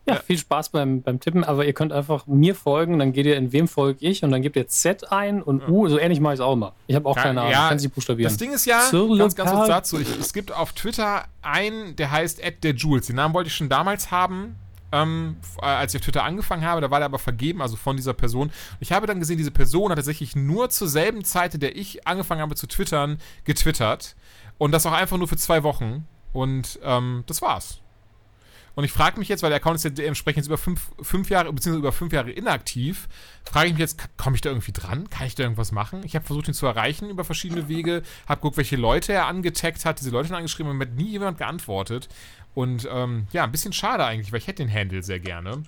Ja, 0.08 0.16
viel 0.16 0.38
Spaß 0.38 0.70
beim, 0.70 1.02
beim 1.02 1.20
Tippen, 1.20 1.44
aber 1.44 1.66
ihr 1.66 1.74
könnt 1.74 1.92
einfach 1.92 2.28
mir 2.28 2.54
folgen, 2.54 3.00
dann 3.00 3.12
geht 3.12 3.26
ihr 3.26 3.38
in 3.38 3.52
wem 3.52 3.68
folge 3.68 4.06
ich 4.06 4.24
und 4.24 4.32
dann 4.32 4.42
gebt 4.42 4.56
ihr 4.56 4.68
Z 4.68 5.12
ein 5.12 5.42
und 5.42 5.68
U, 5.68 5.88
so 5.88 5.98
ähnlich 5.98 6.20
mache 6.20 6.36
ich 6.36 6.40
es 6.40 6.46
auch 6.46 6.54
immer. 6.54 6.74
Ich 6.88 6.96
habe 6.96 7.10
auch 7.10 7.16
keine 7.16 7.42
Ahnung, 7.42 7.54
ja, 7.54 7.70
kann 7.70 7.80
sie 7.80 7.88
buchstabieren. 7.88 8.32
Das 8.32 8.38
Ding 8.38 8.54
ist 8.54 8.66
ja, 8.66 8.82
Sur 8.82 9.18
ganz, 9.18 9.36
ganz 9.36 9.52
kurz 9.52 9.68
dazu, 9.68 10.00
ich, 10.00 10.08
es 10.20 10.34
gibt 10.34 10.52
auf 10.52 10.74
Twitter 10.74 11.26
einen, 11.42 11.96
der 11.96 12.12
heißt 12.12 12.42
der 12.64 12.74
Jules. 12.74 13.08
Den 13.08 13.16
Namen 13.16 13.34
wollte 13.34 13.48
ich 13.48 13.56
schon 13.56 13.70
damals 13.70 14.12
haben, 14.12 14.56
ähm, 14.92 15.38
als 15.58 15.94
ich 15.94 16.00
auf 16.00 16.06
Twitter 16.06 16.24
angefangen 16.24 16.64
habe, 16.64 16.82
da 16.82 16.92
war 16.92 17.00
der 17.00 17.08
aber 17.08 17.20
vergeben, 17.20 17.62
also 17.62 17.76
von 17.76 17.98
dieser 17.98 18.14
Person. 18.14 18.52
Ich 18.80 18.92
habe 18.92 19.08
dann 19.08 19.20
gesehen, 19.20 19.38
diese 19.38 19.52
Person 19.52 19.90
hat 19.90 19.98
tatsächlich 19.98 20.36
nur 20.36 20.70
zur 20.70 20.88
selben 20.88 21.24
Zeit, 21.24 21.54
in 21.54 21.60
der 21.60 21.76
ich 21.76 22.08
angefangen 22.08 22.42
habe 22.42 22.56
zu 22.56 22.68
twittern, 22.68 23.18
getwittert. 23.44 24.16
Und 24.58 24.72
das 24.72 24.86
auch 24.86 24.94
einfach 24.94 25.18
nur 25.18 25.28
für 25.28 25.38
zwei 25.38 25.64
Wochen. 25.64 26.08
Und 26.32 26.80
ähm, 26.84 27.24
das 27.28 27.42
war's. 27.42 27.82
Und 28.76 28.84
ich 28.84 28.92
frage 28.92 29.18
mich 29.20 29.30
jetzt, 29.30 29.42
weil 29.42 29.50
der 29.50 29.58
Account 29.58 29.78
ist 29.78 29.84
ja 29.84 29.90
dementsprechend 29.90 30.38
jetzt 30.38 30.48
über 30.48 30.58
fünf, 30.58 30.92
fünf 31.02 31.30
Jahre, 31.30 31.52
beziehungsweise 31.52 31.80
über 31.80 31.92
fünf 31.92 32.12
Jahre 32.12 32.32
inaktiv, 32.32 33.08
frage 33.44 33.68
ich 33.68 33.74
mich 33.74 33.80
jetzt, 33.80 34.18
komme 34.18 34.36
ich 34.36 34.42
da 34.42 34.50
irgendwie 34.50 34.74
dran? 34.74 35.10
Kann 35.10 35.28
ich 35.28 35.36
da 35.36 35.44
irgendwas 35.44 35.72
machen? 35.72 36.02
Ich 36.04 36.16
habe 36.16 36.26
versucht, 36.26 36.50
ihn 36.50 36.54
zu 36.54 36.66
erreichen 36.66 37.10
über 37.10 37.24
verschiedene 37.24 37.70
Wege, 37.70 38.04
habe 38.28 38.42
geguckt, 38.42 38.58
welche 38.58 38.76
Leute 38.76 39.14
er 39.14 39.28
angetaggt 39.28 39.86
hat, 39.86 40.00
diese 40.00 40.12
Leute 40.12 40.30
dann 40.30 40.38
angeschrieben 40.38 40.72
und 40.72 40.78
mir 40.78 40.86
hat 40.86 40.96
nie 40.96 41.10
jemand 41.10 41.38
geantwortet. 41.38 42.10
Und 42.54 42.88
ähm, 42.92 43.28
ja, 43.32 43.44
ein 43.44 43.52
bisschen 43.52 43.74
schade 43.74 44.06
eigentlich, 44.06 44.32
weil 44.32 44.40
ich 44.40 44.48
hätte 44.48 44.64
den 44.64 44.74
Handle 44.74 45.02
sehr 45.04 45.20
gerne. 45.20 45.64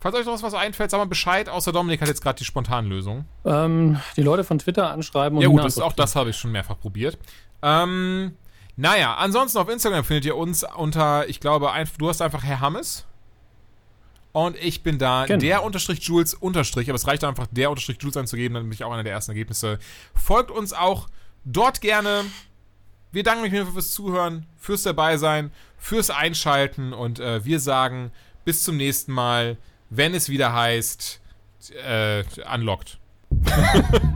Falls 0.00 0.16
euch 0.16 0.26
noch 0.26 0.42
was 0.42 0.54
einfällt, 0.54 0.90
sag 0.90 0.98
mal 0.98 1.04
Bescheid, 1.04 1.48
außer 1.48 1.70
Dominik 1.70 2.00
hat 2.00 2.08
jetzt 2.08 2.22
gerade 2.22 2.36
die 2.36 2.44
Spontanlösung. 2.44 3.24
Ähm, 3.44 4.00
die 4.16 4.22
Leute 4.22 4.42
von 4.42 4.58
Twitter 4.58 4.90
anschreiben 4.90 5.38
und 5.38 5.42
Ja 5.42 5.48
gut, 5.48 5.62
das, 5.62 5.78
auch 5.78 5.92
das 5.92 6.16
habe 6.16 6.30
ich 6.30 6.36
schon 6.36 6.50
mehrfach 6.50 6.76
probiert. 6.80 7.18
Ähm, 7.62 8.32
naja, 8.76 9.14
ansonsten 9.14 9.58
auf 9.58 9.68
Instagram 9.68 10.04
findet 10.04 10.24
ihr 10.24 10.36
uns 10.36 10.64
unter, 10.76 11.28
ich 11.28 11.40
glaube, 11.40 11.72
ein, 11.72 11.88
du 11.98 12.08
hast 12.08 12.22
einfach 12.22 12.42
Herr 12.42 12.60
Hammes. 12.60 13.04
Und 14.32 14.56
ich 14.56 14.82
bin 14.82 14.98
da 14.98 15.26
genau. 15.26 15.40
der 15.40 15.62
Unterstrich 15.62 16.02
Jules 16.04 16.32
Unterstrich, 16.32 16.88
aber 16.88 16.96
es 16.96 17.06
reicht 17.06 17.22
einfach 17.22 17.46
der 17.50 17.68
Unterstrich 17.68 17.98
Jules 18.00 18.16
anzugeben, 18.16 18.54
dann 18.54 18.62
bin 18.64 18.72
ich 18.72 18.82
auch 18.82 18.90
einer 18.90 19.02
der 19.02 19.12
ersten 19.12 19.32
Ergebnisse. 19.32 19.78
Folgt 20.14 20.50
uns 20.50 20.72
auch 20.72 21.08
dort 21.44 21.82
gerne. 21.82 22.24
Wir 23.10 23.24
danken 23.24 23.44
euch 23.44 23.72
fürs 23.72 23.92
Zuhören, 23.92 24.46
fürs 24.56 24.84
Dabeisein, 24.84 25.50
fürs 25.76 26.08
Einschalten 26.08 26.94
und 26.94 27.20
äh, 27.20 27.44
wir 27.44 27.60
sagen 27.60 28.10
bis 28.46 28.64
zum 28.64 28.78
nächsten 28.78 29.12
Mal, 29.12 29.58
wenn 29.90 30.14
es 30.14 30.30
wieder 30.30 30.54
heißt, 30.54 31.20
äh, 31.86 32.24
unlocked. 32.54 32.98